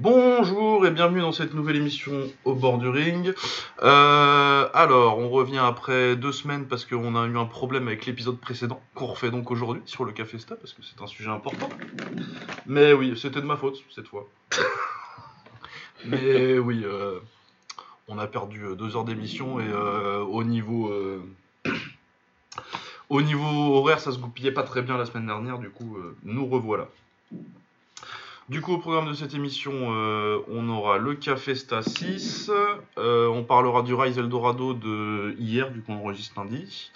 Bonjour 0.00 0.86
et 0.86 0.90
bienvenue 0.90 1.20
dans 1.20 1.32
cette 1.32 1.52
nouvelle 1.52 1.76
émission 1.76 2.12
au 2.44 2.54
bord 2.54 2.78
du 2.78 2.88
ring. 2.88 3.34
Euh, 3.82 4.68
alors, 4.72 5.18
on 5.18 5.28
revient 5.28 5.58
après 5.58 6.16
deux 6.16 6.32
semaines 6.32 6.66
parce 6.66 6.84
qu'on 6.84 7.14
a 7.14 7.26
eu 7.26 7.36
un 7.36 7.44
problème 7.44 7.86
avec 7.88 8.06
l'épisode 8.06 8.38
précédent 8.40 8.80
qu'on 8.94 9.06
refait 9.06 9.30
donc 9.30 9.50
aujourd'hui 9.50 9.82
sur 9.84 10.04
le 10.04 10.12
Café 10.12 10.38
Sta 10.38 10.56
parce 10.56 10.72
que 10.72 10.82
c'est 10.82 11.00
un 11.02 11.06
sujet 11.06 11.28
important. 11.28 11.68
Mais 12.66 12.94
oui, 12.94 13.16
c'était 13.20 13.40
de 13.40 13.46
ma 13.46 13.56
faute 13.56 13.82
cette 13.94 14.08
fois. 14.08 14.26
Mais 16.06 16.58
oui, 16.58 16.82
euh, 16.84 17.20
on 18.08 18.18
a 18.18 18.26
perdu 18.26 18.64
euh, 18.64 18.74
deux 18.74 18.96
heures 18.96 19.04
d'émission 19.04 19.60
et 19.60 19.68
euh, 19.68 20.20
au 20.20 20.42
niveau 20.42 20.90
au 23.10 23.22
niveau 23.22 23.76
horaire, 23.76 24.00
ça 24.00 24.10
se 24.10 24.18
goupillait 24.18 24.52
pas 24.52 24.62
très 24.62 24.82
bien 24.82 24.96
la 24.96 25.06
semaine 25.06 25.26
dernière. 25.26 25.58
Du 25.58 25.70
coup, 25.70 25.98
nous 26.24 26.46
revoilà. 26.46 26.88
Du 28.48 28.60
coup, 28.60 28.72
au 28.72 28.78
programme 28.78 29.08
de 29.08 29.14
cette 29.14 29.34
émission, 29.34 29.72
euh, 29.72 30.40
on 30.48 30.68
aura 30.68 30.98
le 30.98 31.14
Café 31.14 31.54
Sta 31.54 31.80
6. 31.82 32.50
euh, 32.98 33.28
on 33.28 33.44
parlera 33.44 33.82
du 33.82 33.94
Rise 33.94 34.18
Eldorado 34.18 34.74
de 34.74 35.36
hier, 35.38 35.70
du 35.70 35.80
coup, 35.80 35.92
on 35.92 35.98
enregistre 36.00 36.38
lundi. 36.40 36.90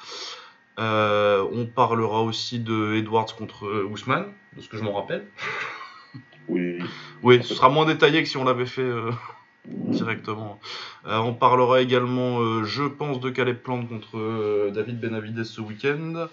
Euh, 0.79 1.47
on 1.53 1.67
parlera 1.67 2.23
aussi 2.23 2.59
de 2.59 2.95
Edwards 2.97 3.35
contre 3.37 3.85
Ousmane, 3.85 4.27
de 4.57 4.61
ce 4.61 4.69
que 4.69 4.77
je 4.77 4.83
m'en 4.83 4.93
rappelle. 4.93 5.27
Oui. 6.49 6.79
Oui, 7.25 7.43
ce 7.43 7.57
sera 7.57 7.69
moins 7.69 7.85
détaillé 7.85 8.23
que 8.23 8.29
si 8.29 8.37
on 8.37 8.45
l'avait 8.45 8.67
fait 8.67 8.89
directement. 9.65 10.61
On 11.05 11.35
parlera 11.35 11.81
également, 11.81 12.63
je 12.63 12.85
pense, 12.85 13.19
de 13.19 13.31
Caleb 13.31 13.57
Plant 13.57 13.85
contre 13.85 14.71
David 14.73 15.01
Benavides 15.01 15.43
ce 15.43 15.61
week-end. 15.61 16.29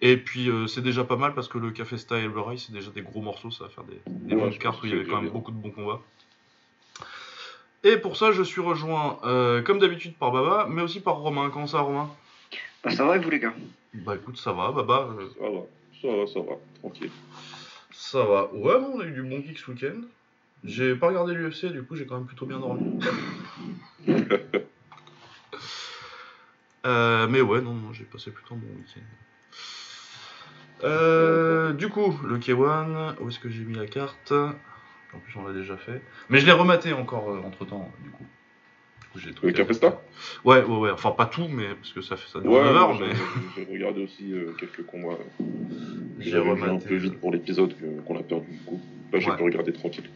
Et 0.00 0.16
puis 0.16 0.48
euh, 0.48 0.66
c'est 0.68 0.80
déjà 0.82 1.02
pas 1.04 1.16
mal 1.16 1.34
parce 1.34 1.48
que 1.48 1.58
le 1.58 1.70
Café 1.72 1.96
Sta 1.98 2.18
et 2.18 2.26
le 2.28 2.40
Rise, 2.40 2.64
c'est 2.66 2.72
déjà 2.72 2.90
des 2.90 3.02
gros 3.02 3.20
morceaux, 3.20 3.50
ça 3.50 3.64
va 3.64 3.70
faire 3.70 3.84
des, 3.84 4.00
des 4.06 4.34
Ouais, 4.34 4.42
bonnes 4.42 4.58
cartes 4.58 4.82
où 4.82 4.86
il 4.86 4.92
y 4.92 4.94
avait 4.94 5.04
quand 5.04 5.16
même 5.16 5.24
bien. 5.24 5.32
beaucoup 5.32 5.50
de 5.50 5.56
bons 5.56 5.70
combats. 5.72 6.00
Et 7.84 7.96
pour 7.96 8.16
ça, 8.16 8.32
je 8.32 8.42
suis 8.42 8.60
rejoint, 8.60 9.18
euh, 9.24 9.62
comme 9.62 9.78
d'habitude, 9.78 10.14
par 10.16 10.30
Baba, 10.32 10.66
mais 10.68 10.82
aussi 10.82 11.00
par 11.00 11.16
Romain. 11.16 11.50
Comment 11.50 11.66
ça, 11.66 11.80
Romain? 11.80 12.10
Bah 12.84 12.90
ça 12.90 13.04
va 13.04 13.16
et 13.16 13.18
vous 13.18 13.30
les 13.30 13.38
gars? 13.40 13.54
Bah 13.94 14.14
écoute, 14.14 14.36
ça 14.36 14.52
va, 14.52 14.70
Baba, 14.72 15.08
euh, 15.18 15.28
Ça 15.38 15.48
va, 15.48 15.60
ça 16.00 16.16
va, 16.16 16.26
ça 16.26 16.40
va, 16.40 16.56
tranquille. 16.80 17.10
ça 17.92 18.24
va. 18.24 18.52
Ouais, 18.54 18.78
bon, 18.80 18.92
on 18.96 19.00
a 19.00 19.04
eu 19.04 19.10
du 19.12 19.22
bon 19.22 19.42
kick 19.42 19.58
ce 19.58 19.70
week-end. 19.70 20.00
J'ai 20.64 20.94
pas 20.96 21.08
regardé 21.08 21.34
l'UFC, 21.34 21.66
du 21.72 21.82
coup, 21.84 21.94
j'ai 21.96 22.06
quand 22.06 22.16
même 22.18 22.26
plutôt 22.26 22.46
bien 22.46 22.58
dormi. 22.60 23.00
Euh, 26.86 27.26
mais 27.28 27.40
ouais, 27.40 27.60
non, 27.60 27.74
non, 27.74 27.92
j'ai 27.92 28.04
passé 28.04 28.30
plutôt 28.30 28.54
un 28.54 28.58
bon 28.58 28.68
week-end. 28.76 29.00
Euh, 30.84 31.72
du 31.72 31.88
coup, 31.88 32.18
le 32.24 32.38
K1, 32.38 33.14
où 33.20 33.28
est-ce 33.28 33.38
que 33.38 33.48
j'ai 33.48 33.64
mis 33.64 33.74
la 33.74 33.86
carte? 33.86 34.32
En 34.32 35.18
plus, 35.18 35.34
on 35.36 35.46
l'a 35.46 35.52
déjà 35.52 35.76
fait. 35.76 36.02
Mais 36.28 36.38
je 36.38 36.46
l'ai 36.46 36.52
rematé 36.52 36.92
encore 36.92 37.28
entre 37.44 37.64
temps, 37.64 37.90
du 38.04 38.10
coup. 38.10 38.24
Du 39.02 39.06
coup, 39.08 39.18
j'ai 39.18 39.32
tout 39.32 39.46
Le 39.46 39.52
Café 39.52 39.72
Sta 39.72 40.00
Ouais, 40.44 40.62
ouais, 40.62 40.76
ouais. 40.78 40.90
Enfin, 40.90 41.10
pas 41.12 41.26
tout, 41.26 41.48
mais 41.48 41.68
parce 41.74 41.92
que 41.92 42.00
ça 42.02 42.16
fait 42.16 42.28
ça 42.30 42.40
dure 42.40 42.50
Ouais, 42.52 42.62
9 42.62 42.72
moi, 42.72 42.80
heures, 42.82 42.94
j'ai 42.94 43.06
mais 43.06 43.14
j'ai 43.66 43.72
regardé 43.72 44.04
aussi 44.04 44.32
euh, 44.32 44.52
quelques 44.58 44.84
combats. 44.86 45.16
j'ai 46.20 46.30
vu 46.30 46.36
un 46.36 46.42
rematé. 46.52 46.86
peu 46.88 46.96
vite 46.96 47.18
pour 47.18 47.32
l'épisode 47.32 47.74
qu'on 48.06 48.18
a 48.18 48.22
perdu 48.22 48.46
du 48.50 48.58
coup. 48.64 48.80
Là, 49.12 49.18
j'ai 49.18 49.30
Ouais. 49.30 49.36
pu 49.36 49.42
regarder 49.44 49.72
tranquille. 49.72 50.08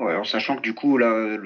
Ouais, 0.00 0.16
en 0.16 0.24
sachant 0.24 0.56
que 0.56 0.62
du 0.62 0.74
coup, 0.74 0.96
là, 0.98 1.36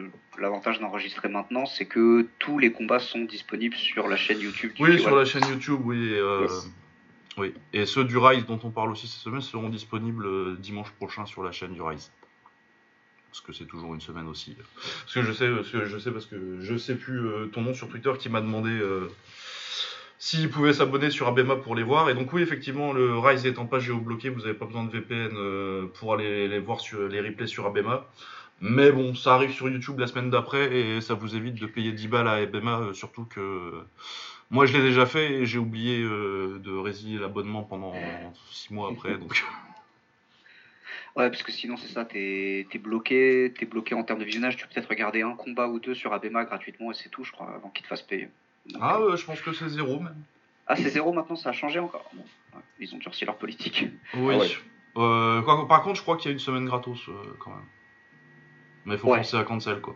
l'avantage 0.40 0.78
d'enregistrer 0.80 1.28
maintenant, 1.28 1.66
c'est 1.66 1.86
que 1.86 2.26
tous 2.38 2.58
les 2.58 2.72
combats 2.72 3.00
sont 3.00 3.20
disponibles 3.24 3.76
sur 3.76 4.08
la 4.08 4.16
chaîne 4.16 4.38
YouTube. 4.40 4.72
du 4.74 4.82
Oui, 4.82 4.90
K1. 4.96 4.98
sur 5.00 5.16
la 5.16 5.24
chaîne 5.24 5.42
YouTube, 5.50 5.80
oui. 5.84 6.12
euh, 6.14 6.42
Yes. 6.42 6.70
Oui. 7.36 7.54
Et 7.72 7.86
ceux 7.86 8.04
du 8.04 8.16
Rise 8.16 8.46
dont 8.46 8.60
on 8.62 8.70
parle 8.70 8.90
aussi 8.90 9.08
cette 9.08 9.20
semaine 9.20 9.40
seront 9.40 9.68
disponibles 9.68 10.26
euh, 10.26 10.56
dimanche 10.58 10.90
prochain 10.92 11.26
sur 11.26 11.42
la 11.42 11.52
chaîne 11.52 11.72
du 11.72 11.82
Rise. 11.82 12.12
Parce 13.30 13.40
que 13.40 13.52
c'est 13.52 13.64
toujours 13.64 13.94
une 13.94 14.00
semaine 14.00 14.28
aussi. 14.28 14.56
Parce 15.02 15.14
que 15.14 15.22
je 15.22 15.32
sais, 15.32 15.50
parce 15.50 15.68
que 15.68 15.84
je 15.86 15.98
sais, 15.98 16.12
parce 16.12 16.26
que 16.26 16.60
je 16.60 16.76
sais 16.76 16.94
plus 16.94 17.26
euh, 17.26 17.46
ton 17.46 17.62
nom 17.62 17.74
sur 17.74 17.88
Twitter 17.88 18.12
qui 18.18 18.28
m'a 18.28 18.40
demandé 18.40 18.70
euh, 18.70 19.10
s'il 20.18 20.48
pouvait 20.48 20.72
s'abonner 20.72 21.10
sur 21.10 21.26
Abema 21.26 21.56
pour 21.56 21.74
les 21.74 21.82
voir. 21.82 22.08
Et 22.08 22.14
donc 22.14 22.32
oui, 22.32 22.42
effectivement, 22.42 22.92
le 22.92 23.18
Rise 23.18 23.44
étant 23.46 23.66
pas 23.66 23.80
géobloqué, 23.80 24.28
vous 24.28 24.42
n'avez 24.42 24.54
pas 24.54 24.66
besoin 24.66 24.84
de 24.84 24.92
VPN 24.92 25.88
pour 25.94 26.14
aller 26.14 26.46
les 26.46 26.60
voir 26.60 26.80
sur 26.80 27.08
les 27.08 27.20
replays 27.20 27.48
sur 27.48 27.66
Abema. 27.66 28.08
Mais 28.60 28.92
bon, 28.92 29.16
ça 29.16 29.34
arrive 29.34 29.50
sur 29.50 29.68
YouTube 29.68 29.98
la 29.98 30.06
semaine 30.06 30.30
d'après 30.30 30.72
et 30.72 31.00
ça 31.00 31.14
vous 31.14 31.34
évite 31.34 31.56
de 31.56 31.66
payer 31.66 31.90
10 31.90 32.06
balles 32.06 32.28
à 32.28 32.34
Abema, 32.34 32.90
surtout 32.92 33.24
que 33.24 33.82
moi, 34.50 34.66
je 34.66 34.72
l'ai 34.76 34.82
déjà 34.82 35.06
fait 35.06 35.32
et 35.32 35.46
j'ai 35.46 35.58
oublié 35.58 36.00
euh, 36.02 36.58
de 36.62 36.70
résilier 36.72 37.18
l'abonnement 37.18 37.62
pendant 37.62 37.94
6 38.50 38.72
mois 38.72 38.90
après. 38.92 39.16
Donc, 39.18 39.44
Ouais, 41.16 41.30
parce 41.30 41.44
que 41.44 41.52
sinon, 41.52 41.76
c'est 41.76 41.86
ça, 41.92 42.04
t'es 42.04 42.66
es 42.72 42.78
bloqué, 42.78 43.52
t'es 43.56 43.66
bloqué 43.66 43.94
en 43.94 44.02
termes 44.02 44.18
de 44.18 44.24
visionnage. 44.24 44.56
Tu 44.56 44.66
peux 44.66 44.74
peut-être 44.74 44.88
regarder 44.88 45.22
un 45.22 45.34
combat 45.36 45.68
ou 45.68 45.78
deux 45.78 45.94
sur 45.94 46.12
Abema 46.12 46.44
gratuitement 46.44 46.90
et 46.90 46.94
c'est 46.94 47.08
tout, 47.08 47.22
je 47.22 47.30
crois, 47.30 47.54
avant 47.54 47.70
qu'ils 47.70 47.84
te 47.84 47.88
fassent 47.88 48.02
payer. 48.02 48.28
Donc, 48.66 48.82
ah, 48.84 48.98
euh, 48.98 49.12
euh, 49.12 49.16
je 49.16 49.24
pense 49.24 49.40
que 49.40 49.52
c'est 49.52 49.68
zéro 49.68 50.00
même. 50.00 50.16
ah, 50.66 50.74
c'est 50.74 50.88
zéro 50.88 51.12
maintenant, 51.12 51.36
ça 51.36 51.50
a 51.50 51.52
changé 51.52 51.78
encore. 51.78 52.10
Bon, 52.14 52.24
ouais, 52.54 52.62
ils 52.80 52.92
ont 52.94 52.98
durci 52.98 53.24
leur 53.24 53.36
politique. 53.36 53.86
Oui. 54.14 54.34
Ah 54.34 54.38
ouais. 54.38 54.48
Euh, 54.96 55.42
quoi- 55.42 55.68
par 55.68 55.82
contre, 55.82 55.96
je 55.96 56.02
crois 56.02 56.16
qu'il 56.16 56.26
y 56.26 56.28
a 56.30 56.32
une 56.32 56.38
semaine 56.40 56.66
gratos 56.66 57.08
euh, 57.08 57.12
quand 57.38 57.50
même. 57.50 57.64
Mais 58.84 58.94
il 58.94 58.98
faut 58.98 59.08
Ouais. 59.10 59.18
penser 59.18 59.36
à 59.36 59.44
cancel 59.44 59.80
quoi. 59.80 59.94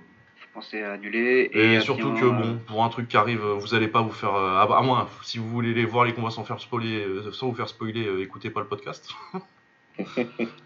À 0.55 0.93
annuler. 0.93 1.51
Et, 1.53 1.77
à 1.77 1.81
surtout 1.81 2.11
bien, 2.13 2.21
que 2.21 2.27
euh, 2.27 2.31
bon, 2.31 2.59
pour 2.67 2.85
un 2.85 2.89
truc 2.89 3.09
qui 3.09 3.17
arrive, 3.17 3.45
euh, 3.45 3.55
vous 3.55 3.75
allez 3.75 3.87
pas 3.89 4.03
vous 4.03 4.11
faire. 4.11 4.35
euh, 4.35 4.57
à, 4.57 4.63
à 4.63 4.83
moins, 4.83 5.09
si 5.23 5.39
vous 5.39 5.49
voulez 5.49 5.73
les 5.73 5.85
voir 5.85 6.05
les 6.05 6.13
combats 6.13 6.31
sans 6.31 6.43
faire 6.45 6.61
spoiler, 6.61 7.05
euh, 7.05 7.31
sans 7.33 7.49
vous 7.49 7.55
faire 7.55 7.69
spoiler, 7.69 8.07
euh, 8.07 8.23
écoutez 8.23 8.51
pas 8.51 8.61
le 8.61 8.67
podcast. 8.67 9.11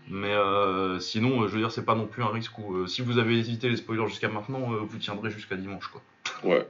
Mais 0.09 0.32
euh, 0.32 0.98
sinon, 0.98 1.42
euh, 1.42 1.48
je 1.48 1.53
veux 1.54 1.60
dire, 1.60 1.71
c'est 1.71 1.84
pas 1.84 1.94
non 1.94 2.06
plus 2.06 2.22
un 2.22 2.28
risque 2.28 2.59
où 2.59 2.75
euh, 2.76 2.87
si 2.87 3.03
vous 3.03 3.19
avez 3.19 3.38
évité 3.38 3.69
les 3.69 3.76
spoilers 3.76 4.06
jusqu'à 4.09 4.28
maintenant, 4.28 4.72
euh, 4.72 4.78
vous 4.82 4.98
tiendrez 4.98 5.31
jusqu'à 5.31 5.56
dimanche 5.56 5.87
quoi. 5.88 6.03
Ouais. 6.42 6.66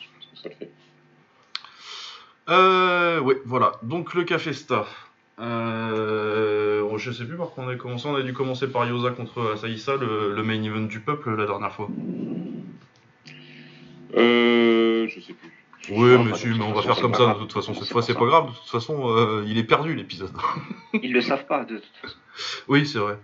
Je 0.00 0.06
pense 0.06 0.26
que 0.30 0.36
ça 0.42 0.48
le 0.48 0.54
fait. 0.54 0.70
Euh, 2.48 3.20
ouais, 3.20 3.36
voilà. 3.44 3.72
Donc 3.82 4.14
le 4.14 4.24
Café 4.24 4.52
Sta. 4.52 4.86
Euh, 5.40 6.96
je 6.98 7.10
sais 7.10 7.24
plus 7.24 7.36
par 7.36 7.50
quoi 7.50 7.64
on 7.64 7.68
a 7.68 7.74
commencé. 7.76 8.06
On 8.06 8.14
a 8.14 8.22
dû 8.22 8.32
commencer 8.32 8.68
par 8.68 8.86
Yosa 8.86 9.10
contre 9.10 9.52
Asaïsa, 9.54 9.96
le, 9.96 10.34
le 10.34 10.42
main 10.42 10.62
event 10.62 10.82
du 10.86 11.00
peuple 11.00 11.34
la 11.34 11.46
dernière 11.46 11.72
fois. 11.72 11.88
Euh. 14.16 15.08
Je 15.08 15.20
sais 15.20 15.32
plus. 15.32 15.50
Je- 15.80 15.92
Oui, 15.94 16.16
mais 16.24 16.34
si, 16.36 16.46
mais 16.48 16.62
on 16.64 16.72
va 16.72 16.82
faire 16.82 17.00
comme 17.00 17.14
ça 17.14 17.34
de 17.34 17.38
toute 17.40 17.52
façon. 17.52 17.74
Cette 17.74 17.88
fois, 17.88 18.02
c'est 18.02 18.14
pas 18.14 18.24
grave. 18.26 18.50
De 18.50 18.54
toute 18.54 18.68
façon, 18.68 19.08
euh, 19.08 19.42
il 19.48 19.58
est 19.58 19.64
perdu 19.64 19.94
l'épisode. 19.96 20.30
Ils 21.02 21.12
le 21.12 21.20
savent 21.20 21.46
pas, 21.46 21.64
de 21.64 21.78
toute 21.78 21.96
façon. 22.00 22.16
oui, 22.68 22.86
c'est 22.86 22.98
vrai. 23.00 23.18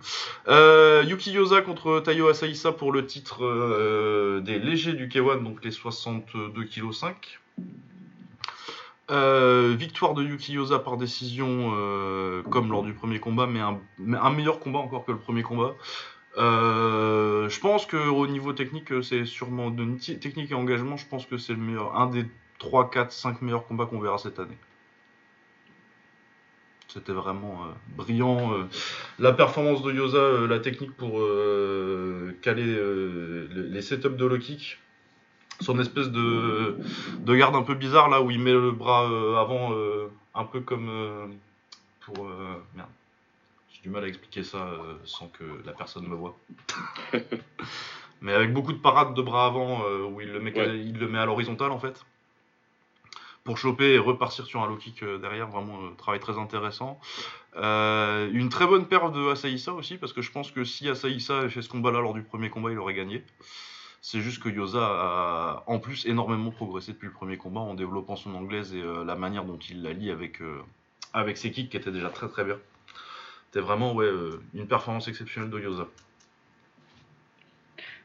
Euh, 0.49 1.03
Yuki 1.07 1.31
Yosa 1.31 1.61
contre 1.61 2.01
Tayo 2.01 2.27
Asaïsa 2.27 2.73
pour 2.73 2.91
le 2.91 3.05
titre 3.05 4.41
des 4.41 4.59
légers 4.59 4.93
du 4.93 5.07
K1, 5.07 5.41
donc 5.43 5.63
les 5.63 5.71
62 5.71 6.65
kg 6.65 6.91
5. 6.91 7.39
Euh, 9.11 9.75
victoire 9.75 10.13
de 10.13 10.23
Yuki 10.23 10.53
Yosa 10.53 10.77
par 10.79 10.97
décision, 10.97 11.71
euh, 11.73 12.43
comme 12.43 12.69
lors 12.69 12.83
du 12.83 12.93
premier 12.93 13.19
combat, 13.19 13.47
mais 13.47 13.59
un, 13.59 14.29
meilleur 14.29 14.59
combat 14.59 14.79
encore 14.79 15.05
que 15.05 15.11
le 15.11 15.17
premier 15.17 15.41
combat. 15.41 15.75
Euh, 16.37 17.49
je 17.49 17.59
pense 17.59 17.87
que 17.87 17.97
au 17.97 18.27
niveau 18.27 18.53
technique, 18.53 18.93
c'est 19.01 19.25
sûrement 19.25 19.71
de 19.71 19.83
technique 20.15 20.51
et 20.51 20.53
engagement, 20.53 20.95
je 20.95 21.07
pense 21.07 21.25
que 21.25 21.37
c'est 21.37 21.53
le 21.53 21.59
meilleur, 21.59 21.95
un 21.95 22.07
des 22.07 22.25
3, 22.59 22.91
4, 22.91 23.11
5 23.11 23.41
meilleurs 23.41 23.65
combats 23.65 23.87
qu'on 23.87 23.99
verra 23.99 24.19
cette 24.19 24.39
année. 24.39 24.57
C'était 26.87 27.13
vraiment 27.13 27.65
brillant. 27.95 28.51
La 29.19 29.31
performance 29.31 29.81
de 29.83 29.91
Yosa, 29.91 30.47
la 30.47 30.59
technique 30.59 30.95
pour 30.97 31.19
caler 32.41 32.77
les, 33.51 33.81
setups 33.81 34.09
de 34.09 34.25
low 34.25 34.37
son 35.59 35.79
espèce 35.79 36.09
de, 36.09 36.77
de 37.19 37.35
garde 37.35 37.55
un 37.55 37.63
peu 37.63 37.75
bizarre 37.75 38.09
là 38.09 38.21
où 38.21 38.31
il 38.31 38.39
met 38.39 38.53
le 38.53 38.71
bras 38.71 39.09
euh, 39.09 39.35
avant, 39.37 39.73
euh, 39.73 40.07
un 40.35 40.45
peu 40.45 40.61
comme 40.61 40.89
euh, 40.89 41.27
pour. 42.01 42.27
merde. 42.75 42.89
J'ai 43.71 43.81
du 43.81 43.89
mal 43.89 44.03
à 44.03 44.07
expliquer 44.07 44.43
ça 44.43 44.67
sans 45.05 45.27
que 45.27 45.43
la 45.65 45.71
personne 45.73 46.07
me 46.07 46.15
voit. 46.15 46.37
Mais 48.21 48.33
avec 48.33 48.51
beaucoup 48.51 48.73
de 48.73 48.77
parades 48.79 49.13
de 49.13 49.21
bras 49.21 49.45
avant 49.45 49.81
où 50.09 50.19
il 50.19 50.31
le, 50.31 50.39
met, 50.41 50.53
Ouais. 50.57 50.77
il 50.79 50.97
le 50.99 51.07
met 51.07 51.19
à 51.19 51.25
l'horizontale 51.25 51.71
en 51.71 51.79
fait. 51.79 52.03
Pour 53.45 53.57
choper 53.57 53.93
et 53.93 53.97
repartir 53.97 54.45
sur 54.45 54.61
un 54.61 54.67
low 54.67 54.75
kick 54.75 55.03
derrière, 55.03 55.47
vraiment 55.47 55.81
euh, 55.81 55.89
travail 55.97 56.19
très 56.19 56.37
intéressant. 56.37 56.99
Euh, 57.55 58.29
une 58.33 58.49
très 58.49 58.67
bonne 58.67 58.85
paire 58.85 59.11
de 59.11 59.31
Asaïsa 59.31 59.73
aussi, 59.73 59.97
parce 59.97 60.11
que 60.13 60.21
je 60.21 60.31
pense 60.31 60.51
que 60.51 60.63
si 60.65 60.89
Asaïsa 60.89 61.39
avait 61.39 61.49
fait 61.49 61.61
ce 61.61 61.69
combat-là 61.69 62.01
lors 62.01 62.13
du 62.13 62.21
premier 62.21 62.49
combat, 62.49 62.71
il 62.71 62.77
aurait 62.77 62.93
gagné. 62.93 63.23
C'est 64.01 64.21
juste 64.21 64.41
que 64.41 64.49
Yosa 64.49 64.79
a 64.81 65.63
en 65.67 65.79
plus 65.79 66.05
énormément 66.05 66.51
progressé 66.51 66.93
depuis 66.93 67.07
le 67.07 67.13
premier 67.13 67.37
combat 67.37 67.59
en 67.59 67.73
développant 67.73 68.15
son 68.15 68.33
anglaise 68.33 68.73
et 68.73 68.81
euh, 68.81 69.03
la 69.03 69.15
manière 69.15 69.43
dont 69.43 69.57
il 69.57 69.83
la 69.83 69.91
lie 69.91 70.09
avec, 70.09 70.41
euh, 70.41 70.61
avec 71.13 71.37
ses 71.37 71.51
kicks 71.51 71.69
qui 71.69 71.77
étaient 71.77 71.91
déjà 71.91 72.09
très 72.09 72.29
très 72.29 72.45
bien. 72.45 72.57
C'était 73.47 73.59
vraiment 73.59 73.93
ouais, 73.93 74.05
euh, 74.05 74.41
une 74.53 74.67
performance 74.67 75.07
exceptionnelle 75.07 75.49
de 75.49 75.59
Yosa. 75.59 75.87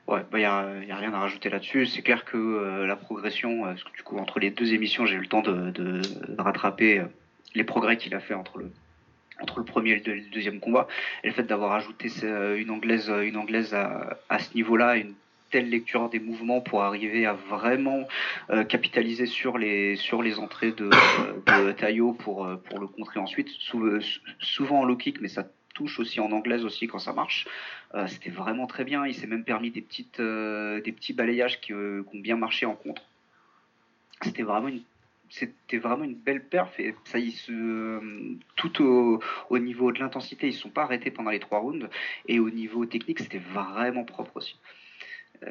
Ouais, 0.08 0.22
bah, 0.30 0.40
y 0.40 0.44
a, 0.44 0.82
y 0.84 0.90
a 0.90 0.96
rien 0.96 1.14
à 1.14 1.20
rajouter 1.20 1.48
là-dessus. 1.48 1.86
C'est 1.86 2.02
clair 2.02 2.24
que 2.24 2.84
la 2.84 2.96
progression, 2.96 3.66
euh, 3.66 3.74
du 3.96 4.02
coup, 4.02 4.18
entre 4.18 4.40
les 4.40 4.50
deux 4.50 4.74
émissions, 4.74 5.06
j'ai 5.06 5.14
eu 5.14 5.20
le 5.20 5.28
temps 5.28 5.42
de, 5.42 6.02
rattraper 6.38 7.04
les 7.54 7.64
progrès 7.64 7.96
qu'il 7.96 8.14
a 8.14 8.20
fait 8.20 8.34
entre 8.34 8.58
le, 8.58 8.70
entre 9.40 9.60
le 9.60 9.64
premier 9.64 9.92
et 9.92 10.02
le 10.02 10.30
deuxième 10.30 10.58
combat. 10.58 10.88
Et 11.22 11.28
le 11.28 11.32
fait 11.32 11.44
d'avoir 11.44 11.72
ajouté 11.72 12.10
une 12.56 12.70
anglaise, 12.70 13.08
une 13.08 13.36
anglaise 13.36 13.74
à, 13.74 14.18
à 14.28 14.40
ce 14.40 14.54
niveau-là, 14.54 14.96
une 14.96 15.14
telle 15.54 15.70
lecture 15.70 16.08
des 16.08 16.18
mouvements 16.18 16.60
pour 16.60 16.82
arriver 16.82 17.26
à 17.26 17.34
vraiment 17.34 18.08
euh, 18.50 18.64
capitaliser 18.64 19.26
sur 19.26 19.56
les, 19.56 19.94
sur 19.94 20.20
les 20.20 20.40
entrées 20.40 20.72
de, 20.72 20.90
de 21.46 21.70
Tayo 21.70 22.12
pour, 22.12 22.44
euh, 22.44 22.56
pour 22.56 22.80
le 22.80 22.88
contrer 22.88 23.20
ensuite. 23.20 23.48
souvent 24.40 24.80
en 24.80 24.84
low 24.84 24.96
kick, 24.96 25.20
mais 25.20 25.28
ça 25.28 25.46
touche 25.72 26.00
aussi 26.00 26.18
en 26.18 26.32
anglaise 26.32 26.64
aussi 26.64 26.88
quand 26.88 26.98
ça 26.98 27.12
marche. 27.12 27.46
Euh, 27.94 28.08
c'était 28.08 28.30
vraiment 28.30 28.66
très 28.66 28.82
bien. 28.82 29.06
Il 29.06 29.14
s'est 29.14 29.28
même 29.28 29.44
permis 29.44 29.70
des, 29.70 29.80
petites, 29.80 30.20
des 30.20 30.92
petits 30.92 31.12
balayages 31.12 31.60
qui, 31.60 31.72
ont 31.72 32.04
bien 32.14 32.36
marché 32.36 32.66
en 32.66 32.74
contre. 32.74 33.02
C'était 34.22 34.42
vraiment 34.42 34.66
une 34.66 34.82
c'était 35.30 35.78
vraiment 35.78 36.04
une 36.04 36.14
belle 36.14 36.44
perf 36.44 36.78
et 36.78 36.94
ça 37.04 37.18
il 37.18 37.32
se 37.32 37.98
tout 38.56 38.82
au, 38.82 39.20
au 39.48 39.58
niveau 39.58 39.90
de 39.90 39.98
l'intensité 39.98 40.46
ils 40.46 40.54
ne 40.54 40.58
sont 40.58 40.68
pas 40.68 40.82
arrêtés 40.82 41.10
pendant 41.10 41.30
les 41.30 41.40
trois 41.40 41.58
rounds 41.58 41.88
et 42.28 42.38
au 42.38 42.50
niveau 42.50 42.84
technique 42.84 43.18
c'était 43.18 43.42
vraiment 43.52 44.04
propre 44.04 44.36
aussi 44.36 44.54
euh, 44.54 44.83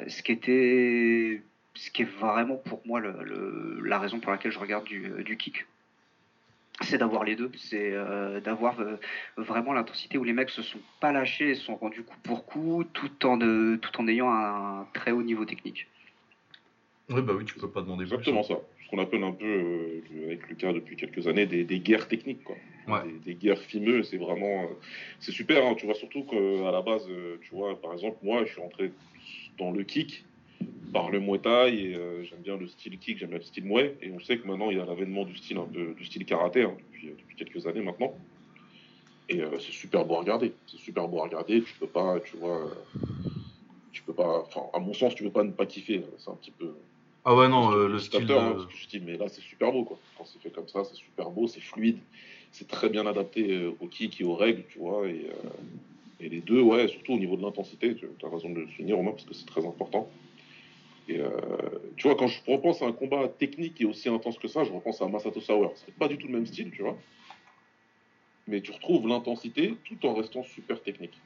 ce 0.07 0.24
qui 0.24 0.31
était 0.31 1.41
ce 1.75 1.89
qui 1.89 2.03
est 2.03 2.12
vraiment 2.19 2.57
pour 2.57 2.81
moi 2.85 3.00
le, 3.00 3.81
la 3.83 4.00
raison 4.00 4.19
pour 4.19 4.31
laquelle 4.31 4.51
je 4.51 4.59
regarde 4.59 4.85
du, 4.85 5.12
euh, 5.12 5.24
du 5.24 5.38
kick 5.38 5.65
c'est 6.81 6.97
d'avoir 6.97 7.24
les 7.24 7.35
deux, 7.35 7.51
c'est 7.56 7.91
euh, 7.94 8.39
d'avoir 8.41 8.77
vraiment 9.38 9.74
l'intensité 9.74 10.18
où 10.18 10.24
les 10.24 10.33
mecs 10.33 10.50
se 10.50 10.63
sont 10.63 10.80
pas 11.00 11.12
lâchés 11.12 11.51
et 11.51 11.56
se 11.56 11.65
sont 11.65 11.75
rendus 11.75 12.03
coup 12.03 12.18
pour 12.24 12.45
coup 12.45 12.83
tout 12.94 13.25
en, 13.27 13.38
tout 13.38 14.01
en 14.01 14.07
ayant 14.07 14.31
un 14.31 14.88
très 14.94 15.12
haut 15.12 15.21
niveau 15.21 15.45
technique. 15.45 15.88
Oui, 17.09 17.21
bah 17.21 17.33
oui, 17.38 17.45
tu 17.45 17.53
peux 17.59 17.69
pas 17.69 17.81
demander 17.81 18.03
Exactement 18.03 18.41
ça. 18.41 18.56
Qu'on 18.94 19.01
appelle 19.01 19.24
un 19.24 19.31
peu, 19.31 20.04
avec 20.25 20.48
le 20.50 20.56
cas 20.56 20.72
depuis 20.72 20.95
quelques 20.95 21.28
années, 21.28 21.48
des, 21.48 21.63
des 21.63 21.80
guerres 21.80 22.07
techniques, 22.07 22.44
quoi. 22.44 22.56
Des, 23.25 23.34
guerres 23.34 23.62
fimeuses, 23.62 24.10
c'est 24.12 24.18
vraiment. 24.18 24.69
c'est 25.19 25.31
super, 25.31 25.66
hein. 25.66 25.74
tu 25.74 25.88
vois, 25.88 25.95
surtout 25.95 26.24
qu'à 26.25 26.72
la 26.72 26.81
base, 26.84 27.07
tu 27.42 27.56
vois, 27.56 27.81
par 27.81 27.94
exemple, 27.94 28.18
moi, 28.22 28.45
je 28.45 28.51
suis 28.51 28.62
rentré 28.62 28.92
dans 29.57 29.72
le 29.72 29.84
kick 29.84 30.25
par 30.94 31.10
le 31.10 31.19
Muay 31.19 31.40
Thai 31.40 31.74
et 31.74 31.95
euh, 31.95 32.24
j'aime 32.24 32.42
bien 32.42 32.57
le 32.57 32.68
style 32.68 32.98
kick, 33.00 33.18
j'aime 33.18 33.30
bien 33.30 33.40
le 33.40 33.44
style 33.44 33.66
Muay 33.66 33.98
et 34.01 34.12
on 34.12 34.19
sait 34.19 34.38
que 34.38 34.48
maintenant 34.48 34.69
il 34.69 34.78
y 34.78 34.80
a 34.80 34.86
l'avènement 34.86 35.25
du 35.25 35.36
style 35.36 35.57
un 35.57 35.66
peu, 35.66 35.94
du 35.94 36.06
style 36.06 36.25
karaté 36.25 36.63
hein, 36.63 36.75
depuis, 36.78 37.10
euh, 37.10 37.13
depuis, 37.18 37.36
quelques 37.36 37.66
années 37.68 37.81
maintenant 37.81 38.13
et 39.30 39.42
euh, 39.42 39.57
c'est 39.60 39.72
super 39.72 40.06
beau 40.06 40.16
à 40.16 40.19
regarder, 40.19 40.54
c'est 40.68 40.78
super 40.78 41.07
beau 41.07 41.19
à 41.19 41.24
regarder, 41.24 41.63
tu 41.63 41.74
peux 41.80 41.88
pas, 41.88 42.19
tu 42.19 42.38
vois, 42.38 42.72
tu 43.92 44.04
peux 44.04 44.13
pas, 44.13 44.44
enfin 44.45 44.62
à 44.74 44.80
mon 44.80 44.94
sens 44.94 45.16
tu 45.16 45.24
peux 45.24 45.31
pas 45.31 45.44
ne 45.44 45.51
pas 45.51 45.66
kiffer, 45.66 46.04
c'est 46.18 46.30
un 46.30 46.36
petit 46.36 46.51
peu 46.51 46.75
ah 47.25 47.35
ouais 47.35 47.47
non 47.47 47.71
le 47.71 47.99
style, 47.99 48.31
hein, 48.31 48.57
mais 49.01 49.17
là 49.17 49.27
c'est 49.29 49.41
super 49.41 49.71
beau 49.71 49.83
quoi, 49.83 49.99
quand 50.17 50.25
c'est 50.25 50.39
fait 50.39 50.51
comme 50.51 50.67
ça 50.67 50.83
c'est 50.83 50.95
super 50.95 51.29
beau, 51.29 51.47
c'est 51.47 51.61
fluide, 51.61 51.99
c'est 52.51 52.67
très 52.67 52.89
bien 52.89 53.05
adapté 53.05 53.65
au 53.79 53.87
kick 53.87 54.19
et 54.19 54.23
aux 54.23 54.35
règles 54.35 54.63
tu 54.69 54.79
vois 54.79 55.07
et 55.07 55.29
et 56.23 56.29
les 56.29 56.39
deux, 56.39 56.61
ouais, 56.61 56.87
surtout 56.87 57.13
au 57.13 57.19
niveau 57.19 57.35
de 57.35 57.41
l'intensité, 57.41 57.95
tu 57.95 58.07
as 58.25 58.29
raison 58.29 58.49
de 58.49 58.61
le 58.61 58.67
souligner, 58.69 58.93
Romain, 58.93 59.11
parce 59.11 59.25
que 59.25 59.33
c'est 59.33 59.45
très 59.45 59.65
important. 59.65 60.09
Et 61.09 61.19
euh, 61.19 61.29
tu 61.97 62.07
vois, 62.07 62.15
quand 62.15 62.27
je 62.27 62.39
repense 62.47 62.81
à 62.81 62.85
un 62.85 62.93
combat 62.93 63.27
technique 63.27 63.81
et 63.81 63.85
aussi 63.85 64.07
intense 64.07 64.37
que 64.37 64.47
ça, 64.47 64.63
je 64.63 64.71
repense 64.71 65.01
à 65.01 65.07
Masato 65.07 65.41
Sauer. 65.41 65.67
C'est 65.75 65.93
pas 65.95 66.07
du 66.07 66.17
tout 66.17 66.27
le 66.27 66.33
même 66.33 66.45
style, 66.45 66.71
tu 66.71 66.81
vois. 66.81 66.97
Mais 68.47 68.61
tu 68.61 68.71
retrouves 68.71 69.05
l'intensité 69.05 69.75
tout 69.83 70.05
en 70.05 70.13
restant 70.13 70.43
super 70.43 70.81
technique. 70.81 71.19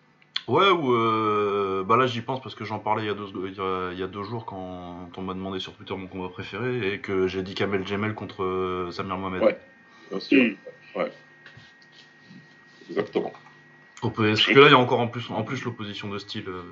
Ouais, 0.48 0.70
ou 0.70 0.94
euh, 0.94 1.84
bah 1.84 1.98
là 1.98 2.08
j'y 2.08 2.22
pense 2.22 2.42
parce 2.42 2.56
que 2.56 2.64
j'en 2.64 2.80
parlais 2.80 3.04
il 3.04 3.08
y, 3.08 3.10
a 3.10 3.14
deux, 3.14 3.28
il, 3.36 4.00
y 4.00 4.04
a, 4.04 4.08
deux 4.08 4.24
jours 4.24 4.46
quand 4.46 5.10
on 5.18 5.22
m'a 5.22 5.34
demandé 5.34 5.60
sur 5.60 5.74
Twitter 5.74 5.94
mon 5.94 6.08
combat 6.08 6.30
préféré 6.30 6.94
et 6.94 7.00
que 7.00 7.28
j'ai 7.28 7.44
dit 7.44 7.54
Kamel 7.54 7.86
Jemel 7.86 8.16
contre 8.16 8.44
euh, 8.44 8.90
Samir 8.92 9.18
Mohamed. 9.18 9.44
Ouais, 9.44 9.58
bien 10.10 10.20
sûr. 10.22 10.42
Mm. 10.42 11.00
Ouais. 11.00 11.12
Exactement. 12.90 13.34
Parce 14.02 14.46
que 14.46 14.60
là, 14.60 14.68
il 14.68 14.72
y 14.72 14.74
a 14.74 14.78
encore 14.78 15.00
en 15.00 15.08
plus, 15.08 15.30
en 15.32 15.44
plus 15.44 15.64
l'opposition 15.64 16.08
de 16.10 16.18
style 16.18 16.48
euh, 16.48 16.64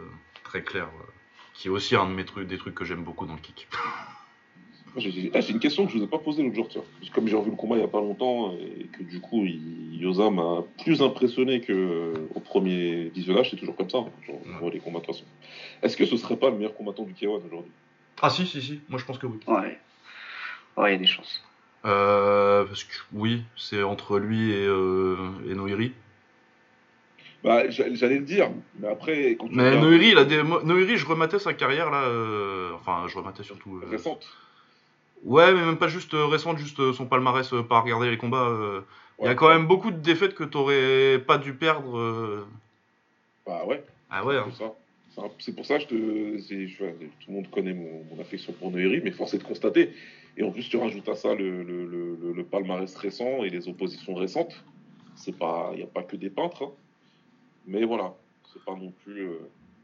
très 0.43 0.63
claire, 0.63 0.87
euh, 0.99 1.11
qui 1.53 1.67
est 1.67 1.71
aussi 1.71 1.95
un 1.95 2.05
de 2.05 2.13
mes 2.13 2.25
trucs, 2.25 2.47
des 2.47 2.57
trucs 2.57 2.75
que 2.75 2.85
j'aime 2.85 3.03
beaucoup 3.03 3.25
dans 3.25 3.33
le 3.33 3.39
kick. 3.39 3.67
Ah, 4.97 5.41
c'est 5.41 5.49
une 5.49 5.59
question 5.59 5.85
que 5.85 5.91
je 5.91 5.97
vous 5.97 6.03
ai 6.03 6.07
pas 6.07 6.19
posée 6.19 6.41
l'autre 6.41 6.55
jour, 6.55 6.67
tiens. 6.69 6.83
Comme 7.13 7.27
j'ai 7.27 7.35
revu 7.35 7.51
le 7.51 7.55
combat 7.55 7.75
il 7.75 7.81
y 7.81 7.83
a 7.83 7.87
pas 7.87 7.99
longtemps 7.99 8.53
et 8.53 8.85
que 8.85 9.03
du 9.03 9.19
coup, 9.19 9.43
Yosa 9.45 10.29
m'a 10.29 10.63
plus 10.83 11.01
impressionné 11.01 11.61
qu'au 11.61 11.73
euh, 11.73 12.13
premier 12.45 13.09
visionnage, 13.09 13.51
c'est 13.51 13.57
toujours 13.57 13.75
comme 13.75 13.89
ça. 13.89 13.99
Hein, 13.99 14.69
les 14.71 14.79
combats 14.79 14.99
de 14.99 15.05
toute 15.05 15.15
façon. 15.15 15.25
Est-ce 15.81 15.97
que 15.97 16.05
ce 16.05 16.17
serait 16.17 16.37
pas 16.37 16.49
le 16.49 16.55
meilleur 16.55 16.75
combattant 16.75 17.03
du 17.03 17.13
K1 17.13 17.45
aujourd'hui? 17.45 17.71
Ah 18.21 18.29
si, 18.29 18.45
si, 18.45 18.61
si. 18.61 18.79
Moi, 18.87 18.99
je 18.99 19.05
pense 19.05 19.17
que 19.17 19.27
oui. 19.27 19.39
Ouais. 19.47 19.77
Ouais, 20.77 20.89
il 20.89 20.93
y 20.93 20.95
a 20.95 20.97
des 20.97 21.05
chances. 21.05 21.43
parce 21.83 22.83
que 22.83 22.95
oui, 23.13 23.43
c'est 23.57 23.83
entre 23.83 24.17
lui 24.17 24.51
et, 24.51 24.65
et 24.65 25.55
Noiri. 25.55 25.91
Bah, 27.45 27.69
j'allais 27.69 28.17
le 28.17 28.25
dire, 28.25 28.49
mais 28.79 28.87
après. 28.87 29.37
Quand 29.39 29.47
mais 29.51 29.79
Noiri, 29.79 30.09
il 30.09 30.17
a 30.17 30.25
des... 30.25 30.41
Noiri, 30.41 30.97
je 30.97 31.05
rematais 31.05 31.37
sa 31.37 31.53
carrière 31.53 31.91
là. 31.91 32.05
Euh, 32.05 32.71
enfin, 32.73 33.03
je 33.07 33.15
rematais 33.15 33.43
surtout. 33.43 33.81
Euh, 33.83 33.87
récente. 33.87 34.25
Ouais, 35.25 35.53
mais 35.53 35.65
même 35.65 35.77
pas 35.77 35.87
juste 35.87 36.13
euh, 36.13 36.25
récente, 36.25 36.57
juste 36.57 36.93
son 36.93 37.05
palmarès, 37.05 37.49
pas 37.67 37.81
regarder 37.81 38.09
les 38.09 38.17
combats. 38.17 38.49
Il 39.19 39.25
y 39.25 39.29
a 39.29 39.35
quand 39.35 39.49
même 39.49 39.67
beaucoup 39.67 39.91
de 39.91 39.97
défaites 39.97 40.35
que 40.35 40.43
t'aurais 40.43 41.19
pas 41.19 41.37
dû 41.37 41.53
perdre. 41.53 42.45
Bah 43.45 43.65
ouais. 43.65 43.83
Ah 44.09 44.25
ouais. 44.25 44.37
Hein. 44.37 44.49
C'est 45.39 45.55
pour 45.55 45.65
ça 45.65 45.77
que 45.77 45.83
je 45.83 45.87
te. 45.87 47.03
tout 47.19 47.29
le 47.29 47.33
monde 47.33 47.49
connaît 47.49 47.73
mon, 47.73 48.19
affection 48.19 48.53
pour 48.53 48.71
Noiri, 48.71 49.01
mais 49.03 49.11
force 49.11 49.33
est 49.33 49.37
de 49.37 49.43
constater. 49.43 49.93
Et 50.37 50.43
en 50.43 50.51
plus, 50.51 50.67
tu 50.67 50.77
rajoutes 50.77 51.07
à 51.07 51.15
ça 51.15 51.33
le, 51.33 51.63
le, 51.63 51.85
le, 51.85 52.33
le 52.33 52.43
palmarès 52.43 52.93
récent 52.95 53.43
et 53.43 53.49
les 53.49 53.69
oppositions 53.69 54.15
récentes. 54.15 54.63
C'est 55.15 55.37
pas, 55.37 55.69
il 55.73 55.77
n'y 55.77 55.83
a 55.83 55.87
pas 55.87 56.03
que 56.03 56.17
des 56.17 56.29
peintres. 56.29 56.63
Hein. 56.63 56.71
Mais 57.67 57.85
voilà, 57.85 58.13
c'est 58.51 58.63
pas 58.63 58.75
non 58.75 58.91
plus. 59.03 59.21
Euh, 59.21 59.39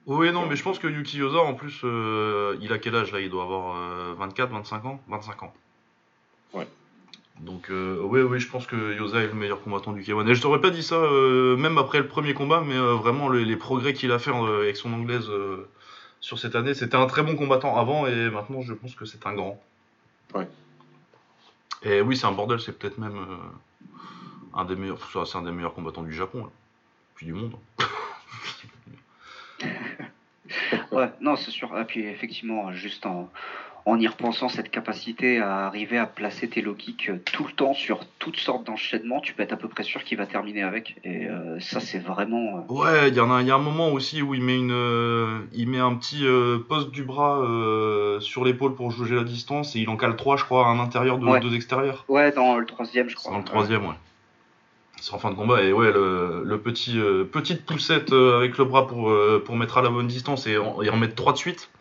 oui, 0.08 0.32
non, 0.32 0.48
mais 0.48 0.56
je 0.56 0.64
pense 0.64 0.80
que 0.80 0.88
Yuki 0.88 1.18
Yosa, 1.18 1.40
en 1.40 1.54
plus, 1.54 1.82
euh, 1.84 2.58
il 2.62 2.74
a 2.74 2.80
quel 2.80 2.96
âge 2.96 3.12
là? 3.12 3.20
Il 3.20 3.30
doit 3.30 3.44
avoir 3.44 3.76
24, 4.18 4.50
euh, 4.50 4.54
25 4.54 4.86
ans? 4.86 5.02
25 5.08 5.44
ans. 5.44 5.54
Ouais. 6.54 6.68
Donc, 7.40 7.70
oui, 7.70 8.22
oui, 8.22 8.40
je 8.40 8.48
pense 8.50 8.68
que 8.68 8.96
Yosa 8.96 9.22
est 9.22 9.28
le 9.28 9.34
meilleur 9.34 9.62
combattant 9.62 9.94
du 9.94 10.02
K1. 10.02 10.28
Et 10.28 10.36
je 10.36 10.42
t'aurais 10.42 10.62
pas 10.62 10.70
dit 10.70 10.84
ça, 10.84 11.00
même 11.58 11.78
après 11.80 11.98
le 11.98 12.08
premier 12.08 12.34
combat, 12.36 12.62
mais 12.66 12.78
vraiment, 12.78 13.30
les, 13.30 13.56
progrès 13.56 13.94
qu'il 13.94 14.12
a 14.12 14.20
fait 14.20 14.32
avec 14.32 14.78
son 14.78 14.94
anglaise 14.94 15.28
sur 16.20 16.38
cette 16.38 16.56
année, 16.56 16.76
c'était 16.76 16.98
un 16.98 17.08
très 17.08 17.24
bon 17.24 17.36
combattant 17.36 17.78
avant, 17.78 18.06
et 18.06 18.30
maintenant, 18.30 18.62
je 18.62 18.74
pense 18.74 18.94
que 18.94 19.06
c'est 19.06 19.26
un 19.26 19.34
grand. 19.34 19.60
Ouais. 20.36 20.48
Et 21.82 22.02
oui, 22.02 22.16
c'est 22.16 22.28
un 22.28 22.32
bordel, 22.32 22.60
c'est 22.60 22.78
peut-être 22.78 23.00
même 23.00 23.18
un 24.54 24.66
des 24.66 24.76
meilleurs, 24.76 25.00
c'est 25.26 25.38
un 25.38 25.42
des 25.42 25.52
meilleurs 25.52 25.74
combattants 25.74 26.04
du 26.04 26.14
Japon. 26.14 26.44
Là 26.44 26.52
du 27.26 27.34
monde. 27.34 27.56
ouais, 30.92 31.10
non, 31.22 31.36
c'est 31.36 31.52
sûr. 31.52 31.78
Et 31.80 31.86
puis 31.86 32.06
effectivement, 32.06 32.72
juste 32.72 33.06
en, 33.06 33.30
en 33.86 34.00
y 34.00 34.08
repensant, 34.08 34.48
cette 34.48 34.70
capacité 34.70 35.40
à 35.40 35.66
arriver 35.66 35.98
à 35.98 36.06
placer 36.06 36.48
tes 36.48 36.62
low 36.62 36.76
kicks 36.76 37.10
euh, 37.10 37.22
tout 37.32 37.46
le 37.46 37.52
temps 37.52 37.74
sur 37.74 38.06
toutes 38.20 38.38
sortes 38.38 38.66
d'enchaînements, 38.66 39.22
tu 39.22 39.34
peux 39.34 39.42
être 39.42 39.54
à 39.54 39.58
peu 39.58 39.68
près 39.68 39.84
sûr 39.84 40.04
qu'il 40.04 40.18
va 40.18 40.28
terminer 40.28 40.62
avec. 40.62 40.98
Et 41.04 41.28
euh, 41.28 41.60
ça, 41.60 41.80
c'est 41.80 41.98
vraiment. 41.98 42.66
Euh, 42.70 42.74
ouais, 42.74 43.10
il 43.10 43.16
y, 43.16 43.20
en 43.20 43.32
a, 43.32 43.42
y 43.42 43.50
a 43.50 43.56
un 43.56 43.60
moment 43.60 43.90
aussi 43.90 44.22
où 44.22 44.36
il 44.36 44.44
met, 44.44 44.58
une, 44.58 45.48
il 45.54 45.68
met 45.68 45.80
un 45.80 45.96
petit 45.96 46.24
poste 46.70 46.92
du 46.92 47.04
bras 47.04 47.42
sur 48.20 48.46
l'épaule 48.46 48.76
pour 48.76 48.92
juger 48.92 49.16
la 49.16 49.24
distance 49.24 49.76
et 49.76 49.80
il 49.80 49.90
en 49.90 49.98
cale 49.98 50.16
trois, 50.16 50.38
je 50.38 50.44
crois, 50.44 50.70
à 50.70 50.76
l'intérieur 50.76 51.18
de 51.18 51.40
deux 51.40 51.56
extérieurs. 51.56 52.06
Ouais, 52.08 52.32
dans 52.32 52.58
le 52.58 52.66
troisième, 52.66 53.10
je 53.10 53.16
crois. 53.16 53.32
Dans 53.32 53.40
le 53.40 53.44
troisième, 53.44 53.86
ouais. 53.88 53.96
C'est 55.02 55.16
en 55.16 55.20
fin 55.20 55.32
de 55.32 55.36
combat 55.36 55.64
et 55.64 55.74
ouais 55.74 55.92
le, 55.92 56.58
petit 56.64 57.00
euh, 57.00 57.24
petite 57.24 57.66
poussette 57.66 58.14
euh, 58.14 58.38
avec 58.38 58.60
le 58.60 58.66
bras 58.66 58.86
pour, 58.86 59.10
euh, 59.10 59.42
pour 59.44 59.56
mettre 59.56 59.80
à 59.80 59.82
la 59.82 59.90
bonne 59.90 60.06
distance 60.06 60.46
et 60.46 60.58
en, 60.58 60.96
mettre 60.96 61.16
trois 61.16 61.34
de 61.34 61.40
suite. 61.40 61.72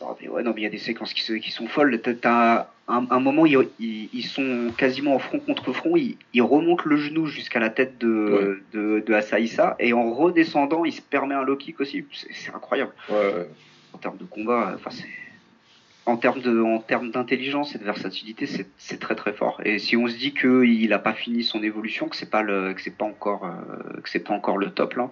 ouais, 0.00 0.42
non, 0.42 0.52
mais 0.52 0.62
il 0.62 0.64
y 0.64 0.66
a 0.66 0.70
des 0.70 0.78
séquences 0.78 1.14
qui, 1.14 1.40
qui 1.40 1.50
sont 1.52 1.68
folles. 1.68 2.00
T'as 2.20 2.66
un, 2.88 3.06
un, 3.08 3.20
moment, 3.20 3.46
ils, 3.46 3.68
ils, 3.78 4.24
sont 4.24 4.72
quasiment 4.76 5.14
en 5.14 5.20
front 5.20 5.38
contre 5.38 5.72
front. 5.72 5.96
Ils, 5.96 6.16
ils 6.34 6.42
remontent 6.42 6.82
le 6.86 6.96
genou 6.96 7.26
jusqu'à 7.26 7.60
la 7.60 7.70
tête 7.70 7.98
de, 7.98 8.60
de, 8.72 8.98
de 9.06 9.14
Asaïsa 9.14 9.76
et 9.78 9.92
en 9.92 10.12
redescendant, 10.12 10.84
il 10.84 10.92
se 10.92 11.02
permet 11.02 11.36
un 11.36 11.44
low 11.44 11.56
kick 11.56 11.80
aussi. 11.80 12.04
C'est 12.32 12.52
incroyable. 12.52 12.92
Ouais. 13.08 13.48
En 13.92 13.98
termes 13.98 14.16
de 14.16 14.24
combat, 14.24 14.72
enfin 14.74 14.90
c'est 14.90 15.06
en 16.06 16.16
termes 16.16 16.40
de, 16.40 16.62
en 16.62 16.78
termes 16.78 17.10
d'intelligence 17.10 17.74
et 17.74 17.78
de 17.78 17.84
versatilité, 17.84 18.46
c'est 18.78 19.00
très 19.00 19.16
très 19.16 19.32
fort. 19.32 19.60
Et 19.64 19.78
si 19.78 19.96
on 19.96 20.06
se 20.06 20.16
dit 20.16 20.32
qu'il 20.32 20.88
n'a 20.88 21.00
pas 21.00 21.12
fini 21.12 21.42
son 21.42 21.62
évolution, 21.62 22.08
que 22.08 22.16
c'est 22.16 22.30
pas 22.30 22.42
le, 22.42 22.72
que 22.74 22.80
c'est 22.80 22.96
pas 22.96 23.04
encore, 23.04 23.44
euh, 23.44 24.00
que 24.00 24.08
c'est 24.08 24.20
pas 24.20 24.32
encore 24.32 24.56
le 24.56 24.70
top 24.70 24.94
là, 24.94 25.10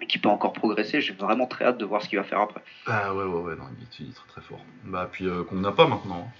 et 0.00 0.06
qu'il 0.06 0.20
peut 0.20 0.28
encore 0.28 0.52
progresser, 0.52 1.00
j'ai 1.00 1.12
vraiment 1.12 1.46
très 1.46 1.64
hâte 1.64 1.78
de 1.78 1.84
voir 1.84 2.02
ce 2.02 2.08
qu'il 2.08 2.18
va 2.18 2.24
faire 2.24 2.40
après. 2.40 2.60
Ah 2.86 3.14
ouais 3.14 3.24
ouais 3.24 3.40
ouais, 3.42 3.56
non, 3.56 3.64
il, 3.78 4.06
est, 4.06 4.12
très 4.12 4.26
très 4.28 4.40
fort. 4.40 4.60
Bah 4.84 5.08
puis 5.10 5.26
euh, 5.26 5.44
qu'on 5.44 5.56
n'a 5.56 5.72
pas 5.72 5.86
maintenant. 5.86 6.26
Hein. 6.26 6.32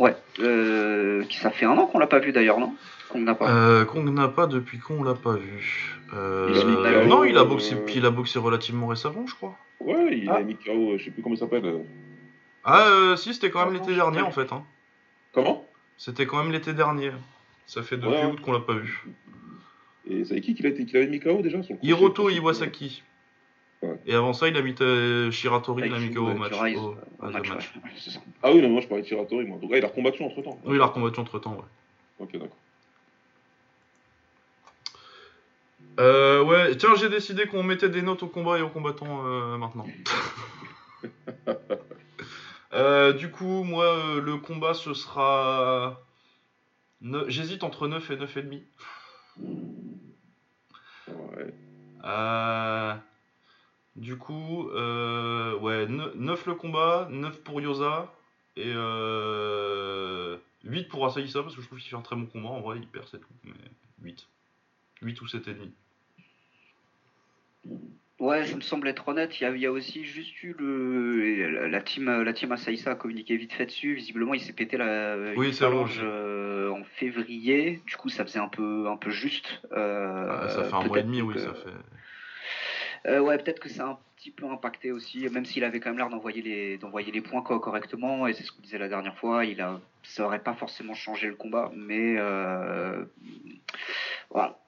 Ouais, 0.00 0.14
euh, 0.40 1.24
ça 1.30 1.50
fait 1.50 1.66
un 1.66 1.76
an 1.76 1.86
qu'on 1.86 1.98
l'a 1.98 2.06
pas 2.06 2.20
vu 2.20 2.32
d'ailleurs, 2.32 2.58
non? 2.58 2.74
Qu'on 3.10 3.20
n'a 3.20 3.34
pas. 3.34 3.50
Euh, 3.50 3.84
qu'on 3.84 4.02
n'a 4.02 4.28
pas 4.28 4.46
depuis 4.46 4.78
qu'on 4.78 5.02
l'a 5.02 5.14
pas 5.14 5.34
vu. 5.34 5.96
Euh, 6.14 7.06
non, 7.06 7.24
il 7.24 7.36
a 7.38 7.44
boxé, 7.44 7.76
il 7.94 8.06
a 8.06 8.10
boxé 8.10 8.38
relativement 8.38 8.88
récemment, 8.88 9.26
je 9.26 9.34
crois. 9.34 9.56
Ouais, 9.80 10.18
il 10.18 10.28
a 10.28 10.36
ah. 10.38 10.42
mis 10.42 10.56
KO, 10.56 10.98
je 10.98 11.04
sais 11.04 11.10
plus 11.10 11.22
comment 11.22 11.34
il 11.34 11.38
s'appelle. 11.38 11.84
Ah, 12.64 12.88
euh, 12.88 13.16
si, 13.16 13.34
c'était 13.34 13.50
quand 13.50 13.64
même 13.64 13.74
l'été 13.74 13.94
dernier 13.94 14.20
en 14.20 14.30
fait. 14.30 14.52
Hein. 14.52 14.64
Comment? 15.32 15.64
C'était 15.96 16.26
quand 16.26 16.42
même 16.42 16.52
l'été 16.52 16.72
dernier. 16.72 17.12
Ça 17.66 17.82
fait 17.82 17.96
depuis 17.96 18.24
août 18.24 18.40
qu'on 18.40 18.52
l'a 18.52 18.60
pas 18.60 18.74
vu. 18.74 19.04
Et 20.08 20.24
c'est 20.24 20.40
qui 20.40 20.54
qu'il 20.54 20.66
avait 20.66 21.06
mis 21.06 21.20
KO 21.20 21.42
déjà 21.42 21.62
sur 21.62 21.74
le 21.74 21.86
Hiroto 21.86 22.30
Iwasaki. 22.30 23.02
Et 24.06 24.14
avant 24.14 24.32
ça, 24.32 24.48
il 24.48 24.56
a 24.56 24.62
mis 24.62 24.74
euh, 24.80 25.30
Shiratori, 25.30 25.84
il 25.86 25.94
a 25.94 25.98
mis 25.98 26.12
KO 26.12 26.30
au 26.30 26.34
match. 26.34 26.54
Ah 28.42 28.52
oui, 28.52 28.62
non, 28.62 28.68
moi 28.70 28.80
je 28.80 28.86
parlais 28.86 29.02
de 29.02 29.08
Shiratori. 29.08 29.46
Moi. 29.46 29.58
Donc, 29.58 29.70
ah, 29.72 29.78
il 29.78 29.84
a 29.84 29.88
combattu 29.88 30.22
entre 30.22 30.42
temps. 30.42 30.58
Oui, 30.64 30.76
il 30.76 30.82
a 30.82 30.88
combattu 30.88 31.20
entre 31.20 31.38
temps, 31.38 31.54
ouais. 31.54 31.64
Ok, 32.18 32.32
d'accord. 32.32 32.56
Euh, 36.00 36.44
ouais, 36.44 36.76
tiens, 36.76 36.94
j'ai 36.94 37.08
décidé 37.08 37.46
qu'on 37.46 37.62
mettait 37.62 37.88
des 37.88 38.02
notes 38.02 38.22
au 38.22 38.28
combat 38.28 38.58
et 38.58 38.62
aux 38.62 38.68
combattants 38.68 39.26
euh, 39.26 39.56
maintenant. 39.58 39.86
euh, 42.72 43.12
du 43.12 43.30
coup, 43.30 43.64
moi, 43.64 43.84
euh, 43.84 44.20
le 44.20 44.36
combat, 44.36 44.74
ce 44.74 44.94
sera. 44.94 46.00
J'hésite 47.28 47.62
entre 47.64 47.88
9 47.88 48.10
et 48.10 48.16
9,5. 48.16 48.62
Ouais. 51.08 51.54
Euh, 52.04 52.94
du 53.96 54.18
coup, 54.18 54.68
euh, 54.70 55.56
ouais, 55.58 55.86
9 55.86 56.46
le 56.46 56.54
combat, 56.54 57.08
9 57.10 57.42
pour 57.42 57.60
Yosa 57.60 58.12
et 58.56 58.72
8 60.64 60.88
pour 60.88 61.06
Asaïsa 61.06 61.42
parce 61.42 61.54
que 61.54 61.62
je 61.62 61.66
trouve 61.66 61.78
qu'il 61.78 61.88
fait 61.88 61.96
un 61.96 62.02
très 62.02 62.16
bon 62.16 62.26
combat. 62.26 62.48
En 62.50 62.60
vrai, 62.60 62.78
il 62.78 62.88
perd, 62.88 63.06
c'est 63.10 63.20
tout. 63.20 63.28
Mais 63.44 63.52
8. 64.02 64.26
8 65.02 65.20
ou 65.22 65.26
7,5. 65.26 65.70
Ouais, 68.18 68.44
ça 68.46 68.56
me 68.56 68.60
semble 68.60 68.88
être 68.88 69.06
honnête. 69.06 69.40
Il 69.40 69.58
y 69.58 69.66
a, 69.66 69.70
aussi 69.70 70.04
juste 70.04 70.42
eu 70.42 70.52
le, 70.58 71.68
la 71.68 71.80
team, 71.80 72.10
la 72.22 72.32
team 72.32 72.50
Asaïsa 72.50 72.90
a 72.90 72.94
communiqué 72.96 73.36
vite 73.36 73.52
fait 73.52 73.66
dessus. 73.66 73.94
Visiblement, 73.94 74.34
il 74.34 74.40
s'est 74.40 74.52
pété 74.52 74.76
la 74.76 75.16
oui, 75.36 75.56
euh, 75.62 76.70
en 76.70 76.82
février. 76.82 77.80
Du 77.86 77.96
coup, 77.96 78.08
ça 78.08 78.24
faisait 78.24 78.40
un 78.40 78.48
peu, 78.48 78.88
un 78.88 78.96
peu 78.96 79.10
juste. 79.10 79.62
Euh, 79.72 80.26
ah, 80.30 80.48
ça 80.48 80.64
fait 80.64 80.74
un 80.74 80.82
mois 80.82 80.98
et 80.98 81.04
demi, 81.04 81.22
oui, 81.22 81.38
ça 81.38 81.54
fait. 81.54 83.08
Euh, 83.08 83.20
ouais, 83.20 83.38
peut-être 83.38 83.60
que 83.60 83.68
ça 83.68 83.84
a 83.84 83.90
un 83.90 83.98
petit 84.16 84.32
peu 84.32 84.46
impacté 84.46 84.90
aussi, 84.90 85.28
même 85.28 85.44
s'il 85.44 85.62
avait 85.62 85.78
quand 85.78 85.90
même 85.90 85.98
l'air 85.98 86.10
d'envoyer 86.10 86.42
les, 86.42 86.76
d'envoyer 86.76 87.12
les 87.12 87.20
points 87.20 87.42
correctement. 87.42 88.26
Et 88.26 88.32
c'est 88.32 88.42
ce 88.42 88.50
qu'on 88.50 88.62
disait 88.62 88.78
la 88.78 88.88
dernière 88.88 89.16
fois. 89.16 89.44
Il 89.44 89.60
a, 89.60 89.80
ça 90.02 90.24
aurait 90.24 90.42
pas 90.42 90.54
forcément 90.54 90.94
changé 90.94 91.28
le 91.28 91.36
combat, 91.36 91.70
mais 91.72 92.16
voilà 94.28 94.58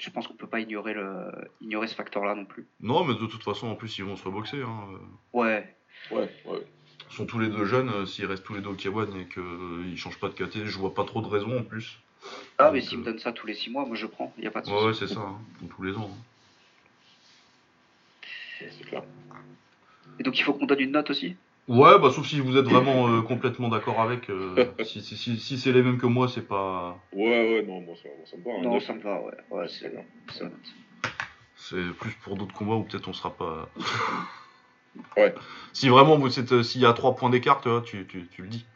je 0.00 0.08
pense 0.10 0.26
qu'on 0.26 0.34
peut 0.34 0.46
pas 0.46 0.60
ignorer, 0.60 0.94
le, 0.94 1.30
ignorer 1.60 1.86
ce 1.86 1.94
facteur-là 1.94 2.34
non 2.34 2.46
plus. 2.46 2.66
Non, 2.80 3.04
mais 3.04 3.14
de 3.14 3.26
toute 3.26 3.42
façon, 3.42 3.68
en 3.68 3.74
plus, 3.74 3.98
ils 3.98 4.04
vont 4.04 4.16
se 4.16 4.24
reboxer. 4.24 4.62
Hein. 4.62 4.88
Ouais. 5.34 5.76
Ouais, 6.10 6.28
ouais. 6.46 6.66
Ils 7.10 7.16
sont 7.16 7.26
tous 7.26 7.38
les 7.38 7.48
deux 7.48 7.66
jeunes, 7.66 7.90
euh, 7.90 8.06
s'ils 8.06 8.24
restent 8.24 8.44
tous 8.44 8.54
les 8.54 8.62
deux 8.62 8.70
au 8.70 8.74
K1 8.74 9.20
et 9.20 9.26
qu'ils 9.26 9.42
ne 9.90 9.96
changent 9.96 10.18
pas 10.18 10.28
de 10.28 10.34
KT, 10.34 10.64
je 10.64 10.78
vois 10.78 10.94
pas 10.94 11.04
trop 11.04 11.20
de 11.20 11.26
raison 11.26 11.58
en 11.58 11.62
plus. 11.62 11.98
Ah, 12.58 12.70
mais 12.70 12.80
s'ils 12.80 12.98
me 12.98 13.02
euh, 13.02 13.06
donnent 13.06 13.18
ça 13.18 13.32
tous 13.32 13.46
les 13.46 13.54
6 13.54 13.70
mois, 13.70 13.84
moi 13.84 13.96
je 13.96 14.06
prends, 14.06 14.32
il 14.38 14.42
n'y 14.42 14.46
a 14.46 14.50
pas 14.50 14.60
de 14.60 14.66
souci. 14.66 14.84
Ouais 14.84 14.94
c'est 14.94 15.08
ça, 15.08 15.20
hein. 15.20 15.38
tous 15.74 15.82
les 15.82 15.96
ans. 15.96 16.10
Hein. 16.12 16.24
C'est 18.58 18.86
clair. 18.86 19.02
Et 20.18 20.22
donc 20.22 20.38
il 20.38 20.42
faut 20.42 20.52
qu'on 20.52 20.66
donne 20.66 20.80
une 20.80 20.92
note 20.92 21.10
aussi? 21.10 21.36
Ouais, 21.70 22.00
bah 22.00 22.10
sauf 22.10 22.26
si 22.26 22.40
vous 22.40 22.56
êtes 22.56 22.64
vraiment 22.64 23.06
euh, 23.06 23.22
complètement 23.22 23.68
d'accord 23.68 24.00
avec. 24.00 24.28
Euh, 24.28 24.66
si 24.84 25.00
si, 25.02 25.38
si, 25.38 25.56
c'est 25.56 25.70
les 25.70 25.84
mêmes 25.84 25.98
que 25.98 26.06
moi, 26.06 26.26
c'est 26.26 26.48
pas. 26.48 26.98
Ouais, 27.12 27.54
ouais, 27.54 27.62
non, 27.62 27.80
moi 27.80 27.94
ça, 27.94 28.08
ça 28.28 28.36
me 28.36 28.42
va. 28.42 28.50
Hein, 28.58 28.62
non, 28.64 28.80
ça 28.80 28.92
me 28.92 29.00
va, 29.00 29.22
ouais. 29.22 29.32
Ouais, 29.50 29.68
c'est 29.68 29.92
C'est 31.54 31.96
plus 31.96 32.10
pour 32.24 32.34
d'autres 32.34 32.54
combats 32.54 32.74
où 32.74 32.82
peut-être 32.82 33.06
on 33.06 33.12
sera 33.12 33.30
pas. 33.30 33.68
ouais. 35.16 35.32
Si 35.72 35.88
vraiment 35.88 36.18
vous 36.18 36.40
êtes, 36.40 36.50
euh, 36.50 36.64
s'il 36.64 36.80
y 36.80 36.86
a 36.86 36.92
3 36.92 37.14
points 37.14 37.30
d'écart, 37.30 37.60
tu, 37.84 38.04
tu, 38.04 38.26
tu 38.26 38.42
le 38.42 38.48
dis. 38.48 38.66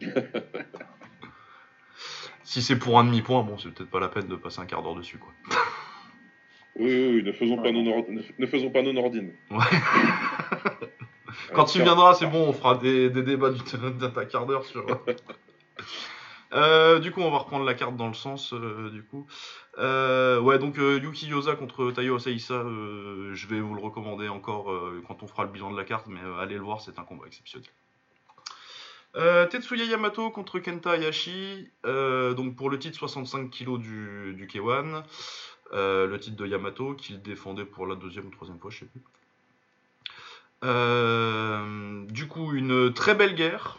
si 2.44 2.62
c'est 2.62 2.78
pour 2.78 3.00
un 3.00 3.04
demi-point, 3.04 3.42
bon, 3.42 3.58
c'est 3.58 3.74
peut-être 3.74 3.90
pas 3.90 3.98
la 3.98 4.08
peine 4.08 4.28
de 4.28 4.36
passer 4.36 4.60
un 4.60 4.66
quart 4.66 4.84
d'heure 4.84 4.94
dessus, 4.94 5.18
quoi. 5.18 5.32
Oui, 6.76 6.86
oui, 6.86 7.16
oui, 7.16 7.22
ne 7.24 7.32
faisons 7.32 7.56
pas 7.60 7.72
nos, 7.72 7.82
ne 7.82 8.46
faisons 8.46 8.70
pas 8.70 8.82
nos 8.82 8.92
nordines. 8.92 9.32
Ouais. 9.50 9.58
Quand 11.54 11.64
tu 11.64 11.82
viendras, 11.82 12.14
c'est 12.14 12.26
bon, 12.26 12.48
on 12.48 12.52
fera 12.52 12.76
des, 12.76 13.10
débats 13.10 13.50
d'un 13.50 14.24
quart 14.24 14.46
d'heure 14.46 14.64
sur. 14.64 14.86
Euh, 16.54 16.98
du 16.98 17.12
coup, 17.12 17.22
on 17.22 17.30
va 17.30 17.38
reprendre 17.38 17.64
la 17.64 17.72
carte 17.72 17.96
dans 17.96 18.08
le 18.08 18.14
sens, 18.14 18.52
euh, 18.52 18.90
du 18.90 19.02
coup. 19.02 19.26
Euh, 19.78 20.38
ouais, 20.38 20.58
donc 20.58 20.76
Yuki 20.76 21.26
Yosa 21.28 21.56
contre 21.56 21.90
Tayo 21.92 22.16
Asaisa, 22.16 22.62
je 22.62 23.46
vais 23.46 23.58
vous 23.60 23.74
le 23.74 23.80
recommander 23.80 24.28
encore 24.28 24.70
quand 25.06 25.22
on 25.22 25.26
fera 25.26 25.44
le 25.44 25.48
bilan 25.50 25.70
de 25.70 25.78
la 25.78 25.84
carte, 25.84 26.08
mais 26.08 26.20
allez 26.38 26.56
le 26.56 26.60
voir, 26.60 26.82
c'est 26.82 26.98
un 26.98 27.04
combat 27.04 27.26
exceptionnel. 27.26 27.66
Tetsuya 29.14 29.84
Yamato 29.86 30.30
contre 30.30 30.58
Kenta 30.58 30.92
Hayashi, 30.92 31.70
donc 31.84 32.54
pour 32.54 32.68
le 32.68 32.78
titre 32.78 32.98
65 32.98 33.50
kg 33.50 33.78
du, 33.78 34.34
du 34.34 34.46
K1, 34.46 35.04
le 35.72 36.16
titre 36.18 36.36
de 36.36 36.46
Yamato 36.46 36.94
qu'il 36.94 37.22
défendait 37.22 37.64
pour 37.64 37.86
la 37.86 37.94
deuxième 37.94 38.26
ou 38.26 38.30
troisième 38.30 38.58
fois, 38.58 38.70
je 38.70 38.80
sais 38.80 38.86
plus. 38.86 39.00
Euh, 40.64 42.04
du 42.08 42.28
coup, 42.28 42.52
une 42.52 42.92
très 42.92 43.14
belle 43.14 43.34
guerre. 43.34 43.78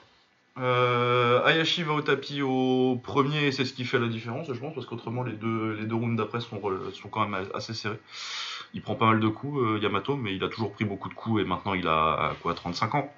Euh, 0.60 1.44
Ayashi 1.46 1.82
va 1.82 1.94
au 1.94 2.02
tapis 2.02 2.44
au 2.44 3.00
premier 3.02 3.48
et 3.48 3.52
c'est 3.52 3.66
ce 3.66 3.74
qui 3.74 3.86
fait 3.86 3.98
la 3.98 4.08
différence, 4.08 4.48
je 4.54 4.60
pense, 4.60 4.76
parce 4.76 4.86
qu'autrement 4.86 5.24
les 5.24 5.34
deux, 5.34 5.74
les 5.80 5.86
deux 5.86 5.96
rounds 5.96 6.16
d'après 6.16 6.42
sont, 6.42 6.60
quand 7.12 7.28
même 7.28 7.48
assez 7.56 7.74
serrés. 7.74 8.00
Il 8.76 8.82
prend 8.82 8.96
pas 8.96 9.08
mal 9.08 9.20
de 9.20 9.28
coups, 9.28 9.60
euh, 9.62 9.80
Yamato, 9.82 10.16
mais 10.16 10.36
il 10.36 10.44
a 10.44 10.50
toujours 10.50 10.74
pris 10.74 10.86
beaucoup 10.86 11.10
de 11.10 11.14
coups 11.16 11.42
et 11.42 11.46
maintenant 11.46 11.74
il 11.74 11.88
a 11.88 12.36
quoi 12.42 12.54
35 12.54 12.96
ans. 12.96 13.14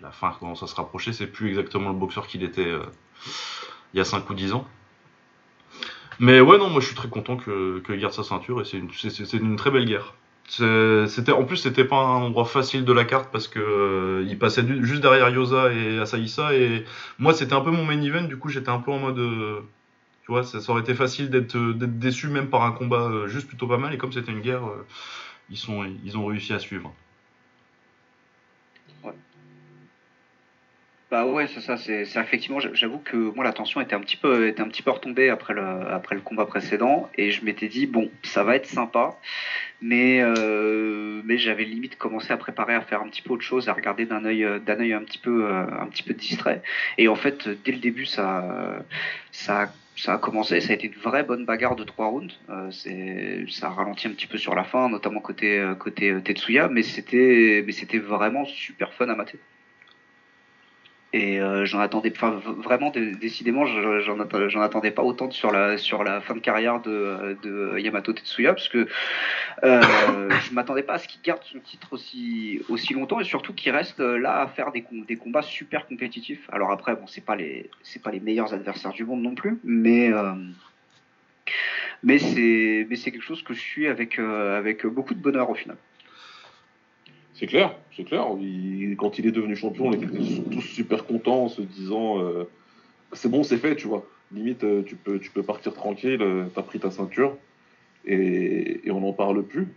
La 0.00 0.10
fin 0.10 0.32
commence 0.38 0.62
à 0.62 0.66
se 0.66 0.74
rapprocher, 0.74 1.12
c'est 1.12 1.26
plus 1.26 1.48
exactement 1.48 1.90
le 1.90 1.96
boxeur 1.96 2.26
qu'il 2.26 2.42
était 2.42 2.72
il 3.94 3.98
y 3.98 4.00
a 4.00 4.04
5 4.04 4.28
ou 4.28 4.34
10 4.34 4.52
ans. 4.52 4.66
Mais 6.18 6.40
ouais, 6.40 6.58
non, 6.58 6.70
moi 6.70 6.80
je 6.80 6.86
suis 6.86 6.96
très 6.96 7.08
content 7.08 7.36
qu'il 7.36 7.82
que 7.84 7.92
garde 7.92 8.12
sa 8.12 8.24
ceinture 8.24 8.60
et 8.60 8.64
c'est 8.64 9.36
une 9.36 9.56
très 9.56 9.70
belle 9.70 9.86
guerre. 9.86 10.14
C'était 10.48 11.32
en 11.32 11.44
plus 11.44 11.56
c'était 11.56 11.84
pas 11.84 11.96
un 11.96 12.22
endroit 12.22 12.44
facile 12.44 12.84
de 12.84 12.92
la 12.92 13.04
carte 13.04 13.30
parce 13.32 13.48
que 13.48 13.58
euh, 13.58 14.24
il 14.28 14.38
passait 14.38 14.64
juste 14.82 15.02
derrière 15.02 15.28
Yosa 15.28 15.72
et 15.72 15.98
Asaïsa 15.98 16.54
et 16.54 16.84
moi 17.18 17.34
c'était 17.34 17.54
un 17.54 17.60
peu 17.60 17.72
mon 17.72 17.84
main 17.84 18.00
event 18.00 18.22
du 18.22 18.36
coup 18.36 18.48
j'étais 18.48 18.68
un 18.68 18.78
peu 18.78 18.92
en 18.92 18.98
mode 18.98 19.18
euh, 19.18 19.60
tu 20.22 20.30
vois 20.30 20.44
ça, 20.44 20.58
aurait 20.70 20.82
été 20.82 20.94
facile 20.94 21.30
d'être 21.30 21.56
déçu 21.56 22.28
même 22.28 22.48
par 22.48 22.62
un 22.62 22.72
combat 22.72 23.08
euh, 23.08 23.26
juste 23.26 23.48
plutôt 23.48 23.66
pas 23.66 23.78
mal 23.78 23.92
et 23.92 23.98
comme 23.98 24.12
c'était 24.12 24.30
une 24.30 24.40
guerre 24.40 24.62
ils 25.50 25.58
sont 25.58 25.84
ils 26.04 26.16
ont 26.16 26.26
réussi 26.26 26.52
à 26.52 26.60
suivre. 26.60 26.94
Bah 31.16 31.24
ouais, 31.24 31.46
c'est 31.46 31.62
ça. 31.62 31.78
C'est 31.78 32.02
effectivement, 32.02 32.60
j'avoue 32.60 32.98
que 32.98 33.16
moi 33.16 33.42
la 33.42 33.54
tension 33.54 33.80
était 33.80 33.94
un 33.94 34.00
petit 34.00 34.18
peu, 34.18 34.48
était 34.48 34.60
un 34.60 34.68
petit 34.68 34.82
peu 34.82 34.90
retombée 34.90 35.30
après 35.30 35.54
le, 35.54 35.62
après 35.62 36.14
le 36.14 36.20
combat 36.20 36.44
précédent, 36.44 37.08
et 37.16 37.30
je 37.30 37.42
m'étais 37.42 37.68
dit 37.68 37.86
bon, 37.86 38.10
ça 38.22 38.44
va 38.44 38.54
être 38.54 38.66
sympa, 38.66 39.16
mais 39.80 40.20
euh, 40.20 41.22
mais 41.24 41.38
j'avais 41.38 41.64
limite 41.64 41.96
commencé 41.96 42.34
à 42.34 42.36
préparer 42.36 42.74
à 42.74 42.82
faire 42.82 43.00
un 43.00 43.08
petit 43.08 43.22
peu 43.22 43.32
autre 43.32 43.44
chose, 43.44 43.70
à 43.70 43.72
regarder 43.72 44.04
d'un 44.04 44.26
œil, 44.26 44.46
d'un 44.66 44.78
œil 44.78 44.92
un 44.92 45.02
petit 45.04 45.16
peu, 45.16 45.46
euh, 45.46 45.64
un 45.80 45.86
petit 45.86 46.02
peu 46.02 46.12
distrait. 46.12 46.60
Et 46.98 47.08
en 47.08 47.16
fait, 47.16 47.48
dès 47.64 47.72
le 47.72 47.78
début, 47.78 48.04
ça, 48.04 48.84
ça 49.32 49.72
ça 49.96 50.14
a 50.14 50.18
commencé, 50.18 50.60
ça 50.60 50.72
a 50.72 50.74
été 50.74 50.88
une 50.88 51.00
vraie 51.00 51.22
bonne 51.22 51.46
bagarre 51.46 51.76
de 51.76 51.84
trois 51.84 52.08
rounds. 52.08 52.34
Euh, 52.50 52.70
ça 53.48 53.68
a 53.68 53.70
ralenti 53.70 54.06
un 54.06 54.10
petit 54.10 54.26
peu 54.26 54.36
sur 54.36 54.54
la 54.54 54.64
fin, 54.64 54.90
notamment 54.90 55.20
côté 55.20 55.64
côté 55.78 56.14
Tetsuya, 56.22 56.68
mais 56.68 56.82
c'était 56.82 57.64
mais 57.66 57.72
c'était 57.72 57.98
vraiment 57.98 58.44
super 58.44 58.92
fun 58.92 59.08
à 59.08 59.14
mater. 59.16 59.38
Et 61.16 61.40
euh, 61.40 61.64
j'en 61.64 61.80
attendais, 61.80 62.12
enfin 62.14 62.42
vraiment 62.58 62.90
décidément, 62.90 63.64
j'en 63.64 64.60
attendais 64.60 64.90
pas 64.90 65.02
autant 65.02 65.30
sur 65.30 65.50
la 65.50 65.78
sur 65.78 66.04
la 66.04 66.20
fin 66.20 66.34
de 66.34 66.40
carrière 66.40 66.82
de, 66.82 67.38
de 67.42 67.78
Yamato 67.78 68.12
Tetsuya 68.12 68.52
parce 68.52 68.68
que 68.68 68.86
euh, 69.64 69.80
je 70.46 70.52
m'attendais 70.52 70.82
pas 70.82 70.94
à 70.94 70.98
ce 70.98 71.08
qu'il 71.08 71.22
garde 71.22 71.42
son 71.50 71.58
titre 71.60 71.94
aussi 71.94 72.60
aussi 72.68 72.92
longtemps 72.92 73.18
et 73.18 73.24
surtout 73.24 73.54
qu'il 73.54 73.72
reste 73.72 74.00
là 74.00 74.42
à 74.42 74.46
faire 74.46 74.72
des, 74.72 74.84
des 75.08 75.16
combats 75.16 75.40
super 75.40 75.86
compétitifs. 75.86 76.50
Alors 76.52 76.70
après 76.70 76.94
bon 76.94 77.06
c'est 77.06 77.24
pas 77.24 77.34
les 77.34 77.70
c'est 77.82 78.02
pas 78.02 78.10
les 78.10 78.20
meilleurs 78.20 78.52
adversaires 78.52 78.92
du 78.92 79.06
monde 79.06 79.22
non 79.22 79.34
plus, 79.34 79.58
mais 79.64 80.12
euh, 80.12 80.34
mais 82.02 82.18
c'est 82.18 82.86
mais 82.90 82.96
c'est 82.96 83.10
quelque 83.10 83.24
chose 83.24 83.42
que 83.42 83.54
je 83.54 83.60
suis 83.60 83.86
avec 83.86 84.18
euh, 84.18 84.58
avec 84.58 84.84
beaucoup 84.84 85.14
de 85.14 85.20
bonheur 85.20 85.48
au 85.48 85.54
final. 85.54 85.78
C'est 87.38 87.46
clair, 87.46 87.76
c'est 87.94 88.04
clair. 88.04 88.26
quand 88.96 89.18
il 89.18 89.26
est 89.26 89.30
devenu 89.30 89.56
champion, 89.56 89.88
on 89.88 89.92
était 89.92 90.06
tous 90.06 90.62
super 90.62 91.04
contents 91.04 91.44
en 91.44 91.48
se 91.48 91.60
disant 91.60 92.18
euh, 92.18 92.48
c'est 93.12 93.30
bon, 93.30 93.42
c'est 93.42 93.58
fait, 93.58 93.76
tu 93.76 93.88
vois. 93.88 94.06
Limite, 94.32 94.64
euh, 94.64 94.82
tu 94.82 94.96
peux, 94.96 95.18
tu 95.18 95.30
peux 95.30 95.42
partir 95.42 95.74
tranquille, 95.74 96.22
euh, 96.22 96.46
t'as 96.54 96.62
pris 96.62 96.80
ta 96.80 96.90
ceinture 96.90 97.36
et, 98.06 98.80
et 98.86 98.90
on 98.90 99.00
n'en 99.00 99.12
parle 99.12 99.42
plus. 99.42 99.68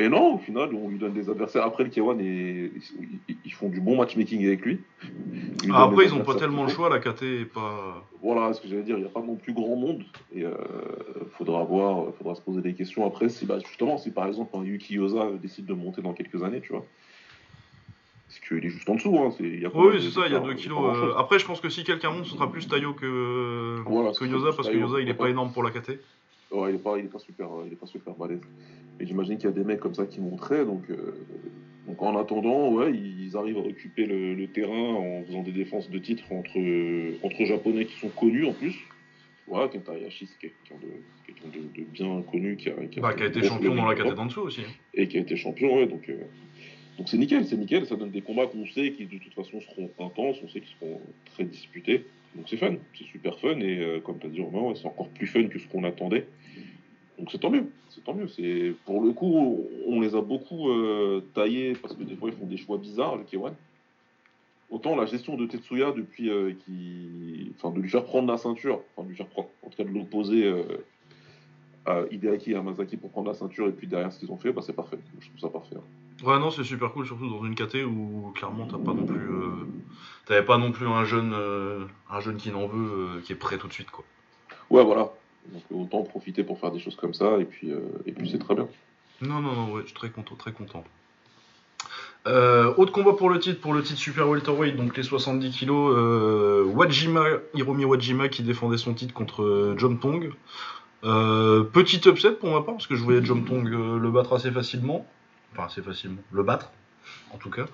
Et 0.00 0.08
non, 0.08 0.36
au 0.36 0.38
final, 0.38 0.70
on 0.74 0.88
lui 0.88 0.98
donne 0.98 1.12
des 1.12 1.28
adversaires. 1.28 1.62
Après, 1.62 1.84
le 1.84 1.90
K1, 1.90 2.18
et, 2.20 2.72
ils 3.44 3.52
font 3.52 3.68
du 3.68 3.82
bon 3.82 3.98
matchmaking 3.98 4.46
avec 4.46 4.62
lui. 4.62 4.80
Ah, 5.70 5.84
après, 5.84 6.06
ils 6.06 6.14
n'ont 6.14 6.24
pas 6.24 6.36
tellement 6.36 6.64
le 6.64 6.70
choix, 6.70 6.88
la 6.88 7.00
KT 7.00 7.22
est 7.22 7.44
pas. 7.44 8.02
Voilà 8.22 8.54
ce 8.54 8.62
que 8.62 8.68
j'allais 8.68 8.82
dire, 8.82 8.96
il 8.96 9.02
n'y 9.02 9.06
a 9.06 9.12
pas 9.12 9.20
non 9.20 9.36
plus 9.36 9.52
grand 9.52 9.76
monde. 9.76 10.02
Et 10.34 10.42
euh, 10.42 10.54
faudra 11.36 11.64
voir, 11.64 12.14
faudra 12.16 12.34
se 12.34 12.40
poser 12.40 12.62
des 12.62 12.72
questions 12.72 13.06
après. 13.06 13.28
Si, 13.28 13.44
bah, 13.44 13.58
justement, 13.58 13.98
si 13.98 14.10
par 14.10 14.26
exemple 14.26 14.56
un 14.56 14.64
Yuki 14.64 14.94
Yosa 14.94 15.32
décide 15.42 15.66
de 15.66 15.74
monter 15.74 16.00
dans 16.00 16.14
quelques 16.14 16.42
années, 16.42 16.62
tu 16.62 16.72
vois. 16.72 16.86
c'est 18.30 18.42
qu'il 18.42 18.64
est 18.64 18.70
juste 18.70 18.88
en 18.88 18.94
dessous. 18.94 19.18
Hein. 19.18 19.34
oui, 19.38 19.98
c'est 20.00 20.10
ça, 20.10 20.22
il 20.24 20.32
y 20.32 20.34
a 20.36 20.40
2 20.40 20.54
kilos. 20.54 20.96
Euh, 20.96 21.12
après, 21.18 21.38
je 21.38 21.44
pense 21.44 21.60
que 21.60 21.68
si 21.68 21.84
quelqu'un 21.84 22.10
monte, 22.10 22.24
ce 22.24 22.36
sera 22.36 22.50
plus 22.50 22.66
Tayo 22.66 22.94
que, 22.94 23.84
que 23.84 24.24
Yosa, 24.24 24.52
parce 24.56 24.70
que 24.70 24.76
Yosa, 24.78 25.02
il 25.02 25.10
est 25.10 25.14
pas 25.14 25.28
énorme 25.28 25.52
pour 25.52 25.62
la 25.62 25.70
KT. 25.70 25.90
Ouais, 26.52 26.70
il 26.70 26.76
est 26.76 26.78
pas, 26.78 26.98
il 26.98 27.04
est 27.04 27.08
pas 27.08 27.18
super, 27.18 27.48
il 27.66 27.72
est 27.72 27.76
pas 27.76 27.86
super 27.86 28.14
balèze. 28.14 28.40
Et 29.00 29.06
j'imagine 29.06 29.36
qu'il 29.36 29.46
y 29.46 29.52
a 29.52 29.54
des 29.54 29.64
mecs 29.64 29.80
comme 29.80 29.94
ça 29.94 30.06
qui 30.06 30.20
monteraient, 30.20 30.64
donc, 30.64 30.82
euh, 30.90 31.14
donc 31.86 32.02
en 32.02 32.18
attendant, 32.18 32.70
ouais, 32.72 32.92
ils 32.92 33.36
arrivent 33.36 33.56
à 33.56 33.60
occuper 33.60 34.06
le, 34.06 34.46
terrain 34.48 34.94
en 34.94 35.24
faisant 35.24 35.42
des 35.42 35.52
défenses 35.52 35.90
de 35.90 35.98
titre 35.98 36.24
entre, 36.30 36.58
entre 37.24 37.44
japonais 37.44 37.86
qui 37.86 37.98
sont 37.98 38.10
connus 38.10 38.44
en 38.46 38.52
plus. 38.52 38.76
Voilà, 39.46 39.68
Kenta 39.68 39.92
Hayashi, 39.94 40.26
c'est 40.26 40.38
quelqu'un 40.38 40.76
de, 40.80 41.80
de, 41.80 41.84
bien 41.84 42.22
connu 42.30 42.56
qui 42.56 42.68
a, 42.68 42.74
qui 42.86 43.00
a, 43.00 43.02
bah, 43.02 43.14
été 43.18 43.42
champion 43.42 43.74
dans 43.74 43.86
la 43.86 43.94
KT 43.94 44.14
d'en 44.14 44.26
dessous 44.26 44.42
aussi. 44.42 44.60
Hein. 44.60 44.72
Et 44.94 45.08
qui 45.08 45.16
a 45.16 45.20
été 45.20 45.36
champion, 45.36 45.76
ouais, 45.76 45.86
donc. 45.86 46.08
Euh, 46.08 46.16
donc 46.98 47.08
c'est 47.08 47.16
nickel, 47.16 47.46
c'est 47.46 47.56
nickel, 47.56 47.86
ça 47.86 47.96
donne 47.96 48.10
des 48.10 48.20
combats 48.20 48.46
qu'on 48.46 48.66
sait 48.66 48.92
qui 48.92 49.06
de 49.06 49.16
toute 49.16 49.32
façon 49.32 49.58
seront 49.62 49.90
intenses, 50.00 50.36
on 50.44 50.48
sait 50.48 50.60
qu'ils 50.60 50.76
seront 50.78 51.00
très 51.32 51.44
disputés. 51.44 52.04
Donc 52.34 52.46
c'est 52.46 52.58
fun, 52.58 52.74
c'est 52.96 53.04
super 53.04 53.38
fun 53.38 53.58
et 53.60 53.78
euh, 53.78 54.00
comme 54.00 54.18
tu 54.18 54.26
as 54.26 54.28
dit 54.28 54.42
Romain, 54.42 54.74
c'est 54.74 54.86
encore 54.86 55.08
plus 55.08 55.26
fun 55.26 55.44
que 55.44 55.58
ce 55.58 55.66
qu'on 55.66 55.84
attendait. 55.84 56.26
Donc 57.20 57.30
c'est 57.30 57.38
tant 57.38 57.50
mieux, 57.50 57.66
c'est 57.90 58.02
tant 58.02 58.14
mieux. 58.14 58.26
C'est 58.26 58.74
pour 58.84 59.00
le 59.02 59.12
coup, 59.12 59.64
on 59.86 60.00
les 60.00 60.16
a 60.16 60.20
beaucoup 60.20 60.70
euh, 60.70 61.22
taillés 61.34 61.74
parce 61.74 61.94
que 61.94 62.02
des 62.02 62.16
fois 62.16 62.30
ils 62.30 62.34
font 62.34 62.46
des 62.46 62.56
choix 62.56 62.78
bizarres, 62.78 63.16
le 63.16 63.22
K1. 63.22 63.52
Autant 64.70 64.96
la 64.96 65.06
gestion 65.06 65.36
de 65.36 65.46
Tetsuya 65.46 65.92
depuis 65.92 66.30
euh, 66.30 66.52
qui, 66.64 67.52
enfin 67.56 67.70
de 67.70 67.80
lui 67.80 67.88
faire 67.88 68.04
prendre 68.04 68.30
la 68.30 68.38
ceinture, 68.38 68.80
enfin 68.96 69.04
de 69.04 69.10
lui 69.10 69.16
faire 69.16 69.26
prendre, 69.26 69.48
en 69.62 69.68
tout 69.68 69.76
cas 69.76 69.84
de 69.84 69.90
l'opposer 69.90 70.52
à 71.86 72.02
Hideaki 72.10 72.52
et 72.52 72.56
à 72.56 72.62
Masaki 72.62 72.96
pour 72.96 73.10
prendre 73.10 73.28
la 73.28 73.34
ceinture 73.34 73.68
et 73.68 73.72
puis 73.72 73.86
derrière 73.86 74.12
ce 74.12 74.18
qu'ils 74.18 74.30
ont 74.30 74.36
fait, 74.36 74.52
bah 74.52 74.62
c'est 74.64 74.72
parfait. 74.72 74.98
Je 75.20 75.28
trouve 75.28 75.40
ça 75.40 75.48
parfait. 75.48 75.76
Hein. 75.76 76.26
Ouais, 76.26 76.38
non, 76.38 76.50
c'est 76.50 76.64
super 76.64 76.92
cool, 76.92 77.06
surtout 77.06 77.28
dans 77.28 77.44
une 77.44 77.54
KT 77.54 77.84
où 77.86 78.32
clairement 78.34 78.66
t'as 78.66 78.78
pas 78.78 78.92
non 78.92 79.06
plus, 79.06 79.30
euh, 79.30 79.66
t'avais 80.26 80.44
pas 80.44 80.58
non 80.58 80.70
plus 80.70 80.86
un 80.86 81.04
jeune, 81.04 81.32
euh, 81.34 81.84
un 82.10 82.20
jeune 82.20 82.36
qui 82.36 82.50
n'en 82.50 82.66
veut, 82.66 83.16
euh, 83.16 83.20
qui 83.22 83.32
est 83.32 83.36
prêt 83.36 83.56
tout 83.56 83.68
de 83.68 83.72
suite, 83.72 83.90
quoi. 83.90 84.04
Ouais, 84.68 84.84
voilà. 84.84 85.10
Donc 85.48 85.62
autant 85.70 86.02
profiter 86.02 86.44
pour 86.44 86.58
faire 86.58 86.70
des 86.70 86.80
choses 86.80 86.96
comme 86.96 87.14
ça, 87.14 87.38
et 87.38 87.44
puis, 87.44 87.72
et 88.06 88.12
puis 88.12 88.30
c'est 88.30 88.38
très 88.38 88.54
bien. 88.54 88.68
Non, 89.20 89.40
non, 89.40 89.52
non, 89.52 89.72
ouais, 89.72 89.82
je 89.82 89.86
suis 89.86 89.94
très 89.94 90.10
content, 90.10 90.34
très 90.36 90.52
content. 90.52 90.84
autre 92.26 92.92
combat 92.92 93.14
pour 93.14 93.30
le 93.30 93.38
titre, 93.38 93.60
pour 93.60 93.72
le 93.72 93.82
titre 93.82 93.98
Super 93.98 94.28
Welterweight, 94.28 94.76
donc 94.76 94.96
les 94.96 95.02
70 95.02 95.50
kilos, 95.50 96.66
Wajima, 96.74 97.24
Hiromi 97.54 97.84
Wajima 97.84 98.28
qui 98.28 98.42
défendait 98.42 98.78
son 98.78 98.94
titre 98.94 99.14
contre 99.14 99.74
John 99.76 99.98
Tong. 99.98 100.32
petit 101.02 102.00
upset 102.06 102.32
pour 102.32 102.50
ma 102.50 102.60
part, 102.60 102.74
parce 102.74 102.86
que 102.86 102.94
je 102.94 103.02
voyais 103.02 103.24
John 103.24 103.44
Tong 103.44 103.66
le 103.66 104.10
battre 104.10 104.34
assez 104.34 104.50
facilement 104.50 105.06
enfin 105.52 105.66
assez 105.66 105.82
facilement, 105.82 106.22
le 106.32 106.42
battre, 106.42 106.70
en 107.32 107.38
tout 107.38 107.50
cas. 107.50 107.66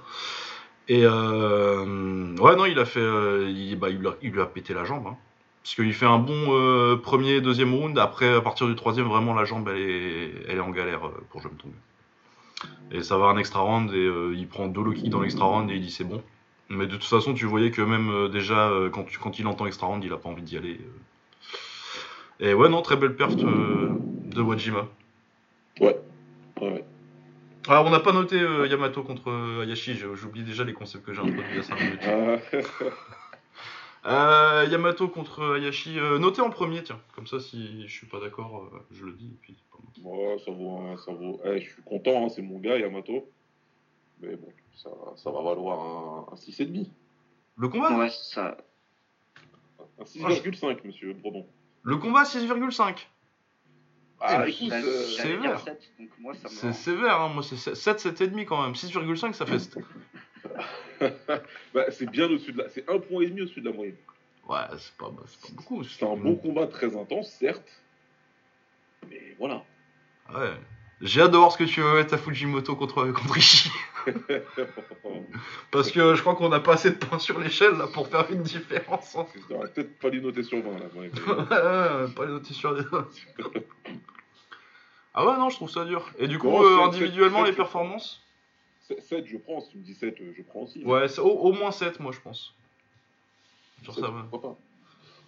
Et 0.88 1.02
euh, 1.04 2.36
ouais, 2.36 2.56
non, 2.56 2.66
il 2.66 2.78
a 2.78 2.84
fait, 2.84 3.00
euh, 3.00 3.50
il, 3.50 3.76
bah, 3.76 3.88
il, 3.90 3.98
lui 4.30 4.40
a, 4.40 4.46
pété 4.46 4.72
la 4.72 4.84
jambe. 4.84 5.06
Hein. 5.08 5.16
Parce 5.66 5.74
qu'il 5.74 5.92
fait 5.94 6.06
un 6.06 6.20
bon 6.20 6.54
euh, 6.54 6.94
premier, 6.96 7.40
deuxième 7.40 7.74
round. 7.74 7.98
Après, 7.98 8.32
à 8.32 8.40
partir 8.40 8.68
du 8.68 8.76
troisième, 8.76 9.08
vraiment, 9.08 9.34
la 9.34 9.44
jambe, 9.44 9.68
elle 9.68 9.80
est, 9.80 10.32
elle 10.46 10.58
est 10.58 10.60
en 10.60 10.70
galère 10.70 11.10
pour 11.30 11.42
John 11.42 11.56
Tong. 11.56 11.72
Et 12.92 13.02
ça 13.02 13.18
va 13.18 13.26
un 13.26 13.36
extra 13.36 13.58
round 13.58 13.92
et 13.92 14.08
il 14.36 14.46
prend 14.46 14.68
deux 14.68 14.80
low 14.80 14.92
kicks 14.92 15.10
dans 15.10 15.22
l'extra 15.22 15.44
round 15.44 15.68
et 15.68 15.74
il 15.74 15.80
dit 15.80 15.90
c'est 15.90 16.04
bon. 16.04 16.22
Mais 16.68 16.86
de 16.86 16.92
toute 16.92 17.02
façon, 17.02 17.34
tu 17.34 17.46
voyais 17.46 17.72
que 17.72 17.82
même 17.82 18.28
déjà, 18.28 18.70
quand, 18.92 19.06
quand 19.20 19.40
il 19.40 19.46
entend 19.48 19.66
extra 19.66 19.88
round, 19.88 20.04
il 20.04 20.12
a 20.12 20.16
pas 20.16 20.28
envie 20.28 20.42
d'y 20.42 20.56
aller. 20.56 20.80
Et 22.38 22.54
ouais, 22.54 22.68
non, 22.68 22.80
très 22.80 22.94
belle 22.94 23.16
perte 23.16 23.36
de 23.36 24.40
Wajima. 24.40 24.86
Ouais, 25.80 25.98
ouais. 26.60 26.84
Ah, 27.68 27.82
on 27.84 27.90
n'a 27.90 27.98
pas 27.98 28.12
noté 28.12 28.40
euh, 28.40 28.68
Yamato 28.68 29.02
contre 29.02 29.30
euh, 29.30 29.62
Ayashi, 29.62 29.98
j'oublie 30.14 30.44
déjà 30.44 30.62
les 30.62 30.72
concepts 30.72 31.04
que 31.04 31.12
j'ai 31.12 31.20
introduits 31.20 31.44
il 31.50 31.56
y 31.56 31.58
a 31.58 31.62
5 31.62 31.80
minutes. 31.80 32.00
Ah. 34.08 34.60
Euh, 34.62 34.68
Yamato 34.70 35.08
contre 35.08 35.56
Ayashi, 35.56 35.96
noté 36.20 36.40
en 36.40 36.50
premier, 36.50 36.82
tiens. 36.82 37.00
Comme 37.14 37.26
ça, 37.26 37.40
si 37.40 37.86
je 37.88 37.92
suis 37.92 38.06
pas 38.06 38.20
d'accord, 38.20 38.70
je 38.92 39.04
le 39.04 39.12
dis. 39.12 39.36
puis, 39.42 39.56
ouais, 40.02 40.38
ça 40.44 40.50
vaut. 40.52 40.80
Ça 41.04 41.12
vaut... 41.12 41.40
Eh, 41.44 41.60
je 41.60 41.70
suis 41.72 41.82
content, 41.82 42.24
hein, 42.24 42.28
c'est 42.28 42.42
mon 42.42 42.58
gars, 42.58 42.78
Yamato. 42.78 43.28
Mais 44.20 44.36
bon, 44.36 44.48
ça, 44.76 44.90
ça 45.16 45.30
va 45.30 45.42
valoir 45.42 45.80
un, 45.80 46.32
un 46.32 46.36
6,5. 46.36 46.86
Le 47.56 47.68
combat 47.68 47.98
Ouais, 47.98 48.10
ça. 48.10 48.56
Un 49.98 50.04
6,5, 50.04 50.78
monsieur 50.84 51.12
Bredon. 51.14 51.46
Le 51.82 51.96
combat 51.96 52.22
6,5 52.22 53.06
ah, 54.20 54.48
écoute, 54.48 54.72
c'est 54.72 55.22
sévère. 55.22 55.60
C'est 56.46 56.72
sévère, 56.72 57.20
hein. 57.20 57.28
moi 57.28 57.42
c'est 57.42 57.56
7, 57.56 57.98
7,5 57.98 58.44
quand 58.46 58.62
même. 58.62 58.72
6,5 58.72 59.32
ça 59.34 59.44
fait. 59.44 59.78
bah, 61.74 61.84
c'est 61.90 62.10
bien 62.10 62.26
au-dessus 62.26 62.52
de 62.52 62.58
la. 62.58 62.68
C'est 62.68 62.88
un 62.88 62.98
point 62.98 63.22
et 63.22 63.26
demi 63.26 63.42
au-dessus 63.42 63.60
de 63.60 63.68
la 63.68 63.76
moyenne. 63.76 63.96
Ouais, 64.48 64.58
c'est 64.78 64.96
pas, 64.96 65.10
bah, 65.10 65.24
pas 65.24 65.48
beaucoup. 65.52 65.84
C'est 65.84 66.04
un 66.04 66.16
bon 66.16 66.36
combat 66.36 66.66
très 66.66 66.96
intense, 66.96 67.30
certes. 67.30 67.82
Mais 69.10 69.34
voilà. 69.38 69.64
Ouais. 70.34 70.52
J'ai 71.02 71.20
hâte 71.20 71.30
de 71.32 71.36
voir 71.36 71.52
ce 71.52 71.58
que 71.58 71.64
tu 71.64 71.82
vas 71.82 71.94
mettre 71.94 72.14
à 72.14 72.18
Fujimoto 72.18 72.74
contre, 72.74 73.04
contre 73.12 73.36
Ishii. 73.36 73.70
Parce 75.70 75.90
que 75.90 76.14
je 76.14 76.20
crois 76.22 76.34
qu'on 76.36 76.48
n'a 76.48 76.60
pas 76.60 76.74
assez 76.74 76.90
de 76.90 76.96
points 76.96 77.18
sur 77.18 77.38
l'échelle 77.38 77.76
là 77.76 77.86
pour 77.86 78.08
faire 78.08 78.30
une 78.30 78.42
différence. 78.42 79.16
Hein. 79.50 79.66
peut-être 79.74 79.98
pas 79.98 80.08
les 80.08 80.20
noter 80.20 80.42
sur 80.42 80.62
20 80.62 80.70
là. 80.72 80.86
ouais, 80.94 82.08
pas 82.14 82.24
les 82.24 82.32
noter 82.32 82.54
sur 82.54 82.72
les 82.72 82.82
Ah 85.12 85.26
ouais, 85.26 85.36
non, 85.36 85.50
je 85.50 85.56
trouve 85.56 85.70
ça 85.70 85.84
dur. 85.84 86.08
Et 86.18 86.28
du 86.28 86.38
coup, 86.38 86.48
euh, 86.48 86.84
individuellement, 86.84 87.42
les 87.42 87.52
performances 87.52 88.25
7, 89.00 89.26
je 89.26 89.36
prends. 89.38 89.60
Si 89.60 89.70
tu 89.70 89.78
me 89.78 89.82
dis 89.82 89.94
7, 89.94 90.20
euh, 90.20 90.32
je 90.36 90.42
prends 90.42 90.62
aussi. 90.62 90.84
Ouais, 90.84 91.18
au, 91.18 91.22
au, 91.22 91.52
moins 91.52 91.72
7, 91.72 92.00
moi, 92.00 92.12
je 92.12 92.20
pense. 92.20 92.54
Sur 93.82 93.94
7, 93.94 94.04
ça, 94.04 94.10
ouais. 94.10 94.22
pas 94.30 94.56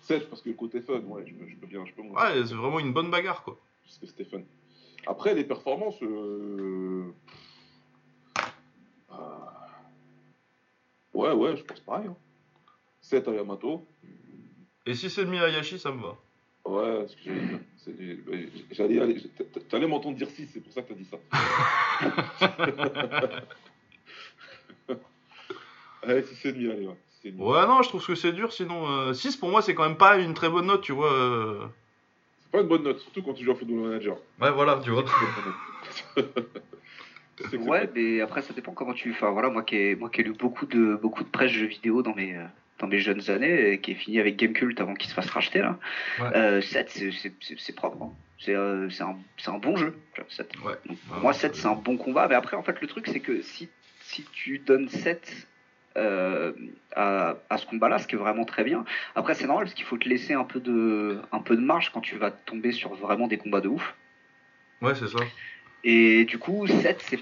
7, 0.03 0.29
parce 0.29 0.43
que 0.43 0.49
le 0.49 0.55
côté 0.55 0.81
fun, 0.81 1.01
ouais, 1.01 1.25
je, 1.27 1.57
peux 1.57 1.67
bien. 1.67 1.85
Je 1.85 1.93
peux 1.93 2.03
ouais, 2.03 2.47
c'est 2.47 2.55
vraiment 2.55 2.79
une 2.79 2.93
bonne 2.93 3.11
bagarre, 3.11 3.43
quoi. 3.43 3.59
Parce 3.85 3.99
que 3.99 4.07
c'était 4.07 4.25
fun. 4.25 4.43
Après, 5.07 5.35
les 5.35 5.45
performances. 5.45 6.03
Euh... 6.03 7.13
Ouais, 11.19 11.33
ouais, 11.33 11.57
je 11.57 11.65
pense 11.65 11.81
pareil. 11.81 12.07
Hein. 12.07 12.17
7 13.01 13.27
à 13.27 13.33
Yamato. 13.33 13.85
Et 14.87 14.95
si 14.95 15.11
c'est 15.11 15.25
demi 15.25 15.39
à 15.39 15.49
Yashi, 15.49 15.79
ça 15.79 15.91
me 15.91 16.01
va. 16.01 16.17
Ouais, 16.69 17.07
ce 17.09 17.17
que 17.17 17.31
j'allais 18.73 19.01
aller. 19.01 19.17
T'allais 19.71 19.87
m'entendre 19.87 20.17
dire 20.17 20.29
6, 20.29 20.51
c'est 20.53 20.61
pour 20.61 20.73
ça 20.73 20.83
que 20.83 20.93
t'as 20.93 20.95
dit 20.95 21.07
ça. 21.07 21.17
allez, 26.03 26.23
6 26.23 26.45
et 26.45 26.53
demi, 26.53 26.71
allez, 26.71 26.87
ouais. 26.87 26.97
Ouais, 27.25 27.67
non, 27.67 27.83
je 27.83 27.89
trouve 27.89 28.07
que 28.07 28.15
c'est 28.15 28.33
dur, 28.33 28.53
sinon 28.53 29.15
6 29.15 29.29
euh, 29.29 29.41
pour 29.41 29.49
moi 29.49 29.63
c'est 29.63 29.75
quand 29.75 29.89
même 29.89 29.97
pas 29.97 30.19
une 30.19 30.35
très 30.35 30.51
bonne 30.51 30.67
note, 30.67 30.83
tu 30.83 30.93
vois. 30.93 31.13
Euh. 31.13 31.67
C'est 32.43 32.51
pas 32.53 32.61
une 32.61 32.69
bonne 32.69 32.83
note, 32.83 33.01
surtout 33.01 33.23
quand 33.23 33.33
tu 33.33 33.45
joues 33.45 33.53
à 33.53 33.55
Football 33.55 33.89
Manager. 33.89 34.19
Ouais, 34.41 34.51
voilà, 34.51 34.81
tu 34.85 34.91
vois. 34.91 35.05
ouais, 37.53 37.91
mais 37.95 38.21
après 38.21 38.43
ça 38.43 38.53
dépend 38.53 38.73
comment 38.73 38.93
tu. 38.93 39.11
Enfin 39.13 39.31
voilà, 39.31 39.49
moi 39.49 39.63
qui 39.63 39.77
ai, 39.77 39.97
moi 39.97 40.11
qui 40.11 40.21
ai 40.21 40.25
lu 40.25 40.35
beaucoup 40.35 40.67
de 40.67 40.97
beaucoup 40.97 41.25
de 41.25 41.31
presse 41.31 41.51
jeux 41.51 41.67
vidéo 41.67 42.03
dans 42.03 42.15
mes 42.15 42.37
dans 42.79 42.87
mes 42.87 43.01
jeunes 43.01 43.31
années, 43.31 43.73
et 43.73 43.81
qui 43.81 43.93
est 43.93 43.95
fini 43.95 44.21
avec 44.21 44.37
Gamecult 44.37 44.81
avant 44.81 44.95
qu'il 44.95 45.09
se 45.09 45.15
fasse 45.15 45.31
racheter 45.31 45.61
là. 45.61 45.79
7 46.61 46.99
euh, 47.03 47.11
c'est 47.59 47.75
propre, 47.75 48.03
hein. 48.03 48.13
c'est 48.39 48.55
euh, 48.55 48.89
un, 49.01 49.17
un, 49.47 49.59
bon 49.59 49.77
jeu. 49.77 49.97
7. 50.29 50.53
Ouais. 50.65 50.75
pour 51.09 51.17
moi 51.21 51.33
7 51.33 51.55
c'est 51.55 51.67
un 51.67 51.75
bon 51.75 51.97
combat, 51.97 52.29
mais 52.29 52.35
après 52.35 52.57
en 52.57 52.63
fait 52.63 52.81
le 52.81 52.87
truc 52.87 53.07
c'est 53.07 53.21
que 53.21 53.43
si 53.43 53.69
si 54.03 54.25
tu 54.33 54.59
donnes 54.59 54.89
7 54.89 55.49
euh, 55.99 56.53
à, 56.95 57.37
à, 57.51 57.59
ce 57.59 57.67
combat-là, 57.67 57.99
ce 57.99 58.07
qui 58.07 58.15
est 58.15 58.19
vraiment 58.19 58.45
très 58.45 58.63
bien. 58.63 58.85
Après, 59.17 59.35
c'est 59.35 59.47
normal 59.47 59.65
parce 59.65 59.75
qu'il 59.75 59.85
faut 59.85 59.99
te 59.99 60.09
laisser 60.09 60.33
un 60.33 60.45
peu 60.45 60.61
de, 60.61 61.21
un 61.33 61.41
peu 61.41 61.57
de 61.57 61.61
marge 61.61 61.91
quand 61.93 62.01
tu 62.01 62.17
vas 62.17 62.31
tomber 62.31 62.73
sur 62.73 62.95
vraiment 62.95 63.27
des 63.27 63.37
combats 63.37 63.61
de 63.61 63.69
ouf. 63.69 63.95
Ouais, 64.81 64.95
c'est 64.95 65.09
ça. 65.09 65.19
Et 65.85 66.25
du 66.25 66.39
coup, 66.39 66.67
7, 66.67 67.03
c'est 67.03 67.21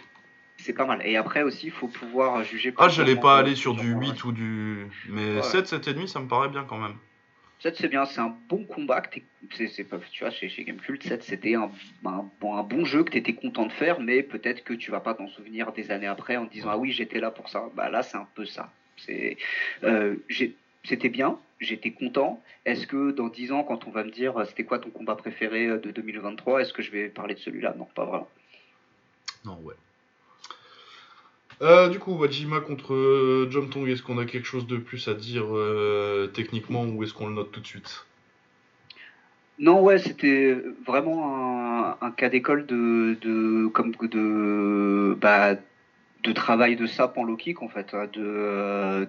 c'est 0.58 0.72
pas 0.72 0.86
mal. 0.86 1.00
Et 1.04 1.16
après 1.16 1.42
aussi, 1.42 1.66
il 1.66 1.72
faut 1.72 1.88
pouvoir 1.88 2.42
juger. 2.42 2.72
Ah, 2.78 2.88
je 2.88 3.02
n'allais 3.02 3.16
pas 3.16 3.38
aller 3.38 3.54
sur 3.54 3.74
du 3.74 3.92
8 3.92 4.24
ou 4.24 4.32
du. 4.32 4.86
Mais 5.08 5.42
7, 5.42 5.66
7,5, 5.66 6.06
ça 6.06 6.20
me 6.20 6.28
paraît 6.28 6.48
bien 6.48 6.64
quand 6.64 6.78
même. 6.78 6.96
7, 7.60 7.76
c'est 7.76 7.88
bien, 7.88 8.04
c'est 8.04 8.20
un 8.20 8.34
bon 8.48 8.64
combat. 8.64 9.00
Que 9.00 9.20
c'est, 9.68 9.84
pas, 9.84 9.98
tu 10.10 10.24
vois, 10.24 10.30
chez, 10.30 10.48
chez 10.48 10.64
Gamecult, 10.64 11.02
7, 11.02 11.22
c'était 11.22 11.54
un, 11.54 11.70
un, 12.04 12.24
bon, 12.40 12.56
un 12.56 12.62
bon 12.62 12.84
jeu 12.84 13.02
que 13.02 13.10
tu 13.10 13.18
étais 13.18 13.32
content 13.32 13.66
de 13.66 13.72
faire, 13.72 14.00
mais 14.00 14.22
peut-être 14.22 14.62
que 14.62 14.74
tu 14.74 14.90
vas 14.90 15.00
pas 15.00 15.14
t'en 15.14 15.28
souvenir 15.28 15.72
des 15.72 15.90
années 15.90 16.06
après 16.06 16.36
en 16.36 16.46
te 16.46 16.52
disant 16.52 16.70
Ah 16.70 16.78
oui, 16.78 16.92
j'étais 16.92 17.20
là 17.20 17.30
pour 17.30 17.48
ça. 17.48 17.64
Bah 17.74 17.88
là, 17.88 18.02
c'est 18.02 18.16
un 18.16 18.28
peu 18.34 18.44
ça. 18.44 18.70
C'est, 18.98 19.36
euh, 19.84 20.16
c'était 20.84 21.08
bien, 21.08 21.38
j'étais 21.60 21.92
content. 21.92 22.42
Est-ce 22.64 22.86
que 22.86 23.10
dans 23.10 23.28
10 23.28 23.52
ans, 23.52 23.62
quand 23.62 23.86
on 23.86 23.90
va 23.90 24.04
me 24.04 24.10
dire 24.10 24.34
c'était 24.46 24.64
quoi 24.64 24.78
ton 24.78 24.90
combat 24.90 25.16
préféré 25.16 25.66
de 25.66 25.90
2023, 25.90 26.62
est-ce 26.62 26.72
que 26.72 26.82
je 26.82 26.90
vais 26.90 27.08
parler 27.08 27.34
de 27.34 27.40
celui-là? 27.40 27.74
Non, 27.76 27.86
pas 27.94 28.04
vraiment. 28.04 28.28
Non, 29.44 29.58
ouais. 29.62 29.74
Euh, 31.62 31.88
du 31.88 31.98
coup, 31.98 32.12
Wajima 32.12 32.60
contre 32.60 32.92
euh, 32.92 33.48
est-ce 33.86 34.02
qu'on 34.02 34.18
a 34.18 34.26
quelque 34.26 34.46
chose 34.46 34.66
de 34.66 34.76
plus 34.76 35.08
à 35.08 35.14
dire 35.14 35.46
euh, 35.56 36.26
techniquement 36.26 36.84
ou 36.84 37.02
est-ce 37.02 37.14
qu'on 37.14 37.28
le 37.28 37.34
note 37.34 37.50
tout 37.50 37.60
de 37.60 37.66
suite? 37.66 38.04
Non, 39.58 39.82
ouais, 39.82 39.98
c'était 39.98 40.54
vraiment 40.86 41.96
un, 42.02 42.10
cas 42.10 42.28
d'école 42.28 42.66
de, 42.66 43.16
de, 43.22 43.68
comme 43.68 43.92
de, 43.92 45.16
bah, 45.18 45.54
de 46.24 46.32
travail 46.32 46.76
de 46.76 46.86
sap 46.86 47.16
en 47.16 47.24
low 47.24 47.36
kick 47.36 47.62
en 47.62 47.68
fait, 47.68 47.94
hein, 47.94 48.06
de 48.12 49.08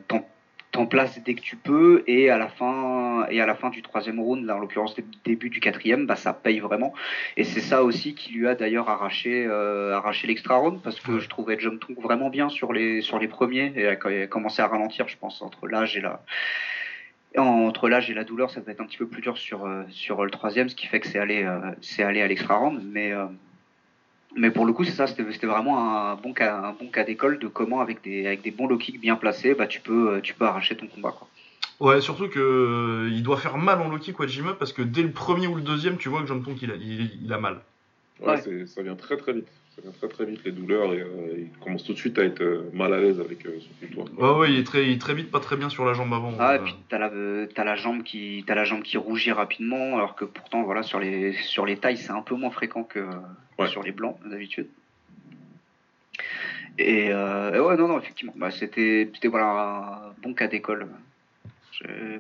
t'en 0.78 0.86
places 0.86 1.20
dès 1.24 1.34
que 1.34 1.42
tu 1.42 1.56
peux 1.56 2.04
et 2.08 2.30
à 2.30 2.38
la 2.38 2.48
fin 2.48 3.26
et 3.30 3.42
à 3.42 3.46
la 3.46 3.56
fin 3.56 3.70
du 3.70 3.82
troisième 3.82 4.20
round, 4.20 4.46
là, 4.46 4.56
en 4.56 4.60
l'occurrence 4.60 4.96
début 5.26 5.50
du 5.50 5.60
quatrième, 5.60 6.06
bah 6.06 6.16
ça 6.16 6.34
paye 6.34 6.60
vraiment. 6.60 6.94
Et 7.36 7.44
c'est 7.44 7.62
ça 7.62 7.84
aussi 7.84 8.14
qui 8.16 8.34
lui 8.34 8.48
a 8.48 8.56
d'ailleurs 8.56 8.90
arraché 8.90 9.48
arraché 9.48 10.28
l'extra 10.28 10.56
round 10.58 10.82
parce 10.84 11.00
que 11.00 11.20
je 11.20 11.28
trouvais 11.30 11.60
Jump 11.60 11.84
vraiment 12.02 12.30
bien 12.30 12.50
sur 12.50 12.74
les 12.74 13.02
sur 13.02 13.20
les 13.20 13.28
premiers 13.28 13.74
et 13.76 13.82
il 13.82 13.88
a 13.88 14.28
commencé 14.28 14.62
à 14.62 14.68
ralentir, 14.68 15.08
je 15.08 15.18
pense 15.18 15.42
entre 15.42 15.68
l'âge 15.68 15.98
et 15.98 16.02
la 16.02 16.22
entre 17.36 17.90
l'âge 17.90 18.10
et 18.10 18.14
la 18.14 18.24
douleur, 18.24 18.50
ça 18.50 18.62
peut 18.62 18.72
être 18.72 18.82
un 18.82 18.86
petit 18.86 18.98
peu 18.98 19.08
plus 19.08 19.22
dur 19.22 19.38
sur, 19.38 19.66
euh, 19.66 19.84
sur 19.90 20.24
le 20.24 20.32
troisième, 20.32 20.70
ce 20.70 20.76
qui 20.76 20.88
fait 20.88 21.00
que 21.00 21.08
c'est 21.08 21.20
allé, 21.20 21.44
euh, 21.44 21.60
c'est 21.82 22.04
allé 22.04 22.22
à 22.22 22.28
l'extra 22.28 22.56
round. 22.56 22.82
Mais, 22.84 23.12
euh, 23.12 23.26
mais 24.36 24.52
pour 24.52 24.66
le 24.66 24.74
coup, 24.74 24.84
c'est 24.84 24.92
ça, 24.92 25.08
c'était 25.08 25.48
vraiment 25.48 26.10
un 26.12 26.16
bon 26.16 26.34
cas, 26.34 26.58
un 26.58 26.74
bon 26.74 26.90
cas 26.90 27.04
d'école 27.04 27.40
de 27.40 27.48
comment, 27.48 27.82
avec 27.82 28.04
des, 28.04 28.26
avec 28.28 28.42
des 28.42 28.52
bons 28.52 28.68
low 28.68 28.78
kicks 28.78 29.00
bien 29.00 29.16
placés, 29.16 29.56
bah, 29.56 29.68
tu, 29.68 29.80
peux, 29.80 30.20
tu 30.22 30.34
peux 30.34 30.46
arracher 30.46 30.76
ton 30.76 30.88
combat. 30.88 31.12
Quoi. 31.12 31.28
Ouais, 31.80 32.02
surtout 32.02 32.28
que 32.28 33.08
il 33.12 33.22
doit 33.24 33.38
faire 33.38 33.58
mal 33.58 33.82
en 33.82 33.90
low 33.90 34.00
kick 34.00 34.20
Wajima 34.20 34.54
parce 34.54 34.74
que 34.74 34.82
dès 34.82 35.04
le 35.04 35.12
premier 35.12 35.48
ou 35.48 35.56
le 35.56 35.62
deuxième, 35.62 35.98
tu 35.98 36.10
vois 36.10 36.22
que 36.22 36.28
John 36.28 36.44
Tonk 36.44 36.62
il 36.62 36.72
a, 36.72 36.76
il 36.76 37.32
a 37.32 37.38
mal. 37.38 37.62
Ouais, 38.20 38.38
ça 38.66 38.82
vient 38.82 38.96
très 38.96 39.18
très 39.18 39.34
vite. 39.34 39.48
Vient 39.82 39.92
très 39.92 40.08
très 40.08 40.26
vite 40.26 40.42
les 40.44 40.52
douleurs 40.52 40.94
et 40.94 41.02
euh, 41.02 41.38
il 41.38 41.50
commence 41.60 41.84
tout 41.84 41.94
de 41.94 41.98
suite 41.98 42.18
à 42.18 42.24
être 42.24 42.42
euh, 42.42 42.70
mal 42.74 42.94
à 42.94 43.00
l'aise 43.00 43.20
avec 43.20 43.46
euh, 43.46 43.60
son 43.60 43.86
victoire. 43.86 44.08
Ouais, 44.18 44.40
ouais, 44.40 44.54
il 44.54 44.60
est, 44.60 44.64
très, 44.64 44.90
il 44.90 44.98
très 44.98 45.14
vite 45.14 45.30
pas 45.30 45.40
très 45.40 45.56
bien 45.56 45.70
sur 45.70 45.86
la 45.86 45.94
jambe 45.94 46.12
avant. 46.14 46.34
Ah, 46.40 46.56
et 46.56 46.60
puis 46.60 46.76
t'as 46.90 46.98
la, 46.98 47.12
as 47.56 47.64
la, 47.64 47.76
jambe 47.76 48.02
qui, 48.04 48.44
as 48.48 48.56
la 48.56 48.64
jambe 48.64 48.82
qui 48.82 48.98
rougit 48.98 49.32
rapidement, 49.32 49.96
alors 49.96 50.16
que 50.16 50.26
pourtant, 50.26 50.64
voilà, 50.64 50.82
sur 50.82 51.00
les, 51.00 51.34
sur 51.34 51.66
les 51.66 51.78
tailles, 51.78 51.98
c'est 51.98 52.12
un 52.12 52.24
peu 52.24 52.36
moins 52.36 52.50
fréquent 52.50 52.84
que 52.84 53.06
sur 53.68 53.84
les 53.84 53.92
blancs 53.92 54.18
d'habitude. 54.26 54.68
Et, 56.80 57.10
ouais, 57.14 57.78
non, 57.78 57.88
non, 57.88 58.00
effectivement, 58.00 58.34
bah, 58.36 58.50
c'était 58.50 59.10
voilà, 59.26 60.08
un 60.08 60.22
bon 60.24 60.34
cas 60.34 60.48
d'école 60.48 60.88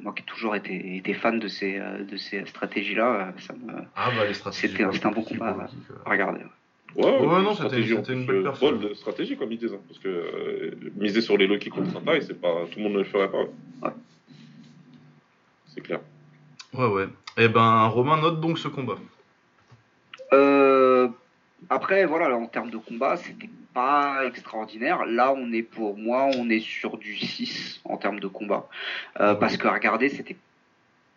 moi 0.01 0.13
qui 0.13 0.21
ai 0.21 0.25
toujours 0.25 0.55
été, 0.55 0.97
été 0.97 1.13
fan 1.13 1.39
de 1.39 1.47
ces, 1.47 1.77
euh, 1.79 2.03
de 2.03 2.17
ces 2.17 2.45
stratégies-là, 2.45 3.05
euh, 3.05 3.39
ça 3.39 3.53
me... 3.53 3.73
Ah 3.95 4.09
bah 4.15 4.25
les 4.27 4.33
stratégies. 4.33 4.67
C'était 4.69 4.83
un, 4.83 5.11
bon 5.11 5.23
combat 5.23 5.55
à 6.05 6.09
regarder. 6.09 6.39
Ouais, 6.39 6.45
ouais, 6.95 7.41
non, 7.41 7.53
c'était 7.53 7.81
une 7.81 8.25
belle 8.25 8.43
personne. 8.43 8.79
de 8.79 8.93
stratégie 8.93 9.37
comme 9.37 9.49
disent, 9.55 9.73
hein, 9.73 9.81
parce 9.87 9.99
que 9.99 10.07
euh, 10.07 10.71
miser 10.95 11.21
sur 11.21 11.37
les 11.37 11.47
Loki 11.47 11.69
contre 11.69 11.91
Santa, 11.91 12.19
c'est 12.21 12.39
pas 12.39 12.65
tout 12.71 12.79
le 12.79 12.83
monde 12.83 12.93
ne 12.93 12.99
le 12.99 13.03
ferait 13.03 13.29
pas. 13.29 13.43
Ouais. 13.83 13.93
C'est 15.73 15.81
clair. 15.81 15.99
Ouais, 16.73 16.87
ouais. 16.87 17.05
Et 17.37 17.43
eh 17.43 17.47
ben, 17.49 17.85
Romain 17.87 18.19
note 18.19 18.41
donc 18.41 18.57
ce 18.57 18.67
combat. 18.67 18.97
Euh, 20.33 21.07
après, 21.69 22.05
voilà, 22.05 22.35
en 22.35 22.47
termes 22.47 22.71
de 22.71 22.77
combat, 22.77 23.15
c'était 23.17 23.49
pas 23.73 24.25
extraordinaire. 24.25 25.05
Là, 25.05 25.33
on 25.37 25.51
est 25.53 25.61
pour 25.61 25.97
moi, 25.97 26.29
on 26.35 26.49
est 26.49 26.59
sur 26.59 26.97
du 26.97 27.15
6 27.15 27.81
en 27.85 27.97
termes 27.97 28.19
de 28.19 28.27
combat. 28.27 28.67
Euh, 29.19 29.35
parce 29.35 29.57
que 29.57 29.67
regarder, 29.67 30.09
c'était 30.09 30.35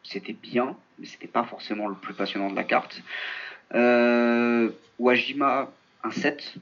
c'était 0.02 0.32
bien, 0.32 0.76
mais 0.98 1.06
c'était 1.06 1.28
pas 1.28 1.44
forcément 1.44 1.88
le 1.88 1.94
plus 1.94 2.14
passionnant 2.14 2.50
de 2.50 2.56
la 2.56 2.64
carte. 2.64 3.02
Euh, 3.74 4.70
Wajima, 4.98 5.70
un 6.02 6.10
7, 6.10 6.54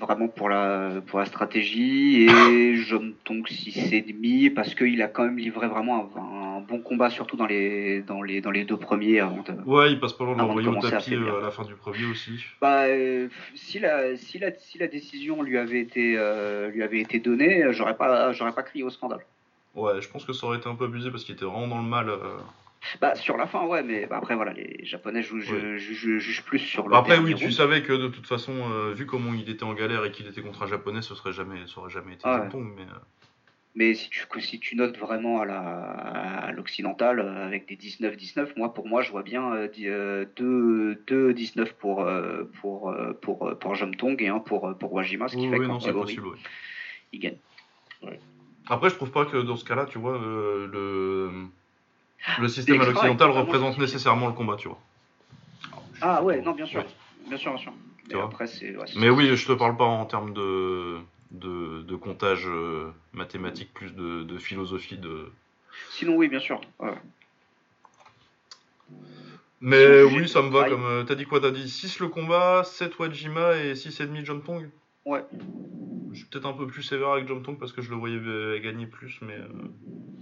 vraiment 0.00 0.28
pour 0.28 0.48
la, 0.48 1.00
pour 1.06 1.18
la 1.18 1.26
stratégie, 1.26 2.26
et 2.26 2.76
John 2.76 3.14
Tong 3.24 3.46
6,5, 3.46 4.52
parce 4.52 4.74
qu'il 4.74 5.00
a 5.02 5.08
quand 5.08 5.24
même 5.24 5.38
livré 5.38 5.66
vraiment 5.66 6.10
un, 6.16 6.60
bon 6.60 6.78
combat, 6.78 7.10
surtout 7.10 7.36
dans 7.36 7.46
les, 7.46 8.02
dans 8.02 8.22
les, 8.22 8.40
dans 8.40 8.50
les 8.50 8.64
deux 8.64 8.76
premiers. 8.76 9.20
Avant 9.20 9.42
de, 9.42 9.52
ouais, 9.64 9.92
il 9.92 10.00
passe 10.00 10.12
pas 10.12 10.24
loin 10.24 10.34
de 10.34 10.40
l'envoyer 10.40 10.68
au 10.68 10.76
tapis 10.76 11.14
euh, 11.14 11.40
à, 11.40 11.42
la 11.42 11.50
fin 11.50 11.64
du 11.64 11.74
premier 11.74 12.04
aussi. 12.04 12.32
Bah, 12.60 12.84
euh, 12.84 13.28
si, 13.54 13.78
la, 13.78 14.16
si, 14.16 14.38
la, 14.38 14.52
si 14.54 14.78
la 14.78 14.86
décision 14.86 15.42
lui 15.42 15.58
avait 15.58 15.80
été, 15.80 16.14
euh, 16.16 16.68
lui 16.70 16.82
avait 16.82 17.00
été 17.00 17.18
donnée, 17.18 17.72
j'aurais 17.72 17.96
pas, 17.96 18.32
j'aurais 18.32 18.52
pas 18.52 18.62
crié 18.62 18.84
au 18.84 18.90
scandale. 18.90 19.20
Ouais, 19.74 20.00
je 20.00 20.08
pense 20.08 20.24
que 20.24 20.34
ça 20.34 20.46
aurait 20.46 20.58
été 20.58 20.68
un 20.68 20.74
peu 20.74 20.84
abusé 20.84 21.10
parce 21.10 21.24
qu'il 21.24 21.34
était 21.34 21.46
vraiment 21.46 21.68
dans 21.68 21.82
le 21.82 21.88
mal. 21.88 22.10
Bah, 23.00 23.14
sur 23.14 23.36
la 23.36 23.46
fin, 23.46 23.64
ouais, 23.66 23.82
mais 23.82 24.06
bah, 24.06 24.16
après, 24.18 24.34
voilà, 24.34 24.52
les 24.52 24.84
Japonais 24.84 25.22
jugent, 25.22 26.44
plus 26.44 26.58
sur 26.58 26.88
le. 26.88 26.96
Après, 26.96 27.18
oui, 27.18 27.34
tu 27.34 27.52
savais 27.52 27.82
que 27.82 27.92
de 27.92 28.08
toute 28.08 28.26
façon, 28.26 28.52
euh, 28.70 28.92
vu 28.92 29.06
comment 29.06 29.32
il 29.34 29.48
était 29.48 29.62
en 29.62 29.74
galère 29.74 30.04
et 30.04 30.10
qu'il 30.10 30.26
était 30.26 30.42
contre 30.42 30.64
un 30.64 30.66
Japonais, 30.66 31.02
ce 31.02 31.14
serait 31.14 31.32
jamais, 31.32 31.64
ça 31.66 31.80
aurait 31.80 31.90
jamais 31.90 32.14
été 32.14 32.22
ah, 32.24 32.48
mais. 32.54 32.82
Euh. 32.82 32.98
Mais 33.74 33.94
si 33.94 34.10
tu, 34.10 34.26
si 34.42 34.60
tu 34.60 34.76
notes 34.76 34.98
vraiment 34.98 35.40
à, 35.40 35.46
la, 35.46 35.56
à 35.56 36.52
l'occidental, 36.52 37.20
euh, 37.20 37.46
avec 37.46 37.66
des 37.66 37.76
19-19, 37.76 38.58
moi, 38.58 38.74
pour 38.74 38.86
moi, 38.86 39.00
je 39.00 39.10
vois 39.10 39.22
bien 39.22 39.64
2-19 39.64 41.72
pour, 41.78 42.06
pour, 42.60 42.94
pour, 43.22 43.58
pour 43.58 43.74
Jomtong 43.74 44.20
et 44.20 44.28
un 44.28 44.40
pour, 44.40 44.76
pour 44.76 44.92
Wajima, 44.92 45.28
ce 45.28 45.36
qui 45.36 45.48
fait 45.48 45.58
qu'en 45.58 45.78
théorie, 45.78 46.18
il 47.14 47.20
gagne. 47.20 47.38
Après, 48.68 48.90
je 48.90 48.96
trouve 48.96 49.10
pas 49.10 49.24
que 49.24 49.38
dans 49.38 49.56
ce 49.56 49.64
cas-là, 49.64 49.86
tu 49.86 49.96
vois, 49.96 50.18
le 50.18 51.30
le 52.40 52.48
système 52.48 52.80
à 52.80 52.86
l'occidental 52.86 53.30
représente 53.30 53.78
nécessairement 53.78 54.28
le 54.28 54.34
combat, 54.34 54.56
tu 54.56 54.68
vois. 54.68 54.78
Ah 56.00 56.22
ouais, 56.22 56.40
non, 56.40 56.52
bien 56.52 56.66
sûr. 56.66 56.84
Bien 57.28 57.36
sûr, 57.36 57.52
bien 57.52 57.60
sûr. 57.60 57.72
Mais, 58.96 59.08
oui, 59.08 59.36
je 59.36 59.46
te 59.46 59.52
parle 59.52 59.76
pas 59.76 59.84
en 59.84 60.04
termes 60.04 60.34
de, 60.34 60.98
de, 61.30 61.96
comptage 61.96 62.46
euh, 62.46 62.92
mathématique, 63.12 63.72
plus 63.72 63.94
de, 63.94 64.38
philosophie. 64.38 64.98
de. 64.98 65.30
Sinon, 65.90 66.16
oui, 66.16 66.28
bien 66.28 66.40
sûr. 66.40 66.60
Mais 69.60 70.02
oui, 70.02 70.28
ça 70.28 70.42
me 70.42 70.50
va 70.50 70.68
comme. 70.68 70.84
Euh, 70.84 71.04
t'as 71.04 71.14
dit 71.14 71.24
quoi 71.24 71.40
T'as 71.40 71.52
dit 71.52 71.70
6 71.70 72.00
le 72.00 72.08
combat, 72.08 72.64
7 72.64 72.98
Wajima 72.98 73.56
et 73.56 73.74
6,5 73.74 74.24
John 74.24 74.42
Pong? 74.42 74.68
Ouais. 75.04 75.24
Je 76.12 76.18
suis 76.18 76.26
peut-être 76.26 76.46
un 76.46 76.52
peu 76.52 76.66
plus 76.66 76.82
sévère 76.82 77.10
avec 77.10 77.26
John 77.26 77.42
Tong 77.42 77.58
parce 77.58 77.72
que 77.72 77.80
je 77.82 77.90
le 77.90 77.96
voyais 77.96 78.18
euh, 78.18 78.60
gagner 78.60 78.86
plus, 78.86 79.18
mais, 79.22 79.34
euh, 79.34 79.48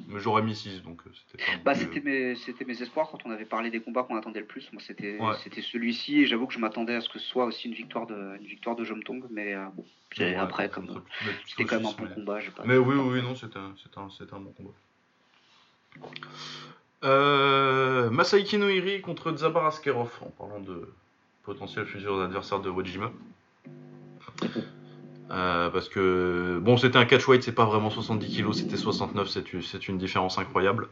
mais 0.09 0.21
j'aurais 0.21 0.43
mis 0.43 0.55
6 0.55 0.83
donc 0.83 1.01
euh, 1.07 1.11
c'était 1.12 1.43
Bah, 1.64 1.75
c'était 1.75 2.01
mes, 2.01 2.35
mes 2.66 2.83
espoirs 2.83 3.11
quand 3.11 3.19
on 3.25 3.31
avait 3.31 3.45
parlé 3.45 3.71
des 3.71 3.81
combats 3.81 4.05
qu'on 4.05 4.16
attendait 4.16 4.40
le 4.40 4.47
plus. 4.47 4.73
Moi, 4.73 4.81
c'était 4.87 5.19
c'était 5.43 5.62
celui-ci 5.62 6.21
et 6.21 6.27
j'avoue 6.27 6.47
que 6.47 6.55
je 6.55 6.61
m'attendais 6.61 6.95
à 6.95 7.01
ce 7.01 7.09
que 7.09 7.19
ce 7.19 7.27
soit 7.27 7.45
aussi 7.45 7.69
une 7.69 7.75
victoire 7.75 8.07
de, 8.07 8.37
une 8.37 8.47
victoire 8.47 8.77
de 8.77 8.85
John 8.85 9.03
Tong, 9.03 9.25
mais 9.31 9.57
bon, 9.75 9.85
après, 10.38 10.71
comme 10.71 11.03
c'était 11.47 11.64
quand 11.64 11.77
même 11.77 11.87
un 11.87 11.93
bon 11.93 12.14
combat. 12.14 12.38
Pas 12.57 12.62
mais 12.64 12.77
oui, 12.77 12.95
oui, 12.97 13.23
non, 13.23 13.35
c'était 13.35 13.59
un, 13.59 13.75
un, 13.97 14.37
un 14.37 14.40
bon 14.40 14.53
combat. 14.53 14.71
Euh, 17.03 18.11
Masaiki 18.11 18.59
Noiri 18.59 19.01
contre 19.01 19.35
Zabar 19.37 19.66
Askerov 19.66 20.19
en 20.23 20.31
parlant 20.31 20.61
de 20.61 20.93
potentiels 21.45 21.87
futurs 21.87 22.21
adversaires 22.21 22.61
de 22.61 22.69
Wajima. 22.69 23.11
Euh, 25.31 25.71
parce 25.71 25.88
que 25.88 26.59
bon, 26.61 26.77
c'était 26.77 26.97
un 26.97 27.05
catch 27.05 27.27
weight, 27.29 27.43
c'est 27.43 27.55
pas 27.55 27.64
vraiment 27.64 27.90
70 27.90 28.37
kg, 28.37 28.53
c'était 28.53 28.77
69, 28.77 29.29
c'est 29.29 29.88
une 29.88 29.99
différence 29.99 30.38
incroyable. 30.38 30.88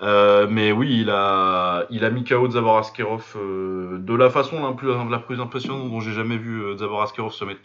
Euh, 0.00 0.46
mais 0.48 0.72
oui, 0.72 1.00
il 1.00 1.10
a, 1.10 1.86
il 1.90 2.04
a 2.04 2.10
mis 2.10 2.24
KO 2.24 2.48
Zabor 2.50 2.78
Askerov 2.78 3.34
euh, 3.36 3.98
de 3.98 4.14
la 4.14 4.30
façon 4.30 4.64
la 4.64 4.72
plus, 4.72 4.88
la 4.88 5.18
plus 5.18 5.40
impressionnante 5.40 5.90
dont 5.90 6.00
j'ai 6.00 6.12
jamais 6.12 6.38
vu 6.38 6.78
Zabor 6.78 7.02
Askerov 7.02 7.32
se, 7.32 7.44
mettre, 7.44 7.60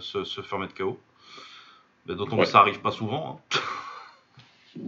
se, 0.00 0.24
se, 0.24 0.40
faire 0.42 0.58
mettre 0.58 0.74
KO. 0.74 0.98
D'autant 2.06 2.36
que 2.36 2.44
ça 2.44 2.60
arrive 2.60 2.80
pas 2.80 2.92
souvent. 2.92 3.40
Hein. 3.54 3.58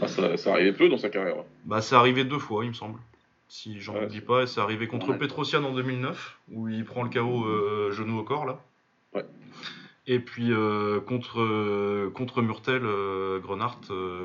Ah, 0.00 0.08
ça, 0.08 0.36
ça 0.36 0.52
arrivait 0.52 0.72
peu 0.72 0.88
dans 0.88 0.96
sa 0.96 1.10
carrière. 1.10 1.44
Bah, 1.64 1.80
c'est 1.80 1.94
arrivé 1.94 2.24
deux 2.24 2.38
fois, 2.38 2.64
il 2.64 2.70
me 2.70 2.74
semble. 2.74 2.98
Si 3.46 3.78
j'en 3.78 4.02
oublie 4.02 4.22
pas, 4.22 4.46
c'est 4.48 4.60
arrivé 4.60 4.88
contre 4.88 5.12
Petrosian 5.12 5.62
en 5.62 5.72
2009, 5.72 6.38
où 6.50 6.66
il 6.66 6.84
prend 6.84 7.04
le 7.04 7.10
KO 7.10 7.92
genou 7.92 8.18
au 8.18 8.24
corps 8.24 8.46
là. 8.46 8.58
Ouais. 9.14 9.24
Et 10.08 10.18
puis 10.18 10.50
euh, 10.50 11.00
contre, 11.00 11.40
euh, 11.40 12.10
contre 12.12 12.42
Murtel, 12.42 12.82
euh, 12.84 13.38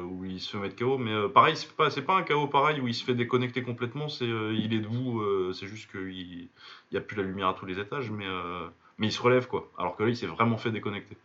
où 0.03 0.25
il 0.25 0.39
se 0.39 0.51
fait 0.51 0.57
mettre 0.57 0.75
KO. 0.75 0.97
Mais 0.97 1.29
pareil, 1.29 1.55
c'est 1.55 1.71
pas, 1.75 1.89
pas 1.89 2.15
un 2.15 2.23
KO 2.23 2.47
pareil 2.47 2.79
où 2.79 2.87
il 2.87 2.95
se 2.95 3.03
fait 3.03 3.13
déconnecter 3.13 3.61
complètement. 3.61 4.09
C'est, 4.09 4.25
il 4.25 4.73
est 4.73 4.79
debout, 4.79 5.23
c'est 5.53 5.67
juste 5.67 5.91
qu'il 5.91 6.49
n'y 6.91 6.97
a 6.97 7.01
plus 7.01 7.17
la 7.17 7.23
lumière 7.23 7.49
à 7.49 7.53
tous 7.53 7.65
les 7.65 7.79
étages. 7.79 8.09
Mais, 8.09 8.25
mais 8.97 9.07
il 9.07 9.11
se 9.11 9.21
relève, 9.21 9.47
quoi. 9.47 9.71
Alors 9.77 9.95
que 9.95 10.03
là, 10.03 10.09
il 10.09 10.17
s'est 10.17 10.25
vraiment 10.25 10.57
fait 10.57 10.71
déconnecter. 10.71 11.15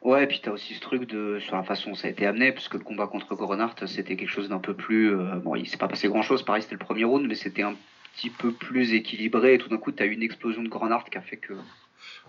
Ouais, 0.00 0.24
et 0.24 0.26
puis 0.26 0.40
t'as 0.42 0.50
aussi 0.50 0.74
ce 0.74 0.80
truc 0.80 1.08
de 1.08 1.38
sur 1.38 1.54
la 1.54 1.62
façon 1.62 1.90
dont 1.90 1.94
ça 1.94 2.08
a 2.08 2.10
été 2.10 2.26
amené, 2.26 2.50
parce 2.50 2.68
que 2.68 2.76
le 2.76 2.82
combat 2.82 3.06
contre 3.06 3.36
Gronart, 3.36 3.76
c'était 3.86 4.16
quelque 4.16 4.28
chose 4.28 4.48
d'un 4.48 4.58
peu 4.58 4.74
plus. 4.74 5.14
bon, 5.44 5.54
il 5.54 5.68
s'est 5.68 5.76
pas 5.76 5.86
passé 5.86 6.08
grand 6.08 6.22
chose, 6.22 6.42
pareil, 6.42 6.62
c'était 6.62 6.74
le 6.74 6.84
premier 6.84 7.04
round, 7.04 7.28
mais 7.28 7.36
c'était 7.36 7.62
un 7.62 7.76
petit 8.16 8.30
peu 8.30 8.50
plus 8.50 8.94
équilibré. 8.94 9.54
Et 9.54 9.58
tout 9.58 9.68
d'un 9.68 9.78
coup, 9.78 9.92
t'as 9.92 10.06
eu 10.06 10.12
une 10.12 10.24
explosion 10.24 10.64
de 10.64 10.68
Gronart 10.68 11.04
qui 11.04 11.16
a 11.16 11.22
fait 11.22 11.36
que 11.36 11.54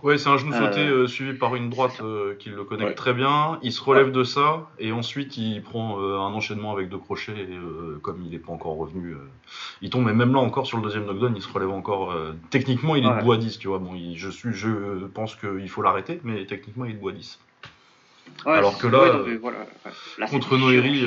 Ouais, 0.04 0.18
c'est 0.18 0.28
un 0.28 0.38
genou 0.38 0.52
sauté 0.52 0.82
euh, 0.82 1.04
euh, 1.04 1.08
suivi 1.08 1.38
par 1.38 1.56
une 1.56 1.70
droite 1.70 2.02
euh, 2.02 2.36
qui 2.36 2.50
le 2.50 2.66
connecte 2.66 2.96
très 2.96 3.14
bien. 3.14 3.58
Il 3.64 3.72
se 3.72 3.82
relève 3.82 4.12
de 4.12 4.26
ça 4.26 4.70
et 4.78 4.92
ensuite 4.92 5.38
il 5.38 5.62
prend 5.62 5.98
un 6.00 6.34
enchaînement 6.34 6.74
avec 6.74 6.90
deux 6.90 6.98
crochets. 6.98 7.32
Et, 7.32 7.48
comme 8.02 8.22
il 8.22 8.32
n'est 8.32 8.40
pas 8.40 8.52
encore 8.52 8.78
revenu, 8.78 9.16
il 9.82 9.90
tombe. 9.90 10.10
Et 10.10 10.14
même 10.14 10.34
là 10.34 10.40
encore 10.40 10.68
sur 10.68 10.78
le 10.78 10.84
deuxième 10.84 11.06
knockdown, 11.06 11.34
il 11.36 11.42
se 11.42 11.52
relève 11.52 11.70
encore. 11.70 12.14
techniquement, 12.50 12.96
il 12.96 13.06
est 13.06 13.16
debout 13.16 13.32
à 13.32 13.38
10, 13.38 13.58
tu 13.60 13.70
vois. 13.70 13.80
Bon, 13.80 13.94
je, 14.14 14.30
suis, 14.30 14.54
je 14.54 15.06
pense 15.06 15.36
qu'il 15.36 15.70
faut 15.70 15.82
l'arrêter, 15.82 16.20
mais 16.24 16.46
techniquement, 16.46 16.84
il 16.86 16.92
est 16.92 16.96
debout 16.96 17.10
à 17.10 17.14
10. 17.14 17.40
Alors 18.46 18.78
que 18.78 18.88
là, 18.88 19.24
contre 20.28 20.58
Noiri, 20.58 21.06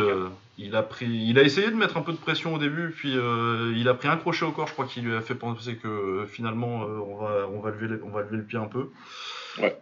il 0.59 0.75
a 0.75 0.83
pris, 0.83 1.07
il 1.07 1.39
a 1.39 1.43
essayé 1.43 1.71
de 1.71 1.77
mettre 1.77 1.97
un 1.99 2.03
peu 2.03 2.13
de 2.13 2.17
pression 2.17 2.55
au 2.55 2.59
début, 2.59 2.91
puis 2.91 3.17
euh, 3.17 3.75
il 3.77 3.89
a 3.89 3.95
pris 3.95 4.09
un 4.09 4.17
crochet 4.17 4.45
au 4.45 4.53
corps, 4.53 4.67
je 4.67 4.73
crois 4.73 4.87
qu'il 4.87 5.05
lui 5.05 5.15
a 5.15 5.21
fait 5.21 5.35
penser 5.35 5.77
que 5.77 5.87
euh, 5.87 6.27
finalement 6.27 6.85
euh, 6.85 6.99
on 7.07 7.17
va, 7.17 7.47
on 7.53 7.61
va 7.61 7.71
lever, 7.71 7.99
on 8.03 8.09
va 8.09 8.23
lever 8.23 8.39
le 8.39 8.45
pied 8.45 8.59
un 8.59 8.67
peu. 8.67 8.89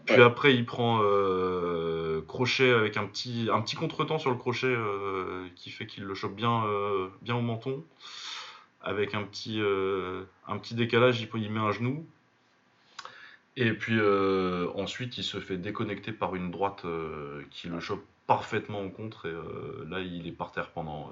Puis 0.06 0.20
après, 0.22 0.54
il 0.54 0.64
prend 0.64 1.00
euh, 1.02 2.20
crochet 2.26 2.70
avec 2.72 2.96
un 2.96 3.06
petit, 3.06 3.48
un 3.52 3.60
petit 3.60 3.76
contretemps 3.76 4.18
sur 4.18 4.30
le 4.30 4.36
crochet 4.36 4.66
euh, 4.66 5.46
qui 5.56 5.70
fait 5.70 5.86
qu'il 5.86 6.04
le 6.04 6.14
chope 6.14 6.34
bien, 6.34 6.64
euh, 6.66 7.08
bien 7.22 7.34
au 7.34 7.40
menton. 7.40 7.84
Avec 8.82 9.14
un 9.14 9.22
petit, 9.22 9.60
un 10.46 10.58
petit 10.58 10.74
décalage, 10.74 11.18
il, 11.20 11.28
il 11.42 11.50
met 11.50 11.58
un 11.60 11.72
genou. 11.72 12.06
Et 13.56 13.72
puis 13.72 13.98
ensuite, 14.74 15.16
il 15.18 15.24
se 15.24 15.38
fait 15.38 15.56
déconnecter 15.56 16.12
par 16.12 16.34
une 16.34 16.50
droite 16.50 16.82
qui 17.50 17.68
le 17.68 17.80
chope 17.80 18.04
parfaitement 18.26 18.82
au 18.82 18.90
contre. 18.90 19.26
Et 19.26 19.88
là, 19.88 20.00
il 20.00 20.26
est 20.26 20.32
par 20.32 20.50
terre 20.50 20.70
pendant 20.70 21.10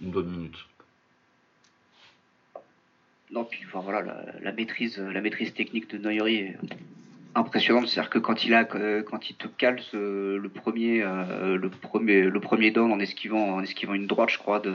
une 0.00 0.10
bonne 0.10 0.28
minute. 0.28 0.66
Non, 3.30 3.44
puis 3.44 3.64
voilà, 3.72 4.02
la, 4.40 4.52
maîtrise, 4.52 5.00
technique 5.54 5.90
de 5.90 5.98
Noyori 5.98 6.36
est 6.36 6.56
impressionnante. 7.34 7.88
C'est-à-dire 7.88 8.10
que 8.10 8.18
quand 8.18 8.44
il 8.44 8.54
a, 8.54 8.64
quand 8.64 9.30
il 9.30 9.34
te 9.34 9.48
cale 9.48 9.80
le 9.92 10.48
premier, 10.48 11.02
euh, 11.02 11.56
le 11.56 11.68
premier, 11.68 12.22
le 12.22 12.40
premier 12.40 12.70
down 12.70 12.92
en 12.92 13.00
esquivant, 13.00 13.56
en 13.56 13.62
esquivant 13.62 13.94
une 13.94 14.06
droite, 14.06 14.30
je 14.30 14.38
crois, 14.38 14.60
de 14.60 14.74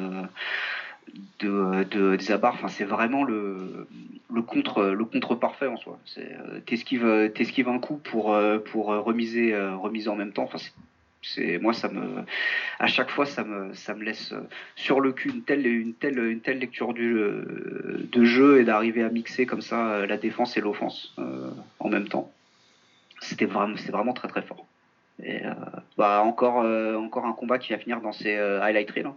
de, 1.40 1.84
de, 1.84 2.18
Zabar, 2.20 2.54
enfin, 2.54 2.68
c'est 2.68 2.86
vraiment 2.86 3.24
le, 3.24 3.88
le 4.34 4.42
contre, 4.42 4.84
le 4.84 5.06
contre 5.06 5.36
parfait 5.36 5.68
en 5.68 5.78
soi. 5.78 6.00
Euh, 6.18 6.60
t'esquives, 6.66 7.68
un 7.68 7.80
coup 7.80 7.98
pour, 7.98 8.34
euh, 8.34 8.60
pour 8.60 8.88
remiser, 8.88 9.56
remiser 9.56 10.10
en 10.10 10.16
même 10.16 10.32
temps. 10.32 10.44
Enfin, 10.44 10.60
c'est 11.22 11.60
moi 11.60 11.74
ça 11.74 11.88
me 11.88 12.24
à 12.80 12.88
chaque 12.88 13.12
fois 13.12 13.26
ça 13.26 13.44
me 13.44 13.74
ça 13.74 13.94
me 13.94 14.04
laisse 14.04 14.34
sur 14.76 15.00
le 15.00 15.12
cul 15.12 15.30
une 15.30 15.44
telle 15.44 15.66
une 15.68 15.94
telle 15.94 16.18
une 16.18 16.42
telle 16.42 16.60
lecture 16.60 16.94
du 16.94 17.14
de 17.14 18.24
jeu 18.24 18.60
et 18.60 18.64
d'arriver 18.64 19.04
à 19.04 19.10
mixer 19.10 19.46
comme 19.46 19.62
ça 19.62 20.06
la 20.06 20.18
défense 20.18 20.58
et 20.58 20.62
l'offense 20.62 21.14
euh, 21.20 21.52
en 21.80 21.90
même 21.90 22.08
temps 22.08 22.32
c'était 23.20 23.46
vraiment 23.46 23.78
c'est 23.78 23.92
vraiment 23.92 24.14
très 24.14 24.28
très 24.28 24.42
fort 24.42 24.66
et 25.24 25.46
euh, 25.46 25.54
bah 25.98 26.24
encore 26.24 26.62
euh, 26.62 26.96
encore 26.96 27.26
un 27.26 27.34
combat 27.34 27.60
qui 27.60 27.74
va 27.74 27.78
finir 27.78 28.02
dans 28.02 28.14
ces 28.14 28.36
highlight 28.36 28.90
reels 28.90 29.08
hein. 29.08 29.16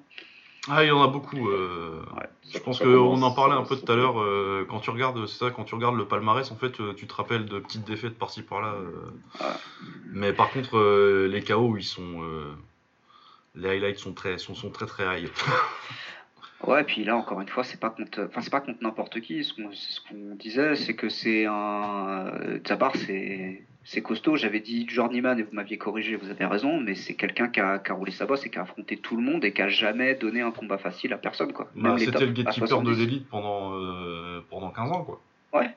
Ah, 0.68 0.83
il 0.83 0.88
y 0.88 0.90
en 0.90 1.03
a 1.03 1.09
beaucoup. 1.09 1.48
Euh, 1.48 2.03
je 2.50 2.59
pense 2.59 2.79
qu'on 2.79 3.22
en 3.22 3.31
parlait 3.33 3.55
un 3.55 3.64
peu 3.64 3.77
tout 3.77 3.90
à 3.90 3.96
l'heure. 3.96 4.20
Euh, 4.20 4.66
quand 4.68 4.81
tu 4.81 4.90
regardes, 4.90 5.27
c'est 5.27 5.38
ça, 5.44 5.50
quand 5.50 5.64
tu 5.64 5.74
regardes 5.74 5.96
le 5.96 6.07
palmarès, 6.07 6.50
en 6.50 6.57
fait, 6.57 6.81
euh, 6.81 6.94
tu 6.94 7.07
te 7.07 7.14
rappelles 7.14 7.44
de 7.44 7.59
petites 7.59 7.85
défaites 7.85 8.18
par-ci 8.18 8.42
par-là. 8.42 8.74
Mais 10.07 10.33
par 10.33 10.50
contre, 10.50 10.79
les 11.29 11.42
KO, 11.42 11.77
ils 11.77 11.85
sont, 11.85 12.22
les 13.55 13.68
highlights 13.68 13.98
sont 13.98 14.14
très, 14.14 14.38
sont, 14.38 14.55
sont 14.55 14.70
très 14.70 14.87
très 14.87 15.22
high. 15.22 15.29
Ouais, 16.66 16.81
et 16.81 16.85
puis 16.85 17.05
là, 17.05 17.14
encore 17.14 17.42
une 17.42 17.48
fois, 17.48 17.62
c'est 17.62 17.79
pas 17.79 17.90
contre, 17.90 18.22
enfin, 18.22 18.40
c'est 18.40 18.48
pas 18.48 18.62
contre 18.62 18.83
n'importe 18.83 19.20
qui. 19.20 19.44
Ce 19.44 19.53
qu'on, 19.53 19.70
ce 19.70 20.00
qu'on 20.00 20.35
disait, 20.35 20.77
c'est 20.77 20.94
que 20.94 21.11
c'est 21.11 21.44
un, 21.44 22.33
Zabar, 22.66 22.92
c'est, 22.96 23.62
c'est 23.85 24.03
costaud. 24.03 24.37
J'avais 24.37 24.61
dit 24.61 24.87
Journeyman 24.88 25.38
et 25.38 25.42
vous 25.42 25.53
m'aviez 25.53 25.79
corrigé, 25.79 26.16
vous 26.16 26.31
avez 26.31 26.47
raison, 26.47 26.81
mais 26.81 26.94
c'est 26.94 27.14
quelqu'un 27.14 27.49
qui 27.49 27.61
a, 27.61 27.79
qui 27.79 27.90
a, 27.90 27.94
roulé 27.94 28.12
sa 28.12 28.27
bosse 28.27 28.44
et 28.47 28.51
qui 28.51 28.59
a 28.59 28.62
affronté 28.62 28.97
tout 28.97 29.16
le 29.16 29.23
monde 29.23 29.44
et 29.44 29.53
qui 29.53 29.62
a 29.62 29.68
jamais 29.68 30.14
donné 30.14 30.40
un 30.40 30.51
combat 30.51 30.79
facile 30.79 31.12
à 31.12 31.18
personne, 31.18 31.53
quoi. 31.53 31.70
Bah, 31.75 31.97
c'était 31.99 32.27
le 32.27 32.33
gatekeeper 32.33 32.83
de 32.83 32.94
l'élite 32.94 33.29
pendant, 33.29 33.75
euh, 33.75 34.40
pendant 34.51 34.70
15 34.70 34.90
ans, 34.90 35.05
quoi. 35.05 35.20
Ouais. 35.53 35.70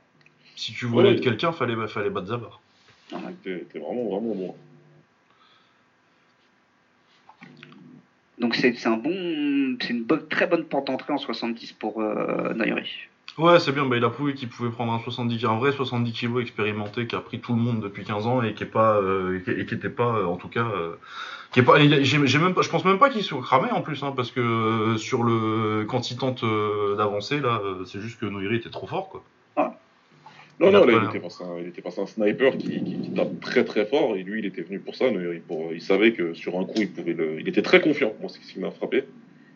Si 0.56 0.74
tu 0.74 0.86
voulais 0.86 1.14
être 1.14 1.22
quelqu'un, 1.22 1.52
fallait, 1.52 1.76
fallait 1.88 2.10
battre 2.10 2.28
Zabar. 2.28 2.62
T'es 3.44 3.66
vraiment, 3.76 4.10
vraiment 4.10 4.36
bon. 4.36 4.56
Donc 8.40 8.56
c'est 8.56 8.86
un 8.86 8.98
bon, 8.98 9.78
c'est 9.82 9.90
une 9.90 10.04
bonne, 10.04 10.28
très 10.28 10.46
bonne 10.46 10.66
porte 10.66 10.88
d'entrée 10.88 11.12
en 11.12 11.18
70 11.18 11.74
pour 11.74 12.02
euh, 12.02 12.54
Nairi. 12.54 13.07
Ouais, 13.38 13.60
c'est 13.60 13.72
bien. 13.72 13.86
Bah, 13.86 13.98
il 13.98 14.04
a 14.04 14.10
prouvé 14.10 14.34
qu'il 14.34 14.50
pouvait 14.50 14.70
prendre 14.70 14.94
un 14.94 15.00
70, 15.00 15.46
un 15.46 15.58
vrai 15.58 15.72
70 15.72 16.12
kg 16.14 16.40
expérimenté 16.40 17.06
qui 17.06 17.16
a 17.16 17.20
pris 17.20 17.40
tout 17.40 17.54
le 17.54 17.60
monde 17.60 17.82
depuis 17.82 18.04
15 18.04 18.26
ans 18.26 18.42
et 18.42 18.54
qui 18.54 18.64
est 18.64 18.68
pas, 18.68 18.98
euh, 18.98 19.40
et 19.48 19.66
qui 19.66 19.74
était 19.74 19.90
pas, 19.90 20.18
euh, 20.18 20.26
en 20.26 20.38
tout 20.38 20.48
cas, 20.48 20.66
euh, 20.66 20.96
qui 21.52 21.60
est 21.60 21.64
pas. 21.64 21.76
J'ai 22.02 22.40
même 22.40 22.54
pas, 22.54 22.62
je 22.64 22.70
pense 22.70 22.84
même 22.84 22.98
pas 22.98 23.10
qu'il 23.10 23.24
soit 23.24 23.42
cramé 23.42 23.70
en 23.72 23.82
plus, 23.82 24.04
hein, 24.04 24.14
parce 24.16 24.32
que 24.32 24.40
euh, 24.40 24.98
sur 24.98 25.24
le, 25.24 25.86
quand 25.88 26.10
il 26.10 26.18
tente 26.18 26.44
d'avancer 26.98 27.40
là, 27.40 27.62
c'est 27.86 28.02
juste 28.02 28.20
que 28.20 28.26
Noiri 28.26 28.56
était 28.56 28.70
trop 28.70 28.88
fort, 28.88 29.10
quoi. 29.10 29.24
Non, 30.60 30.72
non, 30.72 30.86
là, 30.86 30.94
il 31.04 31.08
était, 31.08 31.20
passé 31.20 31.44
un, 31.44 31.60
il 31.60 31.68
était 31.68 31.84
un 31.86 32.06
sniper 32.08 32.58
qui, 32.58 32.84
qui, 32.84 33.00
qui, 33.00 33.14
tape 33.14 33.40
très 33.42 33.64
très 33.64 33.86
fort 33.86 34.16
et 34.16 34.24
lui 34.24 34.40
il 34.40 34.46
était 34.48 34.64
venu 34.64 34.80
pour 34.80 34.96
ça. 34.96 35.06
Pour, 35.48 35.72
il 35.72 35.82
savait 35.82 36.14
que 36.14 36.34
sur 36.34 36.58
un 36.58 36.66
coup 36.66 36.78
il 36.78 36.92
pouvait 36.92 37.14
le. 37.14 37.40
Il 37.40 37.48
était 37.48 37.62
très 37.62 37.80
confiant, 37.80 38.14
moi 38.20 38.30
c'est 38.30 38.42
ce 38.42 38.54
qui 38.54 38.60
m'a 38.60 38.72
frappé. 38.72 39.04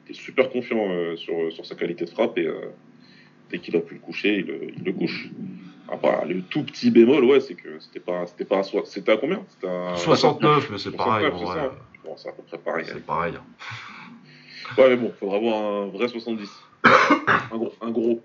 Il 0.06 0.12
était 0.12 0.20
super 0.20 0.52
confiant 0.52 0.92
euh, 0.92 1.16
sur, 1.16 1.52
sur 1.52 1.66
sa 1.66 1.74
qualité 1.74 2.06
de 2.06 2.10
frappe 2.12 2.38
et 2.38 2.46
euh, 2.46 2.70
dès 3.52 3.60
qu'il 3.60 3.76
a 3.76 3.80
pu 3.80 3.96
le 3.96 4.00
coucher, 4.00 4.38
il, 4.40 4.74
il 4.78 4.84
le 4.84 4.94
couche. 4.94 5.30
Après, 5.92 6.26
le 6.26 6.42
tout 6.44 6.64
petit 6.64 6.90
bémol, 6.90 7.26
ouais, 7.26 7.42
c'est 7.42 7.56
que 7.56 7.80
c'était 7.80 8.00
pas, 8.00 8.26
c'était 8.26 8.46
pas 8.46 8.60
à, 8.60 8.64
c'était 8.86 9.12
à 9.12 9.18
combien? 9.18 9.44
À 9.68 9.96
69, 9.98 10.70
mais 10.72 10.78
c'est 10.78 10.96
pareil. 10.96 11.30
Bon, 12.04 12.16
c'est 12.18 12.30
à 12.30 12.32
peu 12.32 12.44
près 12.44 12.58
pareil. 12.58 12.86
C'est 12.88 13.06
pareil. 13.06 13.34
Ouais, 14.78 14.88
mais 14.88 14.96
bon, 14.96 15.12
faudra 15.20 15.36
avoir 15.36 15.58
un 15.58 15.88
vrai 15.88 16.08
70. 16.08 16.50
un 16.86 17.58
gros. 17.58 17.74
Un 17.82 17.92
gros. 17.92 18.22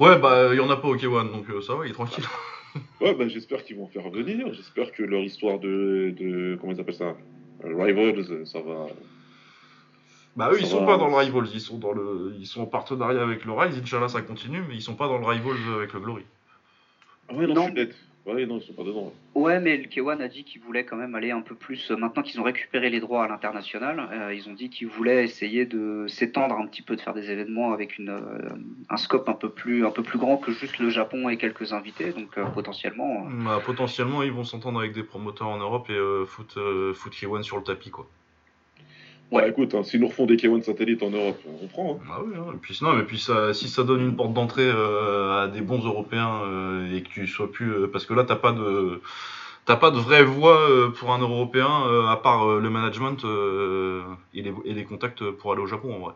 Ouais, 0.00 0.18
bah, 0.18 0.48
il 0.50 0.56
y 0.56 0.60
en 0.60 0.68
a 0.68 0.76
pas 0.76 0.88
au 0.88 0.96
K1, 0.96 1.30
donc 1.30 1.48
euh, 1.48 1.60
ça 1.60 1.76
va, 1.76 1.86
il 1.86 1.90
est 1.90 1.94
tranquille. 1.94 2.24
ouais, 3.00 3.14
bah, 3.14 3.28
j'espère 3.28 3.62
qu'ils 3.62 3.76
vont 3.76 3.86
faire 3.86 4.02
revenir. 4.02 4.52
J'espère 4.52 4.90
que 4.90 5.04
leur 5.04 5.20
histoire 5.20 5.60
de, 5.60 6.12
de 6.18 6.58
comment 6.60 6.72
ils 6.72 6.80
appellent 6.80 6.94
ça, 6.94 7.14
Rivals, 7.62 8.46
ça 8.46 8.58
va. 8.60 8.88
Bah 10.36 10.50
eux, 10.52 10.58
ils 10.60 10.66
sont 10.66 10.86
pas 10.86 10.96
dans 10.96 11.08
le 11.08 11.14
Rivals, 11.14 11.48
ils 11.52 11.60
sont 11.60 11.78
dans 11.78 11.92
le, 11.92 12.34
ils 12.38 12.46
sont 12.46 12.62
en 12.62 12.66
partenariat 12.66 13.22
avec 13.22 13.44
le 13.44 13.52
Rise. 13.52 13.78
Inch'Allah, 13.78 14.08
ça 14.08 14.22
continue, 14.22 14.62
mais 14.68 14.74
ils 14.74 14.82
sont 14.82 14.94
pas 14.94 15.08
dans 15.08 15.18
le 15.18 15.26
Rivals 15.26 15.74
avec 15.76 15.92
le 15.92 16.00
Glory. 16.00 16.24
Ah 17.28 17.34
ouais, 17.34 17.46
non, 17.46 17.54
non. 17.54 17.60
je 17.62 17.66
suis 17.66 17.74
bête. 17.74 17.96
Ouais, 18.26 18.44
non, 18.44 18.58
ils 18.58 18.62
sont 18.62 18.74
pas 18.74 18.82
dedans. 18.82 19.12
Ouais, 19.34 19.58
mais 19.60 19.78
le 19.78 19.84
K1 19.84 20.20
a 20.20 20.28
dit 20.28 20.44
qu'il 20.44 20.60
voulait 20.60 20.84
quand 20.84 20.96
même 20.96 21.14
aller 21.14 21.30
un 21.30 21.40
peu 21.40 21.54
plus. 21.54 21.90
Euh, 21.90 21.96
maintenant 21.96 22.22
qu'ils 22.22 22.38
ont 22.38 22.44
récupéré 22.44 22.90
les 22.90 23.00
droits 23.00 23.24
à 23.24 23.28
l'international, 23.28 24.08
euh, 24.12 24.34
ils 24.34 24.48
ont 24.48 24.52
dit 24.52 24.68
qu'ils 24.68 24.88
voulaient 24.88 25.24
essayer 25.24 25.64
de 25.64 26.04
s'étendre 26.06 26.56
un 26.56 26.66
petit 26.66 26.82
peu, 26.82 26.96
de 26.96 27.00
faire 27.00 27.14
des 27.14 27.30
événements 27.30 27.72
avec 27.72 27.98
une, 27.98 28.10
euh, 28.10 28.50
un 28.90 28.96
scope 28.98 29.28
un 29.28 29.34
peu 29.34 29.48
plus, 29.48 29.86
un 29.86 29.90
peu 29.90 30.02
plus 30.02 30.18
grand 30.18 30.36
que 30.36 30.52
juste 30.52 30.78
le 30.78 30.90
Japon 30.90 31.30
et 31.30 31.38
quelques 31.38 31.72
invités. 31.72 32.12
Donc 32.12 32.38
potentiellement. 32.52 33.26
Bah, 33.42 33.60
potentiellement, 33.64 34.22
ils 34.22 34.32
vont 34.32 34.44
s'entendre 34.44 34.80
avec 34.80 34.92
des 34.92 35.02
promoteurs 35.02 35.48
en 35.48 35.58
Europe 35.58 35.88
et 35.88 36.26
foot, 36.26 36.58
foot 36.94 37.12
K1 37.12 37.42
sur 37.42 37.56
le 37.56 37.62
tapis, 37.62 37.90
quoi. 37.90 38.06
Ouais, 39.30 39.48
écoute, 39.48 39.74
hein, 39.74 39.84
s'ils 39.84 40.00
nous 40.00 40.08
refont 40.08 40.26
des 40.26 40.36
K1 40.36 40.62
satellites 40.62 41.02
en 41.04 41.10
Europe, 41.10 41.38
on 41.62 41.66
prend. 41.68 41.94
Hein. 41.94 42.08
Ah 42.10 42.18
oui, 42.24 42.32
hein. 42.36 42.46
et 42.52 42.56
puis, 42.56 42.76
non, 42.82 42.94
mais 42.94 43.04
puis 43.04 43.18
ça, 43.18 43.54
si 43.54 43.68
ça 43.68 43.84
donne 43.84 44.00
une 44.00 44.16
porte 44.16 44.32
d'entrée 44.32 44.68
euh, 44.68 45.44
à 45.44 45.48
des 45.48 45.60
bons 45.60 45.84
Européens 45.84 46.42
euh, 46.42 46.96
et 46.96 47.02
que 47.02 47.08
tu 47.08 47.26
sois 47.28 47.50
plus. 47.50 47.72
Euh, 47.72 47.86
parce 47.86 48.06
que 48.06 48.14
là, 48.14 48.24
t'as 48.24 48.36
pas 48.36 48.52
de. 48.52 49.00
T'as 49.66 49.76
pas 49.76 49.92
de 49.92 49.98
vraie 49.98 50.24
voie 50.24 50.92
pour 50.94 51.12
un 51.12 51.18
Européen 51.18 51.68
à 52.08 52.16
part 52.16 52.58
le 52.58 52.70
management 52.70 53.22
et 54.34 54.42
les, 54.42 54.52
et, 54.64 54.72
les, 54.72 54.84
contacts 54.84 55.22
pour 55.30 55.52
aller 55.52 55.60
au 55.60 55.66
Japon 55.66 55.94
en 55.94 55.98
vrai. 55.98 56.14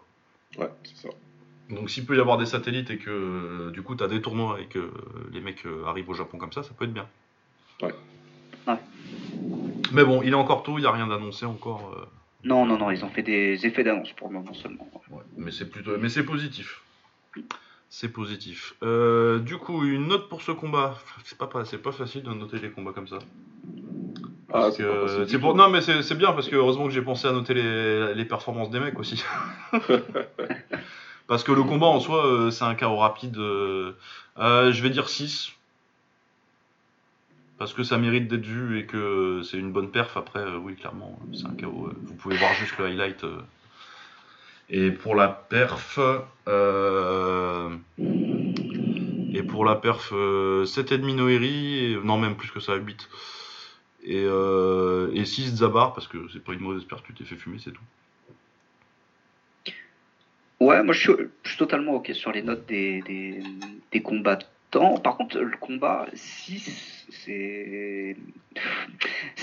Ouais, 0.58 0.70
c'est 0.82 0.96
ça. 0.96 1.14
Donc 1.68 1.90
s'il 1.90 2.04
peut 2.04 2.16
y 2.16 2.20
avoir 2.20 2.38
des 2.38 2.46
satellites 2.46 2.90
et 2.90 2.96
que 2.96 3.70
du 3.70 3.82
coup 3.82 3.94
t'as 3.94 4.08
des 4.08 4.22
tournois 4.22 4.58
et 4.60 4.64
que 4.64 4.90
les 5.30 5.40
mecs 5.40 5.64
arrivent 5.86 6.08
au 6.08 6.14
Japon 6.14 6.38
comme 6.38 6.52
ça, 6.52 6.62
ça 6.62 6.70
peut 6.76 6.86
être 6.86 6.94
bien. 6.94 7.06
Ouais. 7.82 7.94
ouais. 8.66 8.78
Mais 9.92 10.04
bon, 10.04 10.22
il 10.22 10.30
est 10.30 10.34
encore 10.34 10.64
tôt, 10.64 10.78
il 10.78 10.80
n'y 10.80 10.88
a 10.88 10.92
rien 10.92 11.06
d'annoncé 11.06 11.44
encore. 11.44 11.94
Non, 12.44 12.66
non, 12.66 12.78
non, 12.78 12.90
ils 12.90 13.04
ont 13.04 13.08
fait 13.08 13.22
des 13.22 13.66
effets 13.66 13.84
d'annonce 13.84 14.12
pour 14.12 14.28
le 14.28 14.34
moment 14.34 14.54
seulement. 14.54 14.88
mais 15.36 15.50
c'est 15.50 15.68
plutôt, 15.70 15.96
mais 15.98 16.08
c'est 16.08 16.24
positif. 16.24 16.82
C'est 17.88 18.08
positif. 18.08 18.74
Euh, 18.82 19.38
du 19.38 19.56
coup, 19.56 19.84
une 19.84 20.08
note 20.08 20.28
pour 20.28 20.42
ce 20.42 20.52
combat. 20.52 20.98
C'est 21.24 21.38
pas, 21.38 21.48
c'est 21.64 21.78
pas 21.78 21.92
facile 21.92 22.22
de 22.22 22.30
noter 22.30 22.58
les 22.58 22.70
combats 22.70 22.92
comme 22.92 23.08
ça. 23.08 23.18
Ah, 24.52 24.70
c'est 24.72 25.38
pour... 25.38 25.54
Non, 25.54 25.68
mais 25.68 25.80
c'est 25.80 26.14
bien 26.14 26.32
parce 26.32 26.48
que 26.48 26.56
heureusement 26.56 26.86
que 26.86 26.92
j'ai 26.92 27.02
pensé 27.02 27.26
à 27.26 27.32
noter 27.32 27.54
les, 27.54 28.14
les 28.14 28.24
performances 28.24 28.70
des 28.70 28.80
mecs 28.80 28.98
aussi. 28.98 29.22
parce 31.26 31.42
que 31.44 31.52
le 31.52 31.62
combat 31.62 31.86
en 31.86 32.00
soi, 32.00 32.26
euh, 32.26 32.50
c'est 32.50 32.64
un 32.64 32.74
chaos 32.74 32.96
rapide. 32.96 33.36
Euh, 33.38 33.92
je 34.36 34.82
vais 34.82 34.90
dire 34.90 35.08
6 35.08 35.52
parce 37.64 37.72
que 37.72 37.82
ça 37.82 37.96
mérite 37.96 38.28
d'être 38.28 38.44
vu 38.44 38.78
et 38.78 38.84
que 38.84 39.40
c'est 39.42 39.56
une 39.56 39.72
bonne 39.72 39.90
perf. 39.90 40.18
Après, 40.18 40.40
euh, 40.40 40.58
oui, 40.58 40.76
clairement, 40.76 41.18
c'est 41.32 41.46
un. 41.46 41.56
Euh, 41.62 41.94
vous 42.02 42.14
pouvez 42.14 42.36
voir 42.36 42.52
juste 42.52 42.76
le 42.76 42.84
highlight. 42.84 43.24
Euh. 43.24 43.40
Et 44.68 44.90
pour 44.90 45.14
la 45.14 45.28
perf, 45.28 45.98
et 49.32 49.42
pour 49.44 49.64
la 49.64 49.76
perf, 49.76 50.12
7,5 50.12 51.14
Noiri, 51.14 51.96
non, 52.04 52.18
même 52.18 52.36
plus 52.36 52.50
que 52.50 52.60
ça, 52.60 52.74
8. 52.74 53.08
Et, 54.04 54.24
et 54.24 55.24
6 55.24 55.56
Zabar, 55.56 55.94
parce 55.94 56.06
que 56.06 56.18
c'est 56.34 56.44
pas 56.44 56.52
une 56.52 56.60
mauvaise 56.60 56.84
perf, 56.84 57.02
tu 57.02 57.14
t'es 57.14 57.24
fait 57.24 57.36
fumer, 57.36 57.56
c'est 57.64 57.72
tout. 57.72 57.80
Ouais, 60.60 60.82
moi 60.82 60.92
je 60.92 61.00
suis, 61.00 61.56
totalement 61.56 61.94
ok 61.94 62.10
sur 62.12 62.30
les 62.30 62.42
notes 62.42 62.66
des, 62.66 63.02
des, 63.90 64.02
combats 64.02 64.38
par 65.02 65.16
contre, 65.16 65.38
le 65.38 65.56
combat 65.56 66.06
6, 66.14 66.93
c'est. 67.10 68.16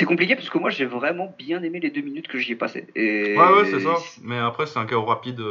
Compliqué 0.06 0.36
parce 0.36 0.50
que 0.50 0.58
moi 0.58 0.70
j'ai 0.72 0.86
vraiment 0.86 1.34
bien 1.38 1.64
aimé 1.64 1.80
les 1.80 1.90
deux 1.90 2.02
minutes 2.02 2.28
que 2.28 2.38
j'y 2.38 2.52
ai 2.54 2.56
passées. 2.56 2.88
Et... 2.96 3.38
Ouais, 3.38 3.54
ouais, 3.54 3.66
c'est 3.66 3.80
ça. 3.80 3.96
Mais 4.24 4.38
après, 4.38 4.66
c'est 4.66 4.80
un 4.80 4.86
chaos 4.86 5.06
rapide. 5.06 5.42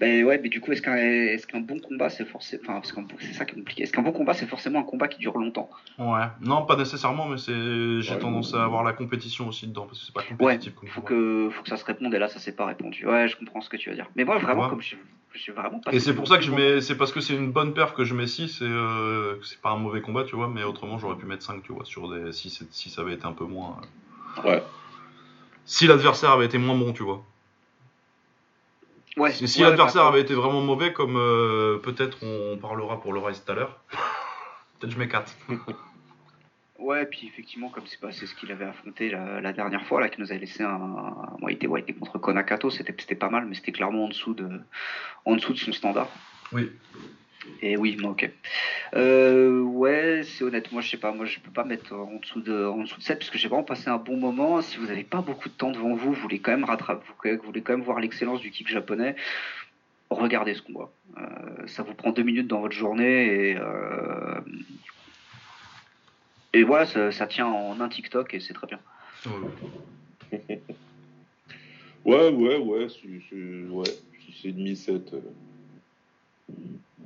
Ben 0.00 0.24
ouais, 0.24 0.38
mais 0.40 0.48
du 0.48 0.60
coup, 0.60 0.70
est-ce 0.70 0.82
qu'un 0.82 0.96
est 0.96 1.44
qu'un 1.46 1.60
bon 1.60 1.80
combat, 1.80 2.08
c'est 2.08 2.24
forcément. 2.24 2.62
Enfin, 2.78 3.02
c'est 3.20 3.32
ça 3.32 3.44
qui 3.44 3.52
est 3.52 3.58
compliqué. 3.58 3.82
Est-ce 3.82 3.92
qu'un 3.92 4.02
bon 4.02 4.12
combat, 4.12 4.32
c'est 4.32 4.46
forcément 4.46 4.78
un 4.78 4.84
combat 4.84 5.08
qui 5.08 5.18
dure 5.18 5.36
longtemps? 5.36 5.68
Ouais, 5.98 6.26
non, 6.40 6.64
pas 6.66 6.76
nécessairement, 6.76 7.26
mais 7.26 7.36
j'ai 7.38 8.18
tendance 8.18 8.54
à 8.54 8.62
avoir 8.62 8.84
la 8.84 8.92
compétition 8.92 9.48
aussi 9.48 9.66
dedans, 9.66 9.86
parce 9.86 9.98
que 9.98 10.06
c'est 10.06 10.14
pas 10.14 10.22
compétitif 10.22 10.72
ouais, 10.82 10.88
faut 10.88 11.00
que, 11.00 11.48
faut 11.50 11.62
que 11.64 11.68
ça 11.68 11.76
se 11.76 11.84
réponde, 11.84 12.14
et 12.14 12.18
là, 12.18 12.28
ça 12.28 12.38
s'est 12.38 12.54
pas 12.54 12.66
répondu. 12.66 13.06
Ouais, 13.06 13.26
je 13.26 13.36
comprends 13.36 13.60
ce 13.60 13.68
que 13.68 13.76
tu 13.76 13.90
veux 13.90 13.96
dire. 13.96 14.08
Mais 14.14 14.24
moi, 14.24 14.38
vraiment, 14.38 14.68
comme 14.68 14.82
je, 14.82 14.94
suis 15.34 15.52
vraiment 15.52 15.80
pas. 15.80 15.92
Et 15.92 15.98
c'est 15.98 16.14
pour 16.14 16.28
ça 16.28 16.36
que 16.36 16.44
je 16.44 16.52
mets. 16.52 16.80
C'est 16.80 16.96
parce 16.96 17.12
que 17.12 17.20
c'est 17.20 17.34
une 17.34 17.50
bonne 17.50 17.74
perf 17.74 17.92
que 17.94 18.04
je 18.04 18.14
mets 18.14 18.28
6, 18.28 18.60
et 18.60 18.64
euh, 18.64 19.42
c'est 19.42 19.60
pas 19.60 19.70
un 19.70 19.78
mauvais 19.78 20.00
combat, 20.00 20.22
tu 20.22 20.36
vois, 20.36 20.48
mais 20.48 20.62
autrement, 20.62 20.98
j'aurais 20.98 21.16
pu 21.16 21.26
mettre 21.26 21.42
5, 21.42 21.62
tu 21.64 21.72
vois, 21.72 21.84
sur 21.84 22.08
des. 22.08 22.32
Si, 22.32 22.50
si 22.70 22.88
ça 22.90 23.02
avait 23.02 23.14
été 23.14 23.26
un 23.26 23.32
peu 23.32 23.46
moins. 23.46 23.80
Euh, 24.44 24.48
ouais. 24.48 24.62
Si 25.64 25.88
l'adversaire 25.88 26.30
avait 26.30 26.46
été 26.46 26.56
moins 26.56 26.76
bon, 26.76 26.92
tu 26.92 27.02
vois 27.02 27.24
si 29.32 29.62
l'adversaire 29.62 30.04
avait 30.04 30.20
été 30.20 30.34
vraiment 30.34 30.60
mauvais, 30.60 30.92
comme 30.92 31.16
euh, 31.16 31.78
peut-être 31.78 32.18
on 32.22 32.56
parlera 32.56 33.00
pour 33.00 33.12
le 33.12 33.20
Rise 33.20 33.42
tout 33.44 33.52
à 33.52 33.54
l'heure, 33.54 33.78
peut-être 34.80 34.92
je 34.92 34.98
mets 34.98 35.08
4. 35.08 35.36
ouais, 36.78 37.06
puis 37.06 37.26
effectivement, 37.26 37.68
comme 37.68 37.84
c'est 37.86 38.26
ce 38.26 38.34
qu'il 38.34 38.50
avait 38.52 38.66
affronté 38.66 39.10
la, 39.10 39.52
dernière 39.52 39.84
fois, 39.86 40.00
là, 40.00 40.08
qui 40.08 40.20
nous 40.20 40.30
avait 40.30 40.40
laissé 40.40 40.62
un. 40.62 41.14
Il 41.42 41.52
était, 41.52 41.66
ouais, 41.66 41.84
contre 41.98 42.18
Konakato, 42.18 42.70
c'était 42.70 43.14
pas 43.14 43.30
mal, 43.30 43.46
mais 43.46 43.54
c'était 43.54 43.72
clairement 43.72 44.04
en 44.04 44.08
dessous, 44.08 44.34
de, 44.34 44.48
en 45.24 45.36
dessous 45.36 45.52
de 45.52 45.58
son 45.58 45.72
standard. 45.72 46.08
Oui. 46.52 46.70
Et 47.62 47.76
oui, 47.76 47.96
ok. 48.02 48.30
Euh, 48.94 49.60
ouais, 49.62 50.22
c'est 50.24 50.44
honnête. 50.44 50.72
Moi, 50.72 50.82
je 50.82 50.90
sais 50.90 50.96
pas. 50.96 51.12
Moi, 51.12 51.26
je 51.26 51.38
peux 51.40 51.50
pas 51.50 51.64
mettre 51.64 51.94
en 51.94 52.18
dessous 52.18 52.40
de, 52.40 52.66
en 52.66 52.78
dessous 52.78 52.98
de 52.98 53.02
7 53.02 53.18
parce 53.18 53.30
que 53.30 53.38
j'ai 53.38 53.48
vraiment 53.48 53.64
passé 53.64 53.88
un 53.88 53.96
bon 53.96 54.16
moment. 54.16 54.60
Si 54.60 54.76
vous 54.78 54.86
n'avez 54.86 55.04
pas 55.04 55.20
beaucoup 55.20 55.48
de 55.48 55.54
temps 55.54 55.70
devant 55.70 55.94
vous, 55.94 56.12
vous 56.12 56.20
voulez 56.20 56.40
quand 56.40 56.50
même 56.50 56.64
rattraper, 56.64 57.04
vous 57.36 57.42
voulez 57.42 57.62
quand 57.62 57.72
même 57.72 57.84
voir 57.84 58.00
l'excellence 58.00 58.40
du 58.40 58.50
kick 58.50 58.68
japonais. 58.68 59.16
Regardez 60.10 60.54
ce 60.54 60.62
combat. 60.62 60.90
Euh, 61.18 61.66
ça 61.66 61.82
vous 61.82 61.94
prend 61.94 62.12
deux 62.12 62.22
minutes 62.22 62.48
dans 62.48 62.60
votre 62.60 62.74
journée 62.74 63.50
et 63.50 63.56
euh, 63.58 64.40
et 66.54 66.62
voilà, 66.62 66.86
ça, 66.86 67.26
tient 67.26 67.46
en 67.46 67.78
un 67.80 67.88
TikTok 67.88 68.32
et 68.34 68.40
c'est 68.40 68.54
très 68.54 68.66
bien. 68.66 68.80
Ouais, 72.04 72.30
ouais, 72.30 72.56
ouais, 72.56 72.86
c'est, 72.88 73.68
ouais, 73.68 73.90
c'est 74.40 74.52
demi 74.52 74.76
7. 74.76 75.14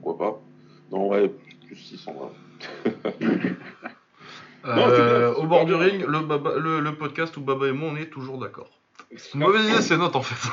Pourquoi 0.02 0.32
pas 0.32 0.42
Non, 0.90 1.08
ouais, 1.08 1.30
plus 1.66 1.76
600 1.76 2.32
euh, 4.64 5.34
au 5.34 5.46
bord 5.46 5.64
du 5.64 5.74
ring, 5.74 6.04
le, 6.06 6.80
le, 6.80 6.94
podcast 6.94 7.36
où 7.36 7.40
Baba 7.40 7.68
et 7.68 7.72
moi 7.72 7.90
on 7.92 7.96
est 7.96 8.06
toujours 8.06 8.38
d'accord. 8.38 8.70
Mauvaise 9.34 9.68
idée, 9.68 9.82
c'est 9.82 9.96
notre 9.96 10.16
en 10.16 10.22
fait. 10.22 10.48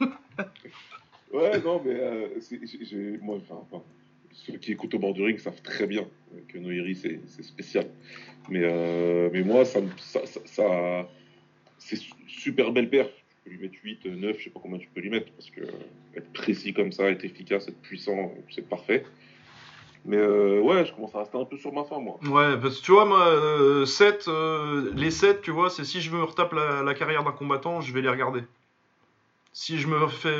ouais, 1.32 1.60
non, 1.62 1.80
mais 1.84 1.94
euh, 2.00 2.28
moi, 3.22 3.38
enfin, 3.50 3.82
ceux 4.32 4.54
qui 4.54 4.72
écoutent 4.72 4.94
au 4.94 4.98
bord 4.98 5.14
du 5.14 5.22
ring 5.22 5.38
savent 5.38 5.62
très 5.62 5.86
bien 5.86 6.06
que 6.48 6.58
Noiri 6.58 6.96
c'est 6.96 7.20
spécial. 7.44 7.86
Mais, 8.48 8.62
euh, 8.62 9.30
mais 9.32 9.42
moi, 9.42 9.64
ça, 9.64 9.80
ça, 9.96 10.20
ça 10.44 11.08
c'est 11.78 12.00
super 12.26 12.72
belle 12.72 12.90
paire 12.90 13.08
peux 13.44 13.50
lui 13.50 13.58
mettre 13.58 13.76
8, 13.82 14.06
9, 14.06 14.38
je 14.38 14.44
sais 14.44 14.50
pas 14.50 14.60
combien 14.62 14.78
tu 14.78 14.88
peux 14.94 15.00
lui 15.00 15.10
mettre, 15.10 15.30
parce 15.32 15.50
que 15.50 15.60
être 16.16 16.32
précis 16.32 16.72
comme 16.72 16.92
ça, 16.92 17.10
être 17.10 17.24
efficace, 17.24 17.68
être 17.68 17.80
puissant, 17.80 18.32
c'est 18.50 18.68
parfait. 18.68 19.04
Mais 20.04 20.18
euh, 20.18 20.60
ouais, 20.60 20.84
je 20.84 20.92
commence 20.92 21.14
à 21.14 21.20
rester 21.20 21.38
un 21.38 21.44
peu 21.44 21.56
sur 21.56 21.72
ma 21.72 21.84
fin, 21.84 21.98
moi. 21.98 22.18
Ouais, 22.24 22.58
parce 22.60 22.78
que 22.78 22.84
tu 22.84 22.92
vois, 22.92 23.06
moi, 23.06 23.86
7, 23.86 24.28
euh, 24.28 24.32
euh, 24.32 24.92
les 24.94 25.10
7, 25.10 25.40
tu 25.40 25.50
vois, 25.50 25.70
c'est 25.70 25.84
si 25.84 26.00
je 26.00 26.14
me 26.14 26.22
retape 26.22 26.52
la, 26.52 26.94
carrière 26.94 27.24
d'un 27.24 27.32
combattant, 27.32 27.80
je 27.80 27.92
vais 27.92 28.02
les 28.02 28.10
regarder. 28.10 28.42
Si 29.54 29.78
je 29.78 29.86
me 29.86 30.08
fais, 30.08 30.36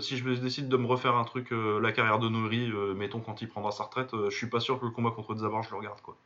si 0.00 0.16
je 0.16 0.40
décide 0.40 0.68
de 0.68 0.76
me 0.76 0.86
refaire 0.86 1.16
un 1.16 1.24
truc, 1.24 1.48
la 1.50 1.90
carrière 1.90 2.20
de 2.20 2.28
Nori, 2.28 2.70
mettons 2.94 3.18
quand 3.18 3.42
il 3.42 3.48
prendra 3.48 3.72
sa 3.72 3.82
retraite, 3.84 4.10
je 4.12 4.36
suis 4.36 4.46
pas 4.46 4.60
sûr 4.60 4.78
que 4.78 4.84
le 4.84 4.92
combat 4.92 5.10
contre 5.10 5.36
Zabar, 5.36 5.64
je 5.64 5.70
le 5.70 5.76
regarde, 5.76 6.00
quoi. 6.02 6.16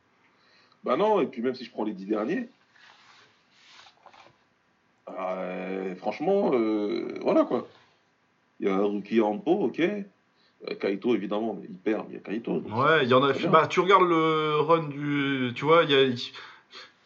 Bah 0.83 0.95
non, 0.95 1.21
et 1.21 1.27
puis 1.27 1.41
même 1.41 1.55
si 1.55 1.65
je 1.65 1.71
prends 1.71 1.83
les 1.83 1.93
10 1.93 2.05
derniers, 2.05 2.49
euh, 5.09 5.95
franchement, 5.95 6.51
euh, 6.53 7.17
voilà 7.21 7.43
quoi. 7.43 7.67
Il 8.59 8.67
y 8.67 8.69
a 8.69 8.77
Ruki 8.77 9.21
Ampo, 9.21 9.51
ok. 9.51 9.79
Euh, 9.79 10.75
Kaito, 10.79 11.15
évidemment, 11.15 11.57
mais 11.59 11.67
il 11.69 11.75
perd, 11.75 12.05
mais 12.07 12.15
il 12.15 12.17
y 12.17 12.19
a 12.19 12.21
Kaito. 12.21 12.61
Ouais, 12.75 13.03
il 13.03 13.09
y 13.09 13.13
en 13.13 13.23
a. 13.23 13.33
Bah, 13.49 13.67
tu 13.67 13.79
regardes 13.79 14.07
le 14.07 14.59
run 14.59 14.83
du. 14.83 15.51
Tu 15.55 15.65
vois, 15.65 15.83
il 15.83 15.91
y 15.91 15.95
a. 15.95 16.15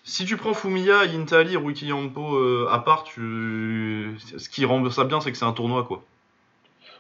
Si 0.04 0.26
tu 0.26 0.38
prends 0.38 0.54
Fumiya, 0.54 1.02
Intali, 1.02 1.56
Ruki 1.58 1.92
Ampo 1.92 2.68
à 2.68 2.80
part, 2.80 3.06
tu... 3.06 4.16
ce 4.20 4.50
qui 4.50 4.64
rend 4.66 4.88
ça 4.92 5.04
bien, 5.04 5.20
c'est 5.20 5.32
que 5.32 5.38
c'est 5.38 5.46
un 5.46 5.52
tournoi 5.52 5.84
quoi. 5.84 6.04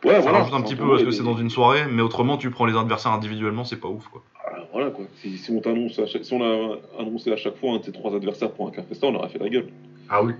Ouais, 0.04 0.16
ça 0.16 0.22
voilà, 0.22 0.40
rajoute 0.40 0.54
un 0.56 0.62
petit 0.62 0.76
peu 0.76 0.88
parce 0.88 1.04
que 1.04 1.12
c'est 1.12 1.24
dans 1.24 1.38
une 1.38 1.50
soirée, 1.50 1.86
mais 1.90 2.02
autrement, 2.02 2.38
tu 2.38 2.50
prends 2.50 2.66
les 2.66 2.76
adversaires 2.76 3.12
individuellement, 3.12 3.64
c'est 3.64 3.80
pas 3.80 3.88
ouf 3.88 4.08
quoi. 4.08 4.24
Ah, 4.44 4.58
voilà 4.72 4.90
quoi. 4.90 5.06
Si, 5.22 5.40
on 5.52 5.62
t'annonce, 5.62 6.00
si 6.06 6.34
on 6.34 6.42
a 6.42 6.78
annoncé 7.00 7.32
à 7.32 7.38
chaque 7.38 7.58
fois 7.58 7.74
un 7.74 7.78
de 7.78 7.84
tes 7.84 7.92
trois 7.92 8.16
adversaires 8.16 8.52
pour 8.52 8.68
un 8.68 8.72
café 8.72 8.96
on 9.04 9.16
aurait 9.16 9.30
fait 9.30 9.40
la 9.40 9.50
gueule. 9.50 9.68
Ah 10.10 10.24
oui 10.24 10.34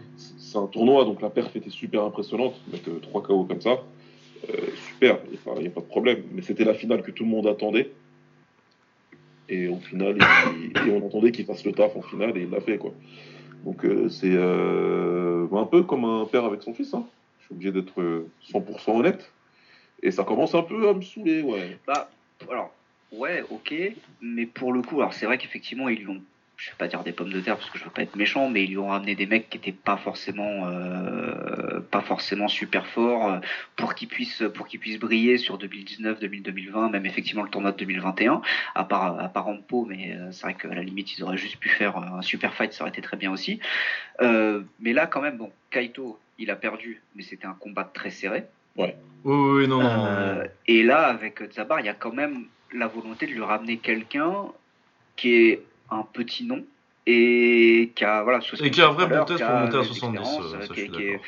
c'est 0.56 0.62
un 0.62 0.68
tournoi, 0.68 1.04
donc 1.04 1.22
la 1.22 1.30
perf 1.30 1.54
était 1.56 1.70
super 1.70 2.04
impressionnante. 2.04 2.56
Mettre 2.72 2.90
3 3.02 3.24
KO 3.24 3.44
comme 3.44 3.62
ça, 3.62 3.84
euh, 4.50 4.54
super, 4.88 5.20
il 5.28 5.62
n'y 5.62 5.68
a, 5.68 5.70
pas 5.70 5.82
de 5.82 5.86
problème. 5.86 6.24
Mais 6.32 6.42
c'était 6.42 6.64
la 6.64 6.74
finale 6.74 7.02
que 7.02 7.12
tout 7.12 7.24
le 7.24 7.30
monde 7.30 7.48
attendait. 7.48 7.92
Et 9.50 9.68
au 9.68 9.78
final, 9.78 10.18
on 10.90 11.06
attendait 11.06 11.32
qu'il 11.32 11.46
fasse 11.46 11.66
le 11.66 11.74
taf 11.74 11.96
en 11.96 12.02
finale 12.02 12.38
et 12.38 12.44
il 12.44 12.50
l'a 12.50 12.62
fait. 12.62 12.78
quoi. 12.78 12.94
Donc 13.64 13.84
euh, 13.84 14.10
c'est 14.10 14.34
euh, 14.34 15.48
un 15.52 15.66
peu 15.66 15.84
comme 15.84 16.06
un 16.06 16.26
père 16.26 16.46
avec 16.46 16.64
son 16.64 16.74
fils. 16.74 16.94
Hein. 16.94 17.06
Je 17.42 17.46
suis 17.46 17.56
obligé 17.56 17.72
d'être 17.72 18.26
100% 18.52 19.00
honnête. 19.00 19.32
Et 20.02 20.12
ça 20.12 20.24
commence 20.24 20.56
un 20.56 20.64
peu 20.64 20.88
à 20.88 20.94
me 20.94 21.02
saouler, 21.02 21.42
ouais. 21.42 21.78
Bah, 21.86 22.10
alors, 22.50 22.72
ouais, 23.12 23.44
ok. 23.50 23.74
Mais 24.22 24.46
pour 24.46 24.72
le 24.72 24.82
coup, 24.82 25.00
alors 25.00 25.14
c'est 25.14 25.26
vrai 25.26 25.38
qu'effectivement, 25.38 25.90
ils 25.90 26.04
l'ont 26.04 26.22
je 26.58 26.70
vais 26.70 26.76
pas 26.78 26.88
dire 26.88 27.04
des 27.04 27.12
pommes 27.12 27.32
de 27.32 27.42
terre 27.42 27.58
parce 27.58 27.70
que 27.70 27.78
je 27.78 27.84
veux 27.84 27.90
pas 27.90 28.02
être 28.02 28.16
méchant, 28.16 28.50
mais 28.50 28.64
ils 28.64 28.70
lui 28.70 28.78
ont 28.78 28.88
ramené 28.88 29.16
des 29.16 29.26
mecs 29.26 29.50
qui 29.50 29.58
étaient 29.58 29.74
pas 29.74 29.98
forcément, 29.98 30.68
euh, 30.68 31.80
pas 31.92 32.02
forcément 32.02 32.48
super 32.48 32.88
forts 32.88 33.30
euh, 33.30 33.40
pour 33.76 33.94
qu'ils 33.94 34.08
puissent, 34.08 34.44
pour 34.54 34.68
qu'ils 34.68 34.80
puissent 34.80 35.00
briller 35.00 35.38
sur 35.38 35.58
2019, 35.58 36.20
2020, 36.20 36.90
même 36.90 37.06
effectivement 37.06 37.44
le 37.44 37.50
tournoi 37.50 37.72
de 37.72 37.78
2021, 37.78 38.42
à 38.74 38.84
part, 38.86 39.20
à 39.20 39.28
part 39.28 39.48
Ampo, 39.48 39.86
mais 39.86 40.14
euh, 40.14 40.32
c'est 40.32 40.44
vrai 40.44 40.54
qu'à 40.54 40.74
la 40.74 40.82
limite 40.82 41.18
ils 41.18 41.24
auraient 41.24 41.38
juste 41.38 41.58
pu 41.58 41.70
faire 41.70 41.98
un 41.98 42.22
super 42.22 42.54
fight, 42.54 42.72
ça 42.72 42.84
aurait 42.84 42.92
été 42.92 43.02
très 43.02 43.18
bien 43.18 43.32
aussi. 43.32 43.60
mais 44.22 44.94
là 44.94 45.08
quand 45.08 45.22
même, 45.22 45.38
bon, 45.38 45.52
Kaito, 45.72 46.20
il 46.38 46.50
a 46.52 46.56
perdu, 46.56 47.02
mais 47.16 47.24
c'était 47.24 47.48
un 47.48 47.54
combat 47.54 47.84
très 47.84 48.10
serré. 48.10 48.46
Ouais. 48.78 48.96
Oui, 49.24 49.62
oui, 49.62 49.68
non, 49.68 49.82
non. 49.82 50.44
Et 50.68 50.84
là, 50.84 51.08
avec 51.08 51.42
Zabar, 51.54 51.80
il 51.80 51.86
y 51.86 51.90
a 51.90 51.94
quand 51.94 52.14
même 52.14 52.46
la 52.74 52.88
volonté 52.88 53.26
de 53.26 53.32
lui 53.32 53.42
ramener 53.42 53.78
quelqu'un 53.78 54.48
qui 55.16 55.34
est 55.34 55.64
un 55.90 56.04
petit 56.04 56.46
nom 56.46 56.64
et 57.08 57.92
qui 57.96 58.04
a 58.04 58.24
voilà 58.24 58.40
et 58.62 58.72
qui 58.72 58.82
a 58.82 58.90
un 58.90 58.92
vrai 58.92 59.08
bon 59.08 59.26
test 59.26 59.44
pour 59.44 59.56
monter 59.56 59.78
à 59.78 59.84
70 59.84 60.26
ça, 60.26 60.74
qui, 60.74 60.82
est, 60.82 61.20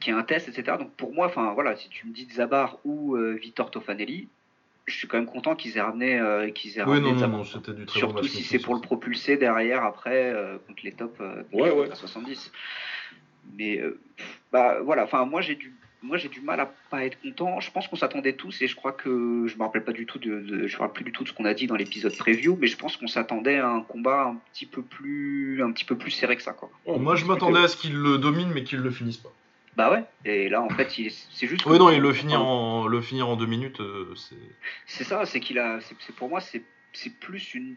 qui, 0.00 0.10
est, 0.10 0.12
un 0.12 0.22
test 0.22 0.48
etc 0.48 0.76
donc 0.78 0.90
pour 0.92 1.14
moi 1.14 1.26
enfin 1.26 1.52
voilà 1.54 1.76
si 1.76 1.88
tu 1.88 2.06
me 2.06 2.12
dis 2.12 2.26
Zabar 2.32 2.78
ou 2.84 3.16
euh, 3.16 3.38
Victor 3.40 3.70
Tofanelli 3.70 4.28
je 4.86 4.96
suis 4.96 5.06
quand 5.06 5.18
même 5.18 5.26
content 5.26 5.54
qu'ils 5.54 5.76
aient 5.76 5.82
ramené 5.82 6.18
euh, 6.18 6.50
qu'ils 6.50 6.78
aient 6.78 6.82
oui, 6.82 7.00
non, 7.00 7.14
non, 7.14 7.28
non, 7.28 7.44
c'était 7.44 7.72
du 7.72 7.86
très 7.86 8.00
surtout 8.00 8.24
si 8.24 8.42
c'est 8.42 8.58
pour 8.58 8.74
le 8.74 8.80
propulser 8.80 9.36
derrière 9.36 9.84
après 9.84 10.32
euh, 10.32 10.58
contre 10.66 10.80
les 10.82 10.92
top 10.92 11.22
ouais, 11.52 11.70
ouais. 11.70 11.90
à 11.90 11.94
70 11.94 12.50
mais 13.56 13.80
bah 14.52 14.80
voilà 14.82 15.04
enfin 15.04 15.24
moi 15.24 15.40
j'ai 15.40 15.54
du 15.54 15.72
moi 16.02 16.16
j'ai 16.16 16.28
du 16.28 16.40
mal 16.40 16.60
à 16.60 16.66
pas 16.90 17.04
être 17.04 17.20
content. 17.20 17.60
Je 17.60 17.70
pense 17.70 17.88
qu'on 17.88 17.96
s'attendait 17.96 18.34
tous 18.34 18.60
et 18.62 18.66
je 18.66 18.76
crois 18.76 18.92
que 18.92 19.46
je 19.46 19.56
me 19.56 19.62
rappelle 19.62 19.84
pas 19.84 19.92
du 19.92 20.06
tout 20.06 20.18
de, 20.18 20.66
je 20.66 20.76
me 20.76 20.80
rappelle 20.80 20.94
plus 20.94 21.04
du 21.04 21.12
tout 21.12 21.24
de 21.24 21.28
ce 21.28 21.34
qu'on 21.34 21.44
a 21.44 21.54
dit 21.54 21.66
dans 21.66 21.76
l'épisode 21.76 22.16
preview, 22.16 22.56
mais 22.60 22.66
je 22.66 22.76
pense 22.76 22.96
qu'on 22.96 23.06
s'attendait 23.06 23.58
à 23.58 23.68
un 23.68 23.82
combat 23.82 24.24
un 24.24 24.36
petit 24.52 24.66
peu 24.66 24.82
plus, 24.82 25.62
un 25.62 25.70
petit 25.72 25.84
peu 25.84 25.96
plus 25.96 26.10
serré 26.10 26.36
que 26.36 26.42
ça 26.42 26.52
quoi. 26.52 26.70
moi 26.86 27.16
je 27.16 27.24
m'attendais 27.24 27.60
à 27.60 27.68
ce 27.68 27.76
qu'il 27.76 27.94
le 27.94 28.18
domine 28.18 28.50
mais 28.52 28.64
qu'il 28.64 28.80
le 28.80 28.90
finisse 28.90 29.16
pas. 29.16 29.32
Bah 29.76 29.90
ouais. 29.90 30.04
Et 30.24 30.48
là 30.48 30.60
en 30.60 30.68
fait 30.68 30.90
c'est 30.90 31.46
juste. 31.46 31.64
Oui 31.66 31.78
non 31.78 31.90
il 31.90 32.00
le 32.00 32.12
finir 32.12 32.42
en 32.42 32.86
le 32.86 33.00
finir 33.00 33.28
en 33.28 33.36
deux 33.36 33.46
minutes 33.46 33.80
euh, 33.80 34.12
c'est. 34.16 34.36
C'est 34.86 35.04
ça 35.04 35.24
c'est 35.24 35.40
qu'il 35.40 35.58
a 35.58 35.80
c'est 35.80 36.14
pour 36.14 36.28
moi 36.28 36.40
c'est 36.40 36.62
c'est 36.92 37.10
plus 37.10 37.54
une 37.54 37.76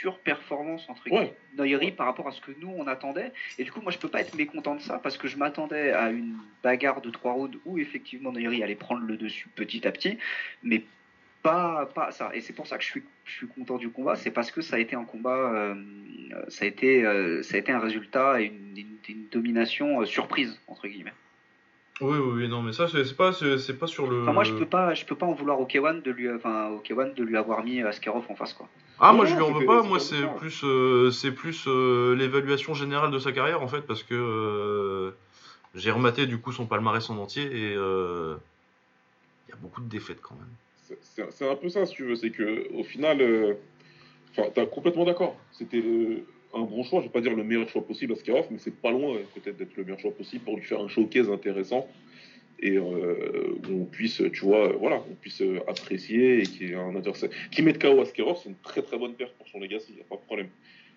surperformance 0.00 0.88
entre 0.88 1.10
ouais. 1.10 1.90
par 1.92 2.06
rapport 2.06 2.28
à 2.28 2.32
ce 2.32 2.40
que 2.40 2.52
nous 2.60 2.72
on 2.76 2.86
attendait. 2.86 3.32
Et 3.58 3.64
du 3.64 3.72
coup, 3.72 3.80
moi 3.80 3.92
je 3.92 3.98
peux 3.98 4.08
pas 4.08 4.20
être 4.20 4.34
mécontent 4.34 4.74
de 4.74 4.82
ça 4.82 4.98
parce 4.98 5.16
que 5.16 5.28
je 5.28 5.36
m'attendais 5.36 5.92
à 5.92 6.10
une 6.10 6.36
bagarre 6.62 7.00
de 7.00 7.10
trois 7.10 7.32
rounds 7.32 7.58
où 7.64 7.78
effectivement 7.78 8.32
Noiri 8.32 8.62
allait 8.62 8.74
prendre 8.74 9.02
le 9.02 9.16
dessus 9.16 9.48
petit 9.54 9.86
à 9.86 9.92
petit, 9.92 10.18
mais 10.62 10.82
pas, 11.42 11.86
pas 11.86 12.10
ça. 12.10 12.30
Et 12.34 12.40
c'est 12.40 12.52
pour 12.52 12.66
ça 12.66 12.76
que 12.76 12.82
je 12.82 12.88
suis, 12.88 13.02
je 13.24 13.32
suis 13.32 13.46
content 13.46 13.78
du 13.78 13.88
combat, 13.88 14.16
c'est 14.16 14.32
parce 14.32 14.50
que 14.50 14.60
ça 14.60 14.76
a 14.76 14.78
été 14.78 14.96
un 14.96 15.04
combat, 15.04 15.52
euh, 15.54 15.74
ça, 16.48 16.64
a 16.64 16.68
été, 16.68 17.04
euh, 17.04 17.42
ça 17.42 17.54
a 17.54 17.58
été 17.58 17.72
un 17.72 17.78
résultat 17.78 18.40
et 18.40 18.46
une, 18.46 18.86
domination 19.30 20.00
euh, 20.00 20.06
surprise 20.06 20.58
entre 20.66 20.88
guillemets. 20.88 21.12
Oui, 22.00 22.18
oui, 22.18 22.48
non, 22.48 22.62
mais 22.62 22.72
ça, 22.72 22.88
c'est 22.88 23.16
pas, 23.16 23.32
c'est 23.32 23.78
pas 23.78 23.86
sur 23.86 24.06
le. 24.06 24.20
moi, 24.20 24.44
je 24.44 24.52
peux 24.52 24.66
pas, 24.66 24.94
je 24.94 25.04
peux 25.04 25.14
pas 25.14 25.26
en 25.26 25.32
vouloir 25.32 25.60
au 25.60 25.66
K1 25.66 26.02
de 26.02 26.10
lui, 26.10 26.30
enfin, 26.30 26.68
au 26.68 26.80
de 26.80 27.22
lui 27.22 27.36
avoir 27.36 27.64
mis 27.64 27.80
Askarov 27.80 28.24
en 28.28 28.34
face, 28.34 28.52
quoi. 28.52 28.68
Ah, 28.98 29.12
moi, 29.12 29.24
je 29.24 29.34
lui 29.34 29.42
en 29.42 29.52
veux 29.52 29.64
pas. 29.64 29.82
Moi, 29.82 29.98
c'est 29.98 30.26
plus, 30.38 30.62
euh, 30.64 31.10
c'est 31.10 31.32
plus 31.32 31.64
euh, 31.66 32.14
l'évaluation 32.14 32.74
générale 32.74 33.10
de 33.10 33.18
sa 33.18 33.32
carrière, 33.32 33.62
en 33.62 33.68
fait, 33.68 33.82
parce 33.82 34.02
que 34.02 34.14
euh, 34.14 35.10
j'ai 35.74 35.90
rematé 35.90 36.26
du 36.26 36.38
coup 36.38 36.52
son 36.52 36.66
palmarès 36.66 37.08
en 37.10 37.16
entier 37.18 37.44
et 37.44 37.72
il 37.72 39.50
y 39.50 39.52
a 39.52 39.56
beaucoup 39.60 39.80
de 39.80 39.88
défaites 39.88 40.20
quand 40.20 40.34
même. 40.34 40.48
C'est 41.30 41.48
un 41.48 41.56
peu 41.56 41.68
ça, 41.68 41.86
si 41.86 41.94
tu 41.94 42.04
veux. 42.04 42.16
C'est 42.16 42.30
que 42.30 42.72
au 42.72 42.84
final, 42.84 43.20
euh, 43.20 43.54
enfin, 44.30 44.48
t'as 44.54 44.66
complètement 44.66 45.04
d'accord. 45.04 45.36
C'était 45.52 45.82
un 46.54 46.62
bon 46.62 46.82
choix. 46.82 47.00
Je 47.00 47.06
vais 47.06 47.12
pas 47.12 47.20
dire 47.20 47.34
le 47.34 47.44
meilleur 47.44 47.68
choix 47.68 47.86
possible 47.86 48.12
à 48.12 48.16
Skarov, 48.16 48.46
mais 48.50 48.58
c'est 48.58 48.74
pas 48.74 48.90
loin 48.90 49.16
peut-être 49.34 49.56
d'être 49.56 49.76
le 49.76 49.84
meilleur 49.84 50.00
choix 50.00 50.12
possible 50.12 50.44
pour 50.44 50.56
lui 50.56 50.62
faire 50.62 50.80
un 50.80 50.88
showcase 50.88 51.30
intéressant 51.30 51.86
et 52.60 52.76
euh, 52.76 53.58
on 53.70 53.84
puisse, 53.84 54.22
tu 54.32 54.44
vois, 54.44 54.72
voilà, 54.72 55.02
on 55.10 55.14
puisse 55.14 55.42
apprécier 55.66 56.40
et 56.40 56.42
qui 56.44 56.66
est 56.66 56.74
un 56.74 56.94
adversaire 56.96 57.28
qui 57.50 57.62
met 57.62 57.74
KO 57.74 58.00
Askerov, 58.00 58.38
c'est 58.42 58.48
une 58.48 58.56
très 58.56 58.82
très 58.82 58.98
bonne 58.98 59.14
perte 59.14 59.32
pour 59.34 59.46
son 59.48 59.60
legacy, 59.60 59.88
il 59.90 59.96
n'y 59.96 60.00
a 60.00 60.04
pas 60.04 60.16
de 60.16 60.22
problème. 60.22 60.48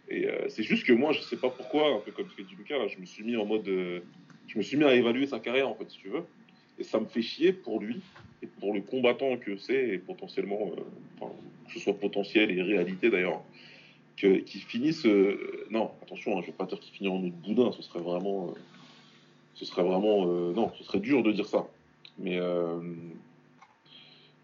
Et 0.10 0.28
euh, 0.28 0.48
c'est 0.48 0.64
juste 0.64 0.86
que 0.86 0.94
moi, 0.94 1.12
je 1.12 1.22
sais 1.22 1.36
pas 1.36 1.50
pourquoi, 1.50 1.96
un 1.96 2.00
peu 2.00 2.12
comme 2.12 2.30
ce 2.30 2.36
que 2.36 2.42
dit 2.42 2.56
Lucas, 2.58 2.88
je 2.88 3.00
me 3.00 3.06
suis 3.06 3.24
mis 3.24 3.36
en 3.36 3.46
mode, 3.46 3.68
euh, 3.68 4.00
je 4.48 4.58
me 4.58 4.64
suis 4.64 4.78
mis 4.78 4.86
à 4.86 4.96
évaluer 4.96 5.28
sa 5.28 5.40
carrière 5.40 5.70
en 5.70 5.76
fait, 5.76 5.90
si 5.90 6.00
tu 6.00 6.10
veux, 6.10 6.24
et 6.80 6.84
ça 6.84 7.00
me 7.00 7.06
fait 7.06 7.22
chier 7.22 7.52
pour 7.52 7.80
lui 7.80 8.00
et 8.42 8.48
pour 8.48 8.74
le 8.74 8.82
combattant 8.82 9.36
que 9.38 9.58
c'est 9.58 9.90
et 9.90 9.98
potentiellement, 9.98 10.72
que 11.20 11.74
ce 11.74 11.80
soit 11.80 11.94
potentiel 11.94 12.58
et 12.58 12.62
réalité 12.62 13.10
d'ailleurs, 13.10 13.44
qu'il 14.20 14.62
finisse, 14.62 15.06
non, 15.72 15.92
attention, 16.02 16.38
hein, 16.38 16.42
je 16.42 16.48
vais 16.48 16.58
pas 16.58 16.66
dire 16.66 16.80
qu'il 16.80 16.94
finit 16.94 17.10
en 17.10 17.24
autre 17.24 17.36
boudin, 17.36 17.72
ce 17.72 17.82
serait 17.82 18.02
vraiment 18.02 18.54
ce 19.60 19.66
serait 19.66 19.84
vraiment. 19.84 20.26
Euh, 20.26 20.54
non, 20.54 20.72
ce 20.78 20.84
serait 20.86 21.00
dur 21.00 21.22
de 21.22 21.32
dire 21.32 21.46
ça. 21.46 21.68
Mais. 22.18 22.40
Euh, 22.40 22.80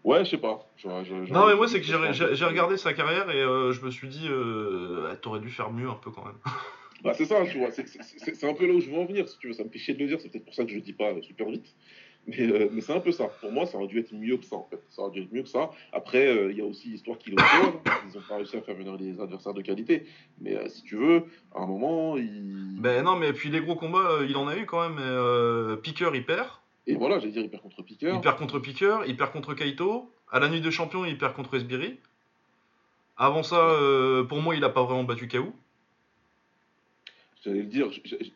ouais, 0.04 0.24
je 0.24 0.30
sais 0.30 0.38
pas. 0.38 0.68
non, 0.84 1.46
mais 1.46 1.54
moi, 1.56 1.68
c'est 1.68 1.80
que 1.80 1.86
j'ai 1.86 2.44
regardé 2.44 2.76
sa 2.76 2.92
carrière 2.92 3.30
et 3.30 3.40
euh, 3.40 3.72
je 3.72 3.80
me 3.84 3.90
suis 3.90 4.08
dit, 4.08 4.28
t'aurais 5.22 5.40
dû 5.40 5.50
faire 5.50 5.72
mieux 5.72 5.88
un 5.88 5.94
peu 5.94 6.10
quand 6.10 6.24
même. 6.24 6.38
Bah, 7.04 7.12
c'est 7.14 7.26
ça, 7.26 7.36
tu 7.46 7.58
vois. 7.58 7.68
C'est 7.70 8.44
un 8.44 8.54
peu 8.54 8.66
là 8.66 8.72
où 8.72 8.80
je 8.80 8.90
veux 8.90 8.96
en 8.96 9.04
venir, 9.04 9.28
si 9.28 9.38
tu 9.38 9.48
veux. 9.48 9.52
Ça 9.52 9.62
me 9.62 9.68
fait 9.68 9.78
chier 9.78 9.94
de 9.94 10.00
le 10.00 10.06
dire, 10.06 10.18
c'est 10.20 10.30
peut-être 10.30 10.46
pour 10.46 10.54
ça 10.54 10.64
que 10.64 10.70
je 10.72 10.78
dis 10.78 10.94
pas 10.94 11.12
super 11.22 11.48
vite. 11.50 11.66
Mais, 12.26 12.68
mais 12.72 12.80
c'est 12.80 12.92
un 12.92 13.00
peu 13.00 13.12
ça. 13.12 13.26
Pour 13.40 13.52
moi, 13.52 13.66
ça 13.66 13.78
aurait 13.78 13.86
dû 13.86 14.00
être 14.00 14.12
mieux 14.12 14.36
que 14.36 14.44
ça, 14.44 14.56
en 14.56 14.66
fait. 14.68 14.80
Ça 14.90 15.02
aurait 15.02 15.12
dû 15.12 15.22
être 15.22 15.32
mieux 15.32 15.42
que 15.42 15.48
ça. 15.48 15.70
Après, 15.92 16.50
il 16.50 16.56
y 16.56 16.60
a 16.60 16.64
aussi 16.64 16.88
l'histoire 16.88 17.18
qui 17.18 17.30
le 17.30 17.36
Ils 18.08 18.18
ont 18.18 18.22
pas 18.28 18.36
réussi 18.36 18.56
à 18.56 18.62
faire 18.62 18.74
venir 18.74 18.96
des 18.96 19.20
adversaires 19.20 19.54
de 19.54 19.62
qualité. 19.62 20.06
Mais 20.40 20.68
si 20.68 20.82
tu 20.82 20.96
veux, 20.96 21.24
à 21.54 21.62
un 21.62 21.66
moment, 21.66 22.16
il. 22.16 22.80
Ben 22.80 23.04
non, 23.04 23.16
mais 23.16 23.32
puis 23.32 23.50
les 23.50 23.60
gros 23.60 23.76
combats, 23.76 24.20
il 24.28 24.36
en 24.36 24.48
a 24.48 24.56
eu 24.56 24.66
quand 24.66 24.88
même. 24.88 24.98
Euh, 25.00 25.76
Piqueur, 25.76 26.14
il 26.16 26.24
perd. 26.24 26.48
Et 26.86 26.94
voilà, 26.94 27.18
j'allais 27.18 27.32
dire, 27.32 27.42
il 27.42 27.50
perd 27.50 27.62
contre 27.62 27.82
Piqueur. 27.82 28.14
Il 28.14 28.20
perd 28.20 28.38
contre 28.38 28.58
Piqueur, 28.58 29.04
il 29.06 29.16
perd 29.16 29.32
contre 29.32 29.54
Kaito. 29.54 30.10
À 30.30 30.40
la 30.40 30.48
nuit 30.48 30.60
de 30.60 30.70
champion, 30.70 31.04
il 31.04 31.18
perd 31.18 31.34
contre 31.34 31.56
Esbiri. 31.56 31.98
Avant 33.16 33.42
ça, 33.42 33.76
pour 34.28 34.40
moi, 34.40 34.56
il 34.56 34.64
a 34.64 34.68
pas 34.68 34.82
vraiment 34.82 35.04
battu 35.04 35.28
Kaou. 35.28 35.52
J'allais 37.46 37.60
le 37.60 37.66
dire, 37.66 37.86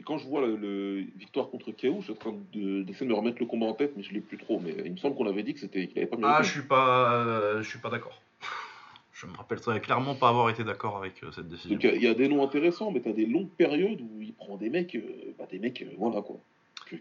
quand 0.04 0.18
je 0.18 0.28
vois 0.28 0.46
le, 0.46 1.04
victoire 1.18 1.50
contre 1.50 1.72
Kaou, 1.72 1.96
je 1.98 2.04
suis 2.04 2.12
en 2.12 2.16
train 2.16 2.32
d'essayer 2.52 3.06
de, 3.06 3.10
me 3.10 3.14
remettre 3.14 3.38
le 3.40 3.46
combat 3.46 3.66
en 3.66 3.72
tête, 3.72 3.94
mais 3.96 4.04
je 4.04 4.12
l'ai 4.12 4.20
plus 4.20 4.38
trop. 4.38 4.60
Mais 4.60 4.72
il 4.84 4.92
me 4.92 4.96
semble 4.98 5.16
qu'on 5.16 5.26
avait 5.26 5.42
dit 5.42 5.52
que 5.52 5.58
c'était 5.58 5.88
qu'il 5.88 5.98
avait 5.98 6.06
pas 6.06 6.16
Ah, 6.22 6.42
je 6.42 6.50
suis 6.50 6.62
pas, 6.62 7.12
euh, 7.14 7.60
je 7.60 7.68
suis 7.68 7.80
pas 7.80 7.90
d'accord. 7.90 8.22
je 9.12 9.26
me 9.26 9.36
rappelle 9.36 9.58
clairement 9.80 10.14
pas 10.14 10.28
avoir 10.28 10.48
été 10.48 10.62
d'accord 10.62 10.96
avec 10.96 11.24
euh, 11.24 11.32
cette 11.32 11.48
décision. 11.48 11.76
il 11.82 12.02
y, 12.02 12.06
a 12.06 12.14
des 12.14 12.28
noms 12.28 12.44
intéressants, 12.44 12.92
mais 12.92 13.00
tu 13.00 13.08
as 13.08 13.12
des 13.12 13.26
longues 13.26 13.50
périodes 13.50 14.00
où 14.00 14.22
il 14.22 14.32
prend 14.32 14.56
des 14.56 14.70
mecs, 14.70 14.94
euh, 14.94 15.34
bah, 15.36 15.46
des 15.50 15.58
mecs, 15.58 15.84
voilà 15.98 16.22
quoi. 16.22 16.36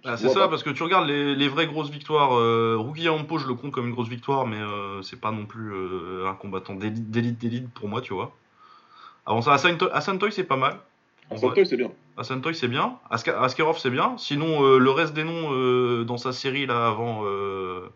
Ah, 0.03 0.17
c'est 0.17 0.29
ça, 0.29 0.47
parce 0.47 0.63
que 0.63 0.71
tu 0.71 0.81
regardes 0.81 1.07
les, 1.07 1.47
vraies 1.47 1.67
grosses 1.67 1.91
victoires. 1.91 2.35
Euh, 2.37 2.77
Ruki 2.79 3.07
Ampo, 3.07 3.37
je 3.37 3.47
le 3.47 3.53
compte 3.53 3.71
comme 3.71 3.87
une 3.87 3.93
grosse 3.93 4.09
victoire, 4.09 4.47
mais 4.47 4.59
c'est 5.03 5.19
pas 5.19 5.31
non 5.31 5.45
plus 5.45 5.73
un 6.25 6.33
combattant 6.33 6.73
d'élite 6.73 7.39
d'élite 7.39 7.69
pour 7.69 7.87
moi, 7.87 8.01
tu 8.01 8.13
vois. 8.13 8.35
Avant 9.27 9.41
ça, 9.41 9.53
Asantoy, 9.53 10.31
c'est 10.31 10.43
pas 10.43 10.57
mal. 10.57 10.79
Asantoy, 11.31 11.65
c'est 11.65 11.77
bien. 11.77 11.91
Asantoy, 12.17 12.55
c'est 12.55 12.67
bien. 12.67 12.99
Askerov, 13.09 13.77
c'est 13.77 13.89
bien. 13.89 14.17
Sinon, 14.17 14.63
euh, 14.63 14.79
le 14.79 14.89
reste 14.89 15.13
des 15.13 15.23
noms 15.23 15.53
euh, 15.53 16.03
dans 16.03 16.17
sa 16.17 16.33
série, 16.33 16.65
là, 16.65 16.87
avant, 16.87 17.21
euh, 17.25 17.87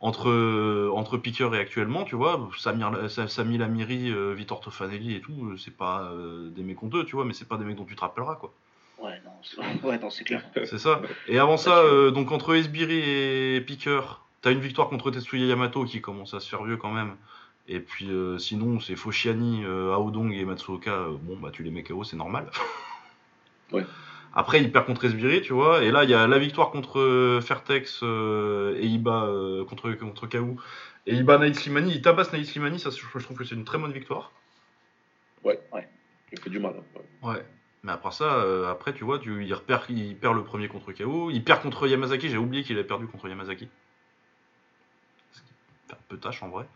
entre, 0.00 0.90
entre 0.92 1.18
Piqueur 1.18 1.54
et 1.54 1.58
actuellement, 1.58 2.04
tu 2.04 2.16
vois, 2.16 2.48
Samir, 2.58 2.92
Samir 3.08 3.60
Lamiri, 3.60 4.12
Vitor 4.34 4.60
Tofanelli 4.60 5.14
et 5.14 5.20
tout, 5.20 5.56
c'est 5.56 5.76
pas 5.76 6.12
des 6.54 6.62
mecs 6.62 6.82
honteux, 6.82 7.04
tu 7.04 7.16
vois, 7.16 7.24
mais 7.24 7.32
c'est 7.32 7.48
pas 7.48 7.56
des 7.56 7.64
mecs 7.64 7.76
dont 7.76 7.84
tu 7.84 7.96
te 7.96 8.00
rappelleras, 8.00 8.36
quoi. 8.36 8.52
Ouais, 9.00 9.20
non, 9.24 9.88
ouais, 9.88 10.00
c'est 10.10 10.24
clair. 10.24 10.44
c'est 10.64 10.78
ça. 10.78 11.00
Et 11.28 11.38
avant 11.38 11.56
ça, 11.56 11.82
donc 12.10 12.32
entre 12.32 12.54
Esbiri 12.54 13.56
et 13.56 13.60
Piqueur, 13.60 14.24
t'as 14.42 14.52
une 14.52 14.60
victoire 14.60 14.88
contre 14.88 15.10
Tetsuya 15.10 15.46
Yamato 15.46 15.84
qui 15.84 16.00
commence 16.00 16.34
à 16.34 16.40
se 16.40 16.48
faire 16.48 16.64
vieux 16.64 16.76
quand 16.76 16.92
même. 16.92 17.16
Et 17.68 17.80
puis 17.80 18.10
sinon, 18.38 18.80
c'est 18.80 18.96
Foshiani, 18.96 19.64
Aodong 19.64 20.32
et 20.32 20.44
Matsuoka. 20.44 21.08
bon, 21.20 21.36
bah 21.36 21.50
tu 21.52 21.62
les 21.62 21.70
mets 21.70 21.82
KO, 21.82 22.02
c'est 22.04 22.16
normal. 22.16 22.50
Après, 24.34 24.60
il 24.60 24.70
perd 24.70 24.86
contre 24.86 25.04
Esbiri, 25.04 25.40
tu 25.42 25.52
vois. 25.52 25.82
Et 25.82 25.90
là, 25.90 26.04
il 26.04 26.10
y 26.10 26.14
a 26.14 26.26
la 26.26 26.38
victoire 26.38 26.70
contre 26.70 27.00
euh, 27.00 27.40
Fairtex 27.40 28.00
euh, 28.02 28.78
et 28.78 28.86
Iba 28.86 29.24
euh, 29.24 29.64
contre, 29.64 29.92
contre 29.94 30.26
Kaou. 30.26 30.60
Et 31.06 31.14
Iba 31.14 31.38
Naït 31.38 31.56
Slimani, 31.56 31.92
il 31.92 32.02
tabasse 32.02 32.32
Naït 32.32 32.46
Slimani, 32.46 32.78
ça, 32.78 32.90
je 32.90 33.18
trouve 33.18 33.36
que 33.36 33.44
c'est 33.44 33.54
une 33.54 33.64
très 33.64 33.78
bonne 33.78 33.92
victoire. 33.92 34.32
Ouais, 35.44 35.58
ouais. 35.72 35.88
Il 36.32 36.38
fait 36.38 36.50
du 36.50 36.60
mal. 36.60 36.74
Hein, 36.76 37.00
ouais. 37.28 37.44
Mais 37.82 37.92
après 37.92 38.10
ça, 38.10 38.70
après, 38.70 38.92
tu 38.92 39.04
vois, 39.04 39.18
tu, 39.18 39.44
il, 39.44 39.54
repère, 39.54 39.86
il 39.88 40.16
perd 40.16 40.36
le 40.36 40.44
premier 40.44 40.68
contre 40.68 40.92
Kaou. 40.92 41.30
Il 41.30 41.42
perd 41.42 41.62
contre 41.62 41.86
Yamazaki. 41.86 42.28
J'ai 42.28 42.36
oublié 42.36 42.62
qu'il 42.62 42.78
a 42.78 42.84
perdu 42.84 43.06
contre 43.06 43.28
Yamazaki. 43.28 43.68
C'est 45.32 45.94
un 45.94 45.98
peu 46.08 46.18
tâche 46.18 46.42
en 46.42 46.48
vrai. 46.48 46.66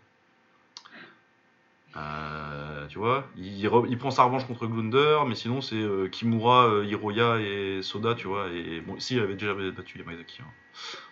Euh, 1.97 2.87
tu 2.89 2.99
vois, 2.99 3.27
il, 3.37 3.99
prend 3.99 4.11
sa 4.11 4.23
revanche 4.25 4.47
contre 4.47 4.67
Glunder, 4.67 5.21
mais 5.27 5.35
sinon 5.35 5.61
c'est 5.61 5.77
euh, 5.77 6.09
Kimura, 6.09 6.67
euh, 6.67 6.87
Hiroya 6.87 7.39
et 7.39 7.83
Soda, 7.83 8.15
tu 8.15 8.29
vois. 8.29 8.49
Et 8.49 8.81
bon, 8.81 8.97
ici 8.97 9.17
il 9.17 9.21
avait 9.21 9.35
déjà 9.35 9.53
battu 9.55 9.99
Yamazaki 9.99 10.41
hein, 10.41 10.51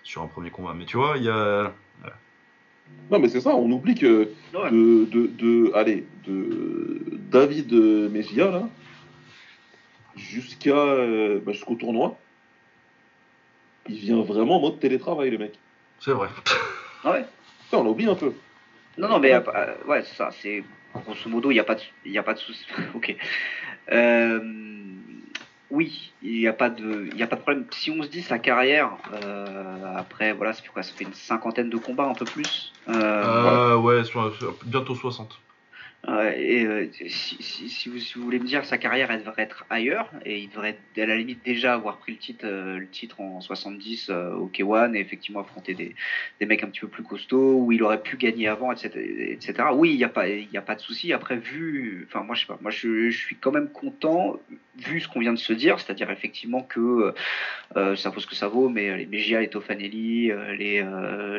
sur 0.03 0.23
un 0.23 0.27
premier 0.27 0.51
combat, 0.51 0.73
mais 0.75 0.87
tu 0.87 0.97
vois, 0.97 1.19
il 1.19 1.25
y 1.25 1.29
a. 1.29 1.73
Non, 3.11 3.19
mais 3.19 3.29
c'est 3.29 3.41
ça, 3.41 3.55
on 3.55 3.71
oublie 3.71 3.95
que 3.95 4.31
de, 4.53 5.05
de, 5.05 5.27
de, 5.27 5.73
allez, 5.75 6.07
de 6.27 7.03
David 7.31 7.73
Mejia, 7.73 8.51
là, 8.51 8.69
jusqu'à 10.17 10.97
bah, 11.45 11.53
jusqu'au 11.53 11.75
tournoi, 11.75 12.17
il 13.89 13.97
vient 13.97 14.23
vraiment 14.23 14.57
en 14.57 14.61
mode 14.61 14.81
télétravail, 14.81 15.31
le 15.31 15.39
mec. 15.39 15.59
C'est 16.01 16.13
vrai. 16.13 16.29
Ah 17.05 17.13
ouais. 17.13 17.25
Ça, 17.71 17.79
on 17.79 17.87
oublie 17.87 18.07
un 18.07 18.15
peu. 18.15 18.33
Non, 18.99 19.09
non, 19.09 19.19
mais 19.19 19.33
euh, 19.33 19.41
ouais, 19.87 20.03
c'est 20.03 20.17
ça. 20.17 20.31
C'est 20.41 20.65
grosso 20.95 21.29
modo, 21.29 21.51
il 21.51 21.55
n'y 21.55 21.61
a 21.61 21.65
pas 21.65 21.77
de, 21.77 22.19
a 22.19 22.23
pas 22.23 22.35
de 22.35 22.39
souci. 22.39 22.67
ok. 22.95 23.17
Euh, 23.93 24.41
oui, 25.71 26.13
il 26.23 26.39
n'y 26.39 26.49
a 26.49 26.53
pas 26.53 26.69
de, 26.69 27.09
il 27.15 27.23
a 27.23 27.27
pas 27.27 27.37
de 27.37 27.41
problème. 27.43 27.65
Si 27.71 27.91
on 27.91 28.03
se 28.03 28.09
dit 28.09 28.23
sa 28.23 28.39
carrière, 28.39 28.91
euh, 29.13 29.95
après, 29.97 30.33
voilà, 30.33 30.53
ça 30.53 30.63
fait 30.63 30.69
quoi? 30.69 30.83
Ça 30.83 30.93
fait 30.95 31.05
une 31.05 31.15
cinquantaine 31.15 31.71
de 31.71 31.77
combats, 31.77 32.07
un 32.07 32.15
peu 32.15 32.25
plus. 32.25 32.73
ouais, 33.77 34.03
bientôt 34.65 34.95
60 34.95 35.39
et 36.09 36.65
euh, 36.65 36.89
si, 37.09 37.89
vous, 37.89 38.23
voulez 38.23 38.39
me 38.39 38.47
dire 38.47 38.65
sa 38.65 38.79
carrière 38.79 39.11
elle 39.11 39.21
devrait 39.21 39.43
être 39.43 39.67
ailleurs 39.69 40.11
et 40.25 40.39
il 40.39 40.49
devrait 40.49 40.79
à 40.97 41.05
la 41.05 41.17
limite 41.17 41.45
déjà 41.45 41.75
avoir 41.75 41.99
pris 41.99 42.13
le 42.13 42.19
titre 42.19 42.47
euh, 42.47 43.23
en 43.23 43.41
70 43.41 44.09
euh, 44.09 44.33
au 44.33 44.49
K1 44.49 44.95
et 44.95 45.01
effectivement 45.01 45.41
affronter 45.41 45.75
des, 45.75 45.95
mecs 46.47 46.65
un 46.65 46.69
petit 46.69 46.81
peu 46.81 46.89
plus 46.89 47.03
costauds 47.03 47.65
où 47.65 47.73
il 47.73 47.83
aurait 47.83 48.03
pu 48.03 48.17
gagner 48.17 48.49
avant 48.49 48.73
etc 48.73 48.89
etc 49.31 49.69
oui 49.75 49.93
il 49.93 49.99
n'y 49.99 50.05
a 50.05 50.63
pas 50.63 50.75
de 50.75 50.81
souci. 50.81 51.13
Après 51.13 51.37
vu 51.37 52.07
enfin 52.09 52.25
moi 52.25 52.35
je 52.35 52.41
sais 52.41 52.47
pas. 52.47 52.59
Moi 52.63 52.71
je, 52.71 53.11
suis 53.11 53.37
quand 53.37 53.53
même 53.53 53.69
content 53.69 54.41
vu 54.79 55.01
ce 55.01 55.09
qu'on 55.09 55.21
vient 55.21 55.35
de 55.35 55.39
se 55.39 55.53
dire 55.53 55.79
c'est-à-dire 55.81 56.11
effectivement 56.11 56.63
que 56.63 57.13
ça 57.75 58.09
vaut 58.11 58.21
ce 58.21 58.27
que 58.27 58.35
ça 58.35 58.49
vaut 58.49 58.69
mais 58.71 58.97
les 58.97 59.07
Mejia 59.07 59.41
les 59.41 59.49
Tofanelli 59.49 60.33
les 60.59 60.85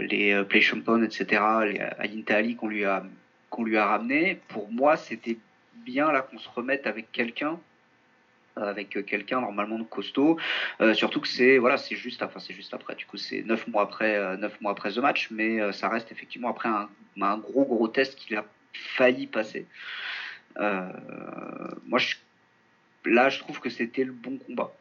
les 0.08 0.44
Play 0.48 0.62
Champon 0.62 1.04
etc 1.04 1.42
les 1.66 1.80
Ayinta 2.00 2.36
Ali 2.36 2.56
qu'on 2.56 2.68
lui 2.68 2.86
a 2.86 3.04
qu'on 3.52 3.64
lui 3.64 3.78
a 3.78 3.86
ramené, 3.86 4.42
pour 4.48 4.72
moi, 4.72 4.98
c'était 4.98 5.38
bien 5.76 6.12
là 6.12 6.22
qu'on 6.22 6.40
se 6.40 6.50
remette 6.50 6.88
avec 6.88 7.12
quelqu'un 7.12 7.60
euh, 8.58 8.70
avec 8.70 8.90
quelqu'un 9.06 9.40
normalement 9.40 9.80
de 9.80 9.84
costaud. 9.84 10.38
Euh, 10.82 10.94
surtout 10.94 11.22
que 11.22 11.28
c'est 11.28 11.58
voilà 11.58 11.78
c'est 11.78 11.96
juste 11.96 12.22
enfin 12.22 12.40
c'est 12.40 12.54
juste 12.54 12.74
après. 12.74 12.96
Du 12.96 13.06
coup 13.06 13.18
c'est 13.18 13.44
neuf 13.44 13.66
mois 13.68 13.84
après 13.84 14.18
euh, 14.18 14.36
neuf 14.36 14.60
mois 14.60 14.72
après 14.72 14.92
ce 14.92 15.00
match 15.00 15.30
mais 15.32 15.72
ça 15.72 15.88
reste 15.88 16.12
effectivement 16.12 16.50
après 16.50 16.68
un, 16.68 16.90
un 17.22 17.38
gros 17.38 17.64
gros 17.64 17.88
test 17.88 18.16
qu'il 18.16 18.36
a 18.36 18.46
failli 18.74 19.28
passer. 19.28 19.68
Moi 20.58 21.98
je, 22.00 22.16
là 23.06 23.30
je 23.30 23.40
trouve 23.40 23.60
que 23.60 23.70
c'était 23.70 24.04
le 24.04 24.12
bon 24.12 24.38
combat 24.38 24.74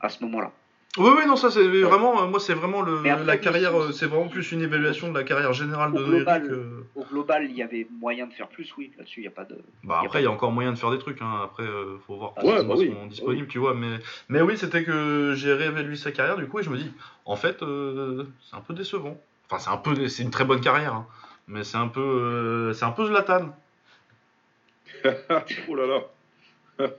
à 0.00 0.08
ce 0.08 0.22
moment 0.22 0.40
là 0.40 0.52
oui, 0.98 1.10
oui, 1.18 1.26
non, 1.26 1.36
ça 1.36 1.52
c'est 1.52 1.62
vraiment, 1.82 2.20
euh, 2.20 2.26
moi 2.26 2.40
c'est 2.40 2.54
vraiment 2.54 2.82
le, 2.82 3.02
la 3.02 3.36
carrière, 3.36 3.78
euh, 3.80 3.92
c'est 3.92 4.06
vraiment 4.06 4.26
plus 4.26 4.50
une 4.50 4.60
évaluation 4.60 5.08
de 5.12 5.16
la 5.16 5.22
carrière 5.22 5.52
générale 5.52 5.92
de 5.92 6.02
global, 6.02 6.58
Au 6.96 7.04
global, 7.04 7.46
il 7.48 7.56
y 7.56 7.62
avait 7.62 7.86
moyen 8.00 8.26
de 8.26 8.32
faire 8.32 8.48
plus, 8.48 8.74
oui, 8.76 8.90
là-dessus 8.98 9.20
il 9.20 9.22
n'y 9.22 9.28
a 9.28 9.30
pas 9.30 9.44
de. 9.44 9.56
Bah 9.84 10.02
après, 10.04 10.20
il 10.20 10.24
y 10.24 10.26
a 10.26 10.32
encore 10.32 10.50
moyen 10.50 10.72
de 10.72 10.78
faire 10.78 10.90
des 10.90 10.98
trucs, 10.98 11.22
hein. 11.22 11.42
après, 11.44 11.62
euh, 11.62 11.96
faut 12.08 12.16
voir 12.16 12.32
comment 12.34 12.54
ouais, 12.54 12.64
bah 12.64 12.74
sont 12.74 13.06
disponibles, 13.06 13.46
tu 13.46 13.60
vois, 13.60 13.74
mais, 13.74 14.00
mais 14.28 14.40
oui, 14.40 14.58
c'était 14.58 14.82
que 14.82 15.34
j'ai 15.36 15.52
réévalué 15.52 15.94
sa 15.94 16.10
carrière 16.10 16.36
du 16.36 16.48
coup 16.48 16.58
et 16.58 16.64
je 16.64 16.70
me 16.70 16.76
dis, 16.76 16.90
en 17.24 17.36
fait, 17.36 17.60
c'est 17.60 18.56
un 18.56 18.60
peu 18.60 18.74
décevant. 18.74 19.16
Enfin, 19.48 19.60
c'est 19.60 19.70
un 19.70 19.76
peu, 19.76 20.08
c'est 20.08 20.24
une 20.24 20.30
très 20.30 20.44
bonne 20.44 20.60
carrière, 20.60 20.94
hein. 20.94 21.06
mais 21.46 21.62
c'est 21.62 21.78
un 21.78 21.88
peu, 21.88 22.72
c'est 22.74 22.84
un 22.84 22.90
peu 22.90 23.06
Zlatan. 23.06 23.56
oh 25.68 25.74
là 25.76 25.86
là. 25.86 26.00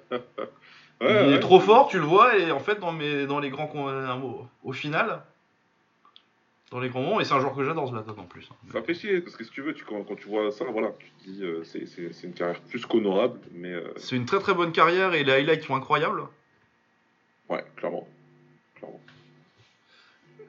il 1.01 1.33
est 1.33 1.39
trop 1.39 1.59
fort, 1.59 1.87
tu 1.87 1.97
le 1.97 2.05
vois, 2.05 2.37
et 2.37 2.51
en 2.51 2.59
fait, 2.59 2.79
dans, 2.79 2.91
mes, 2.91 3.25
dans 3.25 3.39
les 3.39 3.49
grands. 3.49 3.71
Euh, 3.89 4.07
au, 4.63 4.71
final, 4.71 5.23
dans 6.69 6.79
les 6.79 6.89
grands 6.89 7.01
moments, 7.01 7.19
et 7.19 7.25
c'est 7.25 7.33
un 7.33 7.39
joueur 7.39 7.55
que 7.55 7.63
j'adore, 7.63 7.87
Zlatan 7.87 8.15
en 8.17 8.25
plus. 8.25 8.47
Ça 8.71 8.81
fait 8.81 8.93
chier, 8.93 9.21
parce 9.21 9.35
que 9.35 9.43
si 9.43 9.51
tu 9.51 9.61
veux, 9.61 9.73
tu, 9.73 9.83
quand, 9.83 10.03
tu 10.15 10.27
vois 10.27 10.51
ça, 10.51 10.65
voilà, 10.65 10.91
tu 10.99 11.09
te 11.09 11.29
dis, 11.29 11.43
euh, 11.43 11.63
c'est 11.63 12.23
une 12.23 12.33
carrière 12.33 12.61
plus 12.61 12.85
qu'honorable, 12.85 13.39
mais. 13.51 13.73
Euh, 13.73 13.93
c'est 13.97 14.15
une 14.15 14.25
très 14.25 14.39
très 14.39 14.53
bonne 14.53 14.71
carrière, 14.71 15.13
et 15.13 15.23
les 15.23 15.31
highlights 15.33 15.63
sont 15.63 15.75
incroyables. 15.75 16.23
Ouais, 17.49 17.65
clairement. 17.75 18.07
clairement. 18.75 19.01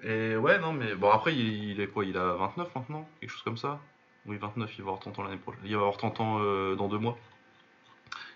Et 0.05 0.36
ouais, 0.36 0.59
non, 0.59 0.72
mais 0.72 0.94
bon, 0.94 1.11
après, 1.11 1.34
il, 1.34 1.80
est 1.80 1.86
quoi 1.86 2.05
Il 2.05 2.16
a 2.16 2.34
29 2.34 2.74
maintenant? 2.74 3.09
Quelque 3.20 3.30
chose 3.30 3.42
comme 3.42 3.57
ça? 3.57 3.80
Oui, 4.26 4.36
29, 4.36 4.70
il 4.78 4.82
va 4.82 4.88
avoir 4.88 5.00
30 5.00 5.18
ans 5.18 5.22
l'année 5.22 5.36
prochaine. 5.36 5.62
Il 5.64 5.74
va 5.74 5.80
avoir 5.80 5.96
30 5.96 6.20
ans 6.20 6.38
euh, 6.40 6.76
dans 6.76 6.88
deux 6.88 6.98
mois 6.98 7.18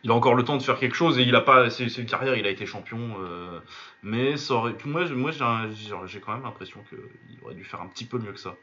il 0.07 0.13
a 0.13 0.15
encore 0.15 0.37
le 0.37 0.45
temps 0.45 0.57
de 0.57 0.63
faire 0.63 0.79
quelque 0.79 0.95
chose 0.95 1.19
et 1.19 1.23
il 1.23 1.35
a 1.35 1.41
pas 1.41 1.69
c'est 1.69 1.93
une 1.99 2.07
carrière 2.07 2.37
il 2.37 2.47
a 2.47 2.51
été 2.51 2.65
champion 2.65 3.17
euh, 3.19 3.59
mais 4.05 4.37
ça 4.37 4.55
aurait 4.55 4.77
moi 4.85 5.03
j'ai 5.05 6.21
quand 6.21 6.33
même 6.33 6.45
l'impression 6.45 6.85
qu'il 6.89 7.43
aurait 7.43 7.57
dû 7.57 7.65
faire 7.65 7.81
un 7.81 7.89
petit 7.89 8.05
peu 8.05 8.17
mieux 8.19 8.31
que 8.31 8.39
ça. 8.39 8.55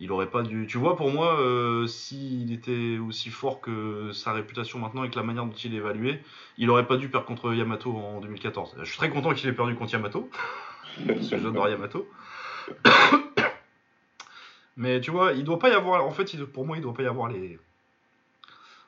Il 0.00 0.10
aurait 0.10 0.28
pas 0.28 0.42
dû 0.42 0.66
tu 0.66 0.78
vois 0.78 0.96
pour 0.96 1.12
moi 1.12 1.38
euh, 1.38 1.86
s'il 1.86 2.52
était 2.52 2.98
aussi 2.98 3.30
fort 3.30 3.60
que 3.60 4.10
sa 4.10 4.32
réputation 4.32 4.80
maintenant 4.80 5.04
et 5.04 5.10
que 5.10 5.16
la 5.16 5.22
manière 5.22 5.44
dont 5.44 5.52
il 5.52 5.74
est 5.74 5.76
évalué 5.76 6.18
il 6.58 6.70
aurait 6.70 6.88
pas 6.88 6.96
dû 6.96 7.08
perdre 7.08 7.26
contre 7.26 7.54
Yamato 7.54 7.96
en 7.96 8.20
2014 8.20 8.78
je 8.80 8.84
suis 8.84 8.98
très 8.98 9.10
content 9.10 9.32
qu'il 9.32 9.48
ait 9.48 9.52
perdu 9.52 9.76
contre 9.76 9.92
Yamato 9.92 10.28
parce 11.06 11.30
que 11.30 11.38
j'adore 11.38 11.68
Yamato. 11.68 12.10
Mais 14.76 15.00
tu 15.00 15.12
vois 15.12 15.34
il 15.34 15.44
doit 15.44 15.60
pas 15.60 15.68
y 15.68 15.74
avoir 15.74 16.04
en 16.04 16.10
fait 16.10 16.36
pour 16.46 16.66
moi 16.66 16.76
il 16.76 16.82
doit 16.82 16.94
pas 16.94 17.04
y 17.04 17.06
avoir 17.06 17.28
les 17.28 17.60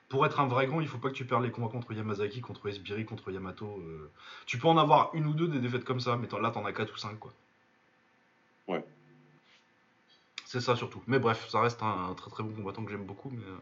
pour 0.09 0.24
être 0.24 0.40
un 0.40 0.46
vrai 0.46 0.66
grand, 0.66 0.80
il 0.80 0.88
faut 0.88 0.98
pas 0.98 1.11
que 1.11 1.14
tu 1.14 1.26
perdes 1.26 1.44
les 1.44 1.50
combats 1.50 1.68
contre 1.68 1.92
Yamazaki, 1.92 2.40
contre 2.40 2.68
Esbiri, 2.68 3.04
contre 3.04 3.30
Yamato. 3.30 3.66
Euh. 3.66 4.11
Tu 4.46 4.59
peux 4.59 4.68
en 4.68 4.78
avoir 4.78 5.14
une 5.14 5.26
ou 5.26 5.34
deux 5.34 5.48
des 5.48 5.61
défaites 5.61 5.84
comme 5.84 6.00
ça, 6.00 6.16
mais 6.16 6.28
là 6.40 6.50
t'en 6.50 6.64
as 6.64 6.72
quatre 6.72 6.94
ou 6.94 6.96
cinq 6.96 7.18
quoi. 7.18 7.32
Ouais. 8.66 8.84
C'est 10.46 10.61
ça 10.61 10.76
surtout. 10.76 11.02
Mais 11.06 11.18
bref, 11.18 11.46
ça 11.50 11.61
reste 11.61 11.82
un, 11.82 12.14
très 12.14 12.30
très 12.30 12.42
bon 12.42 12.54
combattant 12.54 12.84
que 12.84 12.90
j'aime 12.90 13.04
beaucoup, 13.04 13.30
mais 13.30 13.44
euh, 13.44 13.59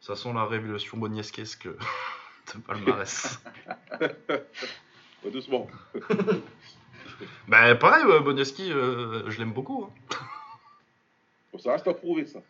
ça 0.00 0.14
sent 0.14 0.32
la 0.34 0.44
révélation 0.44 0.98
boniesquesque 0.98 1.68
de 2.54 2.60
palmarès. 2.60 3.40
ouais, 4.00 5.30
doucement. 5.32 5.68
bah 7.48 7.74
pareil, 7.76 8.04
Bonieski, 8.22 8.70
euh, 8.70 9.30
je 9.30 9.38
l'aime 9.38 9.52
beaucoup. 9.52 9.90
Hein. 10.12 11.58
ça 11.58 11.72
reste 11.72 11.88
à 11.88 11.94
prouver 11.94 12.26
ça. 12.26 12.40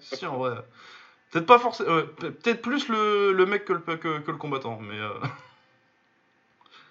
Si, 0.00 0.26
en 0.26 0.38
vrai. 0.38 0.56
Peut-être 1.30 1.46
pas 1.46 1.58
forcément. 1.58 1.90
Euh, 1.90 2.04
peut-être 2.04 2.62
plus 2.62 2.88
le, 2.88 3.32
le, 3.32 3.46
mec 3.46 3.64
que 3.64 3.72
le, 3.72 3.80
que, 3.80 4.20
que 4.20 4.30
le 4.30 4.36
combattant, 4.36 4.78
mais. 4.80 4.98
Euh... 4.98 5.10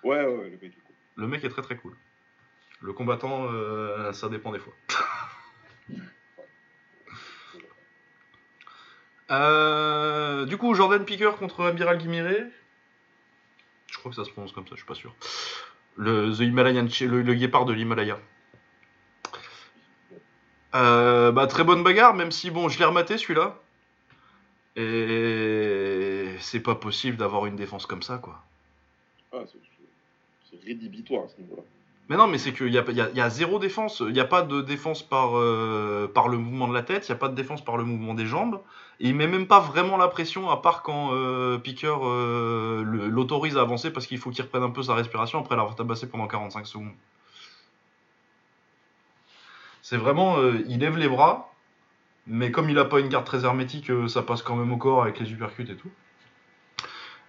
Ouais, 0.04 0.24
ouais, 0.24 0.52
le 0.52 0.52
mec 0.52 0.64
est 0.64 0.70
cool. 0.70 0.96
Le 1.16 1.28
mec 1.28 1.44
est 1.44 1.50
très 1.50 1.64
très 1.64 1.78
cool. 1.78 1.96
Le 2.80 2.94
combattant, 2.94 3.48
euh, 3.52 4.14
ça 4.14 4.30
dépend 4.30 4.52
des 4.52 4.60
fois. 4.60 4.74
Du 10.48 10.58
coup, 10.58 10.76
Jordan 10.76 11.04
Picker 11.04 11.32
contre 11.40 11.66
Amiral 11.66 11.98
Guimiré. 11.98 12.44
Je 13.88 13.98
crois 13.98 14.12
que 14.12 14.16
ça 14.16 14.24
se 14.24 14.30
prononce 14.30 14.52
comme 14.52 14.68
ça, 14.68 14.76
je 14.76 14.82
suis 14.82 14.86
pas 14.86 14.94
sûr. 14.94 15.16
Le, 15.96 16.32
the 16.32 16.42
Himalayan, 16.42 16.86
le, 17.02 17.24
le 17.24 17.34
guépard 17.34 17.66
de 17.66 17.74
l'Himalaya. 17.74 18.20
Euh, 20.76 21.32
bah, 21.32 21.48
très 21.48 21.64
bonne 21.64 21.84
bagarre, 21.84 22.14
même 22.14 22.32
si 22.32 22.52
bon, 22.52 22.70
je 22.70 22.78
l'ai 22.78 22.86
rematé 22.86 23.18
celui-là. 23.18 23.56
Et 24.76 26.36
c'est 26.40 26.60
pas 26.60 26.76
possible 26.76 27.18
d'avoir 27.18 27.46
une 27.46 27.56
défense 27.56 27.86
comme 27.86 28.04
ça, 28.04 28.18
quoi. 28.18 28.42
Ah, 29.34 29.38
c'est 29.48 30.66
rédhibitoire 30.66 31.26
à 31.26 31.28
ce 31.30 31.42
niveau-là. 31.42 31.62
Mais 32.08 32.18
non, 32.18 32.28
mais 32.28 32.38
c'est 32.38 32.54
qu'il 32.54 32.72
y 32.72 32.78
a, 32.78 32.84
y, 32.92 33.22
a, 33.22 33.30
zéro 33.30 33.58
défense. 33.58 34.04
Il 34.06 34.14
n'y 34.14 34.20
a 34.20 34.26
pas 34.26 34.44
de 34.44 34.62
défense 34.62 35.02
par, 35.02 35.38
euh, 35.38 36.08
par 36.14 36.28
le 36.28 36.38
mouvement 36.38 36.68
de 36.68 36.74
la 36.74 36.84
tête, 36.84 37.08
il 37.08 37.12
n'y 37.12 37.16
a 37.16 37.20
pas 37.20 37.30
de 37.30 37.36
défense 37.36 37.66
par 37.66 37.78
le 37.78 37.84
mouvement 37.84 38.14
des 38.14 38.28
jambes. 38.28 38.62
Et 39.00 39.10
il 39.10 39.16
met 39.16 39.28
même 39.28 39.48
pas 39.48 39.60
vraiment 39.60 39.98
la 39.98 40.08
pression, 40.08 40.50
à 40.50 40.58
part 40.58 40.84
quand 40.84 41.14
euh, 41.14 41.58
Picker 41.58 41.96
euh, 42.04 42.84
l'autorise 42.84 43.58
à 43.58 43.62
avancer 43.62 43.92
parce 43.92 44.06
qu'il 44.06 44.20
faut 44.20 44.30
qu'il 44.30 44.44
reprenne 44.44 44.64
un 44.64 44.70
peu 44.70 44.84
sa 44.84 44.94
respiration 44.94 45.40
après 45.40 45.56
l'avoir 45.56 45.76
tabassé 45.76 46.08
pendant 46.08 46.28
45 46.28 46.68
secondes. 46.68 46.92
C'est 49.86 49.98
vraiment, 49.98 50.40
euh, 50.40 50.64
il 50.68 50.80
lève 50.80 50.98
les 50.98 51.08
bras, 51.08 51.54
mais 52.26 52.50
comme 52.50 52.72
il 52.72 52.76
n'a 52.76 52.86
pas 52.86 53.00
une 53.00 53.08
garde 53.08 53.24
très 53.24 53.46
hermétique, 53.46 53.92
euh, 53.92 54.08
ça 54.08 54.24
passe 54.24 54.42
quand 54.42 54.56
même 54.56 54.72
au 54.72 54.78
corps 54.78 55.04
avec 55.04 55.20
les 55.20 55.32
uppercuts 55.32 55.70
et 55.70 55.76
tout. 55.76 55.92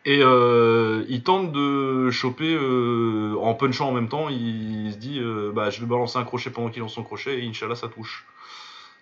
Et 0.07 0.21
euh, 0.23 1.05
il 1.11 1.23
tente 1.23 1.53
de 1.53 2.11
choper 2.11 2.57
en 2.57 3.53
punchant 3.53 3.91
en 3.91 3.93
même 3.93 4.09
temps. 4.09 4.31
Il, 4.31 4.91
se 4.91 4.97
dit 4.97 5.21
bah, 5.53 5.69
Je 5.69 5.81
vais 5.81 5.87
balancer 5.87 6.17
un 6.17 6.25
crochet 6.25 6.49
pendant 6.49 6.71
qu'il 6.71 6.81
lance 6.81 6.95
son 6.95 7.03
crochet 7.03 7.39
et 7.39 7.47
Inch'Allah 7.47 7.75
ça 7.75 7.89
touche. 7.89 8.25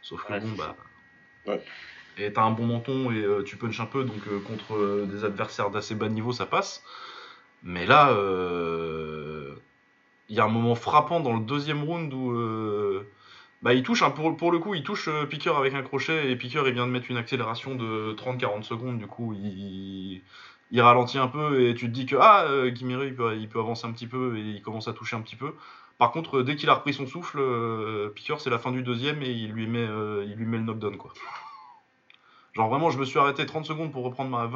Sauf 0.02 0.24
que 0.24 0.32
bon, 0.32 0.50
bah. 0.58 0.74
Ouais. 1.46 1.62
Et 2.18 2.32
t'as 2.32 2.42
un 2.42 2.50
bon 2.50 2.66
menton 2.66 3.12
et 3.12 3.24
tu 3.44 3.56
punches 3.56 3.78
un 3.78 3.86
peu, 3.86 4.02
donc 4.02 4.22
contre 4.48 5.06
des 5.06 5.24
adversaires 5.24 5.70
d'assez 5.70 5.94
bas 5.94 6.08
niveau 6.08 6.32
ça 6.32 6.46
passe. 6.46 6.82
Mais 7.62 7.86
là, 7.86 8.10
il 10.28 10.34
y 10.34 10.40
a 10.40 10.44
un 10.44 10.48
moment 10.48 10.74
frappant 10.74 11.20
dans 11.20 11.34
le 11.34 11.44
deuxième 11.44 11.84
round 11.84 12.12
où 12.12 12.34
bah, 13.64 13.72
il 13.72 13.82
touche, 13.82 14.04
pour, 14.10 14.52
le 14.52 14.58
coup, 14.58 14.74
il 14.74 14.82
touche 14.82 15.08
euh, 15.08 15.24
Piqueur 15.24 15.56
avec 15.56 15.72
un 15.72 15.82
crochet 15.82 16.30
et 16.30 16.36
Piqueur 16.36 16.68
il 16.68 16.74
vient 16.74 16.86
de 16.86 16.92
mettre 16.92 17.10
une 17.10 17.16
accélération 17.16 17.74
de 17.74 18.14
30-40 18.14 18.62
secondes. 18.62 18.98
Du 18.98 19.06
coup, 19.06 19.32
il, 19.32 20.20
ralentit 20.82 21.16
un 21.16 21.28
peu 21.28 21.66
et 21.66 21.74
tu 21.74 21.86
te 21.86 21.90
dis 21.90 22.04
que 22.04 22.16
ah, 22.20 22.44
euh, 22.44 22.70
il 22.70 23.48
peut, 23.48 23.58
avancer 23.58 23.86
un 23.86 23.92
petit 23.92 24.06
peu 24.06 24.36
et 24.36 24.42
il 24.42 24.60
commence 24.60 24.86
à 24.86 24.92
toucher 24.92 25.16
un 25.16 25.22
petit 25.22 25.36
peu. 25.36 25.54
Par 25.96 26.12
contre, 26.12 26.42
dès 26.42 26.56
qu'il 26.56 26.68
a 26.68 26.74
repris 26.74 26.92
son 26.92 27.06
souffle, 27.06 27.38
euh, 27.40 28.10
Piqueur 28.10 28.38
c'est 28.38 28.50
la 28.50 28.58
fin 28.58 28.70
du 28.70 28.82
deuxième 28.82 29.22
et 29.22 29.30
il 29.30 29.52
lui 29.52 29.66
met, 29.66 29.78
euh, 29.78 30.26
le 30.26 30.58
knockdown 30.58 30.98
quoi. 30.98 31.14
Genre 32.52 32.68
vraiment, 32.68 32.90
je 32.90 32.98
me 32.98 33.06
suis 33.06 33.18
arrêté 33.18 33.46
30 33.46 33.64
secondes 33.64 33.92
pour 33.92 34.04
reprendre 34.04 34.30
ma 34.30 34.46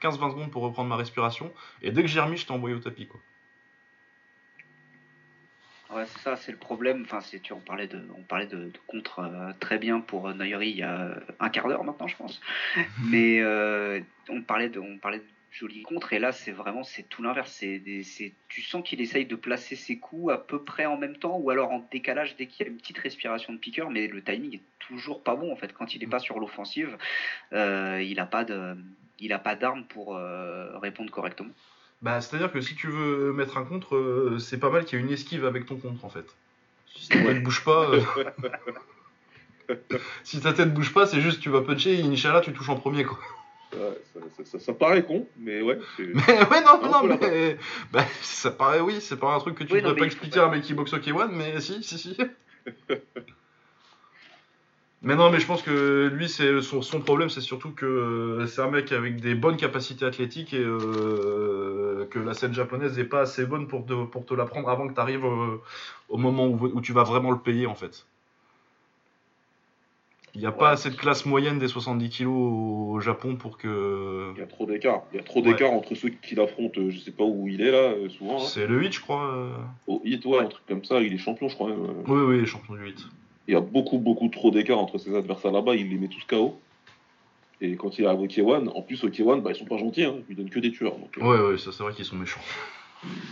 15-20 0.00 0.30
secondes 0.30 0.50
pour 0.52 0.62
reprendre 0.62 0.88
ma 0.88 0.96
respiration 0.96 1.52
et 1.82 1.90
dès 1.90 2.02
que 2.02 2.08
j'ai 2.08 2.20
remis, 2.20 2.36
je 2.36 2.46
t'ai 2.46 2.52
envoyé 2.52 2.76
au 2.76 2.78
tapis 2.78 3.08
quoi. 3.08 3.18
Ouais, 5.90 6.04
c'est 6.06 6.18
ça, 6.18 6.36
c'est 6.36 6.52
le 6.52 6.58
problème. 6.58 7.02
Enfin, 7.04 7.20
c'est, 7.20 7.40
tu, 7.40 7.52
on 7.52 7.60
parlait 7.60 7.86
de, 7.86 8.02
on 8.18 8.22
parlait 8.22 8.46
de, 8.46 8.72
contre 8.86 9.20
euh, 9.20 9.52
très 9.60 9.78
bien 9.78 10.00
pour 10.00 10.28
euh, 10.28 10.34
Nairi 10.34 10.70
il 10.70 10.76
y 10.78 10.82
a 10.82 11.16
un 11.38 11.48
quart 11.48 11.68
d'heure 11.68 11.84
maintenant, 11.84 12.08
je 12.08 12.16
pense. 12.16 12.40
Mais 13.04 13.40
euh, 13.40 14.00
on 14.28 14.42
parlait 14.42 14.68
de, 14.68 14.80
on 14.80 14.98
parlait 14.98 15.18
de 15.18 15.24
joli 15.52 15.82
contre 15.82 16.12
et 16.12 16.18
là 16.18 16.32
c'est 16.32 16.50
vraiment 16.50 16.82
c'est 16.82 17.04
tout 17.04 17.22
l'inverse. 17.22 17.52
C'est, 17.52 17.80
c'est, 18.02 18.32
tu 18.48 18.62
sens 18.62 18.82
qu'il 18.86 19.00
essaye 19.00 19.26
de 19.26 19.36
placer 19.36 19.76
ses 19.76 19.98
coups 19.98 20.32
à 20.32 20.38
peu 20.38 20.62
près 20.64 20.86
en 20.86 20.96
même 20.96 21.16
temps 21.16 21.38
ou 21.38 21.50
alors 21.50 21.70
en 21.70 21.86
décalage 21.90 22.36
dès 22.36 22.46
qu'il 22.46 22.66
y 22.66 22.68
a 22.68 22.72
une 22.72 22.78
petite 22.78 22.98
respiration 22.98 23.52
de 23.52 23.58
piqueur, 23.58 23.88
mais 23.88 24.08
le 24.08 24.22
timing 24.22 24.56
est 24.56 24.62
toujours 24.80 25.22
pas 25.22 25.36
bon 25.36 25.52
en 25.52 25.56
fait. 25.56 25.72
Quand 25.72 25.94
il 25.94 26.00
n'est 26.00 26.08
pas 26.08 26.18
sur 26.18 26.40
l'offensive, 26.40 26.98
il 27.52 28.14
n'a 28.16 28.26
pas 28.26 28.44
de, 28.44 28.76
il 29.20 29.32
a 29.32 29.38
pas 29.38 29.54
d'arme 29.54 29.84
pour 29.84 30.16
répondre 30.82 31.10
correctement. 31.10 31.52
Bah, 32.02 32.20
c'est-à-dire 32.20 32.52
que 32.52 32.60
si 32.60 32.74
tu 32.74 32.88
veux 32.88 33.32
mettre 33.32 33.56
un 33.56 33.64
contre, 33.64 33.96
euh, 33.96 34.38
c'est 34.38 34.58
pas 34.58 34.70
mal 34.70 34.84
qu'il 34.84 34.98
y 34.98 35.02
ait 35.02 35.04
une 35.04 35.12
esquive 35.12 35.44
avec 35.44 35.66
ton 35.66 35.76
contre 35.76 36.04
en 36.04 36.10
fait. 36.10 36.26
Si 36.94 37.08
ta 37.08 37.22
tête 37.22 37.42
bouge 37.42 37.64
pas. 37.64 37.90
Euh, 37.90 38.02
si 40.24 40.40
ta 40.40 40.52
tête 40.52 40.72
bouge 40.72 40.92
pas, 40.92 41.06
c'est 41.06 41.20
juste 41.20 41.40
tu 41.40 41.50
vas 41.50 41.62
puncher 41.62 41.98
et 41.98 42.02
Inch'Allah 42.02 42.40
tu 42.40 42.52
touches 42.52 42.68
en 42.68 42.76
premier 42.76 43.04
quoi. 43.04 43.18
ça, 44.44 44.72
paraît 44.74 45.04
con, 45.04 45.26
mais 45.38 45.62
ouais. 45.62 45.78
Mais 45.98 46.48
ouais, 46.48 46.60
non, 46.64 46.80
non, 46.82 47.16
mais. 47.20 47.56
Bah, 47.92 48.04
ça 48.22 48.50
paraît, 48.50 48.80
oui, 48.80 48.98
c'est 49.00 49.18
pas 49.18 49.34
un 49.34 49.38
truc 49.38 49.56
que 49.56 49.64
tu 49.64 49.74
ne 49.74 49.80
devrais 49.80 49.96
pas 49.96 50.06
expliquer 50.06 50.40
à 50.40 50.46
un 50.46 50.50
mec 50.50 50.62
qui 50.62 50.74
boxe 50.74 50.92
au 50.92 50.98
K1, 50.98 51.30
mais 51.32 51.60
si, 51.60 51.82
si, 51.82 51.98
si. 51.98 52.16
Mais 55.02 55.14
non, 55.14 55.30
mais 55.30 55.40
je 55.40 55.46
pense 55.46 55.62
que 55.62 56.08
lui, 56.12 56.28
c'est 56.28 56.60
son, 56.62 57.00
problème, 57.00 57.28
c'est 57.28 57.40
surtout 57.40 57.70
que 57.70 57.86
euh, 57.86 58.46
c'est 58.46 58.62
un 58.62 58.70
mec 58.70 58.92
avec 58.92 59.20
des 59.20 59.34
bonnes 59.34 59.56
capacités 59.56 60.04
athlétiques 60.04 60.54
et 60.54 60.62
euh, 60.62 62.06
que 62.10 62.18
la 62.18 62.34
scène 62.34 62.54
japonaise 62.54 62.96
n'est 62.96 63.04
pas 63.04 63.20
assez 63.20 63.44
bonne 63.44 63.68
pour 63.68 63.84
te, 63.84 64.04
pour 64.06 64.24
te 64.24 64.34
l'apprendre 64.34 64.68
avant 64.68 64.88
que 64.88 64.94
tu 64.94 65.00
arrives 65.00 65.24
euh, 65.24 65.60
au 66.08 66.16
moment 66.16 66.46
où, 66.46 66.80
tu 66.80 66.92
vas 66.92 67.04
vraiment 67.04 67.30
le 67.30 67.38
payer 67.38 67.66
en 67.66 67.74
fait. 67.74 68.06
Il 70.34 70.40
n'y 70.40 70.46
a 70.46 70.52
pas 70.52 70.70
assez 70.70 70.90
de 70.90 70.96
classe 70.96 71.24
moyenne 71.24 71.58
des 71.58 71.68
70 71.68 72.10
kilos 72.10 72.34
au 72.34 73.00
Japon 73.00 73.36
pour 73.36 73.56
que. 73.56 74.32
Il 74.34 74.40
y 74.40 74.42
a 74.42 74.46
trop 74.46 74.66
d'écart. 74.66 75.02
Il 75.12 75.16
y 75.16 75.20
a 75.20 75.22
trop 75.22 75.40
d'écart 75.40 75.72
entre 75.72 75.94
ceux 75.94 76.10
qui 76.10 76.34
l'affrontent. 76.34 76.80
Je 76.90 76.98
sais 76.98 77.10
pas 77.10 77.24
où 77.24 77.48
il 77.48 77.62
est 77.62 77.70
là, 77.70 77.94
souvent. 78.10 78.40
C'est 78.40 78.66
le 78.66 78.78
8, 78.78 78.92
je 78.92 79.00
crois. 79.00 79.48
Au 79.86 80.02
8, 80.04 80.26
ouais, 80.26 80.40
un 80.40 80.46
truc 80.46 80.66
comme 80.68 80.84
ça. 80.84 81.00
Il 81.00 81.14
est 81.14 81.18
champion, 81.18 81.48
je 81.48 81.54
crois. 81.54 81.70
Oui, 81.70 82.20
oui, 82.20 82.46
champion 82.46 82.74
du 82.74 82.82
8 82.82 83.08
il 83.48 83.54
y 83.54 83.56
a 83.56 83.60
beaucoup, 83.60 83.98
beaucoup 83.98 84.28
trop 84.28 84.50
d'écart 84.50 84.78
entre 84.78 84.98
ses 84.98 85.14
adversaires 85.14 85.52
là-bas. 85.52 85.74
Il 85.74 85.90
les 85.90 85.98
met 85.98 86.08
tous 86.08 86.24
KO. 86.24 86.58
Et 87.60 87.76
quand 87.76 87.98
il 87.98 88.06
arrive 88.06 88.20
au 88.20 88.26
K1, 88.26 88.68
en 88.68 88.82
plus 88.82 89.02
au 89.04 89.08
K1, 89.08 89.40
bah, 89.40 89.50
ils 89.52 89.56
sont 89.56 89.64
pas 89.64 89.78
gentils, 89.78 90.04
hein. 90.04 90.16
ils 90.28 90.36
donnent 90.36 90.50
que 90.50 90.60
des 90.60 90.72
tueurs. 90.72 90.96
Donc, 90.96 91.16
euh. 91.16 91.22
Ouais, 91.22 91.52
ouais, 91.52 91.58
ça 91.58 91.72
c'est 91.72 91.82
vrai 91.82 91.94
qu'ils 91.94 92.04
sont 92.04 92.16
méchants. 92.16 92.40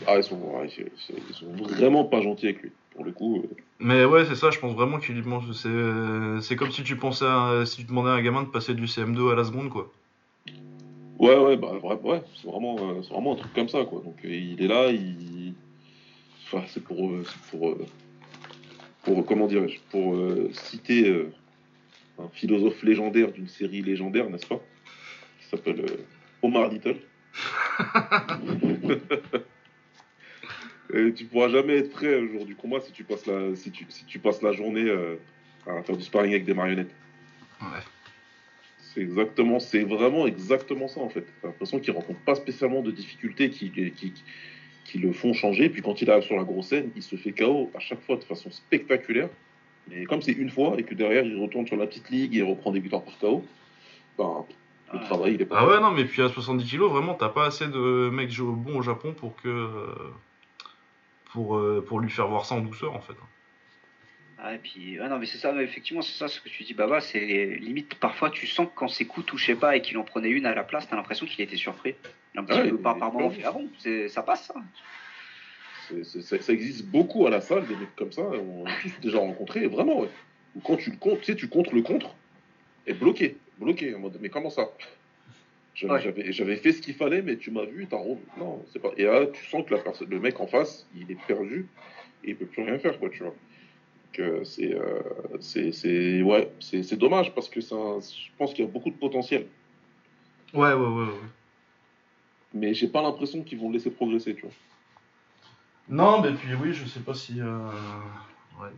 Ah, 0.06 0.16
ils 0.16 0.24
sont, 0.24 0.38
ils 0.64 1.34
sont, 1.34 1.46
vraiment 1.52 2.04
pas 2.04 2.22
gentils 2.22 2.46
avec 2.46 2.62
lui, 2.62 2.70
pour 2.94 3.04
le 3.04 3.12
coup. 3.12 3.38
Euh. 3.38 3.56
Mais 3.80 4.04
ouais, 4.04 4.24
c'est 4.24 4.34
ça, 4.34 4.50
je 4.50 4.58
pense 4.58 4.72
vraiment 4.72 4.98
qu'il 4.98 5.22
C'est 6.40 6.56
comme 6.56 6.70
si 6.70 6.84
tu 6.84 6.96
pensais 6.96 7.26
si 7.66 7.78
tu 7.78 7.84
demandais 7.84 8.10
à 8.10 8.14
un 8.14 8.22
gamin 8.22 8.42
de 8.44 8.48
passer 8.48 8.72
du 8.72 8.84
CM2 8.84 9.32
à 9.32 9.34
la 9.34 9.44
seconde, 9.44 9.68
quoi. 9.68 9.92
Ouais, 11.18 11.36
ouais, 11.36 11.56
bah 11.56 11.72
ouais, 11.82 12.22
c'est 12.34 12.48
vraiment, 12.48 12.76
euh, 12.78 13.00
vraiment 13.10 13.34
un 13.34 13.36
truc 13.36 13.52
comme 13.52 13.68
ça, 13.68 13.84
quoi. 13.84 14.00
Donc 14.04 14.16
il 14.24 14.62
est 14.62 14.68
là, 14.68 14.90
il. 14.90 15.54
Enfin, 16.46 16.64
c'est 16.68 16.82
pour. 16.82 16.96
pour 17.50 17.76
pour 19.04 19.24
comment 19.26 19.46
dirais-je, 19.46 19.78
pour 19.90 20.16
citer 20.52 21.26
un 22.18 22.28
philosophe 22.32 22.82
légendaire 22.82 23.32
d'une 23.32 23.48
série 23.48 23.82
légendaire, 23.82 24.30
n'est-ce 24.30 24.46
pas? 24.46 24.60
Qui 25.40 25.46
s'appelle 25.48 25.84
Omar 26.42 26.68
Little. 26.68 26.96
Et 30.94 31.12
tu 31.12 31.24
pourras 31.24 31.48
jamais 31.48 31.78
être 31.78 31.90
prêt 31.90 32.14
au 32.14 32.28
jour 32.28 32.44
du 32.46 32.54
combat 32.54 32.80
si 32.80 32.92
tu 32.92 33.02
passes 33.02 33.26
la, 33.26 33.56
si 33.56 33.72
tu, 33.72 33.84
si 33.88 34.04
tu 34.04 34.20
passes 34.20 34.42
la 34.42 34.52
journée 34.52 34.88
à 35.66 35.82
faire 35.82 35.96
du 35.96 36.04
sparring 36.04 36.32
avec 36.32 36.44
des 36.44 36.54
marionnettes. 36.54 36.94
Ouais. 37.60 37.80
C'est 38.94 39.00
exactement, 39.00 39.58
c'est 39.58 39.82
vraiment 39.82 40.26
exactement 40.26 40.86
ça 40.86 41.00
en 41.00 41.08
fait. 41.08 41.26
J'ai 41.42 41.48
l'impression 41.48 41.80
qu'il 41.80 41.92
rencontre 41.92 42.20
pas 42.20 42.36
spécialement 42.36 42.80
de 42.80 42.92
difficultés 42.92 43.50
qui, 43.50 43.70
qui, 43.70 44.12
qui, 44.84 44.98
le 44.98 45.12
font 45.12 45.32
changer. 45.32 45.68
Puis 45.68 45.82
quand 45.82 46.00
il 46.00 46.10
arrive 46.10 46.24
sur 46.24 46.36
la 46.36 46.44
grosse 46.44 46.68
scène, 46.68 46.90
il 46.96 47.02
se 47.02 47.16
fait 47.16 47.32
KO 47.32 47.70
à 47.74 47.80
chaque 47.80 48.00
fois 48.02 48.16
de 48.16 48.24
façon 48.24 48.50
spectaculaire. 48.50 49.28
Mais 49.88 50.04
comme 50.04 50.22
c'est 50.22 50.32
une 50.32 50.50
fois 50.50 50.74
et 50.78 50.82
que 50.82 50.94
derrière 50.94 51.24
il 51.24 51.40
retourne 51.40 51.66
sur 51.66 51.76
la 51.76 51.86
petite 51.86 52.08
ligue 52.10 52.36
et 52.36 52.42
reprend 52.42 52.70
des 52.70 52.80
victoires 52.80 53.02
par 53.02 53.18
KO, 53.18 53.44
ben, 54.16 54.44
le 54.92 55.00
travail 55.00 55.34
il 55.34 55.42
est 55.42 55.46
pas. 55.46 55.56
Ah 55.58 55.68
ouais, 55.68 55.80
non, 55.80 55.90
mais 55.90 56.04
puis 56.04 56.22
à 56.22 56.28
70 56.28 56.70
kg, 56.70 56.82
vraiment, 56.84 57.14
t'as 57.14 57.28
pas 57.28 57.46
assez 57.46 57.66
de 57.66 58.10
mecs 58.10 58.34
bons 58.38 58.78
au 58.78 58.82
Japon 58.82 59.12
pour 59.12 59.36
que. 59.36 59.68
Pour, 61.32 61.56
euh, 61.56 61.84
pour 61.84 61.98
lui 61.98 62.10
faire 62.10 62.28
voir 62.28 62.44
ça 62.44 62.54
en 62.54 62.60
douceur 62.60 62.94
en 62.94 63.00
fait. 63.00 63.14
Ah, 64.38 64.54
et 64.54 64.58
puis, 64.58 64.98
non, 64.98 65.18
mais 65.18 65.26
c'est 65.26 65.38
ça, 65.38 65.54
effectivement, 65.62 66.02
c'est 66.02 66.18
ça 66.18 66.28
ce 66.28 66.40
que 66.40 66.48
tu 66.48 66.64
dis, 66.64 66.74
Baba. 66.74 67.00
C'est 67.00 67.20
limite, 67.20 67.94
parfois, 67.94 68.30
tu 68.30 68.46
sens 68.46 68.66
que 68.66 68.72
quand 68.74 68.88
ses 68.88 69.04
coups 69.04 69.26
touchaient 69.26 69.54
pas 69.54 69.76
et 69.76 69.82
qu'il 69.82 69.96
en 69.96 70.04
prenait 70.04 70.30
une 70.30 70.46
à 70.46 70.54
la 70.54 70.64
place, 70.64 70.88
t'as 70.88 70.96
l'impression 70.96 71.26
qu'il 71.26 71.40
était 71.40 71.56
surpris. 71.56 71.94
Un 72.36 72.44
petit 72.44 72.70
peu 72.70 72.78
par, 72.78 72.96
moment, 72.96 73.32
ah 73.44 73.52
bon, 73.52 73.68
ça 74.08 74.22
passe, 74.22 74.50
ça. 74.52 76.30
ça 76.40 76.52
existe 76.52 76.84
beaucoup 76.84 77.26
à 77.26 77.30
la 77.30 77.40
salle, 77.40 77.66
des 77.66 77.76
mecs 77.76 77.94
comme 77.94 78.10
ça, 78.10 78.22
on 78.22 78.66
a 78.66 78.70
tous 78.82 79.00
déjà 79.00 79.18
rencontré, 79.18 79.66
vraiment, 79.68 80.00
ouais. 80.00 80.08
quand 80.64 80.76
tu 80.76 80.90
le 80.90 80.96
comptes, 80.96 81.20
tu 81.20 81.26
sais, 81.26 81.36
tu 81.36 81.48
comptes 81.48 81.70
le 81.70 81.82
contre, 81.82 82.12
et 82.88 82.92
bloqué, 82.92 83.36
bloqué, 83.58 83.94
en 83.94 84.00
mode, 84.00 84.18
mais 84.20 84.30
comment 84.30 84.50
ça? 84.50 84.68
J'avais 85.76 86.56
fait 86.56 86.72
ce 86.72 86.82
qu'il 86.82 86.94
fallait, 86.94 87.22
mais 87.22 87.36
tu 87.36 87.50
m'as 87.52 87.64
vu, 87.64 87.86
t'as 87.88 87.98
Non, 88.36 88.64
c'est 88.72 88.80
pas. 88.80 88.90
Et 88.96 89.04
là, 89.04 89.26
tu 89.26 89.44
sens 89.46 89.64
que 89.64 89.74
la 89.74 89.80
personne, 89.80 90.08
le 90.10 90.20
mec 90.20 90.40
en 90.40 90.46
face, 90.46 90.86
il 90.96 91.10
est 91.10 91.26
perdu, 91.26 91.66
et 92.24 92.30
il 92.30 92.36
peut 92.36 92.46
plus 92.46 92.62
rien 92.62 92.78
faire, 92.78 92.98
quoi, 92.98 93.10
tu 93.10 93.22
vois. 93.22 93.34
Euh, 94.18 94.44
c'est 95.40 95.72
c'est 95.72 96.22
ouais, 96.22 96.50
c'est 96.60 96.96
dommage 96.96 97.34
parce 97.34 97.48
que 97.48 97.60
ça, 97.60 97.76
je 98.00 98.30
pense 98.38 98.52
qu'il 98.52 98.64
y 98.64 98.68
a 98.68 98.70
beaucoup 98.70 98.90
de 98.90 98.96
potentiel. 98.96 99.46
Ouais, 100.52 100.72
ouais, 100.72 100.74
ouais. 100.74 101.04
ouais. 101.04 101.28
Mais 102.52 102.74
j'ai 102.74 102.88
pas 102.88 103.02
l'impression 103.02 103.42
qu'ils 103.42 103.58
vont 103.58 103.68
le 103.68 103.74
laisser 103.74 103.90
progresser, 103.90 104.34
tu 104.34 104.42
vois. 104.42 104.52
Non, 105.88 106.22
mais 106.22 106.32
puis 106.32 106.54
oui, 106.54 106.72
je 106.72 106.86
sais 106.86 107.00
pas 107.00 107.14
si. 107.14 107.40
Euh, 107.40 107.68
ouais, 108.60 108.68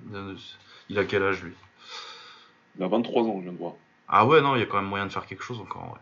il 0.89 0.99
a 0.99 1.05
quel 1.05 1.23
âge 1.23 1.43
lui? 1.43 1.53
Il 2.77 2.83
a 2.83 2.89
23 2.89 3.23
ans, 3.25 3.37
je 3.39 3.43
viens 3.45 3.53
de 3.53 3.59
voir. 3.59 3.75
Ah 4.09 4.27
ouais, 4.27 4.41
non, 4.41 4.57
il 4.57 4.61
y 4.61 4.63
a 4.63 4.67
quand 4.67 4.77
même 4.77 4.89
moyen 4.89 5.07
de 5.07 5.13
faire 5.13 5.27
quelque 5.27 5.43
chose 5.43 5.61
encore, 5.61 5.93
ouais. 5.93 6.01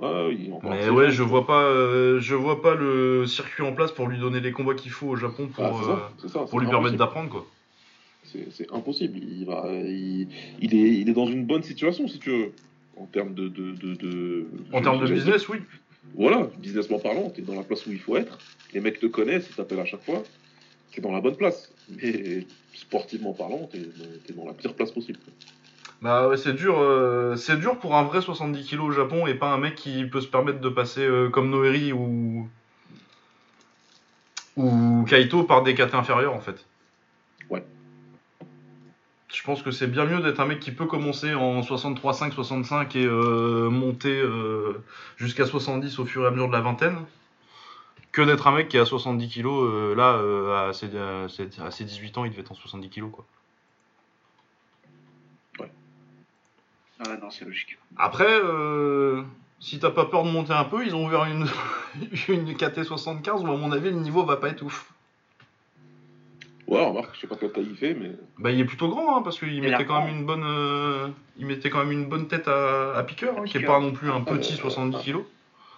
Ouais, 0.00 0.26
oui, 0.28 0.52
mais 0.62 0.88
ouais, 0.90 1.10
je 1.10 1.24
vois 1.24 1.44
pas, 1.44 1.62
euh, 1.64 2.20
je 2.20 2.36
vois 2.36 2.62
pas 2.62 2.76
le 2.76 3.26
circuit 3.26 3.64
en 3.64 3.72
place 3.72 3.90
pour 3.90 4.06
lui 4.06 4.16
donner 4.16 4.38
les 4.38 4.52
combats 4.52 4.74
qu'il 4.74 4.92
faut 4.92 5.08
au 5.08 5.16
Japon 5.16 5.48
pour, 5.48 5.64
ah, 5.64 6.12
pour 6.48 6.60
lui 6.60 6.68
permettre 6.68 6.96
d'apprendre 6.96 7.30
quoi. 7.30 7.44
C'est 8.52 8.72
impossible. 8.72 9.18
Il, 9.18 9.44
va, 9.46 9.68
il, 9.72 10.28
il, 10.60 10.74
est, 10.74 11.00
il 11.00 11.08
est 11.08 11.14
dans 11.14 11.26
une 11.26 11.44
bonne 11.44 11.62
situation, 11.62 12.08
si 12.08 12.18
tu 12.18 12.30
veux, 12.30 12.52
en 12.96 13.06
termes 13.06 13.34
de. 13.34 13.48
de, 13.48 13.72
de, 13.72 14.46
en 14.72 14.82
termes 14.82 15.00
de 15.00 15.12
business, 15.12 15.48
oui. 15.48 15.58
Voilà, 16.14 16.48
businessment 16.58 16.98
parlant, 16.98 17.30
tu 17.30 17.40
es 17.40 17.44
dans 17.44 17.54
la 17.54 17.62
place 17.62 17.86
où 17.86 17.92
il 17.92 18.00
faut 18.00 18.16
être. 18.16 18.38
Les 18.72 18.80
mecs 18.80 18.98
te 18.98 19.06
connaissent, 19.06 19.46
ils 19.50 19.54
t'appellent 19.54 19.80
à 19.80 19.84
chaque 19.84 20.04
fois. 20.04 20.22
Tu 20.90 21.00
es 21.00 21.02
dans 21.02 21.12
la 21.12 21.20
bonne 21.20 21.36
place. 21.36 21.72
Mais 21.90 22.46
sportivement 22.74 23.32
parlant, 23.32 23.68
tu 23.70 23.78
es, 23.78 24.32
dans 24.32 24.46
la 24.46 24.54
pire 24.54 24.74
place 24.74 24.90
possible. 24.90 25.18
Bah 26.00 26.30
c'est 26.36 26.54
dur, 26.54 26.78
euh, 26.78 27.34
c'est 27.34 27.58
dur 27.58 27.78
pour 27.78 27.96
un 27.96 28.04
vrai 28.04 28.22
70 28.22 28.64
kg 28.68 28.80
au 28.80 28.92
Japon 28.92 29.26
et 29.26 29.34
pas 29.34 29.52
un 29.52 29.58
mec 29.58 29.74
qui 29.74 30.04
peut 30.04 30.20
se 30.20 30.28
permettre 30.28 30.60
de 30.60 30.68
passer 30.68 31.00
euh, 31.00 31.28
comme 31.28 31.50
Noeri 31.50 31.92
ou 31.92 32.48
ou 34.56 35.04
Kaito 35.08 35.42
par 35.42 35.64
des 35.64 35.74
KT 35.74 35.94
inférieurs 35.94 36.34
en 36.34 36.40
fait. 36.40 36.67
Je 39.32 39.42
pense 39.42 39.62
que 39.62 39.70
c'est 39.70 39.86
bien 39.86 40.06
mieux 40.06 40.20
d'être 40.20 40.40
un 40.40 40.46
mec 40.46 40.58
qui 40.58 40.72
peut 40.72 40.86
commencer 40.86 41.34
en 41.34 41.60
63-5, 41.60 42.32
65 42.32 42.96
et 42.96 43.04
euh, 43.04 43.68
monter 43.68 44.18
euh, 44.18 44.82
jusqu'à 45.16 45.44
70 45.44 45.98
au 45.98 46.06
fur 46.06 46.24
et 46.24 46.26
à 46.26 46.30
mesure 46.30 46.48
de 46.48 46.52
la 46.52 46.62
vingtaine, 46.62 46.96
que 48.10 48.22
d'être 48.22 48.46
un 48.46 48.52
mec 48.52 48.68
qui 48.68 48.78
a 48.78 48.86
70 48.86 49.28
kilos. 49.28 49.68
Euh, 49.70 49.94
là, 49.94 50.68
à 50.68 50.72
ses, 50.72 51.84
18 51.84 52.18
ans, 52.18 52.24
il 52.24 52.30
devait 52.30 52.40
être 52.40 52.52
en 52.52 52.54
70 52.54 52.88
kilos. 52.88 53.10
Quoi. 53.12 53.26
Ouais. 55.60 55.70
Ah 57.00 57.16
non, 57.20 57.30
c'est 57.30 57.44
logique. 57.44 57.76
Après, 57.98 58.40
si 59.60 59.78
t'as 59.78 59.90
pas 59.90 60.06
peur 60.06 60.24
de 60.24 60.30
monter 60.30 60.54
un 60.54 60.64
peu, 60.64 60.86
ils 60.86 60.94
ont 60.94 61.04
ouvert 61.04 61.24
une, 61.24 61.46
une 62.28 62.56
KT 62.56 62.82
75 62.82 63.42
où, 63.42 63.46
à 63.48 63.56
mon 63.58 63.72
avis, 63.72 63.90
le 63.90 63.96
niveau 63.96 64.24
va 64.24 64.38
pas 64.38 64.48
être 64.48 64.62
ouf. 64.62 64.90
Ouais, 66.68 66.84
remarque, 66.84 67.14
je 67.14 67.20
sais 67.20 67.26
pas 67.26 67.36
quelle 67.36 67.50
taille 67.50 67.66
il 67.70 67.76
fait, 67.76 67.94
mais. 67.94 68.10
Bah, 68.38 68.50
il 68.50 68.60
est 68.60 68.64
plutôt 68.66 68.88
grand, 68.88 69.16
hein, 69.16 69.22
parce 69.22 69.38
qu'il 69.38 69.60
mettait 69.62 69.86
quand 69.86 70.04
même 70.04 70.14
une 70.14 70.26
bonne, 70.26 70.44
euh, 70.44 71.08
il 71.38 71.46
mettait 71.46 71.70
quand 71.70 71.78
même 71.78 71.92
une 71.92 72.04
bonne 72.04 72.28
tête 72.28 72.46
à, 72.46 72.94
à 72.94 73.02
piqueur, 73.04 73.38
hein, 73.38 73.44
qui 73.46 73.56
est 73.56 73.62
pas 73.64 73.80
non 73.80 73.92
plus 73.92 74.10
un 74.10 74.20
petit 74.20 74.52
70 74.52 75.02
kg. 75.02 75.20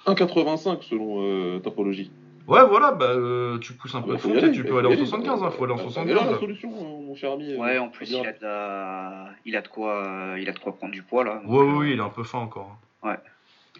1,85 0.06 0.82
selon 0.82 1.22
euh, 1.22 1.58
topologie. 1.60 2.10
Ouais, 2.48 2.66
voilà, 2.66 2.90
bah, 2.90 3.10
euh, 3.10 3.58
tu 3.58 3.74
pousses 3.74 3.94
un 3.94 4.02
peu 4.02 4.14
de 4.14 4.18
fond, 4.18 4.32
tu 4.52 4.64
peux 4.64 4.78
aller 4.78 4.88
en 4.88 4.96
75, 4.96 5.44
hein, 5.44 5.50
faut 5.50 5.64
aller 5.64 5.74
en 5.74 5.78
75. 5.78 6.18
C'est 6.18 6.30
la 6.32 6.38
solution, 6.38 6.70
mon 6.70 7.14
cher 7.14 7.32
ami. 7.32 7.54
Ouais, 7.54 7.78
en 7.78 7.88
plus, 7.88 8.10
il 8.10 8.26
a, 8.26 8.32
de 8.32 9.30
il 9.44 9.56
a 9.56 9.60
de 9.60 9.68
quoi, 9.68 10.34
il 10.38 10.48
a 10.48 10.52
de 10.52 10.58
quoi 10.58 10.76
prendre 10.76 10.92
du 10.92 11.02
poids 11.02 11.22
là. 11.22 11.40
ouais, 11.46 11.72
oui, 11.76 11.90
il 11.92 11.98
est 11.98 12.02
un 12.02 12.08
peu 12.08 12.24
fin 12.24 12.38
encore. 12.38 12.76
Ouais. 13.04 13.16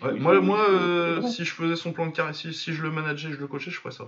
ouais 0.02 0.12
moi, 0.12 0.40
moi 0.40 0.66
si 1.26 1.44
je 1.44 1.52
faisais 1.52 1.74
son 1.74 1.90
plan 1.90 2.06
de 2.06 2.12
carré, 2.12 2.34
si, 2.34 2.54
si 2.54 2.72
je 2.72 2.84
le 2.84 2.90
manageais, 2.92 3.32
je 3.32 3.38
le 3.40 3.48
coachais, 3.48 3.72
je 3.72 3.80
ferais 3.80 3.92
ça. 3.92 4.04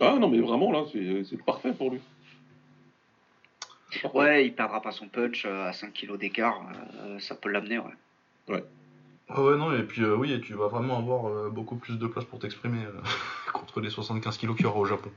Ah 0.00 0.16
non, 0.18 0.28
mais 0.28 0.40
vraiment, 0.40 0.72
là, 0.72 0.84
c'est 0.92 1.42
parfait 1.44 1.72
pour 1.72 1.90
lui. 1.90 2.00
Ouais, 4.12 4.46
il 4.46 4.52
perdra 4.52 4.80
pas 4.80 4.92
son 4.92 5.08
punch 5.08 5.44
euh, 5.46 5.68
à 5.68 5.72
5 5.72 5.92
kg 5.92 6.18
d'écart, 6.18 6.60
euh, 6.96 7.18
ça 7.18 7.34
peut 7.34 7.48
l'amener, 7.48 7.78
ouais. 7.78 7.94
Ouais. 8.48 8.64
Ah 9.28 9.42
ouais, 9.42 9.56
non, 9.56 9.72
et 9.72 9.82
puis 9.82 10.02
euh, 10.02 10.14
oui, 10.14 10.38
tu 10.40 10.54
vas 10.54 10.68
vraiment 10.68 10.98
avoir 10.98 11.50
beaucoup 11.50 11.76
plus 11.76 11.98
de 11.98 12.06
place 12.06 12.24
pour 12.24 12.38
t'exprimer 12.38 12.84
contre 13.52 13.80
les 13.80 13.90
75 13.90 14.36
kg 14.36 14.54
qu'il 14.54 14.66
y 14.66 14.66
aura 14.66 14.78
au 14.78 14.84
Japon. 14.84 15.10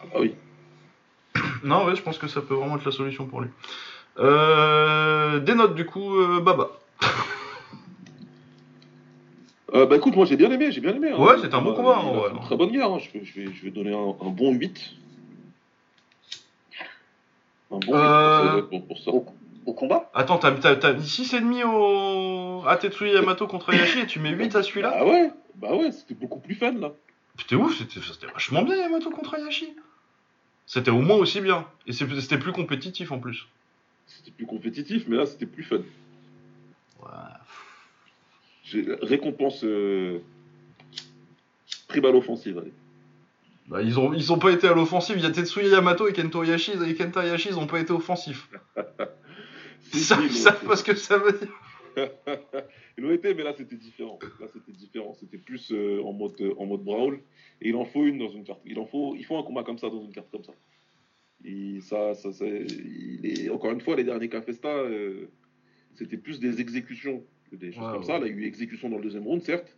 Ah 0.00 0.04
bah 0.12 0.20
oui. 0.20 0.34
non, 1.62 1.84
ouais, 1.86 1.96
je 1.96 2.02
pense 2.02 2.18
que 2.18 2.28
ça 2.28 2.40
peut 2.40 2.54
vraiment 2.54 2.76
être 2.76 2.84
la 2.84 2.92
solution 2.92 3.26
pour 3.26 3.40
lui. 3.40 3.50
des 4.16 5.54
notes, 5.54 5.74
du 5.74 5.86
coup, 5.86 6.14
Baba. 6.40 6.70
Euh, 9.72 9.86
bah 9.86 9.96
écoute, 9.96 10.16
moi 10.16 10.26
j'ai 10.26 10.36
bien 10.36 10.50
aimé, 10.50 10.72
j'ai 10.72 10.80
bien 10.80 10.94
aimé. 10.94 11.10
Hein. 11.12 11.18
Ouais, 11.18 11.34
c'est 11.40 11.54
un 11.54 11.62
bon 11.62 11.74
combat. 11.74 12.02
Ouais, 12.04 12.40
très 12.42 12.56
bonne 12.56 12.70
guerre, 12.70 12.90
hein. 12.90 12.98
je, 12.98 13.18
vais, 13.18 13.52
je, 13.52 13.62
vais, 13.62 13.70
donner 13.70 13.92
un, 13.92 14.26
un, 14.26 14.30
bon 14.30 14.52
8. 14.52 14.94
Un 17.70 17.78
bon 17.78 17.94
euh... 17.94 18.62
8 18.72 18.80
pour, 18.86 18.98
ça. 18.98 19.10
Au, 19.12 19.72
combat? 19.72 20.10
Attends, 20.14 20.38
t'as 20.38 20.50
mis 20.50 21.02
6,5 21.02 21.64
au... 21.64 22.66
à 22.66 22.76
Tetsuya 22.76 23.14
Yamato 23.14 23.46
contre 23.46 23.72
Yashi 23.72 24.00
et 24.00 24.06
tu 24.06 24.18
mets 24.18 24.30
8 24.30 24.56
à 24.56 24.62
celui-là? 24.64 24.92
Ah 24.96 25.06
ouais, 25.06 25.30
bah 25.54 25.76
ouais, 25.76 25.92
c'était 25.92 26.14
beaucoup 26.14 26.40
plus 26.40 26.56
fun 26.56 26.72
là. 26.72 26.90
C'était 27.38 27.54
ouf, 27.54 27.78
c'était 27.78 28.26
vachement 28.26 28.62
bien 28.62 28.74
Yamato 28.74 29.10
contre 29.10 29.38
Yashi. 29.38 29.72
C'était 30.66 30.90
au 30.90 31.00
moins 31.00 31.16
aussi 31.16 31.40
bien. 31.40 31.66
Et 31.86 31.92
c'était 31.92 32.38
plus 32.38 32.52
compétitif 32.52 33.12
en 33.12 33.18
plus. 33.18 33.46
C'était 34.06 34.32
plus 34.32 34.46
compétitif, 34.46 35.04
mais 35.06 35.16
là 35.16 35.26
c'était 35.26 35.46
plus 35.46 35.62
fun. 35.62 35.82
Ouais 37.02 37.08
récompense 39.02 39.64
euh, 39.64 40.20
prime 41.88 42.04
à 42.04 42.10
l'offensive. 42.10 42.62
Bah, 43.68 43.82
ils 43.82 43.98
ont 43.98 44.12
ils 44.12 44.32
ont 44.32 44.38
pas 44.38 44.50
été 44.50 44.66
à 44.66 44.74
l'offensive. 44.74 45.16
Il 45.18 45.22
y 45.22 45.26
a 45.26 45.30
Tetsuya 45.30 45.68
Yamato 45.68 46.08
et 46.08 46.12
Kento 46.12 46.42
Yashi 46.42 46.72
et 46.86 46.94
Kenta 46.94 47.24
Yashi, 47.24 47.48
ils 47.50 47.58
ont 47.58 47.66
pas 47.66 47.80
été 47.80 47.92
offensifs. 47.92 48.48
ça, 49.92 50.18
ils 50.22 50.32
savent 50.32 50.64
pas 50.64 50.76
ce 50.76 50.84
que 50.84 50.94
ça 50.94 51.18
veut 51.18 51.32
dire. 51.32 51.48
ils 52.98 53.04
l'ont 53.04 53.12
été, 53.12 53.34
mais 53.34 53.42
là 53.42 53.54
c'était 53.56 53.76
différent. 53.76 54.18
Là 54.40 54.46
c'était 54.52 54.72
différent. 54.72 55.14
C'était 55.14 55.38
plus 55.38 55.72
euh, 55.72 56.02
en 56.04 56.12
mode 56.12 56.42
en 56.58 56.66
mode 56.66 56.82
brawl. 56.82 57.20
Et 57.62 57.68
il 57.68 57.76
en 57.76 57.84
faut 57.84 58.04
une 58.04 58.18
dans 58.18 58.30
une 58.30 58.44
carte. 58.44 58.60
Il 58.64 58.78
en 58.78 58.86
faut 58.86 59.14
il 59.16 59.24
faut 59.24 59.36
un 59.36 59.42
combat 59.42 59.62
comme 59.62 59.78
ça 59.78 59.88
dans 59.88 60.02
une 60.02 60.12
carte 60.12 60.30
comme 60.30 60.44
ça. 60.44 60.52
Et 61.44 61.80
ça, 61.80 62.14
ça, 62.14 62.28
il 62.44 63.20
est... 63.24 63.48
encore 63.48 63.72
une 63.72 63.80
fois 63.80 63.96
les 63.96 64.04
derniers 64.04 64.28
Cafesta, 64.28 64.68
euh, 64.68 65.30
c'était 65.94 66.18
plus 66.18 66.38
des 66.38 66.60
exécutions 66.60 67.24
des 67.56 67.72
choses 67.72 67.90
comme 67.92 68.04
ça. 68.04 68.18
Il 68.18 68.24
a 68.24 68.26
eu 68.26 68.44
exécution 68.44 68.88
dans 68.88 68.96
le 68.96 69.02
deuxième 69.02 69.26
round, 69.26 69.42
certes, 69.42 69.76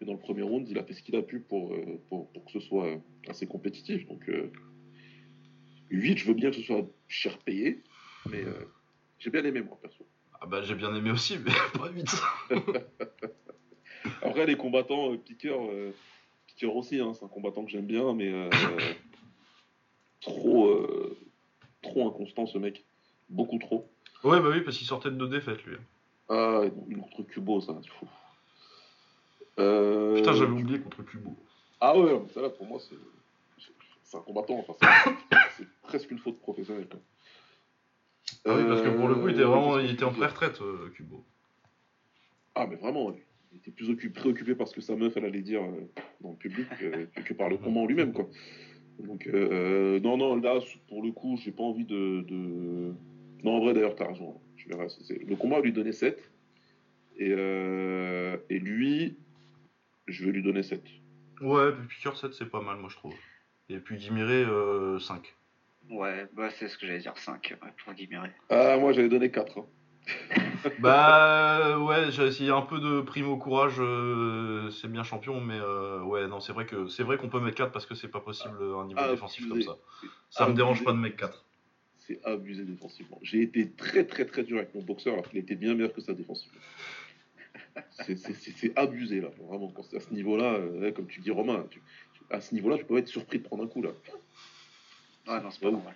mais 0.00 0.06
dans 0.06 0.12
le 0.12 0.18
premier 0.18 0.42
round, 0.42 0.68
il 0.68 0.78
a 0.78 0.84
fait 0.84 0.94
ce 0.94 1.02
qu'il 1.02 1.16
a 1.16 1.22
pu 1.22 1.40
pour, 1.40 1.72
euh, 1.72 2.00
pour, 2.08 2.30
pour, 2.32 2.44
que 2.44 2.52
ce 2.52 2.60
soit 2.60 2.86
euh, 2.86 2.96
assez 3.28 3.46
compétitif. 3.46 4.06
Donc, 4.06 4.30
8, 5.90 6.12
euh, 6.12 6.16
je 6.16 6.24
veux 6.26 6.34
bien 6.34 6.50
que 6.50 6.56
ce 6.56 6.62
soit 6.62 6.86
cher 7.08 7.38
payé, 7.38 7.82
mais 8.30 8.44
j'ai 9.18 9.30
bien 9.30 9.44
aimé, 9.44 9.62
moi, 9.62 9.78
perso. 9.80 10.06
Ah 10.40 10.46
bah, 10.46 10.62
j'ai 10.62 10.74
bien 10.74 10.94
aimé 10.94 11.10
aussi, 11.10 11.38
mais 11.38 11.52
pas 11.78 11.90
8. 11.90 12.14
Après, 14.22 14.46
les 14.46 14.56
combattants, 14.56 15.16
piqueurs, 15.16 15.62
piqueur 16.46 16.76
aussi, 16.76 17.00
hein, 17.00 17.12
c'est 17.14 17.24
un 17.24 17.28
combattant 17.28 17.64
que 17.64 17.70
j'aime 17.70 17.86
bien, 17.86 18.12
mais 18.14 18.32
trop 20.20 20.86
trop 21.84 22.08
inconstant 22.08 22.46
ce 22.46 22.58
mec. 22.58 22.84
Beaucoup 23.28 23.58
trop. 23.58 23.90
Ouais, 24.24 24.40
bah 24.40 24.48
oui, 24.50 24.62
parce 24.62 24.76
qu'il 24.76 24.86
sortait 24.86 25.10
de 25.10 25.16
deux 25.16 25.28
défaites 25.28 25.64
lui. 25.64 25.76
Ah, 26.28 26.62
contre 27.00 27.22
Kubo, 27.24 27.60
ça. 27.60 27.78
Euh... 29.58 30.16
Putain, 30.16 30.32
j'avais 30.32 30.52
oublié 30.52 30.80
contre 30.80 31.02
Kubo. 31.02 31.36
Ah 31.80 31.98
ouais, 31.98 32.22
ça 32.32 32.40
là 32.40 32.50
pour 32.50 32.66
moi, 32.66 32.78
c'est. 32.80 32.96
C'est 34.04 34.18
un 34.18 34.20
combattant, 34.20 34.64
enfin, 34.68 34.74
c'est 35.56 35.66
presque 35.82 36.10
une 36.10 36.18
faute 36.18 36.38
professionnelle. 36.38 36.86
Ah 38.46 38.54
oui, 38.56 38.64
parce 38.68 38.82
que 38.82 38.90
pour 38.90 39.08
le 39.08 39.14
coup, 39.14 39.28
il 39.28 39.34
était 39.34 39.42
euh, 39.42 39.46
vraiment 39.46 39.78
il 39.78 39.90
était 39.90 40.04
en 40.04 40.12
pré-retraite, 40.12 40.60
euh, 40.60 40.90
Kubo. 40.94 41.24
Ah, 42.54 42.66
mais 42.68 42.76
vraiment, 42.76 43.12
il 43.52 43.58
était 43.58 43.70
plus 43.70 44.10
préoccupé 44.10 44.54
par 44.54 44.68
ce 44.68 44.74
que 44.74 44.80
sa 44.82 44.94
meuf 44.94 45.16
elle 45.16 45.24
allait 45.24 45.42
dire 45.42 45.62
euh, 45.62 45.90
dans 46.20 46.30
le 46.30 46.36
public 46.36 46.68
que, 46.78 47.34
par 47.34 47.48
le 47.48 47.56
combat 47.56 47.80
en 47.80 47.86
lui-même, 47.86 48.12
quoi. 48.12 48.28
Donc, 48.98 49.26
non, 49.26 50.16
non, 50.16 50.36
là, 50.36 50.60
pour 50.88 51.02
le 51.02 51.10
coup, 51.10 51.36
j'ai 51.42 51.50
pas 51.50 51.64
envie 51.64 51.84
de, 51.84 52.94
Non, 53.42 53.56
en 53.56 53.60
vrai, 53.60 53.74
d'ailleurs, 53.74 53.96
t'as 53.96 54.06
raison. 54.06 54.40
Je 54.64 54.68
verrai, 54.68 54.88
le 55.26 55.36
combat 55.36 55.60
lui 55.60 55.72
donnait 55.72 55.92
7. 55.92 56.30
Et, 57.16 57.30
et 57.30 58.58
lui, 58.58 59.16
je 60.08 60.24
vais 60.24 60.32
lui 60.32 60.42
donner 60.42 60.62
7. 60.62 60.82
Ouais, 61.40 61.72
puis 61.72 61.96
Piqueur 61.96 62.16
7, 62.16 62.32
c'est 62.34 62.50
pas 62.50 62.60
mal, 62.60 62.78
moi, 62.78 62.88
je 62.90 62.96
trouve. 62.96 63.14
Et 63.68 63.78
puis 63.78 63.96
Guimiré, 63.96 64.44
5. 65.00 65.34
Ouais, 65.90 66.26
bah 66.32 66.48
c'est 66.50 66.68
ce 66.68 66.78
que 66.78 66.86
j'allais 66.86 67.00
dire, 67.00 67.16
5 67.16 67.56
pour 67.84 67.92
Guimiré. 67.94 68.30
Ah, 68.48 68.76
moi 68.78 68.92
j'avais 68.92 69.08
donné 69.08 69.30
4. 69.30 69.58
Hein. 69.58 69.66
bah 70.80 71.78
ouais, 71.78 72.10
j'ai 72.10 72.26
essayé 72.26 72.50
un 72.50 72.62
peu 72.62 72.78
de 72.78 73.00
primo 73.00 73.36
courage, 73.36 73.76
euh, 73.78 74.70
c'est 74.70 74.88
bien 74.88 75.02
champion, 75.02 75.40
mais 75.40 75.58
euh, 75.58 76.02
ouais, 76.02 76.26
non, 76.26 76.40
c'est 76.40 76.52
vrai 76.52 76.66
que 76.66 76.88
c'est 76.88 77.02
vrai 77.02 77.16
qu'on 77.16 77.28
peut 77.28 77.40
mettre 77.40 77.56
4 77.56 77.72
parce 77.72 77.86
que 77.86 77.94
c'est 77.94 78.08
pas 78.08 78.20
possible 78.20 78.56
un 78.62 78.86
niveau 78.86 79.00
défensif 79.08 79.48
comme 79.48 79.62
ça. 79.62 79.76
Ça 80.30 80.48
me 80.48 80.54
dérange 80.54 80.84
pas 80.84 80.92
de 80.92 80.98
mettre 80.98 81.16
4. 81.16 81.44
C'est 82.06 82.22
abusé 82.24 82.64
défensivement. 82.64 83.18
J'ai 83.22 83.42
été 83.42 83.70
très 83.70 84.04
très 84.04 84.26
très 84.26 84.42
dur 84.42 84.58
avec 84.58 84.74
mon 84.74 84.82
boxeur 84.82 85.14
alors 85.14 85.28
qu'il 85.28 85.38
était 85.38 85.54
bien 85.54 85.74
meilleur 85.74 85.92
que 85.92 86.02
ça 86.02 86.12
défensivement. 86.12 86.60
c'est 88.06 88.76
abusé 88.76 89.20
là, 89.20 89.28
vraiment. 89.40 89.68
Quand 89.68 89.82
c'est 89.82 89.96
à 89.96 90.00
ce 90.00 90.12
niveau-là, 90.12 90.54
euh, 90.54 90.92
comme 90.92 91.06
tu 91.06 91.20
dis 91.20 91.30
Romain, 91.30 91.66
à 92.30 92.40
ce 92.40 92.54
niveau-là, 92.54 92.78
tu 92.78 92.84
peux 92.84 92.98
être 92.98 93.08
surpris 93.08 93.38
de 93.38 93.44
prendre 93.44 93.64
un 93.64 93.68
coup 93.68 93.82
là. 93.82 93.90
Ouais, 95.26 95.40
non, 95.40 95.50
c'est 95.50 95.60
pas 95.60 95.70
normal. 95.70 95.94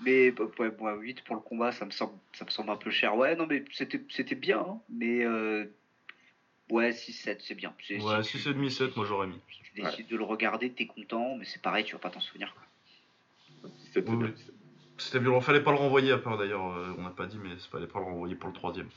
Mais 0.00 0.32
ouais, 0.58 0.70
moi, 0.78 0.94
8 0.94 1.24
pour 1.24 1.36
le 1.36 1.40
combat, 1.42 1.72
ça 1.72 1.84
me 1.84 1.90
semble, 1.90 2.14
ça 2.32 2.44
me 2.44 2.50
semble 2.50 2.70
un 2.70 2.76
peu 2.76 2.90
cher. 2.90 3.16
Ouais, 3.16 3.34
non, 3.34 3.46
mais 3.46 3.64
c'était 3.72 4.34
bien, 4.34 4.60
hein, 4.60 4.80
mais 4.88 5.24
euh, 5.24 5.66
ouais, 6.70 6.90
6-7, 6.90 7.38
c'est 7.40 7.54
bien. 7.54 7.74
Ouais, 7.90 7.96
6,5, 7.96 8.70
7, 8.70 8.96
moi 8.96 9.06
j'aurais 9.06 9.26
mis. 9.26 9.40
Si 9.50 9.62
tu 9.62 9.82
décides 9.82 10.08
de 10.08 10.16
le 10.16 10.24
regarder, 10.24 10.70
t'es 10.70 10.86
content, 10.86 11.36
mais 11.36 11.44
c'est 11.44 11.60
pareil, 11.60 11.84
tu 11.84 11.92
vas 11.92 11.98
pas 11.98 12.10
t'en 12.10 12.20
souvenir. 12.20 12.54
C'était 14.98 15.20
violent, 15.20 15.40
fallait 15.40 15.62
pas 15.62 15.70
le 15.70 15.78
renvoyer 15.78 16.10
à 16.10 16.18
peur 16.18 16.36
d'ailleurs, 16.36 16.66
euh, 16.72 16.92
on 16.98 17.02
n'a 17.02 17.10
pas 17.10 17.26
dit, 17.26 17.38
mais 17.42 17.50
fallait 17.70 17.86
pas 17.86 18.00
le 18.00 18.06
renvoyer 18.06 18.34
pour 18.34 18.48
le 18.48 18.54
troisième. 18.54 18.88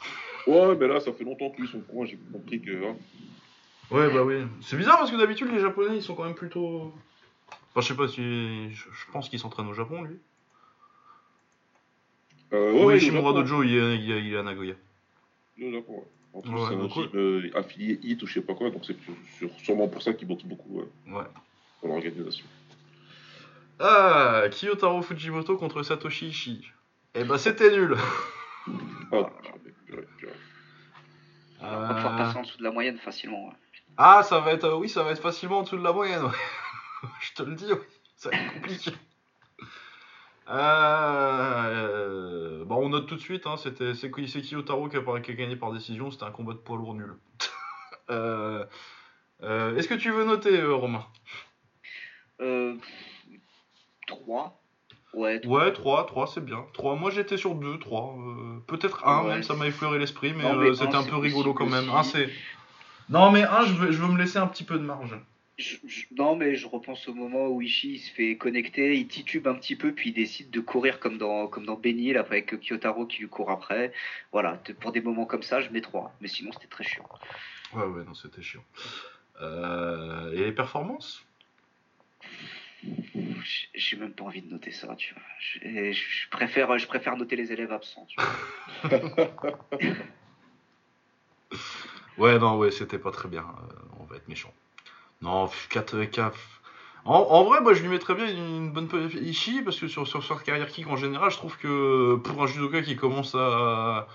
Ouais, 0.48 0.76
mais 0.76 0.88
là, 0.88 1.00
ça 1.00 1.14
fait 1.14 1.24
longtemps 1.24 1.52
qu'ils 1.52 1.68
sont 1.68 1.80
courants, 1.82 2.06
j'ai 2.06 2.18
compris 2.32 2.60
que. 2.60 2.88
Hein. 2.88 2.96
Ouais, 3.92 4.12
bah 4.12 4.24
oui. 4.24 4.38
C'est 4.62 4.78
bizarre 4.78 4.98
parce 4.98 5.12
que 5.12 5.18
d'habitude, 5.18 5.52
les 5.52 5.60
Japonais, 5.60 5.98
ils 5.98 6.02
sont 6.02 6.16
quand 6.16 6.24
même 6.24 6.34
plutôt. 6.34 6.92
Enfin, 7.70 7.82
je 7.82 7.88
sais 7.88 7.96
pas 7.96 8.08
si. 8.08 8.74
Je, 8.74 9.12
pense 9.12 9.30
qu'il 9.30 9.38
s'entraîne 9.38 9.68
au 9.68 9.74
Japon, 9.74 10.02
lui. 10.02 10.18
Euh, 12.54 12.74
ouais, 12.74 12.96
oui, 12.96 13.00
Shimura 13.00 13.34
Dojo, 13.34 13.64
il 13.64 13.76
est, 13.76 13.98
il, 13.98 14.34
est, 14.34 14.38
à 14.38 14.44
Nagoya. 14.44 14.74
Le 15.58 15.72
Japon, 15.72 15.98
ouais. 15.98 16.08
En 16.34 16.42
plus, 16.42 16.52
c'est 16.68 16.74
un 16.74 17.18
euh, 17.20 17.52
affilié 17.54 18.00
HIT 18.02 18.24
ou 18.24 18.28
je 18.28 18.34
sais 18.34 18.42
pas 18.42 18.56
quoi, 18.56 18.72
donc 18.72 18.86
c'est 18.86 18.96
sûrement 19.64 19.88
pour 19.88 20.02
ça 20.02 20.14
qu'il 20.14 20.28
boxe 20.28 20.46
beaucoup 20.46 20.80
ouais, 20.80 20.86
ouais. 21.08 21.24
dans 21.84 21.90
l'organisation. 21.90 22.46
Ah, 23.84 24.44
Kiyotaro 24.52 25.02
Fujimoto 25.02 25.58
contre 25.58 25.82
Satoshi 25.82 26.28
Ishii. 26.28 26.72
Eh 27.16 27.24
ben, 27.24 27.38
c'était 27.40 27.72
nul. 27.72 27.98
ah, 29.12 29.30
On 31.62 31.80
va 31.80 31.94
pouvoir 31.96 32.18
passer 32.18 32.38
en 32.38 32.42
dessous 32.44 32.60
de 32.60 32.64
la 32.64 32.72
moyenne 32.72 33.00
facilement. 33.00 33.48
Ouais. 33.48 33.56
Ah, 33.98 34.22
ça 34.22 34.40
va 34.40 34.54
être, 34.54 34.66
euh, 34.66 34.76
oui, 34.76 34.88
ça 34.88 35.02
va 35.02 35.12
être 35.12 35.22
facilement 35.22 35.60
en 35.60 35.64
dessous 35.64 35.78
de 35.78 35.84
la 35.84 35.94
moyenne. 35.94 36.24
Ouais. 36.24 36.30
je 37.22 37.34
te 37.34 37.42
le 37.42 37.56
dis, 37.56 37.70
ça 38.16 38.30
va 38.30 38.38
être 38.38 38.54
compliqué. 38.54 38.92
Euh, 40.48 41.46
on 42.70 42.90
note 42.90 43.08
tout 43.08 43.16
de 43.16 43.22
suite, 43.22 43.48
hein, 43.48 43.58
c'était, 43.58 43.96
c'est, 43.96 44.12
Kiyotaro 44.12 44.90
qui 44.90 44.98
a, 44.98 45.20
qui 45.22 45.32
a, 45.32 45.34
gagné 45.34 45.56
par 45.56 45.72
décision, 45.72 46.12
c'était 46.12 46.26
un 46.26 46.32
combat 46.32 46.54
de 46.54 46.60
poids 46.60 46.78
lourd 46.78 46.94
nul. 46.94 47.16
Euh, 49.44 49.76
est-ce 49.76 49.88
que 49.88 49.96
tu 49.96 50.12
veux 50.12 50.24
noter, 50.24 50.62
Romain? 50.62 51.04
3. 54.12 54.62
Ouais, 55.14 55.40
3. 55.40 55.66
Ouais, 55.66 55.74
3, 55.74 56.06
3 56.06 56.28
c'est 56.28 56.46
bien. 56.46 56.66
3, 56.74 56.96
moi 56.96 57.12
j'étais 57.12 57.38
sur 57.38 57.56
2, 57.56 57.80
3. 57.80 58.16
peut-être 58.68 59.08
1, 59.08 59.24
même 59.24 59.44
ça 59.44 59.56
m'a 59.56 59.68
effleuré 59.68 60.00
l'esprit, 60.00 60.34
mais, 60.34 60.74
c'était 60.74 60.96
un 60.96 61.04
peu 61.04 61.18
rigolo 61.18 61.54
quand 61.54 61.68
même. 61.68 61.86
Non, 63.10 63.32
mais 63.32 63.44
1, 63.44 63.66
je 63.66 63.74
veux, 63.74 63.92
je 63.92 64.02
veux 64.02 64.08
me 64.08 64.18
laisser 64.18 64.38
un 64.38 64.48
petit 64.48 64.64
peu 64.64 64.78
de 64.78 64.84
marge 64.84 65.18
non, 66.18 66.36
mais 66.36 66.56
je 66.56 66.68
repense 66.68 67.08
au 67.08 67.14
moment 67.14 67.48
où 67.48 67.62
Ishii 67.62 68.00
se 68.00 68.12
fait 68.12 68.38
connecter, 68.38 68.98
il 68.98 69.08
titube 69.08 69.48
un 69.48 69.56
petit 69.56 69.76
peu, 69.76 69.92
puis 69.92 70.10
il 70.10 70.14
décide 70.14 70.50
de 70.50 70.60
courir 70.60 71.00
comme 71.00 71.18
dans, 71.18 71.48
comme 71.48 71.66
dans 71.66 71.76
Benny, 71.76 72.14
là, 72.14 72.22
avec 72.22 72.60
Kyotaro 72.60 73.06
qui 73.06 73.22
lui 73.22 73.30
court 73.30 73.52
après. 73.52 73.94
Voilà, 74.32 74.60
pour 74.80 74.92
des 74.92 75.02
moments 75.02 75.26
comme 75.26 75.44
ça, 75.44 75.62
je 75.62 75.70
mets 75.70 75.82
3. 75.82 76.14
Mais 76.22 76.28
sinon, 76.28 76.52
c'était 76.52 76.68
très 76.68 76.84
chiant. 76.84 77.08
Ouais, 77.74 77.86
ouais, 77.86 78.04
non, 78.04 78.14
c'était 78.14 78.42
chiant. 78.42 78.64
Euh, 79.42 80.32
et 80.34 80.46
les 80.46 80.52
performances? 80.52 81.24
J'ai 83.74 83.98
même 83.98 84.14
pas 84.14 84.24
envie 84.24 84.42
de 84.42 84.52
noter 84.52 84.72
ça, 84.72 84.96
tu 84.96 85.14
vois. 85.14 85.24
Je, 85.92 86.30
préfère, 86.30 86.78
je 86.78 86.88
préfère 86.88 87.18
noter 87.18 87.36
les 87.36 87.52
élèves 87.52 87.72
absents, 87.72 88.08
tu 88.08 88.20
vois. 88.20 89.00
ouais, 92.18 92.40
non, 92.40 92.58
ouais, 92.58 92.72
c'était 92.72 93.00
pas 93.00 93.12
très 93.12 93.30
bien. 93.30 93.42
Euh, 93.42 93.74
on 94.00 94.06
va 94.06 94.16
être 94.16 94.28
méchant. 94.28 94.54
Non, 95.22 95.50
4 95.70 96.06
4 96.06 96.38
en, 97.04 97.14
en, 97.16 97.44
vrai, 97.44 97.62
moi 97.62 97.74
je 97.74 97.82
lui 97.82 97.90
mettrais 97.90 98.14
bien 98.14 98.28
une, 98.28 98.72
bonne 98.72 98.88
Ishii 99.14 99.64
parce 99.64 99.80
que 99.80 99.88
sur, 99.88 100.08
sur, 100.08 100.24
sa 100.24 100.36
carrière 100.36 100.68
kick 100.68 100.88
en 100.88 100.98
général, 100.98 101.32
je 101.32 101.38
trouve 101.38 101.58
que 101.58 102.16
pour 102.18 102.44
un 102.44 102.48
judoka 102.48 102.84
qui 102.84 102.96
commence 102.96 103.34
à, 103.34 104.08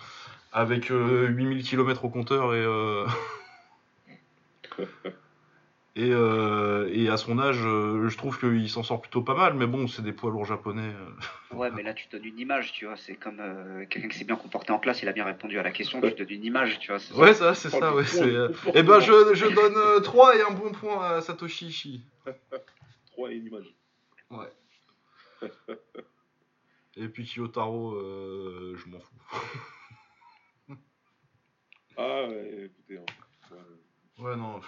avec 0.53 0.89
8000 0.89 1.59
euh, 1.59 1.63
km 1.63 2.05
au 2.05 2.09
compteur 2.11 2.55
et, 2.55 2.59
euh, 2.59 3.05
et, 5.97 6.11
euh, 6.13 6.89
et, 6.93 7.09
à 7.09 7.17
son 7.17 7.39
âge, 7.39 7.57
je 7.57 8.17
trouve 8.17 8.39
qu'il 8.39 8.69
s'en 8.69 8.83
sort 8.83 9.01
plutôt 9.01 9.23
pas 9.23 9.35
mal, 9.35 9.55
mais 9.55 9.67
bon, 9.67 9.89
c'est 9.89 10.03
des 10.03 10.13
poids 10.13 10.31
lourds 10.31 10.45
japonais. 10.45 10.93
Ouais, 11.51 11.71
mais 11.71 11.83
là 11.83 11.95
tu 11.95 12.07
donnes 12.09 12.25
une 12.25 12.39
image, 12.39 12.73
tu 12.73 12.85
vois, 12.85 12.97
c'est 12.97 13.15
comme 13.15 13.41
quelqu'un 13.89 14.09
qui 14.09 14.19
s'est 14.19 14.25
bien 14.27 14.37
comporté 14.37 14.73
en 14.73 14.79
classe, 14.79 15.03
il 15.03 15.09
a 15.09 15.13
bien 15.13 15.25
répondu 15.25 15.59
à 15.59 15.63
la 15.63 15.71
question, 15.71 16.01
tu 16.03 16.11
donnes 16.13 16.31
une 16.31 16.45
image, 16.45 16.79
tu 16.79 16.93
vois. 16.93 17.01
Ouais, 17.19 17.33
ça, 17.35 17.55
c'est 17.55 17.71
ça, 17.71 17.95
ouais. 17.95 18.05
Et 18.05 18.51
eh 18.75 18.83
ben 18.83 19.01
je, 19.01 19.35
je 19.35 19.47
donne 19.47 20.03
3 20.03 20.37
et 20.37 20.43
un 20.43 20.53
bon 20.53 20.73
point 20.73 21.03
à 21.03 21.21
Satoshi 21.23 21.67
Ishii. 21.67 22.03
3 23.13 23.33
et 23.33 23.37
une 23.37 23.47
image. 23.47 23.75
Ouais. 24.31 24.53
et 26.97 27.09
puis 27.09 27.25
Kiyotaro, 27.25 27.93
euh, 27.95 28.77
je 28.77 28.89
m'en 28.89 29.01
fous. 29.01 30.75
ah 31.97 32.27
ouais, 32.29 32.65
écoutez. 32.65 32.99
Hein. 32.99 33.57
Ouais. 34.19 34.37
non. 34.37 34.61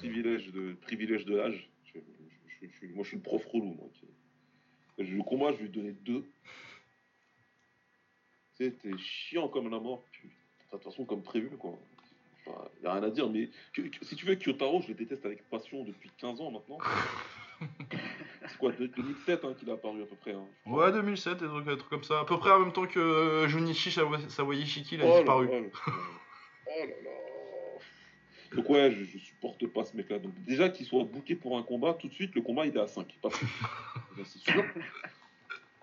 Privilège 0.00 0.50
de, 0.50 0.72
privilège 0.80 1.26
de 1.26 1.36
l'âge. 1.36 1.68
moi, 2.94 3.02
je 3.02 3.08
suis 3.08 3.16
le 3.16 3.22
prof 3.22 3.44
relou. 3.44 3.74
Moi, 3.74 3.88
Le 4.96 5.22
combat, 5.22 5.52
je 5.52 5.58
vais 5.58 5.64
lui 5.64 5.70
donner 5.70 5.92
2. 5.92 6.24
C'était 8.54 8.96
chiant 8.96 9.48
comme 9.48 9.70
la 9.70 9.78
mort. 9.78 10.02
de 10.22 10.70
toute 10.70 10.82
façon, 10.82 11.04
comme 11.04 11.22
prévu, 11.22 11.50
quoi. 11.58 11.78
Il 12.46 12.82
n'y 12.82 12.86
a 12.86 12.94
rien 12.94 13.02
à 13.02 13.10
dire, 13.10 13.28
mais 13.28 13.50
si 14.02 14.16
tu 14.16 14.24
veux, 14.24 14.34
Kyotaro, 14.36 14.80
je 14.80 14.88
le 14.88 14.94
déteste 14.94 15.26
avec 15.26 15.46
passion 15.50 15.84
depuis 15.84 16.10
15 16.18 16.40
ans 16.40 16.50
maintenant. 16.50 16.78
c'est 18.48 18.58
quoi, 18.58 18.72
2007 18.72 19.44
hein, 19.44 19.54
qu'il 19.58 19.68
a 19.68 19.74
apparu 19.74 20.02
à 20.02 20.06
peu 20.06 20.16
près. 20.16 20.32
Hein, 20.32 20.46
ouais, 20.64 20.90
2007, 20.92 21.38
des 21.38 21.46
trucs, 21.46 21.90
comme 21.90 22.04
ça. 22.04 22.20
À 22.20 22.24
peu 22.24 22.38
près 22.38 22.50
en 22.50 22.60
même 22.60 22.72
temps 22.72 22.86
que 22.86 22.98
euh, 22.98 23.48
Junichi 23.48 23.92
Sawayashiki, 23.92 24.94
il 24.94 25.02
a 25.02 25.06
oh 25.06 25.16
disparu. 25.18 25.48
oh 26.66 26.70
là 26.78 26.86
là. 26.86 27.29
Donc 28.54 28.68
ouais, 28.68 28.90
je, 28.90 29.18
supporte 29.18 29.66
pas 29.68 29.84
ce 29.84 29.96
mec-là. 29.96 30.18
Donc 30.18 30.32
déjà 30.44 30.68
qu'il 30.68 30.86
soit 30.86 31.04
booké 31.04 31.36
pour 31.36 31.56
un 31.56 31.62
combat, 31.62 31.94
tout 31.94 32.08
de 32.08 32.14
suite, 32.14 32.34
le 32.34 32.42
combat, 32.42 32.66
il 32.66 32.76
est 32.76 32.80
à 32.80 32.86
5. 32.86 33.06
c'est 34.24 34.38
sûr. 34.38 34.64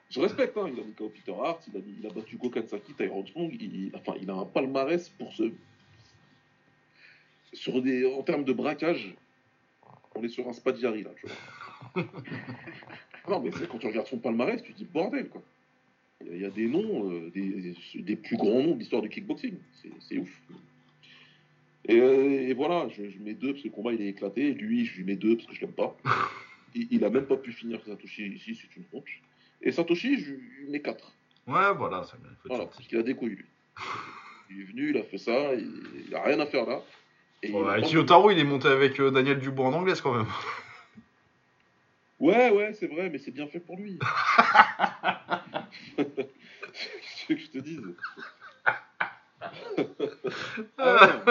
Je 0.09 0.19
respecte, 0.21 0.57
hein. 0.57 0.69
il 0.73 0.79
a 0.79 0.83
mis 0.83 0.93
KO 0.93 1.09
Peter 1.09 1.33
Hart, 1.33 1.67
il 1.67 1.77
a, 1.77 1.81
il 1.99 2.07
a 2.07 2.09
battu 2.09 2.37
Gokansaki, 2.37 2.93
Tyrone 2.93 3.27
Strong, 3.27 3.57
il, 3.59 3.91
enfin, 3.93 4.13
il 4.21 4.29
a 4.29 4.35
un 4.35 4.45
palmarès 4.45 5.09
pour 5.09 5.33
ce, 5.33 5.51
sur 7.53 7.81
des, 7.81 8.05
en 8.05 8.23
termes 8.23 8.45
de 8.45 8.53
braquage, 8.53 9.15
on 10.15 10.23
est 10.23 10.29
sur 10.29 10.47
un 10.47 10.53
Spadiari 10.53 11.03
là, 11.03 11.11
tu 11.19 11.27
vois. 11.27 12.05
non, 13.29 13.41
mais 13.41 13.51
quand 13.69 13.77
tu 13.77 13.87
regardes 13.87 14.07
son 14.07 14.19
palmarès, 14.19 14.61
tu 14.63 14.73
te 14.73 14.77
dis 14.77 14.85
bordel 14.85 15.29
quoi. 15.29 15.43
Il 16.25 16.41
y, 16.41 16.45
a 16.45 16.49
des 16.49 16.67
noms, 16.67 17.11
euh, 17.11 17.29
des, 17.29 18.15
plus 18.15 18.37
grands 18.37 18.63
noms 18.63 18.73
de 18.73 18.79
l'histoire 18.79 19.03
du 19.03 19.09
kickboxing. 19.09 19.55
C'est 19.99 20.17
ouf. 20.17 20.41
Et, 21.87 22.53
voilà, 22.53 22.87
je, 22.89 23.03
mets 23.19 23.33
deux 23.33 23.53
parce 23.53 23.63
que 23.63 23.67
le 23.69 23.73
combat 23.73 23.93
il 23.93 24.01
est 24.01 24.09
éclaté. 24.09 24.53
Lui, 24.53 24.85
je 24.85 24.97
lui 24.97 25.03
mets 25.03 25.15
deux 25.15 25.37
parce 25.37 25.47
que 25.47 25.55
je 25.55 25.61
l'aime 25.61 25.73
pas. 25.73 25.95
Il, 26.75 26.85
il, 26.91 27.05
a 27.05 27.09
même 27.09 27.25
pas 27.25 27.37
pu 27.37 27.53
finir 27.53 27.79
sa 27.87 27.95
touche 27.95 28.19
ici, 28.19 28.53
c'est 28.53 28.75
une 28.75 28.83
honte. 28.91 29.05
Et 29.61 29.71
Satoshi, 29.71 30.19
je 30.19 30.31
lui 30.33 30.69
mets 30.69 30.81
4. 30.81 31.13
Ouais, 31.47 31.73
voilà, 31.75 32.03
ça 32.03 32.17
bien. 32.17 32.29
Voilà, 32.45 32.65
parce 32.65 32.85
qu'il 32.85 32.97
a 32.97 33.03
des 33.03 33.15
couilles, 33.15 33.35
lui. 33.35 33.45
il 34.49 34.61
est 34.61 34.65
venu, 34.65 34.89
il 34.89 34.97
a 34.97 35.03
fait 35.03 35.17
ça, 35.17 35.53
il, 35.55 36.13
a 36.13 36.23
rien 36.23 36.39
à 36.41 36.45
faire 36.45 36.65
là. 36.65 36.83
Et 37.41 37.53
Kiyotaro, 37.83 38.31
il 38.31 38.39
est 38.39 38.43
monté 38.43 38.67
avec 38.67 38.99
euh, 38.99 39.11
Daniel 39.11 39.39
Dubois 39.39 39.67
en 39.67 39.73
anglaise 39.73 40.01
quand 40.01 40.13
même. 40.13 40.27
Ouais, 42.19 42.49
ouais, 42.49 42.73
c'est 42.73 42.87
vrai, 42.87 43.11
mais 43.11 43.19
c'est 43.19 43.29
bien 43.29 43.45
fait 43.45 43.59
pour 43.59 43.77
lui. 43.77 43.99
Qu'est-ce 45.95 47.27
que 47.27 47.37
je 47.37 47.45
te 47.45 47.59
dise 47.59 47.83
ah, 50.79 51.23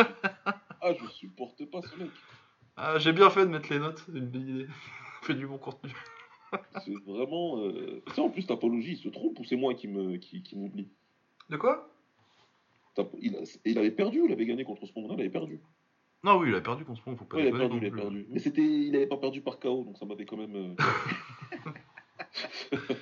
ah, 0.86 0.94
je 0.94 1.06
supporte 1.08 1.64
pas 1.66 1.82
ce 1.82 1.96
mec. 1.96 2.10
Ah, 2.76 2.98
j'ai 2.98 3.12
bien 3.12 3.30
fait 3.30 3.44
de 3.44 3.50
mettre 3.50 3.72
les 3.72 3.78
notes, 3.78 4.04
c'est 4.06 4.16
une 4.16 4.28
bonne 4.28 4.48
idée. 4.48 4.66
fait 5.22 5.34
du 5.34 5.46
bon 5.46 5.58
contenu. 5.58 5.92
c'est 6.84 6.94
vraiment. 7.04 7.60
Euh... 7.60 8.02
Tu 8.06 8.14
sais, 8.14 8.20
en 8.20 8.30
plus, 8.30 8.46
Tapologie, 8.46 8.92
il 8.92 8.98
se 8.98 9.08
trompe 9.08 9.38
ou 9.40 9.44
c'est 9.44 9.56
moi 9.56 9.74
qui 9.74 9.88
m'oublie 9.88 10.20
qui, 10.20 10.42
qui 10.42 10.56
De 11.50 11.56
quoi? 11.56 11.90
Il, 13.20 13.36
il, 13.64 13.78
avait 13.78 13.90
perdu 13.90 14.20
ou 14.22 14.26
il 14.26 14.32
avait 14.32 14.46
gagné 14.46 14.64
contre 14.64 14.86
ce 14.86 14.92
monde 14.98 15.10
Il 15.12 15.20
avait 15.20 15.28
perdu. 15.28 15.60
Non, 16.24 16.38
oui, 16.38 16.48
il 16.48 16.54
a 16.54 16.60
perdu 16.60 16.84
contre 16.84 17.02
ce 17.02 17.08
monde, 17.08 17.18
faut 17.18 17.24
pas 17.24 17.36
ouais, 17.36 17.48
il 17.48 17.54
a 17.54 17.58
perdu, 17.58 17.78
il 17.78 17.86
a 17.86 17.90
perdu. 17.90 18.26
Mais 18.30 18.38
c'était, 18.38 18.62
il 18.62 18.96
avait 18.96 19.06
pas 19.06 19.18
perdu 19.18 19.42
par 19.42 19.58
KO, 19.58 19.84
donc 19.84 19.98
ça 19.98 20.06
m'avait 20.06 20.24
quand 20.24 20.38
même. 20.38 20.56
Euh, 20.56 20.74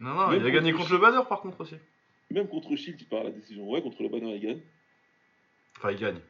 non, 0.00 0.14
non, 0.14 0.32
il 0.32 0.44
a 0.44 0.50
gagné 0.50 0.72
contre 0.72 0.92
le 0.92 0.98
banner 0.98 1.22
par 1.28 1.40
contre 1.40 1.60
aussi. 1.60 1.76
Même 2.30 2.48
contre 2.48 2.74
Shield, 2.74 3.00
il 3.00 3.08
part 3.08 3.20
à 3.20 3.24
la 3.24 3.30
décision. 3.30 3.70
Ouais, 3.70 3.80
contre 3.80 4.02
le 4.02 4.08
banner, 4.08 4.34
il 4.34 4.40
gagne. 4.40 4.60
Enfin, 5.78 5.92
il 5.92 5.98
gagne. 5.98 6.20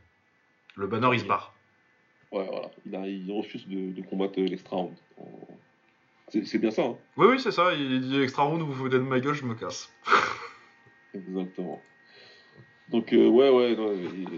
Le 0.76 0.86
banner, 0.86 1.08
il 1.12 1.20
se 1.20 1.24
barre. 1.24 1.54
Ouais, 2.32 2.46
voilà. 2.46 2.70
Il, 2.84 2.94
a, 2.94 3.06
il 3.06 3.30
refuse 3.32 3.66
de, 3.66 3.92
de 3.92 4.02
combattre 4.02 4.40
l'extra 4.40 4.76
round. 4.76 4.94
C'est 6.44 6.58
bien 6.58 6.70
ça. 6.70 6.82
Hein 6.82 6.96
oui, 7.16 7.26
oui, 7.30 7.40
c'est 7.40 7.52
ça. 7.52 7.72
Il 7.74 8.00
dit 8.00 8.20
extra 8.20 8.42
round, 8.42 8.60
vous 8.62 8.72
foutez 8.72 8.96
de 8.96 9.02
ma 9.02 9.20
gueule, 9.20 9.34
je 9.34 9.44
me 9.44 9.54
casse. 9.54 9.92
Exactement. 11.14 11.80
Donc, 12.90 13.12
euh, 13.12 13.28
ouais, 13.28 13.50
ouais, 13.50 13.74
non, 13.74 13.92
il, 13.92 14.28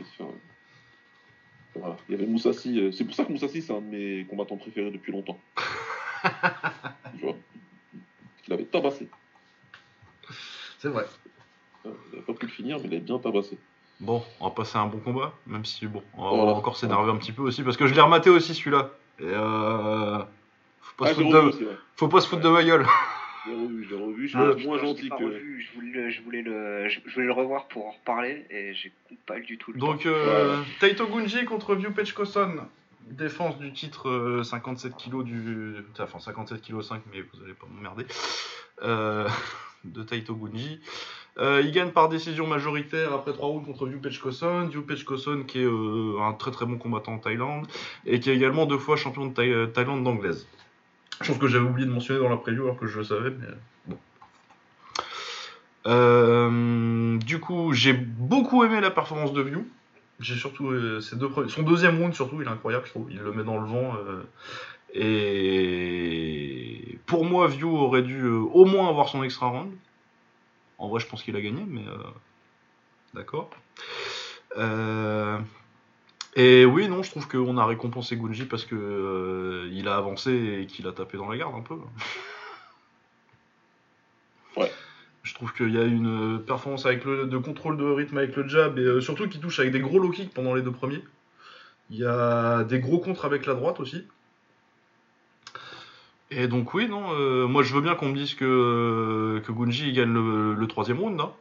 voilà. 1.74 1.97
il 2.09 2.12
y 2.12 2.14
avait 2.14 2.26
Moussassi. 2.26 2.78
Euh, 2.78 2.93
c'est 2.93 3.05
pour 3.05 3.14
ça 3.14 3.24
que 3.24 3.32
Moussassi, 3.32 3.62
c'est 3.62 3.72
un 3.72 3.80
de 3.80 3.86
mes 3.86 4.26
combattants 4.26 4.57
préférés 4.57 4.91
depuis 4.91 5.12
longtemps. 5.12 5.39
tu 7.18 7.22
vois 7.22 7.36
Il 8.47 8.53
avait 8.53 8.64
tabassé. 8.64 9.09
C'est 10.78 10.89
vrai. 10.89 11.05
Il 11.84 11.91
n'avait 12.12 12.22
pas 12.22 12.34
pu 12.34 12.47
le 12.47 12.53
finir, 12.53 12.78
mais 12.78 12.84
il 12.84 12.95
avait 12.95 13.01
bien 13.01 13.18
tabassé. 13.18 13.59
Bon, 14.01 14.23
on 14.41 14.49
va 14.49 14.55
passer 14.55 14.79
à 14.79 14.83
un 14.83 14.87
bon 14.87 14.99
combat, 14.99 15.33
même 15.47 15.65
si 15.65 15.87
bon, 15.87 16.03
on 16.17 16.47
va 16.47 16.53
encore 16.53 16.77
s'énerver 16.77 17.11
un 17.11 17.17
petit 17.17 17.33
peu 17.33 17.43
aussi, 17.43 17.63
parce 17.63 17.77
que 17.77 17.87
je 17.87 17.95
l'ai 17.95 18.01
rematé 18.01 18.31
aussi 18.31 18.55
celui-là. 18.55 18.91
Et 19.21 19.25
euh... 19.25 20.19
Faut 20.81 21.05
pas, 21.05 21.11
ah, 21.11 21.15
se, 21.15 21.21
foutre 21.21 21.31
de... 21.31 21.79
Faut 21.97 22.09
pas 22.09 22.21
se 22.21 22.29
foutre 22.29 22.43
de 22.43 22.49
ma 22.49 22.63
gueule. 22.63 22.87
Je 23.47 23.51
l'ai 23.51 23.57
revu, 23.57 23.85
je 23.85 23.95
l'ai 23.95 24.03
revu, 24.03 24.23
je 24.29 24.59
suis 24.59 24.67
moins 24.67 24.79
gentil 24.79 25.09
que. 25.09 25.17
je, 25.17 25.75
voulais, 25.75 26.11
je, 26.11 26.23
voulais 26.23 26.43
le, 26.43 26.89
je, 26.89 27.01
voulais 27.15 27.27
le 27.27 27.33
revoir 27.33 27.67
pour 27.69 27.87
en 27.87 27.91
reparler 27.93 28.45
et 28.51 28.75
j'ai 28.75 28.93
pas 29.27 29.39
du 29.41 29.57
tout 29.59 29.73
le 29.73 29.79
Donc, 29.79 30.07
euh, 30.07 30.63
Taito 30.81 31.07
Gunji 31.07 31.45
contre 31.45 31.75
View 31.75 31.91
Koson. 32.15 32.57
Défense 33.07 33.59
du 33.59 33.73
titre 33.73 34.43
57 34.45 34.93
euh, 34.93 34.97
kg 34.97 35.25
du. 35.25 35.77
Enfin, 35.99 36.19
57 36.19 36.61
kg 36.61 36.83
5, 36.83 37.03
mais 37.11 37.23
vous 37.23 37.43
allez 37.43 37.55
pas 37.55 37.67
m'emmerder. 37.73 38.05
Euh, 38.83 39.27
de 39.93 40.03
Taito 40.03 40.34
Gunji. 40.34 40.80
Euh, 41.39 41.62
il 41.64 41.70
gagne 41.70 41.91
par 41.91 42.09
décision 42.09 42.47
majoritaire 42.47 43.12
après 43.12 43.32
3 43.32 43.49
rounds 43.49 43.64
contre 43.64 43.86
View 43.86 44.01
Koson. 44.20 44.66
View 44.66 44.84
Koson 45.05 45.45
qui 45.47 45.61
est 45.61 45.64
euh, 45.64 46.20
un 46.20 46.32
très 46.32 46.51
très 46.51 46.66
bon 46.66 46.78
combattant 46.78 47.14
en 47.14 47.18
Thaïlande 47.18 47.66
et 48.07 48.18
qui 48.18 48.30
est 48.30 48.34
également 48.34 48.66
deux 48.66 48.78
fois 48.78 48.97
champion 48.97 49.26
de 49.26 49.66
Thaïlande 49.66 50.03
d'anglaise. 50.03 50.49
Chose 51.20 51.39
que 51.39 51.47
j'avais 51.47 51.64
oublié 51.64 51.86
de 51.86 51.93
mentionner 51.93 52.20
dans 52.20 52.28
la 52.28 52.36
preview 52.36 52.64
alors 52.64 52.78
que 52.78 52.86
je 52.86 52.99
le 52.99 53.05
savais. 53.05 53.32
Euh, 55.86 57.18
du 57.18 57.39
coup, 57.39 57.72
j'ai 57.72 57.93
beaucoup 57.93 58.64
aimé 58.64 58.80
la 58.80 58.91
performance 58.91 59.32
de 59.32 59.43
View. 59.43 59.66
J'ai 60.20 60.34
surtout 60.34 60.72
son 61.01 61.62
deuxième 61.62 61.99
round 62.01 62.12
surtout, 62.12 62.43
il 62.43 62.49
est 62.49 62.51
incroyable, 62.51 62.84
je 62.86 62.91
trouve. 62.91 63.07
Il 63.11 63.20
le 63.20 63.32
met 63.32 63.45
dans 63.45 63.59
le 63.59 63.66
vent. 63.68 63.95
Euh, 64.97 65.01
et 66.91 66.99
pour 67.07 67.24
moi, 67.24 67.49
View 67.49 67.76
aurait 67.76 68.03
dû 68.03 68.26
au 68.26 68.64
moins 68.64 68.89
avoir 68.89 69.09
son 69.09 69.22
extra 69.22 69.49
round. 69.49 69.72
En 70.78 70.89
vrai, 70.89 71.01
je 71.01 71.07
pense 71.07 71.22
qu'il 71.22 71.36
a 71.36 71.41
gagné, 71.41 71.64
mais 71.66 71.84
d'accord. 73.14 73.51
Et 76.39 76.64
oui, 76.64 76.89
non, 76.89 77.03
je 77.03 77.11
trouve 77.11 77.26
qu'on 77.26 77.57
a 77.59 77.66
récompensé 77.66 78.16
Gunji 78.16 78.45
parce 78.45 78.64
que 78.64 78.76
euh, 78.76 79.68
il 79.72 79.89
a 79.89 79.97
avancé 79.97 80.61
et 80.61 80.66
qu'il 80.66 80.86
a 80.86 80.93
tapé 80.93 81.18
dans 81.18 81.28
la 81.28 81.36
garde 81.36 81.55
un 81.55 81.62
peu. 81.62 81.76
Ouais. 84.57 84.72
Je 85.22 85.34
trouve 85.34 85.53
qu'il 85.53 85.72
y 85.72 85.78
a 85.78 85.84
une 85.84 86.43
performance 86.45 86.84
avec 86.84 87.05
le 87.05 87.26
de 87.26 87.39
contrôle 87.39 87.76
de 87.76 87.84
rythme 87.84 88.18
avec 88.18 88.34
le 88.34 88.49
jab 88.49 88.76
et 88.76 88.82
euh, 88.82 89.01
surtout 89.01 89.28
qu'il 89.28 89.41
touche 89.41 89.61
avec 89.61 89.70
des 89.70 89.78
gros 89.78 90.01
low 90.01 90.11
kicks 90.11 90.34
pendant 90.34 90.53
les 90.55 90.62
deux 90.62 90.72
premiers. 90.72 91.05
Il 91.91 91.99
y 91.99 92.05
a 92.05 92.64
des 92.64 92.80
gros 92.80 92.99
contres 92.99 93.24
avec 93.24 93.47
la 93.47 93.55
droite 93.55 93.78
aussi. 93.78 94.05
Et 96.31 96.47
donc 96.47 96.74
oui, 96.74 96.89
non, 96.89 97.12
euh, 97.12 97.47
moi 97.47 97.62
je 97.62 97.74
veux 97.74 97.81
bien 97.81 97.95
qu'on 97.95 98.11
me 98.11 98.16
dise 98.16 98.35
que, 98.35 99.43
que 99.47 99.53
Gunji 99.53 99.93
gagne 99.93 100.12
le, 100.12 100.66
troisième 100.66 101.01
round. 101.01 101.20
Hein. 101.20 101.33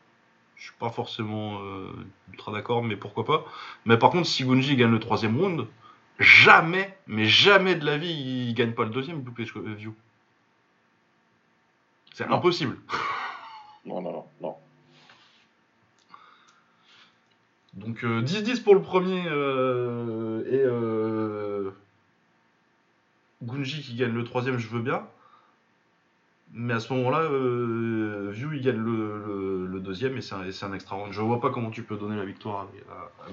Je 0.55 0.63
suis 0.63 0.73
pas 0.79 0.89
forcément 0.89 1.59
euh, 1.61 1.91
ultra 2.31 2.51
d'accord, 2.51 2.83
mais 2.83 2.95
pourquoi 2.95 3.25
pas. 3.25 3.45
Mais 3.85 3.97
par 3.97 4.11
contre, 4.11 4.27
si 4.27 4.43
Gunji 4.45 4.75
gagne 4.75 4.91
le 4.91 4.99
troisième 4.99 5.37
round, 5.37 5.67
jamais, 6.19 6.97
mais 7.05 7.25
jamais 7.25 7.75
de 7.75 7.85
la 7.85 7.97
vie, 7.97 8.47
il 8.47 8.53
gagne 8.53 8.73
pas 8.73 8.85
le 8.85 8.89
deuxième 8.89 9.23
View. 9.75 9.93
C'est 12.13 12.25
impossible. 12.25 12.77
Non, 13.85 14.01
non, 14.01 14.25
non. 14.41 14.57
Donc 17.77 18.03
10-10 18.03 18.03
euh, 18.03 18.63
pour 18.63 18.73
le 18.73 18.81
premier 18.81 19.23
euh, 19.27 20.43
et 20.45 20.59
Gunji 23.47 23.81
qui 23.81 23.95
gagne 23.95 24.13
le 24.13 24.23
troisième, 24.23 24.57
je 24.57 24.67
veux 24.67 24.81
bien. 24.81 25.07
Mais 26.53 26.73
à 26.73 26.79
ce 26.79 26.93
moment-là, 26.93 27.19
euh, 27.19 28.29
View 28.31 28.53
il 28.53 28.61
gagne 28.61 28.77
le, 28.77 29.79
deuxième 29.79 30.17
et 30.17 30.21
c'est 30.21 30.35
un, 30.35 30.73
extra 30.73 30.95
round. 30.97 31.13
Je 31.13 31.21
vois 31.21 31.39
pas 31.39 31.49
comment 31.49 31.69
tu 31.69 31.81
peux 31.81 31.95
donner 31.95 32.17
la 32.17 32.25
victoire 32.25 32.67
à, 32.89 32.93
à, 32.93 33.31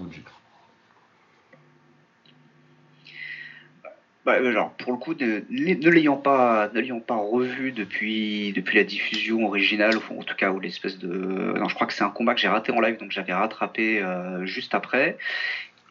bah, 4.25 4.37
euh, 4.37 4.63
pour 4.79 4.93
le 4.93 4.99
coup, 4.99 5.15
ne, 5.15 5.91
l'ayant 5.91 6.17
pas, 6.17 6.71
revu 7.11 7.73
depuis, 7.73 8.53
depuis 8.53 8.79
la 8.79 8.85
diffusion 8.85 9.47
originale, 9.47 9.97
en 9.97 10.23
tout 10.23 10.35
cas, 10.35 10.51
ou 10.51 10.61
l'espèce 10.61 10.99
de. 10.99 11.09
Non, 11.09 11.69
je 11.69 11.75
crois 11.75 11.87
que 11.87 11.93
c'est 11.93 12.05
un 12.05 12.11
combat 12.11 12.35
que 12.35 12.41
j'ai 12.41 12.49
raté 12.49 12.73
en 12.73 12.81
live, 12.81 12.99
donc 12.99 13.11
j'avais 13.11 13.35
rattrapé 13.35 14.03
euh, 14.03 14.47
juste 14.47 14.75
après. 14.75 15.19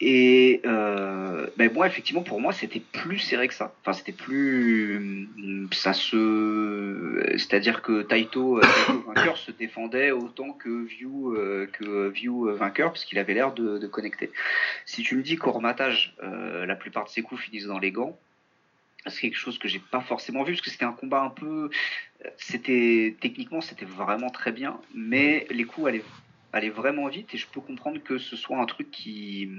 Et 0.05 0.59
euh, 0.65 1.47
ben 1.55 1.71
moi, 1.73 1.87
effectivement, 1.87 2.23
pour 2.23 2.41
moi, 2.41 2.51
c'était 2.51 2.81
plus 2.81 3.19
serré 3.19 3.47
que 3.47 3.53
ça. 3.53 3.73
Enfin, 3.79 3.93
c'était 3.93 4.11
plus. 4.11 5.29
Ça 5.71 5.93
se. 5.93 7.23
C'est-à-dire 7.37 7.81
que 7.81 8.01
Taito, 8.01 8.57
euh, 8.57 8.61
vainqueur 9.07 9.37
se 9.37 9.51
défendait 9.51 10.11
autant 10.11 10.51
que 10.51 10.83
View, 10.83 11.33
euh, 11.33 11.69
que 11.71 12.09
View 12.09 12.53
vainqueur, 12.53 12.91
parce 12.91 13.05
qu'il 13.05 13.17
avait 13.17 13.33
l'air 13.33 13.53
de, 13.53 13.87
connecter. 13.87 14.29
Si 14.85 15.03
tu 15.03 15.15
me 15.15 15.21
dis 15.21 15.37
qu'au 15.37 15.53
rematage, 15.53 16.17
la 16.21 16.75
plupart 16.75 17.05
de 17.05 17.09
ses 17.09 17.21
coups 17.21 17.41
finissent 17.41 17.67
dans 17.67 17.79
les 17.79 17.91
gants, 17.91 18.19
c'est 19.07 19.21
quelque 19.21 19.37
chose 19.37 19.57
que 19.57 19.69
j'ai 19.69 19.79
pas 19.79 20.01
forcément 20.01 20.43
vu, 20.43 20.51
parce 20.51 20.61
que 20.63 20.69
c'était 20.69 20.83
un 20.83 20.91
combat 20.91 21.21
un 21.21 21.29
peu. 21.29 21.69
C'était. 22.35 23.15
Techniquement, 23.21 23.61
c'était 23.61 23.85
vraiment 23.85 24.31
très 24.31 24.51
bien, 24.51 24.81
mais 24.93 25.47
les 25.49 25.63
coups 25.63 25.87
allaient 25.87 26.03
aller 26.51 26.69
vraiment 26.69 27.07
vite 27.07 27.33
et 27.33 27.37
je 27.37 27.47
peux 27.47 27.61
comprendre 27.61 28.03
que 28.03 28.17
ce 28.17 28.35
soit 28.35 28.57
un 28.59 28.65
truc 28.65 28.91
qui. 28.91 29.49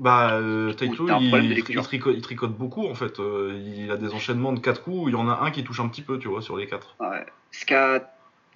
Bah, 0.00 0.32
euh, 0.32 0.72
Taito, 0.72 1.06
il, 1.20 2.22
tricote, 2.22 2.56
beaucoup 2.56 2.86
en 2.86 2.94
fait. 2.94 3.20
Euh, 3.20 3.60
il 3.76 3.90
a 3.90 3.98
des 3.98 4.14
enchaînements 4.14 4.54
de 4.54 4.58
4 4.58 4.82
coups, 4.82 5.08
il 5.08 5.12
y 5.12 5.14
en 5.14 5.28
a 5.28 5.40
un 5.42 5.50
qui 5.50 5.62
touche 5.62 5.78
un 5.80 5.88
petit 5.88 6.00
peu, 6.00 6.18
tu 6.18 6.28
vois, 6.28 6.40
sur 6.40 6.56
les 6.56 6.66
4. 6.66 6.96
Ouais. 7.00 7.26
Ce 7.50 7.66
qui 7.66 7.74
a 7.74 8.10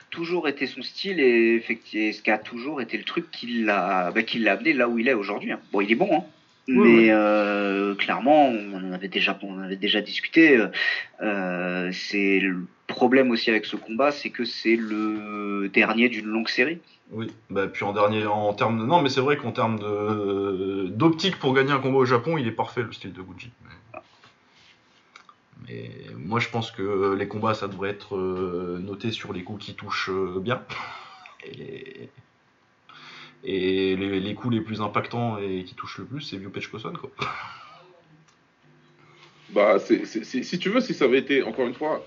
toujours 0.09 0.49
été 0.49 0.67
son 0.67 0.81
style 0.81 1.21
et, 1.21 1.63
ce 1.69 2.23
qui 2.23 2.31
a 2.31 2.39
toujours 2.39 2.81
été 2.81 2.97
le 2.97 3.05
truc 3.05 3.31
qui 3.31 3.63
l'a 3.63 4.11
bah, 4.11 4.23
amené 4.53 4.73
là 4.73 4.89
où 4.89 4.99
il 4.99 5.07
est 5.07 5.13
aujourd'hui. 5.13 5.53
Hein. 5.53 5.61
Bon, 5.71 5.83
il 5.83 5.93
est 5.93 5.97
bon, 5.97 6.09
hein. 6.17 6.25
mais 6.67 7.11
euh, 7.11 7.95
clairement, 7.95 8.49
on 8.49 8.89
en 8.89 8.93
avait 8.93 9.09
déjà, 9.09 9.39
on 9.43 9.59
avait 9.59 9.77
déjà 9.77 10.01
discuté. 10.01 10.59
Euh, 11.21 11.91
c'est 11.93 12.41
problème 12.95 13.31
aussi 13.31 13.51
avec 13.51 13.67
ce 13.67 13.77
combat, 13.77 14.13
c'est 14.13 14.31
que 14.31 14.45
c'est 14.45 14.77
le 14.77 15.69
dernier 15.69 16.09
d'une 16.09 16.27
longue 16.27 16.49
série. 16.49 16.79
Oui, 17.11 17.27
bah, 17.51 17.67
puis 17.67 17.85
en 17.85 17.93
dernier, 17.93 18.25
en 18.27 18.55
termes 18.55 18.79
de... 18.81 18.87
Non, 18.87 19.03
mais 19.03 19.11
c'est 19.11 19.21
vrai 19.21 19.37
qu'en 19.37 19.53
termes 19.53 19.79
de... 19.79 20.87
d'optique 20.89 21.39
pour 21.39 21.53
gagner 21.53 21.73
un 21.73 21.79
combat 21.79 21.99
au 21.99 22.05
Japon, 22.05 22.39
il 22.39 22.47
est 22.47 22.53
parfait 22.53 22.83
le 22.83 22.93
style 22.93 23.13
de 23.13 23.21
Gucci. 23.21 23.51
Mais... 25.69 25.91
moi, 26.17 26.41
je 26.41 26.49
pense 26.49 26.71
que 26.71 27.15
les 27.15 27.29
combats, 27.29 27.55
ça 27.55 27.69
devrait 27.69 27.91
être 27.91 28.17
euh, 28.17 28.79
noté 28.81 29.11
sur 29.11 29.33
les 29.33 29.43
coups 29.43 29.67
qui 29.67 29.75
touchent 29.75 30.11
euh, 30.11 30.41
bien. 30.41 30.63
Et, 31.45 32.09
et 33.45 33.97
les, 33.97 34.35
coups 34.35 34.55
les 34.55 34.61
plus 34.63 34.81
impactants 34.81 35.37
et 35.39 35.65
qui 35.65 35.75
touchent 35.75 35.99
le 35.99 36.07
plus, 36.07 36.23
c'est 36.23 36.39
View 36.39 36.51
Koson, 36.51 36.95
quoi. 36.95 37.11
Bah, 39.51 39.79
c'est, 39.79 40.05
si 40.07 40.59
tu 40.59 40.71
veux, 40.71 40.81
si 40.81 40.95
ça 40.95 41.05
avait 41.05 41.19
été, 41.19 41.43
encore 41.43 41.67
une 41.67 41.75
fois, 41.75 42.05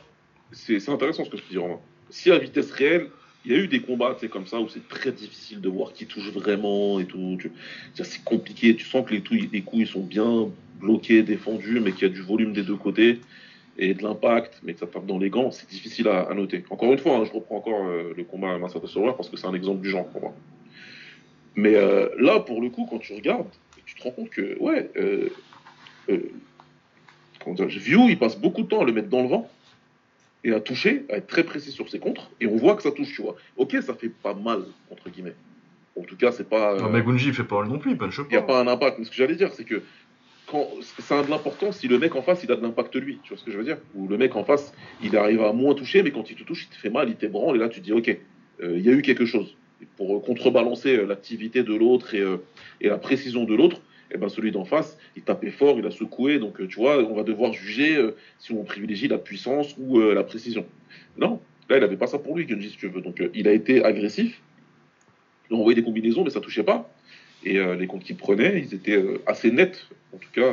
c'est 0.51 0.89
intéressant 0.89 1.25
ce 1.25 1.29
que 1.29 1.37
tu 1.37 1.43
dis, 1.49 1.57
Romain. 1.57 1.79
Si 2.09 2.31
à 2.31 2.37
vitesse 2.37 2.71
réelle, 2.71 3.07
il 3.45 3.51
y 3.51 3.55
a 3.55 3.59
eu 3.59 3.67
des 3.67 3.81
combats 3.81 4.17
comme 4.29 4.45
ça 4.45 4.59
où 4.59 4.67
c'est 4.67 4.87
très 4.87 5.11
difficile 5.11 5.61
de 5.61 5.69
voir 5.69 5.93
qui 5.93 6.05
touche 6.05 6.31
vraiment 6.31 6.99
et 6.99 7.05
tout. 7.05 7.37
C'est 7.93 8.23
compliqué. 8.23 8.75
Tu 8.75 8.85
sens 8.85 9.05
que 9.05 9.13
les, 9.13 9.49
les 9.51 9.61
coups 9.61 9.89
sont 9.89 10.03
bien 10.03 10.49
bloqués, 10.79 11.23
défendus, 11.23 11.79
mais 11.79 11.91
qu'il 11.91 12.07
y 12.07 12.11
a 12.11 12.13
du 12.13 12.21
volume 12.21 12.53
des 12.53 12.63
deux 12.63 12.75
côtés 12.75 13.19
et 13.77 13.93
de 13.93 14.03
l'impact, 14.03 14.59
mais 14.63 14.73
que 14.73 14.79
ça 14.79 14.87
tape 14.87 15.05
dans 15.05 15.19
les 15.19 15.29
gants. 15.29 15.51
C'est 15.51 15.69
difficile 15.69 16.07
à, 16.07 16.33
noter. 16.33 16.63
Encore 16.69 16.91
une 16.91 16.99
fois, 16.99 17.17
hein, 17.17 17.25
je 17.25 17.31
reprends 17.31 17.57
encore 17.57 17.87
euh, 17.87 18.13
le 18.15 18.23
combat 18.23 18.53
à 18.53 18.57
Massata 18.57 18.87
Soror 18.87 19.15
parce 19.15 19.29
que 19.29 19.37
c'est 19.37 19.47
un 19.47 19.53
exemple 19.53 19.81
du 19.81 19.89
genre 19.89 20.07
pour 20.07 20.21
moi. 20.21 20.33
Mais 21.55 21.75
euh, 21.75 22.09
là, 22.19 22.39
pour 22.39 22.61
le 22.61 22.69
coup, 22.69 22.87
quand 22.89 22.99
tu 22.99 23.13
regardes, 23.13 23.47
tu 23.85 23.95
te 23.95 24.03
rends 24.03 24.11
compte 24.11 24.29
que, 24.29 24.57
ouais, 24.59 24.89
euh, 24.97 25.29
euh 26.09 26.19
View, 27.59 28.09
il 28.09 28.19
passe 28.19 28.37
beaucoup 28.37 28.63
de 28.63 28.67
temps 28.67 28.81
à 28.81 28.83
le 28.83 28.91
mettre 28.91 29.07
dans 29.07 29.21
le 29.21 29.29
vent 29.29 29.49
et 30.43 30.53
à 30.53 30.59
toucher, 30.59 31.05
à 31.09 31.17
être 31.17 31.27
très 31.27 31.43
précis 31.43 31.71
sur 31.71 31.89
ses 31.89 31.99
contres, 31.99 32.29
et 32.39 32.47
on 32.47 32.55
voit 32.55 32.75
que 32.75 32.83
ça 32.83 32.91
touche, 32.91 33.13
tu 33.13 33.21
vois. 33.21 33.35
Ok, 33.57 33.75
ça 33.81 33.93
fait 33.93 34.09
pas 34.09 34.33
mal, 34.33 34.61
entre 34.91 35.09
guillemets. 35.09 35.35
En 35.99 36.03
tout 36.03 36.15
cas, 36.15 36.31
c'est 36.31 36.47
pas. 36.47 36.77
Non, 36.77 36.89
mais 36.89 37.01
Gunji, 37.01 37.29
il 37.29 37.33
fait 37.33 37.43
pas 37.43 37.59
mal 37.59 37.69
non 37.69 37.79
plus, 37.79 37.91
il 37.91 37.97
pas. 37.97 38.07
Il 38.07 38.27
n'y 38.29 38.37
a 38.37 38.41
pas 38.41 38.61
un 38.61 38.67
impact. 38.67 38.99
Mais 38.99 39.05
ce 39.05 39.09
que 39.09 39.15
j'allais 39.15 39.35
dire, 39.35 39.51
c'est 39.53 39.63
que 39.63 39.81
quand 40.45 40.69
ça 40.99 41.19
a 41.19 41.23
de 41.23 41.29
l'importance 41.29 41.79
si 41.79 41.87
le 41.87 41.99
mec 41.99 42.15
en 42.15 42.21
face, 42.21 42.43
il 42.43 42.51
a 42.51 42.55
de 42.55 42.61
l'impact 42.61 42.95
lui. 42.95 43.19
Tu 43.23 43.29
vois 43.29 43.37
ce 43.37 43.43
que 43.43 43.51
je 43.51 43.57
veux 43.57 43.63
dire? 43.63 43.77
Ou 43.95 44.07
le 44.07 44.17
mec 44.17 44.35
en 44.35 44.43
face, 44.43 44.73
il 45.03 45.17
arrive 45.17 45.41
à 45.41 45.53
moins 45.53 45.73
toucher, 45.73 46.03
mais 46.03 46.11
quand 46.11 46.29
il 46.29 46.35
te 46.35 46.43
touche, 46.43 46.65
il 46.65 46.69
te 46.69 46.79
fait 46.79 46.89
mal, 46.89 47.09
il 47.09 47.15
t'ébranle, 47.15 47.57
et 47.57 47.59
là, 47.59 47.67
tu 47.67 47.79
te 47.79 47.85
dis, 47.85 47.93
ok, 47.93 48.17
euh, 48.61 48.77
il 48.77 48.85
y 48.85 48.89
a 48.89 48.93
eu 48.93 49.01
quelque 49.01 49.25
chose. 49.25 49.55
pour 49.95 50.23
contrebalancer 50.23 50.97
euh, 50.97 51.05
l'activité 51.05 51.63
de 51.63 51.75
l'autre 51.75 52.15
et, 52.15 52.21
euh, 52.21 52.37
et 52.81 52.89
la 52.89 52.97
précision 52.97 53.43
de 53.43 53.55
l'autre, 53.55 53.81
eh 54.11 54.17
ben 54.17 54.29
celui 54.29 54.51
d'en 54.51 54.65
face, 54.65 54.97
il 55.15 55.23
tapait 55.23 55.51
fort, 55.51 55.77
il 55.79 55.85
a 55.85 55.91
secoué, 55.91 56.39
donc 56.39 56.59
euh, 56.61 56.67
tu 56.67 56.77
vois, 56.77 56.97
on 56.99 57.15
va 57.15 57.23
devoir 57.23 57.53
juger 57.53 57.97
euh, 57.97 58.15
si 58.39 58.53
on 58.53 58.63
privilégie 58.63 59.07
la 59.07 59.17
puissance 59.17 59.75
ou 59.77 59.99
euh, 59.99 60.13
la 60.13 60.23
précision. 60.23 60.65
Non, 61.17 61.41
là 61.69 61.77
il 61.77 61.81
n'avait 61.81 61.97
pas 61.97 62.07
ça 62.07 62.19
pour 62.19 62.37
lui, 62.37 62.47
Genji, 62.47 62.69
si 62.69 62.77
tu 62.77 62.87
veux. 62.87 63.01
Donc 63.01 63.21
il 63.33 63.47
a 63.47 63.51
été 63.51 63.83
agressif, 63.83 64.41
il 65.49 65.55
a 65.55 65.59
envoyé 65.59 65.75
des 65.75 65.83
combinaisons, 65.83 66.23
mais 66.23 66.29
ça 66.29 66.41
touchait 66.41 66.63
pas. 66.63 66.89
Et 67.43 67.59
les 67.75 67.87
comptes 67.87 68.03
qu'il 68.03 68.17
prenait, 68.17 68.59
ils 68.59 68.73
étaient 68.73 69.01
assez 69.25 69.51
nets. 69.51 69.87
En 70.11 70.17
tout 70.17 70.29
cas, 70.33 70.51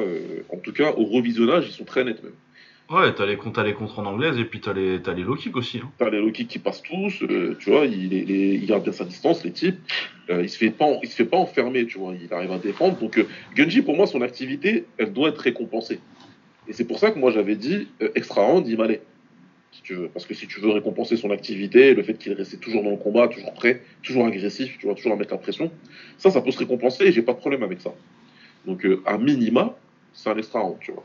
en 0.51 0.59
tout 0.59 0.73
cas, 0.73 0.93
au 0.93 1.05
revisionnage, 1.07 1.67
ils 1.67 1.73
sont 1.73 1.85
très 1.85 2.05
nets 2.05 2.23
même. 2.23 2.35
Ouais, 2.91 3.15
t'as 3.15 3.25
les, 3.25 3.39
as 3.57 3.63
les 3.63 3.73
contres 3.73 3.99
en 3.99 4.05
anglaise 4.05 4.39
et 4.39 4.45
puis 4.45 4.61
t'as 4.61 4.75
les, 4.75 5.01
as 5.07 5.15
les 5.15 5.23
low 5.23 5.37
kicks 5.37 5.57
aussi. 5.57 5.79
Hein. 5.79 5.91
T'as 5.97 6.11
les 6.11 6.19
low 6.21 6.31
kicks 6.31 6.49
qui 6.49 6.59
passent 6.59 6.83
tous, 6.83 7.23
euh, 7.23 7.57
tu 7.59 7.71
vois, 7.71 7.87
il, 7.87 8.67
garde 8.67 8.83
bien 8.83 8.93
sa 8.93 9.07
distance, 9.07 9.43
les 9.43 9.53
types. 9.53 9.79
Euh, 10.29 10.43
il 10.43 10.51
se 10.51 10.59
fait 10.59 10.71
pas, 10.71 10.87
il 11.03 11.09
se 11.09 11.15
fait 11.15 11.25
pas 11.25 11.39
enfermer, 11.39 11.87
tu 11.87 11.99
vois, 11.99 12.15
il 12.15 12.33
arrive 12.33 12.53
à 12.53 12.59
défendre. 12.59 12.99
Donc 12.99 13.17
euh, 13.17 13.27
Gunji, 13.55 13.81
pour 13.81 13.97
moi, 13.97 14.07
son 14.07 14.21
activité, 14.21 14.85
elle 14.99 15.15
doit 15.15 15.31
être 15.31 15.39
récompensée. 15.39 15.99
Et 16.69 16.75
c'est 16.75 16.85
pour 16.85 16.99
ça 16.99 17.11
que 17.11 17.19
moi 17.19 17.31
j'avais 17.31 17.57
dit 17.57 17.89
extra 18.15 18.43
round, 18.43 18.69
il 18.69 18.77
m'allait. 18.77 19.01
Si 19.73 19.83
tu 19.83 19.95
veux. 19.95 20.09
Parce 20.09 20.27
que 20.27 20.35
si 20.35 20.47
tu 20.47 20.61
veux 20.61 20.71
récompenser 20.71 21.17
son 21.17 21.31
activité, 21.31 21.95
le 21.95 22.03
fait 22.03 22.15
qu'il 22.15 22.33
restait 22.35 22.59
toujours 22.59 22.83
dans 22.83 22.91
le 22.91 22.97
combat, 22.97 23.29
toujours 23.29 23.55
prêt, 23.55 23.83
toujours 24.03 24.27
agressif, 24.27 24.77
tu 24.79 24.87
vois, 24.87 24.95
toujours 24.95 25.13
à 25.13 25.17
mettre 25.17 25.33
la 25.33 25.39
pression, 25.39 25.71
ça, 26.19 26.31
ça 26.31 26.43
peut 26.43 26.51
se 26.51 26.59
récompenser 26.59 27.05
et 27.05 27.13
j'ai 27.13 27.23
pas 27.23 27.33
de 27.33 27.39
problème 27.39 27.63
avec 27.63 27.81
ça. 27.81 27.95
Donc 28.67 28.87
à 29.07 29.17
minima, 29.17 29.75
c'est 30.13 30.29
un 30.29 30.37
extra 30.37 30.61
round, 30.61 30.77
tu 30.81 30.93
vois 30.93 31.05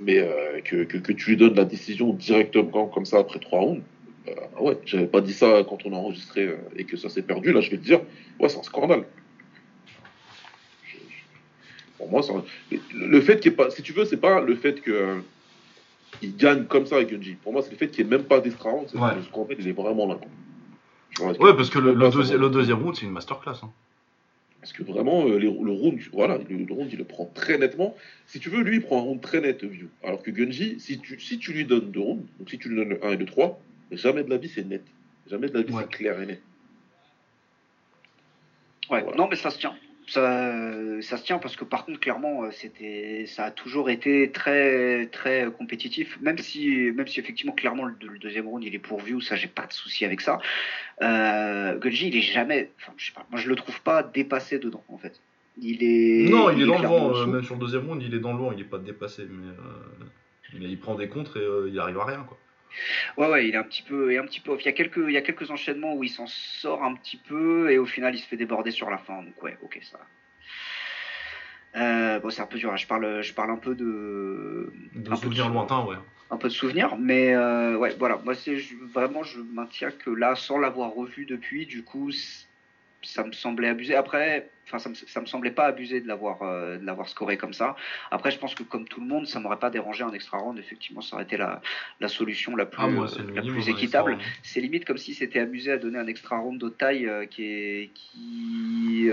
mais 0.00 0.18
euh, 0.18 0.60
que, 0.64 0.84
que, 0.84 1.12
tu 1.12 1.30
lui 1.30 1.36
donnes 1.36 1.54
la 1.54 1.64
décision 1.64 2.12
directement 2.12 2.88
comme 2.88 3.04
ça 3.04 3.18
après 3.18 3.38
trois 3.38 3.60
rounds, 3.60 3.82
euh, 4.28 4.32
ouais, 4.60 4.78
j'avais 4.86 5.06
pas 5.06 5.20
dit 5.20 5.32
ça 5.32 5.62
quand 5.68 5.84
on 5.84 5.92
a 5.92 5.96
enregistré 5.96 6.46
euh, 6.46 6.56
et 6.76 6.84
que 6.84 6.96
ça 6.96 7.08
s'est 7.08 7.22
perdu, 7.22 7.52
là 7.52 7.60
je 7.60 7.70
vais 7.70 7.76
te 7.76 7.84
dire, 7.84 8.00
ouais, 8.40 8.48
c'est 8.48 8.58
un 8.58 8.62
scandale. 8.62 9.04
pour 11.98 12.08
moi, 12.08 12.22
le, 12.94 13.20
fait 13.20 13.40
qu'il 13.40 13.54
pas, 13.54 13.70
si 13.70 13.82
tu 13.82 13.92
veux, 13.92 14.06
c'est 14.06 14.16
pas 14.16 14.40
le 14.40 14.54
fait 14.56 14.80
que 14.80 15.22
il 16.22 16.34
gagne 16.36 16.64
comme 16.64 16.86
ça 16.86 16.96
avec 16.96 17.10
Gunji. 17.10 17.34
Pour 17.34 17.52
moi, 17.52 17.62
c'est 17.62 17.70
le 17.70 17.76
fait 17.76 17.88
qu'il 17.88 18.06
n'y 18.06 18.12
ait 18.12 18.16
même 18.16 18.26
pas 18.26 18.38
round, 18.38 18.88
c'est 18.88 18.98
le 18.98 19.22
scandale, 19.22 19.56
il 19.58 19.68
est 19.68 19.72
vraiment 19.72 20.06
là. 20.06 20.18
Ouais, 21.20 21.54
parce 21.54 21.68
que 21.68 21.78
le, 21.78 21.92
le, 21.92 22.48
deuxième 22.48 22.82
round, 22.82 22.96
c'est 22.96 23.04
une 23.04 23.12
masterclass. 23.12 23.60
Hein. 23.62 23.70
Parce 24.60 24.72
que 24.74 24.82
vraiment, 24.82 25.26
euh, 25.26 25.38
le 25.38 25.48
round, 25.48 25.98
voilà, 26.12 26.38
le, 26.38 26.72
round, 26.72 26.92
il 26.92 26.98
le 26.98 27.04
prend 27.04 27.24
très 27.26 27.56
nettement. 27.56 27.96
Si 28.26 28.40
tu 28.40 28.50
veux, 28.50 28.62
lui, 28.62 28.76
il 28.76 28.82
prend 28.82 28.98
un 28.98 29.02
round 29.02 29.20
très 29.20 29.40
net, 29.40 29.64
View. 29.64 29.88
Alors 30.02 30.22
que 30.22 30.30
Gunji, 30.30 30.78
si 30.78 30.98
tu, 30.98 31.18
si 31.18 31.38
tu 31.38 31.52
lui 31.52 31.64
donnes 31.64 31.90
deux 31.90 32.00
rounds, 32.00 32.26
donc 32.38 32.50
si 32.50 32.58
tu 32.58 32.68
lui 32.68 32.76
donnes 32.76 32.90
le 32.90 33.04
1 33.04 33.12
et 33.12 33.16
le 33.16 33.24
3, 33.24 33.58
jamais 33.92 34.22
de 34.22 34.30
la 34.30 34.36
vie 34.36 34.50
c'est 34.54 34.66
net. 34.66 34.84
Jamais 35.28 35.48
de 35.48 35.54
la 35.54 35.62
vie 35.62 35.74
c'est 35.78 35.88
clair 35.88 36.20
et 36.20 36.26
net. 36.26 36.42
Ouais, 38.90 39.04
non, 39.16 39.28
mais 39.28 39.36
ça 39.36 39.50
se 39.50 39.58
tient 39.58 39.74
ça, 40.10 40.52
ça 41.02 41.16
se 41.16 41.24
tient 41.24 41.38
parce 41.38 41.54
que 41.54 41.64
par 41.64 41.84
contre 41.84 42.00
clairement 42.00 42.42
euh, 42.42 42.50
c'était 42.50 43.26
ça 43.26 43.44
a 43.44 43.50
toujours 43.50 43.90
été 43.90 44.30
très 44.32 45.06
très 45.06 45.48
compétitif. 45.56 46.18
Même 46.20 46.38
si 46.38 46.90
même 46.92 47.06
si 47.06 47.20
effectivement 47.20 47.52
clairement 47.52 47.84
le, 47.84 48.18
deuxième 48.18 48.48
round 48.48 48.64
il 48.64 48.74
est 48.74 48.80
pourvu 48.80 49.20
ça 49.20 49.36
j'ai 49.36 49.46
pas 49.46 49.66
de 49.66 49.72
souci 49.72 50.04
avec 50.04 50.20
ça. 50.20 50.40
Euh, 51.02 51.78
Gunji 51.78 52.08
il 52.08 52.16
est 52.16 52.22
jamais 52.22 52.70
enfin 52.80 52.92
je 52.96 53.06
sais 53.06 53.12
pas 53.12 53.24
moi 53.30 53.40
je 53.40 53.48
le 53.48 53.54
trouve 53.54 53.80
pas 53.82 54.02
dépassé 54.02 54.58
dedans 54.58 54.82
en 54.88 54.98
fait. 54.98 55.20
Il 55.62 55.82
est 55.82 56.28
non 56.28 56.50
il, 56.50 56.62
est, 56.62 56.66
dans 56.66 56.78
le 56.78 56.88
vent 56.88 57.14
euh, 57.14 57.26
même 57.26 57.44
sur 57.44 57.54
le 57.54 57.60
deuxième 57.60 57.86
round 57.86 58.02
il 58.02 58.14
est 58.14 58.20
dans 58.20 58.32
le 58.32 58.38
vent 58.38 58.52
il 58.52 58.60
est 58.60 58.64
pas 58.64 58.78
dépassé 58.78 59.26
mais 59.30 59.48
euh, 59.48 60.68
il 60.68 60.78
prend 60.78 60.96
des 60.96 61.08
contres 61.08 61.36
et 61.36 61.68
il 61.68 61.78
arrive 61.78 61.98
à 61.98 62.04
rien 62.04 62.24
quoi 62.26 62.36
Ouais, 63.16 63.28
ouais, 63.28 63.48
il 63.48 63.54
est 63.54 63.58
un 63.58 63.62
petit 63.62 63.82
peu, 63.82 64.12
et 64.12 64.18
un 64.18 64.24
petit 64.24 64.40
peu 64.40 64.56
Il 64.58 64.64
y 64.64 64.68
a 64.68 64.72
quelques, 64.72 65.02
il 65.06 65.12
y 65.12 65.16
a 65.16 65.22
quelques 65.22 65.50
enchaînements 65.50 65.94
où 65.94 66.04
il 66.04 66.10
s'en 66.10 66.26
sort 66.26 66.82
un 66.84 66.94
petit 66.94 67.16
peu 67.16 67.70
et 67.70 67.78
au 67.78 67.86
final 67.86 68.14
il 68.14 68.18
se 68.18 68.26
fait 68.26 68.36
déborder 68.36 68.70
sur 68.70 68.90
la 68.90 68.98
fin. 68.98 69.22
Donc 69.22 69.42
ouais, 69.42 69.56
ok 69.62 69.78
ça. 69.82 69.98
Euh, 71.76 72.18
bon, 72.18 72.30
c'est 72.30 72.42
un 72.42 72.46
peu 72.46 72.58
dur. 72.58 72.72
Hein. 72.72 72.76
Je 72.76 72.86
parle, 72.86 73.22
je 73.22 73.32
parle 73.32 73.50
un 73.50 73.56
peu 73.56 73.74
de. 73.74 74.72
De 74.94 75.14
souvenirs 75.14 75.48
lointains, 75.48 75.84
ouais. 75.84 75.96
Un 76.30 76.36
peu 76.36 76.48
de 76.48 76.52
souvenirs, 76.52 76.96
mais 76.98 77.34
euh, 77.34 77.76
ouais, 77.76 77.94
voilà. 77.98 78.20
Moi, 78.24 78.34
c'est 78.34 78.56
vraiment, 78.92 79.22
je 79.24 79.40
maintiens 79.40 79.90
que 79.90 80.10
là, 80.10 80.36
sans 80.36 80.58
l'avoir 80.58 80.92
revu 80.92 81.26
depuis, 81.26 81.66
du 81.66 81.82
coup, 81.82 82.10
ça 83.02 83.24
me 83.24 83.32
semblait 83.32 83.68
abusé. 83.68 83.94
Après, 83.94 84.50
enfin, 84.66 84.78
ça 84.78 84.88
me, 84.88 84.94
ça 84.94 85.20
me 85.20 85.26
semblait 85.26 85.50
pas 85.50 85.66
abusé 85.66 86.00
de 86.00 86.08
l'avoir, 86.08 86.42
euh, 86.42 86.78
de 86.78 86.84
l'avoir 86.84 87.08
scoré 87.08 87.36
comme 87.36 87.52
ça. 87.52 87.76
Après, 88.10 88.30
je 88.30 88.38
pense 88.38 88.54
que 88.54 88.62
comme 88.62 88.86
tout 88.86 89.00
le 89.00 89.06
monde, 89.06 89.26
ça 89.26 89.40
m'aurait 89.40 89.58
pas 89.58 89.70
dérangé 89.70 90.04
un 90.04 90.12
extra 90.12 90.38
round. 90.38 90.58
Effectivement, 90.58 91.00
ça 91.00 91.16
aurait 91.16 91.24
été 91.24 91.36
la, 91.36 91.62
la 92.00 92.08
solution 92.08 92.56
la 92.56 92.66
plus, 92.66 92.82
ah, 92.82 92.88
euh, 92.88 93.34
la 93.34 93.42
plus 93.42 93.68
équitable. 93.68 94.18
C'est 94.42 94.60
limite 94.60 94.84
comme 94.84 94.98
si 94.98 95.14
c'était 95.14 95.40
amusé 95.40 95.72
à 95.72 95.78
donner 95.78 95.98
un 95.98 96.06
extra 96.06 96.38
round 96.38 96.60
de 96.60 96.68
taille 96.68 97.06
euh, 97.06 97.26
qui 97.26 97.44
est, 97.44 97.90
qui, 97.94 99.10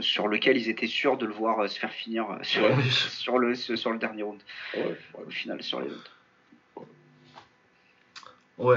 sur 0.00 0.28
lequel 0.28 0.56
ils 0.56 0.68
étaient 0.68 0.86
sûrs 0.86 1.18
de 1.18 1.26
le 1.26 1.32
voir 1.32 1.68
se 1.68 1.78
faire 1.78 1.92
finir 1.92 2.38
sur, 2.42 2.62
sur 2.90 3.38
le, 3.38 3.54
sur 3.54 3.92
le 3.92 3.98
dernier 3.98 4.22
round. 4.22 4.40
Au 5.14 5.30
final, 5.30 5.62
sur 5.62 5.80
les 5.80 5.88
autres. 5.88 6.14
Ouais, 8.58 8.74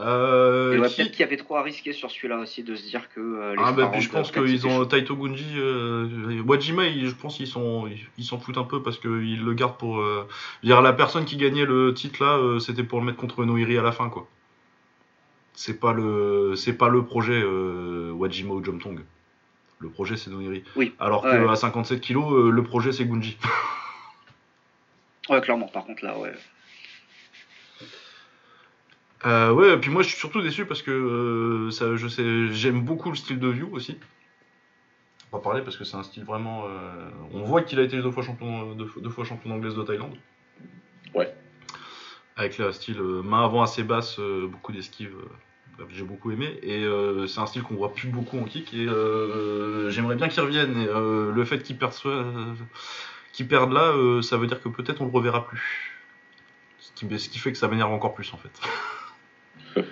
euh, 0.00 0.78
Peut-être 0.78 1.10
qu'il 1.10 1.20
y 1.20 1.22
avait 1.22 1.36
trop 1.36 1.56
à 1.56 1.62
risquer 1.62 1.92
sur 1.92 2.10
celui-là 2.10 2.38
aussi 2.38 2.62
de 2.62 2.74
se 2.74 2.88
dire 2.88 3.08
que. 3.14 3.20
Euh, 3.20 3.54
ah 3.58 3.72
bah 3.72 3.90
puis 3.92 4.00
je 4.00 4.08
pense 4.08 4.32
qu'ils 4.32 4.66
ont 4.66 4.84
Taito 4.86 5.14
Gunji, 5.14 5.54
euh, 5.56 6.42
Wajima, 6.46 6.84
je 6.90 7.14
pense 7.14 7.36
qu'ils 7.36 7.46
sont 7.46 7.88
ils 8.16 8.24
s'en 8.24 8.38
foutent 8.38 8.56
un 8.56 8.64
peu 8.64 8.82
parce 8.82 8.98
qu'ils 8.98 9.44
le 9.44 9.54
gardent 9.54 9.76
pour. 9.76 10.00
Euh, 10.00 10.26
dire 10.62 10.80
la 10.80 10.92
personne 10.92 11.24
qui 11.24 11.36
gagnait 11.36 11.66
le 11.66 11.92
titre 11.92 12.24
là, 12.24 12.38
euh, 12.38 12.58
c'était 12.58 12.82
pour 12.82 13.00
le 13.00 13.06
mettre 13.06 13.18
contre 13.18 13.44
Noiri 13.44 13.76
à 13.76 13.82
la 13.82 13.92
fin 13.92 14.08
quoi. 14.08 14.26
C'est 15.52 15.78
pas 15.78 15.92
le 15.92 16.54
c'est 16.56 16.74
pas 16.74 16.88
le 16.88 17.04
projet 17.04 17.42
Wajima 17.44 18.54
ou 18.54 18.64
Jomtong. 18.64 19.00
Le 19.80 19.88
projet 19.90 20.16
c'est 20.16 20.30
Noiri. 20.30 20.64
Oui. 20.76 20.94
Alors 20.98 21.22
qu'à 21.22 21.56
57 21.56 22.00
kilos, 22.00 22.50
le 22.50 22.62
projet 22.62 22.92
c'est 22.92 23.04
Gunji. 23.04 23.36
ouais 25.28 25.40
clairement. 25.42 25.68
Par 25.68 25.84
contre 25.84 26.04
là 26.04 26.18
ouais. 26.18 26.32
Euh, 29.26 29.52
ouais, 29.52 29.74
et 29.74 29.76
puis 29.76 29.90
moi 29.90 30.02
je 30.02 30.08
suis 30.08 30.18
surtout 30.18 30.40
déçu 30.40 30.64
parce 30.64 30.82
que 30.82 30.90
euh, 30.90 31.70
ça, 31.70 31.96
je 31.96 32.08
sais, 32.08 32.48
j'aime 32.52 32.82
beaucoup 32.82 33.10
le 33.10 33.16
style 33.16 33.38
de 33.38 33.48
View 33.48 33.68
aussi. 33.72 33.98
On 35.30 35.36
va 35.36 35.42
parler 35.42 35.62
parce 35.62 35.76
que 35.76 35.84
c'est 35.84 35.96
un 35.96 36.02
style 36.02 36.24
vraiment. 36.24 36.64
Euh, 36.66 37.10
on 37.32 37.42
voit 37.42 37.62
qu'il 37.62 37.78
a 37.78 37.82
été 37.82 38.00
deux 38.00 38.10
fois 38.10 38.22
champion, 38.22 38.74
deux, 38.74 39.10
fois 39.10 39.24
champion 39.24 39.58
de 39.58 39.82
Thaïlande. 39.82 40.16
Ouais. 41.14 41.32
Avec 42.36 42.56
le 42.58 42.72
style 42.72 43.00
main 43.00 43.44
avant 43.44 43.62
assez 43.62 43.82
basse, 43.82 44.18
beaucoup 44.18 44.72
d'esquives. 44.72 45.14
j'ai 45.90 46.04
beaucoup 46.04 46.30
aimé 46.30 46.58
et 46.62 46.84
c'est 47.28 47.40
un 47.40 47.46
style 47.46 47.62
qu'on 47.62 47.74
voit 47.74 47.92
plus 47.92 48.08
beaucoup 48.08 48.38
en 48.38 48.44
kick 48.44 48.72
et 48.72 48.86
j'aimerais 49.88 50.16
bien 50.16 50.28
qu'il 50.28 50.42
revienne. 50.42 50.80
Et 50.80 50.86
le 50.86 51.44
fait 51.44 51.62
qu'il 51.62 51.76
perde, 51.76 53.72
là, 53.72 54.22
ça 54.22 54.36
veut 54.38 54.46
dire 54.46 54.62
que 54.62 54.68
peut-être 54.70 55.02
on 55.02 55.04
le 55.04 55.12
reverra 55.12 55.46
plus. 55.46 55.94
Ce 56.78 56.92
qui, 56.92 57.18
ce 57.18 57.28
qui 57.28 57.38
fait 57.38 57.52
que 57.52 57.58
ça 57.58 57.68
m'énerve 57.68 57.92
encore 57.92 58.14
plus 58.14 58.32
en 58.32 58.38
fait. 58.38 58.50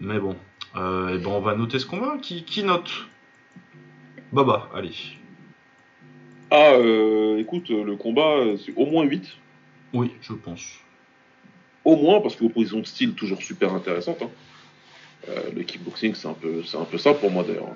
Mais 0.00 0.18
bon, 0.18 0.36
euh, 0.76 1.14
et 1.14 1.18
ben 1.18 1.30
on 1.30 1.40
va 1.40 1.54
noter 1.56 1.78
ce 1.78 1.86
qu'on 1.86 1.98
va. 1.98 2.18
Qui, 2.18 2.44
qui 2.44 2.62
note? 2.62 2.90
Baba, 4.32 4.68
allez. 4.74 4.94
Ah, 6.50 6.72
euh, 6.74 7.38
écoute, 7.38 7.70
le 7.70 7.96
combat, 7.96 8.36
c'est 8.64 8.72
au 8.76 8.86
moins 8.86 9.04
8. 9.04 9.28
Oui, 9.92 10.12
je 10.20 10.32
pense. 10.32 10.78
Au 11.84 11.96
moins, 11.96 12.20
parce 12.20 12.36
que 12.36 12.44
l'opposition 12.44 12.80
de 12.80 12.86
style, 12.86 13.14
toujours 13.14 13.42
super 13.42 13.74
intéressante. 13.74 14.22
Hein. 14.22 14.30
le 15.54 15.62
kickboxing, 15.62 16.14
c'est 16.14 16.28
un 16.28 16.34
peu, 16.34 16.62
c'est 16.64 16.76
un 16.76 16.84
peu 16.84 16.98
ça 16.98 17.14
pour 17.14 17.30
moi 17.30 17.42
d'ailleurs. 17.42 17.74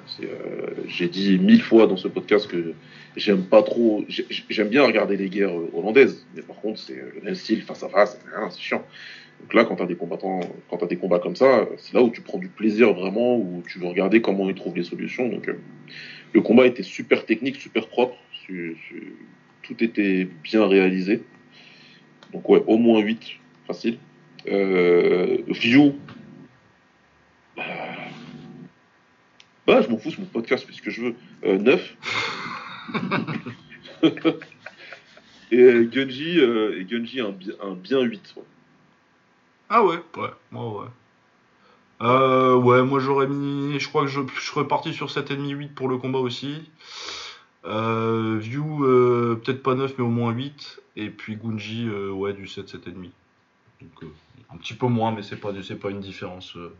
j'ai 0.86 1.08
dit 1.08 1.38
mille 1.38 1.62
fois 1.62 1.86
dans 1.86 1.96
ce 1.96 2.08
podcast 2.08 2.46
que 2.46 2.74
j'aime 3.16 3.44
pas 3.44 3.62
trop, 3.62 4.04
j'aime 4.08 4.68
bien 4.68 4.84
regarder 4.84 5.16
les 5.16 5.28
guerres 5.28 5.54
hollandaises, 5.74 6.26
mais 6.34 6.42
par 6.42 6.56
contre 6.56 6.78
c'est 6.78 6.94
le 6.94 7.20
même 7.22 7.34
style 7.34 7.62
face 7.62 7.82
à 7.82 7.88
face, 7.88 8.18
c'est 8.50 8.60
chiant. 8.60 8.84
Donc 9.42 9.54
là, 9.54 9.64
quand 9.64 9.76
tu 9.76 9.82
as 9.82 9.86
des 9.86 9.96
combattants, 9.96 10.40
quand 10.70 10.86
des 10.86 10.96
combats 10.96 11.18
comme 11.18 11.36
ça, 11.36 11.68
c'est 11.76 11.94
là 11.94 12.02
où 12.02 12.10
tu 12.10 12.22
prends 12.22 12.38
du 12.38 12.48
plaisir 12.48 12.94
vraiment, 12.94 13.36
où 13.36 13.62
tu 13.68 13.78
veux 13.78 13.86
regarder 13.86 14.22
comment 14.22 14.48
ils 14.48 14.54
trouvent 14.54 14.76
les 14.76 14.84
solutions. 14.84 15.28
Donc 15.28 15.50
le 16.32 16.40
combat 16.40 16.66
était 16.66 16.82
super 16.82 17.26
technique, 17.26 17.56
super 17.56 17.88
propre, 17.88 18.16
tout 19.62 19.82
était 19.82 20.28
bien 20.42 20.66
réalisé. 20.66 21.22
Donc 22.32 22.48
ouais, 22.48 22.62
au 22.66 22.78
moins 22.78 23.00
8, 23.00 23.20
facile. 23.66 23.98
Euh, 24.48 25.38
view. 25.48 25.94
Bah, 27.56 27.64
bah, 29.66 29.82
je 29.82 29.88
m'en 29.88 29.98
fous, 29.98 30.10
c'est 30.10 30.18
mon 30.18 30.24
podcast, 30.26 30.64
c'est 30.66 30.74
ce 30.74 30.82
que 30.82 30.90
je 30.90 31.02
veux. 31.02 31.14
9. 31.44 31.96
Euh, 34.04 34.32
et 35.52 35.60
euh, 35.60 35.84
Gunji, 35.84 36.40
et 36.40 36.84
Gunji 36.84 37.20
un, 37.20 37.36
un, 37.60 37.74
bien 37.74 38.00
8. 38.00 38.34
Ah 39.74 39.82
ouais, 39.82 39.96
ouais, 40.18 40.28
moi 40.50 40.84
ouais. 42.00 42.54
ouais, 42.56 42.82
moi 42.82 43.00
j'aurais 43.00 43.26
mis. 43.26 43.80
Je 43.80 43.88
crois 43.88 44.02
que 44.02 44.08
je, 44.08 44.20
je 44.34 44.40
serais 44.40 44.68
parti 44.68 44.92
sur 44.92 45.08
7,5-8 45.08 45.68
pour 45.70 45.88
le 45.88 45.96
combat 45.96 46.18
aussi. 46.18 46.70
View, 47.64 48.78
peut-être 49.42 49.62
pas 49.62 49.74
9, 49.74 49.94
mais 49.96 50.04
au 50.04 50.08
moins 50.08 50.32
8. 50.32 50.80
Et 50.96 51.08
puis 51.08 51.36
Gunji, 51.36 51.88
ouais, 51.88 52.34
du 52.34 52.46
7, 52.46 52.66
7,5. 52.66 53.10
Donc, 53.80 54.12
un 54.52 54.56
petit 54.56 54.74
peu 54.74 54.86
moins, 54.86 55.12
mais 55.12 55.22
c'est 55.22 55.36
pas, 55.36 55.50
c'est 55.62 55.78
pas 55.78 55.90
une 55.90 56.00
différence. 56.00 56.56
Euh. 56.56 56.72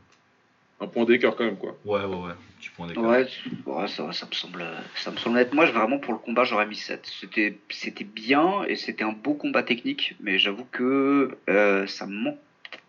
Un 0.81 0.89
point 0.89 1.05
d'écart 1.05 1.37
quand 1.37 1.45
même, 1.45 1.57
quoi. 1.57 1.77
Ouais, 1.85 2.05
ouais, 2.05 2.17
ouais. 2.17 2.33
Un 2.33 2.59
petit 2.59 2.71
point 2.71 2.87
d'écart. 2.87 3.05
Ouais, 3.05 3.89
ça, 3.89 4.13
ça, 4.13 4.27
me 4.27 4.33
semble, 4.33 4.65
ça 4.97 5.11
me 5.11 5.17
semble 5.17 5.39
être. 5.39 5.55
Moi, 5.55 5.67
vraiment, 5.67 5.99
pour 5.99 6.13
le 6.13 6.19
combat, 6.19 6.45
j'aurais 6.45 6.67
mis 6.67 6.77
7. 6.77 7.07
C'était, 7.21 7.59
c'était 7.71 8.05
bien 8.05 8.65
et 8.65 8.77
c'était 8.77 9.05
un 9.05 9.13
beau 9.13 9.35
combat 9.35 9.63
technique, 9.63 10.17
mais 10.21 10.39
j'avoue 10.39 10.67
que 10.71 11.37
euh, 11.49 11.87
ça 11.87 12.07
me 12.07 12.33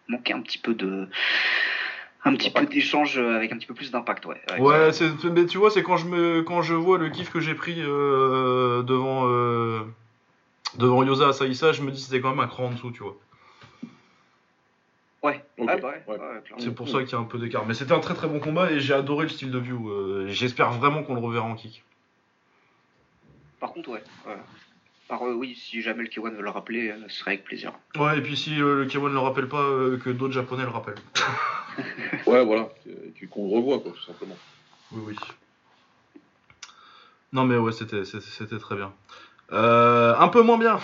manquait 0.07 0.33
un 0.33 0.41
petit 0.41 0.57
peu 0.57 0.73
de 0.73 1.07
un 2.25 2.35
petit 2.35 2.49
peu 2.49 2.65
d'échange 2.65 3.17
avec 3.17 3.51
un 3.51 3.57
petit 3.57 3.65
peu 3.65 3.73
plus 3.73 3.91
d'impact, 3.91 4.25
ouais. 4.25 4.41
Ouais, 4.57 4.91
mais 5.25 5.45
tu 5.45 5.57
vois, 5.57 5.69
c'est 5.69 5.83
quand 5.83 5.97
je 5.97 6.05
me, 6.05 6.41
quand 6.41 6.61
je 6.61 6.73
vois 6.73 6.97
le 6.97 7.09
kiff 7.09 7.29
que 7.29 7.41
j'ai 7.41 7.53
pris 7.53 7.75
euh, 7.79 8.81
devant, 8.83 9.27
devant 10.77 11.03
Yosa 11.03 11.29
Asaïsa, 11.29 11.73
je 11.73 11.81
me 11.81 11.91
dis 11.91 12.01
c'était 12.01 12.21
quand 12.21 12.29
même 12.29 12.39
un 12.39 12.47
cran 12.47 12.65
en 12.67 12.71
dessous, 12.71 12.91
tu 12.91 13.03
vois. 13.03 13.17
Ouais, 15.23 15.41
ah 15.65 15.77
bah 15.77 15.93
c'est 16.59 16.75
pour 16.75 16.89
ça 16.89 17.01
qu'il 17.01 17.13
y 17.13 17.15
a 17.15 17.19
un 17.19 17.23
peu 17.23 17.39
d'écart. 17.39 17.65
Mais 17.65 17.73
c'était 17.73 17.93
un 17.93 18.01
très 18.01 18.13
très 18.13 18.27
bon 18.27 18.39
combat 18.39 18.69
et 18.71 18.81
j'ai 18.81 18.93
adoré 18.93 19.23
le 19.23 19.29
style 19.29 19.51
de 19.51 19.57
view. 19.57 19.89
Euh, 19.89 20.27
j'espère 20.27 20.71
vraiment 20.73 21.01
qu'on 21.01 21.13
le 21.13 21.21
reverra 21.21 21.45
en 21.45 21.55
kick. 21.55 21.85
Par 23.61 23.71
contre, 23.71 23.91
ouais. 23.91 24.03
Par, 25.13 25.27
euh, 25.27 25.35
oui, 25.35 25.55
si 25.55 25.83
jamais 25.83 26.01
le 26.01 26.09
Kiwan 26.09 26.33
veut 26.33 26.41
le 26.41 26.49
rappeler, 26.49 26.89
euh, 26.89 26.97
ce 27.07 27.19
serait 27.19 27.33
avec 27.33 27.43
plaisir. 27.43 27.71
Ouais, 27.99 28.17
et 28.17 28.21
puis 28.21 28.35
si 28.35 28.55
le 28.55 28.85
Kiwan 28.85 29.11
ne 29.11 29.13
le 29.13 29.19
rappelle 29.19 29.47
pas, 29.47 29.63
que 30.03 30.09
d'autres 30.09 30.33
japonais 30.33 30.63
le 30.63 30.69
rappellent. 30.69 30.95
ouais, 32.25 32.43
voilà. 32.43 32.69
Qu'on 33.29 33.47
le 33.47 33.55
revoie, 33.55 33.79
quoi, 33.79 33.91
tout 33.91 34.01
simplement. 34.01 34.35
Oui, 34.91 35.03
oui. 35.05 35.15
Non, 37.31 37.45
mais 37.45 37.57
ouais, 37.57 37.71
c'était 37.71 38.01
très 38.01 38.75
bien. 38.75 38.91
un 39.51 40.27
peu 40.29 40.41
moins 40.41 40.57
bien. 40.57 40.79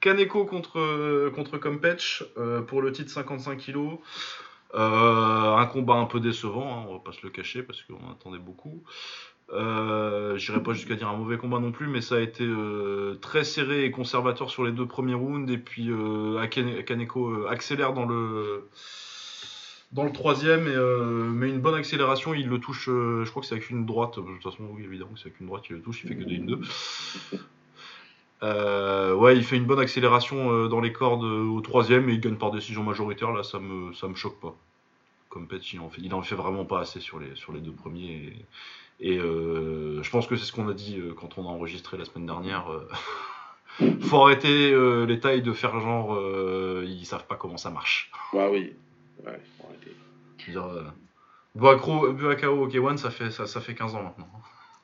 Kaneko 0.00 0.46
contre, 0.46 1.30
contre 1.32 1.58
Competch 1.58 2.24
euh, 2.38 2.60
pour 2.60 2.82
le 2.82 2.90
titre 2.90 3.12
55 3.12 3.56
kg. 3.58 3.98
Euh, 4.74 5.54
un 5.54 5.66
combat 5.66 5.94
un 5.94 6.06
peu 6.06 6.20
décevant, 6.20 6.80
hein, 6.80 6.86
on 6.88 6.94
va 6.94 6.98
pas 6.98 7.12
se 7.12 7.22
le 7.22 7.30
cacher 7.30 7.62
parce 7.62 7.82
qu'on 7.82 8.10
attendait 8.10 8.38
beaucoup. 8.38 8.82
Euh, 9.52 10.36
J'irai 10.36 10.62
pas 10.62 10.72
jusqu'à 10.72 10.96
dire 10.96 11.08
un 11.08 11.16
mauvais 11.16 11.38
combat 11.38 11.58
non 11.58 11.72
plus, 11.72 11.86
mais 11.86 12.00
ça 12.00 12.16
a 12.16 12.20
été 12.20 12.44
euh, 12.44 13.14
très 13.20 13.44
serré 13.44 13.84
et 13.84 13.90
conservateur 13.90 14.50
sur 14.50 14.64
les 14.64 14.72
deux 14.72 14.86
premiers 14.86 15.14
rounds. 15.14 15.52
Et 15.52 15.58
puis 15.58 15.90
Kaneko 16.86 17.46
accélère 17.46 17.92
dans 17.92 18.06
le 18.06 18.68
dans 19.92 20.04
le 20.04 20.12
troisième, 20.12 20.66
et, 20.66 20.76
mais 21.32 21.48
une 21.48 21.60
bonne 21.60 21.76
accélération. 21.76 22.34
Il 22.34 22.48
le 22.48 22.58
touche, 22.58 22.86
je 22.86 23.28
crois 23.30 23.40
que 23.40 23.48
c'est 23.48 23.54
avec 23.54 23.70
une 23.70 23.86
droite. 23.86 24.18
De 24.18 24.24
toute 24.24 24.42
façon, 24.42 24.64
oui, 24.72 24.82
évidemment, 24.84 25.12
c'est 25.16 25.28
avec 25.28 25.40
une 25.40 25.46
droite 25.46 25.62
qu'il 25.62 25.76
le 25.76 25.82
touche. 25.82 26.02
Il 26.04 26.08
fait 26.08 26.16
que 26.16 26.24
des 26.24 26.38
1-2. 26.38 27.38
Euh, 28.42 29.14
ouais, 29.14 29.36
il 29.36 29.42
fait 29.44 29.56
une 29.56 29.64
bonne 29.64 29.78
accélération 29.78 30.52
euh, 30.52 30.68
dans 30.68 30.80
les 30.80 30.92
cordes 30.92 31.24
euh, 31.24 31.48
au 31.48 31.60
troisième 31.60 32.08
et 32.10 32.14
il 32.14 32.20
gagne 32.20 32.36
par 32.36 32.50
décision 32.50 32.82
majoritaire. 32.82 33.32
Là, 33.32 33.42
ça 33.42 33.58
me, 33.58 33.92
ça 33.94 34.08
me 34.08 34.14
choque 34.14 34.38
pas. 34.40 34.54
Comme 35.28 35.48
Pet, 35.48 35.72
il 35.72 35.80
en 35.80 35.88
fait, 35.88 36.00
il 36.02 36.12
en 36.14 36.22
fait 36.22 36.34
vraiment 36.34 36.64
pas 36.64 36.80
assez 36.80 37.00
sur 37.00 37.18
les, 37.18 37.34
sur 37.34 37.52
les 37.52 37.60
deux 37.60 37.72
premiers. 37.72 38.12
Et, 38.12 38.44
je 39.00 40.10
pense 40.10 40.26
que 40.26 40.36
c'est 40.36 40.44
ce 40.44 40.52
qu'on 40.52 40.68
a 40.68 40.74
dit 40.74 41.00
quand 41.20 41.38
on 41.38 41.44
a 41.44 41.48
enregistré 41.48 41.96
la 41.96 42.04
semaine 42.04 42.26
dernière. 42.26 42.66
faut 44.00 44.22
arrêter 44.22 44.74
les 45.06 45.20
tailles 45.20 45.42
de 45.42 45.52
faire 45.52 45.78
genre, 45.80 46.18
ils 46.84 47.04
savent 47.04 47.26
pas 47.26 47.36
comment 47.36 47.58
ça 47.58 47.70
marche. 47.70 48.10
Bah 48.32 48.48
oui, 48.50 48.74
ouais, 49.24 49.40
faut 49.58 49.66
arrêter. 49.68 49.94
Dire, 50.48 50.94
Buakro, 51.56 52.08
OK 52.08 52.74
One, 52.74 52.98
ça 52.98 53.10
fait, 53.10 53.30
ça, 53.30 53.46
ça 53.46 53.60
fait 53.60 53.74
15 53.74 53.94
ans 53.94 54.02
maintenant. 54.02 54.28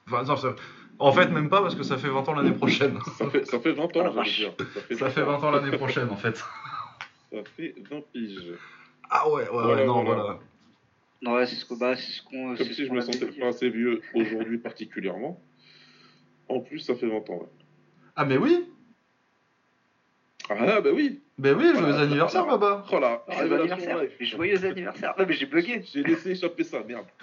Enfin, 0.07 0.25
non, 0.25 0.37
ça, 0.37 0.55
en 0.99 1.13
fait, 1.13 1.29
même 1.29 1.49
pas 1.49 1.61
parce 1.61 1.75
que 1.75 1.83
ça 1.83 1.99
fait 1.99 2.09
20 2.09 2.29
ans 2.29 2.35
l'année 2.35 2.53
prochaine. 2.53 2.99
ça, 3.19 3.29
fait, 3.29 3.45
ça 3.45 3.61
fait 3.61 3.73
20 3.73 3.97
ans, 3.97 4.23
dire. 4.23 4.53
Ça 4.99 5.11
fait, 5.11 5.23
20 5.23 5.35
ans 5.45 5.51
l'année 5.51 5.77
prochaine, 5.77 6.09
en 6.11 6.17
fait. 6.17 6.37
Ça 6.37 7.39
fait 7.57 7.75
20 7.91 8.01
piges. 8.13 8.55
Ah 9.11 9.29
ouais, 9.29 9.49
ouais, 9.49 9.65
ouais, 9.65 9.87
non, 9.87 10.05
voilà. 10.05 10.39
Non, 11.23 11.35
ouais, 11.35 11.47
c'est 11.47 11.55
ce 11.55 11.65
qu'on. 11.65 11.77
Bah, 11.77 11.97
ce 11.97 12.23
qu'on 12.23 12.57
Comme 12.57 12.67
si 12.73 12.85
je 12.85 12.93
me 12.93 13.01
sentais 13.01 13.27
pas 13.27 13.49
assez 13.49 13.71
vieux 13.71 14.03
aujourd'hui, 14.15 14.59
particulièrement. 14.59 15.41
En 16.49 16.61
plus, 16.61 16.81
ça 16.81 16.95
fait 16.95 17.07
20 17.07 17.31
ans, 17.31 17.39
ouais. 17.39 17.49
Ah, 18.17 18.25
mais 18.25 18.37
oui 18.37 18.69
Ah, 20.51 20.81
bah 20.83 20.91
oui 20.93 21.21
Ben 21.39 21.57
oui, 21.57 21.73
joyeux 21.75 21.95
anniversaire, 21.95 22.45
Baba 22.45 22.85
Oh 22.93 22.99
là, 22.99 23.25
joyeux 23.31 23.55
anniversaire 23.55 24.01
Joyeux 24.21 24.65
anniversaire 24.67 25.15
Non, 25.19 25.25
mais 25.27 25.33
j'ai 25.33 25.47
bugué 25.47 25.83
J'ai 25.91 26.03
laissé 26.03 26.33
échapper 26.33 26.65
ça, 26.65 26.83
merde 26.83 27.07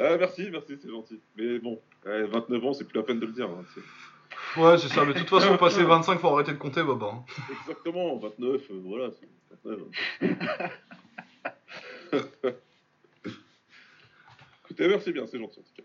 Ah, 0.00 0.16
merci, 0.16 0.48
merci, 0.50 0.78
c'est 0.80 0.90
gentil. 0.90 1.20
Mais 1.36 1.58
bon, 1.58 1.80
29 2.04 2.64
ans, 2.64 2.72
c'est 2.72 2.84
plus 2.86 2.96
la 2.96 3.02
peine 3.02 3.18
de 3.18 3.26
le 3.26 3.32
dire. 3.32 3.48
Hein, 3.50 3.64
ouais, 4.60 4.78
c'est 4.78 4.88
ça. 4.88 5.04
Mais 5.04 5.12
de 5.12 5.18
toute 5.18 5.28
façon, 5.28 5.56
passer 5.56 5.82
25, 5.82 6.18
faut 6.20 6.28
arrêter 6.28 6.52
de 6.52 6.58
compter, 6.58 6.82
Bob. 6.82 7.02
Hein. 7.02 7.24
Exactement, 7.62 8.16
29, 8.16 8.62
euh, 8.70 8.80
voilà. 8.84 9.10
29. 9.64 9.80
Écoutez, 14.64 14.88
merci 14.88 15.12
bien, 15.12 15.26
c'est 15.26 15.38
gentil 15.38 15.60
en 15.60 15.62
tout 15.62 15.74
cas. 15.76 15.82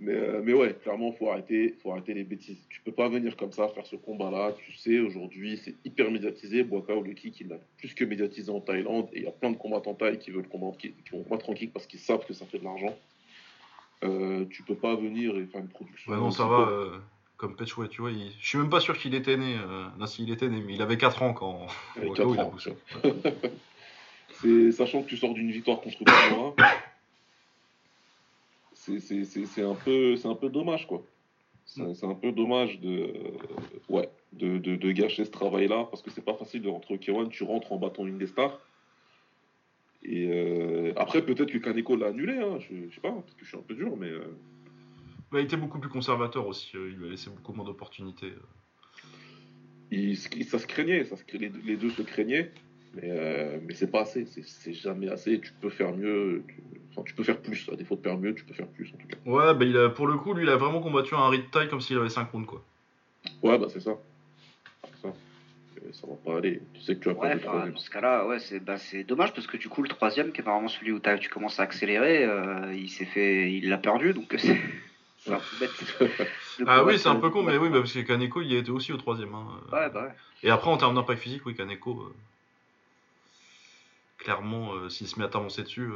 Mais, 0.00 0.12
euh, 0.12 0.40
mais 0.44 0.52
ouais, 0.52 0.76
clairement, 0.80 1.12
faut 1.12 1.30
arrêter, 1.30 1.76
faut 1.82 1.90
arrêter 1.90 2.14
les 2.14 2.22
bêtises. 2.22 2.58
Tu 2.68 2.80
peux 2.82 2.92
pas 2.92 3.08
venir 3.08 3.36
comme 3.36 3.50
ça 3.50 3.66
faire 3.68 3.86
ce 3.86 3.96
combat-là. 3.96 4.52
Tu 4.52 4.72
sais, 4.72 5.00
aujourd'hui, 5.00 5.60
c'est 5.62 5.74
hyper 5.84 6.10
médiatisé. 6.10 6.62
Boaka 6.62 6.94
ou 6.94 7.02
le 7.02 7.14
kick, 7.14 7.40
il 7.40 7.48
l'a 7.48 7.56
plus 7.78 7.94
que 7.94 8.04
médiatisé 8.04 8.50
en 8.50 8.60
Thaïlande. 8.60 9.08
Et 9.12 9.18
il 9.18 9.24
y 9.24 9.26
a 9.26 9.32
plein 9.32 9.50
de 9.50 9.56
combattants 9.56 9.94
thaï 9.94 10.18
qui 10.18 10.30
veulent 10.30 10.48
combattre, 10.48 10.78
qui, 10.78 10.94
vont 11.10 11.24
combattre 11.24 11.50
en 11.50 11.54
kick 11.54 11.72
parce 11.72 11.86
qu'ils 11.86 11.98
savent 11.98 12.24
que 12.24 12.32
ça 12.32 12.46
fait 12.46 12.60
de 12.60 12.64
l'argent. 12.64 12.96
Euh, 14.04 14.44
tu 14.50 14.62
peux 14.62 14.76
pas 14.76 14.94
venir 14.94 15.36
et 15.36 15.46
faire 15.46 15.60
une 15.60 15.68
production. 15.68 16.12
Ouais, 16.12 16.18
non, 16.18 16.30
ça 16.30 16.46
va. 16.46 16.68
Euh, 16.68 16.98
comme 17.36 17.56
ouais, 17.78 17.88
tu 17.88 18.00
vois, 18.00 18.12
je 18.12 18.46
suis 18.46 18.58
même 18.58 18.70
pas 18.70 18.80
sûr 18.80 18.96
qu'il 18.96 19.14
était 19.14 19.36
né. 19.36 19.56
Euh, 19.56 19.86
non, 19.98 20.06
s'il 20.06 20.30
était 20.30 20.48
né, 20.48 20.62
mais 20.64 20.74
il 20.74 20.82
avait 20.82 20.96
4 20.96 21.22
ans 21.22 21.32
quand. 21.32 21.66
Il 22.00 22.12
4 22.12 22.38
ans. 22.38 22.54
c'est 24.40 24.72
sachant 24.72 25.02
que 25.02 25.08
tu 25.08 25.16
sors 25.16 25.34
d'une 25.34 25.50
victoire 25.50 25.80
contre 25.80 26.04
Kamara 26.04 26.54
c'est 28.96 29.62
un, 29.62 29.74
peu, 29.74 30.16
un 30.24 30.34
peu 30.34 30.48
dommage, 30.48 30.86
quoi. 30.86 31.02
C'est 31.64 32.04
un 32.04 32.14
peu 32.14 32.32
dommage 32.32 32.80
de, 32.80 33.12
ouais, 33.90 34.08
de, 34.32 34.56
de, 34.58 34.92
gâcher 34.92 35.24
ce 35.24 35.30
travail-là, 35.30 35.86
parce 35.90 36.02
que 36.02 36.10
c'est 36.10 36.24
pas 36.24 36.34
facile 36.34 36.62
de 36.62 36.68
rentrer 36.68 36.94
au 36.94 36.96
K1, 36.96 37.28
tu 37.28 37.44
rentres 37.44 37.72
en 37.72 37.76
battant 37.76 38.06
une 38.06 38.18
des 38.18 38.26
stars. 38.26 38.58
Et 40.02 40.28
euh, 40.30 40.92
après, 40.96 41.22
peut-être 41.22 41.50
que 41.50 41.58
Kaneko 41.58 41.96
l'a 41.96 42.06
annulé, 42.06 42.38
hein, 42.38 42.58
je, 42.60 42.94
sais 42.94 43.00
pas, 43.00 43.12
parce 43.12 43.34
que 43.34 43.44
je 43.44 43.48
suis 43.48 43.58
un 43.58 43.62
peu 43.62 43.74
dur, 43.74 43.96
mais. 43.96 44.08
Euh. 44.08 44.32
il 45.34 45.40
était 45.40 45.56
beaucoup 45.58 45.78
plus 45.78 45.90
conservateur 45.90 46.46
aussi, 46.46 46.70
euh, 46.74 46.88
il 46.90 46.96
lui 46.96 47.08
a 47.08 47.10
laissé 47.10 47.28
beaucoup 47.28 47.52
moins 47.52 47.66
d'opportunités. 47.66 48.32
ça 49.90 50.58
se 50.58 50.66
craignait, 50.66 51.04
ça 51.04 51.16
les, 51.34 51.50
les, 51.50 51.76
deux 51.76 51.90
se 51.90 52.02
craignaient. 52.02 52.50
Mais, 53.00 53.10
euh, 53.12 53.58
mais 53.62 53.74
c'est 53.74 53.90
pas 53.90 54.00
assez, 54.00 54.26
c'est 54.26 54.72
jamais 54.72 55.08
assez. 55.08 55.38
Tu 55.40 55.52
peux 55.60 55.70
faire 55.70 55.94
mieux, 55.94 56.42
tu, 56.48 56.56
enfin, 56.90 57.02
tu 57.06 57.14
peux 57.14 57.22
faire 57.22 57.38
plus. 57.40 57.68
À 57.72 57.76
défaut 57.76 57.94
de 57.94 58.02
faire 58.02 58.18
mieux, 58.18 58.34
tu 58.34 58.44
peux 58.44 58.54
faire 58.54 58.66
plus 58.66 58.92
en 58.92 58.96
tout 58.96 59.06
cas. 59.06 59.16
Ouais, 59.24 59.54
bah 59.54 59.64
il 59.64 59.76
a, 59.76 59.88
pour 59.88 60.08
le 60.08 60.16
coup, 60.16 60.34
lui, 60.34 60.42
il 60.42 60.48
a 60.48 60.56
vraiment 60.56 60.80
combattu 60.80 61.14
un 61.14 61.28
rythme 61.28 61.48
taille 61.50 61.68
comme 61.68 61.80
s'il 61.80 61.96
avait 61.96 62.08
5 62.08 62.30
rounds 62.30 62.46
quoi. 62.46 62.64
Ouais, 63.42 63.56
bah 63.56 63.66
c'est 63.68 63.80
ça. 63.80 63.96
ça. 65.00 65.12
ça 65.92 66.06
va 66.08 66.14
pas 66.24 66.38
aller. 66.38 66.60
Tu 66.74 66.80
sais 66.80 66.96
que 66.96 67.00
tu 67.00 67.08
as 67.10 67.12
ouais, 67.12 67.36
pas 67.36 67.68
Dans 67.68 67.76
ce 67.76 67.90
cas-là, 67.90 68.26
ouais, 68.26 68.40
c'est 68.40 68.58
bah, 68.58 68.76
dommage 69.06 69.32
parce 69.32 69.46
que 69.46 69.56
du 69.56 69.68
coup, 69.68 69.82
le 69.82 69.88
troisième, 69.88 70.32
qui 70.32 70.40
est 70.40 70.44
normalement 70.44 70.68
celui 70.68 70.90
où 70.90 71.00
tu 71.20 71.28
commences 71.28 71.60
à 71.60 71.62
accélérer, 71.62 72.24
euh, 72.24 72.74
il 72.74 72.88
s'est 72.88 73.06
fait, 73.06 73.52
il 73.52 73.68
l'a 73.68 73.78
perdu 73.78 74.12
donc 74.12 74.34
c'est. 74.38 75.30
un 75.30 75.38
peu 75.38 75.56
bête. 75.60 76.20
ah 76.66 76.82
oui, 76.84 76.98
c'est 76.98 77.08
un 77.08 77.16
peu 77.16 77.30
con, 77.30 77.44
mais 77.44 77.58
oui, 77.58 77.68
bah, 77.68 77.78
parce 77.78 77.92
que 77.92 78.00
Kaneko, 78.00 78.40
il 78.40 78.54
était 78.54 78.70
aussi 78.70 78.92
au 78.92 78.96
troisième. 78.96 79.34
Hein. 79.36 79.46
Ouais, 79.70 79.88
bah 79.88 80.02
ouais. 80.02 80.14
Et 80.42 80.50
après, 80.50 80.70
en 80.70 80.78
termes 80.78 80.96
d'impact 80.96 81.20
physique, 81.20 81.46
oui, 81.46 81.54
Kaneko. 81.54 81.92
Euh, 81.92 82.14
clairement, 84.18 84.88
s'il 84.88 85.06
se 85.06 85.18
met 85.18 85.24
à 85.24 85.28
t'avancer 85.28 85.62
dessus, 85.62 85.90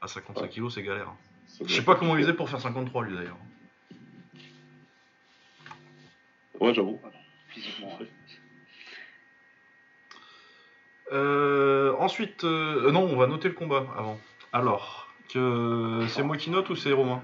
à 0.00 0.06
55 0.06 0.48
kg, 0.50 0.68
c'est 0.70 0.82
galère. 0.82 1.12
Je 1.64 1.74
sais 1.74 1.82
pas 1.82 1.94
comment 1.94 2.16
il 2.16 2.22
faisait 2.22 2.34
pour 2.34 2.48
faire 2.48 2.60
53 2.60 3.04
lui 3.04 3.16
d'ailleurs. 3.16 3.38
Ouais, 6.60 6.74
j'avoue. 6.74 7.00
Physiquement. 7.48 7.98
Euh, 11.12 11.94
ensuite, 11.98 12.44
euh, 12.44 12.90
non, 12.90 13.02
on 13.02 13.16
va 13.16 13.26
noter 13.26 13.48
le 13.48 13.54
combat 13.54 13.86
avant. 13.96 14.18
Alors, 14.52 15.08
que 15.32 16.06
c'est 16.08 16.22
moi 16.22 16.36
qui 16.36 16.50
note 16.50 16.68
ou 16.70 16.76
c'est 16.76 16.92
Romain? 16.92 17.22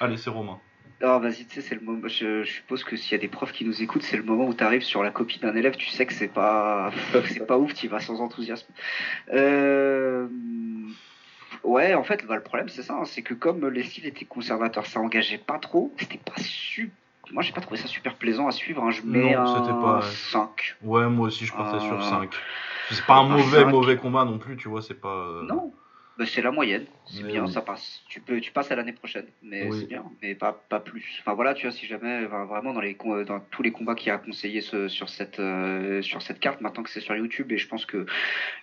Allez, 0.00 0.16
c'est 0.16 0.30
Romain. 0.30 0.58
Non, 1.02 1.18
vas-y, 1.18 1.44
tu 1.46 1.56
sais, 1.56 1.60
c'est 1.62 1.74
le 1.74 1.80
moment. 1.80 2.06
Je, 2.06 2.44
suppose 2.44 2.84
que 2.84 2.96
s'il 2.96 3.12
y 3.12 3.14
a 3.16 3.18
des 3.18 3.28
profs 3.28 3.52
qui 3.52 3.64
nous 3.64 3.82
écoutent, 3.82 4.04
c'est 4.04 4.16
le 4.16 4.22
moment 4.22 4.46
où 4.46 4.54
tu 4.54 4.62
arrives 4.62 4.84
sur 4.84 5.02
la 5.02 5.10
copie 5.10 5.40
d'un 5.40 5.54
élève, 5.56 5.74
tu 5.74 5.88
sais 5.88 6.06
que 6.06 6.12
c'est 6.12 6.28
pas, 6.28 6.92
c'est 7.26 7.44
pas 7.44 7.58
ouf, 7.58 7.74
tu 7.74 7.88
vas 7.88 7.98
sans 7.98 8.20
enthousiasme. 8.20 8.72
Euh, 9.32 10.28
ouais, 11.64 11.94
en 11.94 12.04
fait, 12.04 12.24
bah, 12.24 12.36
le 12.36 12.42
problème 12.42 12.68
c'est 12.68 12.82
ça, 12.82 12.94
hein, 12.94 13.04
c'est 13.04 13.22
que 13.22 13.34
comme 13.34 13.68
les 13.68 13.82
styles 13.82 14.06
étaient 14.06 14.24
conservateurs, 14.24 14.86
ça 14.86 15.00
engageait 15.00 15.38
pas 15.38 15.58
trop, 15.58 15.92
c'était 15.98 16.20
pas 16.24 16.40
super. 16.40 16.94
Moi, 17.32 17.42
j'ai 17.42 17.52
pas 17.52 17.62
trouvé 17.62 17.80
ça 17.80 17.88
super 17.88 18.16
plaisant 18.16 18.46
à 18.46 18.52
suivre. 18.52 18.82
Hein. 18.84 18.90
Je 18.90 19.02
mets 19.02 19.34
un 19.34 19.44
pas... 19.44 20.02
5. 20.02 20.76
Ouais, 20.82 21.08
moi 21.08 21.28
aussi, 21.28 21.46
je 21.46 21.52
partais 21.52 21.80
sur 21.80 22.02
5. 22.02 22.30
C'est 22.90 23.06
pas 23.06 23.18
un 23.18 23.28
mauvais, 23.28 23.64
mauvais 23.64 23.96
combat 23.96 24.24
non 24.24 24.38
plus, 24.38 24.56
tu 24.56 24.68
vois, 24.68 24.82
c'est 24.82 25.00
pas. 25.00 25.08
Euh, 25.08 25.42
non, 25.44 25.72
bah, 26.18 26.26
c'est 26.26 26.42
la 26.42 26.50
moyenne, 26.50 26.84
c'est 27.06 27.22
bien, 27.22 27.46
ça 27.46 27.62
passe. 27.62 28.02
Tu 28.08 28.20
peux, 28.20 28.38
tu 28.40 28.52
passes 28.52 28.70
à 28.70 28.76
l'année 28.76 28.92
prochaine, 28.92 29.26
mais 29.42 29.70
c'est 29.72 29.86
bien, 29.86 30.04
mais 30.20 30.34
pas, 30.34 30.52
pas 30.68 30.78
plus. 30.80 31.04
Enfin 31.20 31.32
voilà, 31.32 31.54
tu 31.54 31.66
vois, 31.66 31.72
si 31.72 31.86
jamais, 31.86 32.26
vraiment 32.26 32.74
dans 32.74 32.80
les, 32.80 32.94
dans 33.26 33.40
tous 33.50 33.62
les 33.62 33.72
combats 33.72 33.94
qu'il 33.94 34.10
a 34.10 34.16
à 34.16 34.18
conseiller 34.18 34.60
sur 34.60 35.08
cette, 35.08 35.40
euh, 35.40 36.02
sur 36.02 36.20
cette 36.20 36.38
carte, 36.38 36.60
maintenant 36.60 36.82
que 36.82 36.90
c'est 36.90 37.00
sur 37.00 37.16
YouTube, 37.16 37.50
et 37.52 37.56
je 37.56 37.66
pense 37.66 37.86
que 37.86 38.04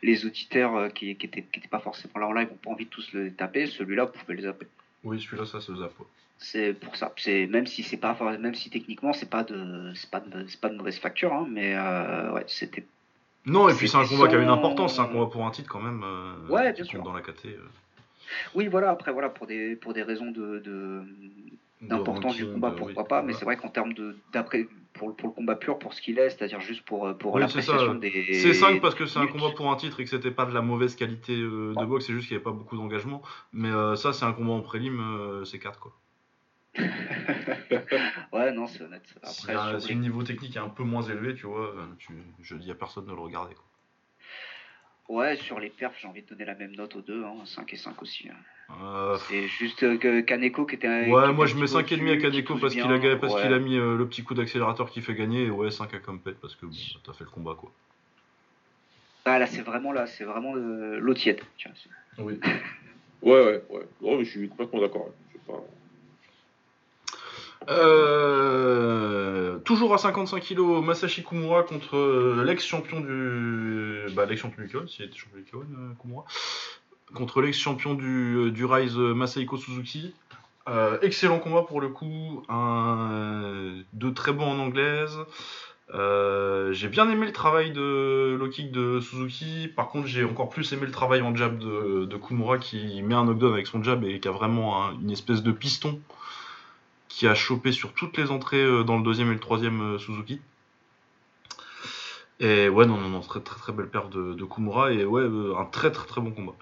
les 0.03 0.25
auditeurs 0.25 0.75
euh, 0.75 0.89
qui, 0.89 1.15
qui 1.15 1.25
étaient, 1.25 1.41
qui 1.41 1.67
pas 1.67 1.79
forcément 1.79 2.19
là 2.19 2.27
en 2.27 2.33
live 2.33 2.49
n'ont 2.49 2.57
pas 2.57 2.69
envie 2.69 2.85
de 2.85 2.89
tous 2.89 3.11
le 3.13 3.33
taper. 3.33 3.65
Celui-là, 3.65 4.05
vous 4.05 4.13
pouvez 4.13 4.35
les 4.35 4.43
zapper. 4.43 4.67
Oui, 5.03 5.19
celui-là, 5.19 5.45
ça 5.45 5.59
se 5.59 5.75
zappe. 5.75 5.93
C'est 6.37 6.73
pour 6.73 6.95
ça. 6.95 7.13
C'est 7.17 7.47
même 7.47 7.65
si 7.65 7.83
c'est 7.83 7.97
pas, 7.97 8.17
même 8.37 8.55
si 8.55 8.69
techniquement 8.69 9.11
c'est 9.11 9.29
pas 9.29 9.43
de, 9.43 9.91
c'est 9.95 10.09
pas 10.09 10.19
de, 10.19 10.45
c'est 10.47 10.61
pas 10.61 10.69
de 10.69 10.75
mauvaise 10.75 10.99
facture, 10.99 11.33
hein, 11.33 11.47
mais 11.49 11.75
ouais, 12.31 12.45
c'était 12.47 12.85
non, 13.45 13.69
et 13.69 13.73
puis 13.73 13.87
c'est 13.87 13.97
un 13.97 14.05
combat 14.05 14.27
qui 14.27 14.35
a 14.35 14.39
une 14.39 14.49
importance, 14.49 14.95
c'est 14.95 15.01
un 15.01 15.07
combat 15.07 15.27
pour 15.27 15.45
un 15.45 15.51
titre 15.51 15.69
quand 15.69 15.81
même. 15.81 16.03
Euh, 16.03 16.47
ouais, 16.49 16.73
bien 16.73 16.83
sûr. 16.83 17.03
Dans 17.03 17.13
la 17.13 17.21
KT. 17.21 17.45
Euh. 17.45 17.57
Oui, 18.53 18.67
voilà, 18.67 18.91
après, 18.91 19.11
voilà, 19.11 19.29
pour 19.29 19.47
des, 19.47 19.75
pour 19.75 19.93
des 19.93 20.03
raisons 20.03 20.29
de, 20.31 21.03
d'importance 21.81 22.35
du 22.35 22.45
combat, 22.45 22.71
pourquoi 22.71 23.05
pas, 23.05 23.21
mais 23.21 23.33
c'est 23.33 23.45
vrai 23.45 23.57
qu'en 23.57 23.69
termes 23.69 23.93
de 23.93 24.17
d'après 24.33 24.67
pour, 24.93 25.15
pour, 25.15 25.29
le 25.29 25.33
combat 25.33 25.55
pur, 25.55 25.79
pour 25.79 25.93
ce 25.93 26.01
qu'il 26.01 26.19
est, 26.19 26.29
c'est-à-dire 26.29 26.59
juste 26.59 26.83
pour, 26.83 27.15
pour 27.17 27.39
l'appréciation 27.39 27.95
des. 27.95 28.33
C'est 28.33 28.53
5 28.53 28.81
parce 28.81 28.95
que 28.95 29.05
c'est 29.05 29.19
un 29.19 29.27
combat 29.27 29.51
pour 29.55 29.71
un 29.71 29.75
titre 29.77 29.99
et 29.99 30.03
que 30.03 30.09
c'était 30.09 30.31
pas 30.31 30.45
de 30.45 30.53
la 30.53 30.61
mauvaise 30.61 30.95
qualité 30.95 31.33
euh, 31.35 31.73
de 31.75 31.85
boxe, 31.85 32.05
c'est 32.07 32.13
juste 32.13 32.27
qu'il 32.27 32.35
n'y 32.35 32.41
avait 32.41 32.51
pas 32.51 32.57
beaucoup 32.57 32.75
d'engagement. 32.75 33.21
Mais 33.53 33.69
ça, 33.95 34.13
c'est 34.13 34.25
un 34.25 34.33
combat 34.33 34.53
en 34.53 34.61
prélim, 34.61 35.43
c'est 35.45 35.59
4 35.59 35.79
quoi. 35.79 35.93
ouais, 38.33 38.51
non, 38.51 38.67
c'est 38.67 38.83
honnête. 38.83 39.03
Après, 39.23 39.79
si, 39.79 39.93
le 39.93 39.99
niveau 39.99 40.23
technique 40.23 40.55
est 40.55 40.59
un 40.59 40.69
peu 40.69 40.83
moins 40.83 41.03
élevé, 41.03 41.35
tu 41.35 41.45
vois, 41.45 41.73
tu, 41.97 42.13
je 42.41 42.55
dis 42.55 42.71
à 42.71 42.75
personne 42.75 43.05
de 43.05 43.11
le 43.11 43.19
regarder. 43.19 43.55
Quoi. 43.55 43.65
Ouais, 45.09 45.35
sur 45.37 45.59
les 45.59 45.71
perfs, 45.71 45.97
j'ai 45.99 46.07
envie 46.07 46.21
de 46.21 46.27
donner 46.27 46.45
la 46.45 46.53
même 46.53 46.75
note 46.75 46.95
aux 46.95 47.01
deux, 47.01 47.23
hein, 47.23 47.33
5 47.43 47.73
et 47.73 47.77
5 47.77 47.99
aussi. 48.03 48.29
Hein. 48.29 48.35
Euh, 48.83 49.17
c'est 49.27 49.47
juste 49.47 49.81
euh, 49.81 49.97
que 49.97 50.21
Kaneko 50.21 50.67
qui 50.67 50.75
était. 50.75 51.09
Ouais, 51.09 51.33
moi 51.33 51.47
je 51.47 51.55
mets 51.55 51.65
5 51.65 51.91
et 51.91 51.97
demi 51.97 52.11
à 52.11 52.17
Kaneko 52.17 52.57
parce 52.57 52.75
qu'il 52.75 52.83
a, 52.83 53.15
parce 53.15 53.41
qu'il 53.41 53.51
a 53.51 53.57
mis 53.57 53.75
euh, 53.75 53.97
le 53.97 54.07
petit 54.07 54.23
coup 54.23 54.35
d'accélérateur 54.35 54.91
qui 54.91 55.01
fait 55.01 55.15
gagner, 55.15 55.45
et 55.45 55.49
ouais, 55.49 55.71
5 55.71 55.91
à 55.95 55.97
Compet 55.97 56.33
parce 56.39 56.55
que 56.55 56.67
bon, 56.67 56.75
t'as 57.03 57.13
fait 57.13 57.23
le 57.23 57.31
combat 57.31 57.55
quoi. 57.55 57.71
Ah 59.25 59.39
là, 59.39 59.47
c'est 59.47 59.63
vraiment 59.63 59.91
là, 59.91 60.05
c'est 60.05 60.25
vraiment 60.25 60.53
l'eau 60.53 61.13
tiède. 61.15 61.41
Oui. 62.19 62.39
ouais, 63.23 63.45
ouais, 63.45 63.63
ouais. 63.69 63.87
Oh, 64.01 64.19
je 64.19 64.29
suis 64.29 64.47
complètement 64.47 64.81
d'accord. 64.81 65.09
Pas... 65.47 65.63
Euh, 67.67 69.59
toujours 69.59 69.93
à 69.93 69.97
55 69.97 70.41
kg, 70.41 70.59
Masashi 70.83 71.23
Kumura 71.23 71.63
contre 71.63 71.97
euh, 71.97 72.43
l'ex-champion 72.45 73.01
du. 73.01 74.05
Bah, 74.15 74.25
l'ex-champion 74.25 74.63
du 74.63 74.69
K1, 74.69 74.87
s'il 74.87 75.05
était 75.05 75.17
champion 75.17 75.39
du 75.39 75.43
K1, 75.43 75.57
euh, 75.57 75.93
Kumura. 76.01 76.23
Contre 77.13 77.41
l'ex-champion 77.41 77.95
du, 77.95 78.65
Rise, 78.65 78.95
Masahiko 78.95 79.57
Suzuki. 79.57 80.13
excellent 81.01 81.39
combat 81.39 81.63
pour 81.63 81.81
le 81.81 81.89
coup. 81.89 82.43
Un, 82.49 83.73
de 83.93 84.09
très 84.11 84.31
bon 84.31 84.45
en 84.45 84.59
anglaise. 84.59 85.17
j'ai 85.91 86.87
bien 86.87 87.09
aimé 87.09 87.25
le 87.25 87.33
travail 87.33 87.71
de 87.71 88.37
low 88.39 88.47
de 88.47 88.99
Suzuki. 88.99 89.67
Par 89.75 89.89
contre, 89.89 90.07
j'ai 90.07 90.23
encore 90.23 90.49
plus 90.49 90.71
aimé 90.71 90.85
le 90.85 90.91
travail 90.91 91.21
en 91.21 91.35
jab 91.35 91.57
de, 91.57 92.05
de, 92.05 92.17
Kumura 92.17 92.59
qui 92.59 93.01
met 93.01 93.15
un 93.15 93.25
knockdown 93.25 93.53
avec 93.53 93.65
son 93.65 93.83
jab 93.83 94.03
et 94.05 94.19
qui 94.19 94.27
a 94.27 94.31
vraiment 94.31 94.91
une 94.91 95.11
espèce 95.11 95.41
de 95.41 95.51
piston 95.51 95.99
qui 97.09 97.27
a 97.27 97.35
chopé 97.35 97.71
sur 97.73 97.93
toutes 97.93 98.17
les 98.17 98.31
entrées 98.31 98.63
euh, 98.63 98.83
dans 98.83 98.97
le 98.97 99.03
deuxième 99.03 99.29
et 99.31 99.33
le 99.33 99.39
troisième 99.39 99.81
euh, 99.81 99.97
Suzuki. 99.97 100.39
Et 102.39 102.69
ouais, 102.69 102.85
non, 102.85 102.95
non, 102.95 103.09
non, 103.09 103.19
très 103.19 103.41
très 103.41 103.59
très 103.59 103.73
belle 103.73 103.89
paire 103.89 104.07
de, 104.07 104.45
Kumura 104.45 104.93
et 104.93 105.03
ouais, 105.03 105.23
euh, 105.23 105.57
un 105.57 105.65
très 105.65 105.91
très 105.91 106.07
très 106.07 106.21
bon 106.21 106.31
combat. 106.31 106.53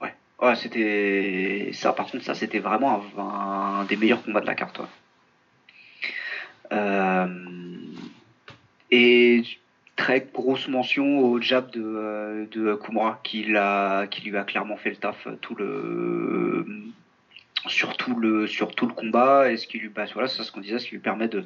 Ouais, 0.00 0.14
ouais 0.42 0.56
c'était 0.56 1.70
ça. 1.72 1.92
Par 1.92 2.10
contre, 2.10 2.24
ça 2.24 2.34
c'était 2.34 2.58
vraiment 2.58 3.04
un, 3.16 3.84
des 3.84 3.96
meilleurs 3.96 4.24
combats 4.24 4.40
de 4.40 4.46
la 4.46 4.56
carte. 4.56 4.80
Et 8.90 9.42
très 9.94 10.28
grosse 10.32 10.68
mention 10.68 11.20
au 11.20 11.40
jab 11.40 11.70
de, 11.70 12.48
de 12.50 12.74
Kumura 12.74 13.20
qui, 13.22 13.46
qui 14.10 14.22
lui 14.30 14.36
a 14.36 14.44
clairement 14.44 14.76
fait 14.76 14.90
le 14.90 14.96
taf 14.96 15.28
tout 15.40 15.54
le 15.54 16.66
sur 17.68 17.96
tout 17.96 18.16
le, 18.18 18.44
le 18.46 18.92
combat 18.94 19.50
et 19.50 19.56
ce 19.56 19.66
qui 19.66 19.78
lui 19.78 19.90
passe, 19.90 20.12
voilà, 20.12 20.28
c'est 20.28 20.42
ce 20.42 20.52
qu'on 20.52 20.60
disait, 20.60 20.78
ce 20.78 20.86
qui 20.86 20.92
lui 20.92 21.00
permet 21.00 21.28
de, 21.28 21.44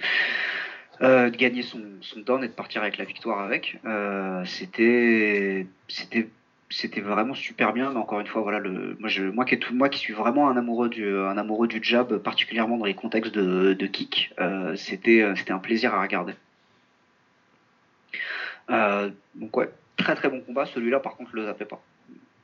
euh, 1.02 1.30
gagner 1.30 1.62
son, 1.62 1.80
son 2.02 2.20
down 2.20 2.44
et 2.44 2.48
de 2.48 2.52
partir 2.52 2.82
avec 2.82 2.98
la 2.98 3.06
victoire 3.06 3.40
avec. 3.40 3.78
Euh, 3.86 4.44
c'était, 4.44 5.66
c'était, 5.88 6.28
c'était 6.68 7.01
vraiment 7.01 7.32
super 7.34 7.72
bien. 7.72 7.90
Mais 7.90 7.98
encore 7.98 8.20
une 8.20 8.26
fois, 8.26 8.42
voilà, 8.42 8.59
le, 8.59 8.97
moi, 9.01 9.09
je, 9.09 9.24
moi, 9.24 9.88
qui, 9.88 9.98
suis 9.98 10.12
vraiment 10.12 10.51
un 10.51 10.56
amoureux 10.59 10.90
du, 10.90 11.09
un 11.16 11.38
amoureux 11.38 11.68
du 11.68 11.80
jab, 11.82 12.18
particulièrement 12.18 12.76
dans 12.76 12.84
les 12.84 12.94
contextes 12.94 13.32
de, 13.34 13.86
kick, 13.86 14.34
euh, 14.40 14.76
c'était, 14.76 15.26
c'était 15.36 15.52
un 15.52 15.59
plaisir 15.59 15.94
à 15.94 16.02
regarder. 16.02 16.34
donc 18.68 19.56
ouais, 19.56 19.70
très 19.97 20.14
très 20.14 20.28
bon 20.28 20.40
combat. 20.42 20.66
Celui-là, 20.66 21.01
par 21.01 21.16
contre, 21.16 21.34
le 21.34 21.47
zappez 21.47 21.64
pas. 21.64 21.82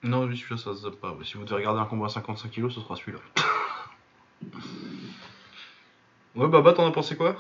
Non, 0.07 0.23
celui-là, 0.27 0.57
ça 0.57 0.73
se 0.75 0.83
zappe 0.83 0.97
pas. 0.97 1.17
Si 1.25 1.35
vous 1.35 1.45
devez 1.45 1.57
regarder 1.57 1.81
un 1.81 1.85
combat 1.85 2.07
à 2.07 2.11
55 2.11 2.51
kg, 2.51 2.71
ce 2.71 2.81
sera 2.81 2.97
celui-là. 2.97 3.19
Ouais, 6.37 6.49
Baba, 6.49 6.75
t'en 6.75 6.87
as 6.87 6.91
pensé 6.91 7.17
quoi? 7.17 7.35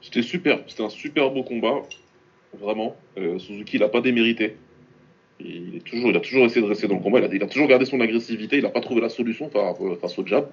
C'était 0.00 0.22
super, 0.22 0.60
c'était 0.66 0.84
un 0.84 0.88
super 0.88 1.30
beau 1.30 1.42
combat, 1.42 1.82
vraiment. 2.58 2.96
Euh, 3.18 3.38
Suzuki, 3.38 3.76
il 3.76 3.80
n'a 3.80 3.88
pas 3.88 4.00
démérité. 4.00 4.56
Il, 5.38 5.76
est 5.76 5.84
toujours, 5.84 6.08
il 6.08 6.16
a 6.16 6.20
toujours 6.20 6.46
essayé 6.46 6.62
de 6.62 6.66
rester 6.66 6.88
dans 6.88 6.94
le 6.94 7.02
combat, 7.02 7.20
il 7.20 7.42
a, 7.42 7.46
toujours 7.46 7.68
gardé 7.68 7.84
son 7.84 8.00
agressivité, 8.00 8.56
il 8.56 8.62
n'a 8.62 8.70
pas 8.70 8.80
trouvé 8.80 9.02
la 9.02 9.10
solution 9.10 9.50
face 9.50 10.18
au 10.18 10.26
jab. 10.26 10.48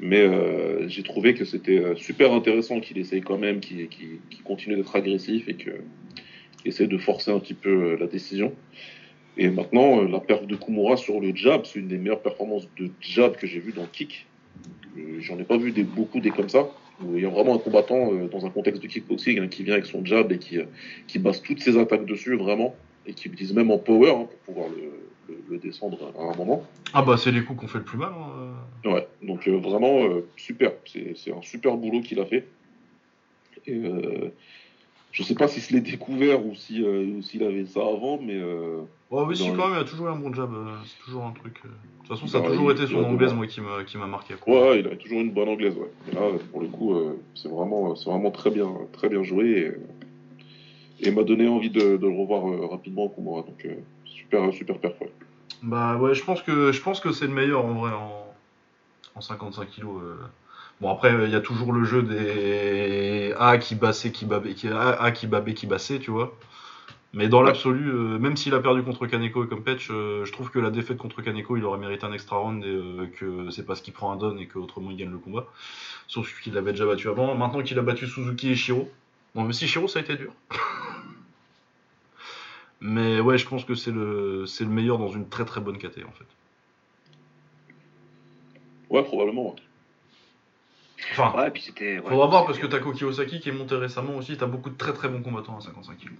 Mais 0.00 0.18
euh, 0.18 0.88
j'ai 0.88 1.04
trouvé 1.04 1.34
que 1.34 1.44
c'était 1.44 1.78
euh, 1.78 1.94
super 1.94 2.32
intéressant 2.32 2.80
qu'il 2.80 2.98
essaye 2.98 3.20
quand 3.20 3.38
même, 3.38 3.60
qu'il 3.60 4.18
continue 4.42 4.74
d'être 4.74 4.96
agressif 4.96 5.48
et 5.48 5.54
qu'il 5.54 5.84
essaie 6.64 6.88
de 6.88 6.98
forcer 6.98 7.30
un 7.30 7.38
petit 7.38 7.54
peu 7.54 7.94
la 7.94 8.08
décision. 8.08 8.52
Et 9.36 9.48
maintenant, 9.48 10.02
la 10.02 10.20
perte 10.20 10.46
de 10.46 10.56
Kumura 10.56 10.96
sur 10.96 11.20
le 11.20 11.34
jab, 11.34 11.64
c'est 11.64 11.78
une 11.78 11.88
des 11.88 11.98
meilleures 11.98 12.20
performances 12.20 12.68
de 12.78 12.90
jab 13.00 13.36
que 13.36 13.46
j'ai 13.46 13.60
vu 13.60 13.72
dans 13.72 13.82
le 13.82 13.88
kick. 13.88 14.26
Euh, 14.98 15.20
j'en 15.20 15.38
ai 15.38 15.44
pas 15.44 15.56
vu 15.56 15.72
des, 15.72 15.84
beaucoup 15.84 16.20
des 16.20 16.30
comme 16.30 16.48
ça. 16.48 16.68
Où 17.02 17.16
il 17.16 17.22
y 17.22 17.26
a 17.26 17.30
vraiment 17.30 17.54
un 17.54 17.58
combattant 17.58 18.12
euh, 18.12 18.28
dans 18.28 18.44
un 18.46 18.50
contexte 18.50 18.82
de 18.82 18.86
kickboxing 18.86 19.40
hein, 19.40 19.48
qui 19.48 19.64
vient 19.64 19.74
avec 19.74 19.86
son 19.86 20.04
jab 20.04 20.30
et 20.30 20.38
qui, 20.38 20.58
euh, 20.58 20.64
qui 21.06 21.18
base 21.18 21.42
toutes 21.42 21.60
ses 21.60 21.78
attaques 21.78 22.04
dessus 22.04 22.36
vraiment 22.36 22.76
et 23.06 23.14
qui 23.14 23.28
utilise 23.28 23.54
même 23.54 23.70
en 23.70 23.78
power 23.78 24.10
hein, 24.10 24.28
pour 24.30 24.54
pouvoir 24.54 24.66
le, 24.68 25.34
le, 25.48 25.58
descendre 25.58 26.12
à 26.16 26.32
un 26.32 26.36
moment. 26.36 26.64
Ah 26.92 27.02
bah 27.02 27.16
c'est 27.16 27.32
les 27.32 27.42
coups 27.42 27.60
qu'on 27.60 27.66
fait 27.66 27.78
le 27.78 27.84
plus 27.84 27.98
mal. 27.98 28.12
Hein. 28.14 28.88
Ouais, 28.88 29.08
donc 29.22 29.48
vraiment 29.48 30.06
super. 30.36 30.72
C'est 30.84 31.32
un 31.32 31.42
super 31.42 31.76
boulot 31.76 32.00
qu'il 32.02 32.20
a 32.20 32.26
fait. 32.26 32.46
Et 33.66 33.80
je 35.12 35.22
sais 35.22 35.34
pas 35.34 35.46
si 35.46 35.60
se 35.60 35.72
l'est 35.72 35.80
découvert 35.80 36.44
ou 36.44 36.54
si 36.54 36.84
s'il 37.22 37.44
avait 37.44 37.66
ça 37.66 37.80
avant, 37.80 38.18
mais 38.20 38.40
Ouais, 39.12 39.24
oui, 39.26 39.36
si, 39.36 39.46
quand 39.52 39.68
même, 39.68 39.76
il 39.76 39.80
a 39.80 39.84
toujours 39.84 40.06
eu 40.06 40.10
un 40.10 40.16
bon 40.16 40.32
jab. 40.32 40.54
Euh, 40.54 40.72
c'est 40.86 41.04
toujours 41.04 41.24
un 41.24 41.32
truc. 41.32 41.60
Euh. 41.66 41.68
De 41.68 41.98
toute 41.98 42.08
façon, 42.08 42.26
ça 42.26 42.38
a 42.38 42.40
toujours 42.40 42.72
été 42.72 42.86
son 42.86 43.04
anglaise, 43.04 43.34
moi, 43.34 43.46
qui 43.46 43.60
m'a, 43.60 43.84
qui 43.84 43.98
m'a 43.98 44.06
marqué. 44.06 44.34
Ouais, 44.46 44.80
il 44.80 44.86
a 44.86 44.96
toujours 44.96 45.20
une 45.20 45.32
bonne 45.32 45.50
anglaise, 45.50 45.76
ouais. 45.76 45.90
Et 46.10 46.14
là, 46.14 46.22
pour 46.50 46.62
le 46.62 46.68
coup, 46.68 46.94
euh, 46.94 47.20
c'est 47.34 47.48
vraiment, 47.48 47.94
c'est 47.94 48.08
vraiment 48.08 48.30
très 48.30 48.48
bien, 48.48 48.72
très 48.92 49.10
bien 49.10 49.22
joué. 49.22 49.74
Et, 51.00 51.10
m'a 51.10 51.24
donné 51.24 51.46
envie 51.46 51.68
de, 51.68 51.98
le 52.00 52.08
revoir 52.08 52.70
rapidement 52.70 53.12
au 53.14 53.20
moi. 53.20 53.44
Donc, 53.46 53.68
super, 54.06 54.50
super. 54.54 54.76
Bah 55.62 55.98
ouais, 55.98 56.14
je 56.14 56.24
pense 56.24 56.40
que, 56.40 56.72
je 56.72 56.80
pense 56.80 57.00
que 57.00 57.12
c'est 57.12 57.26
le 57.26 57.34
meilleur 57.34 57.66
en 57.66 57.74
vrai 57.74 57.92
en, 57.92 58.24
en 59.14 59.20
55 59.20 59.68
kg. 59.68 59.84
Bon, 60.82 60.90
après, 60.90 61.14
il 61.26 61.30
y 61.30 61.36
a 61.36 61.40
toujours 61.40 61.72
le 61.72 61.84
jeu 61.84 62.02
des 62.02 63.32
A 63.38 63.56
qui 63.58 63.76
bassait, 63.76 64.10
qui 64.10 64.24
babait, 64.24 64.54
qui 64.54 64.66
A, 64.66 65.12
qui 65.12 65.28
babait, 65.28 65.54
qui 65.54 65.68
bassait, 65.68 66.00
tu 66.00 66.10
vois. 66.10 66.36
Mais 67.12 67.28
dans 67.28 67.40
l'absolu, 67.40 67.88
euh, 67.88 68.18
même 68.18 68.36
s'il 68.36 68.52
a 68.52 68.58
perdu 68.58 68.82
contre 68.82 69.06
Kaneko 69.06 69.44
et 69.44 69.46
comme 69.46 69.62
Petch, 69.62 69.90
euh, 69.92 70.24
je 70.24 70.32
trouve 70.32 70.50
que 70.50 70.58
la 70.58 70.70
défaite 70.70 70.98
contre 70.98 71.22
Kaneko, 71.22 71.56
il 71.56 71.64
aurait 71.64 71.78
mérité 71.78 72.04
un 72.04 72.12
extra 72.12 72.38
round 72.38 72.64
et 72.64 72.66
euh, 72.66 73.06
que 73.16 73.48
c'est 73.50 73.64
parce 73.64 73.80
qu'il 73.80 73.92
prend 73.92 74.10
un 74.10 74.16
don 74.16 74.36
et 74.38 74.48
qu'autrement 74.48 74.90
il 74.90 74.96
gagne 74.96 75.12
le 75.12 75.18
combat. 75.18 75.46
Sauf 76.08 76.40
qu'il 76.40 76.54
l'avait 76.54 76.72
déjà 76.72 76.84
battu 76.84 77.08
avant. 77.08 77.32
Maintenant 77.36 77.62
qu'il 77.62 77.78
a 77.78 77.82
battu 77.82 78.08
Suzuki 78.08 78.50
et 78.50 78.56
Shiro. 78.56 78.90
Bon, 79.36 79.44
mais 79.44 79.52
si 79.52 79.68
Shiro, 79.68 79.86
ça 79.86 80.00
a 80.00 80.02
été 80.02 80.16
dur. 80.16 80.32
mais 82.80 83.20
ouais, 83.20 83.38
je 83.38 83.46
pense 83.46 83.64
que 83.64 83.76
c'est 83.76 83.92
le, 83.92 84.46
c'est 84.46 84.64
le 84.64 84.70
meilleur 84.70 84.98
dans 84.98 85.10
une 85.10 85.28
très 85.28 85.44
très 85.44 85.60
bonne 85.60 85.78
KT 85.78 86.04
en 86.08 86.10
fait. 86.10 86.26
Ouais, 88.90 89.04
probablement. 89.04 89.54
Enfin, 91.12 91.38
ouais, 91.38 91.50
puis 91.50 91.62
c'était. 91.62 91.98
faudra 91.98 92.26
voir 92.26 92.46
parce 92.46 92.58
que 92.58 92.66
t'as 92.66 92.78
Koki 92.78 93.04
Osaki 93.04 93.40
qui 93.40 93.48
est 93.48 93.52
monté 93.52 93.74
récemment 93.74 94.16
aussi. 94.16 94.36
T'as 94.36 94.46
beaucoup 94.46 94.70
de 94.70 94.76
très 94.76 94.92
très 94.92 95.08
bons 95.08 95.22
combattants 95.22 95.56
à 95.56 95.60
55 95.60 95.98
kg. 95.98 96.10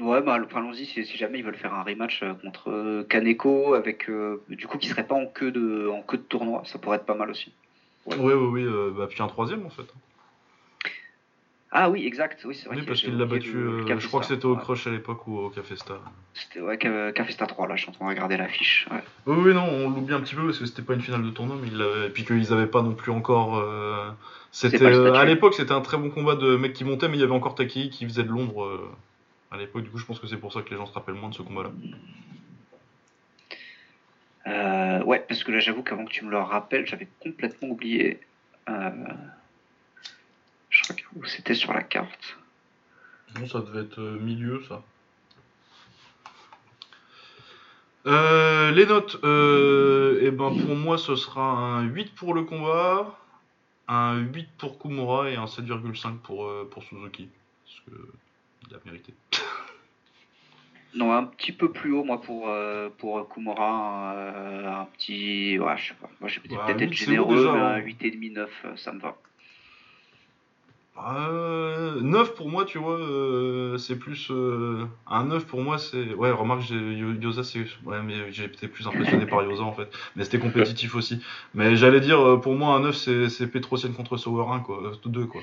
Ouais, 0.00 0.20
bah, 0.20 0.34
allons-y 0.34 0.86
si, 0.86 1.04
jamais 1.16 1.38
ils 1.38 1.44
veulent 1.44 1.54
faire 1.54 1.74
un 1.74 1.82
rematch 1.82 2.22
euh, 2.22 2.34
contre 2.34 2.70
euh, 2.70 3.04
Kaneko, 3.04 3.74
avec 3.74 4.08
euh, 4.10 4.42
du 4.48 4.66
coup 4.66 4.78
qui 4.78 4.88
serait 4.88 5.06
pas 5.06 5.14
en 5.14 5.26
queue 5.26 5.52
de 5.52 5.88
en 5.88 6.02
queue 6.02 6.16
de 6.16 6.22
tournoi, 6.22 6.62
ça 6.64 6.78
pourrait 6.78 6.96
être 6.96 7.06
pas 7.06 7.14
mal 7.14 7.30
aussi. 7.30 7.52
Ouais, 8.06 8.16
oui, 8.18 8.32
oui, 8.32 8.64
oui, 8.64 8.92
bah, 8.96 9.06
puis 9.08 9.22
un 9.22 9.28
troisième 9.28 9.64
en 9.64 9.70
fait. 9.70 9.86
Ah 11.74 11.88
oui, 11.88 12.06
exact, 12.06 12.44
oui, 12.44 12.54
c'est 12.54 12.68
vrai. 12.68 12.76
Oui, 12.76 12.82
parce 12.86 13.00
qu'il 13.00 13.16
l'a 13.16 13.24
battu, 13.24 13.56
je 13.98 14.06
crois 14.06 14.20
que 14.20 14.26
c'était 14.26 14.44
au 14.44 14.56
Crush 14.56 14.86
à 14.86 14.90
l'époque 14.90 15.26
ou 15.26 15.38
au 15.38 15.48
Cafesta. 15.48 15.94
C'était 16.34 16.60
ouais, 16.60 16.76
Cafesta 16.76 17.46
3, 17.46 17.66
là, 17.66 17.76
je 17.76 17.82
suis 17.82 17.90
en 17.90 17.94
train 17.94 18.04
de 18.04 18.10
regarder 18.10 18.36
l'affiche. 18.36 18.86
Ouais. 18.90 19.02
Oui, 19.26 19.36
oui, 19.46 19.54
non, 19.54 19.64
on 19.64 19.88
l'oublie 19.88 20.14
un 20.14 20.20
petit 20.20 20.34
peu 20.34 20.44
parce 20.44 20.58
que 20.58 20.66
c'était 20.66 20.82
pas 20.82 20.92
une 20.92 21.00
finale 21.00 21.22
de 21.22 21.30
tournoi, 21.30 21.56
mais 21.60 21.68
il 21.68 21.80
et 21.80 22.10
puis 22.10 22.24
qu'ils 22.24 22.52
avaient 22.52 22.66
pas 22.66 22.82
non 22.82 22.92
plus 22.92 23.10
encore. 23.10 23.64
C'était 24.50 24.84
à 24.84 25.24
l'époque, 25.24 25.54
c'était 25.54 25.72
un 25.72 25.80
très 25.80 25.96
bon 25.96 26.10
combat 26.10 26.34
de 26.34 26.56
mecs 26.56 26.74
qui 26.74 26.84
montaient, 26.84 27.08
mais 27.08 27.16
il 27.16 27.20
y 27.20 27.24
avait 27.24 27.32
encore 27.32 27.54
Taki 27.54 27.88
qui 27.88 28.04
faisait 28.04 28.24
de 28.24 28.28
l'ombre 28.28 28.92
à 29.50 29.56
l'époque. 29.56 29.84
Du 29.84 29.90
coup, 29.90 29.98
je 29.98 30.04
pense 30.04 30.18
que 30.18 30.26
c'est 30.26 30.36
pour 30.36 30.52
ça 30.52 30.62
que 30.62 30.70
les 30.70 30.76
gens 30.76 30.86
se 30.86 30.92
rappellent 30.92 31.14
moins 31.14 31.30
de 31.30 31.34
ce 31.34 31.42
combat-là. 31.42 31.70
Euh, 34.46 35.04
ouais, 35.04 35.24
parce 35.28 35.44
que 35.44 35.52
là, 35.52 35.60
j'avoue 35.60 35.82
qu'avant 35.82 36.04
que 36.04 36.10
tu 36.10 36.24
me 36.24 36.30
le 36.30 36.38
rappelles, 36.38 36.86
j'avais 36.86 37.08
complètement 37.20 37.68
oublié. 37.68 38.20
Euh, 38.68 38.90
je 40.72 40.82
crois 40.82 40.96
que 41.22 41.28
c'était 41.28 41.54
sur 41.54 41.72
la 41.72 41.82
carte. 41.82 42.36
Non, 43.38 43.46
ça 43.46 43.60
devait 43.60 43.82
être 43.82 44.00
euh, 44.00 44.18
milieu, 44.18 44.62
ça. 44.68 44.82
les 48.74 48.86
notes, 48.86 49.14
et 49.22 50.26
eh 50.26 50.30
ben 50.32 50.50
pour 50.50 50.74
moi, 50.74 50.98
ce 50.98 51.14
sera 51.14 51.42
un 51.42 51.82
8 51.84 52.14
pour 52.14 52.34
le 52.34 52.42
combat, 52.42 53.16
un 53.86 54.18
8 54.18 54.48
pour 54.58 54.78
Kumura 54.78 55.30
et 55.30 55.36
un 55.36 55.44
7,5 55.44 56.18
pour, 56.18 56.50
pour 56.70 56.82
Suzuki. 56.82 57.28
Parce 57.64 57.80
que 57.86 58.08
il 58.68 58.74
a 58.74 58.78
mérité. 58.84 59.14
Non, 60.94 61.12
un 61.12 61.24
petit 61.24 61.52
peu 61.52 61.72
plus 61.72 61.92
haut, 61.92 62.04
moi, 62.04 62.20
pour, 62.20 62.48
euh, 62.48 62.90
pour 62.98 63.26
Kumura. 63.28 64.12
Euh, 64.14 64.82
un 64.82 64.84
petit. 64.84 65.58
Ouais, 65.58 65.76
je 65.78 65.88
sais 65.88 65.94
pas. 65.94 66.10
Moi, 66.20 66.28
j'ai 66.28 66.40
peut-être 66.40 66.82
être 66.82 66.92
généreux, 66.92 67.50
mais 67.52 67.60
un 67.60 67.78
8,5, 67.78 68.32
9, 68.32 68.50
hein. 68.64 68.68
euh, 68.68 68.76
ça 68.76 68.92
me 68.92 69.00
va. 69.00 69.16
9 70.96 72.34
pour 72.34 72.48
moi, 72.48 72.64
tu 72.64 72.78
vois, 72.78 72.98
c'est 73.78 73.98
plus. 73.98 74.30
un 75.06 75.24
9 75.24 75.46
pour 75.46 75.60
moi, 75.60 75.78
c'est. 75.78 76.14
Ouais, 76.14 76.30
remarque, 76.30 76.62
Yosa, 76.70 77.44
c'est. 77.44 77.60
Ouais, 77.84 78.02
mais 78.04 78.30
j'ai 78.30 78.44
été 78.44 78.68
plus 78.68 78.86
impressionné 78.86 79.26
par 79.26 79.42
Yosa 79.42 79.62
en 79.62 79.72
fait. 79.72 79.88
Mais 80.16 80.24
c'était 80.24 80.38
compétitif 80.38 80.94
aussi. 80.94 81.22
Mais 81.54 81.76
j'allais 81.76 82.00
dire, 82.00 82.40
pour 82.40 82.54
moi, 82.54 82.76
un 82.76 82.80
9, 82.80 83.28
c'est 83.28 83.46
Petrosian 83.46 83.92
contre 83.92 84.16
Sauer 84.16 84.44
1, 84.48 84.60
quoi. 84.60 84.92
2, 85.04 85.26
quoi. 85.26 85.40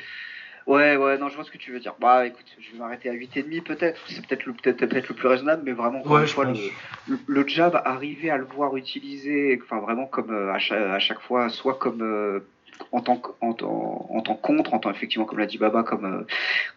Ouais, 0.69 0.97
ouais, 0.97 1.17
non, 1.17 1.29
je 1.29 1.35
vois 1.35 1.43
ce 1.43 1.49
que 1.49 1.57
tu 1.57 1.71
veux 1.71 1.79
dire. 1.79 1.95
Bah 1.99 2.27
écoute, 2.27 2.45
je 2.59 2.71
vais 2.71 2.77
m'arrêter 2.77 3.09
à 3.09 3.13
8,5 3.13 3.63
peut-être. 3.63 3.99
C'est 4.07 4.23
peut-être 4.23 4.45
le, 4.45 4.53
peut-être, 4.53 4.77
peut-être 4.77 5.09
le 5.09 5.15
plus 5.15 5.27
raisonnable, 5.27 5.63
mais 5.65 5.71
vraiment, 5.71 6.05
ouais, 6.05 6.27
fois, 6.27 6.45
le, 6.45 7.17
le, 7.25 7.47
jab, 7.47 7.81
arriver 7.85 8.29
à 8.29 8.37
le 8.37 8.45
voir 8.45 8.77
utiliser, 8.77 9.59
enfin 9.63 9.79
vraiment 9.79 10.05
comme 10.05 10.29
euh, 10.29 10.53
à, 10.53 10.59
chaque, 10.59 10.79
à, 10.79 10.99
chaque, 10.99 11.21
fois, 11.21 11.49
soit 11.49 11.73
comme. 11.73 12.43
Euh, 12.79 12.85
en 12.91 13.01
tant, 13.01 13.21
en, 13.41 13.49
en, 13.49 14.21
tant 14.21 14.35
contre, 14.35 14.73
en 14.73 14.79
tant 14.79 14.91
effectivement 14.91 15.25
comme 15.25 15.39
l'a 15.39 15.45
dit 15.45 15.57
Baba, 15.57 15.83
comme, 15.83 16.05
euh, 16.05 16.23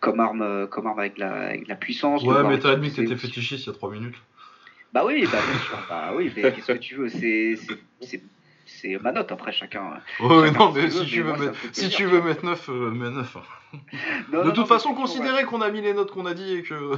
comme 0.01 0.21
arme, 0.21 0.67
comme 0.69 0.87
arme 0.87 0.99
avec 0.99 1.19
la, 1.19 1.33
avec 1.49 1.69
la 1.69 1.77
puissance. 1.77 2.23
Ouais, 2.23 2.43
mais 2.45 2.59
t'as 2.59 2.73
admis 2.73 2.91
que 2.91 2.97
t'étais 2.97 3.17
fétichiste 3.17 3.65
il 3.65 3.69
y 3.69 3.71
a 3.71 3.75
3 3.75 3.91
minutes. 3.91 4.17
Bah 4.93 5.05
oui, 5.07 5.27
bah 5.31 5.39
bien 5.47 5.59
sûr. 5.61 5.79
Bah 5.89 6.13
oui, 6.15 6.31
mais 6.37 6.53
qu'est-ce 6.53 6.73
que 6.73 6.79
tu 6.79 6.97
veux 6.97 7.09
C'est 7.09 7.57
c'est 8.67 8.99
ma 8.99 9.13
note 9.13 9.31
après 9.33 9.53
chacun. 9.53 10.01
Oui, 10.21 10.51
non, 10.53 10.73
mais 10.73 10.91
si, 10.91 11.05
tu, 11.07 11.23
veux 11.23 11.37
mettre, 11.37 11.59
si 11.73 11.89
tu 11.89 12.07
veux 12.07 12.23
mettre 12.23 12.45
9, 12.45 12.69
euh, 12.69 12.91
mets 12.91 13.11
9. 13.11 13.37
Hein. 13.37 14.45
de 14.45 14.51
toute 14.51 14.67
façon, 14.67 14.95
considérez 14.95 15.45
qu'on 15.45 15.61
a 15.61 15.71
mis 15.71 15.81
les 15.81 15.95
notes 15.95 16.11
qu'on 16.11 16.27
a 16.27 16.35
dit 16.35 16.55
et 16.55 16.63
que 16.63 16.93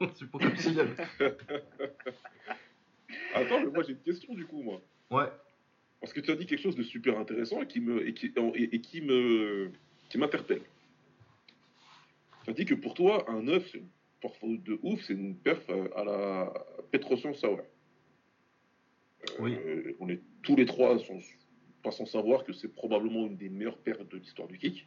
c'est 0.14 0.30
pour 0.30 0.40
comme 0.40 0.56
signal. 0.56 0.88
Attends, 3.34 3.60
mais 3.60 3.70
moi 3.72 3.82
j'ai 3.82 3.92
une 3.92 4.00
question 4.00 4.34
du 4.34 4.46
coup, 4.46 4.62
moi. 4.62 4.80
Ouais. 5.10 5.30
Parce 6.00 6.12
que 6.12 6.20
tu 6.20 6.30
as 6.30 6.36
dit 6.36 6.46
quelque 6.46 6.62
chose 6.62 6.76
de 6.76 6.82
super 6.82 7.18
intéressant 7.18 7.62
et 7.62 7.66
qui 7.66 7.80
me 7.80 8.06
et 8.06 8.14
qui, 8.14 8.32
et, 8.54 8.80
qui 8.80 9.00
me 9.00 9.70
qui 10.08 10.18
m'interpelle. 10.18 10.62
Tu 12.44 12.50
as 12.50 12.52
dit 12.52 12.64
que 12.64 12.74
pour 12.74 12.94
toi, 12.94 13.28
un 13.28 13.42
9, 13.42 13.68
c'est 13.72 13.78
une 13.78 13.88
de 14.62 14.78
ouf, 14.82 15.02
c'est 15.02 15.14
une 15.14 15.36
perf 15.36 15.68
à 15.96 16.04
la 16.04 16.52
Petrosian 16.90 17.34
Sauer. 17.34 17.62
Oui. 19.40 19.54
Euh, 19.54 19.96
on 20.00 20.08
est 20.08 20.20
tous 20.42 20.56
les 20.56 20.66
trois 20.66 20.98
sont 20.98 21.20
pas 21.82 21.90
sans 21.90 22.06
savoir 22.06 22.44
que 22.44 22.52
c'est 22.52 22.68
probablement 22.68 23.26
une 23.26 23.36
des 23.36 23.48
meilleures 23.48 23.78
pertes 23.78 24.08
de 24.08 24.18
l'histoire 24.18 24.48
du 24.48 24.58
kick. 24.58 24.86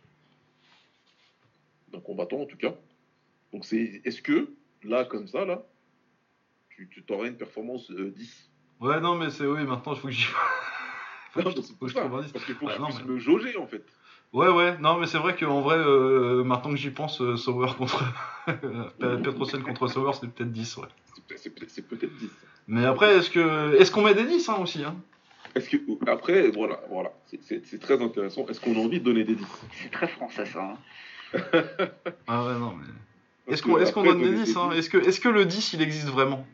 D'un 1.91 1.99
combattant 1.99 2.41
en 2.41 2.45
tout 2.45 2.57
cas. 2.57 2.75
Donc 3.51 3.65
c'est 3.65 4.01
est-ce 4.05 4.21
que 4.21 4.53
là 4.83 5.05
comme 5.05 5.27
ça 5.27 5.45
là 5.45 5.65
tu, 6.69 6.87
tu 6.89 7.03
t'aurais 7.03 7.29
une 7.29 7.37
performance 7.37 7.91
10 7.91 7.97
euh, 7.99 8.85
Ouais 8.85 9.01
non 9.01 9.15
mais 9.15 9.29
c'est 9.29 9.45
oui 9.45 9.65
maintenant 9.65 9.93
il 9.93 9.99
faut 9.99 10.07
que 10.07 10.13
j'y 10.13 10.27
que 11.33 11.41
je, 11.41 11.55
parce 11.55 12.45
qu'il 12.45 12.55
faut 12.55 12.65
que 12.67 12.73
je 12.73 12.83
puisse 12.83 13.05
me 13.05 13.19
jauger 13.19 13.57
en 13.57 13.67
fait. 13.67 13.83
Ouais 14.31 14.49
ouais 14.49 14.77
non 14.79 14.97
mais 14.99 15.07
c'est 15.07 15.17
vrai 15.17 15.35
qu'en 15.35 15.61
vrai 15.61 15.77
euh, 15.77 16.43
maintenant 16.43 16.69
que 16.69 16.77
j'y 16.77 16.91
pense 16.91 17.17
Sauer 17.35 17.69
contre 17.77 18.03
Petrosian 18.99 19.61
contre 19.61 19.87
Sauer 19.87 20.11
c'est 20.13 20.31
peut-être 20.31 20.51
10 20.51 20.77
ouais. 20.77 20.87
C'est 21.35 21.87
peut-être 21.87 22.15
10. 22.17 22.29
Mais 22.67 22.85
après, 22.85 23.17
est-ce 23.17 23.29
que 23.29 23.75
est-ce 23.79 23.91
qu'on 23.91 24.03
met 24.03 24.13
des 24.13 24.25
10 24.25 24.49
hein, 24.49 24.57
aussi 24.61 24.83
hein? 24.83 24.95
Est-ce 25.55 25.69
que 25.69 25.77
après 26.07 26.49
voilà 26.49 26.79
voilà 26.89 27.11
c'est 27.27 27.79
très 27.79 28.01
intéressant. 28.01 28.45
Est-ce 28.47 28.59
qu'on 28.59 28.75
a 28.75 28.79
envie 28.79 28.99
de 28.99 29.05
donner 29.05 29.23
des 29.23 29.35
10 29.35 29.45
C'est 29.81 29.91
très 29.91 30.07
français 30.07 30.45
ça. 30.45 30.63
Hein. 30.63 31.41
ah 32.27 32.45
ouais 32.45 32.59
non 32.59 32.75
mais 32.75 33.53
est-ce 33.53 33.63
qu'on 33.63 33.79
est 33.79 33.91
qu'on 33.91 34.03
donne 34.03 34.21
des 34.21 34.43
10 34.43 34.57
hein? 34.57 34.71
Est-ce 34.71 34.89
que 34.89 34.97
est-ce 34.97 35.19
que 35.19 35.29
le 35.29 35.45
10 35.45 35.73
il 35.73 35.81
existe 35.81 36.07
vraiment? 36.07 36.45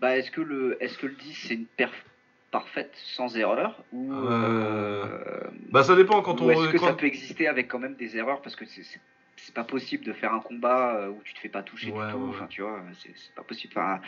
Bah 0.00 0.16
est-ce 0.16 0.30
que 0.30 0.40
le 0.40 0.82
est-ce 0.82 0.98
que 0.98 1.06
le 1.06 1.14
10 1.14 1.34
c'est 1.34 1.54
une 1.54 1.66
perf 1.66 1.92
parfaite 2.50 2.92
sans 2.94 3.36
erreur 3.36 3.82
ou 3.92 4.12
euh... 4.12 5.40
bah 5.70 5.84
ça 5.84 5.94
dépend 5.94 6.20
quand 6.20 6.40
on 6.40 6.50
est-ce 6.50 6.68
que 6.68 6.78
ça 6.78 6.94
peut 6.94 7.06
exister 7.06 7.46
avec 7.46 7.68
quand 7.68 7.78
même 7.78 7.94
des 7.94 8.16
erreurs 8.16 8.42
parce 8.42 8.56
que 8.56 8.64
c'est 8.66 8.82
c'est 9.36 9.54
pas 9.54 9.64
possible 9.64 10.04
de 10.04 10.12
faire 10.12 10.34
un 10.34 10.40
combat 10.40 10.96
euh, 10.96 11.08
où 11.08 11.20
tu 11.24 11.34
te 11.34 11.38
fais 11.38 11.48
pas 11.48 11.62
toucher 11.62 11.86
du 11.86 11.92
tout. 11.92 12.26
Enfin, 12.28 12.46
tu 12.46 12.62
vois, 12.62 12.82
c'est 12.98 13.34
pas 13.34 13.42
possible. 13.42 13.72
Enfin, 13.76 14.00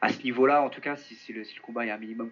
à 0.00 0.08
ce 0.10 0.22
niveau-là, 0.22 0.62
en 0.62 0.70
tout 0.70 0.80
cas, 0.80 0.96
si, 0.96 1.14
si, 1.14 1.32
le, 1.32 1.44
si, 1.44 1.56
le, 1.56 1.60
combat 1.60 1.86
est 1.86 1.90
un 1.90 1.98
minimum 1.98 2.30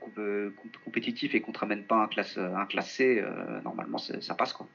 compétitif 0.84 1.34
et 1.34 1.40
qu'on 1.40 1.52
te 1.52 1.58
ramène 1.58 1.84
pas 1.84 1.96
un 1.96 2.06
classe, 2.06 2.38
un 2.38 2.66
classe 2.66 2.92
C, 2.92 3.20
euh, 3.20 3.60
normalement 3.62 3.98
ça 3.98 4.34
passe 4.34 4.52
quoi. 4.52 4.68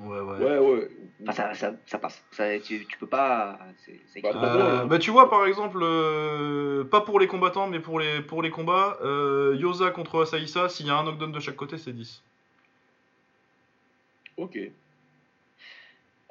Ouais, 0.00 0.20
ouais. 0.20 0.38
ouais, 0.38 0.58
ouais. 0.58 0.90
Enfin, 1.22 1.32
ça, 1.32 1.54
ça, 1.54 1.72
ça 1.86 1.98
passe. 1.98 2.24
Ça, 2.32 2.58
tu, 2.58 2.84
tu, 2.86 2.98
peux 2.98 3.06
pas. 3.06 3.58
Bah, 4.22 4.30
euh, 4.34 4.84
bah, 4.86 4.98
tu 4.98 5.10
vois, 5.10 5.30
par 5.30 5.46
exemple, 5.46 5.78
pas 6.90 7.02
pour 7.02 7.20
les 7.20 7.26
combattants, 7.26 7.68
mais 7.68 7.78
pour 7.78 8.00
les, 8.00 8.20
pour 8.20 8.42
les 8.42 8.50
combats, 8.50 8.98
Yosa 9.54 9.90
contre 9.90 10.22
Asaïsa, 10.22 10.68
s'il 10.68 10.86
y 10.86 10.90
a 10.90 10.96
un 10.96 11.04
knockdown 11.04 11.30
de 11.30 11.40
chaque 11.40 11.56
côté, 11.56 11.78
c'est 11.78 11.92
10. 11.92 12.22
Ok. 14.36 14.58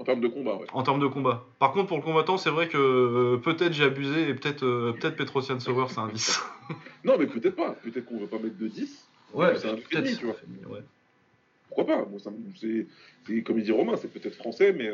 En 0.02 0.04
termes 0.04 0.22
de 0.22 0.28
combat, 0.28 0.56
ouais. 0.56 0.66
En 0.74 0.82
termes 0.82 1.00
de 1.00 1.06
combat. 1.06 1.46
Par 1.60 1.74
contre, 1.74 1.88
pour 1.88 1.98
le 1.98 2.04
combattant, 2.04 2.38
c'est 2.38 2.50
vrai 2.50 2.68
que 2.68 2.78
euh, 2.78 3.38
peut-être 3.38 3.72
j'ai 3.74 3.84
abusé 3.84 4.30
et 4.30 4.34
peut-être 4.34 4.64
euh, 4.64 4.94
peut-être 4.94 5.16
Petrosian 5.16 5.60
Sauer, 5.60 5.86
c'est 5.90 6.00
un 6.00 6.08
10. 6.08 6.42
non, 7.04 7.18
mais 7.20 7.28
peut-être 7.28 7.56
pas. 7.56 7.74
Peut-être 7.84 8.06
qu'on 8.06 8.18
veut 8.18 8.26
pas 8.26 8.40
mettre 8.40 8.58
de 8.58 8.68
10. 8.68 9.08
Ouais, 9.36 9.56
c'est 9.58 9.70
un 9.70 9.76
demi, 9.76 10.18
tu 10.18 10.26
vois. 10.26 10.36
Pourquoi 11.74 11.86
pas 11.86 12.08
c'est, 12.60 12.86
Comme 13.44 13.60
il 13.60 13.64
dit 13.64 13.72
Romain, 13.72 13.96
c'est 13.96 14.12
peut-être 14.12 14.36
français, 14.36 14.74
mais 14.74 14.90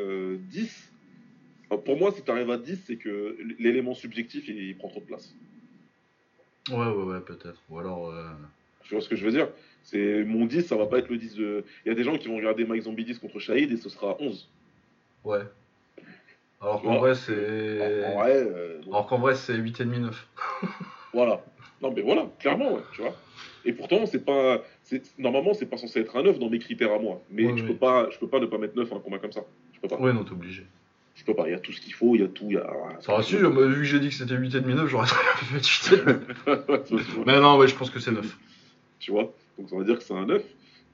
10. 0.50 0.92
Euh, 1.72 1.76
pour 1.76 1.98
moi, 1.98 2.12
si 2.12 2.22
tu 2.22 2.30
arrives 2.30 2.50
à 2.50 2.56
10, 2.56 2.84
c'est 2.86 2.96
que 2.96 3.36
l'élément 3.58 3.94
subjectif, 3.94 4.48
il, 4.48 4.76
prend 4.76 4.88
trop 4.88 5.00
de 5.00 5.06
place. 5.06 5.34
Ouais, 6.70 6.76
ouais, 6.76 7.04
ouais, 7.04 7.20
peut-être. 7.20 7.60
Ou 7.68 7.78
alors. 7.78 8.14
Tu 8.84 8.94
vois 8.94 9.02
ce 9.02 9.08
que 9.08 9.16
je 9.16 9.24
veux 9.24 9.32
dire? 9.32 9.48
C'est 9.82 10.22
Mon 10.24 10.46
10, 10.46 10.62
ça 10.62 10.76
va 10.76 10.86
pas 10.86 10.98
être 10.98 11.08
le 11.08 11.16
10 11.16 11.34
de. 11.34 11.64
Il 11.84 11.88
y 11.88 11.92
a 11.92 11.94
des 11.94 12.04
gens 12.04 12.16
qui 12.16 12.28
vont 12.28 12.36
regarder 12.36 12.64
Mike 12.64 12.82
Zombie 12.82 13.04
10 13.04 13.18
contre 13.18 13.40
Shahid 13.40 13.72
et 13.72 13.76
ce 13.76 13.88
sera 13.88 14.16
11. 14.20 14.48
Ouais. 15.24 15.42
Alors 16.60 16.82
qu'en 16.82 16.98
vrai, 16.98 17.14
c'est. 17.14 17.32
Euh, 17.32 18.80
Alors 18.86 19.06
qu'en 19.06 19.18
vrai, 19.18 19.34
c'est 19.34 19.54
8,5-9. 19.54 20.12
voilà. 21.12 21.44
Non, 21.80 21.92
mais 21.92 22.02
voilà, 22.02 22.28
clairement, 22.38 22.78
tu 22.92 23.02
vois. 23.02 23.14
Et 23.64 23.72
pourtant, 23.72 24.06
c'est 24.06 24.24
pas, 24.24 24.62
normalement, 25.18 25.54
c'est 25.54 25.66
pas 25.66 25.76
censé 25.76 26.00
être 26.00 26.16
un 26.16 26.22
9 26.22 26.38
dans 26.38 26.50
mes 26.50 26.58
critères 26.58 26.92
à 26.92 26.98
moi. 26.98 27.22
Mais 27.30 27.56
je, 27.56 27.64
Peux 27.64 27.74
pas, 27.74 28.08
je 28.10 28.18
peux 28.18 28.28
pas 28.28 28.40
ne 28.40 28.46
pas 28.46 28.58
mettre 28.58 28.76
9 28.76 28.92
à 28.92 28.96
un 28.96 29.00
combat 29.00 29.18
comme 29.18 29.32
ça. 29.32 29.44
Je 29.74 29.80
peux 29.80 29.88
pas. 29.88 30.00
Ouais, 30.00 30.12
non, 30.12 30.24
t'es 30.24 30.32
obligé. 30.32 30.64
Je 31.14 31.24
peux 31.24 31.34
pas. 31.34 31.48
Il 31.48 31.50
y 31.50 31.54
a 31.54 31.58
tout 31.58 31.72
ce 31.72 31.80
qu'il 31.80 31.92
faut, 31.92 32.14
il 32.14 32.20
y 32.20 32.24
a 32.24 32.28
tout. 32.28 32.46
Il 32.48 32.54
y 32.54 32.58
a... 32.58 32.70
Ça 33.00 33.12
rassure, 33.12 33.50
vu 33.50 33.74
que 33.76 33.84
j'ai 33.84 34.00
dit 34.00 34.08
que 34.08 34.14
c'était 34.14 34.34
8,5 34.34 34.74
9, 34.74 34.88
j'aurais 34.88 35.06
très 35.08 35.22
bien 35.22 35.32
pu 35.34 35.54
mettre 35.54 35.68
8,5. 36.92 37.24
Mais 37.26 37.40
non, 37.40 37.58
ouais, 37.58 37.68
je 37.68 37.74
pense 37.74 37.90
que 37.90 37.98
c'est 37.98 38.12
9. 38.12 38.38
Tu 39.00 39.10
vois? 39.10 39.34
Donc 39.58 39.68
ça 39.68 39.76
veut 39.76 39.84
dire 39.84 39.98
que 39.98 40.04
c'est 40.04 40.14
un 40.14 40.26
9. 40.26 40.42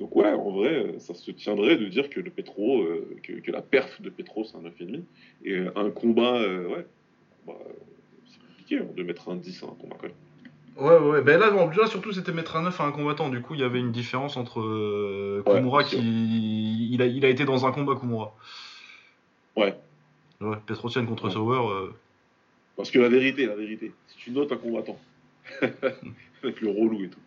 Donc 0.01 0.17
ouais, 0.17 0.33
en 0.33 0.51
vrai, 0.51 0.95
ça 0.99 1.15
se 1.15 1.31
tiendrait 1.31 1.77
de 1.77 1.87
dire 1.87 2.11
que 2.11 2.21
le 2.21 2.31
Petro, 2.31 2.83
euh, 2.83 3.17
que, 3.23 3.51
la 3.51 3.63
perf 3.63 4.01
de 4.03 4.11
Petro, 4.11 4.45
c'est 4.45 4.57
un 4.57 4.63
9,5. 4.63 5.03
Et 5.45 5.65
un 5.77 5.91
combat, 5.91 6.37
euh, 6.37 6.67
ouais, 6.69 6.87
bah, 7.47 7.55
c'est 8.27 8.41
compliqué 8.41 8.79
hein, 8.79 8.87
de 8.97 9.03
mettre 9.03 9.29
un 9.29 9.37
10 9.37 9.63
à 9.63 9.67
un 9.67 9.75
combat 9.81 9.97
quand 10.01 10.09
même. 10.09 10.17
Ouais, 10.77 10.99
ouais, 10.99 11.23
ben 11.23 11.39
là, 11.39 11.51
là 11.51 11.87
surtout, 11.87 12.13
c'était 12.13 12.33
mettre 12.33 12.57
un 12.57 12.63
9 12.63 12.81
à 12.81 12.85
un 12.85 12.93
combattant. 12.93 13.29
Du 13.29 13.41
coup, 13.41 13.55
il 13.55 13.61
y 13.61 13.65
avait 13.65 13.79
une 13.79 13.93
différence 13.93 14.37
entre 14.37 14.61
euh, 14.61 15.43
Kumura 15.47 15.85
qui. 15.85 15.99
Il 16.91 17.01
a, 17.01 17.07
il 17.07 17.25
a 17.25 17.29
été 17.29 17.45
dans 17.45 17.65
un 17.67 17.73
combat 17.73 17.95
Kumura. 17.95 18.35
Ouais. 19.57 19.75
Ouais, 20.41 20.57
Petrosian 20.67 21.07
contre 21.07 21.31
Sauer. 21.31 21.93
Parce 22.77 22.91
que 22.91 22.99
la 22.99 23.09
vérité, 23.09 23.47
la 23.47 23.55
vérité, 23.55 23.93
si 24.09 24.17
tu 24.17 24.31
notes 24.33 24.51
un 24.51 24.57
combattant, 24.57 24.99
avec 25.63 26.61
le 26.61 26.71
relou 26.71 27.05
et 27.05 27.09
tout, 27.09 27.21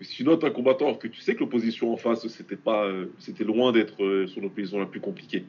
si 0.00 0.16
tu 0.16 0.24
notes 0.24 0.44
un 0.44 0.50
combattant 0.50 0.94
que 0.94 1.08
tu 1.08 1.20
sais 1.20 1.34
que 1.34 1.40
l'opposition 1.40 1.92
en 1.92 1.96
face, 1.96 2.26
c'était 2.28 2.56
pas, 2.56 2.84
euh, 2.84 3.06
c'était 3.18 3.44
loin 3.44 3.72
d'être 3.72 4.02
euh, 4.02 4.26
son 4.26 4.42
opposition 4.42 4.78
la 4.78 4.86
plus 4.86 5.00
compliquée. 5.00 5.44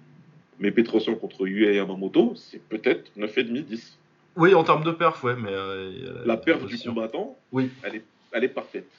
Mais 0.59 0.71
Petrosian 0.71 1.15
contre 1.15 1.47
Yue 1.47 1.73
Yamamoto, 1.73 2.33
c'est 2.35 2.61
peut-être 2.61 3.11
9,5, 3.17 3.63
10. 3.63 3.97
Oui, 4.35 4.53
en 4.53 4.63
termes 4.63 4.83
de 4.83 4.91
perf, 4.91 5.23
ouais, 5.23 5.35
mais. 5.35 5.51
Euh, 5.51 6.23
la 6.25 6.37
perf 6.37 6.65
du 6.65 6.77
combattant, 6.77 7.37
oui. 7.51 7.69
elle, 7.83 7.95
est, 7.95 8.05
elle 8.31 8.43
est 8.43 8.49
parfaite. 8.49 8.89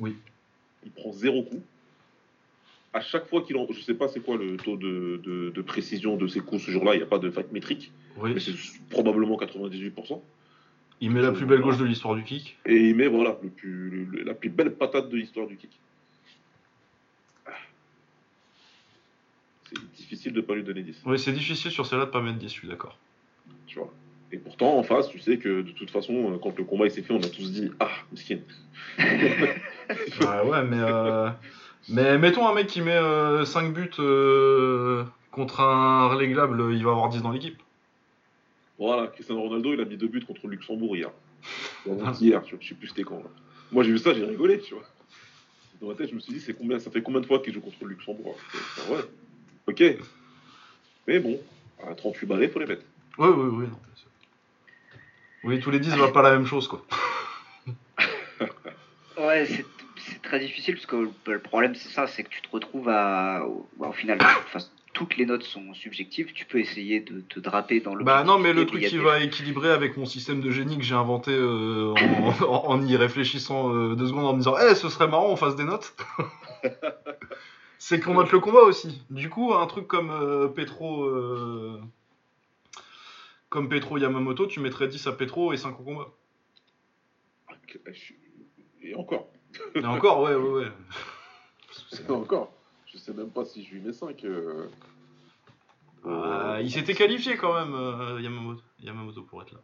Oui. 0.00 0.16
Il 0.84 0.90
prend 0.90 1.12
zéro 1.12 1.42
coup. 1.42 1.62
À 2.92 3.00
chaque 3.00 3.26
fois 3.26 3.42
qu'il 3.42 3.56
en. 3.56 3.66
Je 3.70 3.80
sais 3.80 3.94
pas 3.94 4.08
c'est 4.08 4.20
quoi 4.20 4.36
le 4.36 4.56
taux 4.56 4.76
de, 4.76 5.20
de, 5.24 5.62
précision 5.62 6.16
de 6.16 6.26
ses 6.26 6.40
coups 6.40 6.62
ce 6.62 6.70
jour-là, 6.70 6.94
il 6.94 6.98
n'y 6.98 7.02
a 7.02 7.06
pas 7.06 7.18
de 7.18 7.30
fact 7.30 7.52
métrique. 7.52 7.92
Oui. 8.18 8.32
Mais 8.34 8.40
c'est 8.40 8.52
probablement 8.90 9.36
98%. 9.36 10.20
Il 11.00 11.10
met 11.10 11.22
la 11.22 11.32
plus 11.32 11.46
belle 11.46 11.60
gauche 11.60 11.78
de 11.78 11.84
l'histoire 11.84 12.14
du 12.14 12.22
kick. 12.22 12.56
Et 12.66 12.88
il 12.88 12.94
met 12.94 13.08
voilà, 13.08 13.38
le 13.42 13.48
plus, 13.48 14.24
la 14.24 14.34
plus 14.34 14.48
belle 14.48 14.74
patate 14.74 15.08
de 15.08 15.16
l'histoire 15.16 15.46
du 15.46 15.56
kick. 15.56 15.70
Ah. 17.46 17.50
C'est 19.64 19.96
difficile 19.96 20.32
de 20.32 20.40
ne 20.40 20.46
pas 20.46 20.54
lui 20.54 20.62
donner 20.62 20.82
10. 20.82 21.02
Oui, 21.04 21.18
c'est 21.18 21.32
difficile 21.32 21.70
sur 21.70 21.84
celle-là 21.84 22.06
de 22.06 22.10
pas 22.10 22.20
mettre 22.20 22.38
10, 22.38 22.46
je 22.46 22.52
suis 22.52 22.68
d'accord. 22.68 22.96
Tu 23.66 23.78
vois. 23.78 23.92
Et 24.34 24.38
pourtant, 24.38 24.76
en 24.76 24.82
face, 24.82 25.08
tu 25.08 25.20
sais 25.20 25.38
que 25.38 25.62
de 25.62 25.70
toute 25.70 25.92
façon, 25.92 26.32
euh, 26.32 26.38
quand 26.42 26.58
le 26.58 26.64
combat 26.64 26.90
s'est 26.90 27.02
fait, 27.02 27.14
on 27.14 27.22
a 27.22 27.28
tous 27.28 27.52
dit 27.52 27.70
Ah, 27.78 27.92
miskin. 28.10 28.40
ouais, 28.98 29.46
ouais, 30.50 30.64
mais, 30.64 30.80
euh, 30.80 31.30
mais 31.88 32.18
mettons 32.18 32.48
un 32.48 32.52
mec 32.52 32.66
qui 32.66 32.80
met 32.80 32.98
5 32.98 32.98
euh, 34.00 35.04
buts 35.04 35.06
contre 35.30 35.60
un 35.60 36.08
reléglable, 36.08 36.72
il 36.72 36.82
va 36.82 36.90
avoir 36.90 37.10
10 37.10 37.22
dans 37.22 37.30
l'équipe. 37.30 37.62
Voilà, 38.76 39.06
Cristiano 39.06 39.40
Ronaldo, 39.42 39.72
il 39.72 39.80
a 39.80 39.84
mis 39.84 39.96
deux 39.96 40.08
buts 40.08 40.24
contre 40.26 40.48
le 40.48 40.56
Luxembourg 40.56 40.96
hier. 40.96 41.12
hier, 42.20 42.42
je, 42.44 42.66
sais 42.66 42.74
plus 42.74 42.88
c'était 42.88 43.04
quand. 43.04 43.22
Moi, 43.70 43.84
j'ai 43.84 43.92
vu 43.92 43.98
ça, 43.98 44.14
j'ai 44.14 44.24
rigolé, 44.24 44.58
tu 44.58 44.74
vois. 44.74 44.82
Dans 45.80 45.86
ma 45.86 45.94
tête, 45.94 46.10
je 46.10 46.16
me 46.16 46.18
suis 46.18 46.32
dit, 46.32 46.40
c'est 46.40 46.54
combien, 46.54 46.80
ça 46.80 46.90
fait 46.90 47.02
combien 47.02 47.20
de 47.20 47.26
fois 47.26 47.38
qu'il 47.38 47.54
joue 47.54 47.60
contre 47.60 47.76
le 47.82 47.90
Luxembourg 47.90 48.36
Ouais, 48.90 49.04
ok. 49.68 49.96
Mais 51.06 51.20
bon, 51.20 51.38
à 51.88 51.94
38 51.94 52.26
balais, 52.26 52.48
faut 52.48 52.58
les 52.58 52.66
mettre. 52.66 52.82
Oui, 53.16 53.28
oui, 53.28 53.48
oui. 53.52 53.66
Oui, 55.44 55.60
tous 55.60 55.70
les 55.70 55.80
10, 55.80 55.96
va 55.96 56.08
pas 56.08 56.22
la 56.22 56.32
même 56.32 56.46
chose, 56.46 56.68
quoi. 56.68 56.82
ouais, 59.18 59.46
c'est 59.46 60.22
très 60.22 60.38
difficile 60.38 60.74
parce 60.74 60.86
que 60.86 61.08
le 61.26 61.38
problème, 61.38 61.74
c'est 61.74 61.90
ça, 61.90 62.06
c'est 62.06 62.24
que 62.24 62.30
tu 62.30 62.42
te 62.42 62.48
retrouves 62.50 62.88
à, 62.88 63.44
au, 63.46 63.92
final, 63.92 64.18
toutes 64.92 65.16
les 65.16 65.26
notes 65.26 65.42
sont 65.42 65.74
subjectives. 65.74 66.32
Tu 66.32 66.46
peux 66.46 66.58
essayer 66.58 67.00
de 67.00 67.20
te 67.20 67.40
draper 67.40 67.80
dans 67.80 67.94
le. 67.94 68.04
Bah 68.04 68.24
non, 68.24 68.38
mais 68.38 68.52
le 68.52 68.66
truc 68.66 68.84
qui 68.84 68.98
va 68.98 69.20
équilibrer 69.20 69.70
avec 69.70 69.96
mon 69.96 70.06
système 70.06 70.40
de 70.40 70.50
génie 70.50 70.78
que 70.78 70.84
j'ai 70.84 70.94
inventé 70.94 71.32
euh, 71.32 71.94
en, 72.48 72.82
y 72.82 72.96
réfléchissant 72.96 73.74
euh, 73.74 73.94
deux 73.94 74.08
secondes 74.08 74.26
en 74.26 74.32
me 74.32 74.38
disant, 74.38 74.54
eh, 74.58 74.74
ce 74.74 74.88
serait 74.88 75.08
marrant, 75.08 75.28
on 75.28 75.36
fasse 75.36 75.56
des 75.56 75.64
notes. 75.64 75.94
c'est 77.78 78.00
qu'on 78.00 78.14
note 78.14 78.32
le 78.32 78.40
combat 78.40 78.62
aussi. 78.62 79.02
Du 79.10 79.28
coup, 79.28 79.52
un 79.54 79.66
truc 79.66 79.86
comme 79.86 80.10
euh, 80.10 80.48
Petro. 80.48 81.10
Comme 83.54 83.68
Petro 83.68 83.98
Yamamoto, 83.98 84.48
tu 84.48 84.58
mettrais 84.58 84.88
10 84.88 85.06
à 85.06 85.12
Petro 85.12 85.52
et 85.52 85.56
5 85.56 85.78
au 85.78 85.84
combat. 85.84 86.08
Et 88.82 88.96
encore. 88.96 89.28
Et 89.76 89.84
encore, 89.84 90.22
ouais, 90.22 90.34
ouais, 90.34 90.64
ouais. 90.64 92.08
Encore. 92.08 92.52
Je 92.92 92.98
sais 92.98 93.14
même 93.14 93.30
pas 93.30 93.44
si 93.44 93.62
je 93.62 93.74
lui 93.74 93.80
mets 93.80 93.92
5. 93.92 94.24
Euh, 94.24 94.66
euh, 96.04 96.60
il 96.64 96.72
s'était 96.72 96.94
qualifié 96.94 97.36
quand 97.36 97.54
même, 97.54 97.76
euh, 97.76 98.20
Yamamoto, 98.80 99.22
pour 99.22 99.40
être 99.42 99.52
là. 99.52 99.60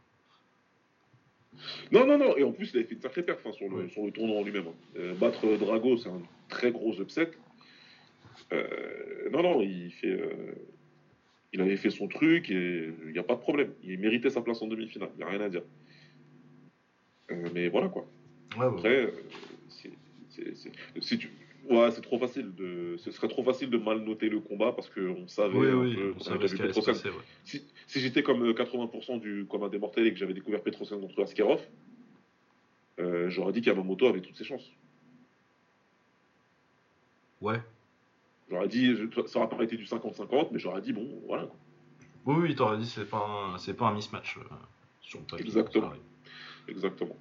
Non, 1.90 2.06
non, 2.06 2.16
non, 2.16 2.36
et 2.36 2.44
en 2.44 2.52
plus, 2.52 2.70
il 2.72 2.76
avait 2.76 2.86
fait 2.86 2.94
une 2.94 3.00
sacrée 3.00 3.24
perf 3.24 3.44
hein, 3.44 3.50
sur, 3.50 3.68
le, 3.68 3.88
sur 3.88 4.06
le 4.06 4.12
tournoi 4.12 4.38
en 4.38 4.44
lui-même. 4.44 4.68
Hein. 4.68 5.14
battre 5.18 5.44
Drago, 5.56 5.96
c'est 5.96 6.10
un 6.10 6.22
très 6.48 6.70
gros 6.70 6.94
upset. 7.00 7.32
non, 8.52 9.42
non, 9.42 9.60
il 9.60 9.90
fait. 9.90 10.16
Il 11.52 11.60
avait 11.60 11.76
fait 11.76 11.90
son 11.90 12.08
truc 12.08 12.50
et 12.50 12.92
il 13.06 13.12
n'y 13.12 13.18
a 13.18 13.24
pas 13.24 13.34
de 13.34 13.40
problème. 13.40 13.72
Il 13.82 13.98
méritait 13.98 14.30
sa 14.30 14.40
place 14.40 14.62
en 14.62 14.66
demi-finale, 14.66 15.10
il 15.14 15.18
n'y 15.18 15.24
a 15.24 15.28
rien 15.28 15.40
à 15.40 15.48
dire. 15.48 15.62
mais 17.54 17.68
voilà 17.68 17.88
quoi. 17.88 18.06
Après, 18.58 19.12
c'est, 19.68 19.90
tu, 21.00 21.30
Ouais, 21.68 21.90
c'est 21.90 22.00
trop 22.00 22.18
facile 22.18 22.54
de. 22.54 22.96
Ce 22.98 23.10
serait 23.10 23.28
trop 23.28 23.42
facile 23.42 23.70
de 23.70 23.76
mal 23.76 23.98
noter 24.00 24.28
le 24.28 24.40
combat 24.40 24.72
parce 24.72 24.88
qu'on 24.88 25.28
savait 25.28 25.70
un 25.70 25.94
peu. 25.94 26.14
On 26.16 26.20
savait 26.20 26.48
ce 26.48 26.56
Si, 27.44 27.64
si 27.86 28.00
j'étais 28.00 28.22
comme 28.22 28.50
80% 28.52 29.16
euh, 29.16 29.18
du 29.18 29.46
combat 29.46 29.68
des 29.68 29.78
mortels 29.78 30.06
et 30.06 30.12
que 30.12 30.18
j'avais 30.18 30.34
découvert 30.34 30.62
Petrosian 30.62 30.98
contre 30.98 31.22
Askerov, 31.22 31.60
euh, 32.98 33.28
j'aurais 33.28 33.52
dit 33.52 33.60
qu'Yamamoto 33.60 34.06
avait 34.06 34.20
toutes 34.20 34.36
ses 34.36 34.44
chances. 34.44 34.68
Ouais. 37.40 37.60
J'aurais 38.50 38.68
dit, 38.68 38.96
ça 39.26 39.38
aurait 39.38 39.48
pas 39.48 39.62
été 39.62 39.76
du 39.76 39.84
50-50, 39.84 40.48
mais 40.50 40.58
j'aurais 40.58 40.80
dit, 40.80 40.92
bon, 40.92 41.06
voilà. 41.26 41.46
Oui, 42.26 42.36
oui, 42.40 42.54
t'aurais 42.54 42.78
dit, 42.78 42.86
c'est 42.86 43.08
pas, 43.08 43.24
un, 43.24 43.58
c'est 43.58 43.74
pas 43.74 43.86
un 43.86 43.94
mismatch 43.94 44.38
euh, 44.38 44.40
sur 45.00 45.20
le 45.32 45.40
Exactement. 45.40 45.92
Exactement. 46.68 47.16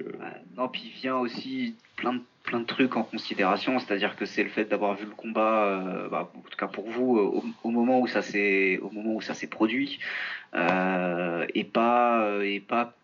Euh, 0.00 0.30
non, 0.56 0.68
puis 0.68 0.82
il 0.86 1.00
vient 1.00 1.16
aussi 1.16 1.76
plein 1.96 2.14
de, 2.14 2.20
plein 2.44 2.60
de 2.60 2.64
trucs 2.64 2.96
en 2.96 3.02
considération, 3.02 3.78
c'est-à-dire 3.78 4.16
que 4.16 4.24
c'est 4.24 4.42
le 4.42 4.48
fait 4.50 4.64
d'avoir 4.64 4.94
vu 4.94 5.04
le 5.04 5.14
combat, 5.14 5.64
euh, 5.64 6.08
bah, 6.08 6.30
en 6.34 6.40
tout 6.40 6.56
cas 6.56 6.66
pour 6.66 6.88
vous, 6.88 7.18
euh, 7.18 7.42
au, 7.62 7.70
moment 7.70 8.00
où 8.00 8.06
ça 8.06 8.22
s'est, 8.22 8.78
au 8.78 8.90
moment 8.90 9.14
où 9.14 9.20
ça 9.20 9.34
s'est 9.34 9.46
produit, 9.46 9.98
et 10.54 11.64
pas, 11.64 12.38
et 12.42 12.60
pas 12.60 12.94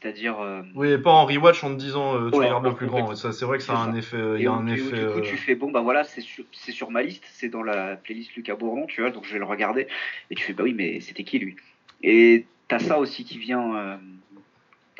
c'est-à-dire. 0.00 0.36
Oui, 0.74 0.88
et 0.88 0.98
pas 0.98 1.10
en 1.10 1.26
rewatch 1.26 1.64
en 1.64 1.74
te 1.74 1.80
disant 1.80 2.30
tu 2.30 2.36
regardes 2.36 2.64
le 2.64 2.74
plus 2.74 2.86
grand. 2.86 3.14
Ça, 3.14 3.32
c'est 3.32 3.44
vrai 3.44 3.58
que 3.58 3.64
ça 3.64 3.74
a 3.74 3.78
un 3.78 3.94
effet. 3.94 4.16
Il 4.36 4.42
y 4.42 4.46
a 4.46 4.52
un 4.52 4.66
effet. 4.66 5.06
Du 5.06 5.12
coup, 5.12 5.20
tu 5.20 5.36
fais 5.36 5.54
bon, 5.54 5.70
bah 5.70 5.80
voilà, 5.80 6.04
c'est 6.04 6.20
sur, 6.20 6.44
c'est 6.52 6.72
sur 6.72 6.90
ma 6.90 7.02
liste, 7.02 7.24
c'est 7.32 7.48
dans 7.48 7.62
la 7.62 7.96
playlist 7.96 8.34
Lucas 8.34 8.56
Bourdon, 8.56 8.86
tu 8.86 9.00
vois, 9.00 9.10
donc 9.10 9.24
je 9.24 9.32
vais 9.32 9.38
le 9.38 9.44
regarder. 9.44 9.88
Et 10.30 10.34
tu 10.34 10.44
fais 10.44 10.52
bah 10.52 10.64
oui, 10.64 10.74
mais 10.74 11.00
c'était 11.00 11.24
qui 11.24 11.38
lui? 11.38 11.56
Et 12.02 12.46
t'as 12.68 12.78
ça 12.78 12.98
aussi 12.98 13.24
qui 13.24 13.38
vient 13.38 13.98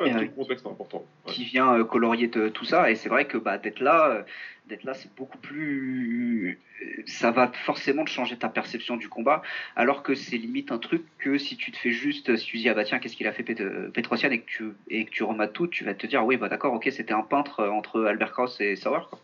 important. 0.01 1.05
Qui 1.25 1.43
vient 1.43 1.73
euh, 1.73 1.83
colorier 1.83 2.29
tout 2.29 2.65
ça. 2.65 2.91
Et 2.91 2.95
c'est 2.95 3.09
vrai 3.09 3.25
que 3.25 3.37
bah, 3.37 3.57
d'être 3.57 3.79
là, 3.79 4.09
euh, 4.09 4.21
d'être 4.67 4.83
là, 4.83 4.93
c'est 4.93 5.13
beaucoup 5.15 5.37
plus. 5.37 6.59
Ça 7.05 7.31
va 7.31 7.51
forcément 7.65 8.05
changer 8.05 8.37
ta 8.37 8.47
perception 8.47 8.95
du 8.95 9.09
combat, 9.09 9.41
alors 9.75 10.01
que 10.01 10.15
c'est 10.15 10.37
limite 10.37 10.71
un 10.71 10.77
truc 10.77 11.03
que 11.17 11.37
si 11.37 11.57
tu 11.57 11.71
te 11.71 11.77
fais 11.77 11.91
juste, 11.91 12.35
si 12.37 12.45
tu 12.45 12.57
dis 12.57 12.69
ah 12.69 12.73
bah 12.73 12.85
tiens 12.85 12.99
qu'est-ce 12.99 13.17
qu'il 13.17 13.27
a 13.27 13.33
fait 13.33 13.43
Petrosian 13.43 14.31
et 14.31 14.39
que 14.39 14.45
tu 14.45 14.71
et 14.89 15.03
que 15.03 15.09
tu 15.09 15.23
remates 15.23 15.51
tout, 15.51 15.67
tu 15.67 15.83
vas 15.83 15.93
te 15.93 16.07
dire 16.07 16.25
oui 16.25 16.37
bah 16.37 16.47
d'accord 16.47 16.73
ok 16.73 16.87
c'était 16.89 17.13
un 17.13 17.21
peintre 17.21 17.67
entre 17.67 18.05
Albert 18.05 18.31
Krauss 18.31 18.61
et 18.61 18.77
Sauer 18.77 19.01
quoi. 19.09 19.19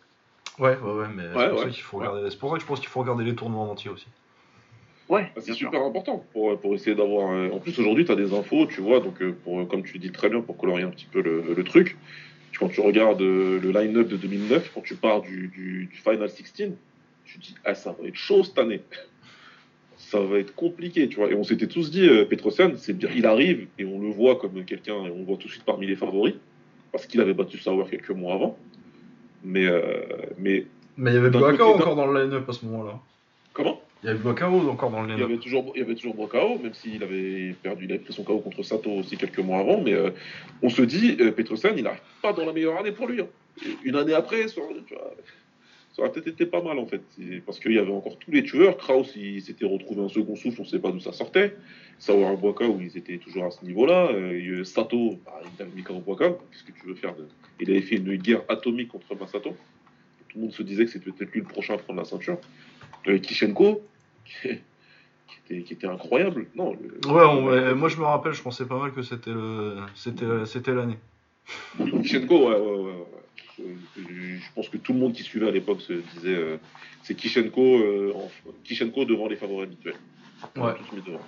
Ouais 0.60 0.78
ouais 0.78 0.92
ouais 0.92 1.08
mais 1.16 1.24
c'est 1.34 1.50
pour 1.50 1.78
faut 1.78 1.98
regarder. 2.00 2.36
Pour 2.38 2.50
ça 2.50 2.56
que 2.58 2.62
je 2.62 2.68
pense 2.68 2.80
qu'il 2.82 2.90
faut 2.90 3.00
regarder 3.00 3.24
les 3.24 3.36
tournois 3.36 3.64
entiers 3.64 3.92
aussi. 3.92 4.08
Ouais, 5.07 5.32
bah, 5.36 5.41
c'est 5.41 5.53
super 5.53 5.84
important 5.84 6.26
pour, 6.34 6.60
pour 6.60 6.73
essayer 6.73 6.95
d'avoir. 6.95 7.30
En 7.53 7.60
plus, 7.60 7.77
aujourd'hui, 7.77 8.06
tu 8.06 8.11
as 8.11 8.15
des 8.15 8.34
infos, 8.34 8.65
tu 8.65 8.82
vois, 8.82 8.99
donc 8.99 9.22
euh, 9.22 9.36
pour, 9.44 9.68
comme 9.68 9.84
tu 9.84 9.99
dis 9.99 10.11
très 10.11 10.30
bien, 10.30 10.41
pour 10.41 10.57
colorier 10.57 10.84
un 10.84 10.90
petit 10.90 11.06
peu 11.06 11.22
le, 11.22 11.64
truc, 11.64 11.98
quand 12.60 12.69
tu 12.69 12.82
regardes 12.82 13.22
euh, 13.22 13.60
le 13.60 13.72
line-up 13.72 14.07
de 14.07 14.18
2009, 14.18 14.72
quand 14.73 14.82
tu 14.82 14.95
pars 14.95 15.22
du, 15.22 15.49
du, 15.49 15.90
Final 16.03 16.30
16, 16.30 16.72
tu 17.26 17.38
dis, 17.38 17.56
ah, 17.65 17.76
ça 17.76 17.95
va 17.99 18.07
être 18.07 18.15
chaud 18.15 18.44
cette 18.44 18.57
année. 18.57 18.82
ça 19.98 20.19
va 20.19 20.40
être 20.40 20.56
compliqué, 20.56 21.07
tu 21.07 21.18
vois. 21.18 21.30
Et 21.30 21.36
on 21.36 21.44
s'était 21.44 21.68
tous 21.68 21.91
dit, 21.91 22.07
euh, 22.07 22.26
Petrosian, 22.26 22.72
c'est 22.76 22.94
bien, 22.94 23.10
il 23.15 23.27
arrive 23.27 23.68
et 23.77 23.86
on 23.86 23.99
le 23.99 24.10
voit 24.10 24.38
comme 24.38 24.65
quelqu'un, 24.65 25.06
et 25.06 25.11
on 25.11 25.19
le 25.19 25.23
voit 25.23 25.38
tout 25.38 25.48
de 25.48 25.52
suite 25.52 25.65
parmi 25.65 25.86
les 25.86 25.95
favoris, 25.95 26.34
parce 26.91 27.06
qu'il 27.06 27.22
avait 27.22 27.36
battu 27.36 27.60
Sauer 27.60 27.86
quelques 27.91 28.10
mois 28.10 28.34
avant. 28.34 28.57
Mais. 29.44 29.68
mais, 30.40 30.65
mais 30.98 31.11
il 31.11 31.14
y 31.14 31.18
avait 31.18 31.30
Boaka 31.30 31.64
encore 31.64 31.95
dans 31.95 32.07
le 32.07 32.23
line-up 32.23 32.49
à 32.49 32.53
ce 32.53 32.65
moment-là. 32.65 32.99
Comment? 33.53 33.80
Il 34.06 34.10
y 34.10 34.11
avait 34.11 34.19
Brocao 34.19 34.69
encore 34.69 34.91
dans 34.91 35.02
le 35.02 35.14
Il 35.14 35.19
y 35.19 35.23
avait 35.23 35.38
toujours, 35.38 35.72
il 35.73 35.80
y 35.80 35.82
avait 35.82 35.95
toujours 35.95 36.14
Brocao, 36.14 36.60
même 36.60 36.76
s'il 36.76 37.02
avait 37.02 37.56
perdu, 37.64 37.86
il 37.86 37.91
avait 37.91 37.99
pris 38.03 38.14
son 38.14 38.23
KO 38.23 38.38
contre 38.38 38.61
Sato 38.61 38.91
aussi 38.91 39.18
quelques 39.18 39.40
mois 39.40 39.60
avant. 39.61 39.82
Mais 39.82 39.94
euh, 39.94 40.11
on 40.61 40.69
se 40.69 40.84
dit, 40.84 41.18
euh, 41.19 41.34
il 41.76 41.84
n'arrive 41.84 42.02
pas 42.22 42.32
dans 42.32 42.45
la 42.45 42.53
meilleure 42.53 42.77
année 42.77 42.91
pour 42.91 43.07
lui. 43.07 43.22
Hein. 43.22 43.27
une 43.84 43.95
année 43.95 44.14
après, 44.14 44.48
ça, 44.48 44.61
aurait 45.98 46.11
peut-être 46.11 46.27
été 46.27 46.45
pas 46.45 46.61
mal 46.61 46.77
en 46.77 46.86
fait. 46.86 47.02
Parce 47.48 47.60
qu'il 47.60 47.72
y 47.72 47.80
avait 47.80 47.91
encore 47.91 48.19
tous 48.19 48.30
les 48.30 48.44
tueurs. 48.44 48.77
Kraus, 48.77 49.11
il 49.15 49.41
s'était 49.41 49.65
retrouvé 49.65 50.03
un 50.03 50.10
second 50.10 50.36
souffle, 50.36 50.61
on 50.61 50.65
ne 50.65 50.69
sait 50.69 50.80
pas 50.80 50.91
d'où 50.91 50.99
ça 50.99 51.11
sortait. 51.11 51.56
Savoir 51.98 52.38
Boaka, 52.38 52.68
où 52.68 52.80
ils 52.80 52.95
étaient 52.95 53.18
toujours 53.18 53.45
à 53.45 53.52
ce 53.52 53.65
niveau-là. 53.65 54.11
Euh, 54.11 54.64
Sato, 54.64 55.18
bah, 55.26 55.41
il 55.57 55.61
avait 55.64 55.72
mis 55.76 55.82
Boaka. 55.82 56.30
Qu'est-ce 56.52 56.64
que 56.64 56.80
tu 56.80 56.86
veux 56.86 56.95
faire 56.95 57.15
de... 57.15 57.26
Il 57.60 57.72
avait 57.72 57.82
fait 57.82 57.95
une 57.95 58.18
guerre 58.18 58.44
atomique 58.49 58.90
contre 58.90 59.15
Masato. 59.19 59.56
Tout 60.30 60.38
le 60.38 60.41
monde 60.41 60.53
se 60.53 60.61
disait 60.61 60.86
que 60.86 60.91
c'était 60.91 61.10
peut-être 61.10 61.32
lui 61.32 61.40
le 61.40 61.48
prochain 61.48 61.73
à 61.73 61.77
prendre 61.77 61.98
la 61.98 62.06
ceinture. 62.06 62.38
Euh, 63.07 63.18
Kishenko, 63.19 63.82
qui 65.48 65.54
était, 65.72 65.88
incroyable. 65.88 66.48
Non, 66.56 66.72
ouais, 66.72 67.74
moi 67.74 67.90
je 67.90 67.98
me 67.98 68.04
rappelle, 68.04 68.34
je 68.34 68.42
pensais 68.42 68.66
pas 68.66 68.80
mal 68.80 68.92
que 68.92 69.02
c'était 69.02 69.32
le, 69.32 69.78
c'était, 69.96 70.46
c'était 70.46 70.74
l'année. 70.74 70.98
Kishenko, 72.02 72.50
ouais, 72.50 72.60
ouais, 72.60 72.84
ouais. 72.84 73.06
Je, 73.98 74.54
pense 74.54 74.68
que 74.70 74.78
tout 74.78 74.94
le 74.94 75.00
monde 75.00 75.14
qui 75.14 75.24
suivait 75.24 75.48
à 75.48 75.52
l'époque 75.52 75.82
se 75.82 75.94
disait 75.94 76.36
euh, 76.36 76.58
c'est 77.04 77.16
Kishenko, 77.16 77.78
euh, 77.78 78.14
Kishenko 78.64 79.06
devant 79.06 79.28
les 79.28 79.36
favoris 79.36 79.68
habituels. 79.68 79.96
On 80.56 80.70
est 80.70 80.76
tous 80.76 80.96
mis 80.96 81.02
devant. 81.02 81.22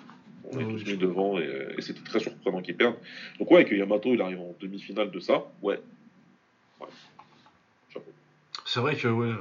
On 0.51 0.59
est 0.59 0.63
tous 0.63 0.85
mis 0.85 0.97
devant 0.97 1.39
et, 1.39 1.49
et 1.77 1.81
c'était 1.81 2.03
très 2.03 2.19
surprenant 2.19 2.61
qu'ils 2.61 2.75
perdent. 2.75 2.97
Donc 3.39 3.51
ouais, 3.51 3.65
que 3.65 3.75
Yamato 3.75 4.13
il 4.13 4.21
arrive 4.21 4.39
en 4.39 4.55
demi-finale 4.59 5.11
de 5.11 5.19
ça, 5.19 5.45
ouais. 5.61 5.79
ouais. 6.81 6.87
C'est 8.65 8.79
vrai 8.79 8.95
que 8.95 9.07
ouais. 9.07 9.33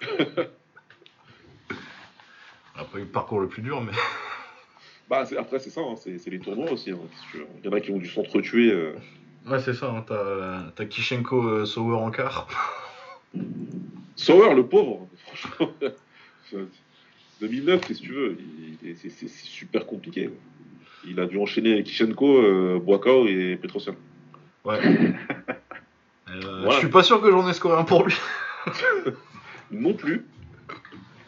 Après, 2.78 3.00
le 3.00 3.06
parcours 3.06 3.40
le 3.40 3.48
plus 3.48 3.62
dur, 3.62 3.80
mais. 3.82 3.92
Bah, 5.10 5.24
après, 5.38 5.58
c'est 5.58 5.70
ça, 5.70 5.80
hein, 5.80 5.94
c'est 5.96 6.26
les 6.26 6.38
tournois 6.38 6.70
aussi. 6.70 6.90
Hein, 6.90 6.98
Il 7.32 7.64
y 7.64 7.68
en 7.70 7.72
a 7.72 7.80
qui 7.80 7.90
ont 7.92 7.96
dû 7.96 8.06
s'entretuer. 8.06 8.70
Euh. 8.70 8.92
Ouais, 9.46 9.58
c'est 9.58 9.72
ça, 9.72 9.90
hein, 9.90 10.04
t'as 10.76 10.84
Kishenko 10.84 11.48
euh, 11.48 11.64
Sauer 11.64 11.96
en 11.96 12.10
quart. 12.10 12.46
Sauer, 14.16 14.54
le 14.54 14.66
pauvre, 14.66 15.08
franchement. 15.24 15.72
2009, 17.40 17.86
qu'est-ce 17.86 18.00
que 18.02 18.04
tu 18.04 18.12
veux 18.12 18.36
C'est 18.96 19.28
super 19.30 19.86
compliqué. 19.86 20.28
Il 21.06 21.18
a 21.20 21.24
dû 21.24 21.38
enchaîner 21.38 21.82
Kishenko, 21.82 22.42
euh, 22.42 22.78
Boakao 22.78 23.26
et 23.28 23.56
Petrosian. 23.56 23.94
Ouais. 24.66 24.78
Euh, 26.30 26.70
Je 26.70 26.78
suis 26.80 26.88
pas 26.88 27.02
sûr 27.02 27.22
que 27.22 27.30
j'en 27.30 27.48
ai 27.48 27.54
scoré 27.54 27.80
un 27.80 27.84
pour 27.84 28.04
lui. 28.04 28.14
non 29.70 29.94
plus. 29.94 30.26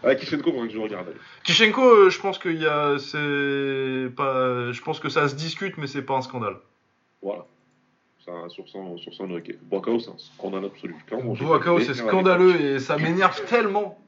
Ah, 0.03 0.15
Kishenko, 0.15 0.53
que 0.53 0.69
je 0.69 0.79
regarde. 0.79 1.15
Kishenko, 1.45 1.83
euh, 1.83 2.11
je 2.11 2.21
pense 2.21 2.39
qu'il 2.39 2.61
y 2.61 2.67
a, 2.67 2.99
c'est 2.99 4.15
pas, 4.17 4.73
je 4.73 4.81
pense 4.83 4.99
que 4.99 5.09
ça 5.09 5.29
se 5.29 5.35
discute, 5.35 5.77
mais 5.77 5.87
c'est 5.87 6.03
pas 6.03 6.17
un 6.17 6.23
scandale. 6.23 6.57
Voilà. 7.23 7.47
Ça, 8.25 8.33
sur 8.49 8.69
son, 8.69 8.97
sur 8.99 9.13
son 9.15 9.31
ok. 9.31 9.55
Boakao, 9.63 9.99
c'est 9.99 10.11
un 10.11 10.19
scandale 10.19 10.67
absolu. 10.67 10.95
Boakao, 11.11 11.81
c'est 11.81 11.95
scandaleux 11.95 12.61
et 12.61 12.79
ça 12.79 12.97
m'énerve 12.97 13.45
tellement. 13.47 13.99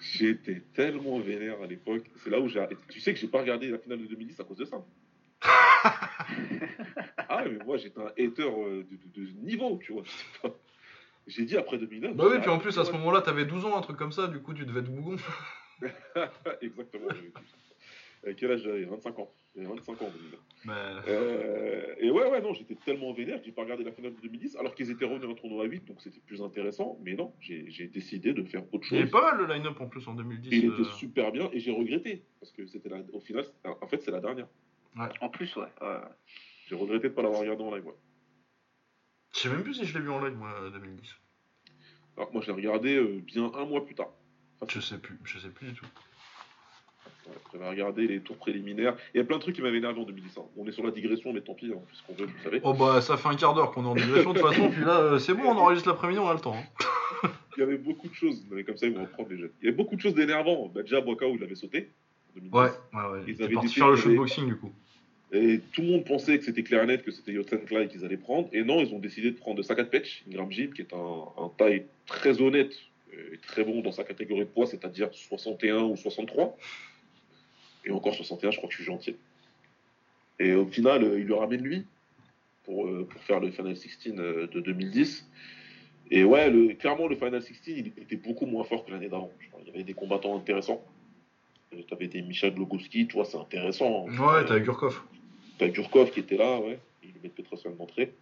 J'étais 0.00 0.62
tellement 0.74 1.18
vénère 1.18 1.60
à 1.62 1.66
l'époque. 1.66 2.04
C'est 2.22 2.30
là 2.30 2.40
où 2.40 2.48
j'ai 2.48 2.64
Tu 2.88 3.00
sais 3.00 3.12
que 3.12 3.18
j'ai 3.18 3.26
pas 3.26 3.40
regardé 3.40 3.68
la 3.68 3.78
finale 3.78 4.00
de 4.00 4.06
2010 4.06 4.40
à 4.40 4.44
cause 4.44 4.58
de 4.58 4.64
ça. 4.64 4.82
ah, 7.28 7.44
mais 7.44 7.64
moi, 7.64 7.76
j'étais 7.76 8.00
un 8.00 8.06
hater 8.06 8.42
euh, 8.42 8.84
de, 8.90 9.22
de, 9.22 9.30
niveau, 9.42 9.78
tu 9.82 9.92
vois. 9.92 10.04
J'ai 11.28 11.44
dit 11.44 11.56
après 11.56 11.78
2009. 11.78 12.16
Bah 12.16 12.24
oui, 12.30 12.38
puis 12.40 12.50
en 12.50 12.58
plus, 12.58 12.78
à 12.78 12.84
ce 12.84 12.92
moment-là, 12.92 13.20
t'avais 13.20 13.44
12 13.44 13.66
ans, 13.66 13.76
un 13.76 13.82
truc 13.82 13.96
comme 13.96 14.12
ça, 14.12 14.26
du 14.28 14.40
coup, 14.40 14.54
tu 14.54 14.64
devais 14.64 14.80
être 14.80 14.90
bougon. 14.90 15.16
Exactement. 16.62 17.08
quel 18.36 18.50
âge 18.50 18.62
j'avais? 18.62 18.84
25 18.84 19.18
ans. 19.18 19.30
J'avais 19.54 19.68
25 19.68 20.02
ans 20.02 20.06
en 20.06 20.70
euh, 21.06 21.94
et 21.98 22.10
ouais, 22.10 22.30
ouais, 22.30 22.40
non, 22.40 22.52
j'étais 22.52 22.74
tellement 22.74 23.12
vénère 23.12 23.38
que 23.38 23.44
j'ai 23.44 23.52
pas 23.52 23.62
regardé 23.62 23.84
la 23.84 23.92
finale 23.92 24.14
de 24.14 24.20
2010, 24.20 24.56
alors 24.56 24.74
qu'ils 24.74 24.90
étaient 24.90 25.04
revenus 25.04 25.30
en 25.30 25.34
tournoi 25.34 25.64
à 25.64 25.66
8, 25.66 25.84
donc 25.84 26.00
c'était 26.00 26.20
plus 26.20 26.42
intéressant. 26.42 26.98
Mais 27.02 27.14
non, 27.14 27.32
j'ai 27.40 27.86
décidé 27.86 28.32
de 28.32 28.42
faire 28.44 28.62
autre 28.72 28.84
chose. 28.84 28.98
Il 28.98 29.04
est 29.06 29.10
pas 29.10 29.22
mal 29.22 29.46
le 29.46 29.54
line-up 29.54 29.80
en 29.80 29.86
plus 29.86 30.06
en 30.08 30.14
2010. 30.14 30.48
il 30.50 30.64
était 30.64 30.80
euh. 30.80 30.84
super 30.84 31.30
bien, 31.30 31.48
et 31.52 31.60
j'ai 31.60 31.70
regretté, 31.70 32.24
parce 32.40 32.52
que 32.52 32.66
c'était 32.66 32.90
au 33.12 33.20
final, 33.20 33.44
en 33.64 33.86
fait, 33.86 34.02
c'est 34.02 34.10
la 34.10 34.20
dernière. 34.20 34.48
Ouais. 34.96 35.08
En 35.20 35.28
plus, 35.28 35.54
ouais. 35.56 35.68
J'ai 36.68 36.74
regretté 36.74 37.08
de 37.08 37.14
pas 37.14 37.22
l'avoir 37.22 37.40
regardé 37.40 37.62
en 37.62 37.74
live, 37.74 37.86
ouais. 37.86 37.94
Je 39.38 39.44
sais 39.44 39.50
même 39.50 39.62
plus 39.62 39.74
si 39.74 39.84
je 39.84 39.96
l'ai 39.96 40.02
vu 40.02 40.10
en 40.10 40.18
live, 40.18 40.36
moi, 40.36 40.50
2010. 40.72 41.14
Alors, 42.16 42.32
moi, 42.32 42.42
je 42.42 42.48
l'ai 42.48 42.54
regardé 42.54 42.96
euh, 42.96 43.22
bien 43.24 43.52
un 43.54 43.66
mois 43.66 43.86
plus 43.86 43.94
tard. 43.94 44.08
je 44.66 44.80
sais 44.80 44.98
plus, 44.98 45.16
je 45.22 45.38
sais 45.38 45.48
plus 45.48 45.68
du 45.68 45.74
tout. 45.74 45.86
J'avais 47.52 47.68
regardé 47.68 48.08
les 48.08 48.20
tours 48.20 48.36
préliminaires. 48.36 48.96
Il 49.14 49.18
y 49.18 49.20
a 49.20 49.24
plein 49.24 49.36
de 49.36 49.42
trucs 49.42 49.54
qui 49.54 49.62
m'avaient 49.62 49.78
énervé 49.78 50.00
en 50.00 50.04
2010. 50.04 50.38
Hein. 50.38 50.42
On 50.56 50.66
est 50.66 50.72
sur 50.72 50.82
la 50.82 50.90
digression, 50.90 51.32
mais 51.32 51.40
tant 51.40 51.54
pis, 51.54 51.72
hein, 51.72 51.78
puisqu'on 51.86 52.14
veut, 52.14 52.26
vous 52.26 52.42
savez. 52.42 52.60
Oh 52.64 52.74
bah, 52.74 53.00
ça 53.00 53.16
fait 53.16 53.28
un 53.28 53.36
quart 53.36 53.54
d'heure 53.54 53.70
qu'on 53.70 53.84
est 53.84 53.88
en 53.88 53.94
digression 53.94 54.32
de 54.32 54.40
toute 54.40 54.48
façon, 54.48 54.70
puis 54.70 54.84
là, 54.84 54.98
euh, 54.98 55.18
c'est 55.20 55.34
bon, 55.34 55.44
on 55.44 55.56
enregistre 55.56 55.88
l'après-midi, 55.88 56.18
on 56.18 56.28
a 56.28 56.34
le 56.34 56.40
temps. 56.40 56.56
Hein. 56.56 57.28
il 57.56 57.60
y 57.60 57.62
avait 57.62 57.78
beaucoup 57.78 58.08
de 58.08 58.14
choses, 58.14 58.44
mais 58.50 58.64
comme 58.64 58.76
ça, 58.76 58.86
ils 58.86 58.94
vont 58.94 59.02
reprendre 59.02 59.28
les 59.28 59.38
jeux. 59.38 59.52
Il 59.60 59.66
y 59.66 59.68
avait 59.68 59.76
beaucoup 59.76 59.94
de 59.94 60.00
choses 60.00 60.14
d'énervant. 60.14 60.66
Bah, 60.66 60.82
déjà, 60.82 61.00
Boaka, 61.00 61.28
où 61.28 61.36
il 61.36 61.44
avait 61.44 61.54
sauté. 61.54 61.92
Ouais, 62.34 62.50
ouais, 62.52 62.70
ouais. 62.92 63.22
Ils 63.28 63.40
avaient 63.40 63.54
parti 63.54 63.74
faire 63.74 63.90
le 63.90 63.96
showboxing, 63.96 64.48
du 64.48 64.56
coup. 64.56 64.72
Et 65.32 65.60
tout 65.72 65.82
le 65.82 65.88
monde 65.88 66.04
pensait 66.04 66.38
que 66.38 66.44
c'était 66.44 66.62
clair 66.62 66.82
et 66.84 66.86
net, 66.86 67.02
que 67.02 67.10
c'était 67.10 67.32
Yotzen 67.32 67.64
Clay 67.64 67.88
qu'ils 67.88 68.04
allaient 68.04 68.16
prendre. 68.16 68.48
Et 68.52 68.64
non, 68.64 68.80
ils 68.80 68.94
ont 68.94 68.98
décidé 68.98 69.30
de 69.30 69.36
prendre 69.36 69.62
Sakat 69.62 69.84
Petch, 69.84 70.24
Ingram 70.28 70.50
Jim, 70.50 70.70
qui 70.74 70.82
est 70.82 70.94
un, 70.94 71.50
taille 71.58 71.84
très 72.06 72.40
honnête 72.40 72.74
et 73.12 73.36
très 73.38 73.62
bon 73.62 73.82
dans 73.82 73.92
sa 73.92 74.04
catégorie 74.04 74.40
de 74.40 74.44
poids, 74.46 74.66
c'est-à-dire 74.66 75.08
61 75.12 75.82
ou 75.82 75.96
63. 75.96 76.56
Et 77.84 77.90
encore 77.90 78.14
61, 78.14 78.50
je 78.52 78.56
crois 78.56 78.68
que 78.68 78.74
je 78.74 78.82
suis 78.82 78.90
gentil. 78.90 79.16
Et 80.38 80.54
au 80.54 80.66
final, 80.66 81.02
euh, 81.02 81.18
il 81.18 81.26
le 81.26 81.34
ramène 81.34 81.62
lui 81.62 81.84
pour, 82.64 82.86
euh, 82.86 83.06
pour 83.10 83.20
faire 83.22 83.40
le 83.40 83.50
Final 83.50 83.76
16 83.76 84.14
euh, 84.18 84.46
de 84.46 84.60
2010. 84.60 85.28
Et 86.10 86.24
ouais, 86.24 86.76
clairement, 86.78 87.06
le 87.06 87.16
Final 87.16 87.42
16, 87.42 87.56
il 87.66 87.86
était 87.98 88.16
beaucoup 88.16 88.46
moins 88.46 88.64
fort 88.64 88.84
que 88.84 88.92
l'année 88.92 89.08
d'avant. 89.08 89.30
Il 89.60 89.66
y 89.66 89.70
avait 89.70 89.82
des 89.82 89.94
combattants 89.94 90.36
intéressants. 90.36 90.82
Tu 91.70 91.82
avais 91.92 92.06
des 92.06 92.22
Michel 92.22 92.54
Glogowski, 92.54 93.08
tu 93.08 93.14
vois, 93.14 93.26
c'est 93.26 93.36
intéressant. 93.36 94.06
Ouais, 94.06 94.44
t'avais 94.46 94.62
Gurkov. 94.62 95.02
T'as 95.58 95.68
Gurkov 95.68 96.10
qui 96.10 96.20
était 96.20 96.36
là, 96.36 96.60
ouais. 96.60 96.78
Il 97.02 97.12
met 97.22 97.28
Petrosian 97.28 97.72
d'entrée. 97.72 98.12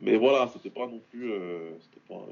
Mais 0.00 0.16
voilà, 0.16 0.48
c'était 0.52 0.70
pas 0.70 0.86
non 0.86 1.00
plus. 1.10 1.32
Euh, 1.32 1.70
c'était 1.80 2.02
pas, 2.06 2.26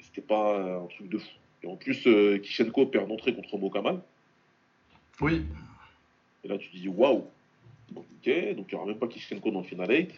c'était, 0.00 0.20
pas 0.22 0.78
un 0.78 0.86
truc 0.86 1.08
de 1.08 1.18
fou. 1.18 1.28
Et 1.62 1.66
en 1.66 1.76
plus, 1.76 2.06
euh, 2.06 2.38
Kishenko 2.38 2.86
perd 2.86 3.08
d'entrée 3.08 3.34
contre 3.34 3.58
Mokamal. 3.58 4.00
Oui. 5.20 5.42
Et 6.44 6.48
là, 6.48 6.58
tu 6.58 6.70
te 6.70 6.76
dis 6.76 6.88
waouh. 6.88 7.24
Ok, 7.96 8.04
donc 8.56 8.66
il 8.68 8.68
n'y 8.70 8.74
aura 8.74 8.86
même 8.86 8.98
pas 8.98 9.08
Kishenko 9.08 9.50
dans 9.50 9.60
le 9.60 9.66
final 9.66 9.90
8. 9.90 10.10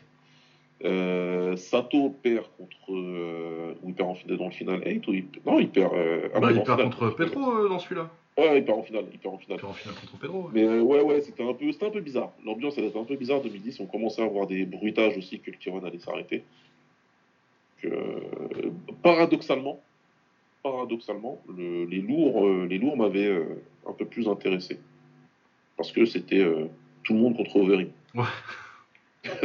Euh, 0.85 1.57
Sato 1.57 2.11
perd 2.23 2.47
contre. 2.59 2.91
ou 2.91 3.89
il 3.89 3.95
perd 3.95 4.11
en 4.11 4.37
dans 4.37 4.45
le 4.47 4.51
final 4.51 4.83
8 4.85 5.09
ou 5.09 5.15
il... 5.15 5.27
Non, 5.47 5.59
il 5.59 5.71
perd. 5.71 5.93
Ah 6.35 6.41
bah, 6.41 6.53
il 6.53 6.63
perd 6.63 6.83
contre 6.83 7.11
Petro 7.11 7.69
dans 7.69 7.79
celui-là. 7.79 8.11
Ouais, 8.37 8.59
il 8.59 8.65
perd 8.65 8.79
en 8.79 8.83
finale. 8.83 9.07
Il 9.13 9.19
perd 9.19 9.35
en 9.35 9.39
finale. 9.39 9.65
en 9.65 9.73
finale 9.73 9.97
contre 9.99 10.19
Pedro. 10.19 10.51
Mais 10.53 10.65
euh, 10.65 10.83
ouais, 10.83 11.01
ouais, 11.01 11.21
c'était 11.23 11.43
un 11.43 11.55
peu, 11.55 11.71
c'était 11.73 11.87
un 11.87 11.91
peu 11.91 12.01
bizarre. 12.01 12.33
L'ambiance, 12.45 12.75
elle 12.77 12.85
était 12.85 12.99
un 12.99 13.05
peu 13.05 13.17
bizarre 13.17 13.39
en 13.39 13.43
2010. 13.43 13.81
On 13.81 13.87
commençait 13.87 14.23
à 14.23 14.27
avoir 14.27 14.47
des 14.47 14.67
bruitages 14.67 15.17
aussi 15.17 15.41
que 15.41 15.51
le 15.51 15.57
Kiron 15.57 15.83
allait 15.85 15.99
s'arrêter. 15.99 16.45
paradoxalement, 19.03 19.81
paradoxalement, 20.63 21.41
les 21.57 22.01
lourds, 22.01 22.47
euh, 22.47 22.67
les 22.67 22.79
lourds 22.79 22.97
m'avaient 22.97 23.27
euh, 23.27 23.63
un 23.89 23.93
peu 23.93 24.05
plus 24.05 24.29
intéressé 24.29 24.79
parce 25.77 25.93
que 25.93 26.07
c'était 26.07 26.43
tout 27.03 27.13
le 27.13 27.21
monde 27.21 27.37
contre 27.37 27.57
Overeem. 27.57 27.91
Ouais. 28.15 28.25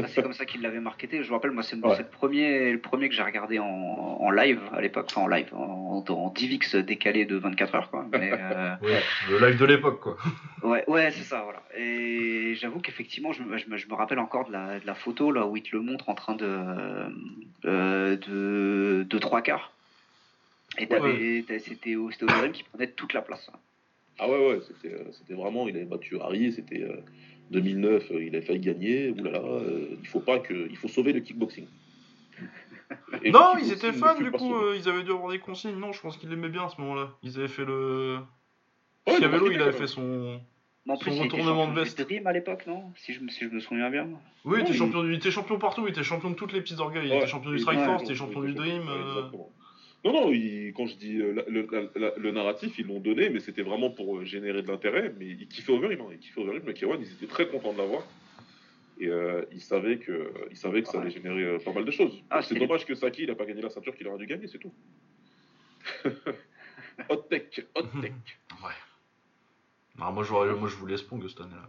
C'est 0.08 0.22
comme 0.22 0.34
ça 0.34 0.46
qu'il 0.46 0.62
l'avait 0.62 0.80
marketé. 0.80 1.24
Je 1.24 1.30
me 1.30 1.34
rappelle, 1.34 1.52
moi, 1.52 1.64
c'est 1.64 1.76
le, 1.76 2.04
premier, 2.10 2.72
le 2.72 2.80
premier 2.80 3.10
que 3.10 3.16
j'ai 3.16 3.24
regardé 3.24 3.60
en, 3.60 4.30
live 4.32 4.62
à 4.72 4.82
l'époque, 4.82 5.08
enfin 5.10 5.22
en 5.22 5.28
live, 5.28 5.54
en, 5.54 6.04
en, 6.08 6.30
DivX 6.30 6.76
décalé 6.76 7.26
de 7.26 7.36
24 7.36 7.76
heures, 7.76 7.90
quoi. 7.90 8.06
Euh, 8.22 8.76
le 9.30 9.48
live 9.48 9.60
de 9.60 9.66
l'époque, 9.66 10.00
quoi. 10.00 10.18
Ouais, 10.64 10.84
ouais, 10.88 11.12
c'est 11.12 11.24
ça, 11.24 11.42
voilà. 11.44 11.62
Et 11.78 12.56
j'avoue 12.56 12.80
qu'effectivement, 12.80 13.32
je, 13.34 13.42
je, 13.44 13.88
me 13.88 13.94
rappelle 13.94 14.20
encore 14.20 14.48
de 14.48 14.54
la, 14.54 14.80
de 14.80 14.86
la, 14.86 14.96
photo 14.96 15.32
là 15.32 15.46
où 15.46 15.58
il 15.58 15.64
te 15.64 15.76
le 15.76 15.82
montre 15.82 16.10
en 16.10 16.16
train 16.16 16.36
de 16.36 16.48
euh, 17.66 18.18
de, 18.18 19.06
de 19.08 19.18
trois 19.20 19.42
quarts. 19.42 19.74
Et 20.78 20.88
c'était 21.60 21.96
au 21.96 22.10
qui 22.10 22.64
prenait 22.64 22.88
toute 22.88 23.14
la 23.14 23.22
place. 23.22 23.50
Ah 24.20 24.30
ouais, 24.30 24.38
ouais, 24.38 24.60
c'était 24.64 25.34
vraiment, 25.34 25.68
il 25.68 25.76
avait 25.76 25.86
battu 25.86 26.20
Harry, 26.20 26.52
c'était 26.54 26.86
2009, 27.52 28.12
euh, 28.12 28.24
il 28.24 28.36
a 28.36 28.42
failli 28.42 28.60
gagner. 28.60 29.10
Oulala, 29.10 29.40
euh, 29.40 29.98
il 30.02 30.08
faut 30.08 30.20
pas 30.20 30.40
que, 30.40 30.68
il 30.70 30.78
faut 30.78 30.88
sauver 30.88 31.14
le 31.14 31.20
kickboxing. 31.20 31.68
non, 33.32 33.54
ils 33.62 33.72
étaient 33.72 33.92
fans 33.92 34.20
du 34.20 34.32
coup, 34.32 34.56
euh, 34.56 34.76
ils 34.78 34.90
avaient 34.90 35.04
dû 35.04 35.12
avoir 35.12 35.32
des 35.32 35.40
consignes. 35.40 35.78
Non, 35.78 35.92
je 35.92 36.02
pense 36.02 36.18
qu'ils 36.18 36.30
l'aimaient 36.30 36.50
bien 36.50 36.66
à 36.66 36.70
ce 36.70 36.80
moment-là. 36.82 37.12
Ils 37.24 37.38
avaient 37.38 37.48
fait 37.48 37.66
le. 37.66 38.20
Ouais, 39.08 39.16
il 39.18 39.62
avait 39.62 39.72
fait 39.74 39.88
son. 39.88 40.40
son 40.88 40.96
retournement 40.96 41.68
de 41.68 41.80
veste. 41.80 42.02
Dream 42.02 42.26
à 42.28 42.34
l'époque, 42.34 42.66
non? 42.68 42.92
Si 42.96 43.14
je, 43.14 43.20
si 43.28 43.46
je, 43.46 43.50
me 43.50 43.60
souviens 43.60 43.90
bien. 43.90 44.08
Oui, 44.46 44.60
il 44.60 44.62
était, 44.62 44.74
champion, 44.74 45.04
il 45.06 45.14
était 45.14 45.32
champion 45.32 45.60
partout, 45.60 45.86
il 45.86 45.92
était 45.92 46.04
champion 46.04 46.30
de 46.30 46.36
toutes 46.36 46.54
les 46.54 46.62
petites 46.62 46.80
orgueils. 46.80 47.08
Il 47.08 47.14
était 47.14 47.28
champion 47.28 47.52
du 47.52 47.60
Strike 47.60 47.80
Force, 47.82 48.04
il 48.04 48.06
était 48.06 48.16
champion 48.16 48.42
du 48.42 48.54
Dream. 48.54 48.84
Non, 50.04 50.14
non, 50.14 50.28
quand 50.76 50.88
je 50.88 50.96
dis 50.96 51.18
euh, 51.18 51.44
le, 51.48 52.32
narratif, 52.32 52.80
ils 52.80 52.88
l'ont 52.88 53.00
donné, 53.00 53.30
mais 53.30 53.40
c'était 53.40 53.62
vraiment 53.62 53.92
pour 53.92 54.18
euh, 54.18 54.26
générer 54.26 54.64
de 54.64 54.68
l'intérêt. 54.68 55.14
Mais 55.20 55.28
ils 55.28 55.48
kiffaient 55.48 55.72
Overeem, 55.72 56.02
hein, 56.02 56.08
ils 56.12 56.18
kiffaient 56.18 56.42
Overeem, 56.42 56.64
mais 56.66 56.74
Kiwan, 56.74 57.00
ils 57.00 57.12
étaient 57.14 57.28
très 57.28 57.48
contents 57.48 57.74
de 57.74 57.78
l'avoir. 57.78 58.04
Et 59.00 59.08
euh, 59.08 59.46
il 59.52 59.62
savait 59.62 59.98
que, 59.98 60.32
il 60.50 60.58
savait 60.58 60.82
que 60.82 60.88
ça 60.88 61.00
allait 61.00 61.12
générer 61.12 61.58
pas 61.60 61.72
mal 61.72 61.86
de 61.86 61.92
choses. 61.92 62.24
Ah, 62.32 62.42
c'est 62.42 62.56
dommage 62.56 62.86
que 62.86 62.96
Saki 62.96 63.28
n'a 63.28 63.36
pas 63.36 63.46
gagné 63.46 63.62
la 63.62 63.70
ceinture 63.70 63.96
qu'il 63.96 64.08
aurait 64.08 64.18
dû 64.18 64.26
gagner, 64.26 64.48
c'est 64.48 64.60
tout. 64.60 64.74
hot 67.10 67.18
tech, 67.30 67.66
hot 67.76 68.02
tech. 68.02 68.12
ouais. 68.64 68.72
Non, 70.00 70.12
moi, 70.12 70.24
je, 70.24 70.32
moi, 70.32 70.68
je 70.68 70.76
voulais 70.76 70.98
Spong 70.98 71.28
cette 71.28 71.42
année-là. 71.42 71.68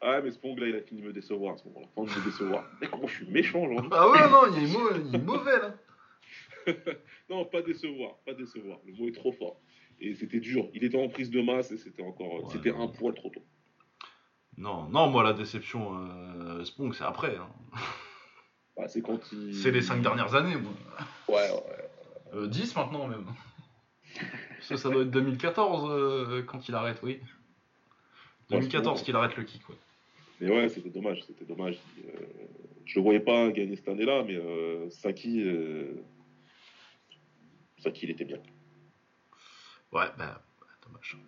Ah, 0.00 0.20
mais 0.22 0.30
Spong, 0.30 0.58
là, 0.58 0.68
il 0.68 0.76
a 0.76 0.80
fini 0.80 1.02
de 1.02 1.06
me 1.06 1.12
décevoir 1.12 1.54
à 1.54 1.58
ce 1.58 1.64
moment-là. 1.68 1.86
Enfin, 1.94 2.14
de 2.14 2.18
me 2.18 2.24
décevoir. 2.24 2.64
Mais 2.80 2.86
comment 2.86 3.06
je 3.06 3.14
suis 3.16 3.26
méchant 3.26 3.60
aujourd'hui 3.62 3.90
Ah 3.92 4.08
ouais, 4.08 4.30
non, 4.30 4.56
il 4.56 4.64
est, 4.64 4.72
mauvais, 4.72 5.00
il 5.06 5.14
est 5.14 5.18
mauvais, 5.18 5.58
là. 5.58 5.74
non, 7.30 7.44
pas 7.44 7.62
décevoir, 7.62 8.16
pas 8.26 8.34
décevoir. 8.34 8.78
Le 8.86 8.92
mot 8.94 9.08
est 9.08 9.14
trop 9.14 9.32
fort. 9.32 9.60
Et 10.00 10.14
c'était 10.14 10.40
dur. 10.40 10.68
Il 10.74 10.84
était 10.84 10.98
en 10.98 11.08
prise 11.08 11.30
de 11.30 11.42
masse 11.42 11.70
et 11.72 11.76
c'était 11.76 12.02
encore. 12.02 12.50
c'était 12.50 12.70
un 12.70 12.88
poil 12.88 13.14
trop 13.14 13.30
tôt. 13.30 13.44
Non, 14.56 14.88
non, 14.88 15.08
moi 15.08 15.22
la 15.22 15.32
déception 15.32 15.96
euh, 15.96 16.64
Spong, 16.64 16.94
c'est 16.94 17.04
après. 17.04 17.36
Hein. 17.36 17.48
Bah, 18.76 18.88
c'est 18.88 19.02
quand 19.02 19.20
il... 19.32 19.54
C'est 19.54 19.72
les 19.72 19.82
5 19.82 20.00
dernières 20.00 20.34
années, 20.34 20.56
moi. 20.56 20.72
Ouais, 21.28 21.50
ouais. 21.50 22.48
10 22.48 22.76
euh, 22.76 22.80
maintenant 22.80 23.08
même. 23.08 23.26
ça, 24.60 24.78
ça 24.78 24.88
doit 24.88 25.02
être 25.02 25.10
2014 25.10 25.90
euh, 25.90 26.42
quand 26.44 26.66
il 26.66 26.74
arrête, 26.74 26.98
oui. 27.02 27.20
2014 28.48 29.02
qu'il 29.02 29.14
arrête 29.16 29.36
le 29.36 29.42
kick, 29.42 29.68
ouais. 29.68 29.74
Mais 30.40 30.48
ouais, 30.48 30.68
c'était 30.70 30.88
dommage, 30.88 31.24
c'était 31.24 31.44
dommage. 31.44 31.78
je 32.86 32.98
le 32.98 33.02
voyais 33.02 33.20
pas 33.20 33.50
gagner 33.50 33.76
cette 33.76 33.88
année-là, 33.88 34.24
mais 34.26 34.38
Saki, 34.88 35.44
Saki, 37.82 38.06
il 38.06 38.10
était 38.10 38.24
bien. 38.24 38.38
Ouais, 39.92 40.06
bah, 40.18 40.40
dommage. 40.86 41.18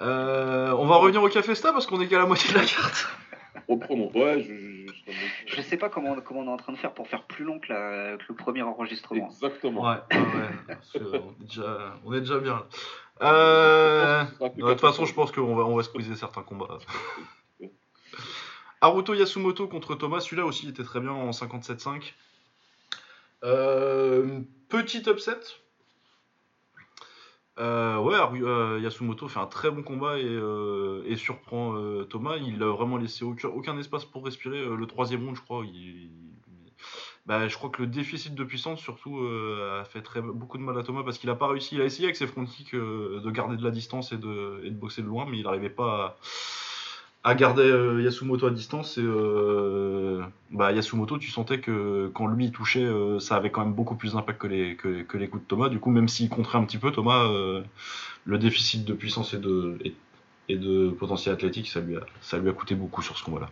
Euh, 0.00 0.72
on 0.72 0.86
va 0.86 0.96
revenir 0.96 1.22
au 1.22 1.28
Café 1.28 1.54
Sta 1.54 1.72
parce 1.72 1.86
qu'on 1.86 2.00
est 2.00 2.08
qu'à 2.08 2.18
la 2.18 2.26
moitié 2.26 2.52
de 2.52 2.58
la 2.58 2.64
carte. 2.64 3.08
Reprenons. 3.68 4.10
Ouais, 4.14 4.42
je, 4.42 4.54
je, 4.54 5.12
je, 5.46 5.60
sais 5.62 5.76
pas 5.76 5.88
comment, 5.88 6.20
comment 6.20 6.40
on 6.40 6.46
est 6.46 6.50
en 6.50 6.56
train 6.56 6.72
de 6.72 6.78
faire 6.78 6.92
pour 6.92 7.06
faire 7.08 7.24
plus 7.24 7.44
long 7.44 7.60
que, 7.60 7.72
le 7.72 8.34
premier 8.34 8.62
enregistrement. 8.62 9.28
Exactement. 9.28 9.82
Ouais, 9.82 9.98
ouais, 10.10 10.78
on, 10.94 11.42
est 11.42 11.44
déjà, 11.44 11.94
on 12.04 12.12
est 12.12 12.20
déjà 12.20 12.38
bien. 12.38 12.64
Euh, 13.20 14.24
de 14.40 14.70
toute 14.70 14.80
façon, 14.80 15.04
je 15.04 15.14
pense 15.14 15.32
qu'on 15.32 15.54
va, 15.54 15.64
on 15.64 15.76
va 15.76 15.82
squeezer 15.82 16.16
certains 16.16 16.42
combats. 16.42 16.78
Haruto 18.80 19.14
Yasumoto 19.14 19.68
contre 19.68 19.94
Thomas, 19.94 20.20
celui-là 20.20 20.44
aussi 20.44 20.68
était 20.68 20.82
très 20.82 21.00
bien 21.00 21.12
en 21.12 21.30
57-5. 21.30 22.14
Euh, 23.44 24.40
petit 24.68 25.02
upset, 25.06 25.38
euh, 27.58 27.98
ouais, 27.98 28.16
euh, 28.42 28.80
Yasumoto 28.80 29.28
fait 29.28 29.38
un 29.38 29.46
très 29.46 29.70
bon 29.70 29.82
combat 29.82 30.18
et, 30.18 30.24
euh, 30.24 31.16
surprend 31.16 31.74
Thomas. 32.08 32.36
Il 32.36 32.62
a 32.62 32.66
vraiment 32.72 32.96
laissé 32.96 33.24
aucun, 33.24 33.78
espace 33.78 34.04
pour 34.04 34.24
respirer. 34.24 34.64
le 34.64 34.86
troisième 34.86 35.24
round, 35.24 35.36
je 35.36 35.42
crois, 35.42 35.64
bah, 37.26 37.46
je 37.46 37.56
crois 37.56 37.70
que 37.70 37.82
le 37.82 37.88
déficit 37.88 38.34
de 38.34 38.44
puissance 38.44 38.80
surtout 38.80 39.18
a 39.20 39.84
fait 39.84 40.02
très, 40.02 40.22
beaucoup 40.22 40.58
de 40.58 40.62
mal 40.62 40.76
à 40.78 40.82
Thomas 40.82 41.02
parce 41.04 41.18
qu'il 41.18 41.30
a 41.30 41.34
pas 41.34 41.48
réussi. 41.48 41.76
Il 41.76 41.80
a 41.80 41.84
essayé 41.84 42.06
avec 42.06 42.16
ses 42.16 42.26
front 42.26 42.44
kicks 42.44 42.74
de 42.74 43.30
garder 43.30 43.56
de 43.56 43.64
la 43.64 43.70
distance 43.70 44.12
et 44.12 44.18
de, 44.18 44.62
et 44.64 44.70
de 44.70 44.76
boxer 44.76 45.02
de 45.02 45.06
loin, 45.06 45.26
mais 45.28 45.38
il 45.38 45.44
n'arrivait 45.44 45.70
pas 45.70 46.04
à 46.04 46.16
à 47.24 47.34
garder 47.34 47.62
euh, 47.62 48.02
Yasumoto 48.02 48.46
à 48.46 48.50
distance. 48.50 48.98
Et, 48.98 49.02
euh, 49.04 50.22
bah, 50.50 50.72
Yasumoto, 50.72 51.18
tu 51.18 51.30
sentais 51.30 51.60
que 51.60 52.10
quand 52.14 52.26
lui 52.26 52.46
il 52.46 52.52
touchait, 52.52 52.84
euh, 52.84 53.18
ça 53.20 53.36
avait 53.36 53.50
quand 53.50 53.64
même 53.64 53.74
beaucoup 53.74 53.94
plus 53.94 54.14
d'impact 54.14 54.40
que 54.40 54.46
les, 54.46 54.76
que, 54.76 55.16
les 55.16 55.28
coups 55.28 55.42
de 55.42 55.48
Thomas. 55.48 55.68
Du 55.68 55.78
coup, 55.78 55.90
même 55.90 56.08
s'il 56.08 56.28
contrait 56.28 56.58
un 56.58 56.64
petit 56.64 56.78
peu, 56.78 56.90
Thomas, 56.90 57.28
le 58.24 58.38
déficit 58.38 58.84
de 58.84 58.94
puissance 58.94 59.34
et 59.34 59.38
de, 59.38 59.78
et, 60.48 60.56
de 60.56 60.90
potentiel 60.90 61.34
athlétique, 61.34 61.68
ça 61.68 61.80
lui, 61.80 61.96
a, 61.96 62.00
ça 62.20 62.38
lui 62.38 62.48
a 62.48 62.52
coûté 62.52 62.74
beaucoup 62.74 63.02
sur 63.02 63.16
ce 63.16 63.24
combat-là. 63.24 63.48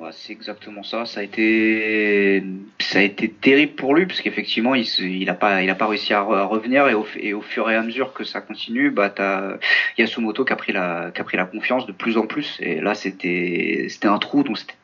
Bah, 0.00 0.12
c'est 0.12 0.32
exactement 0.32 0.82
ça. 0.82 1.04
Ça 1.04 1.20
a 1.20 1.22
été, 1.22 2.42
ça 2.78 3.00
a 3.00 3.02
été 3.02 3.28
terrible 3.28 3.74
pour 3.74 3.94
lui 3.94 4.06
parce 4.06 4.22
qu'effectivement, 4.22 4.74
il, 4.74 4.86
il 4.98 5.28
a 5.28 5.34
pas, 5.34 5.62
il 5.62 5.68
a 5.68 5.74
pas 5.74 5.86
réussi 5.86 6.14
à, 6.14 6.22
revenir 6.22 6.88
et 6.88 6.94
au, 6.94 7.06
et 7.18 7.34
au, 7.34 7.42
fur 7.42 7.68
et 7.70 7.76
à 7.76 7.82
mesure 7.82 8.14
que 8.14 8.24
ça 8.24 8.40
continue, 8.40 8.90
bah 8.90 9.10
t'as 9.10 9.58
Yasumoto 9.98 10.46
qui 10.46 10.54
a 10.54 10.56
pris 10.56 10.72
la, 10.72 11.10
qui 11.10 11.20
a 11.20 11.24
pris 11.24 11.36
la 11.36 11.44
confiance 11.44 11.84
de 11.84 11.92
plus 11.92 12.16
en 12.16 12.26
plus. 12.26 12.56
Et 12.60 12.80
là, 12.80 12.94
c'était, 12.94 13.88
c'était 13.90 14.08
un 14.08 14.16
trou, 14.16 14.42
donc 14.42 14.56
c'était 14.56 14.76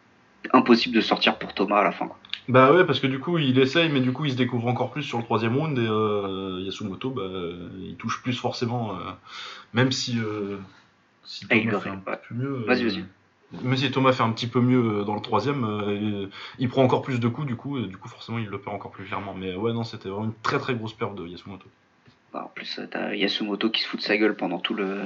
impossible 0.52 0.94
de 0.94 1.00
sortir 1.00 1.38
pour 1.38 1.54
Thomas 1.54 1.78
à 1.78 1.84
la 1.84 1.92
fin. 1.92 2.10
Bah 2.48 2.70
ouais, 2.72 2.84
parce 2.84 3.00
que 3.00 3.06
du 3.06 3.18
coup, 3.18 3.38
il 3.38 3.58
essaye, 3.58 3.88
mais 3.88 4.00
du 4.00 4.12
coup, 4.12 4.26
il 4.26 4.32
se 4.32 4.36
découvre 4.36 4.68
encore 4.68 4.90
plus 4.90 5.02
sur 5.02 5.16
le 5.16 5.24
troisième 5.24 5.56
round 5.56 5.78
et 5.78 5.80
euh, 5.80 6.60
Yasumoto, 6.60 7.08
bah, 7.08 7.22
il 7.80 7.96
touche 7.96 8.22
plus 8.22 8.34
forcément, 8.34 8.92
euh, 8.92 9.12
même 9.72 9.92
si, 9.92 10.18
euh, 10.18 10.58
si 11.24 11.46
ah, 11.48 11.56
Thomas 11.56 11.80
fait 11.80 11.88
un 11.88 11.96
peu 11.96 12.34
mieux. 12.34 12.64
Vas-y, 12.66 12.84
vas-y. 12.84 13.04
Si 13.76 13.90
Thomas 13.90 14.12
fait 14.12 14.22
un 14.22 14.32
petit 14.32 14.48
peu 14.48 14.60
mieux 14.60 15.00
euh, 15.00 15.04
dans 15.04 15.14
le 15.14 15.20
troisième, 15.20 15.64
euh, 15.64 16.26
il 16.58 16.68
prend 16.68 16.82
encore 16.82 17.02
plus 17.02 17.20
de 17.20 17.28
coups, 17.28 17.46
du 17.46 17.56
coup, 17.56 17.78
et 17.78 17.86
du 17.86 17.96
coup, 17.96 18.08
forcément, 18.08 18.38
il 18.38 18.46
le 18.46 18.60
perd 18.60 18.74
encore 18.74 18.90
plus 18.90 19.04
clairement. 19.04 19.34
Mais 19.34 19.54
ouais, 19.54 19.72
non, 19.72 19.84
c'était 19.84 20.08
vraiment 20.08 20.26
une 20.26 20.34
très 20.42 20.58
très 20.58 20.74
grosse 20.74 20.94
perte 20.94 21.14
de 21.14 21.26
Yasumoto. 21.26 21.66
Bah, 22.32 22.42
en 22.46 22.48
plus, 22.48 22.80
t'as 22.90 23.14
Yasumoto 23.14 23.70
qui 23.70 23.82
se 23.82 23.88
fout 23.88 24.00
de 24.00 24.04
sa 24.04 24.16
gueule 24.16 24.34
pendant 24.34 24.58
tout 24.58 24.74
le. 24.74 25.02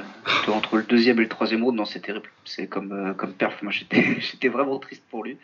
entre 0.48 0.78
le 0.78 0.84
deuxième 0.84 1.18
et 1.18 1.22
le 1.22 1.28
troisième 1.28 1.62
round, 1.62 1.76
non, 1.76 1.84
c'est 1.84 2.00
terrible. 2.00 2.30
C'est 2.44 2.66
comme, 2.66 2.92
euh, 2.92 3.12
comme 3.12 3.34
perf, 3.34 3.62
moi 3.62 3.72
j'étais 4.20 4.48
vraiment 4.48 4.78
triste 4.78 5.04
pour 5.10 5.22
lui. 5.22 5.36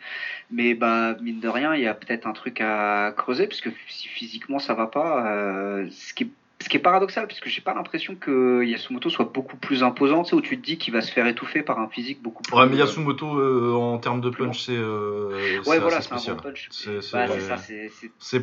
Mais 0.49 0.73
bah, 0.73 1.15
mine 1.21 1.39
de 1.39 1.47
rien, 1.47 1.75
il 1.75 1.81
y 1.81 1.87
a 1.87 1.93
peut-être 1.93 2.25
un 2.25 2.33
truc 2.33 2.61
à 2.61 3.13
creuser, 3.15 3.45
parce 3.45 3.61
que 3.61 3.69
si 3.89 4.07
physiquement 4.07 4.57
ça 4.57 4.73
va 4.73 4.87
pas, 4.87 5.83
ce 5.91 6.13
qui 6.15 6.23
est 6.23 6.29
ce 6.59 6.69
qui 6.69 6.77
est 6.77 6.81
paradoxal, 6.81 7.27
parce 7.27 7.39
que 7.39 7.49
j'ai 7.49 7.61
pas 7.61 7.73
l'impression 7.73 8.15
que 8.15 8.63
Yasumoto 8.63 9.09
soit 9.09 9.31
beaucoup 9.31 9.57
plus 9.57 9.83
imposant, 9.83 10.23
tu 10.23 10.31
sais, 10.31 10.35
où 10.35 10.41
tu 10.41 10.59
te 10.59 10.65
dis 10.65 10.77
qu'il 10.77 10.91
va 10.91 11.01
se 11.01 11.11
faire 11.11 11.27
étouffer 11.27 11.61
par 11.61 11.79
un 11.79 11.87
physique 11.87 12.21
beaucoup 12.21 12.41
plus. 12.41 12.55
Ouais, 12.55 12.67
mais 12.67 12.77
Yasumoto, 12.77 13.39
euh, 13.39 13.73
en 13.73 13.97
termes 13.99 14.21
de 14.21 14.29
punch, 14.29 14.65
c'est. 14.65 14.75
Euh, 14.75 15.61
ouais, 15.67 15.79
voilà, 15.79 16.01
c'est 16.01 16.13
un 16.13 16.33
bon 16.33 16.41
punch. 16.41 16.67
C'est 16.71 17.11
bah, 17.13 17.27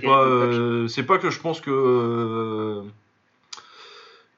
pas, 0.02 0.22
euh, 0.22 0.86
c'est 0.86 1.02
pas 1.02 1.18
que 1.18 1.30
je 1.30 1.40
pense 1.40 1.60
que. 1.60 2.82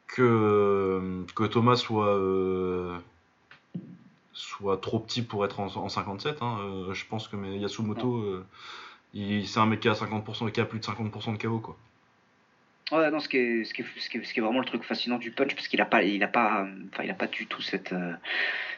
que, 0.09 1.25
que 1.35 1.45
Thomas 1.45 1.77
soit. 1.77 2.19
soit 4.33 4.79
trop 4.79 5.01
petit 5.01 5.21
pour 5.21 5.45
être 5.45 5.61
en, 5.61 5.89
57. 5.89 6.39
Hein. 6.41 6.59
je 6.93 7.05
pense 7.05 7.29
que 7.29 7.37
mais 7.37 7.59
Yasumoto, 7.59 8.43
c'est 9.13 9.59
un 9.59 9.67
mec 9.67 9.81
qui 9.81 9.89
a 9.91 9.93
50%, 9.93 10.51
qui 10.51 10.61
a 10.63 10.65
plus 10.65 10.79
de 10.79 10.85
50% 10.85 11.37
de 11.37 11.43
KO, 11.43 11.59
quoi. 11.59 11.77
Ouais, 12.93 13.11
non, 13.11 13.19
ce 13.19 13.29
qui, 13.29 13.39
est, 13.39 13.65
ce, 13.65 13.75
qui 13.75 13.83
est, 13.83 13.85
ce, 13.99 14.09
qui 14.09 14.19
est, 14.19 14.25
ce 14.25 14.33
qui 14.33 14.39
est 14.39 14.43
vraiment 14.43 14.61
le 14.61 14.65
truc 14.65 14.85
fascinant 14.85 15.19
du 15.19 15.33
punch, 15.33 15.55
parce 15.57 15.67
qu'il 15.67 15.81
n'a 15.81 15.87
pas, 15.87 16.05
il 16.05 16.23
a 16.23 16.29
pas, 16.29 16.69
enfin, 16.93 17.03
il 17.03 17.11
a 17.11 17.15
pas 17.15 17.27
du 17.27 17.47
tout 17.47 17.61
cette, 17.61 17.93
euh, 17.93 18.13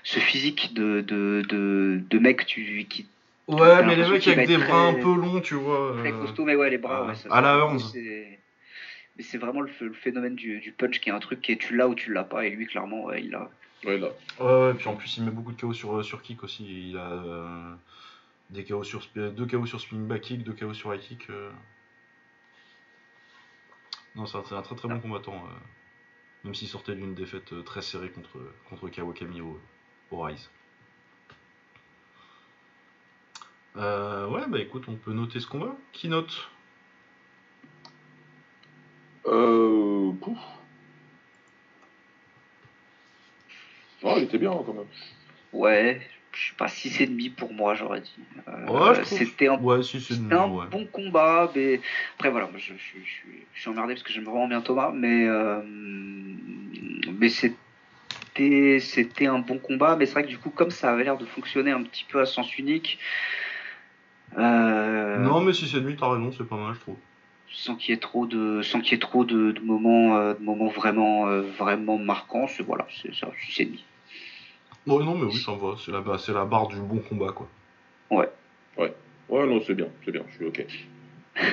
ce 0.03 0.19
physique 0.19 0.73
de, 0.73 1.03
de, 1.03 1.43
de, 1.47 2.01
de 2.09 2.19
mec 2.19 2.47
tu, 2.47 2.87
qui. 2.89 3.07
Ouais, 3.49 3.85
mais 3.85 3.97
les 3.97 4.09
mecs 4.09 4.27
avec 4.27 4.49
des 4.49 4.57
bras 4.57 4.89
un 4.89 4.95
peu 4.95 5.15
longs, 5.15 5.41
tu 5.41 5.55
vois. 5.55 5.95
Très 5.99 6.13
euh, 6.13 6.21
costaud, 6.21 6.45
mais 6.45 6.55
ouais, 6.55 6.71
les 6.71 6.79
bras, 6.79 7.07
ouais, 7.07 7.15
ça, 7.15 7.29
À 7.31 7.43
la 7.43 7.67
11. 7.67 7.95
Mais 7.97 9.25
c'est 9.25 9.39
vraiment 9.39 9.61
le, 9.61 9.71
le, 9.81 9.93
phénomène 9.93 10.37
du, 10.37 10.61
du, 10.61 10.71
punch 10.71 11.01
qui 11.01 11.11
est 11.11 11.13
un 11.13 11.19
truc 11.19 11.41
qui 11.41 11.53
est 11.53 11.57
tu 11.57 11.77
l'as 11.77 11.89
ou 11.89 11.95
tu 11.95 12.13
l'as 12.13 12.25
pas, 12.25 12.47
et 12.47 12.51
lui, 12.51 12.67
clairement, 12.67 13.05
ouais, 13.05 13.23
il 13.23 13.31
l'a. 13.31 13.51
Ouais, 13.85 13.99
là. 13.99 14.09
Ouais, 14.41 14.69
ouais, 14.69 14.75
puis 14.75 14.89
en 14.89 14.95
plus, 14.95 15.19
il 15.19 15.25
met 15.25 15.31
beaucoup 15.31 15.53
de 15.53 15.61
KO 15.61 15.75
sur, 15.75 16.03
sur 16.03 16.23
kick 16.23 16.43
aussi. 16.45 16.65
Il 16.91 16.97
a 16.97 17.11
euh, 17.11 17.75
des 18.51 18.65
KO 18.65 18.85
sur, 18.85 19.07
deux 19.15 19.47
KO 19.47 19.67
sur 19.67 19.81
spinning 19.81 20.07
back 20.07 20.23
kick, 20.23 20.45
deux 20.45 20.53
KO 20.53 20.73
sur 20.73 20.95
high 20.95 21.01
kick. 21.01 21.29
Non, 24.17 24.27
c'est 24.27 24.37
un, 24.37 24.63
très 24.63 24.75
très 24.75 24.89
bon 24.89 25.01
combattant, 25.01 25.35
euh, 25.35 25.55
même 26.45 26.55
s'il 26.55 26.69
sortait 26.69 26.95
d'une 26.95 27.15
défaite 27.15 27.53
euh, 27.53 27.63
très 27.63 27.83
serrée 27.83 28.11
contre, 28.11 28.39
contre 28.69 28.89
Kawakami 28.89 29.41
au, 29.41 29.61
Rise. 30.11 30.51
Euh, 33.77 34.29
ouais, 34.29 34.47
bah 34.49 34.59
écoute, 34.59 34.85
on 34.89 34.97
peut 34.97 35.13
noter 35.13 35.41
ce 35.41 35.47
combat. 35.47 35.77
Qui 35.93 36.09
note? 36.09 36.51
Euh. 39.27 40.13
Pouf. 40.21 40.39
Oh, 44.03 44.15
il 44.17 44.25
était 44.25 44.39
bien 44.39 44.51
quand 44.51 44.73
même. 44.73 44.87
Ouais, 45.53 46.01
je 46.39 46.49
sais 46.49 46.55
pas, 46.57 46.67
6,5 46.67 47.35
pour 47.35 47.53
moi, 47.53 47.75
j'aurais 47.75 48.01
dit. 48.01 48.15
Euh, 48.47 48.95
c'était 49.05 49.49
un, 49.49 49.57
bon 49.57 50.87
combat, 50.93 51.51
mais 51.55 51.81
après 52.17 52.31
voilà, 52.31 52.49
je, 52.57 52.73
suis 53.55 53.69
emmerdé 53.69 53.95
parce 53.95 54.05
que 54.05 54.13
j'aime 54.13 54.25
vraiment 54.25 54.47
bien 54.47 54.61
Thomas, 54.61 54.93
mais, 54.95 55.27
euh, 55.27 55.61
mais 57.19 57.29
c'était, 57.29 59.27
un 59.27 59.41
bon 59.41 59.59
combat, 59.59 59.97
mais 59.97 60.07
c'est 60.07 60.13
vrai 60.13 60.23
que 60.23 60.29
du 60.29 60.39
coup, 60.39 60.51
comme 60.51 60.71
ça 60.71 60.93
avait 60.93 61.03
l'air 61.03 61.19
de 61.19 61.27
fonctionner 61.27 61.73
un 61.73 61.83
petit 61.83 62.07
peu 62.09 62.21
à 62.21 62.27
sens 62.27 62.57
unique. 62.57 63.01
Euh, 64.39 65.19
non, 65.19 65.41
mais 65.41 65.53
6,5, 65.53 65.97
t'as 65.97 66.09
raison, 66.09 66.31
c'est 66.31 66.49
pas 66.49 66.57
mal, 66.57 66.75
je 66.75 66.81
trouve. 66.81 66.97
Sans 67.51 67.75
qu'il 67.75 67.95
y 67.95 67.97
ait 67.97 68.01
trop 68.01 68.27
de, 68.27 68.63
sans 68.63 68.81
qu'il 68.81 68.93
y 68.93 68.95
ait 68.95 69.01
trop 69.01 69.25
de, 69.25 69.59
moments, 69.65 70.35
de 70.35 70.41
moments 70.41 70.69
vraiment, 70.69 71.27
vraiment 71.59 71.99
marquants, 71.99 72.47
c'est 72.47 72.63
voilà, 72.63 72.87
c'est 73.03 73.13
ça, 73.13 73.29
6,5 74.89 75.05
non, 75.05 75.15
mais 75.17 75.27
oui, 75.27 75.37
ça 75.37 75.53
me 75.53 75.59
va. 75.59 75.77
C'est 75.85 75.93
la, 75.93 76.19
c'est 76.19 76.33
la 76.33 76.45
barre 76.45 76.69
du 76.69 76.81
bon 76.81 76.99
combat, 76.99 77.33
quoi. 77.33 77.49
Ouais. 78.11 78.29
Ouais. 78.77 78.95
Ouais, 79.29 79.47
non, 79.47 79.61
c'est 79.67 79.75
bien, 79.75 79.89
c'est 80.05 80.11
bien, 80.11 80.23
je 80.31 80.35
suis 80.37 80.47
ok. 80.47 80.67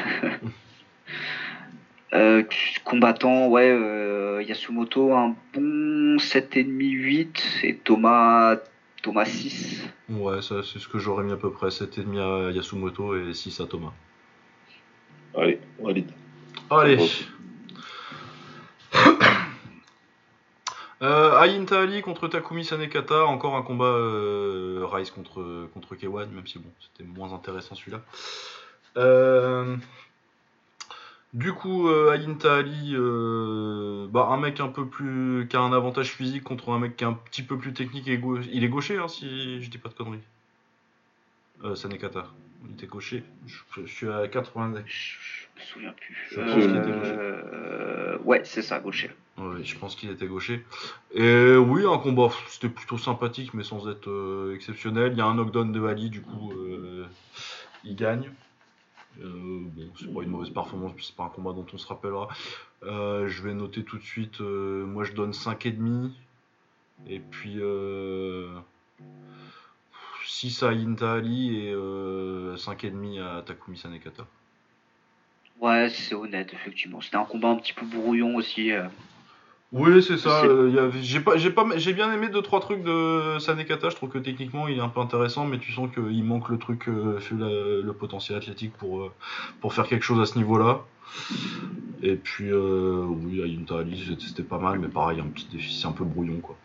euh, 2.13 2.43
combattant, 2.85 3.49
ouais, 3.49 3.69
euh, 3.69 4.41
Yasumoto, 4.43 5.13
un 5.13 5.35
bon 5.53 6.17
7,5-8 6.17 7.65
et 7.65 7.75
Thomas 7.77 8.57
Thomas 9.05 9.25
6. 9.25 9.83
Ouais, 10.09 10.41
ça 10.41 10.63
c'est 10.63 10.79
ce 10.79 10.87
que 10.87 10.97
j'aurais 10.97 11.23
mis 11.23 11.31
à 11.31 11.37
peu 11.37 11.51
près. 11.51 11.67
7,5 11.67 12.17
à 12.17 12.51
Yasumoto 12.51 13.15
et 13.15 13.35
6 13.35 13.59
à 13.59 13.67
Thomas. 13.67 13.93
Allez, 15.35 15.59
valide. 15.79 16.09
Allez. 16.71 16.97
Euh, 21.05 21.37
Ayinta 21.39 21.81
Ali 21.81 22.01
contre 22.01 22.27
Takumi 22.27 22.65
Sanekata, 22.65 23.25
encore 23.25 23.55
un 23.55 23.61
combat 23.61 23.85
euh, 23.85 24.87
Rise 24.91 25.11
contre, 25.11 25.67
contre 25.73 25.95
K1, 25.95 26.29
même 26.29 26.47
si 26.47 26.57
bon, 26.57 26.69
c'était 26.79 27.07
moins 27.07 27.31
intéressant 27.31 27.75
celui-là. 27.75 28.01
Euh, 28.97 29.77
du 31.35 31.53
coup, 31.53 31.89
euh, 31.89 32.11
Ayinta 32.11 32.55
Ali, 32.55 32.95
euh, 32.95 34.07
bah, 34.09 34.29
un 34.31 34.37
mec 34.37 34.59
un 34.59 34.69
peu 34.69 34.87
plus. 34.87 35.47
qui 35.47 35.55
a 35.55 35.59
un 35.59 35.73
avantage 35.73 36.11
physique 36.11 36.43
contre 36.43 36.69
un 36.69 36.79
mec 36.79 36.97
qui 36.97 37.03
est 37.03 37.07
un 37.07 37.13
petit 37.13 37.43
peu 37.43 37.57
plus 37.57 37.73
technique. 37.73 38.07
Et 38.07 38.19
Il 38.51 38.63
est 38.63 38.69
gaucher, 38.69 38.97
hein, 38.97 39.07
si 39.07 39.61
je 39.61 39.69
dis 39.69 39.77
pas 39.77 39.89
de 39.89 39.93
conneries. 39.93 40.19
Sanekata. 41.75 42.25
Il 42.63 42.71
était 42.71 42.87
gaucher. 42.87 43.23
Je, 43.45 43.85
suis 43.85 44.09
à 44.09 44.27
80. 44.27 44.73
Je 44.85 45.11
me 45.55 45.65
souviens 45.65 45.93
plus. 45.93 46.15
Je 46.31 46.35
pense 46.39 46.53
qu'il 46.53 46.75
était 46.75 46.91
gaucher. 46.91 47.15
Euh, 47.17 48.17
ouais, 48.19 48.41
c'est 48.43 48.61
ça, 48.61 48.79
gaucher. 48.79 49.11
Ouais, 49.37 49.63
je 49.63 49.77
pense 49.77 49.95
qu'il 49.95 50.09
était 50.09 50.27
gaucher. 50.27 50.65
Et 51.13 51.55
oui, 51.55 51.85
un 51.85 51.97
combat, 51.97 52.29
c'était 52.47 52.69
plutôt 52.69 52.97
sympathique, 52.97 53.53
mais 53.53 53.63
sans 53.63 53.89
être 53.89 54.09
euh, 54.09 54.55
exceptionnel. 54.55 55.13
Il 55.13 55.17
y 55.17 55.21
a 55.21 55.25
un 55.25 55.35
knockdown 55.35 55.71
de 55.71 55.85
Ali, 55.85 56.09
du 56.09 56.21
coup, 56.21 56.51
euh, 56.53 57.05
il 57.83 57.95
gagne. 57.95 58.31
bon, 59.17 59.71
c'est 59.99 60.13
pas 60.13 60.23
une 60.23 60.29
mauvaise 60.29 60.51
performance, 60.51 60.93
c'est 60.99 61.15
pas 61.15 61.25
un 61.25 61.29
combat 61.29 61.53
dont 61.53 61.65
on 61.73 61.77
se 61.77 61.87
rappellera. 61.87 62.29
je 62.81 63.43
vais 63.43 63.53
noter 63.53 63.83
tout 63.83 63.97
de 63.97 64.03
suite, 64.03 64.39
moi 64.39 65.03
je 65.03 65.13
donne 65.13 65.31
5,5. 65.31 66.11
Et 67.07 67.19
puis 67.19 67.59
6 70.25 70.63
à 70.63 70.69
Inta 70.69 71.13
Ali 71.13 71.57
et 71.57 71.73
5,5 71.73 73.21
à 73.21 73.41
Takumi 73.41 73.77
Sanekata. 73.77 74.25
Ouais, 75.61 75.89
c'est 75.89 76.15
honnête, 76.15 76.53
effectivement. 76.53 77.01
C'était 77.01 77.17
un 77.17 77.25
combat 77.25 77.49
un 77.49 77.55
petit 77.55 77.73
peu 77.73 77.85
brouillon 77.85 78.35
aussi. 78.35 78.71
Euh. 78.71 78.87
Oui, 79.71 80.01
c'est 80.03 80.17
ça. 80.17 80.43
Euh, 80.43 80.91
j'ai 81.01 81.19
pas, 81.19 81.37
j'ai 81.37 81.49
pas, 81.49 81.65
j'ai 81.75 81.93
bien 81.93 82.11
aimé 82.13 82.29
deux 82.29 82.41
trois 82.41 82.59
trucs 82.59 82.83
de 82.83 83.37
Sanekata. 83.39 83.89
Je 83.89 83.95
trouve 83.95 84.09
que 84.09 84.19
techniquement 84.19 84.67
il 84.67 84.77
est 84.77 84.81
un 84.81 84.89
peu 84.89 84.99
intéressant, 85.01 85.45
mais 85.45 85.57
tu 85.57 85.71
sens 85.71 85.89
qu'il 85.93 86.23
manque 86.23 86.49
le 86.49 86.57
truc, 86.57 86.87
euh, 86.87 87.19
le, 87.31 87.91
potentiel 87.91 88.37
athlétique 88.37 88.73
pour 88.73 89.11
pour 89.61 89.73
faire 89.73 89.87
quelque 89.87 90.03
chose 90.03 90.21
à 90.21 90.25
ce 90.25 90.37
niveau-là. 90.37 90.81
Et 92.03 92.15
puis 92.15 92.53
oui, 92.53 93.41
à 93.41 93.77
Ali, 93.77 94.17
c'était 94.19 94.43
pas 94.43 94.59
mal, 94.59 94.79
mais 94.79 94.87
pareil, 94.87 95.19
un 95.19 95.27
petit 95.27 95.47
déficit 95.51 95.85
un 95.85 95.91
peu 95.91 96.05
brouillon 96.05 96.39
quoi. 96.41 96.55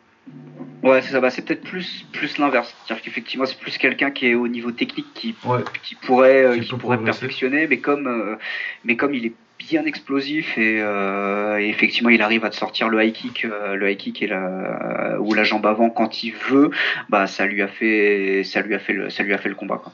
Ouais, 0.82 1.02
c'est 1.02 1.12
ça. 1.12 1.20
Bah, 1.20 1.30
c'est 1.30 1.42
peut-être 1.42 1.62
plus, 1.62 2.06
plus 2.12 2.38
l'inverse. 2.38 2.74
C'est-à-dire 2.84 3.04
qu'effectivement, 3.04 3.44
c'est 3.44 3.58
plus 3.58 3.76
quelqu'un 3.76 4.10
qui 4.10 4.28
est 4.28 4.34
au 4.34 4.48
niveau 4.48 4.70
technique 4.70 5.12
qui, 5.14 5.34
qui 5.82 5.94
pourrait, 5.94 6.44
euh, 6.44 6.58
qui, 6.58 6.74
pourrait 6.74 7.02
perfectionner, 7.02 7.66
mais 7.66 7.78
comme, 7.78 8.06
euh, 8.06 8.36
mais 8.84 8.96
comme 8.96 9.14
il 9.14 9.26
est 9.26 9.34
bien 9.58 9.84
explosif 9.84 10.56
et, 10.56 10.80
euh, 10.80 11.58
effectivement 11.58 12.08
il 12.08 12.22
arrive 12.22 12.46
à 12.46 12.50
te 12.50 12.56
sortir 12.56 12.88
le 12.88 13.04
high 13.04 13.12
kick, 13.12 13.42
le 13.42 13.90
high 13.90 13.98
kick 13.98 14.22
et 14.22 14.26
la, 14.26 15.18
ou 15.20 15.34
la 15.34 15.44
jambe 15.44 15.66
avant 15.66 15.90
quand 15.90 16.22
il 16.22 16.32
veut, 16.32 16.70
bah 17.10 17.26
ça 17.26 17.44
lui 17.44 17.60
a 17.60 17.68
fait, 17.68 18.42
ça 18.42 18.62
lui 18.62 18.74
a 18.74 18.78
fait 18.78 18.94
le, 18.94 19.10
ça 19.10 19.22
lui 19.22 19.34
a 19.34 19.38
fait 19.38 19.50
le 19.50 19.54
combat. 19.54 19.76
Quoi. 19.76 19.92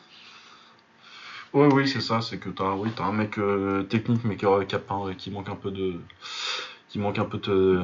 Oui, 1.52 1.68
oui, 1.72 1.88
c'est 1.88 2.00
ça. 2.00 2.20
C'est 2.20 2.38
que 2.38 2.48
t'as, 2.48 2.74
oui, 2.74 2.90
as 2.96 3.02
un 3.02 3.12
mec 3.12 3.40
technique 3.88 4.20
mais 4.22 4.36
qui, 4.36 4.46
qui, 4.68 5.16
qui 5.16 5.30
manque 5.32 5.48
un 5.48 5.56
peu 5.56 5.72
de 5.72 5.94
qui 6.88 7.00
manque 7.00 7.18
un 7.18 7.24
peu 7.24 7.38
de, 7.38 7.82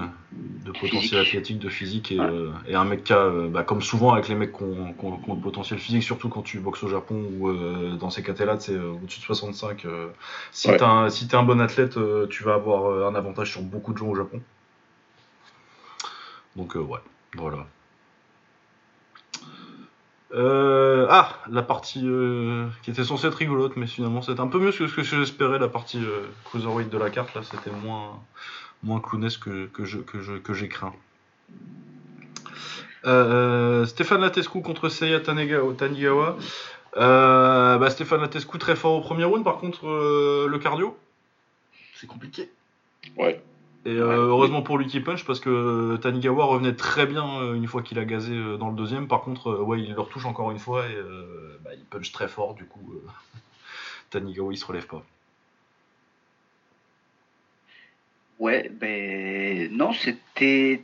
potentiel 0.81 1.21
athlétique, 1.21 1.59
de 1.59 1.69
physique, 1.69 2.13
et, 2.13 2.21
euh, 2.21 2.53
un 2.73 2.85
mec 2.85 3.05
qui 3.05 3.13
a, 3.13 3.19
euh, 3.19 3.49
bah, 3.49 3.65
comme 3.65 3.83
souvent 3.83 4.13
avec 4.13 4.29
les 4.29 4.37
mecs 4.37 4.57
qui 4.57 4.63
ont, 4.63 4.95
le 5.29 5.41
potentiel 5.41 5.79
physique, 5.79 6.05
surtout 6.05 6.29
quand 6.29 6.43
tu 6.43 6.61
boxes 6.61 6.85
au 6.85 6.89
Japon 6.89 7.25
ou 7.33 7.49
euh, 7.49 7.97
dans 7.97 8.11
ces 8.11 8.23
catés-là, 8.23 8.61
c'est 8.61 8.79
au-dessus 8.79 9.21
de 9.21 9.25
65. 9.25 9.87
si 10.53 10.69
tu 10.69 10.75
es 10.75 11.35
un 11.35 11.43
bon 11.43 11.61
athlète, 11.61 11.99
tu 12.31 12.45
vas 12.45 12.55
avoir 12.55 13.09
un 13.09 13.15
avantage 13.15 13.51
sur 13.51 13.63
beaucoup 13.63 13.93
de 13.93 13.99
gens 13.99 14.09
au 14.09 14.15
Japon. 14.15 14.41
Donc 16.55 16.75
ouais, 16.77 17.01
voilà. 17.37 17.67
ah, 20.35 21.39
la 21.51 21.63
partie 21.63 22.07
qui 22.83 22.91
était 22.93 23.05
censée 23.05 23.27
être 23.27 23.35
rigolote, 23.35 23.77
mais 23.77 23.89
finalement 23.89 24.23
c'était 24.23 24.41
un 24.41 24.47
peu 24.47 24.61
mieux 24.61 24.71
que 24.71 24.87
ce 24.87 24.95
que 24.95 25.03
j'espérais, 25.03 25.59
la 25.59 25.69
partie 25.69 26.01
cruiserweight 26.45 26.89
de 26.89 26.99
la 26.99 27.11
carte, 27.11 27.35
là 27.35 27.43
c'était 27.43 27.75
moins, 27.85 28.21
moins 28.83 29.01
clownesque 29.01 29.45
que, 29.45 29.67
que, 29.67 29.85
je, 29.85 29.99
que, 29.99 30.21
je, 30.21 30.35
que 30.35 30.55
j'ai 30.55 30.69
craint. 30.69 30.95
Euh, 33.05 33.85
Stéphane 33.87 34.21
Latescu 34.21 34.63
contre 34.63 34.89
Seiya 34.89 35.21
Tanigawa. 35.21 36.37
Euh, 36.97 37.79
bah, 37.79 37.91
Stéphane 37.91 38.21
Latescu 38.21 38.59
très 38.59 38.77
fort 38.77 38.95
au 38.95 39.01
premier 39.01 39.25
round, 39.25 39.45
par 39.45 39.57
contre 39.57 39.89
euh, 39.89 40.47
le 40.49 40.59
cardio, 40.59 40.97
c'est 41.95 42.07
compliqué. 42.07 42.51
Ouais. 43.17 43.43
Et 43.85 43.97
heureusement 43.97 44.63
pour 44.63 44.79
Lucky 44.79 45.01
Punch 45.01 45.25
parce 45.25 45.41
que 45.41 45.97
Tanigawa 45.97 46.45
revenait 46.45 46.75
très 46.75 47.05
bien 47.05 47.53
une 47.53 47.67
fois 47.67 47.83
qu'il 47.83 47.99
a 47.99 48.05
gazé 48.05 48.33
dans 48.57 48.71
le 48.71 48.77
deuxième. 48.77 49.09
Par 49.09 49.23
contre, 49.23 49.61
ouais, 49.61 49.81
il 49.81 49.93
le 49.95 50.01
retouche 50.01 50.25
encore 50.25 50.53
une 50.53 50.61
fois 50.61 50.87
et 50.87 50.97
bah, 51.65 51.71
il 51.75 51.85
punch 51.87 52.13
très 52.13 52.29
fort. 52.29 52.55
Du 52.55 52.65
coup, 52.65 52.95
Tanigawa 54.11 54.53
il 54.53 54.57
se 54.57 54.65
relève 54.65 54.87
pas. 54.87 55.03
Ouais, 58.43 58.69
ben 58.73 59.71
non, 59.71 59.93
c'était 59.93 60.83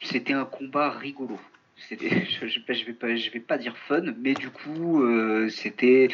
c'était 0.00 0.34
un 0.34 0.44
combat 0.44 0.90
rigolo. 0.90 1.36
Je, 1.90 2.60
pas, 2.60 2.72
je 3.16 3.30
vais 3.30 3.40
pas 3.40 3.58
dire 3.58 3.76
fun, 3.76 4.04
mais 4.20 4.34
du 4.34 4.50
coup, 4.50 5.02
euh, 5.02 5.48
c'était, 5.48 6.06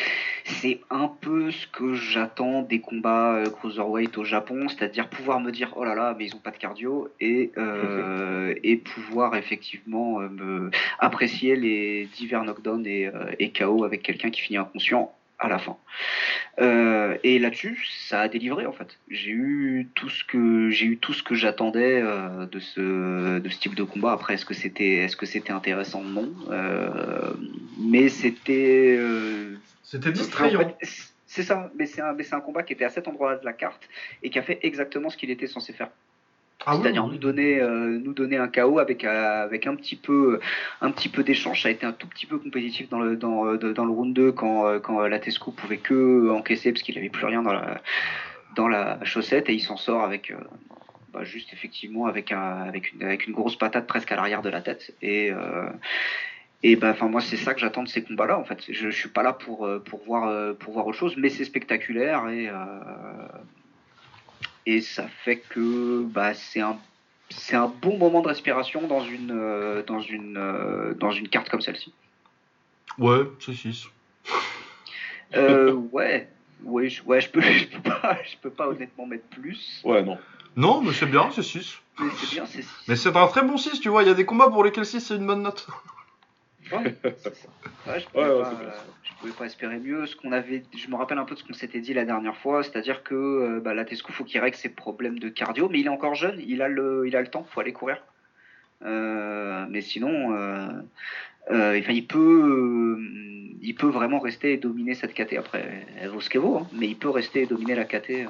c'est 0.44 0.80
un 0.88 1.08
peu 1.08 1.50
ce 1.50 1.66
que 1.66 1.92
j'attends 1.92 2.62
des 2.62 2.80
combats 2.80 3.34
euh, 3.34 3.50
cruiserweight 3.50 4.16
au 4.16 4.24
Japon, 4.24 4.66
c'est-à-dire 4.68 5.10
pouvoir 5.10 5.40
me 5.40 5.52
dire, 5.52 5.74
oh 5.76 5.84
là 5.84 5.94
là, 5.94 6.16
mais 6.18 6.24
ils 6.24 6.34
ont 6.34 6.38
pas 6.38 6.52
de 6.52 6.56
cardio, 6.56 7.10
et 7.20 7.52
euh, 7.58 8.54
pouvoir 8.84 9.36
effectivement 9.36 10.20
me 10.20 10.70
apprécier 10.98 11.54
les 11.54 12.06
divers 12.16 12.44
knockdowns 12.44 12.86
et, 12.86 13.10
et 13.38 13.52
KO 13.52 13.84
avec 13.84 14.02
quelqu'un 14.02 14.30
qui 14.30 14.40
finit 14.40 14.56
inconscient 14.56 15.12
à 15.40 15.48
la 15.48 15.58
fin. 15.58 15.76
Euh, 16.60 17.16
et 17.24 17.38
là-dessus, 17.38 17.86
ça 18.08 18.20
a 18.20 18.28
délivré 18.28 18.66
en 18.66 18.72
fait. 18.72 18.98
J'ai 19.08 19.30
eu 19.30 19.88
tout 19.94 20.10
ce 20.10 20.22
que 20.24 20.68
j'ai 20.70 20.86
eu 20.86 20.98
tout 20.98 21.14
ce 21.14 21.22
que 21.22 21.34
j'attendais 21.34 22.00
euh, 22.02 22.46
de 22.46 22.60
ce 22.60 23.38
de 23.38 23.48
ce 23.48 23.58
type 23.58 23.74
de 23.74 23.82
combat. 23.82 24.12
Après, 24.12 24.34
est-ce 24.34 24.44
que 24.44 24.54
c'était 24.54 24.96
est-ce 24.96 25.16
que 25.16 25.26
c'était 25.26 25.52
intéressant? 25.52 26.02
Non, 26.02 26.30
euh, 26.50 27.32
mais 27.78 28.10
c'était 28.10 29.00
c'était 29.82 30.12
distrayant. 30.12 30.76
c'est 31.26 31.42
ça, 31.42 31.70
mais 31.76 31.86
c'est 31.86 32.02
un 32.02 32.12
mais 32.12 32.22
c'est 32.22 32.34
un 32.34 32.40
combat 32.40 32.62
qui 32.62 32.74
était 32.74 32.84
à 32.84 32.90
cet 32.90 33.08
endroit-là 33.08 33.38
de 33.38 33.44
la 33.46 33.54
carte 33.54 33.88
et 34.22 34.28
qui 34.28 34.38
a 34.38 34.42
fait 34.42 34.60
exactement 34.62 35.08
ce 35.08 35.16
qu'il 35.16 35.30
était 35.30 35.46
censé 35.46 35.72
faire. 35.72 35.90
Ah 36.66 36.76
C'est-à-dire 36.80 37.06
nous 37.06 37.16
donner 37.16 37.58
euh, 37.58 37.98
nous 37.98 38.12
donner 38.12 38.36
un 38.36 38.48
KO 38.48 38.78
avec 38.78 39.04
euh, 39.04 39.44
avec 39.44 39.66
un 39.66 39.74
petit 39.76 39.96
peu 39.96 40.40
un 40.82 40.90
petit 40.90 41.08
peu 41.08 41.22
d'échange. 41.22 41.62
Ça 41.62 41.68
a 41.68 41.70
été 41.70 41.86
un 41.86 41.92
tout 41.92 42.06
petit 42.06 42.26
peu 42.26 42.38
compétitif 42.38 42.90
dans 42.90 43.00
le 43.00 43.16
dans, 43.16 43.46
euh, 43.46 43.72
dans 43.72 43.84
le 43.86 43.90
round 43.90 44.14
2 44.14 44.32
quand 44.32 44.78
quand 44.80 45.00
Latescu 45.06 45.52
pouvait 45.52 45.78
que 45.78 46.30
encaisser 46.30 46.72
parce 46.72 46.82
qu'il 46.82 46.98
avait 46.98 47.08
plus 47.08 47.24
rien 47.24 47.42
dans 47.42 47.54
la 47.54 47.80
dans 48.56 48.68
la 48.68 49.02
chaussette 49.04 49.48
et 49.48 49.54
il 49.54 49.60
s'en 49.60 49.78
sort 49.78 50.02
avec 50.02 50.34
bah, 51.14 51.24
juste 51.24 51.50
effectivement 51.54 52.04
avec 52.06 52.30
un 52.30 52.62
avec 52.62 52.92
une 52.92 53.04
avec 53.04 53.26
une 53.26 53.32
grosse 53.32 53.56
patate 53.56 53.86
presque 53.86 54.12
à 54.12 54.16
l'arrière 54.16 54.42
de 54.42 54.50
la 54.50 54.60
tête 54.60 54.94
et 55.00 55.30
et 56.62 56.76
ben, 56.76 56.90
enfin, 56.90 57.08
moi, 57.08 57.22
c'est 57.22 57.38
ça 57.38 57.54
que 57.54 57.60
j'attends 57.60 57.84
de 57.84 57.88
ces 57.88 58.02
combats-là. 58.04 58.38
En 58.38 58.44
fait, 58.44 58.62
je, 58.68 58.90
je 58.90 58.94
suis 58.94 59.08
pas 59.08 59.22
là 59.22 59.32
pour 59.32 59.66
pour 59.86 60.04
voir 60.04 60.54
pour 60.56 60.74
voir 60.74 60.86
autre 60.86 60.98
chose, 60.98 61.16
mais 61.16 61.30
c'est 61.30 61.46
spectaculaire 61.46 62.28
et 62.28 62.50
et 64.66 64.80
ça 64.80 65.08
fait 65.24 65.38
que 65.38 66.02
bah, 66.04 66.34
c'est 66.34 66.60
un 66.60 66.78
c'est 67.30 67.56
un 67.56 67.68
bon 67.68 67.96
moment 67.96 68.22
de 68.22 68.28
respiration 68.28 68.86
dans 68.86 69.04
une 69.04 69.30
euh, 69.32 69.82
dans 69.84 70.00
une 70.00 70.36
euh, 70.36 70.94
dans 70.94 71.12
une 71.12 71.28
carte 71.28 71.48
comme 71.48 71.60
celle-ci. 71.60 71.92
Ouais, 72.98 73.22
c'est 73.38 73.54
6. 73.54 73.86
Euh, 75.36 75.72
ouais, 75.92 76.28
ouais, 76.64 76.88
je, 76.88 77.02
ouais, 77.04 77.20
je 77.20 77.30
peux, 77.30 77.40
je 77.40 77.66
peux 77.66 77.82
pas, 77.82 78.18
je 78.24 78.36
peux 78.36 78.50
pas 78.50 78.68
honnêtement 78.68 79.06
mettre 79.06 79.26
plus. 79.26 79.80
Ouais, 79.84 80.02
non. 80.02 80.18
Non, 80.56 80.82
mais 80.82 80.92
c'est 80.92 81.06
bien, 81.06 81.30
c'est 81.30 81.42
6. 81.42 81.78
Mais 82.00 82.10
c'est 82.16 82.34
bien, 82.34 82.46
c'est 82.46 82.62
6. 82.62 82.68
Mais 82.88 82.96
c'est 82.96 83.16
un 83.16 83.26
très 83.28 83.42
bon 83.42 83.56
6, 83.56 83.80
tu 83.80 83.88
vois, 83.88 84.02
il 84.02 84.08
y 84.08 84.10
a 84.10 84.14
des 84.14 84.26
combats 84.26 84.50
pour 84.50 84.64
lesquels 84.64 84.86
6 84.86 85.00
c'est 85.00 85.16
une 85.16 85.26
bonne 85.26 85.42
note. 85.42 85.66
Ouais, 87.86 87.98
je 87.98 88.06
pouvais, 88.06 88.42
pas, 88.42 88.52
pouvais 89.20 89.32
pas 89.32 89.47
espérer 89.47 89.78
mieux. 89.78 90.06
Ce 90.06 90.16
qu'on 90.16 90.32
avait, 90.32 90.62
je 90.76 90.88
me 90.88 90.97
rappelle 90.97 91.18
un 91.18 91.24
peu 91.24 91.34
de 91.34 91.40
ce 91.40 91.44
qu'on 91.44 91.52
s'était 91.52 91.80
dit 91.80 91.94
la 91.94 92.05
dernière 92.05 92.36
fois, 92.36 92.62
c'est-à-dire 92.62 93.02
que 93.02 93.14
euh, 93.14 93.60
bah, 93.60 93.74
Latescu 93.74 94.12
faut 94.12 94.24
qu'il 94.24 94.40
règle 94.40 94.56
ses 94.56 94.68
problèmes 94.68 95.18
de 95.18 95.28
cardio, 95.28 95.68
mais 95.68 95.80
il 95.80 95.86
est 95.86 95.90
encore 95.90 96.14
jeune, 96.14 96.40
il 96.47 96.62
a 96.62 96.68
le, 96.68 97.05
il 97.06 97.16
a 97.16 97.20
le 97.20 97.28
temps, 97.28 97.44
faut 97.44 97.60
aller 97.60 97.72
courir. 97.72 98.02
Euh, 98.82 99.66
mais 99.68 99.82
sinon, 99.82 100.32
euh, 100.32 100.68
enfin, 101.51 101.92
il 101.92 102.06
peut, 102.06 102.98
il 103.60 103.74
peut 103.74 103.88
vraiment 103.88 104.20
rester 104.20 104.52
et 104.52 104.56
dominer 104.56 104.94
cette 104.94 105.14
KT. 105.14 105.34
Après, 105.38 105.86
elle 105.98 106.09
vaut 106.09 106.20
ce 106.20 106.30
qu'elle 106.30 106.42
vaut, 106.42 106.59
hein, 106.59 106.68
mais 106.72 106.86
il 106.86 106.97
peut 106.97 107.10
rester 107.10 107.42
et 107.42 107.47
dominer 107.47 107.74
la 107.74 107.84
KT. 107.84 108.28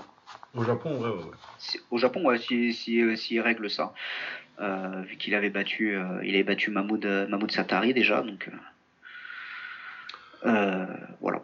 Au 0.54 0.64
Japon, 0.64 1.00
ouais, 1.00 1.08
ouais. 1.08 1.80
Au 1.90 1.98
Japon, 1.98 2.24
ouais, 2.24 2.38
si, 2.38 2.72
si, 2.72 3.16
si, 3.16 3.34
il 3.34 3.40
règle 3.40 3.70
ça. 3.70 3.92
Vu 4.60 5.16
qu'il 5.16 5.34
avait 5.34 5.50
battu, 5.50 5.96
il 6.22 6.34
avait 6.34 6.42
battu 6.42 6.70
Mahmoud, 6.70 7.04
Mahmoud 7.28 7.50
Satari 7.50 7.94
déjà, 7.94 8.22
donc 8.22 8.50
voilà. 11.20 11.42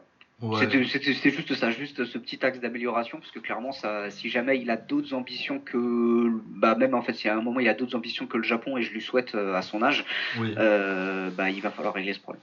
C'était 0.58 0.84
juste 0.84 1.54
ça, 1.54 1.70
juste 1.70 2.04
ce 2.04 2.18
petit 2.18 2.44
axe 2.44 2.60
d'amélioration, 2.60 3.18
parce 3.18 3.30
que 3.30 3.38
clairement, 3.38 3.72
ça, 3.72 4.10
si 4.10 4.28
jamais 4.28 4.58
il 4.58 4.70
a 4.70 4.76
d'autres 4.76 5.14
ambitions 5.14 5.60
que, 5.60 6.30
bah 6.46 6.74
même 6.74 6.94
en 6.94 7.00
fait, 7.00 7.14
si 7.14 7.26
à 7.26 7.34
un 7.34 7.40
moment 7.40 7.58
il 7.58 7.68
a 7.68 7.74
d'autres 7.74 7.96
ambitions 7.96 8.26
que 8.26 8.36
le 8.36 8.42
Japon, 8.42 8.76
et 8.76 8.82
je 8.82 8.92
lui 8.92 9.00
souhaite 9.00 9.34
euh, 9.34 9.54
à 9.54 9.62
son 9.62 9.82
âge, 9.82 10.04
euh, 10.38 11.30
bah 11.30 11.48
il 11.48 11.62
va 11.62 11.70
falloir 11.70 11.94
régler 11.94 12.12
ce 12.12 12.20
problème. 12.20 12.42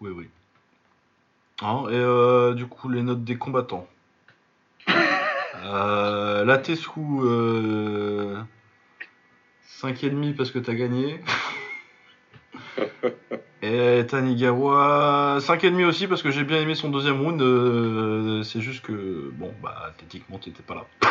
Oui, 0.00 0.10
oui. 0.12 0.28
Hein, 1.62 1.84
et 1.88 1.94
euh, 1.94 2.54
du 2.54 2.66
coup, 2.66 2.88
les 2.88 3.02
notes 3.02 3.22
des 3.22 3.36
combattants. 3.36 3.86
la 4.88 6.58
Tessu, 6.58 6.90
5,5 9.84 10.34
parce 10.34 10.50
que 10.50 10.58
t'as 10.58 10.74
gagné. 10.74 11.20
Et 13.62 14.04
Tanigawa, 14.06 15.38
5,5 15.40 15.84
aussi 15.84 16.06
parce 16.06 16.22
que 16.22 16.30
j'ai 16.30 16.44
bien 16.44 16.60
aimé 16.60 16.74
son 16.74 16.90
deuxième 16.90 17.20
round. 17.20 17.40
Euh, 17.40 18.42
c'est 18.42 18.60
juste 18.60 18.84
que, 18.84 19.30
bon, 19.34 19.52
bah, 19.62 19.94
techniquement, 19.98 20.38
t'étais 20.38 20.62
pas 20.62 20.74
là. 20.74 20.86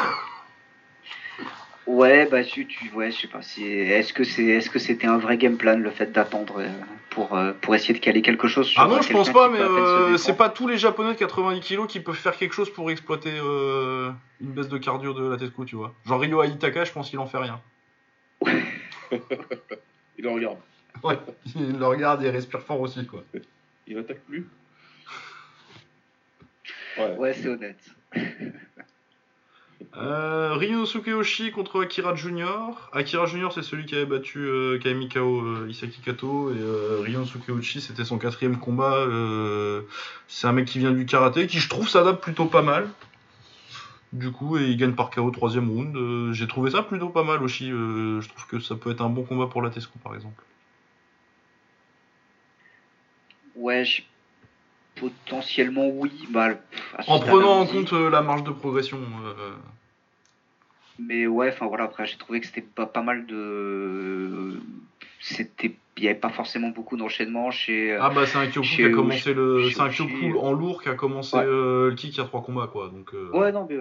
Ouais, 1.85 2.25
bah 2.31 2.45
tu, 2.45 2.65
tu 2.65 2.89
ouais, 2.93 3.11
je 3.11 3.19
sais 3.19 3.27
pas. 3.27 3.41
Si, 3.41 3.65
est-ce 3.65 4.13
que 4.13 4.23
c'est, 4.23 4.45
est-ce 4.45 4.69
que 4.69 4.79
c'était 4.79 5.05
un 5.05 5.17
vrai 5.17 5.35
game 5.35 5.57
plan 5.57 5.77
le 5.77 5.89
fait 5.89 6.13
d'attendre 6.13 6.59
euh, 6.59 6.69
pour 7.09 7.35
euh, 7.35 7.51
pour 7.59 7.75
essayer 7.75 7.93
de 7.93 7.99
caler 7.99 8.21
quelque 8.21 8.47
chose 8.47 8.67
sur 8.67 8.81
Ah 8.81 8.87
non, 8.87 9.01
je 9.01 9.11
pense 9.11 9.29
pas, 9.33 9.49
mais 9.49 10.17
c'est 10.17 10.37
pas 10.37 10.47
tous 10.47 10.65
les 10.65 10.77
Japonais 10.77 11.11
de 11.11 11.17
90 11.17 11.59
kg 11.59 11.85
qui 11.85 11.99
peuvent 11.99 12.15
faire 12.15 12.37
quelque 12.37 12.53
chose 12.53 12.69
pour 12.71 12.89
exploiter 12.89 13.31
une 13.37 14.51
baisse 14.53 14.69
de 14.69 14.77
cardio 14.77 15.11
de 15.11 15.27
la 15.27 15.35
Tesco, 15.35 15.65
tu 15.65 15.75
vois. 15.75 15.93
Genre 16.05 16.21
Ryo 16.21 16.41
Aitaka, 16.43 16.85
je 16.85 16.93
pense 16.93 17.09
qu'il 17.09 17.19
en 17.19 17.27
fait 17.27 17.37
rien. 17.37 17.59
Il 20.17 20.27
en 20.27 20.33
regarde. 20.33 20.57
Ouais, 21.03 21.17
il 21.55 21.77
le 21.77 21.85
regarde 21.85 22.23
et 22.23 22.27
il 22.27 22.29
respire 22.29 22.61
fort 22.61 22.79
aussi, 22.79 23.05
quoi. 23.05 23.23
Il 23.87 23.97
attaque 23.97 24.21
plus 24.27 24.47
Ouais, 26.97 27.33
c'est 27.33 27.47
honnête. 27.47 27.83
euh, 29.97 30.53
Ryo 30.53 30.85
Sukeoshi 30.85 31.51
contre 31.51 31.83
Akira 31.83 32.15
Junior. 32.15 32.89
Akira 32.93 33.25
Junior, 33.25 33.51
c'est 33.51 33.63
celui 33.63 33.85
qui 33.85 33.95
avait 33.95 34.05
battu, 34.05 34.39
euh, 34.39 34.77
qui 34.77 34.87
avait 34.87 34.97
mis 34.97 35.09
KO 35.09 35.41
euh, 35.41 35.67
Isaki 35.69 36.01
Kato. 36.01 36.51
Et 36.51 36.59
euh, 36.59 36.99
Ryo 37.01 37.25
Sukeoshi, 37.25 37.81
c'était 37.81 38.05
son 38.05 38.19
quatrième 38.19 38.59
combat. 38.59 39.05
c'est 40.27 40.47
un 40.47 40.53
mec 40.53 40.65
qui 40.65 40.77
vient 40.79 40.91
du 40.91 41.05
karaté, 41.05 41.47
qui 41.47 41.59
je 41.59 41.69
trouve 41.69 41.89
s'adapte 41.89 42.21
plutôt 42.23 42.45
pas 42.45 42.61
mal. 42.61 42.87
Du 44.13 44.31
coup, 44.31 44.57
et 44.57 44.67
il 44.67 44.77
gagne 44.77 44.93
par 44.93 45.09
KO 45.09 45.29
troisième 45.31 45.69
round. 45.69 46.33
J'ai 46.33 46.47
trouvé 46.47 46.71
ça 46.71 46.83
plutôt 46.83 47.09
pas 47.09 47.23
mal 47.23 47.43
aussi. 47.43 47.67
je 47.67 48.27
trouve 48.29 48.47
que 48.47 48.59
ça 48.59 48.75
peut 48.75 48.91
être 48.91 49.01
un 49.01 49.09
bon 49.09 49.23
combat 49.23 49.47
pour 49.47 49.61
la 49.61 49.69
Tesco, 49.69 49.99
par 50.03 50.15
exemple. 50.15 50.43
Ouais, 53.55 53.83
potentiellement 54.95 55.89
oui. 55.89 56.11
Bah, 56.29 56.49
en 57.07 57.19
prenant 57.19 57.59
en 57.59 57.65
compte 57.65 57.93
euh, 57.93 58.09
la 58.09 58.21
marge 58.21 58.43
de 58.43 58.51
progression. 58.51 58.99
Euh, 59.25 59.53
Mais 60.99 61.27
ouais, 61.27 61.49
enfin 61.49 61.67
voilà, 61.67 61.85
après 61.85 62.05
j'ai 62.05 62.17
trouvé 62.17 62.39
que 62.39 62.47
c'était 62.47 62.61
pas, 62.61 62.85
pas 62.85 63.01
mal 63.01 63.25
de. 63.25 64.59
C'était. 65.23 65.75
Il 65.97 66.01
n'y 66.01 66.09
avait 66.09 66.19
pas 66.19 66.29
forcément 66.29 66.69
beaucoup 66.69 66.97
d'enchaînements 66.97 67.51
chez. 67.51 67.93
Euh, 67.93 67.99
ah 68.01 68.09
bah 68.09 68.25
c'est 68.25 68.39
un 68.39 68.47
Kyoku 68.47 68.67
qui 68.67 68.83
a 68.83 68.89
commencé 68.89 69.33
le. 69.33 69.69
C'est 69.69 69.79
un 69.79 69.89
Kyoku 69.89 70.39
en 70.39 70.51
lourd 70.51 70.81
qui 70.81 70.89
a 70.89 70.95
commencé 70.95 71.37
le 71.37 71.93
kick 71.95 72.15
il 72.15 72.17
y 72.17 72.21
a 72.21 72.25
trois 72.25 72.41
combats 72.41 72.67
quoi. 72.67 72.89
Donc, 72.89 73.13
Ouais, 73.33 73.51
non, 73.51 73.67
mais. 73.69 73.77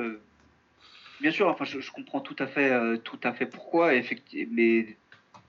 Bien 1.21 1.31
sûr, 1.31 1.49
enfin, 1.49 1.65
je, 1.65 1.91
comprends 1.93 2.21
tout 2.21 2.35
à 2.41 2.47
fait, 2.47 2.99
tout 3.05 3.19
à 3.23 3.33
fait 3.33 3.47
pourquoi, 3.47 3.95
effectivement, 3.95 4.53
mais 4.57 4.97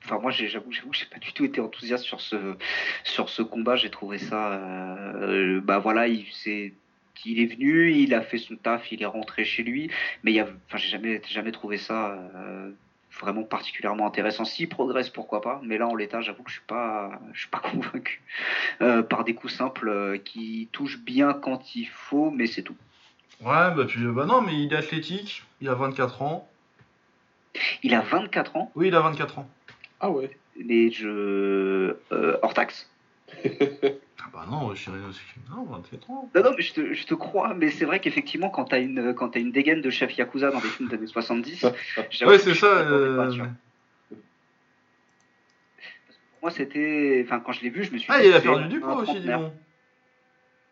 Enfin, 0.06 0.20
moi, 0.20 0.32
j'avoue, 0.32 0.72
j'avoue, 0.72 0.92
j'ai 0.92 1.06
pas 1.06 1.20
du 1.20 1.32
tout 1.32 1.46
été 1.46 1.62
enthousiaste 1.62 2.04
sur 2.04 2.20
ce 2.20 2.56
sur 3.04 3.30
ce 3.30 3.42
combat. 3.42 3.76
J'ai 3.78 3.90
trouvé 3.90 4.18
ça, 4.18 4.54
euh, 4.54 5.62
bah 5.62 5.80
voilà, 5.80 6.08
il 6.08 6.26
c'est 6.32 6.74
il 7.26 7.40
est 7.40 7.46
venu, 7.46 7.94
il 7.94 8.14
a 8.14 8.22
fait 8.22 8.38
son 8.38 8.58
taf, 8.58 8.92
il 8.92 9.02
est 9.02 9.06
rentré 9.06 9.46
chez 9.46 9.64
lui, 9.64 9.90
mais 10.24 10.32
il 10.32 10.36
y 10.36 10.40
a, 10.42 10.48
enfin, 10.68 10.78
j'ai 10.78 10.90
jamais 10.90 11.22
jamais 11.30 11.54
trouvé 11.54 11.78
ça 11.78 12.12
euh, 12.36 12.72
vraiment 13.20 13.44
particulièrement 13.44 14.08
intéressant. 14.08 14.46
S'il 14.46 14.70
progresse, 14.70 15.10
pourquoi 15.10 15.42
pas, 15.42 15.62
mais 15.64 15.78
là 15.78 15.88
en 15.88 15.96
l'état, 15.96 16.22
j'avoue 16.22 16.44
que 16.44 16.50
je 16.50 16.56
suis 16.56 16.66
pas, 16.66 17.12
je 17.34 17.40
suis 17.42 17.50
pas 17.50 17.60
convaincu 17.72 18.22
euh, 18.82 19.04
par 19.04 19.24
des 19.24 19.36
coups 19.36 19.54
simples 19.54 20.20
qui 20.24 20.70
touchent 20.72 21.00
bien 21.00 21.34
quand 21.34 21.76
il 21.76 21.88
faut, 21.88 22.32
mais 22.32 22.48
c'est 22.48 22.64
tout. 22.64 22.76
Ouais, 23.42 23.72
bah, 23.76 23.86
puis, 23.88 24.00
bah 24.06 24.26
non, 24.26 24.42
mais 24.42 24.54
il 24.54 24.74
est 24.74 24.78
athlétique, 24.78 25.44
il 25.62 25.70
a 25.70 25.74
24 25.74 26.22
ans. 26.22 26.50
Il 27.84 27.94
a 27.94 28.02
24 28.02 28.56
ans? 28.56 28.72
Oui, 28.76 28.88
il 28.88 28.96
a 28.96 29.02
24 29.02 29.40
ans. 29.40 29.50
Ah 30.00 30.10
ouais 30.10 30.38
Mais 30.58 30.92
je. 30.92 31.96
Euh, 32.12 32.38
hors 32.42 32.54
taxe. 32.54 32.90
ah 34.24 34.30
bah 34.34 34.46
non, 34.50 34.74
je 34.74 34.82
suis 34.82 34.92
Non, 35.50 35.64
27 35.64 36.10
ans. 36.10 36.30
Non, 36.34 36.44
non, 36.44 36.52
mais 36.56 36.64
je 36.64 36.74
te, 36.74 36.94
je 36.94 37.06
te 37.06 37.14
crois, 37.14 37.54
mais 37.54 37.70
c'est 37.70 37.86
vrai 37.86 38.00
qu'effectivement, 38.00 38.50
quand 38.50 38.66
t'as 38.66 38.82
une, 38.82 39.14
quand 39.14 39.36
as 39.36 39.40
une 39.40 39.52
dégaine 39.52 39.82
de 39.82 39.90
chef 39.90 40.18
Yakuza 40.18 40.52
dans 40.52 40.60
des 40.60 40.68
films 40.68 40.90
des 40.90 40.96
années 40.96 41.08
70, 41.08 41.64
ouais, 42.26 42.40
c'est 42.40 42.54
ça. 42.54 42.68
Euh... 42.68 43.32
moi, 46.42 46.52
c'était. 46.52 47.22
Enfin, 47.26 47.40
quand 47.40 47.52
je 47.52 47.62
l'ai 47.62 47.70
vu, 47.70 47.84
je 47.84 47.92
me 47.92 47.98
suis 47.98 48.12
ah, 48.12 48.20
dit. 48.22 48.28
Ah, 48.28 48.30
il 48.30 48.34
a 48.36 48.42
perdu 48.42 48.68
du 48.68 48.80
poids 48.80 48.96
aussi, 48.96 49.20
dis 49.20 49.28
donc. 49.28 49.54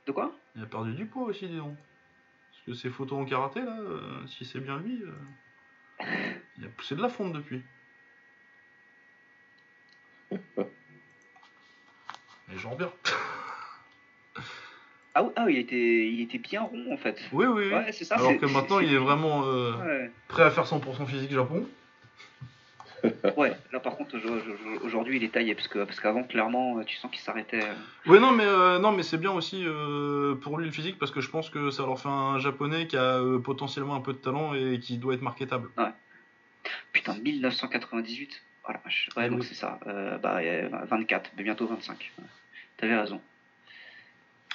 De 0.07 0.11
quoi? 0.11 0.33
Il 0.55 0.63
a 0.63 0.65
perdu 0.65 0.93
du 0.93 1.05
poids 1.05 1.23
aussi, 1.23 1.47
dis 1.47 1.57
donc. 1.57 1.75
Parce 2.51 2.63
que 2.65 2.73
ces 2.73 2.89
photos 2.89 3.19
en 3.19 3.25
karaté, 3.25 3.61
là, 3.61 3.77
euh, 3.79 3.99
si 4.27 4.45
c'est 4.45 4.59
bien 4.59 4.79
lui, 4.79 5.01
euh, 5.03 6.05
il 6.57 6.65
a 6.65 6.69
poussé 6.69 6.95
de 6.95 7.01
la 7.01 7.09
fonte 7.09 7.33
depuis. 7.33 7.61
Les 12.51 12.57
gens 12.57 12.75
bien. 12.75 12.91
Ah, 15.13 15.25
ah 15.35 15.45
il, 15.49 15.57
était, 15.57 16.07
il 16.07 16.21
était 16.21 16.37
bien 16.37 16.61
rond 16.61 16.93
en 16.93 16.95
fait. 16.95 17.21
Oui, 17.33 17.45
oui, 17.45 17.69
ça. 17.91 18.15
Alors 18.15 18.37
que 18.37 18.45
maintenant 18.45 18.79
il 18.79 18.93
est 18.93 18.97
vraiment 18.97 19.43
euh, 19.43 20.07
prêt 20.29 20.43
à 20.43 20.51
faire 20.51 20.63
100% 20.63 21.05
physique 21.05 21.33
Japon. 21.33 21.67
ouais, 23.35 23.51
là 23.73 23.81
par 23.81 23.97
contre 23.97 24.15
aujourd'hui 24.85 25.17
il 25.17 25.25
est 25.25 25.33
taillé 25.33 25.53
parce 25.53 25.67
que 25.67 25.83
parce 25.83 25.99
qu'avant 25.99 26.23
clairement 26.23 26.81
tu 26.85 26.95
sens 26.95 27.11
qu'il 27.11 27.19
s'arrêtait. 27.19 27.61
Euh. 27.61 27.73
Oui 28.05 28.21
non 28.21 28.31
mais 28.31 28.45
euh, 28.45 28.79
non 28.79 28.93
mais 28.93 29.03
c'est 29.03 29.17
bien 29.17 29.31
aussi 29.31 29.65
pour 30.41 30.57
lui 30.57 30.67
le 30.67 30.71
physique 30.71 30.97
parce 30.97 31.11
que 31.11 31.19
je 31.19 31.29
pense 31.29 31.49
que 31.49 31.71
ça 31.71 31.85
leur 31.85 31.99
fait 31.99 32.07
un 32.07 32.39
japonais 32.39 32.87
qui 32.87 32.95
a 32.95 33.21
potentiellement 33.43 33.95
un 33.95 34.01
peu 34.01 34.13
de 34.13 34.17
talent 34.17 34.53
et 34.53 34.79
qui 34.79 34.97
doit 34.97 35.13
être 35.13 35.23
marketable. 35.23 35.71
Ouais. 35.77 35.91
Putain 36.93 37.15
1998. 37.15 38.41
Voilà, 38.63 38.79
ouais, 39.17 39.29
donc 39.29 39.43
c'est 39.43 39.55
ça. 39.55 39.79
Euh, 39.87 40.17
bah, 40.17 40.39
24, 40.85 41.31
mais 41.35 41.43
bientôt 41.43 41.67
25. 41.67 42.11
T'avais 42.81 42.97
raison. 42.97 43.21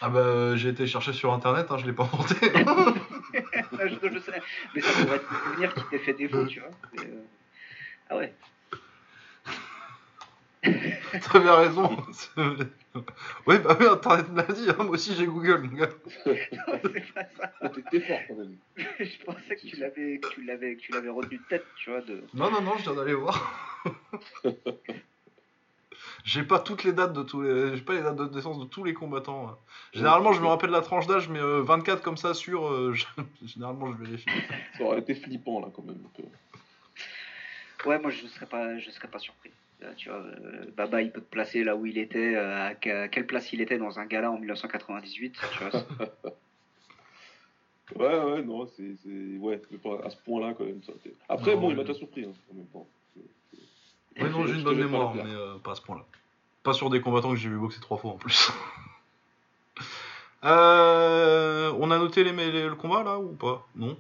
Ah 0.00 0.10
bah 0.10 0.18
euh, 0.18 0.56
j'ai 0.56 0.68
été 0.68 0.86
chercher 0.86 1.12
sur 1.12 1.32
internet, 1.32 1.68
hein, 1.70 1.78
je 1.78 1.86
l'ai 1.86 1.92
pas 1.92 2.02
inventé. 2.02 2.34
je, 2.42 2.48
je, 4.12 4.18
sais, 4.18 4.42
mais 4.74 4.80
ça 4.82 5.04
pourrait 5.04 5.16
être 5.16 5.32
un 5.32 5.44
souvenir 5.44 5.74
qui 5.74 5.84
t'ait 5.88 5.98
fait 5.98 6.12
défaut, 6.12 6.44
tu 6.44 6.60
vois. 6.60 6.70
Euh, 6.98 7.22
ah 8.10 8.16
ouais. 8.16 8.34
T'avais 11.32 11.50
raison. 11.50 12.04
oui, 13.46 13.58
bah 13.58 13.76
oui, 13.78 13.86
Internet 13.86 14.28
me 14.30 14.36
l'a 14.36 14.42
dit, 14.42 14.68
hein. 14.68 14.76
moi 14.78 14.90
aussi 14.90 15.14
j'ai 15.14 15.26
Google, 15.26 15.62
mon 15.62 15.76
gars. 15.76 15.88
non, 16.26 16.34
c'est 16.82 17.14
pas 17.14 17.24
ça. 17.38 17.68
T'étais 17.68 18.00
fort 18.00 18.18
quand 18.26 18.34
même. 18.34 18.56
je 18.76 19.24
pensais 19.24 19.54
que 19.54 19.66
tu 19.66 19.76
l'avais, 19.76 20.18
que 20.18 20.28
tu 20.30 20.42
l'avais, 20.42 20.74
que 20.74 20.80
tu 20.80 20.92
l'avais 20.92 21.10
retenu 21.10 21.38
de 21.38 21.44
tête, 21.48 21.64
tu 21.76 21.90
vois. 21.90 22.00
De... 22.00 22.24
Non, 22.34 22.50
non, 22.50 22.60
non, 22.60 22.76
je 22.76 22.82
viens 22.82 22.94
d'aller 22.94 23.14
voir. 23.14 23.80
J'ai 26.24 26.42
pas 26.42 26.58
toutes 26.58 26.84
les 26.84 26.92
dates 26.92 27.12
de 27.12 27.22
tous 27.22 27.42
les, 27.42 27.76
j'ai 27.76 27.82
pas 27.82 27.94
les 27.94 28.02
dates 28.02 28.16
de 28.16 28.34
naissance 28.34 28.58
de 28.58 28.64
tous 28.64 28.84
les 28.84 28.94
combattants. 28.94 29.48
Hein. 29.48 29.56
Généralement, 29.92 30.32
je 30.32 30.40
me 30.40 30.46
rappelle 30.46 30.70
la 30.70 30.82
tranche 30.82 31.06
d'âge, 31.06 31.28
mais 31.28 31.40
24 31.40 31.98
euh, 31.98 32.02
comme 32.02 32.16
ça 32.16 32.34
sur, 32.34 32.66
euh, 32.66 32.94
généralement, 33.44 33.92
je 33.92 34.04
vérifie. 34.04 34.30
Ça 34.78 34.84
aurait 34.84 35.00
été 35.00 35.14
flippant 35.14 35.60
là 35.60 35.68
quand 35.74 35.84
même. 35.84 35.98
Ouais, 37.84 37.98
moi 38.00 38.10
je 38.10 38.26
serais 38.26 38.46
pas, 38.46 38.78
je 38.78 38.90
serais 38.90 39.08
pas 39.08 39.18
surpris. 39.18 39.50
Euh, 39.82 39.92
tu 39.96 40.08
vois, 40.08 40.18
euh, 40.18 40.64
Baba, 40.76 41.02
il 41.02 41.10
peut 41.10 41.20
te 41.20 41.30
placer 41.30 41.62
là 41.62 41.76
où 41.76 41.84
il 41.84 41.98
était, 41.98 42.34
euh, 42.34 42.68
à 42.68 42.74
quelle 42.74 43.26
place 43.26 43.52
il 43.52 43.60
était 43.60 43.78
dans 43.78 43.98
un 43.98 44.06
gala 44.06 44.30
en 44.30 44.38
1998. 44.38 45.36
Tu 45.52 45.64
vois, 45.64 45.70
ouais, 47.96 48.32
ouais, 48.32 48.42
non, 48.42 48.66
c'est. 48.66 48.96
Ouais, 49.38 49.60
à 50.02 50.10
ce 50.10 50.16
point-là, 50.16 50.54
quand 50.56 50.64
même. 50.64 50.82
Ça, 50.82 50.92
Après, 51.28 51.56
bon, 51.56 51.70
il 51.70 51.76
m'a 51.76 51.82
déjà 51.82 51.94
surpris, 51.94 52.24
hein, 52.24 52.32
en 52.50 52.54
même 52.54 52.66
temps. 52.66 52.86
Ouais, 54.18 54.28
non, 54.30 54.46
j'ai 54.46 54.54
une 54.54 54.64
bonne 54.64 54.78
mémoire, 54.78 55.14
mais 55.14 55.22
pas 55.62 55.72
à 55.72 55.74
ce 55.74 55.82
point-là. 55.82 56.04
Pas 56.62 56.72
sur 56.72 56.90
des 56.90 57.00
combattants 57.00 57.30
que 57.30 57.36
j'ai 57.36 57.48
vu 57.48 57.58
boxer 57.58 57.80
trois 57.80 57.96
fois 57.96 58.12
en 58.12 58.16
plus. 58.16 58.50
on 60.42 61.90
a 61.90 61.98
noté 61.98 62.24
les, 62.24 62.32
le 62.32 62.74
combat 62.74 63.02
là 63.02 63.18
ou 63.18 63.32
pas? 63.34 63.66
Non? 63.74 63.96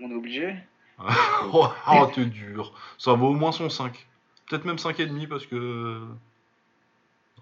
On 0.00 0.10
est 0.10 0.14
obligé 0.14 0.56
Oh, 1.52 1.68
oh 1.88 2.10
t'es 2.14 2.24
dur. 2.26 2.72
Ça 2.98 3.12
vaut 3.12 3.28
au 3.28 3.34
moins 3.34 3.52
son 3.52 3.68
5. 3.68 4.06
Peut-être 4.48 4.64
même 4.64 4.76
5,5 4.76 5.28
parce 5.28 5.46
que. 5.46 6.02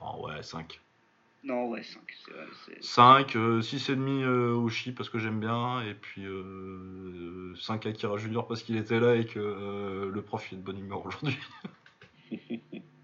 Oh 0.00 0.26
ouais, 0.26 0.42
5. 0.42 0.80
Non, 1.44 1.68
ouais, 1.68 1.82
5. 1.82 2.00
5, 2.80 3.34
6,5 3.36 4.22
euh, 4.22 4.54
Oshi 4.54 4.92
parce 4.92 5.10
que 5.10 5.18
j'aime 5.18 5.40
bien, 5.40 5.82
et 5.82 5.92
puis 5.92 6.24
euh, 6.24 7.54
5 7.60 7.84
Akira 7.84 8.16
Junior 8.16 8.46
parce 8.46 8.62
qu'il 8.62 8.76
était 8.78 8.98
là 8.98 9.14
et 9.14 9.26
que 9.26 9.38
euh, 9.38 10.10
le 10.10 10.22
prof 10.22 10.50
est 10.52 10.56
de 10.56 10.62
bonne 10.62 10.78
humeur 10.78 11.04
aujourd'hui. 11.04 11.38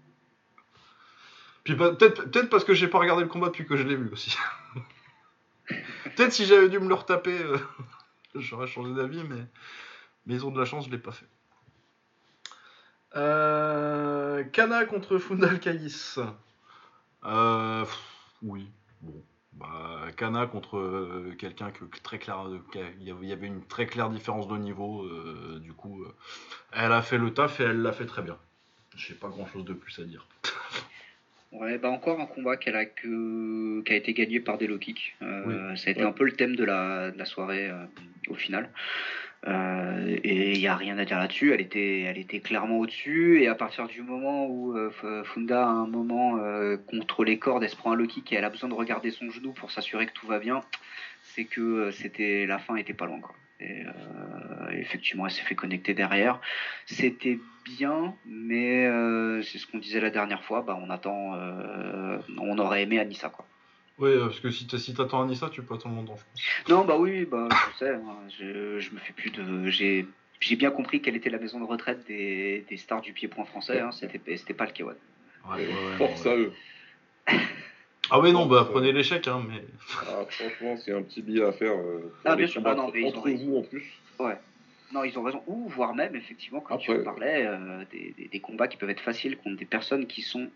Puis 1.63 1.75
peut-être 1.75 2.31
peut 2.31 2.49
parce 2.49 2.63
que 2.63 2.73
j'ai 2.73 2.87
pas 2.87 2.99
regardé 2.99 3.23
le 3.23 3.29
combat 3.29 3.47
depuis 3.47 3.65
que 3.65 3.75
je 3.75 3.83
l'ai 3.83 3.95
vu 3.95 4.09
aussi. 4.11 4.35
peut-être 5.67 6.31
si 6.31 6.45
j'avais 6.45 6.69
dû 6.69 6.79
me 6.79 6.87
le 6.87 6.95
retaper, 6.95 7.37
euh, 7.37 7.57
j'aurais 8.35 8.67
changé 8.67 8.93
d'avis, 8.93 9.23
mais... 9.23 9.45
mais 10.25 10.35
ils 10.35 10.45
ont 10.45 10.51
de 10.51 10.59
la 10.59 10.65
chance, 10.65 10.85
je 10.85 10.91
l'ai 10.91 10.97
pas 10.97 11.11
fait. 11.11 11.27
Euh... 13.15 14.43
Kana 14.45 14.85
contre 14.85 15.17
Fundal 15.17 15.59
Kayis. 15.59 16.15
Euh... 17.25 17.85
Oui, 18.41 18.67
bon. 19.01 19.23
Bah, 19.53 20.07
Kana 20.15 20.47
contre 20.47 20.77
euh, 20.77 21.35
quelqu'un 21.37 21.71
que 21.71 21.83
très 22.01 22.19
il 22.99 23.03
y 23.03 23.31
avait 23.31 23.47
une 23.47 23.63
très 23.65 23.85
claire 23.85 24.09
différence 24.09 24.47
de 24.47 24.57
niveau. 24.57 25.07
Du 25.59 25.73
coup, 25.73 26.05
elle 26.71 26.93
a 26.93 27.01
fait 27.03 27.17
le 27.19 27.33
taf 27.33 27.59
et 27.59 27.63
elle 27.63 27.81
l'a 27.81 27.91
fait 27.91 28.05
très 28.05 28.23
bien. 28.23 28.37
J'ai 28.95 29.13
pas 29.13 29.29
grand 29.29 29.47
chose 29.47 29.65
de 29.65 29.73
plus 29.73 29.99
à 29.99 30.05
dire. 30.05 30.27
Ouais, 31.51 31.77
bah 31.77 31.89
encore 31.89 32.21
un 32.21 32.25
combat 32.25 32.55
qu'elle 32.55 32.77
a 32.77 32.85
que... 32.85 33.81
qui 33.81 33.91
a 33.91 33.95
été 33.95 34.13
gagné 34.13 34.39
par 34.39 34.57
des 34.57 34.67
low 34.67 34.77
kicks. 34.77 35.15
Ça 35.19 35.87
a 35.87 35.89
été 35.89 36.01
un 36.01 36.13
peu 36.13 36.23
le 36.23 36.31
thème 36.31 36.55
de 36.55 36.63
la, 36.63 37.11
de 37.11 37.17
la 37.17 37.25
soirée 37.25 37.69
au 38.29 38.35
final. 38.35 38.69
Euh, 39.47 40.17
et 40.23 40.53
il 40.53 40.59
n'y 40.59 40.67
a 40.67 40.75
rien 40.75 40.97
à 40.97 41.05
dire 41.05 41.17
là-dessus. 41.17 41.53
Elle 41.53 41.61
était, 41.61 42.01
elle 42.01 42.17
était 42.17 42.39
clairement 42.39 42.79
au-dessus. 42.79 43.41
Et 43.41 43.47
à 43.47 43.55
partir 43.55 43.87
du 43.87 44.01
moment 44.01 44.47
où 44.47 44.77
euh, 44.77 45.23
Funda, 45.23 45.63
a 45.63 45.69
un 45.69 45.87
moment 45.87 46.37
euh, 46.37 46.77
contre 46.77 47.23
les 47.23 47.39
cordes, 47.39 47.63
elle 47.63 47.69
se 47.69 47.75
prend 47.75 47.91
un 47.91 47.95
low 47.95 48.07
kick 48.07 48.31
et 48.31 48.35
elle 48.35 48.45
a 48.45 48.49
besoin 48.49 48.69
de 48.69 48.75
regarder 48.75 49.11
son 49.11 49.29
genou 49.31 49.51
pour 49.53 49.71
s'assurer 49.71 50.05
que 50.05 50.13
tout 50.13 50.27
va 50.27 50.39
bien, 50.39 50.61
c'est 51.23 51.45
que 51.45 51.91
c'était 51.91 52.45
la 52.45 52.59
fin 52.59 52.75
était 52.75 52.93
pas 52.93 53.07
loin. 53.07 53.19
Quoi. 53.19 53.35
Et 53.61 53.83
effectivement, 54.71 55.25
elle 55.25 55.31
s'est 55.31 55.43
fait 55.43 55.55
connecter 55.55 55.93
derrière. 55.93 56.39
C'était 56.85 57.39
bien, 57.65 58.15
mais 58.25 58.85
c'est 59.43 59.57
ce 59.57 59.67
qu'on 59.67 59.77
disait 59.77 60.01
la 60.01 60.09
dernière 60.09 60.43
fois. 60.43 60.61
Bah, 60.61 60.77
on 60.81 60.89
attend, 60.89 61.37
on 62.37 62.57
aurait 62.57 62.83
aimé 62.83 62.99
Anissa. 62.99 63.29
Quoi. 63.29 63.45
Oui, 64.01 64.09
euh, 64.09 64.25
parce 64.25 64.39
que 64.39 64.49
si 64.49 64.93
t'attends 64.95 65.21
Anissa, 65.21 65.49
tu 65.49 65.61
peux 65.61 65.75
attendre 65.75 65.95
longtemps, 65.95 66.15
je 66.15 66.23
pense. 66.23 66.69
Non, 66.69 66.85
bah 66.85 66.97
oui, 66.97 67.25
bah, 67.25 67.47
je 67.51 67.77
sais. 67.77 67.93
Hein, 67.93 68.17
je, 68.39 68.79
je, 68.79 68.91
me 68.91 68.97
fais 68.97 69.13
plus 69.13 69.29
de. 69.29 69.69
J'ai, 69.69 70.07
j'ai 70.39 70.55
bien 70.55 70.71
compris 70.71 71.01
quelle 71.01 71.15
était 71.15 71.29
la 71.29 71.37
maison 71.37 71.59
de 71.59 71.65
retraite 71.65 72.07
des, 72.07 72.65
des 72.67 72.77
stars 72.77 73.01
du 73.01 73.13
pied-point 73.13 73.45
français. 73.45 73.79
Hein, 73.79 73.91
c'était, 73.91 74.19
c'était 74.37 74.55
pas 74.55 74.65
le 74.65 74.71
K1. 74.71 74.95
Ouais, 75.49 75.69
Force 75.97 76.25
à 76.25 76.35
eux. 76.35 76.51
Ah 78.13 78.19
oui, 78.19 78.33
non, 78.33 78.45
bah 78.45 78.67
prenez 78.69 78.91
l'échec, 78.91 79.25
hein, 79.29 79.41
mais. 79.47 79.63
Ah, 80.01 80.25
franchement, 80.27 80.75
c'est 80.77 80.91
un 80.91 81.01
petit 81.01 81.21
billet 81.21 81.45
à 81.45 81.53
faire. 81.53 81.71
Euh, 81.71 82.11
ah, 82.25 82.35
bien 82.35 82.45
sûr, 82.45 82.61
ah, 82.65 82.75
non, 82.75 82.91
mais 82.93 83.05
entre 83.05 83.29
vous 83.29 83.57
en 83.57 83.61
plus. 83.61 83.85
Ouais. 84.19 84.37
Non, 84.93 85.05
ils 85.05 85.17
ont 85.17 85.23
raison. 85.23 85.41
Ou 85.47 85.69
voire 85.69 85.95
même, 85.95 86.13
effectivement, 86.13 86.59
comme 86.59 86.77
tu 86.77 86.93
parlais, 87.03 87.45
euh, 87.47 87.85
des, 87.89 88.13
des, 88.17 88.27
des, 88.27 88.39
combats 88.41 88.67
qui 88.67 88.75
peuvent 88.75 88.89
être 88.89 88.99
faciles 88.99 89.37
contre 89.37 89.55
des 89.55 89.65
personnes 89.65 90.07
qui 90.07 90.21
sont. 90.21 90.49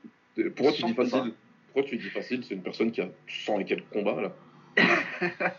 Pourquoi 0.56 0.74
tu 0.74 0.84
dis 0.84 0.94
facile? 0.94 1.34
Pourquoi 1.68 1.90
tu 1.90 1.98
dis 1.98 2.10
facile? 2.10 2.44
C'est 2.44 2.56
une 2.56 2.62
personne 2.62 2.92
qui 2.92 3.00
a 3.00 3.08
100 3.28 3.60
et 3.62 3.66
quelques 3.66 3.90
combats, 3.90 4.22
là. 4.22 4.34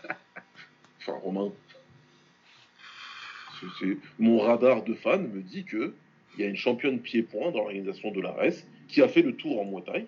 enfin, 1.01 1.13
Romain. 1.23 1.51
Mon 4.19 4.39
radar 4.39 4.83
de 4.83 4.93
fan 4.93 5.31
me 5.33 5.41
dit 5.41 5.65
que 5.65 5.95
il 6.37 6.43
y 6.43 6.45
a 6.45 6.49
une 6.49 6.55
championne 6.55 6.99
pied-point 6.99 7.49
dans 7.49 7.59
l'organisation 7.59 8.11
de 8.11 8.21
la 8.21 8.31
RES 8.33 8.53
qui 8.87 9.01
a 9.01 9.07
fait 9.07 9.23
le 9.23 9.35
tour 9.35 9.59
en 9.59 9.65
Muay 9.65 9.81
Thai. 9.81 10.07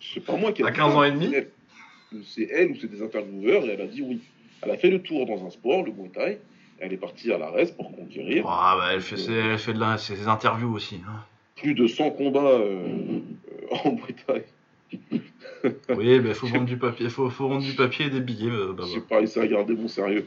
C'est 0.00 0.24
pas 0.24 0.36
moi 0.36 0.52
qui 0.52 0.62
a. 0.62 0.66
À 0.66 0.72
15 0.72 0.94
ans 0.94 1.04
et 1.04 1.12
demi 1.12 1.34
C'est 2.24 2.48
elle 2.50 2.70
ou 2.70 2.76
c'est 2.80 2.90
des 2.90 3.02
intervieweurs 3.02 3.64
et 3.64 3.70
elle 3.70 3.80
a 3.80 3.86
dit 3.86 4.02
oui. 4.02 4.20
Elle 4.62 4.70
a 4.70 4.76
fait 4.76 4.90
le 4.90 5.02
tour 5.02 5.26
dans 5.26 5.44
un 5.46 5.50
sport, 5.50 5.82
le 5.84 5.92
Muay 5.92 6.08
Thai. 6.08 6.38
Elle 6.78 6.92
est 6.92 6.98
partie 6.98 7.32
à 7.32 7.38
la 7.38 7.50
RES 7.50 7.72
pour 7.76 7.90
conquérir. 7.94 8.44
Ah, 8.46 8.76
bah, 8.78 8.88
elle, 8.92 9.00
fait 9.00 9.16
ses, 9.16 9.56
fait 9.58 9.72
de 9.72 9.96
ses 9.96 10.28
interviews 10.28 10.74
aussi. 10.74 11.00
Hein 11.08 11.24
plus 11.56 11.74
de 11.74 11.86
100 11.86 12.10
combats 12.10 12.50
euh, 12.50 13.20
en 13.84 13.92
Bretagne. 13.92 14.42
oui, 15.64 16.20
mais 16.20 16.28
il 16.28 16.34
faut 16.34 16.46
vendre 16.46 16.66
du 16.66 16.76
papier, 16.76 17.08
faut, 17.08 17.28
faut 17.30 17.48
vendre 17.48 17.64
du 17.64 17.72
papier 17.72 18.06
et 18.06 18.10
des 18.10 18.20
billets. 18.20 18.50
Euh, 18.50 18.72
bah, 18.72 18.84
J'ai 18.92 19.00
pas 19.00 19.18
réussi 19.18 19.40
à 19.40 19.46
garder 19.46 19.74
mon 19.74 19.88
sérieux. 19.88 20.26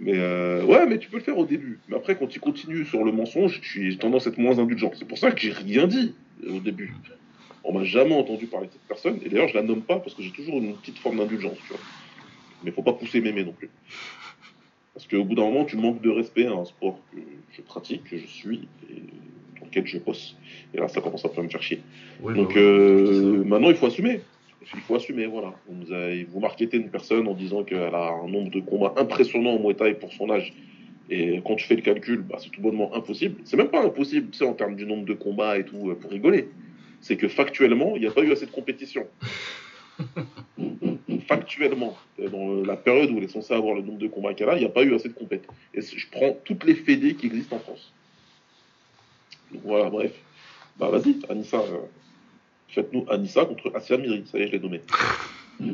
Mais 0.00 0.14
euh, 0.16 0.64
ouais, 0.64 0.86
mais 0.86 0.98
tu 0.98 1.10
peux 1.10 1.18
le 1.18 1.22
faire 1.22 1.36
au 1.36 1.44
début. 1.44 1.78
Mais 1.88 1.96
après, 1.96 2.16
quand 2.16 2.26
tu 2.26 2.40
continues 2.40 2.86
sur 2.86 3.04
le 3.04 3.12
mensonge, 3.12 3.60
j'ai 3.62 3.96
tendance 3.98 4.26
à 4.26 4.30
être 4.30 4.38
moins 4.38 4.58
indulgent. 4.58 4.90
C'est 4.98 5.06
pour 5.06 5.18
ça 5.18 5.30
que 5.30 5.38
j'ai 5.38 5.52
rien 5.52 5.86
dit 5.86 6.14
au 6.48 6.58
début. 6.58 6.94
On 7.64 7.72
m'a 7.72 7.84
jamais 7.84 8.14
entendu 8.14 8.46
parler 8.46 8.66
de 8.68 8.72
cette 8.72 8.88
personne. 8.88 9.18
Et 9.24 9.28
d'ailleurs, 9.28 9.48
je 9.48 9.54
la 9.54 9.62
nomme 9.62 9.82
pas 9.82 9.98
parce 9.98 10.14
que 10.14 10.22
j'ai 10.22 10.30
toujours 10.30 10.58
une 10.58 10.74
petite 10.76 10.98
forme 10.98 11.18
d'indulgence. 11.18 11.58
Tu 11.66 11.72
vois. 11.72 11.80
Mais 12.64 12.70
faut 12.70 12.82
pas 12.82 12.92
pousser 12.92 13.20
mémé 13.20 13.44
non 13.44 13.52
plus. 13.52 13.70
Parce 14.94 15.06
qu'au 15.06 15.24
bout 15.24 15.34
d'un 15.34 15.44
moment, 15.44 15.64
tu 15.64 15.76
manques 15.76 16.00
de 16.02 16.10
respect 16.10 16.46
à 16.46 16.52
un 16.52 16.64
sport 16.64 16.98
que 17.12 17.18
je 17.52 17.62
pratique, 17.62 18.04
que 18.04 18.16
je 18.16 18.26
suis. 18.26 18.68
Et 18.90 19.02
je 19.84 19.98
bosse. 19.98 20.36
Et 20.74 20.78
là, 20.78 20.88
ça 20.88 21.00
commence 21.00 21.24
à 21.24 21.42
me 21.42 21.48
faire 21.48 21.62
chier. 21.62 21.80
Donc 22.22 22.54
bah 22.54 22.60
euh, 22.60 23.44
maintenant, 23.44 23.70
il 23.70 23.76
faut 23.76 23.86
assumer. 23.86 24.20
Il 24.74 24.80
faut 24.80 24.94
assumer, 24.94 25.26
voilà. 25.26 25.54
Vous, 25.68 25.84
vous 26.28 26.40
marketez 26.40 26.76
une 26.76 26.90
personne 26.90 27.26
en 27.28 27.34
disant 27.34 27.64
qu'elle 27.64 27.94
a 27.94 28.12
un 28.24 28.28
nombre 28.28 28.50
de 28.50 28.60
combats 28.60 28.94
impressionnant 28.96 29.54
en 29.54 29.58
Muay 29.60 29.74
Thai 29.74 29.94
pour 29.94 30.12
son 30.12 30.30
âge. 30.30 30.52
Et 31.08 31.40
quand 31.44 31.56
tu 31.56 31.66
fais 31.66 31.74
le 31.74 31.82
calcul, 31.82 32.18
bah, 32.20 32.36
c'est 32.38 32.50
tout 32.50 32.60
bonnement 32.60 32.94
impossible. 32.94 33.40
C'est 33.44 33.56
même 33.56 33.68
pas 33.68 33.84
impossible, 33.84 34.30
tu 34.30 34.38
sais, 34.38 34.44
en 34.44 34.54
termes 34.54 34.76
du 34.76 34.86
nombre 34.86 35.04
de 35.04 35.14
combats 35.14 35.58
et 35.58 35.64
tout, 35.64 35.90
euh, 35.90 35.94
pour 35.94 36.10
rigoler. 36.10 36.48
C'est 37.00 37.16
que 37.16 37.28
factuellement, 37.28 37.96
il 37.96 38.02
n'y 38.02 38.08
a 38.08 38.10
pas 38.10 38.22
eu 38.22 38.32
assez 38.32 38.46
de 38.46 38.50
compétition. 38.50 39.06
factuellement, 41.26 41.96
dans 42.18 42.62
la 42.64 42.76
période 42.76 43.10
où 43.10 43.18
elle 43.18 43.24
est 43.24 43.28
censée 43.28 43.54
avoir 43.54 43.74
le 43.74 43.82
nombre 43.82 43.98
de 43.98 44.08
combats 44.08 44.34
qu'elle 44.34 44.48
a, 44.48 44.56
il 44.56 44.60
n'y 44.60 44.66
a 44.66 44.70
pas 44.70 44.82
eu 44.82 44.94
assez 44.94 45.08
de 45.08 45.14
compétition. 45.14 45.52
Et 45.74 45.80
je 45.80 46.06
prends 46.10 46.36
toutes 46.44 46.64
les 46.64 46.74
fédés 46.74 47.14
qui 47.14 47.26
existent 47.26 47.56
en 47.56 47.60
France. 47.60 47.92
Voilà, 49.64 49.90
bref. 49.90 50.12
Bah 50.78 50.88
vas-y, 50.90 51.16
Anissa. 51.28 51.58
Euh, 51.58 51.86
faites-nous 52.68 53.06
Anissa 53.10 53.44
contre 53.44 53.72
Asia 53.74 53.96
Miri. 53.96 54.24
Ça 54.26 54.38
y 54.38 54.42
est, 54.42 54.46
je 54.46 54.52
l'ai 54.52 54.60
nommé. 54.60 54.80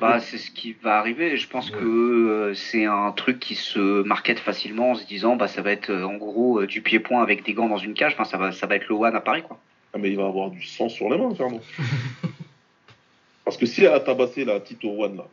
Bah, 0.00 0.18
c'est 0.18 0.38
ce 0.38 0.50
qui 0.50 0.72
va 0.72 0.98
arriver. 0.98 1.36
Je 1.36 1.48
pense 1.48 1.70
que 1.70 1.78
euh, 1.78 2.54
c'est 2.54 2.86
un 2.86 3.12
truc 3.12 3.38
qui 3.38 3.54
se 3.54 4.02
market 4.02 4.40
facilement 4.40 4.90
en 4.90 4.94
se 4.96 5.06
disant 5.06 5.36
bah 5.36 5.46
ça 5.46 5.62
va 5.62 5.70
être 5.70 5.90
euh, 5.90 6.04
en 6.04 6.16
gros 6.16 6.66
du 6.66 6.82
pied-point 6.82 7.22
avec 7.22 7.44
des 7.44 7.54
gants 7.54 7.68
dans 7.68 7.76
une 7.76 7.94
cage. 7.94 8.14
Enfin, 8.14 8.24
ça 8.24 8.36
va, 8.36 8.50
ça 8.50 8.66
va 8.66 8.74
être 8.74 8.88
le 8.88 8.96
one 8.96 9.14
à 9.14 9.20
Paris 9.20 9.42
quoi. 9.42 9.60
Ah, 9.92 9.98
mais 9.98 10.10
il 10.10 10.16
va 10.16 10.26
avoir 10.26 10.50
du 10.50 10.62
sang 10.62 10.88
sur 10.88 11.08
les 11.08 11.18
mains, 11.18 11.34
Fernand. 11.34 11.60
Parce 13.44 13.56
que 13.56 13.66
si 13.66 13.84
elle 13.84 13.92
a 13.92 14.00
tabassé 14.00 14.44
la 14.44 14.60
Tito 14.60 14.88
One 14.88 15.16
là. 15.16 15.26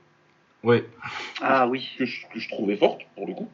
Oui. 0.64 0.78
Ah 1.42 1.68
oui. 1.68 1.90
Que 1.98 2.06
je, 2.06 2.26
que 2.34 2.40
je 2.40 2.48
trouvais 2.50 2.78
forte 2.78 3.02
pour 3.16 3.28
le 3.28 3.34
coup. 3.34 3.50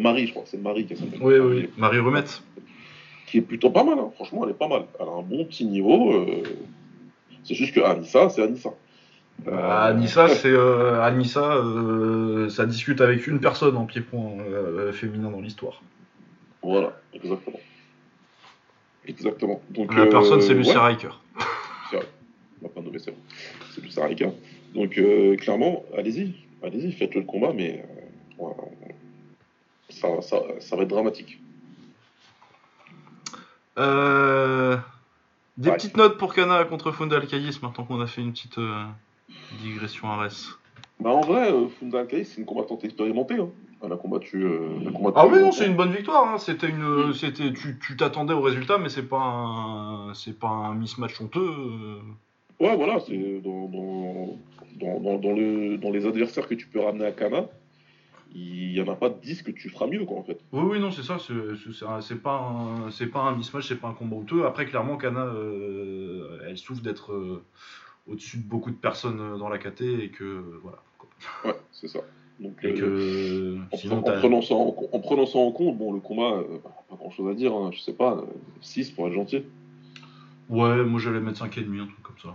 Marie, 0.00 0.26
je 0.26 0.32
crois, 0.32 0.44
c'est 0.46 0.60
Marie 0.60 0.86
qui 0.86 0.96
s'appelle. 0.96 1.20
Oui, 1.22 1.38
oui, 1.38 1.70
Marie 1.76 1.98
Remette 1.98 2.42
qui 3.28 3.38
est 3.38 3.42
plutôt 3.42 3.70
pas 3.70 3.84
mal. 3.84 3.98
Hein. 3.98 4.10
Franchement, 4.14 4.42
elle 4.44 4.50
est 4.50 4.58
pas 4.58 4.68
mal. 4.68 4.84
Elle 4.98 5.06
a 5.06 5.10
un 5.10 5.22
bon 5.22 5.44
petit 5.44 5.66
niveau. 5.66 6.12
Euh. 6.12 6.42
C'est 7.44 7.54
juste 7.54 7.74
que 7.74 7.80
Anissa, 7.80 8.28
c'est 8.30 8.42
Anissa. 8.42 8.70
Euh... 9.46 9.86
Anissa, 9.86 10.28
c'est 10.28 10.48
euh, 10.48 11.00
Anissa, 11.02 11.54
euh, 11.54 12.48
ça 12.48 12.66
discute 12.66 13.00
avec 13.00 13.26
une 13.26 13.40
personne 13.40 13.76
en 13.76 13.84
pied-point 13.84 14.38
féminin 14.92 15.30
dans 15.30 15.40
l'histoire. 15.40 15.80
Voilà, 16.62 16.98
exactement. 17.14 17.60
Exactement. 19.08 19.60
Donc, 19.70 19.94
La 19.94 20.06
personne, 20.06 20.40
c'est 20.40 20.54
Lucia 20.54 20.82
Riker. 20.82 21.20
C'est 21.90 21.96
vrai. 21.96 22.06
On 22.62 22.68
va 22.68 22.74
pas 22.74 22.80
nommer 22.80 22.98
ça. 22.98 23.10
C'est 23.74 23.82
Lucia 23.82 24.04
Riker. 24.04 24.30
Donc, 24.74 25.00
clairement, 25.38 25.84
allez-y. 25.96 26.34
Allez-y, 26.62 26.92
faites 26.92 27.14
le 27.14 27.22
combat, 27.22 27.52
mais 27.54 27.84
ça, 29.88 30.22
ça, 30.22 30.42
ça 30.60 30.76
va 30.76 30.82
être 30.82 30.88
dramatique. 30.88 31.40
Euh, 33.78 34.76
des 35.56 35.70
petites 35.70 35.96
notes 35.96 36.18
pour 36.18 36.34
Kana 36.34 36.64
contre 36.64 36.92
Funda 36.92 37.16
Alcaïs, 37.16 37.62
maintenant 37.62 37.84
qu'on 37.84 38.00
a 38.00 38.06
fait 38.06 38.20
une 38.20 38.32
petite 38.32 38.58
euh, 38.58 38.84
digression 39.62 40.08
à 40.08 40.16
Res. 40.16 40.58
Bah 41.00 41.10
en 41.10 41.20
vrai, 41.20 41.52
euh, 41.52 41.68
Funda 41.68 42.00
Alcaïs, 42.00 42.28
c'est 42.28 42.40
une 42.40 42.46
combattante 42.46 42.84
expérimentée. 42.84 43.36
Hein. 43.36 43.50
Elle 43.82 43.92
a 43.92 43.96
combattu. 43.96 44.44
ah 45.14 45.26
oui, 45.26 45.40
non, 45.40 45.52
c'est 45.52 45.66
une 45.66 45.76
bonne 45.76 45.92
victoire. 45.92 46.28
Hein. 46.28 46.38
C'était 46.38 46.68
une, 46.68 47.12
c'était, 47.14 47.52
tu, 47.52 47.96
t'attendais 47.96 48.34
au 48.34 48.40
résultat, 48.40 48.78
mais 48.78 48.88
c'est 48.88 49.08
pas 49.08 49.20
un, 49.20 50.14
c'est 50.14 50.38
pas 50.38 50.48
un 50.48 50.74
mismatch 50.74 51.20
honteux. 51.20 52.00
Ouais, 52.58 52.74
voilà, 52.76 52.98
c'est 52.98 53.40
dans, 53.40 53.68
dans, 53.68 55.18
dans, 55.18 55.32
le, 55.32 55.76
dans 55.76 55.90
les 55.90 56.06
adversaires 56.06 56.48
que 56.48 56.54
tu 56.54 56.66
peux 56.66 56.80
ramener 56.80 57.06
à 57.06 57.12
Kana 57.12 57.46
il 58.34 58.72
n'y 58.72 58.80
en 58.80 58.92
a 58.92 58.96
pas 58.96 59.08
10 59.08 59.42
que 59.42 59.50
tu 59.50 59.68
feras 59.70 59.86
mieux, 59.86 60.04
quoi, 60.04 60.18
en 60.18 60.22
fait. 60.22 60.38
Oui, 60.52 60.62
oui, 60.64 60.80
non, 60.80 60.90
c'est 60.90 61.02
ça. 61.02 61.18
C'est 61.18 62.22
pas, 62.22 62.36
un, 62.36 63.06
pas 63.06 63.20
un 63.20 63.36
mismatch, 63.36 63.68
c'est 63.68 63.80
pas 63.80 63.88
un 63.88 63.94
combat 63.94 64.16
honteux. 64.16 64.46
Après, 64.46 64.66
clairement, 64.66 64.96
Kana, 64.96 65.24
euh, 65.24 66.38
elle 66.46 66.58
souffre 66.58 66.82
d'être 66.82 67.12
euh, 67.12 67.42
au-dessus 68.06 68.38
de 68.38 68.44
beaucoup 68.44 68.70
de 68.70 68.76
personnes 68.76 69.20
euh, 69.20 69.38
dans 69.38 69.48
la 69.48 69.58
KT 69.58 69.82
et 69.82 70.10
que, 70.10 70.60
voilà. 70.62 70.78
Ouais, 71.44 71.58
c'est 71.72 71.88
ça. 71.88 72.00
Donc, 72.40 72.64
en, 73.90 74.02
prenant 74.02 74.42
ça 74.42 74.54
en, 74.54 75.00
prenant 75.00 75.26
ça 75.26 75.38
en 75.38 75.50
compte, 75.50 75.76
bon, 75.76 75.92
le 75.92 76.00
combat, 76.00 76.40
pas 76.88 76.96
grand 76.96 77.10
chose 77.10 77.30
à 77.30 77.34
dire, 77.34 77.52
hein, 77.52 77.70
je 77.72 77.80
sais 77.80 77.92
pas, 77.92 78.22
6 78.60 78.90
pour 78.92 79.08
être 79.08 79.14
gentil. 79.14 79.42
Ouais, 80.48 80.84
moi 80.84 81.00
j'allais 81.00 81.20
mettre 81.20 81.44
5,5, 81.44 81.80
un 81.80 81.86
truc 81.86 82.02
comme 82.02 82.18
ça. 82.22 82.28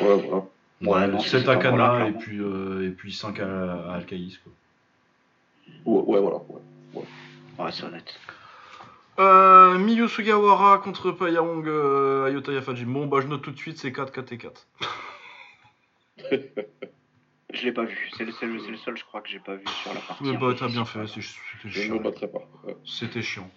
Ouais, 0.00 0.22
voilà. 0.22 0.44
Ouais, 0.82 1.08
non, 1.10 1.20
7 1.20 1.48
à 1.48 1.56
Kana 1.56 2.08
et, 2.08 2.12
puis, 2.12 2.38
et 2.38 2.90
puis 2.90 3.12
5 3.12 3.40
à, 3.40 3.90
à 3.90 3.94
Alcaïs, 3.94 4.38
quoi. 4.38 4.52
Ouais, 5.84 6.20
voilà. 6.20 6.36
Ouais, 6.94 7.02
ouais. 7.58 7.72
c'est 7.72 7.84
honnête. 7.84 8.14
Euh, 9.18 9.78
Miyu 9.78 10.08
Sugawara 10.08 10.78
contre 10.78 11.10
Payahong 11.10 11.66
euh, 11.66 12.26
Ayota 12.26 12.52
Yafaji. 12.52 12.84
Bon, 12.84 13.06
bah 13.06 13.18
je 13.20 13.26
note 13.26 13.42
tout 13.42 13.50
de 13.50 13.58
suite, 13.58 13.78
c'est 13.78 13.92
4, 13.92 14.12
4 14.12 14.32
et 14.32 14.38
4. 14.38 14.66
je 17.52 17.64
l'ai 17.64 17.72
pas 17.72 17.84
vu. 17.84 18.10
C'est 18.16 18.24
le, 18.24 18.32
seul, 18.32 18.52
le 18.52 18.76
seul, 18.76 18.96
je 18.96 19.04
crois, 19.04 19.20
que 19.20 19.28
j'ai 19.28 19.40
pas 19.40 19.54
vu 19.56 19.64
sur 19.82 19.94
la 19.94 20.00
partie. 20.00 20.36
bah, 20.36 20.54
t'as 20.58 20.68
bien 20.68 20.84
fait. 20.84 21.06
C'était 21.06 21.22
chiant. 21.22 21.44
Je 21.64 21.92
ne 21.92 21.98
battrai 21.98 22.28
pas. 22.28 22.40
C'était 22.84 23.22
chiant. 23.22 23.50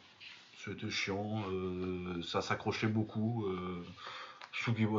C'était 0.58 0.90
chiant. 0.90 1.44
Euh, 1.52 2.22
ça 2.24 2.42
s'accrochait 2.42 2.88
beaucoup. 2.88 3.46
Euh, 3.48 3.84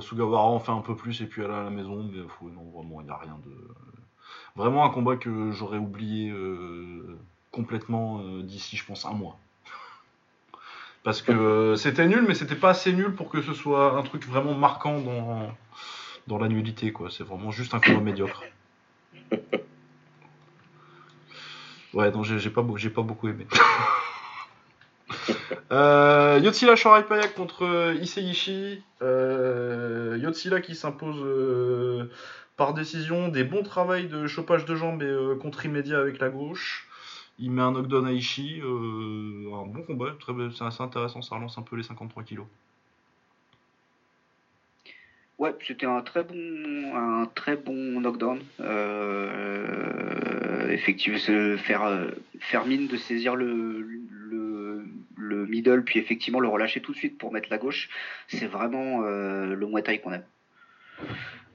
Sugawara 0.00 0.44
en 0.44 0.58
fait 0.58 0.72
un 0.72 0.80
peu 0.80 0.96
plus 0.96 1.20
et 1.20 1.26
puis 1.26 1.42
elle 1.42 1.50
est 1.50 1.54
à 1.54 1.64
la 1.64 1.70
maison. 1.70 2.08
Mais 2.12 2.18
non, 2.50 2.70
vraiment, 2.74 3.00
il 3.00 3.04
n'y 3.04 3.10
a 3.10 3.16
rien 3.16 3.38
de. 3.44 3.52
Vraiment 4.56 4.84
un 4.84 4.90
combat 4.90 5.16
que 5.16 5.50
j'aurais 5.50 5.78
oublié 5.78 6.30
euh, 6.30 7.18
complètement 7.50 8.22
d'ici, 8.42 8.76
je 8.76 8.84
pense, 8.84 9.06
un 9.06 9.12
mois. 9.12 9.38
Parce 11.02 11.20
que 11.20 11.32
euh, 11.32 11.76
c'était 11.76 12.06
nul, 12.06 12.24
mais 12.26 12.34
c'était 12.34 12.54
pas 12.54 12.70
assez 12.70 12.92
nul 12.92 13.14
pour 13.14 13.28
que 13.28 13.42
ce 13.42 13.54
soit 13.54 13.96
un 13.96 14.02
truc 14.02 14.24
vraiment 14.24 14.54
marquant 14.54 15.00
dans, 15.00 15.52
dans 16.28 16.38
la 16.38 16.48
nullité, 16.48 16.92
quoi. 16.92 17.10
C'est 17.10 17.24
vraiment 17.24 17.50
juste 17.50 17.74
un 17.74 17.80
combat 17.80 18.00
médiocre. 18.00 18.44
Ouais, 21.94 22.10
non, 22.10 22.22
j'ai 22.22 22.48
pas, 22.48 22.62
beaucoup 22.62 23.28
aimé. 23.28 23.46
euh, 25.72 26.40
Yotsila 26.42 26.74
Shorai 26.74 27.06
Payak 27.06 27.34
contre 27.34 27.66
euh, 27.66 27.94
Iseishi. 28.00 28.82
Euh, 29.02 30.16
Yotsila 30.18 30.62
qui 30.62 30.74
s'impose 30.74 31.22
euh, 31.22 32.10
par 32.56 32.72
décision. 32.72 33.28
Des 33.28 33.44
bons 33.44 33.62
travails 33.62 34.08
de 34.08 34.26
chopage 34.26 34.64
de 34.64 34.74
jambes 34.74 35.02
et 35.02 35.38
contre 35.38 35.66
immédiat 35.66 35.98
avec 35.98 36.18
la 36.18 36.30
gauche. 36.30 36.88
Il 37.38 37.50
met 37.50 37.60
un 37.60 37.72
knockdown 37.72 38.06
à 38.06 38.12
Ishii. 38.12 38.62
Euh, 38.62 39.54
un 39.54 39.66
bon 39.66 39.82
combat, 39.82 40.14
c'est 40.56 40.64
assez 40.64 40.82
intéressant, 40.82 41.20
ça 41.20 41.34
relance 41.34 41.58
un 41.58 41.62
peu 41.62 41.76
les 41.76 41.82
53 41.82 42.22
kilos. 42.22 42.46
Ouais, 45.42 45.54
c'était 45.66 45.86
un 45.86 46.02
très 46.02 46.22
bon, 46.22 46.36
un 46.94 47.26
très 47.34 47.56
bon 47.56 48.00
knockdown. 48.00 48.38
Euh, 48.60 50.68
effectivement, 50.70 51.18
faire, 51.58 51.82
euh, 51.82 52.12
faire 52.38 52.64
mine 52.64 52.86
de 52.86 52.96
saisir 52.96 53.34
le, 53.34 53.80
le, 53.80 54.84
le, 55.16 55.46
middle, 55.46 55.82
puis 55.82 55.98
effectivement 55.98 56.38
le 56.38 56.46
relâcher 56.46 56.80
tout 56.80 56.92
de 56.92 56.96
suite 56.96 57.18
pour 57.18 57.32
mettre 57.32 57.48
la 57.50 57.58
gauche, 57.58 57.90
c'est 58.28 58.46
vraiment 58.46 59.00
le 59.00 59.66
Muay 59.66 59.98
qu'on 59.98 60.12
aime. 60.12 60.22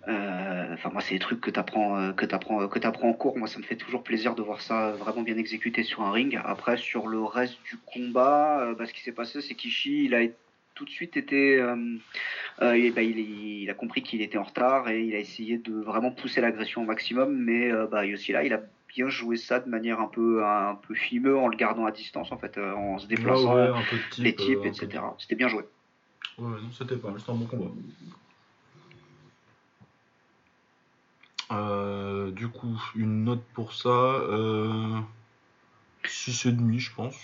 Euh, 0.07 0.73
enfin, 0.73 0.89
moi, 0.91 1.01
c'est 1.01 1.15
des 1.15 1.19
trucs 1.19 1.41
que 1.41 1.51
tu 1.51 1.59
apprends, 1.59 1.97
euh, 1.97 2.13
que 2.13 2.25
apprends, 2.33 2.67
que 2.67 2.85
apprends 2.85 3.09
en 3.09 3.13
cours. 3.13 3.37
Moi, 3.37 3.47
ça 3.47 3.59
me 3.59 3.63
fait 3.63 3.75
toujours 3.75 4.03
plaisir 4.03 4.35
de 4.35 4.41
voir 4.41 4.61
ça 4.61 4.91
vraiment 4.91 5.21
bien 5.21 5.37
exécuté 5.37 5.83
sur 5.83 6.01
un 6.01 6.11
ring. 6.11 6.39
Après, 6.45 6.77
sur 6.77 7.07
le 7.07 7.21
reste 7.21 7.61
du 7.63 7.77
combat, 7.85 8.61
euh, 8.61 8.75
bah, 8.75 8.85
ce 8.85 8.93
qui 8.93 9.01
s'est 9.01 9.11
passé, 9.11 9.41
c'est 9.41 9.55
qu'Ishi, 9.55 10.05
il 10.05 10.15
a 10.15 10.21
tout 10.77 10.85
de 10.85 10.89
suite 10.91 11.17
été, 11.17 11.59
bah, 12.59 12.75
il, 12.77 13.69
a 13.69 13.73
compris 13.73 14.03
qu'il 14.03 14.21
était 14.21 14.37
en 14.37 14.43
retard 14.43 14.89
et 14.89 15.03
il 15.03 15.15
a 15.15 15.19
essayé 15.19 15.57
de 15.57 15.73
vraiment 15.73 16.11
pousser 16.11 16.39
l'agression 16.39 16.83
au 16.83 16.85
maximum. 16.85 17.35
Mais 17.35 17.71
bah, 17.91 18.03
aussi 18.13 18.31
là, 18.31 18.43
il 18.43 18.53
a 18.53 18.61
bien 18.87 19.09
joué 19.09 19.37
ça 19.37 19.59
de 19.59 19.67
manière 19.69 19.99
un 19.99 20.07
peu, 20.07 20.45
un 20.45 20.75
peu 20.75 20.93
fimeux 20.93 21.35
en 21.35 21.47
le 21.47 21.57
gardant 21.57 21.85
à 21.85 21.91
distance, 21.91 22.31
en 22.31 22.37
fait, 22.37 22.59
en 22.59 22.99
se 22.99 23.07
déplaçant, 23.07 23.55
les 24.19 24.35
types, 24.35 24.65
etc. 24.65 25.03
C'était 25.17 25.35
bien 25.35 25.47
joué. 25.47 25.63
Ouais, 26.37 26.45
non, 26.61 26.71
c'était 26.71 26.97
pas 26.97 27.11
c'était 27.17 27.31
un 27.31 27.35
bon 27.35 27.45
combat. 27.47 27.71
Euh, 31.51 32.31
du 32.31 32.47
coup, 32.49 32.79
une 32.95 33.23
note 33.23 33.43
pour 33.53 33.73
ça, 33.73 33.89
euh, 33.89 34.99
6,5 36.03 36.77
je 36.77 36.93
pense. 36.93 37.15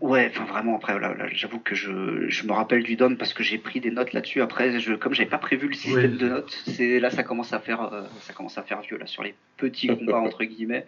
Ouais, 0.00 0.30
enfin 0.30 0.44
vraiment, 0.44 0.76
après, 0.76 0.94
j'avoue 1.32 1.58
que 1.58 1.74
je, 1.74 1.90
me 1.90 2.52
rappelle 2.52 2.84
du 2.84 2.94
Dom 2.94 3.16
parce 3.16 3.34
que 3.34 3.42
j'ai 3.42 3.58
pris 3.58 3.80
des 3.80 3.90
notes 3.90 4.12
là-dessus. 4.12 4.40
Après, 4.42 4.78
je, 4.78 4.94
comme 4.94 5.12
j'avais 5.12 5.28
pas 5.28 5.38
prévu 5.38 5.68
le 5.68 5.74
système 5.74 6.16
de 6.16 6.28
notes, 6.28 6.62
c'est 6.66 7.00
là 7.00 7.10
ça 7.10 7.24
commence 7.24 7.52
à 7.52 7.58
faire 7.58 7.92
euh, 7.92 8.02
ça 8.20 8.32
commence 8.32 8.58
à 8.58 8.62
faire 8.62 8.80
vieux 8.80 8.96
là 8.96 9.06
sur 9.06 9.24
les 9.24 9.34
petits 9.56 9.88
combats 9.98 10.20
entre 10.20 10.44
guillemets. 10.44 10.86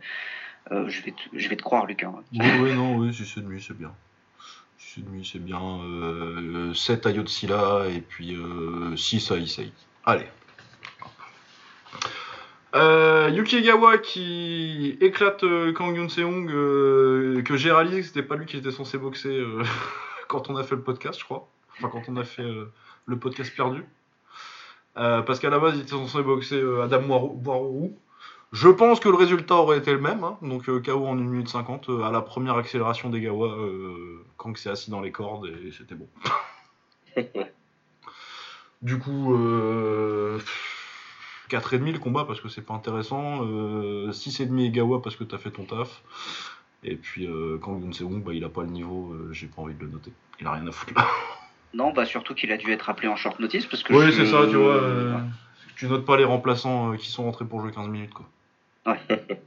Euh, 0.71 0.89
je 0.89 1.03
vais 1.03 1.11
te, 1.11 1.23
je 1.33 1.49
vais 1.49 1.57
te 1.57 1.63
croire, 1.63 1.87
Lucas. 1.87 2.13
Oui, 2.33 2.47
oui, 2.61 2.75
non, 2.75 2.97
oui, 2.97 3.11
6,5 3.11 3.59
c'est 3.59 3.77
bien. 3.77 3.93
6,5 4.79 5.33
c'est 5.33 5.45
bien. 5.45 6.75
7 6.75 7.07
à 7.07 7.11
Yotsila 7.11 7.87
et 7.89 8.03
puis 8.03 8.37
6 8.97 9.33
à 9.33 9.39
Issei. 9.39 9.73
Allez. 10.05 10.27
Euh, 12.75 13.31
Yuki 13.33 13.57
Egawa 13.57 13.99
qui 13.99 14.97
éclate 15.01 15.43
euh, 15.43 15.73
Kang 15.73 15.97
Yoon 15.97 16.09
Seong, 16.09 16.49
euh, 16.51 17.43
que 17.43 17.57
j'ai 17.57 17.73
réalisé 17.73 18.01
que 18.01 18.07
c'était 18.07 18.23
pas 18.23 18.37
lui 18.37 18.47
qui 18.47 18.57
était 18.57 18.71
censé 18.71 18.97
boxer 18.97 19.45
quand 20.29 20.51
on 20.51 20.57
a 20.57 20.63
fait 20.63 20.77
le 20.77 20.83
podcast, 20.83 21.19
je 21.19 21.25
crois. 21.25 21.49
Enfin, 21.79 21.89
quand 21.89 22.03
on 22.09 22.17
a 22.17 22.25
fait 22.25 22.47
le 23.07 23.19
podcast 23.19 23.55
perdu. 23.55 23.85
parce 24.95 25.41
qu'à 25.41 25.51
la 25.51 25.59
base, 25.59 25.75
il 25.77 25.83
était 25.83 25.91
censé 25.91 26.23
boxer 26.23 26.63
Adam 26.83 27.03
Boirourou. 27.35 27.99
Je 28.53 28.69
pense 28.69 28.99
que 28.99 29.09
le 29.09 29.15
résultat 29.15 29.55
aurait 29.55 29.79
été 29.79 29.93
le 29.93 30.01
même, 30.01 30.25
hein. 30.25 30.37
donc 30.43 30.65
KO 30.65 31.07
en 31.07 31.13
1 31.13 31.21
minute 31.21 31.49
50 31.49 31.89
à 32.05 32.11
la 32.11 32.21
première 32.21 32.57
accélération 32.57 33.09
d'Egawa, 33.09 33.57
Kang 34.37 34.57
s'est 34.57 34.71
assis 34.71 34.91
dans 34.91 35.01
les 35.01 35.13
cordes 35.13 35.47
et 35.47 35.71
c'était 35.71 35.95
bon. 35.95 36.09
du 38.83 38.99
coup, 38.99 39.37
4,5 41.51 41.93
le 41.93 41.99
combat 41.99 42.25
parce 42.25 42.41
que 42.41 42.49
c'est 42.49 42.65
pas 42.65 42.75
intéressant, 42.75 43.45
euh, 43.45 44.11
6,5 44.13 44.67
Egawa 44.67 45.03
parce 45.03 45.17
que 45.17 45.25
t'as 45.25 45.39
fait 45.39 45.51
ton 45.51 45.65
taf, 45.65 46.03
et 46.83 46.97
puis 46.97 47.27
euh, 47.27 47.59
quand 47.61 47.79
Yoon 47.79 48.19
bah, 48.19 48.33
il 48.33 48.45
a 48.45 48.49
pas 48.49 48.63
le 48.63 48.69
niveau, 48.69 49.13
euh, 49.13 49.33
j'ai 49.33 49.47
pas 49.47 49.63
envie 49.63 49.75
de 49.75 49.81
le 49.81 49.89
noter. 49.89 50.13
Il 50.41 50.47
a 50.47 50.53
rien 50.53 50.67
à 50.67 50.73
foutre 50.73 50.95
là. 50.95 51.07
Non, 51.73 51.93
bah 51.93 52.05
surtout 52.05 52.35
qu'il 52.35 52.51
a 52.51 52.57
dû 52.57 52.73
être 52.73 52.91
appelé 52.91 53.07
en 53.07 53.15
short 53.15 53.39
notice 53.39 53.65
parce 53.65 53.85
que. 53.85 53.95
Oui, 53.95 54.13
c'est 54.13 54.27
ça, 54.27 54.45
tu 54.49 54.57
vois. 54.57 54.75
Euh, 54.75 55.17
tu 55.77 55.87
notes 55.87 56.05
pas 56.05 56.17
les 56.17 56.25
remplaçants 56.25 56.97
qui 56.97 57.09
sont 57.09 57.23
rentrés 57.23 57.45
pour 57.45 57.61
jouer 57.61 57.71
15 57.71 57.87
minutes 57.87 58.13
quoi. 58.13 58.29
Ouais. 58.87 58.99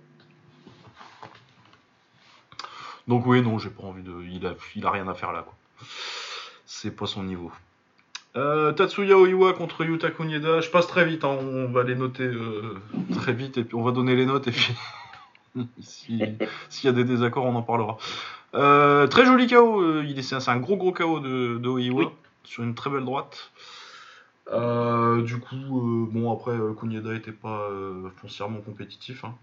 Donc 3.09 3.25
oui, 3.25 3.41
non, 3.41 3.59
j'ai 3.59 3.69
pas 3.69 3.83
envie 3.83 4.03
de. 4.03 4.23
Il 4.23 4.45
a, 4.45 4.53
il 4.73 4.85
a 4.85 4.91
rien 4.91 5.05
à 5.09 5.13
faire 5.13 5.33
là 5.33 5.41
quoi. 5.41 5.53
C'est 6.65 6.95
pas 6.95 7.07
son 7.07 7.23
niveau. 7.23 7.51
Euh, 8.35 8.71
Tatsuya 8.71 9.17
Oiwa 9.17 9.53
contre 9.53 9.85
Yuta 9.85 10.09
Kunieda. 10.09 10.61
Je 10.61 10.69
passe 10.69 10.87
très 10.87 11.05
vite, 11.05 11.23
hein. 11.23 11.37
on 11.39 11.71
va 11.71 11.83
les 11.83 11.95
noter 11.95 12.23
euh, 12.23 12.81
très 13.13 13.33
vite 13.33 13.57
et 13.57 13.63
puis 13.63 13.75
on 13.75 13.83
va 13.83 13.91
donner 13.91 14.15
les 14.15 14.25
notes 14.25 14.47
et 14.47 14.51
puis 14.51 14.73
s'il 15.79 16.19
y 16.19 16.87
a 16.87 16.91
des 16.91 17.03
désaccords, 17.03 17.45
on 17.45 17.55
en 17.55 17.61
parlera. 17.61 17.97
Euh, 18.55 19.05
très 19.07 19.25
joli 19.25 19.47
KO, 19.47 20.01
c'est 20.21 20.49
un 20.49 20.57
gros 20.57 20.77
gros 20.77 20.91
KO 20.91 21.19
de, 21.19 21.59
de 21.59 21.69
Oiwa 21.69 22.11
sur 22.43 22.63
une 22.63 22.73
très 22.73 22.89
belle 22.89 23.05
droite. 23.05 23.51
du 24.49 25.39
coup, 25.39 26.09
bon 26.11 26.33
après 26.33 26.57
Kunieda 26.79 27.13
était 27.13 27.31
pas 27.31 27.69
foncièrement 28.17 28.61
compétitif. 28.61 29.23
Hein. 29.25 29.35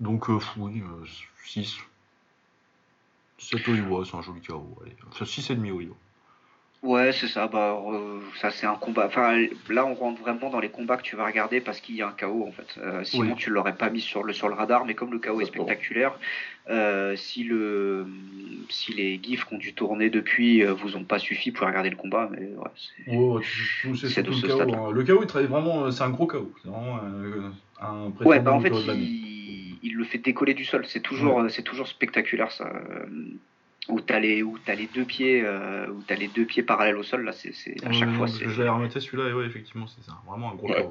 Donc 0.00 0.26
oui, 0.56 0.82
6. 1.44 1.78
7 3.38 3.68
Oiwa, 3.68 4.04
c'est 4.04 4.16
un 4.16 4.22
joli 4.22 4.40
KO. 4.40 4.76
Allez. 4.82 4.96
6,5 5.24 5.70
Oiwa. 5.70 5.94
Ouais, 6.82 7.12
c'est 7.12 7.26
ça. 7.26 7.46
Bah, 7.46 7.78
ça, 8.40 8.50
c'est 8.50 8.66
un 8.66 8.74
combat. 8.74 9.04
Enfin, 9.06 9.36
là, 9.68 9.84
on 9.84 9.94
rentre 9.94 10.18
vraiment 10.22 10.48
dans 10.48 10.60
les 10.60 10.70
combats 10.70 10.96
que 10.96 11.02
tu 11.02 11.14
vas 11.14 11.26
regarder 11.26 11.60
parce 11.60 11.78
qu'il 11.80 11.94
y 11.96 12.00
a 12.00 12.08
un 12.08 12.12
chaos 12.12 12.46
en 12.46 12.52
fait. 12.52 12.78
Euh, 12.78 13.04
sinon, 13.04 13.34
tu 13.34 13.50
l'aurais 13.50 13.74
pas 13.74 13.90
mis 13.90 14.00
sur 14.00 14.22
le 14.22 14.32
sur 14.32 14.48
le 14.48 14.54
radar. 14.54 14.86
Mais 14.86 14.94
comme 14.94 15.12
le 15.12 15.18
chaos 15.18 15.42
est 15.42 15.46
spectaculaire, 15.46 16.18
euh, 16.70 17.16
si 17.16 17.44
le 17.44 18.06
si 18.70 18.94
les 18.94 19.20
gifs 19.22 19.44
qui 19.44 19.54
ont 19.54 19.58
dû 19.58 19.74
tourner 19.74 20.08
depuis 20.08 20.64
euh, 20.64 20.72
vous 20.72 20.96
ont 20.96 21.04
pas 21.04 21.18
suffi 21.18 21.50
pour 21.52 21.66
regarder 21.66 21.90
le 21.90 21.96
combat, 21.96 22.30
mais 22.30 22.48
ouais, 22.56 23.42
c'est 23.94 24.22
de 24.22 24.32
ce 24.32 24.46
chaos, 24.46 24.60
hein. 24.60 24.90
Le 24.90 25.02
chaos, 25.02 25.20
il 25.22 25.26
travaille 25.26 25.48
vraiment. 25.48 25.90
C'est 25.90 26.04
un 26.04 26.10
gros 26.10 26.26
chaos. 26.26 26.50
C'est 26.62 26.70
vraiment 26.70 26.98
un, 27.82 28.10
Ouais, 28.24 28.40
bah 28.40 28.52
en 28.52 28.60
fait, 28.60 28.72
il, 28.94 29.76
il, 29.82 29.96
le 29.96 30.04
fait 30.04 30.18
décoller 30.18 30.54
du 30.54 30.64
sol. 30.64 30.86
C'est 30.86 31.00
toujours 31.00 31.44
c'est 31.50 31.62
toujours 31.62 31.88
spectaculaire 31.88 32.50
ça 32.52 32.72
où 33.90 34.00
tu 34.00 34.12
as, 34.12 34.20
les 34.20 34.88
deux 34.94 35.04
pieds 35.04 35.42
euh, 35.44 35.86
où 35.88 36.02
as 36.08 36.14
les 36.14 36.28
deux 36.28 36.44
pieds 36.44 36.62
parallèles 36.62 36.96
au 36.96 37.02
sol 37.02 37.24
là 37.24 37.32
c'est 37.32 37.52
à 37.84 37.92
chaque 37.92 38.12
fois 38.12 38.28
c'est 38.28 38.48
je 38.48 38.58
l'avais 38.58 38.70
remonté 38.70 39.00
celui-là 39.00 39.28
et 39.28 39.32
ouais 39.32 39.46
effectivement 39.46 39.86
c'est 39.86 40.02
ça 40.02 40.16
vraiment 40.26 40.52
un 40.52 40.54
gros 40.54 40.68
ouais. 40.68 40.88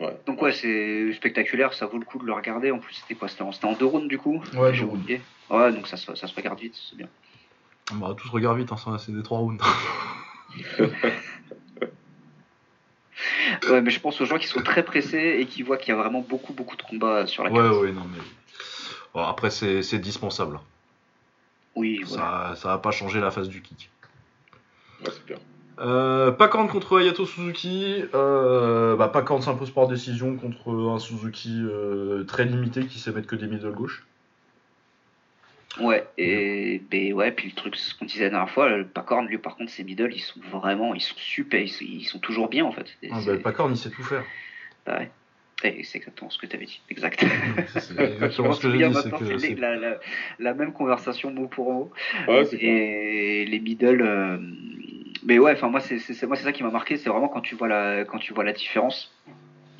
Ouais. 0.00 0.18
Donc 0.26 0.40
ouais, 0.40 0.52
c'est 0.52 1.12
spectaculaire, 1.12 1.74
ça 1.74 1.84
vaut 1.84 1.98
le 1.98 2.06
coup 2.06 2.18
de 2.18 2.24
le 2.24 2.32
regarder. 2.32 2.70
En 2.70 2.78
plus, 2.78 2.94
c'était 2.94 3.14
quoi 3.14 3.28
C'était 3.28 3.42
en, 3.42 3.72
deux 3.74 3.84
rounds 3.84 4.08
du 4.08 4.16
coup 4.16 4.42
Ouais, 4.54 4.72
j'ai 4.72 4.84
oublié. 4.84 5.20
Ouais, 5.50 5.70
donc 5.72 5.86
ça, 5.86 5.98
ça 5.98 6.14
se 6.14 6.34
regarde 6.34 6.58
vite, 6.58 6.74
c'est 6.88 6.96
bien. 6.96 7.08
Bah, 7.94 8.14
tout 8.16 8.26
se 8.26 8.32
regarde 8.32 8.56
vite, 8.56 8.72
hein, 8.72 8.96
c'est 8.98 9.12
des 9.12 9.22
trois 9.22 9.40
rounds. 9.40 9.62
ouais, 13.68 13.82
mais 13.82 13.90
je 13.90 14.00
pense 14.00 14.18
aux 14.22 14.24
gens 14.24 14.38
qui 14.38 14.46
sont 14.46 14.62
très 14.62 14.84
pressés 14.84 15.36
et 15.38 15.44
qui 15.44 15.62
voient 15.62 15.76
qu'il 15.76 15.90
y 15.90 15.92
a 15.92 16.00
vraiment 16.00 16.22
beaucoup, 16.22 16.54
beaucoup 16.54 16.76
de 16.76 16.82
combats 16.82 17.26
sur 17.26 17.44
la 17.44 17.50
carte. 17.50 17.62
Ouais, 17.62 17.78
ouais, 17.78 17.92
non, 17.92 18.06
mais. 18.10 18.22
Bon, 19.12 19.20
après, 19.22 19.50
c'est 19.50 19.98
dispensable. 19.98 20.60
Oui, 21.76 22.02
ça, 22.06 22.54
ça 22.56 22.68
va 22.68 22.78
pas 22.78 22.90
changer 22.90 23.20
la 23.20 23.30
phase 23.30 23.48
du 23.48 23.62
kick. 23.62 23.90
Ouais, 25.02 25.10
c'est 25.10 25.36
Euh, 25.78 26.30
Pacorn 26.32 26.68
contre 26.68 27.00
Hayato 27.00 27.24
Suzuki. 27.26 28.04
Euh, 28.14 28.96
bah, 28.96 29.08
Pacorn 29.08 29.40
s'impose 29.40 29.70
par 29.70 29.88
décision 29.88 30.36
contre 30.36 30.70
un 30.70 30.98
Suzuki 30.98 31.62
euh, 31.62 32.24
très 32.24 32.44
limité 32.44 32.86
qui 32.86 32.98
sait 32.98 33.12
mettre 33.12 33.28
que 33.28 33.36
des 33.36 33.46
middle 33.46 33.72
gauche. 33.72 34.04
Ouais, 35.78 36.04
et 36.18 36.82
ben 36.90 37.12
ouais, 37.12 37.30
puis 37.30 37.48
le 37.48 37.54
truc, 37.54 37.76
ce 37.76 37.94
qu'on 37.94 38.04
disait 38.04 38.24
la 38.24 38.30
dernière 38.30 38.50
fois, 38.50 38.68
le 38.68 38.84
Pacorn, 38.84 39.26
lui, 39.26 39.38
par 39.38 39.54
contre, 39.54 39.70
ses 39.70 39.84
middle, 39.84 40.12
ils 40.12 40.20
sont 40.20 40.40
vraiment, 40.50 40.94
ils 40.94 41.00
sont 41.00 41.14
super, 41.16 41.60
ils 41.60 42.04
sont, 42.04 42.18
toujours 42.18 42.48
bien, 42.48 42.64
en 42.64 42.72
fait. 42.72 42.86
Ah, 43.10 43.20
bah, 43.24 43.32
le 43.32 43.38
Pacorn, 43.38 43.70
il 43.70 43.76
sait 43.76 43.90
tout 43.90 44.02
faire. 44.02 44.24
Bah 44.84 44.98
ouais. 44.98 45.10
C'est 45.62 45.76
exactement 45.94 46.30
ce 46.30 46.38
que 46.38 46.46
tu 46.46 46.56
avais 46.56 46.64
dit. 46.64 46.80
Exact. 46.88 47.24
C'est 47.68 47.98
exactement 48.00 48.52
ce 48.54 48.62
que 48.62 48.70
j'ai 48.70 48.88
dit. 48.88 49.40
C'est 49.40 49.54
la, 49.56 49.76
la, 49.76 49.98
la, 50.38 50.54
même 50.54 50.72
conversation 50.72 51.30
mot 51.30 51.48
pour 51.48 51.72
mot. 51.72 51.92
Ouais, 52.28 52.46
et 52.54 53.44
les 53.44 53.60
middle. 53.60 54.00
Euh, 54.00 54.38
mais 55.24 55.38
ouais, 55.38 55.52
enfin 55.52 55.68
moi 55.68 55.80
c'est 55.80 55.96
moi 56.26 56.36
c'est 56.36 56.44
ça 56.44 56.52
qui 56.52 56.62
m'a 56.62 56.70
marqué, 56.70 56.96
c'est 56.96 57.10
vraiment 57.10 57.28
quand 57.28 57.42
tu 57.42 57.54
vois 57.54 57.68
la 57.68 58.04
quand 58.06 58.18
tu 58.18 58.32
vois 58.32 58.44
la 58.44 58.54
différence, 58.54 59.14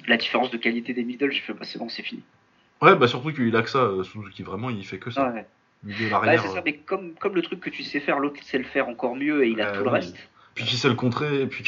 la 0.07 0.19
différence 0.19 0.51
de 0.51 0.59
qualité 0.59 0.93
des 0.93 1.02
middle, 1.02 1.32
je 1.32 1.40
fais 1.40 1.55
bah 1.55 1.61
c'est 1.62 1.78
bon, 1.78 1.89
c'est 1.89 2.02
fini. 2.02 2.23
Ouais, 2.82 2.94
bah 2.94 3.09
surtout 3.09 3.32
qu'il 3.32 3.55
a 3.57 3.62
que 3.62 3.70
ça, 3.70 3.78
euh, 3.78 4.02
Suzuki 4.02 4.43
vraiment 4.43 4.69
il 4.69 4.85
fait 4.85 4.98
que 4.98 5.11
ça. 5.11 5.32
Ouais. 5.32 5.47
c'est 5.86 6.09
ça, 6.11 6.59
euh. 6.59 6.62
mais 6.65 6.74
comme, 6.77 7.15
comme 7.15 7.35
le 7.35 7.43
truc 7.43 7.61
que 7.61 7.70
tu 7.70 7.82
sais 7.82 8.01
faire, 8.01 8.19
l'autre 8.19 8.43
sait 8.43 8.59
le 8.59 8.65
faire 8.65 8.89
encore 8.89 9.16
mieux 9.16 9.44
et 9.44 9.48
il 9.48 9.61
a 9.62 9.70
tout 9.70 9.85
le 9.85 9.90
reste. 9.90 10.16
Puis 10.55 10.65
qui 10.65 10.77
sait 10.77 10.89
le 10.89 10.94
contrer, 10.94 11.43
et 11.43 11.47
puis. 11.47 11.65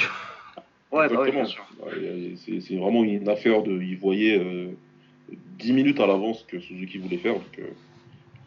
Ouais, 0.93 1.09
bah 1.09 1.31
bien 1.31 1.47
sûr. 1.47 1.65
c'est 2.37 2.77
vraiment 2.77 3.03
une 3.03 3.29
affaire 3.29 3.63
de. 3.63 3.81
Il 3.81 3.97
voyait 3.97 4.39
euh, 4.39 4.73
10 5.59 5.73
minutes 5.73 6.01
à 6.01 6.07
l'avance 6.07 6.45
que 6.47 6.61
Suzuki 6.61 6.99
voulait 6.99 7.17
faire, 7.17 7.35
donc 7.35 7.59
euh, 7.59 7.71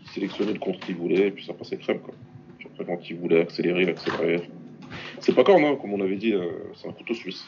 il 0.03 0.07
sélectionnait 0.09 0.53
le 0.53 0.59
compte 0.59 0.79
qu'il 0.79 0.95
voulait, 0.95 1.27
et 1.27 1.31
puis 1.31 1.43
ça 1.43 1.53
passait 1.53 1.77
crème. 1.77 1.99
Quoi. 1.99 2.13
Puis 2.59 2.67
après, 2.71 2.85
quand 2.85 3.09
il 3.09 3.17
voulait 3.17 3.41
accélérer, 3.41 3.83
il 3.83 3.89
accélérait. 3.89 4.47
C'est 5.19 5.33
pas 5.33 5.43
corne, 5.43 5.63
hein, 5.63 5.75
comme 5.81 5.93
on 5.93 6.01
avait 6.01 6.17
dit, 6.17 6.33
euh, 6.33 6.51
c'est 6.75 6.87
un 6.87 6.91
couteau 6.91 7.15
suisse. 7.15 7.45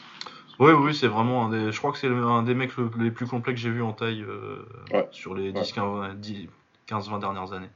Oui, 0.58 0.72
oui, 0.72 0.92
c'est 0.92 1.06
vraiment 1.06 1.46
un 1.46 1.50
des. 1.50 1.72
Je 1.72 1.78
crois 1.78 1.92
que 1.92 1.98
c'est 1.98 2.08
un 2.08 2.42
des 2.42 2.54
mecs 2.54 2.72
les 2.98 3.12
plus 3.12 3.26
complets 3.26 3.54
que 3.54 3.60
j'ai 3.60 3.70
vu 3.70 3.82
en 3.82 3.92
taille 3.92 4.22
euh, 4.22 5.04
sur 5.12 5.34
les 5.34 5.52
10-15-20 5.52 7.20
dernières 7.20 7.52
années. 7.52 7.70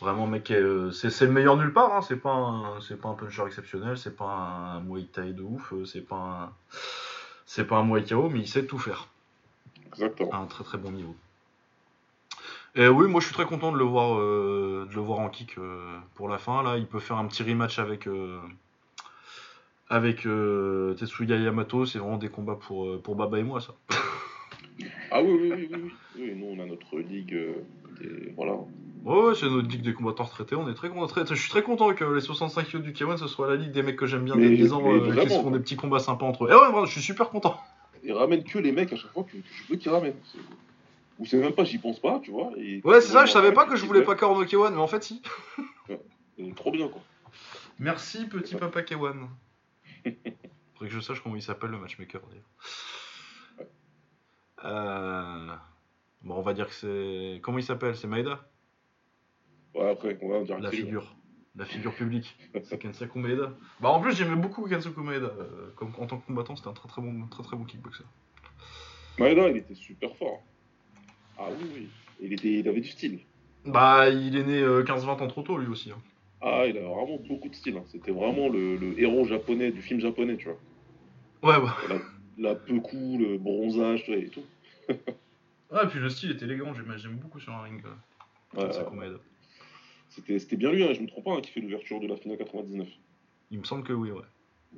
Vraiment, 0.00 0.28
mec, 0.28 0.50
euh, 0.52 0.92
c'est 0.92 1.20
le 1.22 1.32
meilleur 1.32 1.56
nulle 1.56 1.72
part. 1.72 1.92
Hein. 1.92 2.00
C'est 2.02 2.20
pas 2.20 2.78
pas 3.02 3.08
un 3.08 3.14
puncher 3.14 3.42
exceptionnel, 3.46 3.98
c'est 3.98 4.16
pas 4.16 4.30
un 4.30 4.80
Muay 4.80 5.04
Thai 5.04 5.32
de 5.32 5.42
ouf, 5.42 5.72
euh, 5.72 5.84
c'est 5.84 6.06
pas 6.06 6.16
un, 6.16 6.52
c'est 7.46 7.66
pas 7.66 7.78
un 7.78 7.84
Muay 7.84 8.04
Thai, 8.04 8.14
mais 8.30 8.38
il 8.38 8.48
sait 8.48 8.64
tout 8.64 8.78
faire. 8.78 9.08
Exactement. 9.88 10.32
À 10.32 10.36
un 10.36 10.46
très 10.46 10.62
très 10.62 10.78
bon 10.78 10.92
niveau. 10.92 11.16
Et 12.76 12.86
oui, 12.86 13.08
moi 13.08 13.20
je 13.20 13.26
suis 13.26 13.34
très 13.34 13.46
content 13.46 13.72
de 13.72 13.78
le 13.78 13.84
voir, 13.84 14.16
euh, 14.16 14.86
de 14.88 14.94
le 14.94 15.00
voir 15.00 15.18
en 15.18 15.30
kick 15.30 15.56
pour 16.14 16.28
la 16.28 16.38
fin. 16.38 16.62
Là, 16.62 16.76
il 16.76 16.86
peut 16.86 17.00
faire 17.00 17.16
un 17.16 17.26
petit 17.26 17.42
rematch 17.42 17.80
avec 17.80 18.08
avec 19.88 20.18
Tetsuya 20.18 21.38
Yamato. 21.38 21.86
C'est 21.86 21.98
vraiment 21.98 22.18
des 22.18 22.28
combats 22.28 22.54
pour 22.54 23.02
pour 23.02 23.16
Baba 23.16 23.40
et 23.40 23.42
moi, 23.42 23.60
ça. 23.60 23.74
ah 25.10 25.20
oui, 25.20 25.38
oui, 25.40 25.52
oui, 25.56 25.68
oui, 25.72 25.92
oui. 26.18 26.34
Nous, 26.36 26.46
on 26.46 26.62
a 26.62 26.66
notre 26.66 26.98
ligue. 27.00 27.36
Des... 27.98 28.32
Voilà. 28.36 28.58
Ouais, 29.08 29.34
c'est 29.34 29.48
notre 29.48 29.68
ligue 29.68 29.80
des 29.80 29.94
combattants 29.94 30.24
retraités. 30.24 30.54
On 30.54 30.68
est 30.68 30.74
très 30.74 30.90
content. 30.90 31.24
Je 31.24 31.34
suis 31.34 31.48
très 31.48 31.62
content 31.62 31.94
que 31.94 32.04
les 32.04 32.20
65 32.20 32.66
kilos 32.66 32.82
du 32.82 32.92
K1 32.92 33.16
ce 33.16 33.26
soit 33.26 33.48
la 33.48 33.56
ligue 33.56 33.72
des 33.72 33.82
mecs 33.82 33.96
que 33.96 34.04
j'aime 34.04 34.24
bien, 34.24 34.36
des 34.36 34.54
10 34.54 34.74
ans, 34.74 34.82
euh, 34.84 35.24
qui 35.24 35.30
se 35.30 35.40
font 35.40 35.50
des 35.50 35.60
petits 35.60 35.76
combats 35.76 35.98
sympas 35.98 36.26
entre 36.26 36.44
eux. 36.44 36.50
Et 36.50 36.54
ouais, 36.54 36.86
je 36.86 36.90
suis 36.90 37.00
super 37.00 37.30
content. 37.30 37.58
Ils 38.04 38.12
ramènent 38.12 38.44
que 38.44 38.58
les 38.58 38.70
mecs 38.70 38.92
à 38.92 38.96
chaque 38.96 39.10
fois 39.12 39.24
que, 39.24 39.38
je 39.38 39.72
veux 39.72 39.78
qu'ils 39.78 39.90
ramènent. 39.90 40.18
Ou 41.18 41.24
c'est 41.24 41.38
même 41.38 41.54
pas, 41.54 41.64
j'y 41.64 41.78
pense 41.78 41.98
pas, 42.00 42.20
tu 42.22 42.32
vois. 42.32 42.50
ouais, 42.50 43.00
c'est 43.00 43.12
ça, 43.12 43.24
je 43.24 43.32
savais 43.32 43.52
pas 43.52 43.64
que 43.64 43.76
je 43.76 43.86
voulais 43.86 44.02
pas 44.02 44.14
Karon 44.14 44.42
K1, 44.42 44.72
mais 44.74 44.80
en 44.80 44.86
fait, 44.86 45.02
si. 45.02 45.22
trop 46.56 46.70
bien, 46.70 46.88
quoi. 46.88 47.00
Merci, 47.78 48.26
petit 48.26 48.56
papa 48.56 48.82
K1. 48.82 49.14
Faudrait 50.04 50.88
que 50.88 50.88
je 50.88 51.00
sache 51.00 51.22
comment 51.22 51.36
il 51.36 51.42
s'appelle 51.42 51.70
le 51.70 51.78
matchmaker, 51.78 52.20
d'ailleurs. 52.28 53.68
Euh... 54.64 55.54
Bon, 56.24 56.34
on 56.34 56.42
va 56.42 56.52
dire 56.52 56.68
que 56.68 56.74
c'est. 56.74 57.40
Comment 57.40 57.56
il 57.56 57.64
s'appelle? 57.64 57.96
C'est 57.96 58.06
Maeda? 58.06 58.46
Après, 59.86 60.18
on 60.22 60.44
La 60.60 60.70
figure. 60.70 61.14
La 61.56 61.64
figure 61.64 61.94
publique. 61.94 62.36
c'est 62.64 62.78
Kensaku 62.78 63.18
Maeda. 63.18 63.52
Bah, 63.80 63.90
en 63.90 64.00
plus, 64.00 64.14
j'aimais 64.14 64.36
beaucoup 64.36 64.66
Kensaku 64.68 65.00
Maeda. 65.00 65.26
Euh, 65.26 65.72
comme, 65.76 65.92
en 65.98 66.06
tant 66.06 66.18
que 66.18 66.26
combattant, 66.26 66.56
c'était 66.56 66.68
un 66.68 66.72
très 66.72 66.88
très 66.88 67.02
bon, 67.02 67.26
très, 67.26 67.42
très 67.42 67.56
bon 67.56 67.64
kickboxer. 67.64 68.04
Maeda, 69.18 69.48
il 69.48 69.56
était 69.56 69.74
super 69.74 70.14
fort. 70.16 70.42
Ah 71.38 71.48
oui, 71.50 71.68
oui. 71.74 71.88
Il, 72.20 72.32
était, 72.32 72.60
il 72.60 72.68
avait 72.68 72.80
du 72.80 72.88
style. 72.88 73.20
Bah, 73.64 74.08
il 74.08 74.36
est 74.36 74.44
né 74.44 74.60
15-20 74.60 74.62
euh, 74.62 75.06
ans 75.06 75.26
trop 75.26 75.42
tôt, 75.42 75.58
lui 75.58 75.66
aussi. 75.66 75.90
Hein. 75.90 76.00
Ah, 76.40 76.64
il 76.66 76.78
a 76.78 76.82
vraiment 76.82 77.18
beaucoup 77.28 77.48
de 77.48 77.54
style. 77.54 77.76
Hein. 77.76 77.84
C'était 77.86 78.12
vraiment 78.12 78.48
le, 78.48 78.94
héros 78.98 79.24
japonais 79.24 79.72
du 79.72 79.82
film 79.82 80.00
japonais, 80.00 80.36
tu 80.36 80.48
vois. 80.48 80.58
Ouais, 81.42 81.64
ouais. 81.64 82.00
La, 82.38 82.54
peu 82.54 82.78
cool, 82.80 83.20
le 83.20 83.38
bronzage 83.38 84.08
et 84.08 84.28
tout. 84.28 84.44
ah, 85.72 85.82
et 85.84 85.86
puis 85.88 85.98
le 85.98 86.08
style 86.08 86.30
est 86.30 86.42
élégant, 86.42 86.72
j'aime 86.72 87.16
beaucoup 87.16 87.40
sur 87.40 87.52
un 87.52 87.62
ring. 87.62 87.82
Ouais, 88.54 88.66
Kensaku 88.66 88.94
Maeda. 88.94 89.18
C'était 90.08 90.56
bien 90.56 90.72
lui, 90.72 90.84
hein, 90.84 90.92
je 90.94 91.00
me 91.00 91.06
trompe 91.06 91.24
pas, 91.24 91.32
hein, 91.32 91.40
qui 91.40 91.50
fait 91.50 91.60
l'ouverture 91.60 92.00
de 92.00 92.06
la 92.06 92.16
finale 92.16 92.38
99. 92.38 92.88
Il 93.50 93.58
me 93.58 93.64
semble 93.64 93.84
que 93.84 93.92
oui, 93.92 94.10
ouais. 94.10 94.22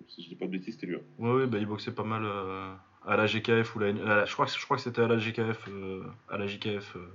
Si 0.08 0.22
je 0.22 0.28
dis 0.28 0.34
pas 0.34 0.46
de 0.46 0.50
bêtises, 0.50 0.74
c'était 0.74 0.86
lui. 0.86 0.96
Hein. 0.96 1.00
Ouais, 1.18 1.32
ouais, 1.32 1.46
bah, 1.46 1.58
il 1.58 1.66
boxait 1.66 1.92
pas 1.92 2.04
mal 2.04 2.22
euh, 2.24 2.72
à 3.06 3.16
la 3.16 3.26
GKF 3.26 3.74
ou 3.74 3.78
la, 3.80 4.24
je 4.24 4.32
crois 4.32 4.46
que 4.46 4.52
je 4.52 4.64
crois 4.64 4.76
que 4.76 4.82
c'était 4.82 5.02
à 5.02 5.08
la 5.08 5.18
GKF, 5.18 5.68
euh, 5.68 6.04
à 6.28 6.38
la 6.38 6.46
GKF 6.46 6.96
euh, 6.96 7.08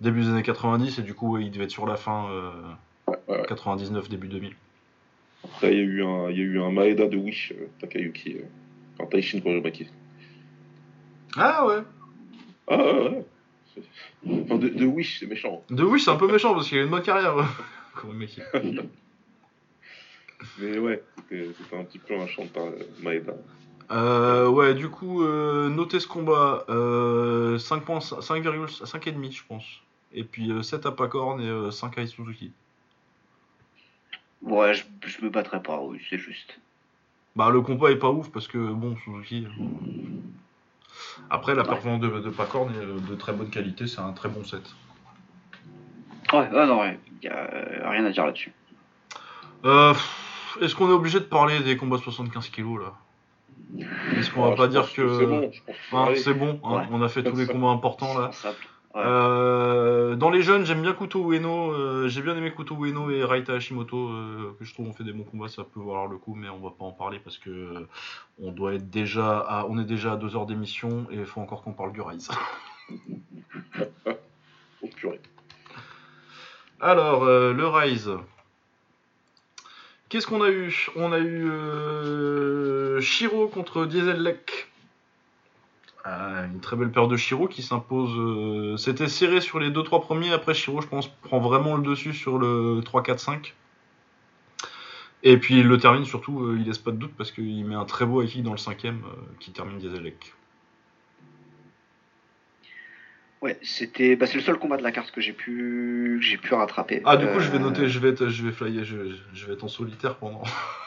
début 0.00 0.22
des 0.22 0.28
années 0.28 0.42
90 0.42 0.98
et 0.98 1.02
du 1.02 1.14
coup 1.14 1.38
il 1.38 1.50
devait 1.50 1.64
être 1.64 1.70
sur 1.70 1.86
la 1.86 1.96
fin 1.96 2.28
99 3.48 4.08
début 4.08 4.28
2000. 4.28 4.54
Après 5.44 5.72
il 5.72 5.78
y 5.78 5.80
a 5.80 5.84
eu 5.84 6.04
un 6.04 6.30
il 6.30 6.38
y 6.38 6.40
a 6.40 6.44
eu 6.44 6.60
un 6.60 6.70
Maeda 6.70 7.08
de 7.08 7.16
Wish 7.16 7.52
Takayuki, 7.80 8.36
un 9.00 9.06
Taishin 9.06 9.40
Kojimaki. 9.40 9.88
Ah 11.36 11.66
ouais. 11.66 11.82
Ah 12.68 12.76
ouais. 12.76 13.08
ouais 13.08 13.24
de, 14.24 14.84
Wish, 14.84 15.20
c'est 15.20 15.26
méchant. 15.26 15.62
De 15.70 15.82
Wish, 15.82 16.04
c'est 16.04 16.10
un 16.10 16.16
peu 16.16 16.30
méchant 16.30 16.54
parce 16.54 16.68
qu'il 16.68 16.78
a 16.78 16.82
une 16.82 16.90
bonne 16.90 17.02
carrière. 17.02 17.34
Mais 20.58 20.78
ouais, 20.78 21.02
c'était 21.28 21.76
un 21.76 21.84
petit 21.84 21.98
peu 21.98 22.18
un 22.18 22.26
chanteur, 22.26 22.72
Maeda. 23.00 23.34
Euh, 23.90 24.48
ouais, 24.48 24.74
du 24.74 24.88
coup, 24.88 25.22
euh, 25.22 25.68
notez 25.68 26.00
ce 26.00 26.08
combat 26.08 26.64
euh, 26.68 27.58
5,5 27.58 29.30
je 29.30 29.42
pense. 29.46 29.82
Et 30.14 30.24
puis 30.24 30.50
7 30.62 30.86
euh, 30.86 30.88
à 30.88 30.92
Pacorn 30.92 31.40
et 31.40 31.70
5 31.70 31.98
à 31.98 32.06
Suzuki. 32.06 32.52
Ouais, 34.40 34.74
je, 34.74 34.84
je 35.06 35.24
me 35.24 35.30
battrai 35.30 35.62
pas, 35.62 35.80
oui, 35.80 36.00
c'est 36.08 36.18
juste. 36.18 36.58
Bah, 37.36 37.50
le 37.50 37.60
combat 37.60 37.90
est 37.90 37.96
pas 37.96 38.10
ouf 38.10 38.30
parce 38.30 38.48
que, 38.48 38.58
bon, 38.58 38.96
Suzuki. 39.04 39.46
Après, 41.30 41.54
la 41.54 41.64
performance 41.64 42.00
de, 42.00 42.08
de 42.20 42.30
Pacorn 42.30 42.70
est 42.74 43.10
de 43.10 43.14
très 43.14 43.32
bonne 43.32 43.50
qualité, 43.50 43.86
c'est 43.86 44.00
un 44.00 44.12
très 44.12 44.28
bon 44.28 44.44
set. 44.44 44.62
Ouais, 46.32 46.48
non, 46.50 46.82
il 46.84 46.98
n'y 47.22 47.28
a 47.28 47.90
rien 47.90 48.04
à 48.04 48.10
dire 48.10 48.26
là-dessus. 48.26 48.52
Euh, 49.64 49.94
est-ce 50.60 50.74
qu'on 50.74 50.88
est 50.88 50.92
obligé 50.92 51.20
de 51.20 51.24
parler 51.24 51.60
des 51.60 51.76
combats 51.76 51.98
75 51.98 52.48
kg 52.48 52.78
là? 52.80 52.92
Est-ce 54.16 54.30
qu'on 54.30 54.48
va 54.48 54.56
pas 54.56 54.68
dire 54.68 54.92
que. 54.92 55.18
C'est 56.16 56.34
bon, 56.34 56.60
bon 56.60 56.78
hein, 56.78 56.86
on 56.90 57.02
a 57.02 57.08
fait 57.08 57.22
tous 57.22 57.36
les 57.36 57.46
combats 57.46 57.68
importants 57.68 58.18
là. 58.18 58.30
Euh, 58.94 60.16
dans 60.16 60.28
les 60.30 60.42
jeunes, 60.42 60.66
j'aime 60.66 60.82
bien 60.82 60.92
Kuto 60.92 61.32
Ueno. 61.32 61.72
Euh, 61.72 62.08
j'ai 62.08 62.20
bien 62.20 62.36
aimé 62.36 62.52
Kuto 62.52 62.76
Ueno 62.84 63.10
et 63.10 63.24
Raita 63.24 63.54
Hashimoto, 63.54 64.08
euh, 64.08 64.54
que 64.58 64.64
je 64.64 64.74
trouve 64.74 64.88
ont 64.88 64.92
fait 64.92 65.04
des 65.04 65.12
bons 65.12 65.24
combats. 65.24 65.48
Ça 65.48 65.64
peut 65.64 65.80
valoir 65.80 66.06
le 66.06 66.18
coup, 66.18 66.34
mais 66.34 66.48
on 66.48 66.58
va 66.58 66.70
pas 66.70 66.84
en 66.84 66.92
parler 66.92 67.18
parce 67.18 67.38
que 67.38 67.86
on 68.42 68.52
doit 68.52 68.74
être 68.74 68.90
déjà 68.90 69.38
à, 69.38 69.64
on 69.66 69.78
est 69.78 69.84
déjà 69.84 70.12
à 70.12 70.16
deux 70.16 70.36
heures 70.36 70.46
d'émission 70.46 71.06
et 71.10 71.16
il 71.16 71.26
faut 71.26 71.40
encore 71.40 71.62
qu'on 71.62 71.72
parle 71.72 71.92
du 71.92 72.02
Rise. 72.02 72.28
oh 74.82 74.88
purée. 74.94 75.20
Alors, 76.80 77.24
le 77.24 77.66
Rise. 77.66 78.10
Qu'est-ce 80.08 80.26
qu'on 80.26 80.42
a 80.42 80.50
eu? 80.50 80.90
On 80.96 81.12
a 81.12 81.20
eu 81.20 83.00
Shiro 83.00 83.48
contre 83.48 83.86
Diesel 83.86 84.22
euh, 86.06 86.46
une 86.46 86.60
très 86.60 86.76
belle 86.76 86.90
paire 86.90 87.06
de 87.06 87.16
Shiro 87.16 87.46
qui 87.46 87.62
s'impose. 87.62 88.12
Euh, 88.16 88.76
c'était 88.76 89.08
serré 89.08 89.40
sur 89.40 89.60
les 89.60 89.70
2-3 89.70 90.00
premiers. 90.02 90.32
Après, 90.32 90.54
Shiro, 90.54 90.80
je 90.80 90.88
pense, 90.88 91.08
prend 91.08 91.38
vraiment 91.38 91.76
le 91.76 91.82
dessus 91.82 92.12
sur 92.12 92.38
le 92.38 92.80
3-4-5. 92.80 93.52
Et 95.24 95.36
puis 95.36 95.60
il 95.60 95.68
le 95.68 95.78
termine 95.78 96.04
surtout, 96.04 96.42
euh, 96.42 96.56
il 96.58 96.66
laisse 96.66 96.78
pas 96.78 96.90
de 96.90 96.96
doute 96.96 97.12
parce 97.16 97.30
qu'il 97.30 97.64
met 97.64 97.76
un 97.76 97.84
très 97.84 98.04
beau 98.04 98.22
high 98.22 98.42
dans 98.42 98.50
le 98.50 98.58
cinquième 98.58 99.02
qui 99.38 99.52
termine 99.52 99.78
Dieselec. 99.78 100.34
Ouais, 103.42 103.58
c'était, 103.62 104.14
bah, 104.14 104.26
c'est 104.26 104.36
le 104.36 104.40
seul 104.40 104.56
combat 104.56 104.76
de 104.76 104.84
la 104.84 104.92
carte 104.92 105.10
que 105.10 105.20
j'ai 105.20 105.32
pu, 105.32 106.18
j'ai 106.22 106.38
pu 106.38 106.54
rattraper. 106.54 107.02
Ah 107.04 107.16
du 107.16 107.26
coup 107.26 107.40
je 107.40 107.50
vais 107.50 107.58
noter, 107.58 107.88
je 107.88 107.98
vais 107.98 108.10
être, 108.10 108.28
je 108.28 108.44
vais 108.44 108.52
flyer, 108.52 108.84
je, 108.84 109.46
vais 109.46 109.52
être 109.52 109.64
en 109.64 109.68
solitaire 109.68 110.16
pendant. 110.16 110.42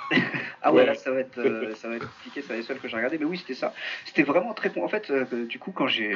ah 0.62 0.74
ouais, 0.74 0.86
là 0.86 0.96
ça 0.96 1.12
va 1.12 1.20
être 1.20 1.76
ça 1.76 1.90
va 1.90 1.96
être 1.96 2.10
compliqué, 2.16 2.42
c'est 2.42 2.56
les 2.56 2.64
seuls 2.64 2.80
que 2.80 2.88
j'ai 2.88 2.96
regardé, 2.96 3.18
mais 3.18 3.26
oui 3.26 3.38
c'était 3.38 3.56
ça. 3.56 3.74
C'était 4.06 4.24
vraiment 4.24 4.54
très 4.54 4.70
bon. 4.70 4.84
En 4.84 4.88
fait, 4.88 5.12
du 5.48 5.60
coup 5.60 5.72
quand 5.72 5.88
j'ai 5.88 6.16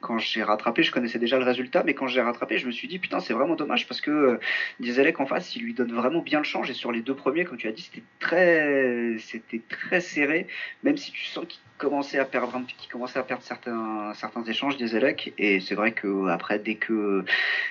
quand 0.00 0.18
j'ai 0.18 0.42
rattrapé, 0.42 0.82
je 0.82 0.92
connaissais 0.92 1.18
déjà 1.18 1.38
le 1.38 1.44
résultat, 1.44 1.82
mais 1.84 1.94
quand 1.94 2.06
j'ai 2.06 2.20
rattrapé, 2.20 2.58
je 2.58 2.66
me 2.66 2.72
suis 2.72 2.88
dit 2.88 2.98
putain, 2.98 3.20
c'est 3.20 3.32
vraiment 3.32 3.56
dommage 3.56 3.88
parce 3.88 4.00
que 4.00 4.10
euh, 4.10 4.40
Dieselec 4.80 5.18
en 5.20 5.26
face, 5.26 5.56
il 5.56 5.62
lui 5.62 5.74
donne 5.74 5.92
vraiment 5.92 6.20
bien 6.20 6.38
le 6.38 6.44
change. 6.44 6.70
Et 6.70 6.74
sur 6.74 6.92
les 6.92 7.00
deux 7.00 7.14
premiers, 7.14 7.44
comme 7.44 7.56
tu 7.56 7.68
as 7.68 7.72
dit, 7.72 7.82
c'était 7.82 8.04
très, 8.20 9.16
c'était 9.18 9.60
très 9.68 10.00
serré, 10.00 10.46
même 10.82 10.96
si 10.96 11.10
tu 11.10 11.24
sens 11.24 11.46
qu'il 11.48 11.60
commençait 11.78 12.18
à 12.18 12.24
perdre 12.24 12.54
un 12.56 12.62
qu'il 12.62 12.90
commençait 12.90 13.18
à 13.18 13.22
perdre 13.22 13.42
certains, 13.42 14.12
certains 14.14 14.44
échanges 14.44 14.76
Dieselec. 14.76 15.32
Et 15.38 15.60
c'est 15.60 15.74
vrai 15.74 15.92
que 15.92 16.28
après, 16.28 16.58
dès 16.58 16.76
que 16.76 17.24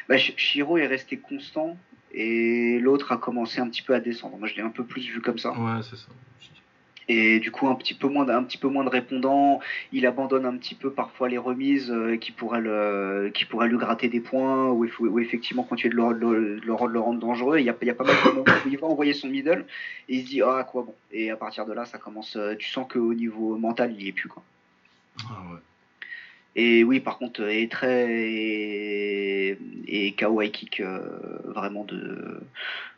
bah, 0.09 0.17
Shiro 0.17 0.77
est 0.77 0.87
resté 0.87 1.17
constant 1.17 1.77
et 2.13 2.79
l'autre 2.79 3.11
a 3.11 3.17
commencé 3.17 3.59
un 3.59 3.67
petit 3.67 3.81
peu 3.81 3.93
à 3.93 3.99
descendre. 3.99 4.37
Moi, 4.37 4.47
je 4.47 4.55
l'ai 4.55 4.61
un 4.61 4.69
peu 4.69 4.83
plus 4.83 5.07
vu 5.07 5.21
comme 5.21 5.37
ça. 5.37 5.51
Ouais, 5.51 5.81
c'est 5.83 5.97
ça 5.97 6.09
et 7.07 7.39
du 7.39 7.51
coup 7.51 7.67
un 7.67 7.75
petit 7.75 7.93
peu 7.93 8.07
moins 8.07 8.25
de, 8.25 8.31
un 8.31 8.43
petit 8.43 8.57
peu 8.57 8.67
moins 8.67 8.83
de 8.83 8.89
répondants. 8.89 9.59
Il 9.91 10.05
abandonne 10.05 10.45
un 10.45 10.57
petit 10.57 10.75
peu 10.75 10.91
parfois 10.91 11.29
les 11.29 11.37
remises 11.37 11.91
euh, 11.91 12.17
qui 12.17 12.31
pourraient 12.31 12.61
le, 12.61 13.31
qui 13.33 13.45
pourraient 13.45 13.67
lui 13.67 13.77
gratter 13.77 14.09
des 14.09 14.19
points 14.19 14.69
ou, 14.69 14.85
ou 14.99 15.19
effectivement 15.19 15.63
continuer 15.63 15.93
de 15.93 15.97
le, 15.97 16.13
le, 16.13 16.59
le, 16.59 16.99
rendre 16.99 17.19
dangereux. 17.19 17.59
Il 17.59 17.65
y 17.65 17.69
a, 17.69 17.75
il 17.81 17.87
y 17.87 17.91
a 17.91 17.95
pas 17.95 18.03
mal 18.03 18.15
de 18.15 18.29
moments 18.29 18.43
où 18.43 18.69
il 18.69 18.77
va 18.77 18.87
envoyer 18.87 19.13
son 19.13 19.27
middle 19.27 19.65
et 20.09 20.17
il 20.17 20.23
se 20.23 20.27
dit 20.27 20.41
ah 20.41 20.65
quoi 20.69 20.83
bon. 20.83 20.95
Et 21.11 21.31
à 21.31 21.37
partir 21.37 21.65
de 21.65 21.73
là 21.73 21.85
ça 21.85 21.97
commence. 21.97 22.35
Euh, 22.35 22.55
tu 22.57 22.69
sens 22.69 22.87
qu'au 22.89 23.13
niveau 23.13 23.57
mental 23.57 23.93
il 23.93 24.03
y 24.03 24.09
est 24.09 24.13
plus 24.13 24.29
quoi. 24.29 24.43
Ah 25.29 25.43
ouais. 25.51 25.59
Et 26.57 26.83
oui, 26.83 26.99
par 26.99 27.17
contre, 27.17 27.43
est 27.43 27.71
très 27.71 28.11
et, 28.11 29.57
et 29.87 30.15
KO 30.15 30.41
kick 30.51 30.81
euh, 30.81 30.99
vraiment 31.45 31.85
de 31.85 32.41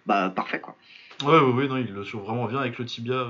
bah 0.05 0.31
parfait 0.35 0.59
quoi. 0.59 0.75
Ouais, 1.23 1.37
ouais, 1.37 1.51
ouais, 1.51 1.67
non, 1.67 1.77
il 1.77 1.93
le 1.93 2.03
sur 2.03 2.21
vraiment 2.21 2.47
bien 2.47 2.59
avec 2.59 2.79
le 2.79 2.85
tibia 2.85 3.27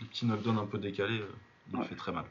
le 0.00 0.06
petit 0.06 0.26
knockdown 0.26 0.58
un 0.58 0.66
peu 0.66 0.78
décalé, 0.78 1.20
euh, 1.20 1.78
il 1.78 1.84
fait 1.84 1.94
très 1.94 2.12
mal. 2.12 2.24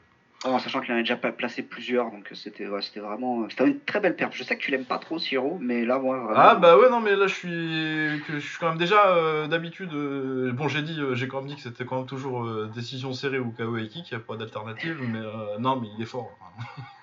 en 0.44 0.58
sachant 0.58 0.80
qu'il 0.80 0.94
en 0.94 0.96
a 0.96 1.00
déjà 1.00 1.16
placé 1.16 1.62
plusieurs, 1.62 2.10
donc 2.10 2.30
c'était 2.34 2.66
c'était 2.80 3.00
vraiment 3.00 3.48
c'était 3.48 3.66
une 3.66 3.80
très 3.80 4.00
belle 4.00 4.16
perte. 4.16 4.34
Je 4.34 4.42
sais 4.42 4.56
que 4.56 4.62
tu 4.62 4.70
l'aimes 4.70 4.84
pas 4.84 4.98
trop, 4.98 5.18
Siro, 5.18 5.58
mais 5.60 5.84
là, 5.84 5.98
moi, 5.98 6.18
vraiment... 6.18 6.40
Ah 6.40 6.54
bah 6.54 6.78
ouais, 6.78 6.90
non, 6.90 7.00
mais 7.00 7.16
là, 7.16 7.26
je 7.26 7.34
suis, 7.34 8.18
je 8.28 8.38
suis 8.38 8.58
quand 8.58 8.68
même 8.68 8.78
déjà 8.78 9.08
euh, 9.08 9.46
d'habitude. 9.46 9.92
Euh, 9.92 10.52
bon, 10.52 10.68
j'ai 10.68 10.82
dit, 10.82 10.98
j'ai 11.12 11.28
quand 11.28 11.38
même 11.38 11.48
dit 11.48 11.56
que 11.56 11.62
c'était 11.62 11.84
quand 11.84 11.96
même 11.96 12.06
toujours 12.06 12.46
décision 12.68 13.12
serrée 13.12 13.38
ou 13.38 13.50
KO 13.50 13.76
et 13.76 13.88
kick, 13.88 14.10
il 14.10 14.16
n'y 14.16 14.22
a 14.22 14.24
pas 14.24 14.36
d'alternative, 14.36 14.98
mais 15.00 15.20
non, 15.58 15.80
mais 15.80 15.88
il 15.96 16.02
est 16.02 16.06
fort. 16.06 16.36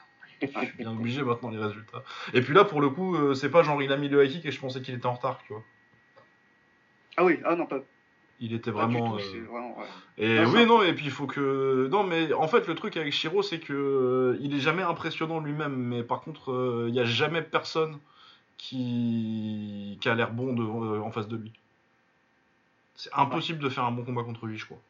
je 0.48 0.60
suis 0.60 0.78
bien 0.78 0.92
obligé 0.92 1.22
maintenant 1.24 1.50
les 1.50 1.60
résultats. 1.60 2.04
Et 2.34 2.42
puis 2.42 2.54
là, 2.54 2.66
pour 2.66 2.82
le 2.82 2.90
coup, 2.90 3.34
c'est 3.36 3.50
pas 3.50 3.64
genre 3.64 3.82
il 3.82 3.92
a 3.92 3.98
mis 3.98 4.10
le 4.10 4.24
high 4.24 4.32
kick 4.32 4.46
et 4.46 4.52
je 4.52 4.60
pensais 4.60 4.82
qu'il 4.82 4.96
était 4.96 5.06
en 5.06 5.14
retard, 5.14 5.40
tu 5.46 5.54
vois. 5.54 5.64
Ah 7.18 7.24
oui, 7.24 7.40
ah 7.46 7.56
non, 7.56 7.66
pas, 7.66 7.80
il 8.40 8.54
était 8.54 8.72
vraiment. 8.72 9.18
Euh, 9.18 9.84
et 10.18 10.46
oui, 10.46 10.66
non, 10.66 10.84
et 10.84 10.94
puis 10.94 11.06
il 11.06 11.12
faut 11.12 11.28
que. 11.28 11.88
Non, 11.90 12.04
mais 12.04 12.34
en 12.34 12.48
fait, 12.48 12.68
le 12.68 12.76
truc 12.76 12.98
avec 12.98 13.14
Shiro, 13.14 13.42
c'est 13.42 13.60
que 13.60 13.74
euh, 13.74 14.38
il 14.42 14.54
est 14.54 14.60
jamais 14.60 14.84
impressionnant 14.84 15.40
lui-même, 15.40 15.76
mais 15.76 16.04
par 16.04 16.22
contre, 16.22 16.52
euh, 16.52 16.86
il 16.88 16.94
n'y 16.94 17.00
a 17.00 17.06
jamais 17.06 17.42
personne 17.42 17.98
qui, 18.58 19.98
qui 20.02 20.10
a 20.10 20.16
l'air 20.16 20.32
bon 20.32 20.58
en 21.02 21.12
face 21.12 21.28
de 21.28 21.38
lui. 21.38 21.54
C'est 22.96 23.14
impossible 23.14 23.60
de 23.60 23.70
faire 23.70 23.86
un 23.86 23.92
bon 23.92 24.04
combat 24.04 24.24
contre 24.24 24.46
lui, 24.46 24.58
je 24.58 24.66
crois. 24.66 24.82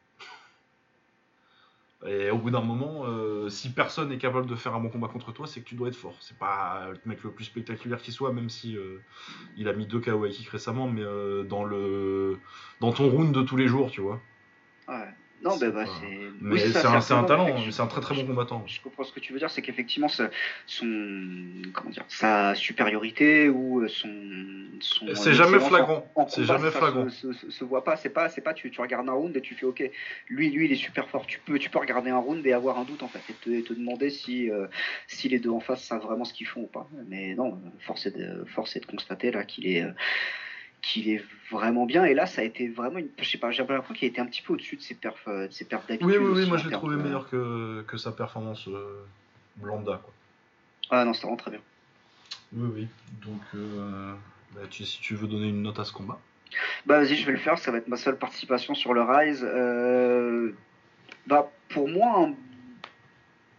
Et 2.06 2.30
au 2.30 2.38
bout 2.38 2.52
d'un 2.52 2.62
moment, 2.62 3.06
euh, 3.06 3.50
si 3.50 3.72
personne 3.72 4.10
n'est 4.10 4.18
capable 4.18 4.48
de 4.48 4.56
faire 4.56 4.76
un 4.76 4.80
bon 4.80 4.90
combat 4.90 5.08
contre 5.08 5.32
toi, 5.32 5.48
c'est 5.48 5.62
que 5.62 5.66
tu 5.66 5.76
dois 5.76 5.88
être 5.88 5.96
fort. 5.96 6.18
C'est 6.20 6.38
pas 6.38 6.90
le 6.90 7.00
mec 7.06 7.24
le 7.24 7.32
plus 7.32 7.46
spectaculaire 7.46 8.02
qui 8.02 8.12
soit, 8.12 8.34
même 8.34 8.50
si 8.50 8.78
euh, 8.78 9.02
il 9.58 9.68
a 9.68 9.74
mis 9.74 9.88
deux 9.88 10.00
KO 10.00 10.28
kick 10.30 10.48
récemment, 10.50 10.88
mais 10.88 11.02
euh, 11.02 11.44
dans 11.44 11.64
le 11.64 12.38
dans 12.82 12.92
ton 12.92 13.10
round 13.10 13.34
de 13.34 13.42
tous 13.42 13.58
les 13.58 13.68
jours, 13.68 13.90
tu 13.92 14.02
vois. 14.02 14.22
Ouais. 14.88 15.10
Non, 15.46 15.58
ben, 15.58 15.70
bah, 15.70 15.86
c'est. 15.86 16.26
Mais 16.42 16.58
c'est 16.58 16.78
un, 17.14 17.24
talent, 17.24 17.56
c'est 17.72 17.82
un 17.82 17.86
très 17.86 18.02
très 18.02 18.16
bon 18.16 18.26
combattant. 18.26 18.64
Je 18.66 18.82
comprends 18.82 19.04
ce 19.04 19.14
que 19.14 19.20
tu 19.20 19.32
veux 19.32 19.38
dire, 19.38 19.52
c'est 19.52 19.62
qu'effectivement, 19.62 20.08
son. 20.08 20.28
Comment 21.72 21.92
dire 21.92 22.04
Sa 22.08 22.56
supériorité 22.56 23.48
ou 23.48 23.88
son. 23.88 24.10
c'est 25.14 25.34
jamais 25.34 25.60
flagrant. 25.60 26.04
C'est 26.30 26.46
jamais 26.46 26.72
flagrant. 26.72 27.10
Se, 27.10 27.32
se, 27.32 27.64
voit 27.64 27.84
pas, 27.84 27.96
c'est 27.96 28.10
pas, 28.10 28.28
c'est 28.30 28.42
pas 28.42 28.56
tu, 28.56 28.72
tu 28.72 28.82
regardes 28.82 29.08
un 29.08 29.14
round 29.14 29.38
et 29.38 29.42
tu 29.42 29.54
fais 29.54 29.68
OK, 29.68 29.84
lui, 30.30 30.50
lui, 30.50 30.66
il 30.66 30.72
est 30.72 30.76
super 30.76 31.08
fort. 31.10 31.28
Tu 31.28 31.40
peux, 31.40 31.60
tu 31.60 31.70
peux 31.70 31.80
regarder 31.80 32.10
un 32.10 32.18
round 32.18 32.46
et 32.46 32.52
avoir 32.52 32.80
un 32.80 32.84
doute 32.84 33.04
en 33.04 33.08
fait, 33.08 33.22
et 33.30 33.34
te, 33.34 33.68
te 33.68 33.74
demander 33.74 34.10
si, 34.10 34.50
euh, 34.50 34.66
si 35.06 35.30
les 35.30 35.38
deux 35.38 35.52
en 35.52 35.60
face 35.60 35.84
savent 35.84 36.02
vraiment 36.02 36.26
ce 36.26 36.34
qu'ils 36.34 36.48
font 36.48 36.62
ou 36.62 36.68
pas. 36.68 36.90
Mais 37.08 37.36
non, 37.36 37.62
force 37.82 38.08
est 38.08 38.18
de, 38.18 38.46
force 38.46 38.76
est 38.76 38.80
de 38.80 38.88
constater 38.88 39.30
là 39.30 39.44
qu'il 39.44 39.68
est. 39.68 39.84
Euh, 39.84 39.92
qu'il 40.86 41.10
est 41.10 41.24
vraiment 41.52 41.86
bien. 41.86 42.06
Et 42.06 42.14
là, 42.14 42.26
ça 42.26 42.41
a 42.41 42.44
été 42.44 42.68
vraiment 42.68 42.99
une. 42.99 43.10
Je 43.20 43.28
sais 43.30 43.38
pas, 43.38 43.52
j'ai 43.52 43.64
l'impression 43.64 43.94
qu'il 43.94 44.06
a 44.06 44.10
été 44.10 44.22
un 44.22 44.26
petit 44.26 44.41
peu 44.41 44.53
au-dessus 44.53 44.76
de 44.76 44.82
ses 44.82 44.95
perfs, 44.95 45.28
euh, 45.28 45.48
de 45.48 45.53
ses 45.53 45.66
perfs 45.66 45.88
d'habitude. 45.88 46.07
Oui, 46.07 46.18
oui, 46.18 46.41
oui, 46.41 46.48
moi 46.48 46.57
je 46.57 46.66
l'ai 46.66 46.72
trouvé 46.72 46.95
meilleur 46.95 47.30
que, 47.30 47.84
que, 47.88 47.98
sa 47.98 48.12
performance 48.12 48.68
euh, 48.68 49.03
lambda. 49.64 49.99
Quoi. 50.03 50.14
Ah 50.91 51.03
non, 51.03 51.14
c'est 51.14 51.24
vraiment 51.24 51.38
très 51.38 51.52
bien. 51.52 51.62
Oui, 52.53 52.70
oui. 52.76 52.88
Donc, 53.26 53.41
euh, 53.56 54.14
bah, 54.53 54.62
tu, 54.70 54.86
si 54.86 54.99
tu 54.99 55.16
veux 55.16 55.28
donner 55.28 55.49
une 55.49 55.64
note 55.64 55.80
à 55.80 55.86
ce 55.86 55.91
combat. 55.91 56.20
Bah 56.86 56.99
vas-y, 56.99 57.16
je 57.16 57.26
vais 57.26 57.34
le 57.34 57.40
faire. 57.40 57.57
Ça 57.57 57.72
va 57.72 57.80
être 57.80 57.88
ma 57.88 57.98
seule 57.98 58.18
participation 58.18 58.76
sur 58.76 58.94
le 58.94 59.02
Rise. 59.02 59.44
bah, 61.26 61.52
pour 61.70 61.90
moi, 61.90 62.28
un 62.28 62.36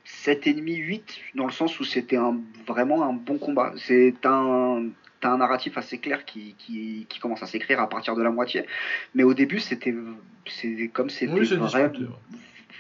7,5, 0.07 0.63
8, 0.65 1.21
dans 1.35 1.47
le 1.47 1.53
sens 1.53 1.79
où 1.81 1.85
c'était 1.85 2.17
un, 2.17 2.39
vraiment 2.67 3.03
un 3.03 3.13
bon 3.13 3.39
combat. 3.39 3.73
C'est 3.77 4.15
un 4.25 4.91
t'as 5.21 5.31
un 5.31 5.39
narratif 5.39 5.79
assez 5.79 5.99
clair 5.99 6.25
qui, 6.25 6.55
qui, 6.59 7.07
qui 7.09 7.19
commence 7.19 7.43
à 7.43 7.47
s'écrire 7.47 7.81
à 7.81 7.89
partir 7.89 8.17
de 8.17 8.23
la 8.23 8.31
moitié. 8.31 8.65
Mais 9.15 9.23
au 9.23 9.35
début, 9.35 9.61
c'était 9.61 9.95
comme 10.93 11.11
c'était 11.11 11.33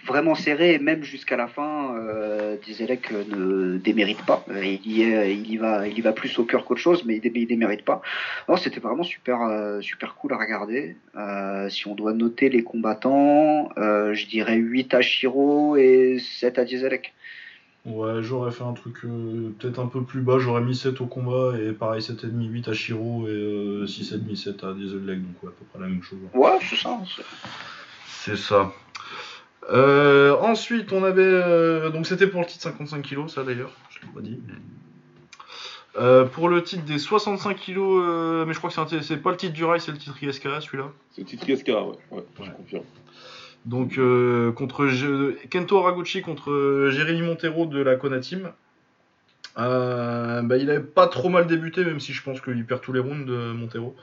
vraiment 0.06 0.34
serré, 0.34 0.74
et 0.74 0.78
même 0.78 1.02
jusqu'à 1.02 1.36
la 1.36 1.48
fin, 1.48 1.94
euh, 1.96 2.56
Dizelec 2.64 3.10
ne 3.10 3.76
démérite 3.76 4.24
pas. 4.24 4.44
Il 4.62 4.86
y, 4.86 5.02
il 5.02 5.50
y, 5.50 5.56
va, 5.56 5.86
il 5.86 5.98
y 5.98 6.00
va 6.00 6.12
plus 6.12 6.38
au 6.38 6.44
cœur 6.44 6.64
qu'autre 6.64 6.80
chose, 6.80 7.04
mais 7.04 7.16
il, 7.16 7.32
il 7.36 7.46
démérite 7.46 7.84
pas. 7.84 8.00
C'était 8.56 8.80
vraiment 8.80 9.02
super, 9.02 9.42
euh, 9.42 9.80
super 9.80 10.14
cool 10.14 10.32
à 10.32 10.38
regarder. 10.38 10.96
Euh, 11.16 11.68
si 11.68 11.86
on 11.88 11.94
doit 11.94 12.12
noter 12.12 12.48
les 12.48 12.62
combattants, 12.62 13.70
euh, 13.76 14.14
je 14.14 14.26
dirais 14.26 14.56
8 14.56 14.94
à 14.94 15.00
Shiro 15.02 15.76
et 15.76 16.18
7 16.18 16.58
à 16.58 16.64
Dizelec. 16.64 17.12
Ouais, 17.86 18.20
j'aurais 18.20 18.50
fait 18.50 18.64
un 18.64 18.72
truc 18.72 19.04
euh, 19.04 19.54
peut-être 19.60 19.78
un 19.78 19.86
peu 19.86 20.02
plus 20.02 20.20
bas, 20.20 20.40
j'aurais 20.40 20.60
mis 20.60 20.74
7 20.74 21.00
au 21.00 21.06
combat 21.06 21.56
et 21.56 21.70
pareil 21.70 22.00
7,5, 22.00 22.44
8 22.44 22.68
à 22.68 22.72
Shiro 22.72 23.28
et 23.28 23.30
euh, 23.30 23.86
6,5, 23.86 24.34
7 24.34 24.64
à 24.64 24.72
Diesel 24.72 25.06
donc 25.06 25.42
ouais, 25.44 25.50
à 25.50 25.52
peu 25.52 25.64
près 25.70 25.78
la 25.78 25.86
même 25.86 26.02
chose. 26.02 26.18
Ouais, 26.34 26.58
c'est 26.68 26.74
ça. 26.74 26.98
C'est 28.08 28.36
ça. 28.36 28.72
Euh, 29.70 30.36
ensuite, 30.40 30.92
on 30.92 31.04
avait. 31.04 31.22
Euh, 31.22 31.90
donc 31.90 32.08
c'était 32.08 32.26
pour 32.26 32.40
le 32.40 32.46
titre 32.46 32.64
55 32.64 33.02
kg, 33.02 33.28
ça 33.28 33.44
d'ailleurs, 33.44 33.70
je 33.90 34.00
l'ai 34.00 34.12
pas 34.12 34.20
dit. 34.20 34.40
pour 36.32 36.48
le 36.48 36.64
titre 36.64 36.84
des 36.84 36.98
65 36.98 37.56
kg, 37.56 37.78
mais 38.48 38.52
je 38.52 38.58
crois 38.58 38.68
que 38.68 39.00
c'est 39.00 39.16
pas 39.18 39.30
le 39.30 39.36
titre 39.36 39.52
du 39.52 39.64
rail, 39.64 39.80
c'est 39.80 39.92
le 39.92 39.98
titre 39.98 40.20
ISK 40.20 40.42
celui-là. 40.60 40.90
C'est 41.12 41.20
le 41.20 41.26
titre 41.28 41.48
ISK, 41.48 41.68
ouais, 41.68 41.98
ouais, 42.10 42.24
je 42.42 42.50
confirme. 42.50 42.82
Donc 43.66 43.98
euh, 43.98 44.52
contre 44.52 44.88
Kento 45.50 45.78
Araguchi 45.78 46.22
contre 46.22 46.88
Jérémy 46.92 47.22
Montero 47.22 47.66
de 47.66 47.82
la 47.82 47.96
Kona. 47.96 48.20
Euh, 49.58 50.42
bah, 50.42 50.56
il 50.56 50.70
avait 50.70 50.80
pas 50.80 51.08
trop 51.08 51.28
mal 51.28 51.46
débuté, 51.46 51.84
même 51.84 51.98
si 51.98 52.12
je 52.12 52.22
pense 52.22 52.40
qu'il 52.40 52.64
perd 52.64 52.80
tous 52.80 52.92
les 52.92 53.00
rounds 53.00 53.26
de 53.26 53.52
Montero. 53.52 53.96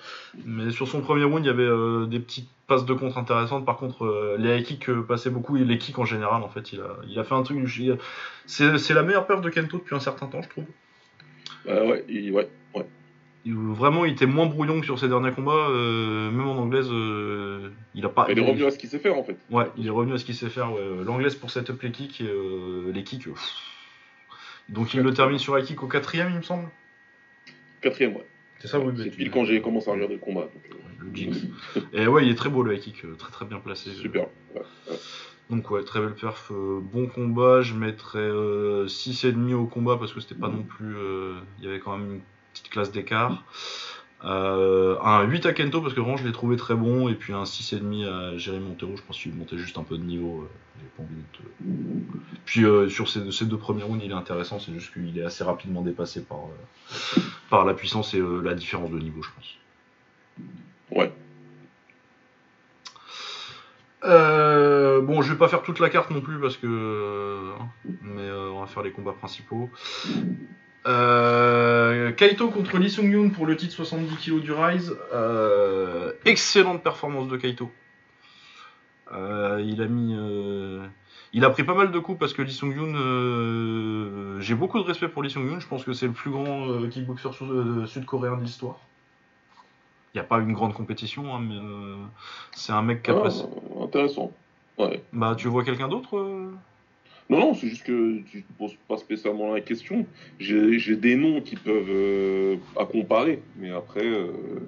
Mais 0.45 0.71
sur 0.71 0.87
son 0.87 1.01
premier 1.01 1.23
round, 1.23 1.45
il 1.45 1.47
y 1.47 1.51
avait 1.51 1.63
euh, 1.63 2.05
des 2.07 2.19
petites 2.19 2.49
passes 2.67 2.85
de 2.85 2.93
contre 2.93 3.17
intéressantes. 3.17 3.65
Par 3.65 3.77
contre, 3.77 4.35
les 4.37 4.63
kicks 4.63 4.91
passaient 5.07 5.29
beaucoup 5.29 5.55
et 5.55 5.63
les 5.63 5.77
kicks 5.77 5.99
en 5.99 6.05
général, 6.05 6.43
en 6.43 6.49
fait, 6.49 6.73
il 6.73 6.81
a, 7.19 7.23
fait 7.23 7.35
un 7.35 7.43
truc. 7.43 7.59
C'est 8.45 8.93
la 8.93 9.03
meilleure 9.03 9.27
perf 9.27 9.41
de 9.41 9.49
Kento 9.49 9.77
depuis 9.77 9.95
un 9.95 10.01
certain 10.01 10.27
temps, 10.27 10.41
je 10.41 10.49
trouve. 10.49 10.65
ouais, 11.67 12.31
ouais. 12.31 12.49
Vraiment, 13.45 14.05
il 14.05 14.13
était 14.13 14.25
moins 14.25 14.45
brouillon 14.45 14.79
que 14.79 14.85
sur 14.85 14.97
ses 14.97 15.09
derniers 15.09 15.31
combats, 15.31 15.67
euh, 15.69 16.31
même 16.31 16.47
en 16.47 16.57
anglaise, 16.57 16.87
euh, 16.89 17.71
il 17.93 18.05
a 18.05 18.09
pas. 18.09 18.27
Il 18.29 18.39
est 18.39 18.41
revenu 18.41 18.65
à 18.65 18.71
ce 18.71 18.77
qu'il 18.77 18.89
sait 18.89 18.99
faire 18.99 19.17
en 19.17 19.23
fait. 19.23 19.37
Ouais, 19.51 19.65
il 19.77 19.85
est 19.85 19.89
revenu 19.89 20.13
à 20.13 20.17
ce 20.17 20.23
qu'il 20.23 20.35
sait 20.35 20.49
faire. 20.49 20.71
L'anglaise 21.03 21.35
pour 21.35 21.51
setup 21.51 21.81
les 21.81 21.91
kicks 21.91 22.21
et 22.21 22.27
euh, 22.27 22.91
les 22.93 23.03
kicks. 23.03 23.27
Donc 24.69 24.93
il 24.93 25.01
le 25.01 25.13
termine 25.13 25.39
sur 25.39 25.55
un 25.55 25.61
kick 25.61 25.83
au 25.83 25.87
quatrième, 25.87 26.29
il 26.31 26.37
me 26.37 26.41
semble. 26.41 26.69
Quatrième, 27.81 28.15
ouais. 28.15 28.25
C'est 28.59 28.69
ça, 28.69 28.79
oui. 28.79 28.93
C'est 28.97 29.09
pile 29.09 29.29
quand 29.29 29.43
j'ai 29.43 29.61
commencé 29.61 29.89
à 29.89 29.93
regarder 29.93 30.13
le 30.13 30.21
combat. 30.21 30.47
le 30.99 31.13
jinx. 31.13 31.37
et 31.93 32.07
ouais, 32.07 32.25
il 32.25 32.31
est 32.31 32.35
très 32.35 32.49
beau 32.49 32.63
le 32.63 32.73
high 32.73 32.79
kick, 32.79 33.03
très 33.17 33.31
très 33.31 33.45
bien 33.45 33.59
placé. 33.59 33.89
Super. 33.89 34.27
Donc 35.49 35.69
ouais, 35.69 35.83
très 35.83 35.99
belle 35.99 36.15
perf, 36.15 36.49
bon 36.53 37.07
combat, 37.07 37.61
je 37.61 37.73
mettrais 37.73 38.29
6,5 38.29 39.53
au 39.53 39.65
combat 39.65 39.97
parce 39.97 40.13
que 40.13 40.21
c'était 40.21 40.33
pas 40.33 40.47
non 40.47 40.63
plus... 40.63 40.95
Il 41.59 41.65
y 41.65 41.67
avait 41.67 41.81
quand 41.81 41.97
même 41.97 42.13
une 42.13 42.21
petite 42.53 42.69
classe 42.69 42.91
d'écart. 42.91 43.43
Euh, 44.25 44.97
un 45.03 45.23
8 45.23 45.45
à 45.47 45.53
Kento 45.53 45.81
parce 45.81 45.93
que 45.93 45.99
vraiment 45.99 46.15
je 46.15 46.25
l'ai 46.25 46.31
trouvé 46.31 46.55
très 46.55 46.75
bon 46.75 47.09
et 47.09 47.13
puis 47.13 47.33
un 47.33 47.43
6,5 47.43 48.07
à 48.07 48.37
Jérémy 48.37 48.69
Montero 48.69 48.95
je 48.95 49.01
pense 49.01 49.17
qu'il 49.17 49.33
montait 49.33 49.57
juste 49.57 49.77
un 49.77 49.83
peu 49.83 49.97
de 49.97 50.03
niveau 50.03 50.47
euh, 51.01 51.03
puis 52.45 52.63
euh, 52.63 52.87
sur 52.87 53.09
ces, 53.09 53.45
deux 53.45 53.57
premiers 53.57 53.83
rounds 53.83 54.01
il 54.01 54.11
est 54.11 54.15
intéressant 54.15 54.59
c'est 54.59 54.71
juste 54.71 54.93
qu'il 54.93 55.19
est 55.19 55.25
assez 55.25 55.43
rapidement 55.43 55.81
dépassé 55.81 56.23
par, 56.23 56.39
par 57.49 57.65
la 57.65 57.73
puissance 57.73 58.13
et 58.13 58.21
la 58.43 58.53
différence 58.53 58.91
de 58.91 58.99
niveau 58.99 59.21
je 59.21 59.29
pense 59.35 59.57
ouais 60.97 61.11
Euh, 64.05 65.01
bon, 65.01 65.21
je 65.21 65.31
vais 65.31 65.37
pas 65.37 65.47
faire 65.47 65.61
toute 65.61 65.79
la 65.79 65.89
carte 65.89 66.11
non 66.11 66.21
plus 66.21 66.39
parce 66.39 66.57
que. 66.57 66.67
Euh, 66.67 67.53
mais 68.01 68.21
euh, 68.21 68.51
on 68.51 68.59
va 68.59 68.67
faire 68.67 68.83
les 68.83 68.91
combats 68.91 69.13
principaux. 69.13 69.69
Kaito 70.85 72.49
contre 72.49 72.77
Lee 72.77 72.89
Sung 72.89 73.09
Yoon 73.09 73.29
pour 73.29 73.45
le 73.45 73.55
titre 73.55 73.73
70 73.73 74.17
kg 74.17 74.41
du 74.41 74.51
Rise. 74.51 74.95
excellente 76.25 76.83
performance 76.83 77.27
de 77.27 77.37
Kaito. 77.37 77.71
il 79.11 79.81
a 79.81 79.87
mis. 79.87 80.15
il 81.33 81.45
a 81.45 81.49
pris 81.49 81.63
pas 81.63 81.75
mal 81.75 81.91
de 81.91 81.99
coups 81.99 82.19
parce 82.19 82.33
que 82.33 82.41
Lee 82.41 82.53
Sung 82.53 82.75
Yoon. 82.75 84.39
J'ai 84.39 84.55
beaucoup 84.55 84.79
de 84.79 84.85
respect 84.85 85.07
pour 85.07 85.23
Lee 85.23 85.29
Sung 85.29 85.45
Yoon. 85.45 85.59
Je 85.59 85.67
pense 85.67 85.83
que 85.83 85.93
c'est 85.93 86.07
le 86.07 86.13
plus 86.13 86.31
grand 86.31 86.87
kickboxer 86.89 87.29
sud-coréen 87.87 88.37
de 88.37 88.43
l'histoire. 88.43 88.77
Il 90.13 90.19
n'y 90.19 90.21
a 90.21 90.25
pas 90.25 90.37
une 90.39 90.53
grande 90.53 90.75
compétition, 90.75 91.33
hein, 91.33 91.39
mais 91.41 91.55
euh, 91.55 91.95
c'est 92.51 92.71
un 92.71 92.83
mec 92.83 93.01
qui 93.01 93.09
a 93.09 93.15
ah, 93.15 93.83
Intéressant. 93.83 94.31
Ouais. 94.77 95.03
Bah, 95.11 95.33
tu 95.35 95.47
vois 95.47 95.63
quelqu'un 95.63 95.87
d'autre 95.87 96.17
euh? 96.17 96.51
Non, 97.29 97.39
non, 97.39 97.53
c'est 97.53 97.67
juste 97.67 97.83
que 97.83 98.19
tu 98.29 98.37
ne 98.37 98.55
poses 98.57 98.75
pas 98.87 98.97
spécialement 98.97 99.53
la 99.53 99.61
question. 99.61 100.05
J'ai 100.39 100.95
des 100.95 101.15
noms 101.15 101.41
qui 101.41 101.55
peuvent 101.55 101.89
euh, 101.89 102.57
à 102.77 102.85
comparer, 102.85 103.41
mais 103.57 103.71
après, 103.71 104.05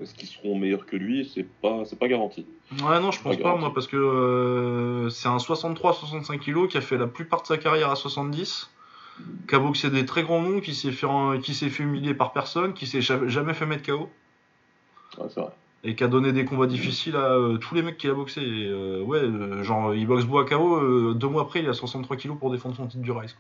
est-ce 0.02 0.14
qu'ils 0.14 0.30
seront 0.30 0.58
meilleurs 0.58 0.86
que 0.86 0.96
lui 0.96 1.30
C'est 1.34 1.46
pas, 1.46 1.84
pas 2.00 2.08
garanti. 2.08 2.46
Ouais, 2.84 3.00
non, 3.00 3.12
je 3.12 3.22
pense 3.22 3.38
pas, 3.38 3.56
moi, 3.56 3.74
parce 3.74 3.88
que 3.88 5.08
c'est 5.12 5.28
un 5.28 5.38
63-65 5.38 6.40
kg 6.40 6.68
qui 6.68 6.78
a 6.78 6.82
fait 6.82 6.98
la 6.98 7.08
plupart 7.08 7.42
de 7.42 7.48
sa 7.48 7.58
carrière 7.58 7.92
à 7.92 7.96
70 7.96 8.70
qui 9.48 9.56
a 9.56 9.60
boxé 9.60 9.90
des 9.90 10.06
très 10.06 10.24
grands 10.24 10.42
noms, 10.42 10.60
qui 10.60 10.76
s'est 10.76 10.92
fait, 10.92 11.08
qui 11.42 11.54
s'est 11.54 11.70
fait 11.70 11.84
humilier 11.84 12.14
par 12.14 12.34
personne, 12.34 12.74
qui 12.74 12.86
s'est 12.88 13.02
jamais 13.02 13.54
fait 13.54 13.66
mettre 13.66 13.84
KO. 13.84 14.10
Et 15.88 15.94
qui 15.96 16.04
a 16.04 16.08
donné 16.08 16.34
des 16.34 16.46
combats 16.46 16.66
difficiles 16.66 17.16
à 17.16 17.34
euh, 17.34 17.58
tous 17.58 17.76
les 17.76 17.84
mecs 17.84 17.98
qu'il 17.98 18.10
a 18.10 18.16
boxé. 18.16 18.42
Euh, 18.44 19.04
ouais, 19.04 19.20
euh, 19.20 19.62
genre, 19.62 19.94
il 19.94 20.08
boxe 20.08 20.26
Bois 20.26 20.44
KO, 20.44 21.14
deux 21.14 21.28
mois 21.28 21.44
après, 21.44 21.60
il 21.60 21.70
a 21.70 21.74
63 21.74 22.18
kilos 22.18 22.38
pour 22.40 22.52
défendre 22.52 22.76
son 22.76 22.88
titre 22.88 23.04
du 23.04 23.12
Rise. 23.12 23.36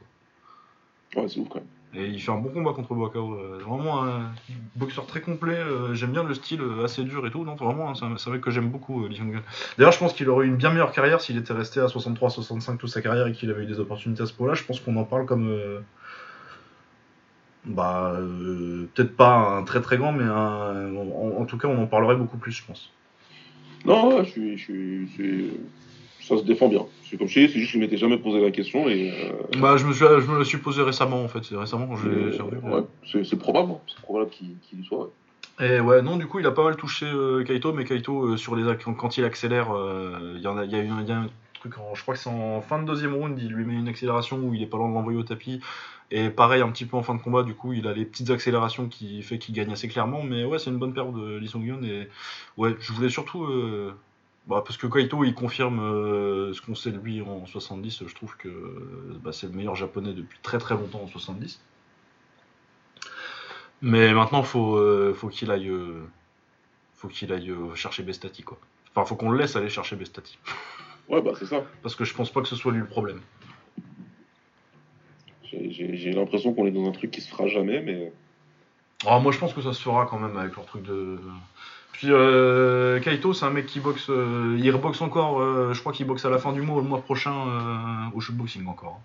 Quoi. 1.13 1.23
Ouais, 1.23 1.27
c'est 1.27 1.39
ouf 1.39 1.49
quand 1.49 1.59
même. 1.59 1.67
Et 1.95 2.07
il 2.07 2.21
fait 2.21 2.31
un 2.31 2.37
bon 2.37 2.49
combat 2.49 2.73
contre 2.73 2.93
Boakao. 2.93 3.39
vraiment 3.65 4.03
un 4.03 4.31
boxeur 4.75 5.07
très 5.07 5.21
complet. 5.21 5.57
j'aime 5.93 6.11
bien 6.11 6.23
le 6.23 6.33
style 6.33 6.61
assez 6.83 7.03
dur 7.03 7.25
et 7.25 7.31
tout. 7.31 7.45
Non, 7.45 7.55
vraiment, 7.55 7.95
c'est 7.95 8.03
un, 8.03 8.31
mec 8.31 8.41
que 8.41 8.51
j'aime 8.51 8.69
beaucoup, 8.69 9.07
D'ailleurs, 9.77 9.93
je 9.93 9.97
pense 9.99 10.13
qu'il 10.13 10.29
aurait 10.29 10.45
eu 10.45 10.49
une 10.49 10.57
bien 10.57 10.71
meilleure 10.71 10.91
carrière 10.91 11.21
s'il 11.21 11.37
était 11.37 11.53
resté 11.53 11.79
à 11.79 11.85
63-65 11.85 12.77
toute 12.77 12.89
sa 12.89 13.01
carrière 13.01 13.27
et 13.27 13.31
qu'il 13.31 13.49
avait 13.49 13.63
eu 13.63 13.65
des 13.65 13.79
opportunités 13.79 14.23
à 14.23 14.25
ce 14.25 14.33
point-là. 14.33 14.55
Je 14.55 14.65
pense 14.65 14.81
qu'on 14.81 14.97
en 14.97 15.05
parle 15.05 15.25
comme 15.25 15.57
bah, 17.65 18.13
euh, 18.15 18.87
peut-être 18.93 19.15
pas 19.15 19.35
un 19.35 19.63
très 19.63 19.81
très 19.81 19.97
grand, 19.97 20.11
mais 20.11 20.23
en, 20.27 21.45
tout 21.45 21.57
cas, 21.57 21.67
on 21.67 21.81
en 21.81 21.87
parlerait 21.87 22.15
beaucoup 22.15 22.37
plus, 22.37 22.51
je 22.51 22.63
pense. 22.65 22.91
Non, 23.85 24.23
je 24.23 24.29
suis, 24.29 24.57
je 24.57 25.49
ça 26.21 26.37
se 26.37 26.43
défend 26.43 26.67
bien. 26.67 26.85
C'est 27.03 27.17
comme 27.17 27.27
je 27.27 27.39
dis, 27.39 27.47
c'est 27.47 27.59
juste 27.59 27.73
que 27.73 27.77
je 27.77 27.83
m'étais 27.83 27.97
jamais 27.97 28.17
posé 28.17 28.41
la 28.41 28.51
question 28.51 28.89
et. 28.89 29.11
Euh, 29.11 29.59
bah, 29.59 29.77
je 29.77 29.85
me, 29.85 29.93
suis, 29.93 30.05
je 30.05 30.31
me 30.31 30.43
suis 30.43 30.57
posé 30.57 30.81
récemment 30.81 31.23
en 31.23 31.27
fait. 31.27 31.43
C'est 31.43 31.55
récemment 31.55 31.87
quand 31.87 31.97
je 31.97 32.09
l'ai 32.09 32.41
Ouais, 32.41 33.23
c'est 33.23 33.37
probable, 33.37 33.73
hein. 33.73 33.79
c'est 33.87 34.01
probable 34.01 34.31
qu'il 34.31 34.85
soit. 34.85 35.11
Et 35.59 35.79
ouais, 35.79 36.01
non, 36.01 36.17
du 36.17 36.25
coup, 36.25 36.39
il 36.39 36.45
a 36.47 36.51
pas 36.51 36.63
mal 36.63 36.75
touché 36.75 37.05
euh, 37.05 37.43
Kaito, 37.43 37.71
mais 37.71 37.85
Kaito, 37.85 38.35
sur 38.37 38.55
les 38.55 38.63
quand 38.97 39.17
il 39.17 39.23
accélère, 39.23 39.67
il 40.35 40.41
y, 40.41 40.47
en 40.47 40.57
a, 40.57 40.65
y, 40.65 40.75
a 40.75 40.83
y 40.83 41.11
a 41.11 41.17
un 41.17 41.29
truc, 41.59 41.73
je 41.93 42.01
crois 42.01 42.15
que 42.15 42.19
c'est 42.19 42.29
en 42.29 42.61
fin 42.61 42.81
de 42.81 42.85
deuxième 42.85 43.13
round, 43.13 43.39
il 43.39 43.51
lui 43.51 43.63
met 43.63 43.75
une 43.75 43.87
accélération 43.87 44.37
où 44.37 44.53
il 44.53 44.61
est 44.61 44.67
pas 44.67 44.77
loin 44.77 44.89
de 44.89 44.95
l'envoyer 44.95 45.19
au 45.19 45.23
tapis. 45.23 45.61
Et 46.11 46.29
pareil, 46.29 46.61
un 46.61 46.69
petit 46.69 46.85
peu 46.85 46.97
en 46.97 47.03
fin 47.03 47.15
de 47.15 47.21
combat, 47.21 47.43
du 47.43 47.55
coup, 47.55 47.73
il 47.73 47.87
a 47.87 47.93
les 47.93 48.05
petites 48.05 48.29
accélérations 48.29 48.87
qui 48.87 49.21
fait 49.23 49.39
qu'il 49.39 49.55
gagne 49.55 49.71
assez 49.71 49.87
clairement. 49.87 50.23
Mais 50.23 50.45
ouais, 50.45 50.59
c'est 50.59 50.69
une 50.69 50.77
bonne 50.77 50.93
paire 50.93 51.11
de 51.11 51.37
Lee 51.37 51.47
Sung-hyun. 51.47 51.81
Et 51.83 52.07
ouais, 52.57 52.75
je 52.79 52.93
voulais 52.93 53.09
surtout. 53.09 53.45
Euh, 53.45 53.93
bah, 54.47 54.63
parce 54.65 54.77
que 54.77 54.85
Kaito, 54.85 55.23
il 55.23 55.33
confirme 55.33 55.79
euh, 55.79 56.53
ce 56.53 56.61
qu'on 56.61 56.75
sait 56.75 56.91
de 56.91 56.99
lui 56.99 57.21
en 57.21 57.45
70. 57.47 58.03
Je 58.05 58.15
trouve 58.15 58.37
que 58.37 58.49
bah, 59.23 59.31
c'est 59.31 59.47
le 59.47 59.53
meilleur 59.53 59.75
japonais 59.75 60.13
depuis 60.13 60.37
très 60.43 60.59
très 60.59 60.75
longtemps 60.75 61.01
en 61.01 61.07
70. 61.07 61.59
Mais 63.81 64.13
maintenant, 64.13 64.43
faut, 64.43 64.77
euh, 64.77 65.13
faut 65.13 65.29
qu'il 65.29 65.49
aille, 65.49 65.71
faut 66.95 67.07
qu'il 67.07 67.33
aille 67.33 67.51
chercher 67.73 68.03
Bestati, 68.03 68.43
quoi. 68.43 68.59
Enfin, 68.93 69.05
faut 69.05 69.15
qu'on 69.15 69.31
le 69.31 69.37
laisse 69.39 69.55
aller 69.55 69.69
chercher 69.69 69.95
Bestati. 69.95 70.37
Ouais, 71.09 71.21
bah 71.21 71.31
c'est 71.37 71.45
ça. 71.45 71.63
Parce 71.83 71.95
que 71.95 72.05
je 72.05 72.13
pense 72.13 72.31
pas 72.31 72.41
que 72.41 72.47
ce 72.47 72.55
soit 72.55 72.71
lui 72.71 72.79
le 72.79 72.87
problème. 72.87 73.21
J'ai 75.69 76.11
l'impression 76.11 76.53
qu'on 76.53 76.65
est 76.65 76.71
dans 76.71 76.87
un 76.87 76.91
truc 76.91 77.11
qui 77.11 77.21
se 77.21 77.29
fera 77.29 77.47
jamais, 77.47 77.81
mais. 77.81 78.11
Oh, 79.05 79.19
moi, 79.19 79.31
je 79.31 79.37
pense 79.37 79.53
que 79.53 79.61
ça 79.61 79.73
se 79.73 79.81
fera 79.81 80.05
quand 80.05 80.19
même 80.19 80.37
avec 80.37 80.55
leur 80.55 80.65
truc 80.65 80.83
de. 80.83 81.19
Puis 81.95 82.07
euh, 82.09 82.99
Kaito, 82.99 83.33
c'est 83.33 83.45
un 83.45 83.51
mec 83.51 83.67
qui 83.67 83.79
boxe. 83.79 84.07
Euh, 84.09 84.57
il 84.59 84.69
reboxe 84.69 85.01
encore. 85.01 85.39
Euh, 85.39 85.73
je 85.73 85.79
crois 85.79 85.93
qu'il 85.93 86.05
boxe 86.05 86.25
à 86.25 86.29
la 86.29 86.39
fin 86.39 86.51
du 86.51 86.61
mois, 86.61 86.81
le 86.81 86.87
mois 86.87 87.01
prochain, 87.01 88.11
au 88.13 88.19
shootboxing 88.19 88.67
encore. 88.67 88.99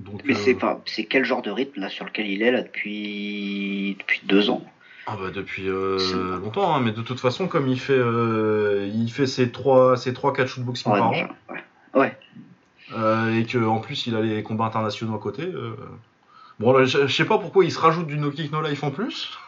Donc, 0.00 0.22
Mais 0.24 0.34
c'est 0.34 0.56
c'est 0.84 1.04
quel 1.04 1.24
genre 1.24 1.42
de 1.42 1.50
rythme 1.50 1.80
là 1.80 1.88
sur 1.88 2.04
lequel 2.04 2.26
il 2.26 2.42
est 2.42 2.50
là 2.50 2.62
depuis 2.62 3.96
depuis 3.98 4.20
deux 4.24 4.50
ans? 4.50 4.64
Ah 5.06 5.16
bah 5.20 5.30
depuis 5.32 5.64
longtemps, 5.66 6.74
hein, 6.74 6.80
mais 6.80 6.92
de 6.92 7.02
toute 7.02 7.20
façon, 7.20 7.46
comme 7.46 7.68
il 7.68 7.78
fait, 7.78 7.98
il 7.98 9.10
fait 9.10 9.26
ses 9.26 9.52
3 9.52 9.96
ses 9.96 10.12
trois 10.12 10.32
4 10.32 10.48
shootboxing 10.48 10.92
par 10.92 11.08
an. 11.08 11.12
Ouais. 11.12 12.00
ouais. 12.00 12.16
Euh, 12.92 13.38
et 13.38 13.44
qu'en 13.44 13.80
plus 13.80 14.06
il 14.06 14.16
a 14.16 14.20
les 14.20 14.42
combats 14.42 14.66
internationaux 14.66 15.14
à 15.14 15.18
côté. 15.18 15.42
Euh. 15.42 15.76
Bon, 16.58 16.84
je, 16.84 17.06
sais 17.06 17.24
pas 17.24 17.38
pourquoi 17.38 17.64
il 17.64 17.72
se 17.72 17.78
rajoute 17.78 18.06
du 18.06 18.18
no 18.18 18.30
kick 18.30 18.50
no 18.50 18.62
life 18.62 18.82
en 18.82 18.90
plus. 18.90 19.38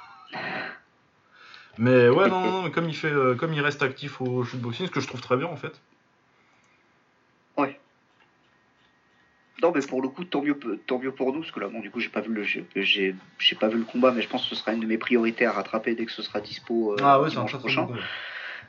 Mais 1.78 2.08
ouais, 2.08 2.28
non, 2.28 2.62
non, 2.62 2.70
comme 2.70 2.88
il 2.88 2.94
fait, 2.94 3.10
euh, 3.10 3.34
comme 3.34 3.52
il 3.54 3.60
reste 3.60 3.82
actif 3.82 4.20
au 4.20 4.44
shootboxing, 4.44 4.86
ce 4.86 4.90
que 4.90 5.00
je 5.00 5.06
trouve 5.06 5.20
très 5.20 5.36
bien 5.36 5.46
en 5.46 5.56
fait. 5.56 5.80
Ouais. 7.56 7.80
Non, 9.62 9.72
mais 9.74 9.80
pour 9.80 10.02
le 10.02 10.08
coup, 10.08 10.24
tant 10.24 10.42
mieux, 10.42 10.58
tant 10.86 10.98
mieux 10.98 11.12
pour 11.12 11.32
nous, 11.32 11.40
parce 11.40 11.52
que 11.52 11.60
là, 11.60 11.68
bon, 11.68 11.80
du 11.80 11.90
coup, 11.90 12.00
j'ai 12.00 12.08
pas 12.08 12.20
vu 12.20 12.32
le, 12.32 12.42
j'ai, 12.44 13.16
pas 13.58 13.68
vu 13.68 13.78
le 13.78 13.84
combat, 13.84 14.12
mais 14.12 14.22
je 14.22 14.28
pense 14.28 14.42
que 14.42 14.54
ce 14.54 14.54
sera 14.54 14.72
une 14.72 14.80
de 14.80 14.86
mes 14.86 14.98
priorités 14.98 15.46
à 15.46 15.52
rattraper 15.52 15.94
dès 15.94 16.06
que 16.06 16.12
ce 16.12 16.22
sera 16.22 16.40
dispo. 16.40 16.96
ah 17.02 17.20
ouais, 17.20 17.36
un 17.36 17.44
prochain. 17.44 17.88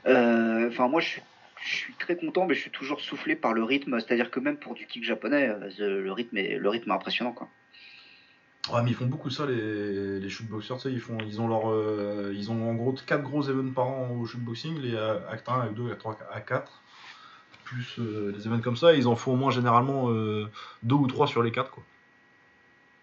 Enfin, 0.05 0.87
moi, 0.87 1.01
je 1.01 1.07
suis 1.07 1.21
je 1.63 1.75
suis 1.75 1.93
très 1.93 2.15
content, 2.15 2.45
mais 2.45 2.55
je 2.55 2.61
suis 2.61 2.71
toujours 2.71 3.01
soufflé 3.01 3.35
par 3.35 3.53
le 3.53 3.63
rythme. 3.63 3.99
C'est-à-dire 3.99 4.31
que 4.31 4.39
même 4.39 4.57
pour 4.57 4.73
du 4.73 4.85
kick 4.87 5.03
japonais, 5.03 5.49
euh, 5.49 6.01
le 6.01 6.11
rythme 6.11 6.37
est, 6.37 6.89
impressionnant. 6.89 7.33
Quoi. 7.33 7.49
Ouais, 8.71 8.81
mais 8.83 8.91
ils 8.91 8.95
font 8.95 9.05
beaucoup 9.05 9.29
ça, 9.29 9.45
les, 9.45 10.29
shootboxers. 10.29 10.89
Ils, 10.89 10.99
font, 10.99 11.17
ils, 11.25 11.39
ont 11.41 11.47
leur, 11.47 11.71
euh, 11.71 12.33
ils 12.35 12.51
ont 12.51 12.69
en 12.69 12.73
gros 12.73 12.93
4 12.93 13.21
gros 13.21 13.47
events 13.49 13.73
par 13.73 13.87
an 13.87 14.09
au 14.11 14.25
shootboxing, 14.25 14.79
les 14.81 14.95
Act 14.97 15.47
1, 15.49 15.61
Act 15.61 15.73
2, 15.73 15.91
Act 15.91 15.99
3, 15.99 16.17
Act 16.33 16.47
4. 16.47 16.81
Plus 17.63 17.99
euh, 17.99 18.33
les 18.35 18.47
events 18.47 18.61
comme 18.61 18.75
ça, 18.75 18.93
ils 18.93 19.07
en 19.07 19.15
font 19.15 19.33
au 19.33 19.37
moins 19.37 19.51
généralement 19.51 20.09
2 20.09 20.49
ou 20.95 21.07
3 21.07 21.27
sur 21.27 21.43
les 21.43 21.51
4. 21.51 21.71
Quoi. 21.71 21.83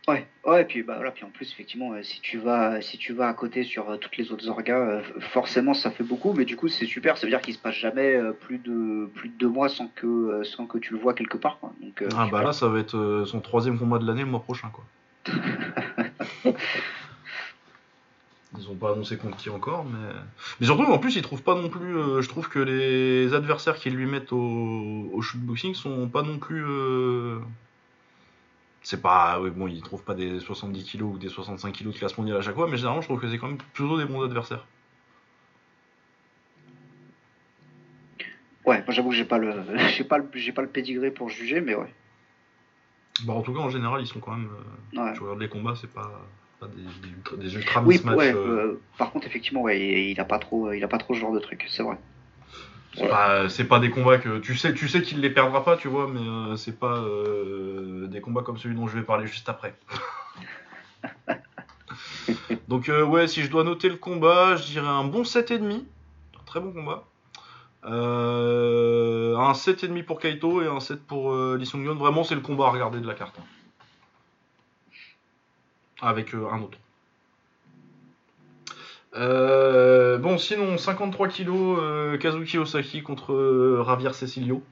Ouais, 0.09 0.27
ouais, 0.47 0.63
et 0.63 0.65
puis 0.65 0.83
bah 0.83 0.95
voilà, 0.97 1.11
puis 1.11 1.25
en 1.25 1.29
plus 1.29 1.53
effectivement, 1.53 1.93
euh, 1.93 2.03
si 2.03 2.23
tu 2.23 2.39
vas, 2.39 2.81
si 2.81 2.97
tu 2.97 3.13
vas 3.13 3.29
à 3.29 3.35
côté 3.35 3.63
sur 3.63 3.91
euh, 3.91 3.99
toutes 3.99 4.17
les 4.17 4.33
autres 4.33 4.49
orgas, 4.49 4.79
euh, 4.79 5.03
forcément 5.21 5.75
ça 5.75 5.91
fait 5.91 6.03
beaucoup, 6.03 6.33
mais 6.33 6.47
du 6.47 6.57
coup 6.57 6.69
c'est 6.69 6.87
super, 6.87 7.19
ça 7.19 7.27
veut 7.27 7.31
dire 7.31 7.43
qu'il 7.43 7.53
se 7.53 7.59
passe 7.59 7.75
jamais 7.75 8.19
plus 8.41 8.57
de 8.57 9.07
plus 9.15 9.29
de 9.29 9.35
deux 9.35 9.49
mois 9.49 9.69
sans 9.69 9.89
que 9.89 10.43
sans 10.45 10.65
que 10.65 10.79
tu 10.79 10.95
le 10.95 10.99
vois 10.99 11.13
quelque 11.13 11.37
part. 11.37 11.59
Quoi. 11.59 11.75
Donc, 11.83 12.03
ah 12.17 12.27
bah 12.33 12.43
là 12.43 12.55
ça 12.55 12.69
va 12.69 12.79
être 12.79 13.25
son 13.27 13.41
troisième 13.41 13.79
combat 13.79 13.99
de 13.99 14.07
l'année 14.07 14.23
le 14.23 14.29
mois 14.29 14.41
prochain 14.41 14.71
quoi. 14.73 14.85
Ils 18.59 18.67
ont 18.71 18.77
pas 18.77 18.93
annoncé 18.93 19.19
contre 19.19 19.37
qui 19.37 19.51
encore, 19.51 19.85
mais. 19.85 20.09
Mais 20.59 20.67
surtout, 20.67 20.85
en 20.85 20.99
plus, 20.99 21.15
ils 21.17 21.23
trouvent 21.23 21.43
pas 21.43 21.55
non 21.55 21.69
plus. 21.69 21.93
je 22.23 22.29
trouve 22.29 22.49
que 22.49 22.59
les 22.59 23.35
adversaires 23.35 23.77
qu'ils 23.77 23.95
lui 23.95 24.07
mettent 24.07 24.33
au, 24.33 25.11
au 25.13 25.21
shootboxing 25.21 25.75
sont 25.75 26.09
pas 26.09 26.23
non 26.23 26.39
plus 26.39 26.65
c'est 28.83 29.03
pas. 29.03 29.41
Oui, 29.41 29.51
bon, 29.51 29.67
ils 29.67 29.83
trouvent 29.83 30.03
pas 30.03 30.15
des 30.15 30.41
70 30.41 30.85
kg 30.85 31.03
ou 31.03 31.19
des 31.19 31.29
65 31.29 31.73
kg 31.73 31.87
de 31.87 31.93
classe 31.93 32.17
mondiale 32.17 32.39
à 32.39 32.43
chaque 32.43 32.55
fois, 32.55 32.69
mais 32.69 32.77
généralement, 32.77 33.03
je 33.03 33.09
trouve 33.09 33.21
que 33.21 33.29
c'est 33.29 33.39
quand 33.39 33.49
même 33.49 33.59
plutôt 33.59 33.99
des 33.99 34.05
bons 34.05 34.23
adversaires. 34.23 34.65
Ouais, 38.69 38.83
moi 38.85 38.91
j'avoue 38.91 39.09
que 39.09 39.17
j'ai 39.17 39.25
pas 39.25 39.39
le, 39.39 39.55
j'ai 39.97 40.05
pas 40.05 40.19
le, 40.19 40.29
j'ai 40.35 40.53
pas 40.53 40.61
le 40.61 40.69
pédigré 40.69 41.11
pour 41.11 41.31
juger, 41.31 41.63
mais 41.63 41.75
ouais. 41.75 41.93
Bah 43.25 43.33
en 43.33 43.41
tout 43.41 43.53
cas 43.53 43.61
en 43.61 43.71
général 43.71 44.03
ils 44.03 44.07
sont 44.07 44.21
quand 44.21 44.33
même. 44.33 44.51
Euh, 44.95 45.13
tu 45.15 45.23
regardes 45.23 45.41
les 45.41 45.49
combats, 45.49 45.75
c'est 45.75 45.91
pas, 45.91 46.29
pas 46.61 46.67
des, 46.69 47.37
des, 47.39 47.57
ultra 47.57 47.83
oui, 47.83 47.99
ouais, 48.05 48.35
euh. 48.35 48.37
Euh, 48.37 48.81
par 48.99 49.11
contre 49.11 49.27
effectivement 49.27 49.63
ouais, 49.63 50.11
il, 50.11 50.21
a 50.21 50.25
pas 50.27 50.39
trop, 50.39 50.71
il 50.73 50.85
a 50.85 50.89
pas 50.89 50.99
trop 50.99 51.15
ce 51.15 51.21
genre 51.21 51.33
de 51.33 51.41
truc, 51.41 51.65
c'est 51.69 51.83
vrai. 51.83 51.97
C'est 53.49 53.65
pas, 53.65 53.79
des 53.79 53.91
combats 53.91 54.19
que 54.19 54.39
tu 54.39 54.57
sais, 54.57 54.75
tu 54.75 54.89
sais 54.89 55.03
qu'il 55.03 55.21
les 55.21 55.31
perdra 55.31 55.65
pas, 55.65 55.77
tu 55.77 55.89
vois, 55.89 56.09
mais 56.09 56.21
euh, 56.21 56.57
c'est 56.57 56.79
pas 56.79 56.99
euh, 56.99 58.07
des 58.09 58.21
combats 58.21 58.43
comme 58.43 58.59
celui 58.59 58.75
dont 58.75 58.87
je 58.87 58.99
vais 58.99 59.05
parler 59.05 59.27
juste 59.27 59.49
après. 59.49 59.75
Donc 62.69 62.89
euh, 62.89 63.05
ouais, 63.05 63.29
si 63.29 63.43
je 63.43 63.51
dois 63.51 63.65
noter 63.65 63.89
le 63.89 63.97
combat, 63.97 64.57
je 64.57 64.67
dirais 64.67 64.89
un 64.89 65.05
bon 65.05 65.23
7,5. 65.23 65.73
Un 65.73 65.85
très 66.45 66.61
bon 66.61 66.73
combat. 66.73 67.05
un 67.85 69.53
7,5 69.53 70.05
pour 70.05 70.19
Kaito 70.19 70.63
et 70.63 70.67
un 70.67 70.81
7 70.81 71.07
pour 71.07 71.35
Lee 71.57 71.71
Vraiment, 71.75 72.25
c'est 72.25 72.35
le 72.35 72.41
combat 72.41 72.67
à 72.67 72.71
regarder 72.71 73.01
de 73.01 73.07
la 73.07 73.15
carte. 73.15 73.39
Hein. 73.39 73.45
Avec 76.01 76.35
un 76.35 76.63
autre. 76.63 76.79
Bon, 79.15 80.39
sinon, 80.39 80.79
53 80.79 81.29
kilos, 81.29 82.19
Kazuki 82.21 82.59
Osaki 82.59 83.03
contre 83.03 83.83
Javier 83.87 84.13
Cecilio. 84.13 84.63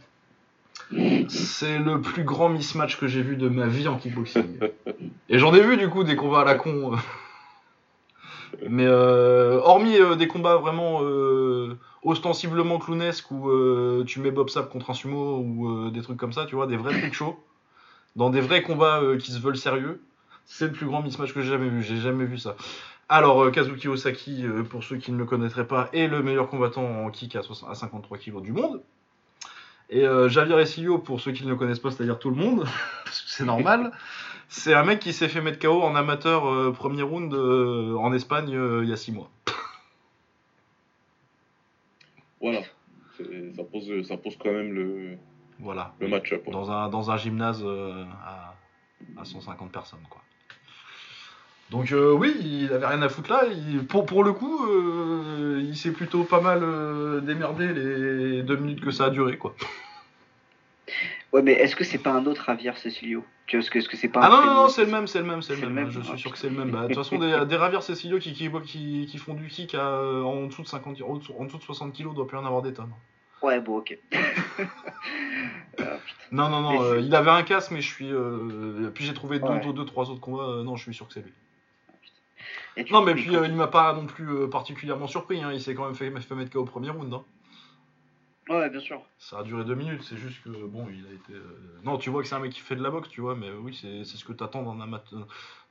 C'est 1.29 1.79
le 1.79 2.01
plus 2.01 2.23
grand 2.23 2.49
mismatch 2.49 2.99
que 2.99 3.09
j'ai 3.09 3.23
vu 3.23 3.37
de 3.37 3.49
ma 3.49 3.67
vie 3.67 3.89
en 3.89 3.97
kickboxing. 3.97 4.61
Et 5.29 5.39
j'en 5.39 5.53
ai 5.55 5.61
vu 5.61 5.77
du 5.77 5.89
coup 5.89 6.05
des 6.05 6.15
combats 6.15 6.43
à 6.43 6.45
la 6.45 6.55
con. 6.55 6.93
Mais 8.69 8.87
hormis 8.87 9.97
des 10.17 10.29
combats 10.29 10.57
vraiment 10.57 11.01
ostensiblement 12.03 12.79
clownesques 12.79 13.31
où 13.31 13.51
tu 14.05 14.21
mets 14.21 14.31
Bob 14.31 14.49
Sapp 14.49 14.71
contre 14.71 14.91
un 14.91 14.95
sumo 14.95 15.39
ou 15.39 15.91
des 15.91 16.03
trucs 16.03 16.19
comme 16.19 16.33
ça, 16.33 16.47
tu 16.47 16.55
vois, 16.55 16.67
des 16.67 16.77
vrais 16.77 16.99
trucs 16.99 17.15
chauds, 17.15 17.37
dans 18.15 18.31
des 18.31 18.41
vrais 18.41 18.63
combats 18.63 19.03
qui 19.19 19.33
se 19.33 19.41
veulent 19.41 19.57
sérieux, 19.57 20.01
c'est 20.45 20.67
le 20.67 20.73
plus 20.73 20.87
grand 20.87 21.03
mismatch 21.03 21.35
que 21.35 21.43
j'ai 21.43 21.51
jamais 21.51 21.69
vu. 21.69 21.83
J'ai 21.83 21.97
jamais 21.97 22.25
vu 22.25 22.39
ça. 22.39 22.55
Alors, 23.09 23.53
Kazuki 23.53 23.89
Osaki, 23.89 24.45
pour 24.69 24.83
ceux 24.83 24.97
qui 24.97 25.13
ne 25.13 25.17
le 25.17 25.25
connaîtraient 25.25 25.69
pas, 25.69 25.89
est 25.93 26.09
le 26.09 26.23
meilleur 26.23 26.49
combattant 26.49 27.05
en 27.05 27.11
kick 27.11 27.37
à, 27.37 27.43
53 27.43 28.19
kg 28.19 28.41
du 28.43 28.53
monde. 28.53 28.83
Et 29.89 30.05
euh, 30.05 30.29
Javier 30.29 30.57
Esilio, 30.61 30.99
pour 30.99 31.21
ceux 31.21 31.33
qui 31.33 31.45
ne 31.45 31.51
le 31.51 31.57
connaissent 31.57 31.79
pas, 31.79 31.91
c'est-à-dire 31.91 32.19
tout 32.19 32.31
le 32.31 32.37
monde, 32.37 32.65
parce 33.05 33.21
que 33.23 33.31
c'est 33.31 33.45
normal, 33.45 33.93
c'est 34.49 34.75
un 34.75 34.85
mec 34.85 34.99
qui 34.99 35.13
s'est 35.13 35.29
fait 35.29 35.41
mettre 35.41 35.59
KO 35.61 35.83
en 35.83 35.95
amateur 35.95 36.47
euh, 36.47 36.73
premier 36.73 37.03
round 37.03 37.33
euh, 37.33 37.95
en 37.97 38.13
Espagne 38.13 38.51
il 38.83 38.89
y 38.89 38.93
a 38.93 38.97
6 38.97 39.13
mois. 39.13 39.31
Voilà, 42.39 42.61
ça 43.57 43.65
pose, 43.65 44.07
ça 44.07 44.19
pose 44.19 44.37
quand 44.37 44.53
même 44.53 44.73
le, 44.73 45.17
voilà. 45.59 45.95
le 45.99 46.07
match-up. 46.07 46.45
Dans, 46.51 46.71
un, 46.71 46.89
dans 46.91 47.11
un 47.11 47.17
gymnase 47.17 47.65
à, 47.65 48.55
à 49.17 49.25
150 49.25 49.73
personnes, 49.73 50.07
quoi. 50.09 50.21
Donc 51.71 51.91
euh, 51.91 52.13
oui, 52.13 52.35
il 52.41 52.73
avait 52.73 52.87
rien 52.87 53.03
à 53.03 53.09
foutre 53.09 53.31
là. 53.31 53.43
pour, 53.89 54.07
pour 54.07 54.23
le 54.23 54.33
coup, 54.33 54.67
euh, 54.67 55.61
il 55.65 55.77
s'est 55.77 55.91
plutôt 55.91 56.23
pas 56.23 56.41
mal 56.41 56.61
euh, 56.63 57.21
démerdé 57.21 57.73
les 57.73 58.43
deux 58.43 58.57
minutes 58.57 58.81
que 58.81 58.93
ça 58.93 59.07
a 59.07 59.11
duré, 59.11 59.37
quoi. 59.37 59.55
Ouais, 61.33 61.43
mais 61.43 61.53
est-ce 61.53 61.77
que 61.77 61.85
c'est 61.85 61.99
pas 61.99 62.13
un 62.13 62.25
autre 62.25 62.45
Javier 62.47 62.73
Cecilio? 62.77 63.23
Est-ce 63.53 63.71
que 63.71 63.97
c'est 63.97 64.09
pas 64.09 64.21
Ah 64.23 64.31
non, 64.31 64.47
non, 64.47 64.55
non, 64.55 64.69
c'est 64.69 64.85
le 64.85 64.91
même, 64.91 65.07
c'est 65.07 65.19
le 65.19 65.27
même, 65.27 65.43
c'est 65.43 65.57
le, 65.57 65.69
même. 65.69 65.91
Je 65.91 66.01
suis 66.01 66.19
sûr 66.19 66.33
que 66.33 66.39
c'est 66.39 66.49
le 66.49 66.57
même. 66.57 66.71
Bah, 66.71 66.83
de 66.83 66.87
toute 66.87 66.97
façon, 66.97 67.19
des, 67.19 67.45
des 67.45 67.59
Javier 67.59 67.81
Cecilio 67.83 68.19
qui, 68.21 68.33
qui, 68.33 69.07
qui, 69.07 69.19
font 69.19 69.35
du 69.35 69.49
kick 69.49 69.75
en 69.75 70.47
dessous 70.47 70.63
de 70.63 70.69
50, 70.69 71.03
en 71.03 71.17
dessous 71.17 71.59
de 71.59 71.63
60 71.63 71.93
kilos, 71.93 72.15
doit 72.15 72.29
plus 72.29 72.39
en 72.39 72.47
avoir 72.47 72.63
des 72.63 72.73
tonnes. 72.73 72.93
Ouais, 73.43 73.61
bon, 73.61 73.79
ok. 73.79 73.99
Ah, 75.79 75.99
non, 76.33 76.49
non, 76.49 76.63
non, 76.63 76.95
il 76.95 77.15
avait 77.15 77.31
un 77.31 77.43
casque, 77.43 77.71
mais 77.71 77.83
je 77.83 77.93
suis. 77.93 78.11
puis 78.95 79.05
j'ai 79.05 79.13
trouvé 79.13 79.41
deux, 79.41 79.75
deux, 79.75 79.85
trois 79.85 80.09
autres 80.09 80.21
combats. 80.21 80.63
non, 80.65 80.77
je 80.77 80.85
suis 80.85 80.95
sûr 80.95 81.07
que 81.07 81.13
c'est 81.13 81.21
lui. 81.23 81.35
Non, 82.91 83.03
mais 83.03 83.15
puis 83.15 83.35
euh, 83.35 83.47
il 83.47 83.55
m'a 83.55 83.69
pas 83.69 83.93
non 83.95 84.07
plus 84.07 84.29
euh, 84.29 84.49
particulièrement 84.49 85.07
surpris. 85.07 85.43
Hein. 85.43 85.53
Il 85.53 85.61
s'est 85.61 85.75
quand 85.75 85.87
même 85.87 85.95
fait, 85.95 86.11
fait 86.21 86.35
mettre 86.35 86.51
KO 86.51 86.61
au 86.61 86.65
premier 86.65 86.91
round. 86.91 87.13
Hein. 87.13 87.25
Ouais, 88.49 88.71
bien 88.71 88.81
sûr. 88.81 89.03
Ça 89.19 89.41
a 89.41 89.43
duré 89.43 89.65
deux 89.65 89.75
minutes. 89.75 90.03
C'est 90.03 90.17
juste 90.17 90.43
que, 90.45 90.51
bon, 90.51 90.87
il 90.91 91.07
a 91.07 91.13
été. 91.13 91.33
Euh, 91.33 91.81
non, 91.85 91.97
tu 91.97 92.11
vois 92.11 92.23
que 92.23 92.29
c'est 92.29 92.35
un 92.35 92.41
mec 92.41 92.53
qui 92.53 92.61
fait 92.61 92.77
de 92.77 92.83
la 92.83 92.91
boxe, 92.91 93.09
tu 93.09 93.21
vois, 93.21 93.35
mais 93.35 93.51
oui, 93.51 93.77
c'est 93.81 94.05
ce 94.05 94.25
que 94.25 94.33
t'attends 94.33 94.63
d'un 94.75 95.01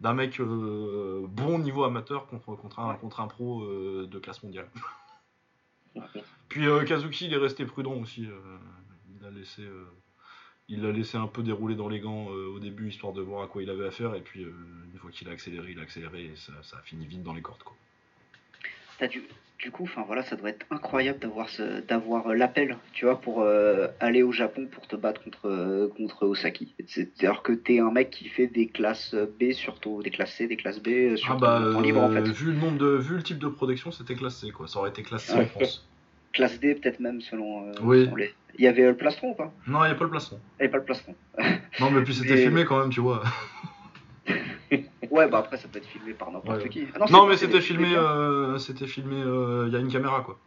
d'un 0.01 0.13
mec 0.13 0.41
bon 0.41 1.59
niveau 1.59 1.83
amateur 1.83 2.27
contre, 2.27 2.55
contre, 2.55 2.79
un, 2.79 2.95
contre 2.95 3.21
un 3.21 3.27
pro 3.27 3.65
de 3.65 4.19
classe 4.19 4.43
mondiale. 4.43 4.67
Puis 6.49 6.65
Kazuki, 6.85 7.27
il 7.27 7.33
est 7.33 7.37
resté 7.37 7.65
prudent 7.65 7.93
aussi. 7.93 8.27
il 9.17 9.25
a 9.25 9.29
laissé 9.31 9.63
il 10.67 10.81
l'a 10.81 10.91
laissé 10.91 11.17
un 11.17 11.27
peu 11.27 11.43
dérouler 11.43 11.75
dans 11.75 11.89
les 11.89 11.99
gants 11.99 12.29
euh, 12.31 12.55
au 12.55 12.59
début, 12.59 12.89
histoire 12.89 13.13
de 13.13 13.21
voir 13.21 13.43
à 13.43 13.47
quoi 13.47 13.61
il 13.61 13.69
avait 13.69 13.85
affaire, 13.85 14.15
et 14.15 14.21
puis 14.21 14.43
euh, 14.43 14.53
une 14.91 14.99
fois 14.99 15.11
qu'il 15.11 15.29
a 15.29 15.31
accéléré, 15.31 15.71
il 15.71 15.79
a 15.79 15.83
accéléré, 15.83 16.23
et 16.23 16.33
ça, 16.35 16.53
a 16.77 16.81
fini 16.81 17.05
vite 17.05 17.23
dans 17.23 17.33
les 17.33 17.41
cordes. 17.41 17.61
Quoi. 17.63 17.75
Du, 19.07 19.23
du, 19.59 19.71
coup, 19.71 19.83
enfin 19.83 20.03
voilà, 20.07 20.23
ça 20.23 20.37
doit 20.37 20.49
être 20.49 20.65
incroyable 20.71 21.19
d'avoir 21.19 21.47
d'avoir 21.87 22.33
l'appel, 22.33 22.77
tu 22.93 23.05
vois, 23.05 23.19
pour 23.19 23.41
euh, 23.41 23.87
aller 23.99 24.23
au 24.23 24.31
Japon 24.31 24.67
pour 24.71 24.87
te 24.87 24.95
battre 24.95 25.21
contre 25.21 25.91
contre 25.97 26.25
Osaki. 26.25 26.73
C'est-à-dire 26.87 27.41
que 27.43 27.51
t'es 27.51 27.79
un 27.79 27.91
mec 27.91 28.09
qui 28.09 28.29
fait 28.29 28.47
des 28.47 28.67
classes 28.67 29.13
B 29.13 29.51
surtout, 29.51 30.01
des 30.01 30.11
classes 30.11 30.33
C, 30.35 30.47
des 30.47 30.55
classes 30.55 30.81
B 30.81 31.17
sur 31.17 31.33
ah 31.33 31.37
bah, 31.37 31.81
libre 31.81 32.01
en 32.01 32.09
fait. 32.09 32.21
Vu 32.21 32.53
le 32.53 32.57
nombre 32.57 32.77
de, 32.77 32.95
vu 32.95 33.17
le 33.17 33.23
type 33.23 33.37
de 33.37 33.49
protection, 33.49 33.91
c'était 33.91 34.15
classe 34.15 34.37
C 34.37 34.51
quoi. 34.51 34.67
Ça 34.69 34.79
aurait 34.79 34.91
été 34.91 35.03
classe 35.03 35.25
C 35.25 35.33
en 35.33 35.45
France. 35.45 35.85
Classe 36.31 36.59
D 36.61 36.73
peut-être 36.75 37.01
même 37.01 37.19
selon, 37.19 37.69
oui. 37.81 38.07
les. 38.15 38.33
Il 38.57 38.63
y 38.63 38.67
avait 38.67 38.83
le 38.83 38.95
plastron 38.95 39.31
ou 39.31 39.35
pas? 39.35 39.51
Non, 39.67 39.83
il 39.83 39.87
n'y 39.87 39.91
a 39.91 39.95
pas 39.95 40.05
le 40.05 40.09
plastron. 40.09 40.39
Il 40.59 40.63
n'y 40.63 40.63
avait 40.63 40.71
pas 40.71 40.77
le 40.77 40.83
plastron. 40.83 41.15
non, 41.79 41.91
mais 41.91 42.01
puis 42.03 42.15
c'était 42.15 42.37
filmé 42.37 42.65
quand 42.65 42.79
même, 42.79 42.89
tu 42.89 43.01
vois. 43.01 43.23
ouais, 45.11 45.27
bah 45.27 45.39
après 45.39 45.57
ça 45.57 45.67
peut 45.67 45.77
être 45.77 45.87
filmé 45.87 46.13
par 46.13 46.31
n'importe 46.31 46.67
qui. 46.69 46.87
Ah 46.99 47.05
non, 47.09 47.27
mais 47.27 47.37
c'était 47.37 47.61
filmé, 47.61 47.95
euh, 47.95 48.57
c'était 48.57 48.87
filmé, 48.87 49.21
euh, 49.21 49.65
il 49.67 49.73
y 49.73 49.75
a 49.75 49.79
une 49.79 49.91
caméra 49.91 50.21
quoi. 50.21 50.39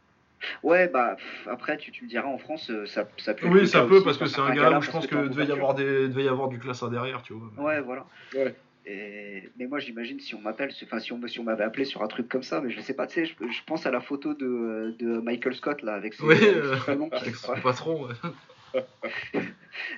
Ouais, 0.62 0.88
bah 0.88 1.16
après 1.50 1.76
tu, 1.76 1.90
tu 1.90 2.04
me 2.04 2.08
diras 2.08 2.28
en 2.28 2.38
France 2.38 2.70
euh, 2.70 2.86
ça, 2.86 3.08
ça 3.18 3.34
peut. 3.34 3.48
Oui, 3.48 3.66
ça 3.66 3.84
peut 3.84 4.02
parce 4.02 4.18
que 4.18 4.26
c'est 4.26 4.40
un 4.40 4.54
gars 4.54 4.78
où 4.78 4.82
je 4.82 4.90
pense 4.90 5.06
que, 5.06 5.28
devait 5.28 5.46
y 5.46 5.52
avoir 5.52 5.74
des, 5.74 6.08
devait 6.08 6.24
y 6.24 6.28
avoir 6.28 6.48
du 6.48 6.58
classe 6.58 6.82
derrière, 6.84 7.22
tu 7.22 7.34
vois. 7.34 7.64
Ouais, 7.64 7.80
voilà. 7.80 8.06
Ouais. 8.34 8.54
Mais 8.86 9.66
moi, 9.66 9.78
j'imagine 9.78 10.20
si 10.20 10.34
on 10.34 10.40
m'appelle, 10.40 10.72
enfin 10.84 10.98
si 10.98 11.12
on, 11.12 11.26
si 11.26 11.40
on 11.40 11.44
m'avait 11.44 11.64
appelé 11.64 11.84
sur 11.84 12.02
un 12.02 12.08
truc 12.08 12.28
comme 12.28 12.42
ça, 12.42 12.60
mais 12.60 12.70
je 12.70 12.80
sais 12.80 12.94
pas, 12.94 13.06
tu 13.06 13.26
sais, 13.26 13.26
je, 13.26 13.64
pense 13.66 13.86
à 13.86 13.90
la 13.90 14.00
photo 14.00 14.34
de, 14.34 14.94
de 14.98 15.18
Michael 15.18 15.54
Scott 15.54 15.82
là 15.82 15.94
avec, 15.94 16.14
ses, 16.14 16.22
oui, 16.22 16.36
euh, 16.42 16.76
avec 17.12 17.34
son 17.34 17.54
patron. 17.60 18.08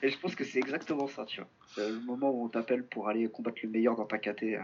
Et 0.03 0.11
je 0.11 0.19
pense 0.19 0.35
que 0.35 0.45
c'est 0.45 0.59
exactement 0.59 1.07
ça, 1.09 1.25
tu 1.25 1.41
vois. 1.41 1.49
C'est 1.75 1.89
le 1.89 2.01
moment 2.01 2.31
où 2.31 2.45
on 2.45 2.49
t'appelle 2.49 2.85
pour 2.85 3.09
aller 3.09 3.29
combattre 3.29 3.59
le 3.63 3.69
meilleur 3.69 3.97
dans 3.97 4.07
ta 4.07 4.19
KT. 4.19 4.43
Euh. 4.43 4.59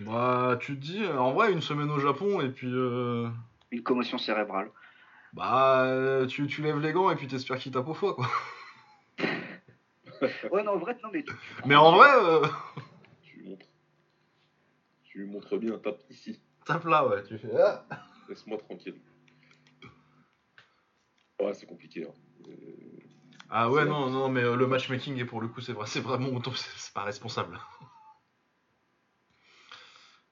Bah, 0.00 0.58
tu 0.60 0.74
te 0.74 0.80
dis, 0.80 1.06
en 1.06 1.32
vrai, 1.32 1.52
une 1.52 1.60
semaine 1.60 1.90
au 1.90 1.98
Japon 1.98 2.40
et 2.40 2.48
puis. 2.48 2.68
Euh, 2.70 3.28
une 3.70 3.82
commotion 3.82 4.18
cérébrale. 4.18 4.70
Bah, 5.32 6.26
tu, 6.28 6.46
tu 6.46 6.62
lèves 6.62 6.80
les 6.80 6.92
gants 6.92 7.10
et 7.10 7.16
puis 7.16 7.26
t'espères 7.26 7.58
qu'il 7.58 7.72
tape 7.72 7.88
au 7.88 7.94
foie, 7.94 8.14
quoi. 8.14 8.28
ouais, 10.52 10.62
non, 10.64 10.72
en 10.72 10.78
vrai, 10.78 10.96
non, 11.02 11.10
mais. 11.12 11.24
mais 11.66 11.76
en 11.76 11.92
vrai. 11.92 12.08
Tu 15.14 15.20
lui 15.20 15.26
montres 15.30 15.56
bien, 15.58 15.78
tape 15.78 16.02
ici. 16.10 16.40
Tape 16.66 16.86
là, 16.86 17.06
ouais, 17.06 17.22
tu 17.22 17.38
fais. 17.38 17.56
Ah. 17.56 17.86
Laisse-moi 18.28 18.58
tranquille. 18.58 18.96
Ouais, 21.40 21.54
c'est 21.54 21.66
compliqué. 21.66 22.04
Hein. 22.04 22.12
Euh, 22.48 22.52
ah 23.48 23.70
ouais, 23.70 23.84
non, 23.84 24.10
non, 24.10 24.28
mais 24.28 24.42
euh, 24.42 24.56
le 24.56 24.66
matchmaking, 24.66 25.16
et 25.18 25.24
pour 25.24 25.40
le 25.40 25.46
coup, 25.46 25.60
c'est 25.60 25.72
vrai, 25.72 25.86
c'est 25.86 26.00
vraiment 26.00 26.30
c'est 26.56 26.92
pas 26.92 27.04
responsable. 27.04 27.60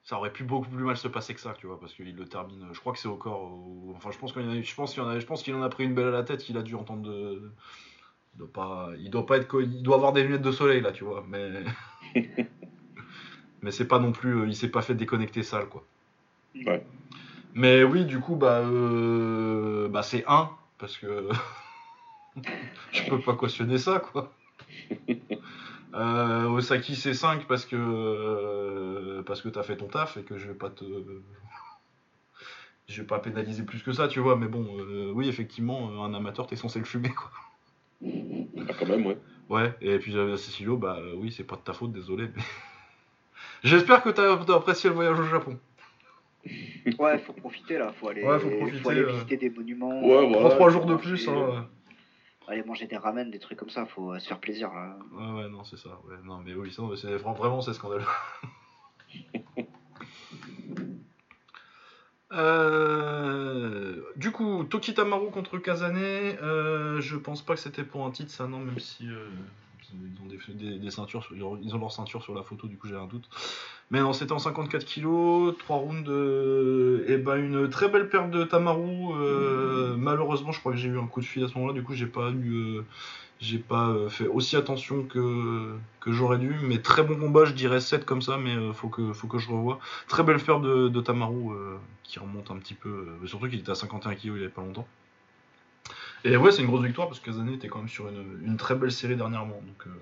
ça 0.03 0.17
aurait 0.17 0.33
pu 0.33 0.43
beaucoup 0.43 0.69
plus 0.69 0.83
mal 0.83 0.97
se 0.97 1.07
passer 1.07 1.33
que 1.33 1.39
ça, 1.39 1.53
tu 1.57 1.65
vois, 1.65 1.79
parce 1.79 1.93
qu'il 1.93 2.13
le 2.13 2.27
termine. 2.27 2.67
Je 2.73 2.79
crois 2.81 2.91
que 2.91 2.99
c'est 2.99 3.07
au 3.07 3.15
corps. 3.15 3.57
Enfin, 3.95 4.11
je 4.11 4.17
pense 4.17 4.33
qu'il 4.33 4.41
en 4.41 4.49
a, 4.49 4.61
je 4.61 4.75
pense 4.75 4.91
qu'il 4.91 5.01
en 5.01 5.07
a, 5.07 5.17
je 5.17 5.25
pense 5.25 5.43
qu'il 5.43 5.55
en 5.55 5.61
a 5.61 5.69
pris 5.69 5.85
une 5.85 5.95
belle 5.95 6.07
à 6.07 6.11
la 6.11 6.23
tête. 6.23 6.43
qu'il 6.43 6.57
a 6.57 6.61
dû 6.61 6.75
entendre 6.75 7.03
de. 7.03 7.53
Il 8.33 8.39
doit 8.39 8.51
pas, 8.51 8.89
il 8.97 9.09
doit 9.09 9.25
pas 9.25 9.37
être, 9.37 9.61
il 9.61 9.81
doit 9.81 9.95
avoir 9.95 10.11
des 10.11 10.23
lunettes 10.23 10.41
de 10.41 10.51
soleil 10.51 10.81
là, 10.81 10.91
tu 10.91 11.05
vois, 11.05 11.23
mais. 11.25 11.63
mais 13.63 13.71
c'est 13.71 13.87
pas 13.87 13.97
non 13.97 14.11
plus, 14.11 14.41
euh, 14.41 14.47
il 14.47 14.55
s'est 14.55 14.69
pas 14.69 14.83
fait 14.83 14.93
déconnecter 14.93 15.41
sale 15.41 15.67
quoi. 15.67 15.83
Ouais. 16.67 16.85
Mais 17.55 17.83
oui, 17.83 18.05
du 18.05 18.19
coup, 18.19 18.35
bah, 18.35 18.59
euh, 18.59 19.87
bah 19.87 20.03
c'est 20.03 20.23
1, 20.27 20.49
parce 20.77 20.97
que 20.97 21.29
je 22.91 23.09
peux 23.09 23.19
pas 23.19 23.33
cautionner 23.33 23.79
ça, 23.79 23.99
quoi. 23.99 24.31
Euh, 25.95 26.47
Osaki 26.47 26.95
c'est 26.95 27.13
5 27.13 27.45
parce 27.45 27.65
que 27.65 27.75
euh, 27.75 29.21
parce 29.21 29.43
que 29.43 29.49
t'as 29.49 29.61
fait 29.61 29.77
ton 29.77 29.85
taf 29.85 30.17
et 30.17 30.23
que 30.23 30.39
je 30.39 30.47
vais 30.47 30.55
pas 30.55 30.71
te 30.71 30.83
je 32.87 33.01
vais 33.01 33.05
pas 33.05 33.19
pénaliser 33.19 33.61
plus 33.61 33.83
que 33.83 33.91
ça, 33.91 34.07
tu 34.07 34.19
vois. 34.19 34.35
Mais 34.35 34.47
bon, 34.47 34.65
oui, 35.13 35.29
effectivement, 35.29 36.03
un 36.03 36.15
amateur, 36.15 36.47
t'es 36.47 36.55
censé 36.55 36.79
le 36.79 36.85
fumer, 36.85 37.09
quoi. 37.09 37.29
Ah, 38.03 38.73
quand 38.79 38.87
même, 38.87 39.05
ouais. 39.05 39.19
Ouais, 39.49 39.75
et 39.81 39.99
puis 39.99 40.13
Cecilio, 40.13 40.77
bah 40.77 40.97
oui, 41.15 41.31
c'est 41.31 41.43
pas 41.43 41.57
de 41.57 41.61
ta 41.61 41.73
faute, 41.73 41.91
désolé. 41.93 42.27
Mais... 42.35 42.41
J'espère 43.63 44.03
que 44.03 44.09
tu 44.09 44.19
as, 44.21 44.55
apprécié 44.55 44.89
le 44.89 44.95
voyage 44.95 45.19
au 45.19 45.23
Japon. 45.23 45.57
Ouais, 46.99 47.17
faut 47.19 47.31
profiter 47.31 47.77
là, 47.77 47.93
faut 47.93 48.09
aller, 48.09 48.21
faut, 48.21 48.49
profiter, 48.49 48.79
faut 48.79 48.89
aller 48.89 49.01
euh. 49.01 49.11
visiter 49.11 49.37
des 49.37 49.49
monuments. 49.49 50.01
Ouais, 50.01 50.27
voilà, 50.27 50.49
trois 50.49 50.69
jours 50.69 50.85
de 50.85 50.95
plus. 50.95 51.29
Hein. 51.29 51.69
Aller 52.49 52.63
manger 52.63 52.87
des 52.87 52.97
ramen, 52.97 53.31
des 53.31 53.39
trucs 53.39 53.57
comme 53.57 53.69
ça, 53.69 53.85
faut 53.85 54.11
euh, 54.11 54.19
se 54.19 54.27
faire 54.27 54.39
plaisir 54.39 54.67
là. 54.73 54.97
Ouais, 55.13 55.43
ouais, 55.43 55.49
non, 55.49 55.63
c'est 55.63 55.77
ça. 55.77 55.91
Ouais, 56.05 56.15
non, 56.25 56.39
mais 56.39 56.53
oui, 56.53 56.75
c'est 56.75 57.15
vraiment 57.15 57.61
c'est 57.61 57.73
scandaleux. 57.73 58.03
euh, 62.33 64.01
du 64.17 64.31
coup, 64.31 64.65
Tokitamaru 64.65 65.31
contre 65.31 65.57
Kazane, 65.57 65.95
euh, 65.95 66.99
je 66.99 67.15
pense 67.15 67.41
pas 67.41 67.53
que 67.53 67.61
c'était 67.61 67.85
pour 67.85 68.05
un 68.05 68.11
titre 68.11 68.31
ça, 68.31 68.45
non, 68.45 68.59
même 68.59 68.79
si 68.79 69.07
euh, 69.07 69.29
ils 70.01 70.21
ont 70.21 70.27
des, 70.27 70.91
ceintures, 70.91 71.27
ils 71.33 71.75
ont 71.75 71.79
leur 71.79 71.91
ceinture 71.91 72.23
sur 72.23 72.33
la 72.33 72.43
photo, 72.43 72.67
du 72.67 72.77
coup 72.77 72.87
j'ai 72.87 72.95
un 72.95 73.07
doute. 73.07 73.29
Mais 73.91 73.99
non, 73.99 74.13
c'était 74.13 74.31
en 74.31 74.39
54 74.39 74.85
kg, 74.85 75.57
3 75.57 75.77
rounds, 75.77 76.09
et 77.07 77.17
ben 77.17 77.35
une 77.37 77.69
très 77.69 77.89
belle 77.89 78.09
perte 78.09 78.31
de 78.31 78.43
Tamaru. 78.43 79.13
Euh, 79.15 79.95
malheureusement, 79.97 80.51
je 80.51 80.59
crois 80.59 80.71
que 80.71 80.77
j'ai 80.77 80.89
eu 80.89 80.99
un 80.99 81.07
coup 81.07 81.21
de 81.21 81.25
fil 81.25 81.43
à 81.43 81.47
ce 81.47 81.55
moment-là, 81.55 81.73
du 81.73 81.83
coup 81.83 81.93
j'ai 81.93 82.07
pas 82.07 82.31
eu, 82.31 82.77
euh, 82.77 82.85
j'ai 83.39 83.59
pas 83.59 83.89
euh, 83.89 84.09
fait 84.09 84.27
aussi 84.27 84.55
attention 84.55 85.03
que, 85.03 85.73
que 85.99 86.11
j'aurais 86.11 86.37
dû. 86.37 86.55
Mais 86.63 86.79
très 86.79 87.03
bon 87.03 87.17
combat, 87.17 87.45
je 87.45 87.53
dirais 87.53 87.79
7 87.79 88.05
comme 88.05 88.21
ça, 88.21 88.37
mais 88.37 88.55
faut, 88.73 88.89
que, 88.89 89.13
faut 89.13 89.27
que 89.27 89.37
je 89.37 89.49
revoie. 89.49 89.79
Très 90.07 90.23
belle 90.23 90.39
faire 90.39 90.59
de, 90.59 91.01
Tamaru 91.01 91.55
qui 92.03 92.19
remonte 92.19 92.51
un 92.51 92.57
petit 92.57 92.73
peu. 92.73 93.07
surtout 93.25 93.47
qu'il 93.47 93.59
était 93.59 93.71
à 93.71 93.75
51 93.75 94.15
kg 94.15 94.25
il 94.25 94.33
y 94.33 94.39
avait 94.39 94.49
pas 94.49 94.61
longtemps. 94.61 94.87
Et 96.23 96.37
ouais, 96.37 96.51
c'est 96.51 96.61
une 96.61 96.67
grosse 96.67 96.85
victoire 96.85 97.07
parce 97.07 97.19
que 97.19 97.25
Kazané 97.25 97.53
était 97.53 97.67
quand 97.67 97.79
même 97.79 97.89
sur 97.89 98.07
une, 98.07 98.39
une 98.45 98.57
très 98.57 98.75
belle 98.75 98.91
série 98.91 99.15
dernièrement. 99.15 99.61
Donc 99.61 99.93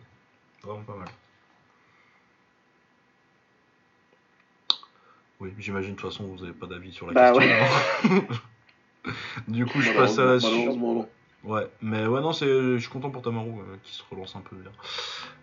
vraiment 0.64 0.84
pas 0.84 0.96
mal. 0.96 1.08
Oui, 5.42 5.52
j'imagine 5.58 5.96
de 5.96 5.96
toute 5.96 6.12
façon 6.12 6.26
vous 6.26 6.42
n'avez 6.44 6.54
pas 6.54 6.68
d'avis 6.68 6.94
sur 6.94 7.08
la 7.08 7.14
bah 7.14 7.34
question. 7.34 8.28
du 9.48 9.66
coup, 9.66 9.82
je 9.82 9.92
passe 9.92 10.20
à 10.20 10.26
la 10.26 10.40
suite. 10.40 10.70
Ouais, 11.44 11.68
mais 11.82 12.06
ouais, 12.06 12.22
non, 12.22 12.32
c'est, 12.34 12.46
je 12.46 12.78
suis 12.78 12.90
content 12.90 13.10
pour 13.10 13.24
Tamaru 13.24 13.50
euh, 13.50 13.78
qui 13.84 13.96
se 13.96 14.04
relance 14.12 14.36
un 14.36 14.42
peu 14.42 14.56
bien. 14.56 14.72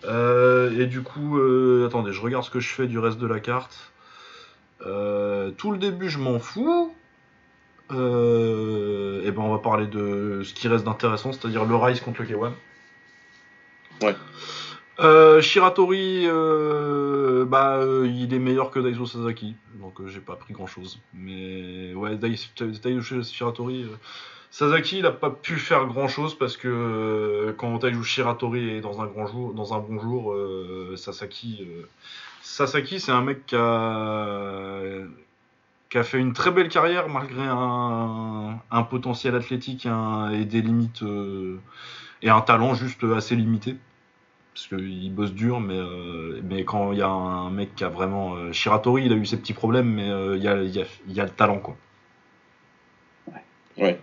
Euh, 0.04 0.78
et 0.78 0.86
du 0.86 1.02
coup, 1.02 1.38
euh, 1.38 1.88
attendez, 1.88 2.12
je 2.12 2.20
regarde 2.20 2.44
ce 2.44 2.50
que 2.50 2.60
je 2.60 2.68
fais 2.68 2.86
du 2.86 3.00
reste 3.00 3.18
de 3.18 3.26
la 3.26 3.40
carte. 3.40 3.92
tout 4.80 5.72
le 5.72 5.78
début, 5.78 6.08
je 6.08 6.18
m'en 6.18 6.38
fous. 6.38 6.94
Et 7.90 9.30
ben, 9.30 9.42
on 9.42 9.52
va 9.52 9.58
parler 9.58 9.86
de 9.86 10.42
ce 10.44 10.54
qui 10.54 10.68
reste 10.68 10.84
d'intéressant, 10.84 11.32
c'est-à-dire 11.32 11.64
le 11.64 11.76
Rise 11.76 12.00
contre 12.00 12.22
le 12.22 12.28
K1. 12.28 12.52
Ouais. 14.02 14.14
Euh, 15.00 15.40
Shiratori, 15.40 16.24
euh, 16.26 17.44
bah, 17.44 17.76
euh, 17.76 18.10
il 18.12 18.34
est 18.34 18.40
meilleur 18.40 18.72
que 18.72 18.80
Daiso 18.80 19.06
Sasaki, 19.06 19.54
donc 19.74 20.04
j'ai 20.06 20.20
pas 20.20 20.34
pris 20.34 20.52
grand 20.52 20.66
chose. 20.66 20.98
Mais 21.14 21.94
ouais, 21.94 22.16
Daiso 22.16 22.48
Shiratori, 23.22 23.86
Sasaki, 24.50 24.98
il 24.98 25.06
a 25.06 25.12
pas 25.12 25.30
pu 25.30 25.56
faire 25.56 25.86
grand 25.86 26.08
chose 26.08 26.36
parce 26.36 26.56
que 26.56 27.54
quand 27.58 27.78
Daiso 27.78 28.02
Shiratori 28.02 28.70
est 28.70 28.80
dans 28.80 29.00
un 29.00 29.06
grand 29.06 29.26
jour, 29.26 29.54
dans 29.54 29.72
un 29.72 29.78
bon 29.78 30.00
jour, 30.00 30.36
Sasaki, 30.96 31.64
Sasaki, 32.42 32.98
c'est 32.98 33.12
un 33.12 33.22
mec 33.22 33.46
qui 33.46 33.54
a 33.54 34.98
qui 35.90 35.98
a 35.98 36.02
fait 36.02 36.18
une 36.18 36.32
très 36.32 36.50
belle 36.50 36.68
carrière 36.68 37.08
malgré 37.08 37.42
un, 37.46 38.60
un 38.70 38.82
potentiel 38.82 39.34
athlétique 39.34 39.86
et 40.32 40.44
des 40.44 40.60
limites 40.60 41.02
et 42.22 42.30
un 42.30 42.40
talent 42.40 42.74
juste 42.74 43.04
assez 43.04 43.36
limité 43.36 43.76
parce 44.58 44.82
qu'il 44.82 45.14
bosse 45.14 45.32
dur, 45.32 45.60
mais, 45.60 45.78
euh, 45.78 46.40
mais 46.42 46.64
quand 46.64 46.90
il 46.90 46.98
y 46.98 47.02
a 47.02 47.08
un 47.08 47.48
mec 47.50 47.76
qui 47.76 47.84
a 47.84 47.88
vraiment. 47.88 48.34
Euh, 48.34 48.52
Shiratori, 48.52 49.06
il 49.06 49.12
a 49.12 49.16
eu 49.16 49.24
ses 49.24 49.36
petits 49.36 49.52
problèmes, 49.52 49.88
mais 49.88 50.10
euh, 50.10 50.36
il 50.36 50.42
y, 50.42 50.48
a, 50.48 50.60
y, 50.62 50.80
a, 50.80 50.84
y, 51.06 51.20
a, 51.20 51.24
le 51.24 51.30
talent, 51.30 51.60
quoi. 51.60 51.76
Ouais. 53.76 54.00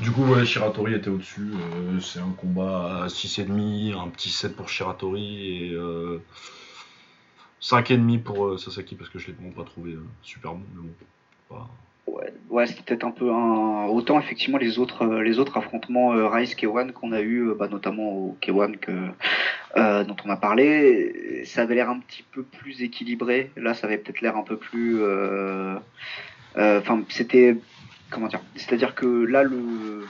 Du 0.00 0.10
coup, 0.10 0.24
ouais, 0.24 0.44
Shiratori 0.44 0.94
était 0.94 1.08
au-dessus. 1.08 1.52
c'est 2.00 2.18
un 2.18 2.32
combat 2.36 3.04
à 3.04 3.06
6,5, 3.06 3.96
un 3.96 4.08
petit 4.08 4.30
7 4.30 4.56
pour 4.56 4.68
Shiratori 4.68 5.66
et 5.66 5.76
5,5 7.60 8.22
pour 8.22 8.58
Sasaki 8.58 8.94
parce 8.94 9.10
que 9.10 9.18
je 9.18 9.28
l'ai 9.28 9.32
vraiment 9.32 9.52
pas 9.52 9.64
trouvé 9.64 9.96
super 10.22 10.52
bon, 10.52 10.62
mais 10.74 10.82
bon. 10.82 11.56
Pas... 11.56 11.68
Ouais, 12.50 12.66
c'était 12.66 12.82
peut-être 12.82 13.04
un 13.04 13.10
peu 13.10 13.32
un. 13.32 13.86
Autant 13.86 14.18
effectivement 14.20 14.58
les 14.58 14.78
autres, 14.78 15.02
euh, 15.02 15.22
les 15.22 15.38
autres 15.38 15.56
affrontements 15.56 16.12
euh, 16.12 16.28
Rise 16.28 16.54
K1 16.54 16.92
qu'on 16.92 17.12
a 17.12 17.20
eu, 17.20 17.48
euh, 17.48 17.54
bah, 17.54 17.68
notamment 17.68 18.12
au 18.12 18.36
K1 18.42 18.76
que, 18.78 20.04
dont 20.04 20.16
on 20.24 20.30
a 20.30 20.36
parlé, 20.36 21.42
ça 21.46 21.62
avait 21.62 21.74
l'air 21.74 21.88
un 21.88 21.98
petit 21.98 22.22
peu 22.22 22.42
plus 22.42 22.82
équilibré. 22.82 23.50
Là, 23.56 23.74
ça 23.74 23.86
avait 23.86 23.98
peut-être 23.98 24.20
l'air 24.20 24.36
un 24.36 24.42
peu 24.42 24.56
plus. 24.56 25.02
Enfin, 26.56 27.02
c'était. 27.08 27.56
Comment 28.10 28.28
dire 28.28 28.40
C'est-à-dire 28.54 28.94
que 28.94 29.06
là, 29.06 29.42
le. 29.42 30.06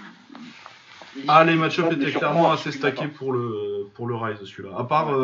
Ah, 1.28 1.44
les 1.44 1.54
match-ups 1.54 1.92
étaient 1.92 2.10
clairement 2.10 2.50
assez 2.50 2.72
stackés 2.72 3.06
pour 3.06 3.32
le, 3.32 3.86
pour 3.94 4.08
le 4.08 4.16
Rise, 4.16 4.44
celui-là. 4.44 4.76
À 4.76 4.84
part 4.84 5.16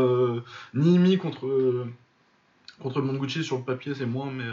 Nimi 0.73 1.19
contre, 1.19 1.47
contre 2.83 3.03
Monguchi 3.03 3.45
sur 3.45 3.59
le 3.59 3.65
papier, 3.65 3.95
c'est 3.95 4.07
moins, 4.07 4.31
mais. 4.31 4.45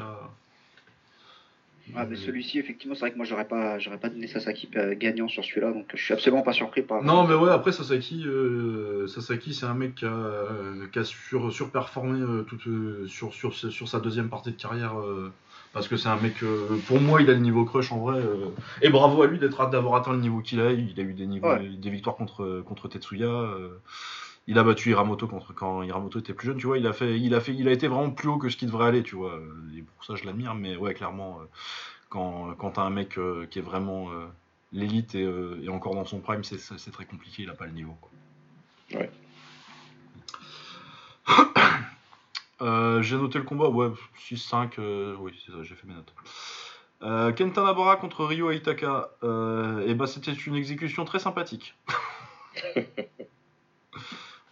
Ah, 1.95 2.05
mais 2.05 2.15
celui-ci, 2.15 2.59
effectivement, 2.59 2.95
c'est 2.95 3.01
vrai 3.01 3.11
que 3.11 3.17
moi, 3.17 3.25
j'aurais 3.25 3.47
pas, 3.47 3.79
j'aurais 3.79 3.97
pas 3.97 4.09
donné 4.09 4.27
Sasaki 4.27 4.69
euh, 4.75 4.93
gagnant 4.95 5.27
sur 5.27 5.43
celui-là, 5.43 5.71
donc 5.71 5.85
je 5.93 6.03
suis 6.03 6.13
absolument 6.13 6.41
pas 6.41 6.53
surpris 6.53 6.81
par. 6.81 7.01
Non, 7.03 7.25
mais 7.25 7.33
ouais, 7.33 7.51
après 7.51 7.71
Sasaki, 7.71 8.23
euh, 8.25 9.07
Sasaki, 9.07 9.53
c'est 9.53 9.65
un 9.65 9.73
mec 9.73 9.95
qui 9.95 10.05
a, 10.05 10.43
qui 10.91 10.99
a 10.99 11.03
sur, 11.03 11.51
surperformé 11.51 12.19
euh, 12.19 12.43
tout, 12.43 12.59
sur, 13.07 13.33
sur, 13.33 13.53
sur, 13.53 13.87
sa 13.87 13.99
deuxième 13.99 14.29
partie 14.29 14.51
de 14.51 14.57
carrière. 14.57 14.95
parce 15.73 15.87
que 15.87 15.95
c'est 15.95 16.09
un 16.09 16.17
mec, 16.17 16.35
pour 16.87 16.99
moi, 16.99 17.21
il 17.21 17.29
a 17.29 17.33
le 17.33 17.39
niveau 17.39 17.63
crush 17.63 17.91
en 17.91 17.99
vrai. 17.99 18.21
et 18.81 18.89
bravo 18.89 19.21
à 19.21 19.27
lui 19.27 19.39
d'être 19.39 19.69
d'avoir 19.69 19.95
atteint 19.95 20.13
le 20.13 20.19
niveau 20.19 20.39
qu'il 20.41 20.59
a. 20.59 20.71
Il 20.71 20.99
a 20.99 21.03
eu 21.03 21.13
des, 21.13 21.25
niveaux, 21.25 21.55
des 21.57 21.89
victoires 21.89 22.15
contre, 22.15 22.63
contre 22.65 22.89
Tetsuya 22.89 23.53
il 24.47 24.57
a 24.57 24.63
battu 24.63 24.89
Hiramoto 24.91 25.27
contre 25.27 25.53
quand 25.53 25.83
Hiramoto 25.83 26.19
était 26.19 26.33
plus 26.33 26.47
jeune, 26.47 26.57
tu 26.57 26.67
vois, 26.67 26.77
il 26.77 26.87
a 26.87 26.93
fait, 26.93 27.19
il 27.19 27.35
a 27.35 27.41
fait, 27.41 27.53
il 27.53 27.67
a 27.67 27.71
été 27.71 27.87
vraiment 27.87 28.11
plus 28.11 28.29
haut 28.29 28.37
que 28.37 28.47
ce 28.47 28.55
qu'il 28.55 28.69
devrait 28.69 28.87
aller, 28.87 29.03
tu 29.03 29.15
vois. 29.15 29.39
Et 29.77 29.81
pour 29.81 30.05
ça, 30.05 30.15
je 30.15 30.23
l'admire, 30.23 30.55
mais 30.55 30.77
ouais, 30.77 30.93
clairement, 30.93 31.39
euh, 31.41 31.45
quand, 32.09 32.53
quand 32.57 32.71
t'as 32.71 32.83
un 32.83 32.89
mec 32.89 33.17
euh, 33.17 33.45
qui 33.51 33.59
est 33.59 33.61
vraiment 33.61 34.09
euh, 34.11 34.25
l'élite 34.71 35.15
et, 35.15 35.69
encore 35.69 35.95
dans 35.95 36.05
son 36.05 36.19
prime, 36.19 36.45
c'est 36.45 36.91
très 36.91 37.05
compliqué, 37.05 37.43
il 37.43 37.49
a 37.49 37.53
pas 37.53 37.65
le 37.65 37.73
niveau. 37.73 37.97
Quoi. 37.99 38.99
Ouais. 38.99 39.11
j'ai 43.03 43.17
noté 43.17 43.39
le 43.39 43.43
combat, 43.43 43.67
ouais, 43.67 43.89
6-5, 44.17 44.79
oui, 45.19 45.37
c'est 45.45 45.51
ça, 45.51 45.61
j'ai 45.63 45.75
fait 45.75 45.87
mes 45.87 45.93
notes. 45.93 46.13
Euh, 47.03 47.31
Kenta 47.33 47.63
Nabara 47.63 47.97
contre 47.97 48.25
Ryo 48.25 48.49
Aitaka, 48.49 49.11
et 49.21 49.93
bah 49.93 50.07
c'était 50.07 50.31
une 50.31 50.55
exécution 50.55 51.03
très 51.03 51.19
sympathique. 51.19 51.75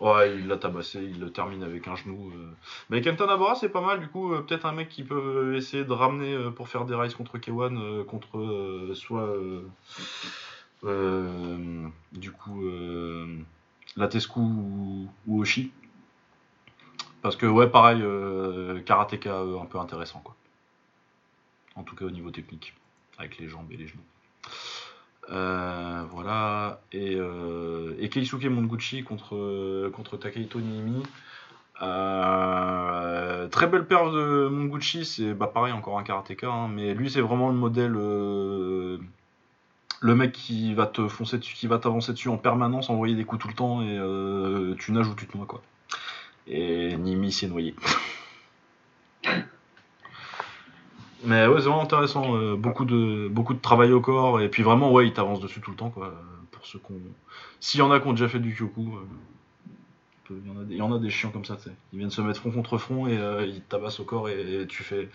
Ouais, 0.02 0.36
il 0.36 0.48
l'a 0.48 0.58
tabassé, 0.58 1.02
il 1.02 1.20
le 1.22 1.32
termine 1.32 1.64
avec 1.64 1.88
un 1.88 1.96
genou. 1.96 2.30
Euh. 2.32 2.52
Mais 2.90 3.02
Kenta 3.02 3.26
Nabara, 3.26 3.56
c'est 3.56 3.70
pas 3.70 3.80
mal, 3.82 4.02
du 4.02 4.10
coup, 4.10 4.34
euh, 4.34 4.42
peut-être 4.42 4.66
un 4.66 4.74
mec 4.74 4.90
qui 4.90 5.04
peut 5.04 5.56
essayer 5.56 5.86
de 5.86 5.94
ramener 5.94 6.34
euh, 6.34 6.52
pour 6.52 6.68
faire 6.68 6.86
des 6.86 6.96
races 6.96 7.16
contre 7.16 7.38
K1, 7.38 8.04
contre 8.06 8.92
soit. 8.94 9.36
du 12.12 12.32
coup, 12.32 12.64
Latescu 13.96 14.40
ou, 14.40 15.10
ou, 15.28 15.42
Oshi. 15.42 15.72
Parce 17.22 17.38
que, 17.38 17.46
ouais, 17.46 17.70
pareil, 17.70 18.04
karatéka 18.86 19.40
un 19.40 19.66
peu 19.66 19.80
intéressant, 19.80 20.20
quoi. 20.20 20.36
En 21.76 21.84
tout 21.84 21.96
cas, 21.96 22.06
au 22.06 22.12
niveau 22.12 22.32
technique, 22.32 22.74
avec 23.18 23.38
les 23.38 23.48
jambes 23.48 23.72
et 23.72 23.78
les 23.78 23.88
genoux. 23.88 24.04
Euh, 25.32 26.04
voilà. 26.12 26.82
Et, 26.92 27.16
euh, 27.16 27.96
et, 28.00 28.10
Keisuke 28.10 28.46
Monguchi 28.46 29.04
contre, 29.04 29.90
contre 29.94 30.18
Takehito. 30.18 30.60
Euh, 31.82 33.48
très 33.50 33.68
belle 33.68 33.86
perf 33.86 34.12
de 34.12 34.48
Monguchi, 34.48 35.06
c'est 35.06 35.34
bah, 35.34 35.48
pareil, 35.54 35.74
encore 35.74 36.00
un 36.00 36.04
karatéka, 36.04 36.48
hein, 36.48 36.70
mais 36.70 36.94
lui 36.94 37.10
c'est 37.10 37.20
vraiment 37.20 37.50
le 37.50 37.56
modèle, 37.56 37.92
le 37.92 39.00
mec 40.02 40.32
qui 40.32 40.74
va 40.74 40.88
te 40.88 41.02
qui 41.38 41.68
va 41.68 41.78
t'avancer 41.78 42.14
dessus 42.14 42.30
en 42.30 42.38
permanence, 42.38 42.90
envoyer 42.90 43.16
des 43.16 43.26
coups 43.26 43.42
tout 43.42 43.50
le 43.50 43.54
temps 43.56 43.82
et 43.82 44.00
tu 44.78 44.94
nages 44.94 45.08
ou 45.10 45.16
tu 45.16 45.28
te 45.28 45.36
noies 45.36 45.48
quoi. 45.48 45.62
Et 46.48 46.96
Nimi 46.98 47.32
s'est 47.32 47.48
noyé. 47.48 47.76
Mais 51.26 51.48
ouais, 51.48 51.60
c'est 51.60 51.68
vraiment 51.68 51.84
intéressant. 51.84 52.36
Euh, 52.36 52.56
beaucoup, 52.56 52.86
de, 52.86 53.28
beaucoup 53.28 53.54
de 53.54 53.60
travail 53.60 53.92
au 53.92 54.02
corps. 54.02 54.42
Et 54.42 54.50
puis 54.50 54.64
vraiment, 54.64 54.92
ouais, 54.92 55.08
il 55.08 55.14
t'avance 55.14 55.40
dessus 55.40 55.62
tout 55.62 55.72
le 55.72 55.78
temps. 55.78 55.90
Quoi, 55.90 56.14
pour 56.52 56.66
ceux 56.66 56.80
qu'on. 56.80 57.00
S'il 57.60 57.80
y 57.80 57.84
en 57.84 57.92
a 57.92 58.00
qui 58.00 58.08
ont 58.08 58.12
déjà 58.12 58.28
fait 58.28 58.40
du 58.40 58.54
Kyoku, 58.54 58.98
euh, 60.32 60.36
il, 60.70 60.78
y 60.78 60.82
en 60.82 60.94
a 60.94 61.00
des, 61.00 61.10
chiants 61.10 61.32
comme 61.32 61.46
ça. 61.46 61.58
sais. 61.58 61.72
Ils 61.94 62.00
viennent 62.00 62.12
se 62.12 62.22
mettre 62.22 62.40
front 62.40 62.52
contre 62.52 62.78
front 62.78 63.08
et 63.08 63.18
euh, 63.18 63.46
ils 63.46 63.62
tabassent 63.62 64.00
au 64.00 64.06
corps. 64.06 64.30
Et, 64.30 64.66
tu 64.68 64.84
fais. 64.84 65.10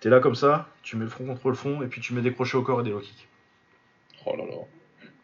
T'es 0.00 0.08
là 0.08 0.20
comme 0.20 0.34
ça, 0.34 0.68
tu 0.82 0.96
mets 0.96 1.04
le 1.04 1.10
front 1.10 1.24
contre 1.26 1.48
le 1.48 1.54
front 1.54 1.82
et 1.82 1.86
puis 1.86 2.00
tu 2.00 2.14
mets 2.14 2.22
des 2.22 2.32
crochets 2.32 2.58
au 2.58 2.62
corps 2.62 2.80
et 2.80 2.84
des 2.84 2.90
low 2.90 3.00
kicks. 3.00 3.28
Oh 4.26 4.36
là 4.36 4.44
là, 4.44 4.56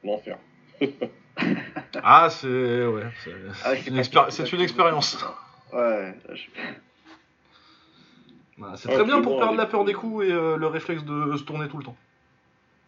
l'enfer. 0.04 0.38
ah, 2.02 2.28
c'est. 2.30 2.86
Ouais, 2.86 3.02
c'est 3.24 3.32
ah 3.64 3.74
une, 3.74 3.94
une 3.94 3.98
expérience. 4.60 5.24
Ouais, 5.72 6.14
je... 6.32 6.42
C'est 8.76 8.88
très 8.88 9.04
bien 9.04 9.20
pour 9.20 9.38
perdre 9.38 9.56
la 9.56 9.66
peur 9.66 9.84
des 9.84 9.94
coups 9.94 10.26
et 10.26 10.32
euh, 10.32 10.56
le 10.56 10.66
réflexe 10.66 11.04
de 11.04 11.36
se 11.36 11.42
tourner 11.44 11.68
tout 11.68 11.78
le 11.78 11.84
temps. 11.84 11.96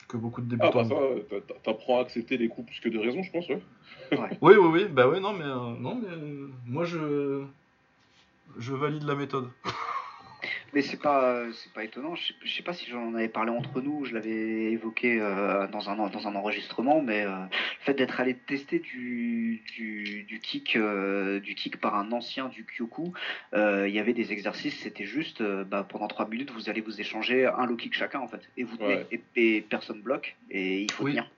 Que 0.09 0.17
beaucoup 0.17 0.41
de 0.41 0.49
débutants. 0.49 0.71
Ah 0.75 0.83
bah 0.83 0.97
ça, 1.31 1.55
t'apprends 1.63 1.99
à 1.99 2.03
accepter 2.03 2.37
les 2.37 2.49
coups 2.49 2.67
plus 2.67 2.81
que 2.81 2.89
des 2.89 2.99
raisons, 2.99 3.23
je 3.23 3.31
pense, 3.31 3.49
ouais. 3.49 3.63
oui, 4.13 4.55
oui, 4.57 4.69
oui, 4.73 4.85
bah 4.87 5.09
ouais, 5.09 5.21
non, 5.21 5.33
mais, 5.33 5.45
euh, 5.45 5.77
non, 5.79 5.95
mais 5.95 6.09
euh, 6.11 6.49
moi 6.67 6.85
je. 6.85 7.45
Je 8.59 8.75
valide 8.75 9.05
la 9.05 9.15
méthode. 9.15 9.49
Mais 10.73 10.83
c'est 10.83 11.01
pas, 11.01 11.45
c'est 11.53 11.73
pas 11.73 11.85
étonnant. 11.85 12.15
Je 12.15 12.29
sais, 12.29 12.35
sais 12.57 12.63
pas 12.63 12.73
si 12.73 12.89
j'en 12.91 13.15
avais 13.15 13.29
parlé 13.29 13.51
entre 13.51 13.81
nous, 13.81 14.05
je 14.05 14.15
l'avais 14.15 14.73
évoqué 14.73 15.21
euh, 15.21 15.67
dans, 15.69 15.91
un, 15.91 16.09
dans 16.09 16.29
un 16.29 16.35
enregistrement, 16.35 17.03
mais 17.03 17.25
euh, 17.25 17.31
le 17.31 17.85
fait 17.85 17.95
d'être 17.95 18.21
allé 18.21 18.35
tester 18.35 18.79
du, 18.79 19.63
du, 19.77 20.41
kick, 20.43 20.77
euh, 20.77 21.41
du 21.41 21.55
kick 21.55 21.81
par 21.81 21.95
un 21.97 22.13
ancien 22.13 22.49
du 22.49 22.65
Kyoku, 22.65 23.13
il 23.55 23.91
y 23.91 23.99
avait 23.99 24.13
des 24.13 24.33
exercices, 24.33 24.79
c'était 24.81 25.05
juste 25.05 25.43
bah, 25.43 25.87
pendant 25.89 26.09
3 26.09 26.29
minutes, 26.29 26.51
vous 26.51 26.69
allez 26.69 26.81
vous 26.81 27.01
échanger 27.01 27.47
un 27.47 27.67
low 27.67 27.77
kick 27.77 27.95
chacun 27.95 28.21
en 28.21 28.29
fait, 28.29 28.49
et 28.57 28.65
vous 28.65 28.77
tenez, 28.77 29.07
et, 29.37 29.61
personne 29.63 30.01
bloque, 30.01 30.37
et 30.51 30.83
il 30.83 30.93
faut 30.93 31.09
tenir. 31.09 31.29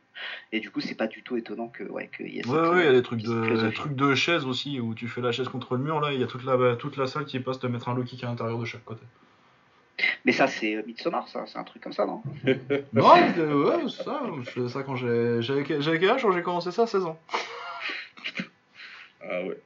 Et 0.52 0.60
du 0.60 0.70
coup, 0.70 0.81
c'est 0.81 0.94
pas 0.94 1.07
du 1.07 1.23
tout 1.23 1.36
étonnant 1.36 1.68
que 1.68 1.84
ouais 1.84 2.10
qu'il 2.16 2.28
y 2.28 2.39
ait. 2.41 2.47
Ouais, 2.47 2.68
ouais, 2.68 2.81
il 2.81 2.84
y 2.84 2.89
a 2.89 2.92
des 2.92 3.02
trucs 3.02 3.23
de 3.23 3.70
trucs 3.70 3.97
de 3.97 4.15
chaise 4.15 4.44
aussi 4.44 4.81
où 4.81 4.94
tu 4.94 5.08
fais 5.08 5.20
la 5.20 5.32
chaise 5.32 5.49
contre 5.49 5.76
le 5.76 5.82
mur 5.82 6.00
là, 6.00 6.12
il 6.12 6.20
y 6.20 6.24
a 6.24 6.26
toute 6.26 6.44
la 6.44 6.76
toute 6.76 6.97
la 6.97 7.07
salle 7.07 7.24
qui 7.24 7.39
passe 7.41 7.58
de 7.60 7.68
mettre 7.68 7.89
un 7.89 7.94
low 7.94 8.05
kick 8.05 8.23
à 8.24 8.28
l'intérieur 8.28 8.58
de 8.58 8.65
chaque 8.65 8.84
côté. 8.84 9.02
Mais 10.24 10.32
ça, 10.32 10.47
c'est 10.47 10.74
euh, 10.74 10.82
Midsommar, 10.86 11.28
ça, 11.28 11.44
c'est 11.47 11.58
un 11.58 11.65
truc 11.65 11.82
comme 11.82 11.92
ça, 11.92 12.07
non? 12.07 12.23
Non, 12.92 13.12
ouais, 13.12 13.89
c'est 13.89 14.05
ça. 14.05 14.23
Je 14.42 14.50
faisais 14.50 14.68
ça 14.68 14.82
quand 14.82 14.97
j'ai. 14.97 15.42
J'avais 15.42 15.65
quel 15.65 16.10
âge 16.10 16.23
quand 16.23 16.32
j'ai 16.32 16.42
commencé 16.42 16.70
ça? 16.70 16.86
16 16.86 17.05
ans. 17.05 17.18
Ah 19.23 19.42
ouais. 19.44 19.58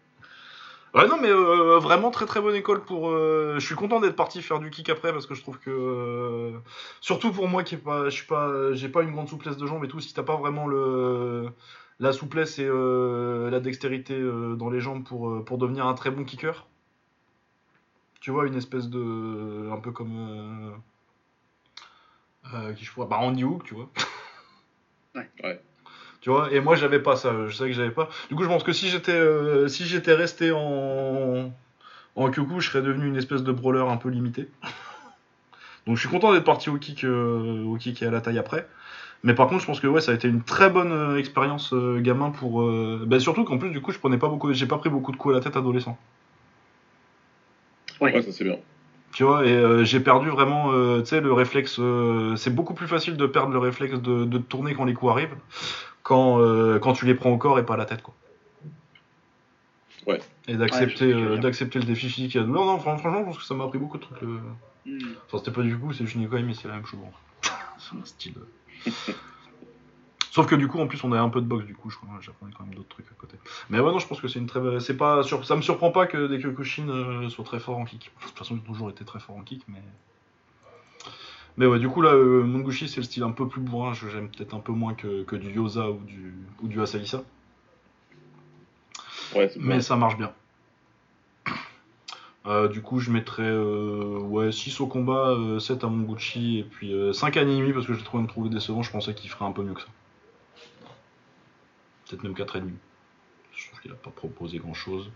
Ouais, 0.97 1.07
non, 1.07 1.18
mais 1.20 1.28
euh, 1.28 1.78
vraiment 1.78 2.10
très 2.10 2.26
très 2.26 2.41
bonne 2.41 2.55
école 2.55 2.84
pour. 2.84 3.10
Euh, 3.10 3.57
je 3.58 3.66
suis 3.66 3.75
content 3.75 4.00
d'être 4.00 4.16
parti 4.16 4.42
faire 4.42 4.58
du 4.60 4.70
kick 4.70 4.89
après 4.89 5.12
parce 5.12 5.26
que 5.26 5.34
je 5.34 5.42
trouve 5.42 5.58
que. 5.58 6.52
surtout 7.00 7.33
pour 7.33 7.49
moi 7.49 7.62
qui 7.62 7.76
est 7.76 7.78
pas. 7.78 8.05
Je 8.07 8.10
suis 8.10 8.26
pas. 8.26 8.73
J'ai 8.73 8.89
pas 8.89 9.02
une 9.02 9.12
grande 9.12 9.28
souplesse 9.28 9.57
de 9.57 9.66
jambes 9.66 9.84
et 9.84 9.89
tout. 9.89 10.00
Si 10.00 10.15
t'as 10.15 10.23
pas 10.23 10.36
vraiment 10.36 10.66
le. 10.66 11.50
La 12.00 12.12
souplesse 12.12 12.58
et 12.58 12.68
la 12.68 13.60
dextérité 13.60 14.20
dans 14.57 14.68
les 14.68 14.81
jambes 14.81 15.05
pour, 15.05 15.44
pour 15.44 15.58
devenir 15.58 15.86
un 15.86 15.94
très 15.94 16.10
bon 16.10 16.25
kicker 16.25 16.66
tu 18.26 18.33
vois, 18.33 18.49
une 18.49 18.57
espèce 18.57 18.89
de. 18.89 19.70
Un 19.70 19.78
peu 19.78 19.92
comme. 19.92 20.16
Euh, 20.18 20.70
euh, 22.55 22.73
qui 22.75 22.84
je 22.84 22.92
pourrais. 22.92 23.07
Bah, 23.07 23.18
Randy 23.18 23.44
Hook, 23.44 23.62
tu 23.62 23.75
vois. 23.75 23.89
Ouais. 25.15 25.31
ouais. 25.44 25.62
Tu 26.27 26.31
vois, 26.31 26.53
et 26.53 26.59
moi 26.59 26.75
j'avais 26.75 26.99
pas 26.99 27.15
ça, 27.15 27.33
je 27.47 27.55
sais 27.55 27.67
que 27.67 27.73
j'avais 27.73 27.93
pas. 27.93 28.09
Du 28.31 28.35
coup, 28.35 28.43
je 28.43 28.49
pense 28.49 28.65
que 28.65 28.73
si 28.73 28.89
j'étais 28.89 29.13
euh, 29.13 29.69
si 29.69 29.85
j'étais 29.85 30.13
resté 30.13 30.51
en 30.51 31.53
en 32.17 32.31
Kyoku, 32.33 32.59
je 32.59 32.69
serais 32.69 32.83
devenu 32.83 33.07
une 33.07 33.15
espèce 33.15 33.45
de 33.45 33.53
brawler 33.53 33.85
un 33.89 33.97
peu 33.97 34.09
limité. 34.09 34.49
Donc 35.87 35.95
je 35.95 36.01
suis 36.01 36.09
content 36.09 36.33
d'être 36.33 36.43
parti 36.43 36.69
au 36.69 36.79
kick, 36.79 37.05
au 37.05 37.77
kick 37.79 38.03
et 38.03 38.07
à 38.07 38.11
la 38.11 38.21
taille 38.21 38.41
après. 38.41 38.67
Mais 39.23 39.35
par 39.35 39.47
contre, 39.47 39.61
je 39.61 39.67
pense 39.67 39.79
que 39.79 39.87
ouais, 39.87 40.01
ça 40.01 40.11
a 40.11 40.15
été 40.17 40.27
une 40.27 40.43
très 40.43 40.69
bonne 40.69 41.17
expérience 41.17 41.73
gamin 41.99 42.31
pour. 42.31 42.69
Bah, 43.07 43.21
surtout 43.21 43.45
qu'en 43.45 43.59
plus, 43.59 43.71
du 43.71 43.81
coup, 43.81 43.93
je 43.93 44.01
prenais 44.01 44.19
pas 44.19 44.29
beaucoup, 44.29 44.53
j'ai 44.53 44.67
pas 44.67 44.79
pris 44.79 44.91
beaucoup 44.91 45.13
de 45.13 45.17
coups 45.17 45.33
à 45.33 45.39
la 45.39 45.45
tête 45.45 45.57
adolescent. 45.57 45.97
Ouais, 48.01 48.21
ça 48.21 48.33
c'est 48.33 48.43
bien. 48.43 48.57
Tu 49.17 49.25
vois, 49.25 49.47
et 49.47 49.51
euh, 49.51 49.83
j'ai 49.83 50.01
perdu 50.01 50.29
vraiment, 50.29 50.73
euh, 50.73 51.01
tu 51.01 51.07
sais, 51.07 51.23
le 51.23 51.33
réflexe. 51.33 51.79
Euh, 51.79 52.37
c'est 52.37 52.55
beaucoup 52.55 52.75
plus 52.75 52.87
facile 52.87 53.17
de 53.17 53.27
perdre 53.27 53.51
le 53.51 53.59
réflexe 53.59 53.99
de, 53.99 54.27
de 54.27 54.37
tourner 54.37 54.75
quand 54.75 54.85
les 54.85 54.93
coups 54.93 55.11
arrivent, 55.11 55.35
quand, 56.07 56.39
quand 56.78 56.93
tu 56.93 57.05
les 57.05 57.15
prends 57.15 57.31
au 57.31 57.39
corps 57.39 57.59
et 57.59 57.67
pas 57.67 57.75
à 57.75 57.76
la 57.76 57.85
tête, 57.85 58.02
quoi. 58.02 58.15
Ouais. 60.07 60.20
Et 60.47 60.55
d'accepter 60.55 61.12
d'accepter 61.39 61.81
le 61.81 61.85
défi 61.85 62.09
physique. 62.09 62.36
Non, 62.36 62.65
non, 62.65 62.78
franchement, 62.78 63.18
je 63.18 63.25
pense 63.25 63.39
que 63.39 63.44
ça 63.44 63.55
m'a 63.55 63.65
appris 63.65 63.78
beaucoup 63.78 63.99
de 63.99 64.02
trucs. 64.02 64.23
Hmm. 64.23 64.99
Enfin, 65.26 65.39
c'était 65.39 65.51
pas 65.51 65.62
du 65.62 65.76
coup, 65.76 65.93
c'est 65.93 66.05
une 66.05 66.28
mais 66.28 66.55
c'est 66.55 66.68
la 66.68 66.75
même 66.75 66.86
chose. 66.86 67.01
c'est 67.78 67.97
un 67.97 68.05
style. 68.05 68.35
Sauf 70.36 70.47
que 70.47 70.55
du 70.55 70.68
coup, 70.68 70.78
en 70.78 70.86
plus, 70.86 71.02
on 71.02 71.12
a 71.12 71.18
un 71.18 71.31
peu 71.31 71.41
de 71.41 71.47
boxe, 71.47 71.65
du 71.65 71.75
coup, 71.75 71.89
je 71.89 71.97
crois, 71.97 72.10
j'apprends 72.20 72.47
quand 72.55 72.65
même 72.65 72.75
d'autres 72.75 72.91
trucs 72.91 73.10
à 73.10 73.15
côté. 73.15 73.39
Mais 73.70 73.81
ouais, 73.81 73.91
non, 73.91 73.99
je 73.99 74.07
pense 74.07 74.20
que 74.20 74.28
c'est 74.28 74.39
une 74.39 74.47
très. 74.47 74.81
C'est 74.81 74.99
pas. 74.99 75.23
Ça 75.23 75.57
me 75.57 75.62
surprend 75.62 75.91
pas 75.91 76.07
que 76.07 76.26
des 76.26 76.39
Kyokushin 76.39 76.91
euh, 76.91 77.31
soient 77.31 77.43
très 77.43 77.59
forts 77.59 77.78
en 77.78 77.86
kick. 77.86 78.12
De 78.20 78.26
toute 78.26 78.39
façon, 78.39 78.55
ils 78.55 78.59
ont 78.59 78.73
toujours 78.73 78.91
été 78.91 79.02
très 79.07 79.18
forts 79.18 79.36
en 79.36 79.41
kick, 79.41 79.62
mais. 79.67 79.83
Mais 81.57 81.67
ouais, 81.67 81.78
du 81.78 81.89
coup, 81.89 82.02
là, 82.02 82.12
euh, 82.12 82.43
Mongushi, 82.43 82.89
c'est 82.89 82.99
le 82.99 83.05
style 83.05 83.23
un 83.23 83.31
peu 83.31 83.49
plus 83.49 83.60
bourrin. 83.60 83.93
J'aime 83.94 84.28
peut-être 84.28 84.55
un 84.55 84.60
peu 84.60 84.73
moins 84.73 84.94
que, 84.94 85.23
que, 85.25 85.36
du 85.36 85.51
Yosa 85.52 85.91
ou 85.91 86.01
du, 86.01 86.35
ou 86.62 86.68
du 86.68 86.81
Asalisa. 86.81 87.23
Ouais, 89.35 89.51
mais 89.57 89.81
ça 89.81 89.97
marche 89.97 90.17
bien. 90.17 90.33
Euh, 92.47 92.68
du 92.68 92.81
coup, 92.81 93.01
je 93.01 93.10
mettrais 93.10 93.43
euh, 93.43 94.18
ouais, 94.20 94.52
6 94.52 94.81
au 94.81 94.86
combat, 94.86 95.36
7 95.59 95.83
à 95.83 95.89
Monguchi 95.89 96.59
et 96.59 96.62
puis 96.62 96.94
5 97.12 97.36
à 97.36 97.44
Nimi 97.44 97.73
parce 97.73 97.86
que 97.86 97.94
j'ai 97.94 98.05
trouvé 98.05 98.23
me 98.23 98.28
trouver 98.28 98.51
décevant. 98.51 98.83
Je 98.83 98.91
pensais 98.93 99.15
qu'il 99.15 99.28
ferait 99.31 99.47
un 99.47 99.52
peu 99.52 99.62
mieux 99.62 99.75
que 99.75 99.81
ça 99.81 99.89
peut-être 102.09 102.23
même 102.23 102.35
4,5. 102.35 102.70
Je 103.52 103.67
trouve 103.68 103.81
qu'il 103.81 103.91
n'a 103.91 103.97
pas 103.97 104.10
proposé 104.10 104.59
grand 104.59 104.75
chose. 104.75 105.10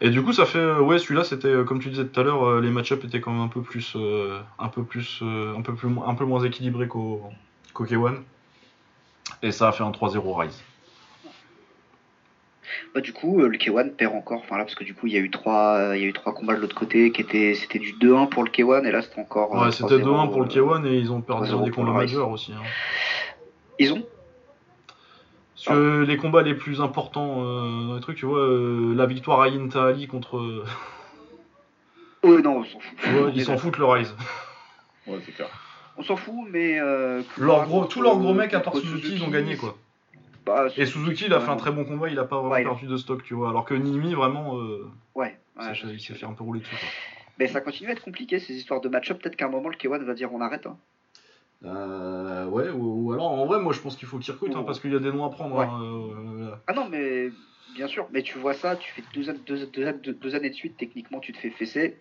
Et 0.00 0.10
du 0.10 0.22
coup, 0.22 0.32
ça 0.32 0.44
fait. 0.44 0.58
Euh, 0.58 0.80
ouais, 0.80 0.98
celui-là, 0.98 1.24
c'était, 1.24 1.48
euh, 1.48 1.64
comme 1.64 1.80
tu 1.80 1.88
disais 1.88 2.04
tout 2.04 2.20
à 2.20 2.24
l'heure, 2.24 2.44
euh, 2.44 2.60
les 2.60 2.70
match-up 2.70 3.04
étaient 3.04 3.20
quand 3.20 3.30
même 3.30 3.42
un 3.42 3.48
peu 3.48 3.62
plus. 3.62 3.96
un 4.58 4.68
peu 4.68 4.82
plus. 4.82 5.22
un, 5.22 5.62
peu 5.62 5.74
plus 5.74 5.88
un 6.04 6.14
peu 6.14 6.24
moins 6.24 6.42
équilibré 6.44 6.88
qu'au, 6.88 7.22
qu'au 7.72 7.84
K1. 7.84 8.16
Et 9.42 9.52
ça 9.52 9.68
a 9.68 9.72
fait 9.72 9.84
un 9.84 9.90
3-0 9.90 10.40
Rise. 10.40 10.62
Bah, 12.94 13.00
du 13.00 13.12
coup, 13.12 13.40
le 13.40 13.56
K1 13.56 13.90
perd 13.90 14.14
encore. 14.14 14.40
Enfin, 14.40 14.58
là, 14.58 14.64
parce 14.64 14.74
que 14.74 14.84
du 14.84 14.94
coup, 14.94 15.06
il 15.06 15.12
y 15.12 15.16
a 15.16 15.20
eu 15.20 15.30
trois, 15.30 15.92
il 15.94 16.02
y 16.02 16.04
a 16.04 16.08
eu 16.08 16.12
trois 16.12 16.34
combats 16.34 16.54
de 16.54 16.60
l'autre 16.60 16.76
côté 16.76 17.10
qui 17.12 17.22
étaient. 17.22 17.54
C'était 17.54 17.78
du 17.78 17.92
2-1 17.92 18.28
pour 18.28 18.42
le 18.42 18.50
K1 18.50 18.84
et 18.84 18.90
là, 18.90 19.02
c'était 19.02 19.20
encore. 19.20 19.52
Ouais, 19.52 19.72
c'était 19.72 19.98
2-1 19.98 20.30
pour 20.30 20.42
le 20.42 20.48
K1 20.48 20.86
et 20.86 20.96
ils 20.96 21.12
ont 21.12 21.20
perdu 21.20 21.50
des 21.64 21.70
combats 21.70 21.92
majeurs 21.92 22.30
aussi. 22.30 22.52
Hein. 22.52 22.62
Ils 23.78 23.92
ont 23.92 24.04
parce 25.54 25.66
que 25.68 26.02
les 26.02 26.16
combats 26.16 26.42
les 26.42 26.54
plus 26.54 26.80
importants 26.80 27.44
euh, 27.44 27.86
dans 27.86 27.94
les 27.94 28.00
trucs, 28.00 28.16
tu 28.16 28.26
vois, 28.26 28.40
euh, 28.40 28.94
la 28.94 29.06
victoire 29.06 29.40
à 29.40 29.46
Inta 29.46 29.86
Ali 29.86 30.06
contre. 30.06 30.64
Oh 32.26 32.40
non, 32.40 32.60
on 32.60 32.64
s'en 32.64 32.80
fout. 32.80 33.32
ils 33.34 33.44
s'en 33.44 33.58
foutent 33.58 33.76
le 33.76 33.84
Rise. 33.84 34.14
Ouais, 35.06 35.18
c'est 35.26 35.32
clair. 35.32 35.50
On 35.98 36.02
s'en 36.02 36.16
fout, 36.16 36.48
mais. 36.50 36.80
Euh, 36.80 37.20
leur 37.36 37.66
gros, 37.66 37.84
tous 37.84 38.00
leurs 38.00 38.16
gros 38.16 38.32
mecs, 38.32 38.54
à 38.54 38.60
part 38.60 38.74
Suzuki, 38.74 39.16
ils 39.16 39.22
ont 39.22 39.28
gagné 39.28 39.58
quoi. 39.58 39.76
Bah, 40.46 40.68
et 40.78 40.86
Suzuki, 40.86 41.26
il 41.26 41.34
a 41.34 41.40
fait 41.40 41.50
un 41.50 41.56
très 41.56 41.70
bon 41.70 41.84
combat, 41.84 42.08
il 42.08 42.18
a 42.18 42.24
pas 42.24 42.40
vraiment 42.40 42.70
perdu 42.70 42.86
de 42.86 42.96
stock, 42.96 43.22
tu 43.22 43.34
vois. 43.34 43.50
Alors 43.50 43.66
que 43.66 43.74
Nimi, 43.74 44.14
vraiment. 44.14 44.58
ouais, 45.14 45.38
il 45.60 46.00
s'est 46.00 46.14
fait 46.14 46.24
un 46.24 46.32
peu 46.32 46.42
rouler 46.42 46.60
dessus 46.60 46.74
quoi. 46.74 46.88
Mais 47.38 47.48
ça 47.48 47.60
continue 47.60 47.90
à 47.90 47.92
être 47.92 48.02
compliqué 48.02 48.38
ces 48.38 48.54
histoires 48.54 48.80
de 48.80 48.88
match-up. 48.88 49.20
Peut-être 49.20 49.36
qu'à 49.36 49.44
un 49.44 49.50
moment, 49.50 49.68
le 49.68 49.76
K1 49.76 50.02
va 50.04 50.14
dire 50.14 50.32
on 50.32 50.40
arrête. 50.40 50.66
Hein. 50.66 50.78
Euh, 51.64 52.46
ouais, 52.46 52.70
ou, 52.70 53.12
alors 53.12 53.30
en 53.30 53.46
vrai, 53.46 53.58
moi 53.58 53.72
je 53.72 53.80
pense 53.80 53.96
qu'il 53.96 54.06
faut 54.06 54.18
qu'il 54.18 54.32
recrute 54.32 54.54
hein, 54.54 54.64
parce 54.64 54.80
qu'il 54.80 54.92
y 54.92 54.96
a 54.96 54.98
des 54.98 55.12
noms 55.12 55.24
à 55.24 55.30
prendre. 55.30 55.60
Hein, 55.60 55.80
euh, 55.82 56.54
ah 56.66 56.72
non, 56.74 56.88
mais 56.88 57.30
bien 57.74 57.86
sûr, 57.86 58.06
mais 58.12 58.22
tu 58.22 58.38
vois 58.38 58.54
ça, 58.54 58.76
tu 58.76 58.92
fais 58.92 59.02
deux, 59.14 59.32
deux, 59.46 60.12
deux, 60.12 60.34
années 60.34 60.50
de 60.50 60.54
suite, 60.54 60.76
techniquement 60.76 61.20
tu 61.20 61.32
te 61.32 61.38
fais 61.38 61.50
fesser. 61.50 61.96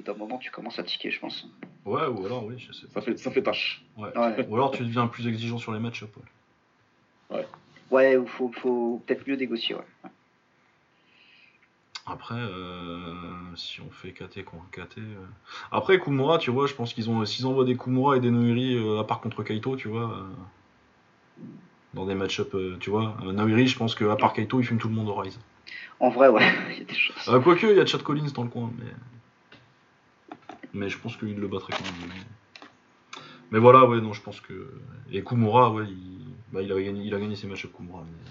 D'un 0.00 0.14
moment, 0.14 0.38
tu 0.38 0.50
commences 0.50 0.78
à 0.80 0.82
tiquer, 0.82 1.12
je 1.12 1.20
pense. 1.20 1.46
Ouais, 1.84 2.06
ou 2.06 2.26
alors, 2.26 2.44
oui, 2.44 2.58
je 2.58 2.72
sais. 2.72 2.86
Ça 2.92 3.00
fait, 3.00 3.16
ça 3.16 3.30
fait 3.30 3.42
tâche. 3.42 3.84
Ouais. 3.96 4.10
ou 4.48 4.54
alors 4.56 4.72
tu 4.72 4.82
deviens 4.82 5.06
plus 5.06 5.28
exigeant 5.28 5.58
sur 5.58 5.72
les 5.72 5.78
matchs. 5.78 6.02
Ouais. 6.02 7.36
Ouais, 7.36 7.46
ouais 7.90 8.20
il 8.20 8.26
faut, 8.26 8.50
faut 8.52 9.02
peut-être 9.06 9.26
mieux 9.26 9.36
négocier, 9.36 9.76
ouais. 9.76 10.10
Après, 12.06 12.34
euh, 12.34 13.14
si 13.56 13.80
on 13.80 13.90
fait 13.90 14.12
KT 14.12 14.44
contre 14.44 14.68
KT. 14.70 14.98
Euh. 14.98 15.24
Après, 15.72 15.98
Kumura, 15.98 16.36
tu 16.36 16.50
vois, 16.50 16.66
je 16.66 16.74
pense 16.74 16.92
qu'ils 16.92 17.08
ont. 17.08 17.24
S'ils 17.24 17.46
envoient 17.46 17.64
des 17.64 17.76
Kumura 17.76 18.18
et 18.18 18.20
des 18.20 18.30
Noiri, 18.30 18.76
euh, 18.76 19.00
à 19.00 19.04
part 19.04 19.20
contre 19.20 19.42
Kaito, 19.42 19.76
tu 19.76 19.88
vois. 19.88 20.26
dans 21.94 22.04
des 22.04 22.14
match-up, 22.14 22.54
tu 22.80 22.90
vois. 22.90 23.16
Noiri, 23.24 23.66
je 23.68 23.78
pense 23.78 23.94
qu'à 23.94 24.16
part 24.16 24.34
Kaito, 24.34 24.60
il 24.60 24.66
fume 24.66 24.78
tout 24.78 24.88
le 24.88 24.94
monde 24.94 25.08
au 25.08 25.14
Rise. 25.14 25.38
En 25.98 26.10
vrai, 26.10 26.28
ouais, 26.28 26.42
il 26.72 26.78
y 26.78 26.82
a 26.82 26.84
des 26.84 26.94
choses. 26.94 27.42
quoique, 27.42 27.66
il 27.66 27.76
y 27.76 27.80
a 27.80 27.86
Chad 27.86 28.02
Collins 28.02 28.30
dans 28.34 28.42
le 28.42 28.50
coin, 28.50 28.70
mais. 28.78 28.92
Mais 30.74 30.88
je 30.88 30.98
pense 30.98 31.16
qu'il 31.16 31.36
le 31.36 31.48
battrait 31.48 31.72
quand 31.72 31.84
même. 31.84 32.10
Mais... 33.50 33.60
voilà, 33.60 33.86
ouais, 33.86 34.00
non, 34.00 34.12
je 34.12 34.20
pense 34.20 34.40
que. 34.40 34.74
Et 35.10 35.22
Kumura, 35.22 35.70
ouais, 35.72 35.86
il, 35.88 36.34
bah, 36.52 36.60
il, 36.60 36.70
a, 36.70 36.82
gagné, 36.82 37.04
il 37.04 37.14
a 37.14 37.18
gagné 37.18 37.36
ses 37.36 37.46
matchs 37.46 37.66
Kumura. 37.74 38.04
Mais... 38.04 38.30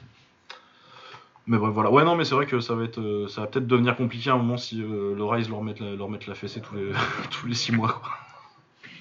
Mais 1.46 1.58
bref, 1.58 1.74
voilà. 1.74 1.92
Ouais, 1.92 2.06
non, 2.06 2.16
mais 2.16 2.24
c'est 2.24 2.36
vrai 2.36 2.46
que 2.46 2.62
ça 2.62 2.74
va 2.76 2.86
être, 2.86 3.02
euh, 3.02 3.28
ça 3.28 3.42
va 3.42 3.48
peut-être 3.48 3.68
devenir 3.68 3.98
compliqué 3.98 4.30
à 4.30 4.34
un 4.34 4.38
moment 4.38 4.56
si 4.58 4.82
euh, 4.82 5.14
le 5.14 5.24
Rise 5.26 5.50
leur 5.50 5.62
met 5.62 5.74
la, 5.80 5.96
leur 5.96 6.10
la 6.10 6.36
fessée 6.36 6.62
tous 6.62 6.76
les, 6.76 6.92
tous 7.32 7.48
les 7.48 7.54
six 7.54 7.74
mois. 7.74 8.02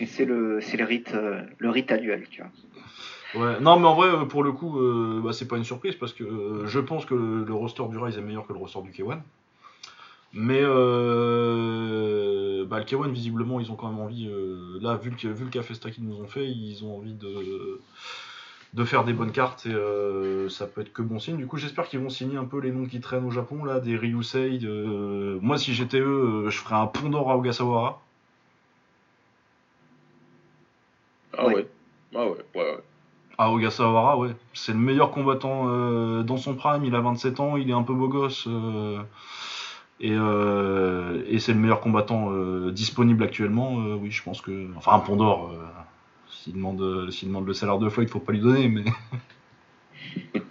C'est 0.05 0.25
le, 0.25 0.61
c'est 0.61 0.77
le 0.77 0.85
rite, 0.85 1.13
euh, 1.15 1.43
le 1.59 1.71
rite 1.71 1.93
annuel, 1.93 2.27
tu 2.29 2.43
vois. 2.43 2.51
Ouais, 3.35 3.61
non, 3.61 3.79
mais 3.79 3.87
en 3.87 3.95
vrai, 3.95 4.27
pour 4.27 4.43
le 4.43 4.53
coup, 4.53 4.79
bah, 5.23 5.33
c'est 5.33 5.49
pas 5.49 5.57
une 5.57 5.65
surprise 5.65 5.95
parce 5.95 6.13
que 6.13 6.65
je 6.67 6.79
pense 6.81 7.07
que 7.07 7.15
le, 7.15 7.55
roster 7.55 7.83
du 7.89 7.97
Rise 7.97 8.19
est 8.19 8.21
meilleur 8.21 8.47
que 8.47 8.53
le 8.53 8.59
roster 8.59 8.83
du 8.83 8.91
K1. 8.91 9.21
Mais 10.35 10.61
bah, 10.61 10.69
le 12.79 12.85
K1, 12.85 13.11
visiblement, 13.11 13.59
ils 13.59 13.73
ont 13.73 13.77
quand 13.77 13.89
même 13.89 14.01
envie. 14.01 14.29
là, 14.83 14.97
vu 14.97 15.11
le, 15.11 15.33
vu 15.33 15.45
le 15.45 15.51
café 15.51 15.73
qu'ils 15.91 16.05
nous 16.05 16.21
ont 16.21 16.27
fait, 16.27 16.47
ils 16.47 16.85
ont 16.85 16.99
envie 16.99 17.15
de 17.15 17.81
de 18.73 18.85
faire 18.85 19.05
des 19.05 19.13
bonnes 19.13 19.33
cartes 19.33 19.67
et 19.67 19.75
euh, 19.75 20.49
ça 20.49 20.67
peut 20.67 20.81
être 20.81 20.93
que 20.93 21.03
bon 21.03 21.19
signe. 21.19 21.37
Du 21.37 21.47
coup, 21.47 21.59
j'espère 21.59 21.89
qu'ils 21.89 22.01
vont 22.01 22.09
signer 22.09 22.39
un 22.39 22.45
peu 22.45 22.59
les 22.59 22.71
noms 22.71 22.87
qui 22.87 23.01
traînent 23.01 23.27
au 23.27 23.31
Japon, 23.31 23.65
là, 23.65 23.81
des 23.81 23.97
Ryusei. 23.97 24.61
Euh, 24.65 25.39
moi, 25.43 25.59
si 25.59 25.75
j'étais 25.75 26.01
eux, 26.01 26.47
euh, 26.47 26.51
je 26.51 26.59
ferais 26.59 26.77
un 26.77 26.87
pont 26.87 27.11
d'or 27.11 27.31
à 27.31 27.37
Ogasawara. 27.37 28.01
Ah 31.37 31.47
ouais. 31.47 31.67
Ah 32.15 32.27
ouais, 32.27 32.37
ouais, 32.55 32.61
ouais. 32.63 32.79
À 33.37 33.51
Ogasawara, 33.51 34.17
ouais. 34.19 34.31
C'est 34.55 34.73
le 34.73 34.79
meilleur 34.79 35.11
combattant 35.11 35.67
dans 36.23 36.37
son 36.37 36.55
prime. 36.55 36.85
Il 36.85 36.95
a 36.95 37.01
27 37.01 37.41
ans, 37.41 37.57
il 37.57 37.69
est 37.71 37.75
un 37.75 37.83
peu 37.83 37.95
beau 37.95 38.09
gosse. 38.09 38.47
et, 40.01 40.13
et 40.13 41.39
c'est 41.39 41.53
le 41.53 41.59
meilleur 41.59 41.81
combattant 41.81 42.31
disponible 42.71 43.23
actuellement. 43.25 43.77
oui, 43.97 44.11
je 44.11 44.23
pense 44.23 44.43
que. 44.43 44.69
Enfin, 44.77 44.93
un 44.93 44.99
pont 44.99 45.17
d'or 45.17 45.53
s'il 46.43 46.55
demande, 46.55 46.79
demande 46.79 47.47
le 47.47 47.55
salaire 47.55 47.79
deux 47.79 47.89
fois, 47.89 48.03
il 48.03 48.07
ne 48.07 48.11
faut 48.11 48.19
pas 48.19 48.33
lui 48.33 48.41
donner, 48.41 48.69
mais. 48.69 48.85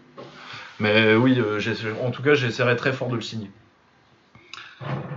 mais 0.79 1.15
oui, 1.15 1.37
euh, 1.37 1.59
en 2.01 2.11
tout 2.11 2.23
cas, 2.23 2.33
j'essaierai 2.33 2.77
très 2.77 2.93
fort 2.93 3.09
de 3.09 3.15
le 3.15 3.21
signer. 3.21 3.51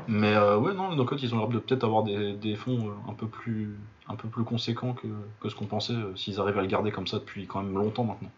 Mais 0.08 0.34
euh, 0.34 0.58
ouais, 0.58 0.74
non, 0.74 0.94
nos 0.94 1.04
codes, 1.04 1.22
ils 1.22 1.32
ont 1.32 1.38
l'air 1.38 1.48
de 1.48 1.60
peut-être 1.60 1.84
avoir 1.84 2.02
des, 2.02 2.56
fonds 2.56 2.88
euh, 2.88 3.10
un 3.10 3.14
peu 3.14 3.28
plus, 3.28 3.76
un 4.08 4.16
peu 4.16 4.28
plus 4.28 4.42
conséquents 4.42 4.94
que, 4.94 5.48
ce 5.48 5.54
qu'on 5.54 5.66
pensait, 5.66 5.94
s'ils 6.16 6.40
arrivent 6.40 6.58
à 6.58 6.62
le 6.62 6.66
garder 6.66 6.90
comme 6.90 7.06
ça 7.06 7.18
depuis 7.18 7.46
quand 7.46 7.62
même 7.62 7.74
longtemps 7.74 8.04
maintenant. 8.04 8.30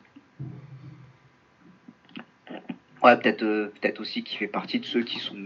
Ouais, 3.03 3.17
peut-être 3.17 3.41
peut-être 3.41 4.01
aussi 4.01 4.23
qui 4.23 4.37
fait 4.37 4.47
partie 4.47 4.79
de 4.79 4.85
ceux 4.85 5.03
qui 5.03 5.21
sont 5.21 5.37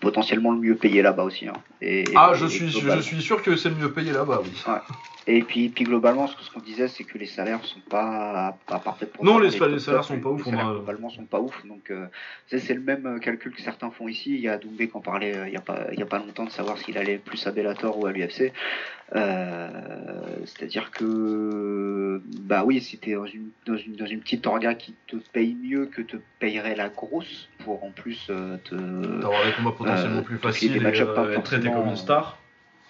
potentiellement 0.00 0.52
le 0.52 0.60
mieux 0.60 0.76
payé 0.76 1.02
là-bas 1.02 1.24
aussi. 1.24 1.48
Hein. 1.48 1.54
Et, 1.80 2.04
ah, 2.14 2.32
je, 2.34 2.46
suis, 2.46 2.68
je 2.68 3.00
suis 3.00 3.22
sûr 3.22 3.42
que 3.42 3.56
c'est 3.56 3.70
le 3.70 3.76
mieux 3.76 3.92
payé 3.92 4.12
là-bas, 4.12 4.40
oui. 4.42 4.50
Et 5.26 5.42
puis, 5.42 5.68
puis 5.68 5.84
globalement, 5.84 6.26
ce 6.26 6.50
qu'on 6.50 6.60
disait, 6.60 6.88
c'est 6.88 7.04
que 7.04 7.18
les 7.18 7.26
salaires 7.26 7.62
sont 7.64 7.80
pas, 7.88 8.56
pas 8.66 8.78
parfaits 8.78 9.12
pour 9.12 9.24
Non, 9.24 9.38
les, 9.38 9.50
salaires 9.50 10.02
sont 10.02 10.18
pas 10.18 10.30
ouf. 10.30 10.44
Les 10.44 10.50
salaires, 10.50 10.72
globalement 10.72 11.10
sont 11.10 11.24
pas 11.24 11.38
ouf. 11.38 11.64
Donc, 11.66 11.90
euh, 11.90 12.06
c'est 12.48 12.74
le 12.74 12.80
même 12.80 13.06
euh, 13.06 13.18
calcul 13.18 13.52
que 13.52 13.60
certains 13.60 13.90
font 13.90 14.08
ici. 14.08 14.30
Il 14.34 14.40
y 14.40 14.48
a 14.48 14.56
Doumbé 14.56 14.88
qui 14.88 14.96
en 14.96 15.00
parlait 15.00 15.36
euh, 15.36 15.46
il 15.46 15.50
n'y 15.50 15.56
a, 15.56 15.60
pas, 15.60 15.86
il 15.92 15.98
y 15.98 16.02
a 16.02 16.06
pas 16.06 16.18
longtemps 16.18 16.44
de 16.44 16.50
savoir 16.50 16.78
s'il 16.78 16.96
allait 16.96 17.18
plus 17.18 17.46
à 17.46 17.52
Bellator 17.52 17.98
ou 17.98 18.06
à 18.06 18.12
l'UFC. 18.12 18.52
C'est-à-dire 19.12 20.90
que, 20.90 22.22
bah 22.42 22.64
oui, 22.64 22.80
si 22.80 22.98
tu 22.98 23.10
es 23.10 23.14
dans 23.14 23.26
une, 23.26 23.50
dans, 23.66 23.76
une, 23.76 23.96
dans 23.96 24.06
une 24.06 24.20
petite 24.20 24.46
orga 24.46 24.74
qui 24.74 24.94
te 25.06 25.16
paye 25.16 25.54
mieux 25.54 25.86
que 25.86 26.02
te 26.02 26.16
payerait 26.38 26.76
la 26.76 26.88
grosse 26.88 27.48
pour 27.64 27.84
en 27.84 27.90
plus 27.90 28.26
te. 28.26 28.74
D'avoir 28.74 29.44
des 29.44 29.52
combats 29.52 29.72
potentiellement 29.72 30.22
plus 30.22 30.38
faciles 30.38 30.76
et, 30.76 30.86
être 30.86 31.42
traité 31.42 31.70
comme 31.70 31.88
une 31.88 31.96
star. 31.96 32.38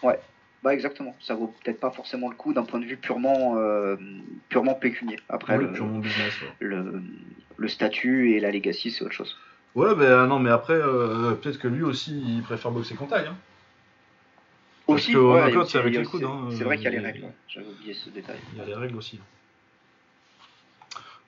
Ouais, 0.03 0.19
bah 0.63 0.75
exactement, 0.75 1.15
ça 1.21 1.35
vaut 1.35 1.55
peut-être 1.63 1.81
pas 1.81 1.91
forcément 1.91 2.29
le 2.29 2.35
coup 2.35 2.53
d'un 2.53 2.65
point 2.65 2.81
de 2.81 2.85
vue 2.85 2.99
purement, 2.99 3.57
euh, 3.57 3.97
purement 4.51 4.75
pécunier. 4.75 5.19
Après, 5.31 5.57
le, 5.57 5.69
business, 5.69 6.35
le, 6.59 7.03
statut 7.69 8.33
et 8.33 8.41
la 8.41 8.51
legacy, 8.51 8.91
c'est 8.91 9.03
autre 9.03 9.15
chose. 9.15 9.39
Ouais, 9.75 9.95
ben 9.95 10.27
non, 10.27 10.39
mais 10.39 10.51
après, 10.51 10.75
euh, 10.75 11.33
peut-être 11.33 11.59
que 11.59 11.69
lui 11.69 11.83
aussi, 11.83 12.21
il 12.27 12.43
préfère 12.43 12.73
boxer 12.73 12.95
qu'en 12.95 13.07
taille. 13.07 13.29
Hein. 13.29 13.37
Aussi, 14.95 15.13
que 15.13 15.65
c'est 15.67 15.79
avec 15.79 15.95
les 15.95 16.05
coudes. 16.05 16.25
Hein, 16.25 16.49
c'est 16.51 16.65
vrai 16.65 16.77
qu'il 16.77 16.85
y 16.85 16.89
a 16.89 16.91
les 16.91 16.99
règles, 16.99 17.27
j'avais 17.49 17.67
oublié 17.67 17.95
ce 17.95 18.11
détail. 18.11 18.39
Il 18.53 18.59
y 18.59 18.63
a 18.63 18.65
les 18.65 18.75
règles 18.75 18.97
aussi. 18.97 19.19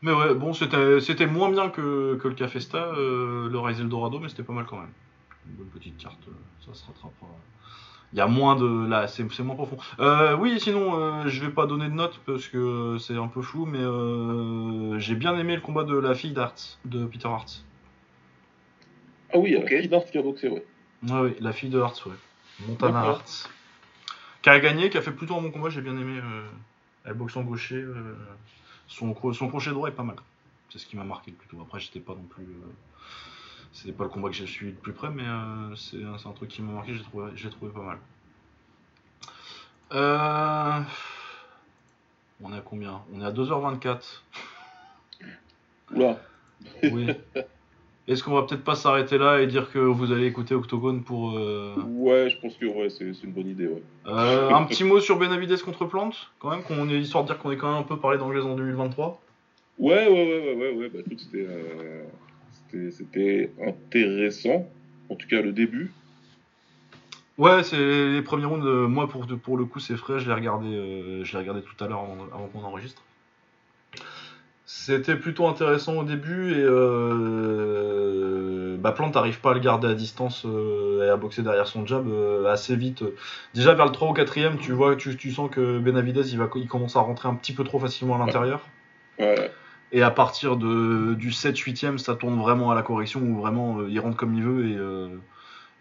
Mais 0.03 0.13
ouais, 0.13 0.35
bon, 0.35 0.53
c'était 0.53 1.27
moins 1.27 1.51
bien 1.51 1.71
que, 1.71 2.17
que 2.17 2.29
le 2.29 2.35
Cafesta, 2.35 2.93
euh, 2.97 3.49
le 3.49 3.59
Rise 3.59 3.81
Eldorado, 3.81 4.19
mais 4.19 4.29
c'était 4.29 4.43
pas 4.43 4.53
mal 4.53 4.67
quand 4.67 4.79
même. 4.79 4.91
Une 5.49 5.55
bonne 5.55 5.69
petite 5.69 5.97
carte, 5.97 6.19
ça 6.65 6.75
se 6.75 6.85
rattrapera. 6.87 7.29
Il 8.13 8.19
y 8.19 8.21
a 8.21 8.27
moins 8.27 8.57
de. 8.57 8.87
Là, 8.89 9.09
c'est 9.09 9.41
moins 9.41 9.55
profond. 9.55 9.79
Euh, 9.99 10.37
oui, 10.37 10.61
sinon, 10.61 11.01
euh, 11.01 11.29
je 11.29 11.41
vais 11.43 11.51
pas 11.51 11.67
donner 11.67 11.87
de 11.89 11.95
notes 11.95 12.21
parce 12.27 12.47
que 12.47 12.99
c'est 12.99 13.17
un 13.17 13.29
peu 13.29 13.41
flou, 13.41 13.65
mais 13.65 13.79
euh, 13.79 14.99
j'ai 14.99 15.15
bien 15.15 15.37
aimé 15.39 15.55
le 15.55 15.63
combat 15.63 15.85
de 15.85 15.97
la 15.97 16.15
fille 16.15 16.33
d'Arts, 16.33 16.79
de 16.85 17.07
Peter 17.07 17.29
Hart. 17.29 17.65
Ah 19.33 19.39
oui, 19.39 19.53
la 19.53 19.67
fille 19.67 19.89
d'Arts 19.89 20.05
qui 20.05 20.19
a 20.19 20.23
boxé, 20.23 20.49
ouais. 20.49 20.65
Ouais, 21.09 21.21
oui, 21.21 21.35
la 21.41 21.53
fille 21.53 21.71
de 21.71 21.81
Hart, 21.81 22.05
ouais. 22.05 22.13
Montana 22.69 23.01
Hart. 23.01 23.51
Qui 24.43 24.51
a 24.51 24.61
gagné, 24.61 24.91
qui 24.91 24.99
a 24.99 25.03
fait 25.03 25.13
plutôt 25.13 25.37
un 25.37 25.43
bon 25.43 25.51
combat, 25.51 25.71
j'ai 25.71 25.81
bien 25.81 25.97
aimé. 25.97 26.21
elle 27.05 27.15
boxe 27.15 27.37
en 27.37 27.43
gaucher. 27.43 27.85
son, 28.89 29.15
son 29.33 29.49
crochet 29.49 29.71
droit 29.71 29.89
est 29.89 29.93
pas 29.93 30.03
mal. 30.03 30.17
C'est 30.71 30.79
ce 30.79 30.87
qui 30.87 30.97
m'a 30.97 31.05
marqué 31.05 31.33
plutôt. 31.33 31.61
Après, 31.63 31.81
j'étais 31.81 32.01
pas 32.01 32.15
non 32.15 32.25
plus. 32.25 32.47
C'est 33.73 33.93
pas 33.93 34.05
le 34.05 34.11
combat 34.11 34.29
que 34.29 34.35
j'ai 34.35 34.47
suivi 34.47 34.73
de 34.73 34.79
plus 34.79 34.93
près, 34.93 35.11
mais 35.11 35.25
euh, 35.27 35.75
c'est 35.77 36.05
un, 36.05 36.33
truc 36.33 36.51
qui 36.51 36.61
m'a 36.61 36.73
marqué, 36.73 36.95
j'ai 36.95 37.03
trouvé, 37.03 37.33
trouvé 37.51 37.73
pas 37.73 37.81
mal. 37.81 37.99
Euh, 39.93 40.81
on 42.43 42.53
est 42.53 42.59
à 42.59 42.61
combien? 42.61 43.03
On 43.15 43.21
est 43.21 43.25
à 43.25 43.33
2h24. 43.33 44.21
Oula 45.95 46.21
Oui. 46.85 47.11
Est-ce 48.09 48.25
qu'on 48.25 48.35
va 48.35 48.43
peut-être 48.43 48.65
pas 48.65 48.75
s'arrêter 48.75 49.17
là 49.17 49.41
et 49.41 49.47
dire 49.47 49.71
que 49.71 49.79
vous 49.79 50.11
allez 50.11 50.27
écouter 50.27 50.55
Octogone 50.55 51.05
pour. 51.05 51.37
Euh, 51.37 51.75
ouais, 51.87 52.31
je 52.31 52.37
pense 52.39 52.57
que 52.57 52.67
ouais, 52.67 52.91
c'est 52.91 53.05
une 53.23 53.33
bonne 53.33 53.49
idée. 53.49 53.69
Ouais. 53.69 53.83
un 54.07 54.65
petit 54.69 54.83
mot 54.85 55.01
sur 55.01 55.19
Benavides 55.19 55.63
contre 55.63 55.87
Plante, 55.87 56.33
quand 56.41 56.51
même, 56.51 56.63
qu'on 56.63 56.89
est 56.89 56.99
histoire 56.99 57.23
de 57.25 57.29
dire 57.29 57.39
qu'on 57.39 57.53
est 57.53 57.57
quand 57.57 57.71
même 57.71 57.81
un 57.81 57.85
peu 57.85 57.99
parlé 57.99 58.19
d'anglaise 58.19 58.45
en 58.45 58.57
2023. 58.57 59.23
Ouais, 59.79 59.95
ouais, 59.95 60.09
ouais, 60.09 60.55
ouais, 60.55 60.55
ouais, 60.55 60.77
ouais. 60.77 60.91
Bah, 60.93 60.99
c'était 61.09 62.91
c'était 62.91 63.51
intéressant, 63.65 64.67
en 65.09 65.15
tout 65.15 65.29
cas 65.29 65.41
le 65.41 65.53
début. 65.53 65.93
Ouais, 67.39 67.63
c'est 67.63 68.11
les 68.11 68.23
premiers 68.23 68.45
rounds. 68.45 68.67
Euh, 68.67 68.87
moi, 68.89 69.09
pour, 69.09 69.27
pour 69.27 69.57
le 69.57 69.65
coup, 69.65 69.81
c'est 69.81 69.97
frais. 69.97 70.19
Je 70.19 70.29
l'ai 70.29 70.35
regardé, 70.35 70.69
euh, 70.69 71.25
je 71.25 71.37
regardé 71.37 71.63
tout 71.63 71.83
à 71.83 71.89
l'heure 71.89 72.01
avant, 72.01 72.49
qu'on 72.49 72.63
enregistre. 72.63 73.03
C'était 74.75 75.17
plutôt 75.17 75.47
intéressant 75.47 75.99
au 75.99 76.05
début 76.05 76.53
et 76.53 76.65
euh, 76.65 77.99
bah, 78.79 78.93
Plante 78.93 79.15
n'arrive 79.15 79.39
pas 79.41 79.51
à 79.51 79.55
le 79.55 79.61
garder 79.61 79.87
à 79.87 79.95
distance 79.95 80.45
et 80.45 81.09
à 81.09 81.17
boxer 81.17 81.43
derrière 81.43 81.67
son 81.67 81.87
jab 81.87 82.09
assez 82.47 82.75
vite. 82.75 83.05
Déjà 83.55 83.75
vers 83.75 83.85
le 83.87 83.93
3 83.93 84.09
ou 84.09 84.15
4ème, 84.15 84.57
tu 84.57 84.73
vois, 84.73 84.97
tu, 84.97 85.17
tu 85.17 85.31
sens 85.31 85.51
que 85.51 85.79
Benavidez 85.79 86.33
il, 86.33 86.39
va, 86.39 86.49
il 86.57 86.67
commence 86.69 86.97
à 86.97 87.01
rentrer 87.01 87.29
un 87.29 87.35
petit 87.35 87.53
peu 87.53 87.65
trop 87.65 87.79
facilement 87.79 88.17
à 88.17 88.19
l'intérieur. 88.19 88.63
Ouais. 89.19 89.53
Et 89.93 90.03
à 90.03 90.11
partir 90.11 90.57
de, 90.57 91.15
du 91.15 91.31
7-8ème, 91.31 91.99
ça 91.99 92.15
tourne 92.15 92.39
vraiment 92.41 92.71
à 92.71 92.75
la 92.75 92.83
correction 92.83 93.21
où 93.21 93.41
vraiment 93.41 93.79
euh, 93.79 93.91
il 93.91 94.01
rentre 94.01 94.17
comme 94.17 94.35
il 94.35 94.43
veut. 94.43 94.71
Et 94.71 94.77
euh, 94.77 95.09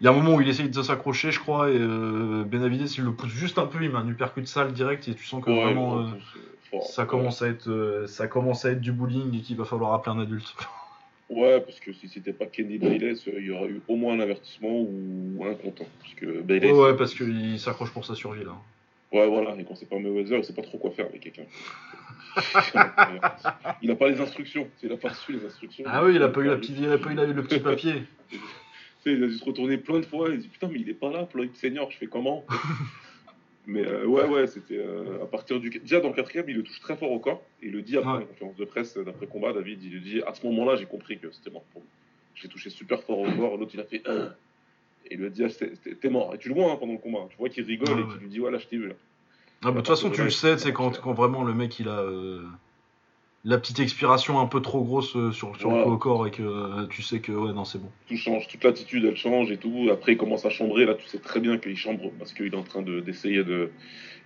il 0.00 0.04
y 0.04 0.06
a 0.06 0.10
un 0.10 0.14
moment 0.14 0.34
où 0.34 0.40
il 0.42 0.48
essaye 0.48 0.68
de 0.68 0.82
s'accrocher, 0.82 1.32
je 1.32 1.40
crois, 1.40 1.70
et 1.70 1.78
euh, 1.78 2.44
Benavides, 2.44 2.90
il 2.98 3.04
le 3.04 3.12
pousse 3.12 3.30
juste 3.30 3.58
un 3.58 3.66
peu, 3.66 3.82
il 3.82 3.90
met 3.90 3.96
un 3.96 4.08
uppercut 4.08 4.46
sale 4.46 4.72
direct, 4.72 5.08
et 5.08 5.14
tu 5.14 5.24
sens 5.24 5.42
que 5.42 5.50
vraiment 5.50 6.10
ça, 6.80 7.04
commence 7.04 7.42
à 7.42 7.48
être, 7.48 8.04
ça 8.06 8.26
commence 8.26 8.64
à 8.64 8.70
être 8.70 8.80
du 8.80 8.92
bullying 8.92 9.36
et 9.36 9.40
qu'il 9.40 9.56
va 9.56 9.64
falloir 9.64 9.92
appeler 9.94 10.16
un 10.16 10.20
adulte. 10.20 10.54
Ouais, 11.28 11.62
parce 11.62 11.80
que 11.80 11.94
si 11.94 12.08
c'était 12.08 12.34
pas 12.34 12.44
Kenny 12.44 12.76
Bayless, 12.76 13.24
il 13.26 13.46
y 13.46 13.50
aurait 13.52 13.70
eu 13.70 13.80
au 13.88 13.96
moins 13.96 14.12
un 14.12 14.20
avertissement 14.20 14.82
ou 14.82 15.42
un 15.46 15.54
content. 15.54 15.86
Parce 16.02 16.12
que 16.12 16.42
Bayless, 16.42 16.72
ouais, 16.72 16.94
parce 16.94 17.14
qu'il 17.14 17.58
s'accroche 17.58 17.90
pour 17.90 18.04
sa 18.04 18.14
survie 18.14 18.44
là. 18.44 18.54
Ouais, 19.12 19.26
voilà, 19.26 19.54
et 19.58 19.64
quand 19.64 19.74
c'est 19.74 19.88
pas 19.88 19.98
Mayweather, 19.98 20.38
il 20.38 20.44
sait 20.44 20.54
pas 20.54 20.62
trop 20.62 20.78
quoi 20.78 20.90
faire 20.90 21.06
avec 21.06 21.20
quelqu'un 21.20 21.44
il 23.82 23.88
n'a 23.88 23.94
pas 23.94 24.08
les 24.08 24.18
instructions. 24.20 24.66
Il 24.82 24.88
n'a 24.88 24.96
pas 24.96 25.10
reçu 25.10 25.32
les 25.32 25.44
instructions. 25.44 25.84
Ah 25.86 26.02
oui, 26.02 26.14
il 26.14 26.20
n'a 26.20 26.28
pas 26.28 26.40
eu, 26.40 26.46
la 26.46 26.56
petite, 26.56 26.76
il 26.78 26.90
a 26.90 26.96
pas 26.96 27.12
eu 27.12 27.14
le 27.14 27.42
petit 27.42 27.60
papier. 27.60 28.04
il 29.06 29.22
a 29.22 29.26
dû 29.26 29.34
se 29.34 29.44
retourner 29.44 29.76
plein 29.76 30.00
de 30.00 30.06
fois. 30.06 30.30
Il 30.30 30.38
dit 30.38 30.48
Putain, 30.48 30.68
mais 30.68 30.80
il 30.80 30.88
est 30.88 30.94
pas 30.94 31.10
là, 31.10 31.26
Floyd 31.26 31.54
Senior, 31.54 31.90
je 31.90 31.98
fais 31.98 32.06
comment? 32.06 32.46
Mais 33.66 33.86
euh, 33.86 34.06
ouais, 34.06 34.26
ouais, 34.26 34.46
c'était 34.46 34.78
euh, 34.78 35.22
à 35.22 35.26
partir 35.26 35.60
du. 35.60 35.70
Déjà 35.70 36.00
dans 36.00 36.08
le 36.08 36.14
quatrième, 36.14 36.48
il 36.48 36.56
le 36.56 36.62
touche 36.62 36.80
très 36.80 36.96
fort 36.96 37.12
au 37.12 37.20
corps. 37.20 37.42
Et 37.62 37.66
il 37.66 37.72
le 37.72 37.82
dit 37.82 37.96
après 37.96 38.10
en 38.10 38.26
conférence 38.26 38.56
de 38.56 38.64
presse 38.64 38.96
d'après 38.96 39.26
combat. 39.26 39.52
David, 39.52 39.82
il 39.84 39.94
le 39.94 40.00
dit 40.00 40.22
À 40.22 40.34
ce 40.34 40.44
moment-là, 40.46 40.76
j'ai 40.76 40.86
compris 40.86 41.18
que 41.18 41.30
c'était 41.30 41.50
mort 41.50 41.62
pour 41.72 41.82
lui. 41.82 41.88
Je 42.34 42.42
l'ai 42.44 42.48
touché 42.48 42.70
super 42.70 43.02
fort 43.02 43.20
au 43.20 43.30
corps. 43.30 43.56
L'autre, 43.56 43.70
il 43.74 43.80
a 43.80 43.84
fait 43.84 44.02
Et 45.06 45.14
il 45.14 45.18
lui 45.18 45.26
a 45.26 45.30
dit 45.30 45.44
ah, 45.44 45.66
T'es 46.00 46.08
mort. 46.08 46.34
Et 46.34 46.38
tu 46.38 46.48
le 46.48 46.54
vois 46.54 46.72
hein, 46.72 46.76
pendant 46.76 46.94
le 46.94 46.98
combat. 46.98 47.26
Tu 47.30 47.36
vois 47.36 47.48
qu'il 47.48 47.64
rigole 47.64 48.00
et 48.00 48.04
qu'il 48.04 48.20
lui 48.20 48.28
dit 48.28 48.38
Voilà, 48.40 48.58
je 48.58 48.66
t'ai 48.66 48.76
vu 48.76 48.88
là. 48.88 48.94
Ah, 49.64 49.66
bah, 49.66 49.70
de 49.70 49.76
toute 49.76 49.88
façon, 49.88 50.10
tu 50.10 50.24
le 50.24 50.30
sais, 50.30 50.58
c'est 50.58 50.72
quand, 50.72 51.00
quand, 51.00 51.12
vraiment 51.12 51.44
le 51.44 51.54
mec 51.54 51.78
il 51.78 51.88
a 51.88 52.00
euh, 52.00 52.42
la 53.44 53.58
petite 53.58 53.80
expiration 53.80 54.38
un 54.38 54.46
peu 54.46 54.60
trop 54.60 54.82
grosse 54.82 55.16
euh, 55.16 55.32
sur, 55.32 55.56
sur 55.56 55.70
le 55.70 55.96
corps 55.96 56.26
et 56.26 56.30
que 56.30 56.42
euh, 56.42 56.86
tu 56.86 57.02
sais 57.02 57.20
que 57.20 57.32
ouais, 57.32 57.52
non, 57.52 57.64
c'est 57.64 57.78
bon. 57.78 57.90
Tout 58.06 58.16
change, 58.16 58.46
toute 58.46 58.62
l'attitude 58.62 59.04
elle 59.04 59.16
change 59.16 59.50
et 59.50 59.56
tout. 59.56 59.88
Après, 59.90 60.12
il 60.12 60.18
commence 60.18 60.44
à 60.44 60.50
chambrer. 60.50 60.84
Là, 60.84 60.94
tu 60.94 61.06
sais 61.06 61.18
très 61.18 61.40
bien 61.40 61.58
qu'il 61.58 61.76
chambre 61.76 62.12
parce 62.18 62.32
qu'il 62.32 62.46
est 62.46 62.56
en 62.56 62.62
train 62.62 62.82
d'essayer 62.82 63.42
de, 63.42 63.70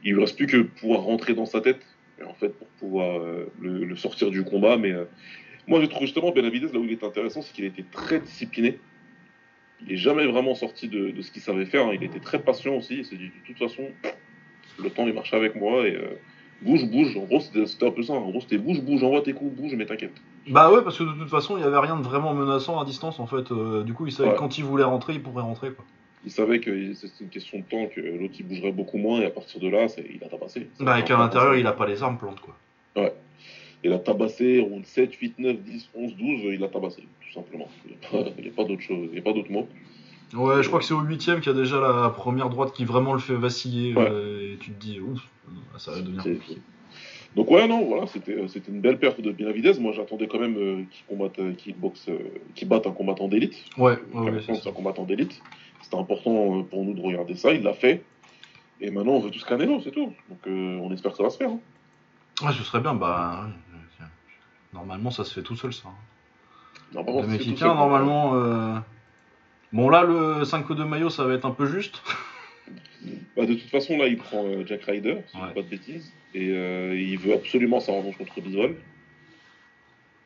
Il 0.05 0.15
lui 0.15 0.21
reste 0.21 0.37
plus 0.37 0.47
que 0.47 0.59
pouvoir 0.59 1.01
rentrer 1.01 1.33
dans 1.33 1.47
sa 1.47 1.61
tête, 1.61 1.81
en 2.27 2.35
fait, 2.35 2.51
pour 2.51 2.69
pouvoir 2.79 3.21
le, 3.61 3.97
sortir 3.97 4.31
du 4.31 4.45
combat. 4.45 4.77
Mais 4.77 4.93
moi, 5.67 5.81
je 5.81 5.87
trouve 5.87 6.03
justement 6.03 6.31
Benavidez, 6.31 6.69
là 6.73 6.79
où 6.79 6.85
il 6.85 6.93
est 6.93 7.05
intéressant, 7.05 7.41
c'est 7.41 7.55
qu'il 7.55 7.65
a 7.65 7.69
été 7.69 7.85
très 7.91 8.21
discipliné. 8.21 8.79
Il 9.81 9.89
n'est 9.89 9.97
jamais 9.97 10.27
vraiment 10.27 10.55
sorti 10.55 10.89
de, 10.89 11.11
de 11.11 11.23
ce 11.23 11.31
qu'il 11.31 11.43
savait 11.43 11.67
faire. 11.67 11.87
Hein. 11.87 11.93
Il 11.95 12.03
était 12.03 12.21
très 12.21 12.43
patient 12.43 12.75
aussi. 12.75 12.99
Il 12.99 13.05
s'est 13.05 13.17
dit, 13.17 13.29
de 13.29 13.47
toute 13.47 13.59
façon, 13.59 13.89
le 14.83 14.91
temps 14.91 15.07
il 15.07 15.15
marche 15.15 15.35
avec 15.35 15.57
moi 15.57 15.87
et 15.87 15.95
euh, 15.95 16.19
bouge, 16.63 16.85
bouge. 16.87 17.17
En 17.17 17.25
gros, 17.25 17.41
c'était 17.41 17.87
un 17.87 17.91
peu 17.91 18.03
ça. 18.03 18.15
En 18.15 18.31
gros, 18.31 18.41
c'était 18.41 18.59
bouge, 18.59 18.81
bouge, 18.81 19.03
envoie 19.03 19.23
tes 19.23 19.33
coups, 19.33 19.55
bouge, 19.57 19.75
mais 19.77 19.87
t'inquiète. 19.87 20.15
Bah 20.49 20.73
ouais, 20.73 20.83
parce 20.83 20.99
que 20.99 21.05
de 21.05 21.19
toute 21.19 21.31
façon, 21.31 21.57
il 21.57 21.61
n'y 21.61 21.67
avait 21.67 21.79
rien 21.79 21.97
de 21.97 22.03
vraiment 22.03 22.35
menaçant 22.35 22.81
à 22.81 22.85
distance 22.85 23.19
en 23.19 23.27
fait. 23.27 23.51
Euh, 23.51 23.83
du 23.83 23.95
coup, 23.95 24.07
il 24.07 24.13
savait 24.13 24.33
que 24.33 24.39
quand 24.39 24.59
il 24.59 24.65
voulait 24.65 24.85
rentrer, 24.85 25.15
il 25.15 25.23
pourrait 25.23 25.43
rentrer. 25.43 25.73
Quoi. 25.73 25.85
Il 26.25 26.31
savait 26.31 26.61
que 26.61 26.93
c'était 26.95 27.25
une 27.25 27.31
question 27.31 27.59
de 27.59 27.65
temps, 27.65 27.87
que 27.87 28.01
l'autre 28.01 28.35
il 28.39 28.47
bougerait 28.47 28.73
beaucoup 28.73 28.99
moins 28.99 29.21
et 29.21 29.27
à 29.27 29.31
partir 29.31 29.61
de 29.61 29.69
là, 29.69 29.87
il 29.99 30.23
a 30.25 30.29
tabassé. 30.29 30.69
Bah, 30.81 30.99
et 30.99 31.05
qu'à 31.05 31.17
l'intérieur, 31.17 31.57
il 31.57 31.67
a 31.67 31.73
pas 31.73 31.87
les 31.87 32.03
armes 32.03 32.19
plantes 32.19 32.41
quoi. 32.41 32.57
Ouais. 32.97 33.13
Il 33.85 33.93
a 33.93 33.99
tabassé, 33.99 34.61
round 34.61 34.85
7, 34.85 35.15
8, 35.15 35.39
9, 35.39 35.57
10, 35.59 35.91
11, 35.95 36.17
12, 36.17 36.41
il 36.55 36.65
a 36.65 36.69
tabassé, 36.69 37.03
tout 37.03 37.33
simplement. 37.33 37.69
Il 37.85 37.91
n'y 38.43 38.49
a 38.49 38.53
pas, 38.53 38.65
d'autre 38.65 38.83
chose, 38.83 39.09
il 39.09 39.13
n'y 39.13 39.19
a 39.19 39.23
pas 39.23 39.33
d'autre 39.33 39.53
mot. 39.53 39.69
Ouais, 40.35 40.63
je 40.63 40.69
crois 40.69 40.81
que 40.81 40.85
c'est 40.85 40.95
au 40.95 41.01
huitième 41.01 41.41
qu'il 41.41 41.53
y 41.53 41.55
a 41.55 41.59
déjà 41.59 41.81
la 41.81 42.11
première 42.11 42.51
droite 42.51 42.73
qui 42.73 42.85
vraiment 42.85 43.13
le 43.13 43.21
fait 43.21 43.35
vaciller. 43.35 43.95
Euh, 43.97 44.55
et 44.55 44.57
tu 44.59 44.73
te 44.73 44.81
dis, 44.81 45.01
ouf, 45.01 45.21
ça 45.79 45.93
va 45.93 46.01
devenir 46.01 46.23
compliqué. 46.23 46.61
Donc 47.37 47.51
ouais, 47.51 47.69
non, 47.69 47.85
voilà, 47.85 48.07
c'était, 48.07 48.33
euh, 48.33 48.49
c'était 48.49 48.73
une 48.73 48.81
belle 48.81 48.99
perte 48.99 49.21
de 49.21 49.31
Benavidez. 49.31 49.79
Moi, 49.79 49.93
j'attendais 49.93 50.27
quand 50.27 50.39
même 50.39 50.57
euh, 50.57 50.83
qu'il 50.91 51.05
combatte, 51.07 51.57
qu'il 51.59 51.77
boxe, 51.77 52.09
qu'il 52.55 52.67
batte 52.67 52.87
un 52.87 52.93
combattant 52.93 53.29
d'élite. 53.29 53.55
Ouais, 53.77 53.99
ouais, 54.15 54.43
c'est 54.45 54.67
un 54.67 54.73
combattant 54.73 55.05
d'élite. 55.05 55.41
C'était 55.83 55.99
important 55.99 56.63
pour 56.65 56.85
nous 56.85 56.95
de 56.95 57.03
regarder 57.03 57.37
ça. 57.37 57.53
Il 57.53 57.63
l'a 57.63 57.75
fait. 57.75 58.03
Et 58.81 58.91
maintenant, 58.91 59.13
on 59.13 59.21
veut 59.21 59.31
tous 59.31 59.45
Canelo, 59.45 59.81
c'est 59.83 59.93
tout. 59.93 60.13
Donc 60.29 60.41
on 60.47 60.91
espère 60.93 61.13
que 61.13 61.19
ça 61.19 61.23
va 61.23 61.31
se 61.31 61.37
faire. 61.37 61.51
Hein. 61.51 61.61
Ouais, 62.43 62.53
ce 62.53 62.65
serait 62.65 62.81
bien. 62.81 62.95
Bah, 62.95 63.49
normalement, 64.73 65.11
ça 65.11 65.25
se 65.25 65.33
fait 65.33 65.43
tout 65.43 65.57
seul, 65.57 65.73
ça. 65.73 65.91
Normalement, 66.93 67.23
le 67.23 67.29
Mexicain, 67.29 67.75
normalement. 67.75 68.83
Bon, 69.77 69.91
là, 69.91 70.05
le 70.05 70.43
5 70.47 70.73
de 70.73 70.85
maillot, 70.85 71.11
ça 71.11 71.25
va 71.27 71.35
être 71.35 71.45
un 71.45 71.51
peu 71.51 71.67
juste. 71.67 72.03
Bah, 73.37 73.47
de 73.47 73.55
toute 73.55 73.71
façon, 73.71 73.97
là, 73.99 74.09
il 74.09 74.17
prend 74.17 74.45
euh, 74.45 74.65
Jack 74.67 74.83
Ryder, 74.85 75.19
si 75.29 75.37
pas 75.39 75.63
de 75.63 75.69
bêtises, 75.69 76.13
et 76.35 76.49
euh, 76.51 76.99
il 76.99 77.17
veut 77.19 77.35
absolument 77.35 77.79
sa 77.79 77.93
revanche 77.93 78.17
contre 78.17 78.41
Biswell. 78.41 78.75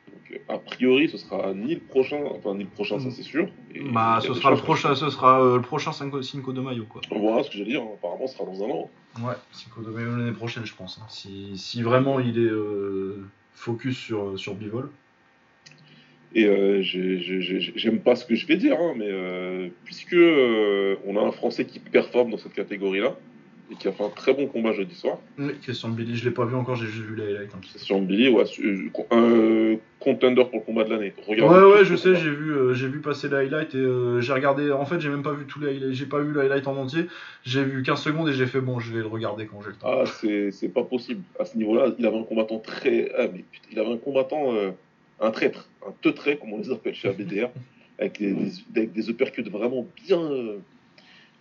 Donc, 0.08 0.40
a 0.48 0.56
priori, 0.56 1.10
ce 1.10 1.18
sera 1.18 1.52
ni 1.52 1.74
le 1.74 1.80
prochain, 1.80 2.20
enfin, 2.30 2.54
ni 2.54 2.64
le 2.64 2.70
prochain, 2.70 2.98
ça 2.98 3.10
c'est 3.10 3.24
sûr. 3.24 3.48
bah, 3.92 4.20
ce 4.22 4.32
sera, 4.32 4.52
le 4.52 4.56
prochain, 4.56 4.94
ce 4.94 5.10
sera 5.10 5.56
le 5.56 5.60
prochain 5.60 5.92
Cinco 5.92 6.52
de 6.52 6.60
Mayo, 6.60 6.86
quoi. 6.88 7.02
Voilà 7.10 7.42
ce 7.42 7.50
que 7.50 7.58
j'allais 7.58 7.72
dire, 7.72 7.82
hein. 7.82 7.90
apparemment, 7.98 8.28
ce 8.28 8.34
sera 8.34 8.46
dans 8.46 8.64
un 8.64 8.70
an. 8.70 8.90
Ouais, 9.20 9.34
Cinco 9.52 9.82
de 9.82 9.90
Mayo 9.90 10.16
l'année 10.16 10.32
prochaine, 10.32 10.64
je 10.64 10.74
pense. 10.74 10.98
Hein. 11.02 11.06
Si, 11.10 11.58
si, 11.58 11.82
vraiment 11.82 12.18
il 12.20 12.38
est 12.38 12.50
euh, 12.50 13.26
focus 13.52 13.98
sur, 13.98 14.38
sur 14.38 14.54
Bivol. 14.54 14.88
Et 16.34 16.46
euh, 16.46 16.80
j'aime 16.82 18.00
pas 18.00 18.14
ce 18.14 18.24
que 18.24 18.36
je 18.36 18.46
vais 18.46 18.56
dire, 18.56 18.76
hein, 18.80 18.94
mais 18.96 19.08
euh, 19.08 19.68
puisque 19.84 20.14
euh, 20.14 20.94
on 21.06 21.16
a 21.16 21.20
un 21.20 21.32
Français 21.32 21.64
qui 21.64 21.80
performe 21.80 22.30
dans 22.30 22.38
cette 22.38 22.52
catégorie-là, 22.52 23.16
et 23.72 23.74
qui 23.74 23.88
a 23.88 23.92
fait 23.92 24.04
un 24.04 24.10
très 24.10 24.32
bon 24.32 24.46
combat 24.46 24.72
jeudi 24.72 24.94
soir. 24.94 25.18
Oui, 25.38 25.52
Christian 25.60 25.88
Billy, 25.88 26.16
je 26.16 26.24
l'ai 26.24 26.30
pas 26.30 26.44
vu 26.44 26.54
encore, 26.54 26.76
j'ai 26.76 26.86
juste 26.86 27.04
vu 27.04 27.16
les 27.16 27.34
highlights. 27.34 27.50
Christian 27.62 28.00
Billy, 28.00 28.28
ouais, 28.28 28.44
un 29.10 29.76
contender 29.98 30.44
pour 30.44 30.60
le 30.60 30.64
combat 30.64 30.84
de 30.84 30.90
l'année. 30.90 31.14
Ouais, 31.28 31.40
ouais, 31.40 31.84
je 31.84 31.96
sais, 31.96 32.14
j'ai 32.14 32.30
vu, 32.30 32.74
j'ai 32.74 32.86
vu 32.86 33.00
passer 33.00 33.28
les 33.28 33.36
highlights 33.36 33.74
et 33.74 34.20
j'ai 34.20 34.32
regardé. 34.32 34.70
En 34.70 34.86
fait, 34.86 35.00
j'ai 35.00 35.08
même 35.08 35.24
pas 35.24 35.32
vu 35.32 35.46
tous 35.46 35.60
les 35.60 35.70
highlights, 35.70 35.94
j'ai 35.94 36.06
pas 36.06 36.20
vu 36.20 36.32
le 36.32 36.40
highlight 36.42 36.66
en 36.68 36.76
entier. 36.76 37.06
J'ai 37.44 37.64
vu 37.64 37.82
15 37.82 38.00
secondes 38.00 38.28
et 38.28 38.32
j'ai 38.32 38.46
fait 38.46 38.60
bon, 38.60 38.78
je 38.78 38.92
vais 38.92 39.00
le 39.00 39.08
regarder 39.08 39.46
quand 39.46 39.62
j'ai 39.62 39.70
le 39.70 39.74
temps. 39.74 39.88
Ah, 39.88 40.04
c'est 40.06 40.72
pas 40.72 40.84
possible. 40.84 41.22
À 41.40 41.44
ce 41.44 41.56
niveau-là, 41.56 41.92
il 41.98 42.06
avait 42.06 42.18
un 42.18 42.24
combattant 42.24 42.60
très. 42.60 43.10
Ah, 43.18 43.26
mais 43.32 43.44
putain, 43.50 43.68
il 43.72 43.78
avait 43.80 43.92
un 43.92 43.98
combattant 43.98 44.52
un 45.20 45.30
traître, 45.30 45.68
un 45.86 45.92
teutré, 46.00 46.38
comme 46.38 46.52
on 46.52 46.58
les 46.58 46.70
appelle 46.70 46.94
chez 46.94 47.08
ABDR, 47.08 47.50
avec 47.98 48.18
des, 48.18 48.34
des, 48.70 48.86
des 48.86 49.10
uppercuts 49.10 49.42
vraiment 49.42 49.86
bien, 50.06 50.20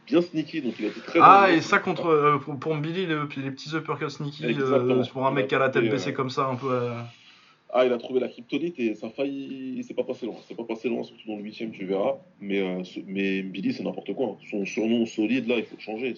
bien 0.09 0.21
sneaky. 0.21 0.61
Donc 0.61 0.73
il 0.79 0.85
a 0.85 0.89
été 0.89 0.99
très. 0.99 1.19
Ah, 1.21 1.51
et 1.51 1.61
ça 1.61 1.79
contre 1.79 2.07
euh, 2.07 2.37
pour, 2.37 2.57
pour 2.59 2.75
Billy, 2.75 3.05
les, 3.05 3.15
les, 3.15 3.51
petits 3.51 3.75
uppercuts 3.75 4.09
sneaky, 4.09 4.45
euh, 4.45 5.03
pour 5.05 5.25
un 5.25 5.31
mec 5.31 5.47
qui 5.47 5.55
a 5.55 5.59
la 5.59 5.69
tête 5.69 5.89
baissée 5.89 6.11
euh, 6.11 6.13
comme 6.13 6.29
ça, 6.29 6.47
un 6.47 6.55
peu. 6.55 6.91
Ah, 7.71 7.85
il 7.85 7.93
a 7.93 7.99
trouvé 7.99 8.19
la 8.19 8.27
kryptonite 8.27 8.79
et 8.79 8.95
ça 8.95 9.07
a 9.07 9.09
failli. 9.11 9.83
C'est 9.87 9.93
pas 9.93 10.03
passé 10.03 10.25
loin. 10.25 10.35
C'est 10.47 10.57
pas 10.57 10.63
passé 10.63 10.89
loin, 10.89 11.03
surtout 11.03 11.27
dans 11.27 11.37
le 11.37 11.43
8 11.43 11.71
tu 11.71 11.85
verras. 11.85 12.15
Mais, 12.41 12.81
mais 13.05 13.43
Billy, 13.43 13.73
c'est 13.73 13.83
n'importe 13.83 14.13
quoi. 14.15 14.37
Son 14.49 14.65
surnom 14.65 15.05
solide, 15.05 15.47
là, 15.47 15.57
il 15.57 15.65
faut 15.65 15.75
le 15.75 15.81
changer. 15.81 16.15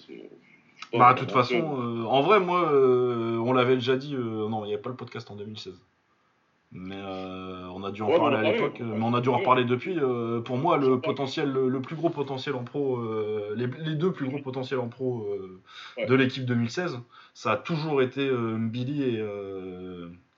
Bah, 0.94 1.12
de 1.12 1.20
toute 1.20 1.30
façon, 1.30 1.60
en 2.08 2.22
vrai, 2.22 2.40
moi, 2.40 2.72
on 2.72 3.52
l'avait 3.52 3.74
déjà 3.74 3.96
dit. 3.96 4.14
non, 4.14 4.64
il 4.64 4.68
n'y 4.68 4.72
avait 4.72 4.82
pas 4.82 4.90
le 4.90 4.96
podcast 4.96 5.30
en 5.30 5.36
2016. 5.36 5.74
Mais 6.74 6.96
euh, 6.96 7.66
on 7.74 7.84
a 7.84 7.92
dû 7.92 8.00
en 8.00 8.08
parler 8.08 8.38
à 8.38 8.52
l'époque, 8.52 8.80
mais 8.80 9.04
on 9.04 9.12
a 9.12 9.20
dû 9.20 9.28
en 9.28 9.38
reparler 9.38 9.64
depuis. 9.64 9.98
Euh, 9.98 10.40
pour 10.40 10.56
moi, 10.56 10.78
le 10.78 11.00
potentiel, 11.00 11.50
le, 11.50 11.80
plus 11.82 11.96
gros 11.96 12.08
potentiel 12.08 12.54
en 12.54 12.64
pro, 12.64 12.96
euh, 12.96 13.54
les, 13.56 13.94
deux 13.94 14.10
plus 14.10 14.26
gros 14.26 14.38
potentiels 14.38 14.80
en 14.80 14.88
pro 14.88 15.28
de 15.98 16.14
l'équipe 16.14 16.46
2016, 16.46 16.98
ça 17.34 17.52
a 17.52 17.56
toujours 17.58 18.00
été 18.00 18.30
Billy 18.58 19.02
et, 19.02 19.22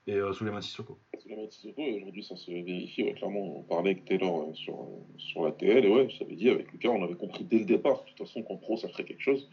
et 0.07 0.19
Suleiman 0.33 0.61
Sissoko. 0.61 0.97
Suleiman 1.17 1.49
Sissoko, 1.49 1.81
aujourd'hui 1.81 2.23
ça 2.23 2.35
se 2.35 2.51
vérifie, 2.51 3.13
clairement, 3.13 3.59
on 3.59 3.63
parlait 3.63 3.91
avec 3.91 4.03
Taylor 4.03 4.49
sur, 4.55 4.75
sur 5.17 5.45
la 5.45 5.51
TL, 5.51 5.85
et 5.85 5.89
ouais, 5.89 6.09
je 6.09 6.19
t'avais 6.19 6.35
dit, 6.35 6.49
avec 6.49 6.69
Lucas, 6.73 6.89
on 6.89 7.03
avait 7.03 7.15
compris 7.15 7.45
dès 7.45 7.59
le 7.59 7.65
départ, 7.65 8.03
de 8.03 8.09
toute 8.09 8.27
façon, 8.27 8.43
qu'en 8.43 8.57
pro 8.57 8.75
ça 8.75 8.89
ferait 8.89 9.05
quelque 9.05 9.23
chose. 9.23 9.47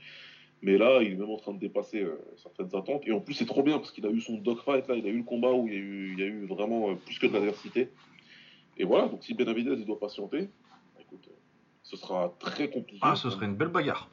Mais 0.62 0.78
là, 0.78 1.02
il 1.02 1.12
est 1.12 1.16
même 1.16 1.30
en 1.30 1.36
train 1.36 1.52
de 1.52 1.58
dépasser 1.58 2.02
euh, 2.02 2.16
certaines 2.36 2.74
attentes. 2.76 3.02
Et 3.06 3.12
en 3.12 3.20
plus, 3.20 3.34
c'est 3.34 3.46
trop 3.46 3.64
bien 3.64 3.78
parce 3.78 3.90
qu'il 3.90 4.06
a 4.06 4.10
eu 4.10 4.20
son 4.20 4.36
dogfight, 4.36 4.86
là, 4.86 4.94
il 4.94 5.04
a 5.04 5.08
eu 5.08 5.18
le 5.18 5.24
combat 5.24 5.50
où 5.50 5.66
il 5.66 5.74
y 5.74 5.76
a 5.76 5.80
eu, 5.80 6.12
il 6.12 6.20
y 6.20 6.22
a 6.22 6.26
eu 6.26 6.46
vraiment 6.46 6.90
euh, 6.90 6.94
plus 6.94 7.18
que 7.18 7.26
de 7.26 7.32
l'adversité. 7.32 7.90
Et 8.78 8.84
voilà, 8.84 9.08
donc 9.08 9.24
si 9.24 9.34
Benavidez 9.34 9.72
il 9.72 9.84
doit 9.84 9.98
patienter, 9.98 10.48
écoute, 11.00 11.28
euh, 11.28 11.34
ce 11.82 11.96
sera 11.96 12.32
très 12.38 12.70
compliqué. 12.70 13.00
Ah, 13.02 13.16
ce 13.16 13.28
serait 13.28 13.46
une 13.46 13.56
belle 13.56 13.68
bagarre. 13.68 14.08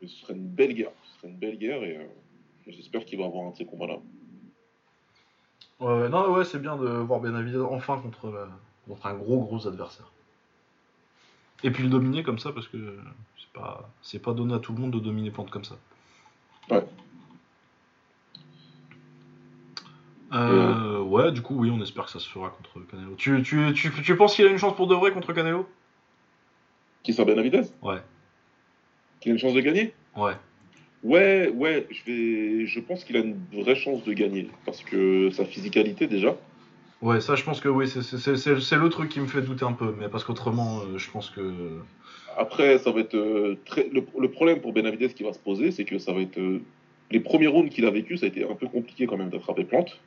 ce 0.00 0.08
serait 0.08 0.32
une 0.32 0.48
belle 0.48 0.72
guerre. 0.72 0.92
Ce 1.04 1.18
serait 1.18 1.28
une 1.28 1.36
belle 1.36 1.58
guerre 1.58 1.84
et 1.84 2.08
j'espère 2.66 3.04
qu'il 3.04 3.18
va 3.18 3.26
avoir 3.26 3.46
un 3.46 3.50
de 3.50 3.56
ces 3.56 3.66
combats-là. 3.66 3.98
non, 5.80 6.32
ouais, 6.32 6.44
c'est 6.46 6.60
bien 6.60 6.78
de 6.78 6.88
voir 6.88 7.20
Benavidez 7.20 7.58
enfin 7.58 8.00
contre, 8.00 8.48
contre 8.88 9.06
un 9.06 9.14
gros, 9.14 9.40
gros 9.40 9.68
adversaire. 9.68 10.10
Et 11.62 11.70
puis 11.70 11.82
le 11.82 11.90
dominer 11.90 12.22
comme 12.22 12.38
ça 12.38 12.52
parce 12.52 12.68
que 12.68 12.98
c'est 13.38 13.52
pas, 13.52 13.90
c'est 14.00 14.22
pas 14.22 14.32
donné 14.32 14.54
à 14.54 14.58
tout 14.60 14.72
le 14.72 14.80
monde 14.80 14.92
de 14.92 14.98
dominer 14.98 15.30
Plante 15.30 15.50
comme 15.50 15.64
ça. 15.64 15.76
Ouais. 16.70 16.84
Euh, 20.32 21.00
ouais, 21.00 21.32
du 21.32 21.42
coup, 21.42 21.56
oui, 21.56 21.70
on 21.70 21.82
espère 21.82 22.04
que 22.04 22.10
ça 22.12 22.20
se 22.20 22.28
fera 22.28 22.50
contre 22.50 22.86
Canelo. 22.88 23.14
Tu, 23.16 23.42
tu, 23.42 23.72
tu, 23.74 23.90
tu 23.90 24.16
penses 24.16 24.36
qu'il 24.36 24.46
a 24.46 24.50
une 24.50 24.58
chance 24.58 24.76
pour 24.76 24.86
de 24.86 24.94
vrai 24.94 25.12
contre 25.12 25.32
Canelo? 25.32 25.68
Qui 27.02 27.12
sort 27.12 27.26
Benavidez 27.26 27.62
Ouais. 27.82 28.00
Qu'il 29.20 29.32
a 29.32 29.34
une 29.34 29.40
chance 29.40 29.54
de 29.54 29.60
gagner? 29.60 29.92
Ouais. 30.16 30.34
Ouais, 31.02 31.48
ouais, 31.48 31.88
je, 31.90 32.04
vais... 32.04 32.66
je 32.66 32.80
pense 32.80 33.04
qu'il 33.04 33.16
a 33.16 33.20
une 33.20 33.40
vraie 33.52 33.74
chance 33.74 34.04
de 34.04 34.12
gagner. 34.12 34.48
Parce 34.64 34.82
que 34.82 35.30
sa 35.30 35.44
physicalité, 35.44 36.06
déjà. 36.06 36.36
Ouais, 37.02 37.20
ça, 37.20 37.34
je 37.34 37.42
pense 37.42 37.60
que 37.60 37.68
oui, 37.68 37.88
c'est 37.88 38.76
le 38.76 38.88
truc 38.88 39.08
qui 39.08 39.20
me 39.20 39.26
fait 39.26 39.40
douter 39.40 39.64
un 39.64 39.72
peu. 39.72 39.94
Mais 39.98 40.08
parce 40.08 40.22
qu'autrement, 40.22 40.80
euh, 40.80 40.98
je 40.98 41.10
pense 41.10 41.30
que. 41.30 41.80
Après, 42.36 42.78
ça 42.78 42.90
va 42.90 43.00
être 43.00 43.14
euh, 43.14 43.58
très... 43.64 43.88
le, 43.92 44.28
problème 44.28 44.60
pour 44.60 44.72
Benavides 44.72 45.14
qui 45.14 45.22
va 45.22 45.32
se 45.32 45.38
poser, 45.38 45.70
c'est 45.70 45.84
que 45.84 45.98
ça 45.98 46.12
va 46.12 46.20
être 46.20 46.38
euh, 46.38 46.60
les 47.10 47.20
premiers 47.20 47.46
rounds 47.46 47.70
qu'il 47.70 47.86
a 47.86 47.90
vécu, 47.90 48.16
ça 48.16 48.26
a 48.26 48.28
été 48.28 48.44
un 48.44 48.54
peu 48.54 48.68
compliqué 48.68 49.06
quand 49.06 49.16
même 49.16 49.30
d'attraper 49.30 49.64
Plante. 49.64 50.00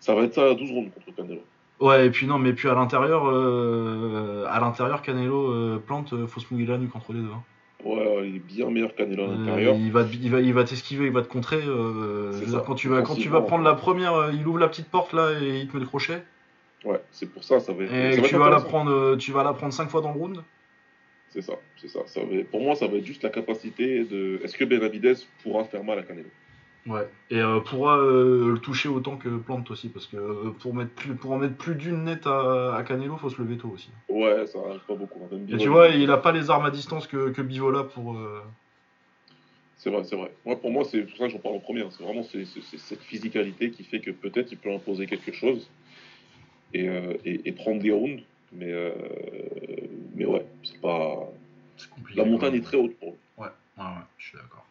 Ça 0.00 0.14
va 0.14 0.22
être 0.22 0.34
ça 0.34 0.50
à 0.50 0.54
12 0.54 0.70
rounds 0.70 0.90
contre 0.92 1.16
Canelo. 1.16 1.42
Ouais, 1.80 2.06
et 2.06 2.10
puis 2.10 2.26
non, 2.26 2.38
mais 2.38 2.52
puis 2.52 2.68
à 2.68 2.74
l'intérieur, 2.74 3.26
euh, 3.26 4.44
à 4.48 4.60
l'intérieur, 4.60 5.02
Canelo 5.02 5.78
Plante, 5.80 6.26
faut 6.26 6.40
se 6.40 6.46
mouiller 6.52 6.66
la 6.66 6.78
nuque 6.78 6.90
contre 6.90 7.12
les 7.12 7.20
deux. 7.20 7.30
Hein. 7.32 7.42
Ouais, 7.84 8.28
il 8.28 8.36
est 8.36 8.38
bien 8.40 8.68
meilleur 8.70 8.94
Canelo 8.94 9.24
à 9.24 9.26
l'intérieur. 9.28 9.76
il 9.76 9.92
va, 9.92 10.02
il 10.02 10.30
va, 10.30 10.40
il 10.40 10.52
va 10.52 10.64
t'esquiver, 10.64 11.06
il 11.06 11.12
va 11.12 11.22
te 11.22 11.28
contrer. 11.28 11.60
quand 12.66 12.74
tu 12.74 12.88
vas, 12.88 13.02
quand 13.02 13.14
tu 13.14 13.28
vas 13.28 13.42
prendre 13.42 13.64
la 13.64 13.74
première, 13.74 14.30
il 14.32 14.46
ouvre 14.46 14.58
la 14.58 14.68
petite 14.68 14.88
porte 14.88 15.12
là 15.12 15.32
et 15.40 15.60
il 15.60 15.68
te 15.68 15.74
met 15.74 15.80
le 15.80 15.86
crochet. 15.86 16.22
Ouais, 16.84 17.00
c'est 17.10 17.26
pour 17.26 17.42
ça, 17.42 17.58
ça 17.60 17.72
va. 17.72 17.84
Et 17.84 18.20
tu, 18.22 18.36
vas 18.36 18.50
la 18.50 18.60
prendre, 18.60 19.16
tu 19.16 19.32
vas 19.32 19.42
la 19.42 19.52
prendre 19.52 19.72
5 19.72 19.88
fois 19.88 20.00
dans 20.00 20.12
le 20.12 20.18
round. 20.18 20.42
C'est 21.30 21.42
ça, 21.42 21.54
c'est 21.76 21.88
ça. 21.88 22.00
pour 22.50 22.60
moi, 22.60 22.74
ça 22.74 22.86
va 22.86 22.96
être 22.96 23.04
juste 23.04 23.22
la 23.22 23.30
capacité 23.30 24.04
de. 24.04 24.40
Est-ce 24.42 24.56
que 24.56 24.64
Benavides 24.64 25.18
pourra 25.42 25.64
faire 25.64 25.84
mal 25.84 25.98
à 25.98 26.02
Canelo? 26.02 26.30
Ouais, 26.86 27.06
et 27.30 27.38
euh, 27.38 27.60
pourra 27.60 27.98
euh, 27.98 28.52
le 28.52 28.58
toucher 28.58 28.88
autant 28.88 29.18
que 29.18 29.28
Plante 29.28 29.70
aussi, 29.70 29.90
parce 29.90 30.06
que 30.06 30.16
euh, 30.16 30.50
pour, 30.58 30.74
mettre 30.74 30.92
plus, 30.92 31.14
pour 31.14 31.32
en 31.32 31.38
mettre 31.38 31.56
plus 31.56 31.74
d'une 31.74 32.04
nette 32.04 32.26
à, 32.26 32.76
à, 32.76 32.82
Canelo, 32.82 33.18
faut 33.18 33.28
se 33.28 33.42
lever 33.42 33.58
tôt 33.58 33.68
aussi. 33.68 33.90
Ouais, 34.08 34.46
ça 34.46 34.58
arrive 34.66 34.80
pas 34.88 34.94
beaucoup. 34.94 35.20
et 35.50 35.56
tu 35.58 35.68
vois, 35.68 35.88
il 35.88 36.10
a 36.10 36.16
pas 36.16 36.32
les 36.32 36.48
armes 36.48 36.64
à 36.64 36.70
distance 36.70 37.06
que, 37.06 37.30
que 37.30 37.42
Bivola 37.42 37.84
pour. 37.84 38.18
C'est 39.76 39.90
vrai, 39.90 40.02
c'est 40.04 40.16
vrai. 40.16 40.32
Moi, 40.46 40.56
pour 40.58 40.70
moi, 40.70 40.84
c'est 40.84 41.02
pour 41.02 41.18
ça 41.18 41.26
que 41.26 41.32
j'en 41.32 41.38
parle 41.38 41.56
en 41.56 41.60
premier. 41.60 41.82
Hein. 41.82 41.90
C'est 41.90 42.02
vraiment 42.02 42.22
cette 42.22 43.02
physicalité 43.02 43.70
qui 43.70 43.84
fait 43.84 44.00
que 44.00 44.10
peut-être 44.10 44.50
il 44.50 44.56
peut 44.56 44.72
imposer 44.72 45.06
quelque 45.06 45.32
chose 45.32 45.68
et, 46.72 46.86
et, 47.24 47.48
et 47.48 47.52
prendre 47.52 47.80
des 47.80 47.92
rounds 47.92 48.22
mais, 48.52 48.72
mais 50.14 50.24
ouais, 50.24 50.44
c'est 50.78 50.82
pas. 50.82 51.28
La 52.14 52.24
montagne 52.24 52.54
est 52.54 52.64
très 52.64 52.76
haute 52.76 52.96
pour 52.98 53.10
lui. 53.10 53.18
Ouais, 53.36 53.48
ouais, 53.78 53.84
ouais, 53.84 53.90
je 54.18 54.26
suis 54.26 54.36
d'accord. 54.36 54.64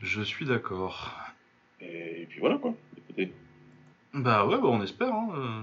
Je 0.00 0.22
suis 0.22 0.44
d'accord. 0.44 1.12
Et, 1.80 2.26
puis 2.28 2.40
voilà 2.40 2.58
quoi, 2.58 2.74
écoutez. 2.96 3.32
Bah 4.12 4.46
ouais, 4.46 4.56
bah 4.56 4.68
on 4.68 4.82
espère. 4.82 5.12
Hein. 5.12 5.28
Euh. 5.36 5.62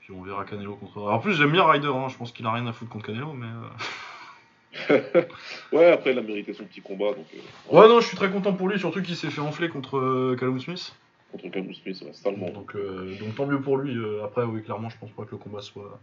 Puis 0.00 0.12
on 0.12 0.22
verra 0.22 0.44
Canelo 0.44 0.76
contre. 0.76 0.98
en 1.02 1.18
plus, 1.18 1.34
j'aime 1.34 1.52
bien 1.52 1.64
Ryder, 1.64 1.88
hein. 1.88 2.08
je 2.08 2.16
pense 2.16 2.32
qu'il 2.32 2.46
a 2.46 2.52
rien 2.52 2.66
à 2.66 2.72
foutre 2.72 2.90
contre 2.90 3.06
Canelo, 3.06 3.32
mais. 3.32 3.46
Euh. 4.88 5.22
ouais, 5.72 5.92
après, 5.92 6.12
il 6.12 6.18
a 6.18 6.22
mérité 6.22 6.54
son 6.54 6.64
petit 6.64 6.80
combat. 6.80 7.12
Donc, 7.12 7.26
ouais. 7.70 7.88
non, 7.88 8.00
je 8.00 8.06
suis 8.06 8.16
très 8.16 8.30
content 8.30 8.52
pour 8.52 8.68
lui, 8.68 8.78
surtout 8.78 9.02
qu'il 9.02 9.16
s'est 9.16 9.30
fait 9.30 9.40
enfler 9.40 9.68
contre 9.68 10.34
Callum 10.38 10.60
Smith 10.60 10.94
contre 11.32 11.48
Callum 11.48 11.74
Smith, 11.74 12.04
salement. 12.12 12.50
Donc, 12.50 12.76
euh, 12.76 13.16
donc 13.18 13.34
tant 13.34 13.46
mieux 13.46 13.60
pour 13.60 13.78
lui. 13.78 13.96
Euh, 13.96 14.24
après, 14.24 14.44
oui, 14.44 14.62
clairement, 14.62 14.88
je 14.88 14.98
pense 14.98 15.10
pas 15.10 15.24
que 15.24 15.32
le 15.32 15.38
combat 15.38 15.62
soit, 15.62 15.98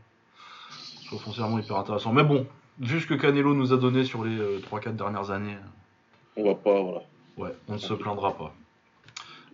soit 1.10 1.20
foncièrement 1.20 1.60
hyper 1.60 1.78
intéressant. 1.78 2.14
Mais 2.14 2.24
bon, 2.24 2.48
vu 2.80 3.00
ce 3.00 3.08
que 3.08 3.14
Canelo 3.14 3.54
nous 3.54 3.74
a 3.74 3.78
donné 3.78 4.04
sur 4.04 4.24
les 4.24 4.38
3-4 4.60 4.88
euh, 4.88 4.92
dernières 4.92 5.32
années. 5.32 5.58
On 6.38 6.46
va 6.46 6.56
pas, 6.56 6.82
voilà. 6.82 7.02
Ouais, 7.38 7.56
on 7.68 7.74
ne 7.74 7.78
se 7.78 7.94
plaindra 7.94 8.38
pas. 8.38 8.54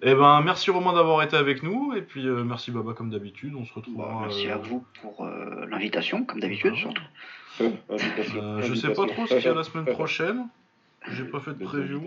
Eh 0.01 0.13
ben, 0.13 0.41
merci 0.41 0.69
Romain 0.69 0.93
d'avoir 0.93 1.23
été 1.23 1.35
avec 1.35 1.63
nous, 1.63 1.93
et 1.95 2.01
puis 2.01 2.25
merci 2.27 2.69
Baba 2.69 2.93
comme 2.93 3.09
d'habitude, 3.09 3.55
on 3.55 3.65
se 3.65 3.73
retrouvera. 3.73 4.07
Bah, 4.07 4.19
merci 4.23 4.47
à 4.49 4.57
vous 4.57 4.83
pour 5.01 5.25
l'invitation, 5.67 6.25
comme 6.25 6.41
d'habitude 6.41 6.75
surtout. 6.75 7.01
je 7.59 8.73
sais 8.75 8.93
pas 8.93 9.07
trop 9.07 9.25
ce 9.25 9.35
qu'il 9.35 9.45
y 9.45 9.47
a 9.47 9.53
la 9.53 9.63
semaine 9.63 9.85
prochaine, 9.85 10.47
j'ai 11.11 11.23
pas 11.23 11.39
fait 11.39 11.53
de 11.53 11.63
preview. 11.63 12.01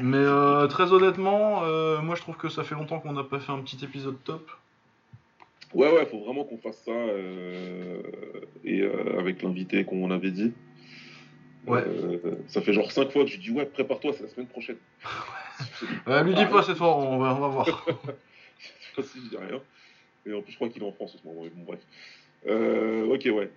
Mais 0.00 0.16
euh, 0.16 0.66
très 0.68 0.92
honnêtement, 0.92 1.62
euh, 1.64 2.00
moi 2.00 2.14
je 2.14 2.22
trouve 2.22 2.36
que 2.36 2.48
ça 2.48 2.64
fait 2.64 2.74
longtemps 2.74 3.00
qu'on 3.00 3.12
n'a 3.12 3.24
pas 3.24 3.38
fait 3.38 3.52
un 3.52 3.58
petit 3.58 3.84
épisode 3.84 4.16
top. 4.24 4.50
Ouais, 5.74 5.90
ouais, 5.90 6.06
faut 6.06 6.20
vraiment 6.20 6.44
qu'on 6.44 6.58
fasse 6.58 6.82
ça 6.84 6.90
euh, 6.90 8.02
et 8.64 8.82
avec 9.18 9.42
l'invité 9.42 9.84
qu'on 9.84 10.10
avait 10.10 10.30
dit. 10.30 10.52
Ouais. 11.66 11.84
ça 12.48 12.60
fait 12.60 12.72
genre 12.72 12.90
5 12.90 13.12
fois 13.12 13.24
que 13.24 13.30
je 13.30 13.38
dis 13.38 13.52
ouais, 13.52 13.66
prépare-toi, 13.66 14.12
c'est 14.14 14.24
la 14.24 14.28
semaine 14.28 14.48
prochaine. 14.48 14.78
ouais, 16.06 16.24
lui 16.24 16.34
dis 16.34 16.44
pas 16.46 16.62
cette 16.62 16.76
fois, 16.76 16.96
on 16.96 17.18
va, 17.18 17.34
on 17.36 17.40
va 17.40 17.48
voir. 17.48 17.86
cette 18.58 18.94
fois-ci, 18.94 19.20
je 19.24 19.28
dis 19.30 19.36
rien. 19.36 19.60
Et 20.26 20.34
en 20.34 20.42
plus, 20.42 20.52
je 20.52 20.56
crois 20.56 20.68
qu'il 20.68 20.82
est 20.82 20.86
en 20.86 20.92
France 20.92 21.14
en 21.14 21.18
ce 21.18 21.26
moment. 21.26 21.42
Bon, 21.54 21.64
bref. 21.64 21.80
ok, 22.44 23.36
ouais. 23.36 23.50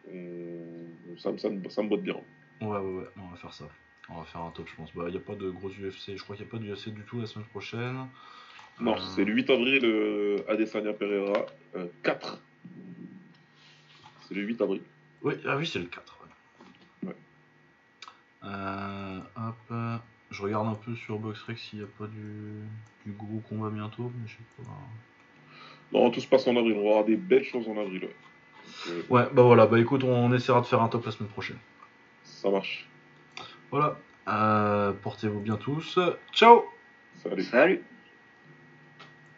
Ça, 1.17 1.31
ça, 1.37 1.49
ça, 1.69 1.83
me 1.83 1.89
botte 1.89 2.03
bien. 2.03 2.15
Ouais, 2.61 2.67
ouais, 2.67 2.79
ouais, 2.79 3.07
on 3.17 3.27
va 3.29 3.37
faire 3.37 3.53
ça. 3.53 3.65
On 4.09 4.19
va 4.19 4.25
faire 4.25 4.41
un 4.41 4.51
top, 4.51 4.67
je 4.67 4.75
pense. 4.75 4.93
Bah, 4.93 5.05
il 5.07 5.11
n'y 5.11 5.17
a 5.17 5.21
pas 5.21 5.35
de 5.35 5.49
gros 5.49 5.69
UFC. 5.69 6.15
Je 6.15 6.23
crois 6.23 6.35
qu'il 6.35 6.45
n'y 6.45 6.49
a 6.49 6.51
pas 6.51 6.59
de 6.59 6.71
UFC 6.71 6.89
du 6.89 7.03
tout 7.03 7.19
la 7.19 7.25
semaine 7.25 7.47
prochaine. 7.47 8.07
Non, 8.79 8.97
c'est 8.97 9.23
le 9.23 9.33
8 9.33 9.49
avril, 9.49 10.43
Adesanya 10.47 10.93
Pereira, 10.93 11.45
4. 12.03 12.41
C'est 14.27 14.35
le 14.35 14.41
8 14.41 14.61
avril. 14.61 14.81
Oui, 15.21 15.33
ah 15.45 15.55
oui, 15.57 15.65
c'est 15.65 15.79
le 15.79 15.85
4. 15.85 16.15
hop, 19.37 19.99
je 20.31 20.41
regarde 20.41 20.67
un 20.67 20.75
peu 20.75 20.95
sur 20.95 21.17
BoxRec 21.17 21.57
s'il 21.57 21.79
n'y 21.79 21.85
a 21.85 21.87
pas 21.97 22.07
du, 22.07 22.63
du, 23.05 23.11
gros 23.13 23.41
combat 23.49 23.69
bientôt, 23.69 24.11
mais 24.19 24.27
je 24.27 24.33
sais 24.33 24.43
pas. 24.57 24.71
Non, 25.93 26.09
tout 26.11 26.19
se 26.19 26.27
passe 26.27 26.47
en 26.47 26.55
avril, 26.55 26.75
on 26.77 26.83
va 26.83 26.89
avoir 26.89 27.05
des 27.05 27.15
belles 27.15 27.45
choses 27.45 27.67
en 27.67 27.77
avril. 27.77 28.09
Ouais, 29.09 29.23
bah 29.31 29.43
voilà, 29.43 29.65
bah 29.65 29.79
écoute, 29.79 30.03
on 30.03 30.33
essaiera 30.33 30.61
de 30.61 30.65
faire 30.65 30.81
un 30.81 30.89
top 30.89 31.05
la 31.05 31.11
semaine 31.11 31.29
prochaine. 31.29 31.57
Ça 32.23 32.49
marche. 32.49 32.87
Voilà, 33.71 33.97
euh, 34.27 34.91
portez-vous 34.91 35.39
bien 35.39 35.57
tous. 35.57 35.99
Ciao 36.33 36.65
Salut. 37.23 37.43
Salut 37.43 37.83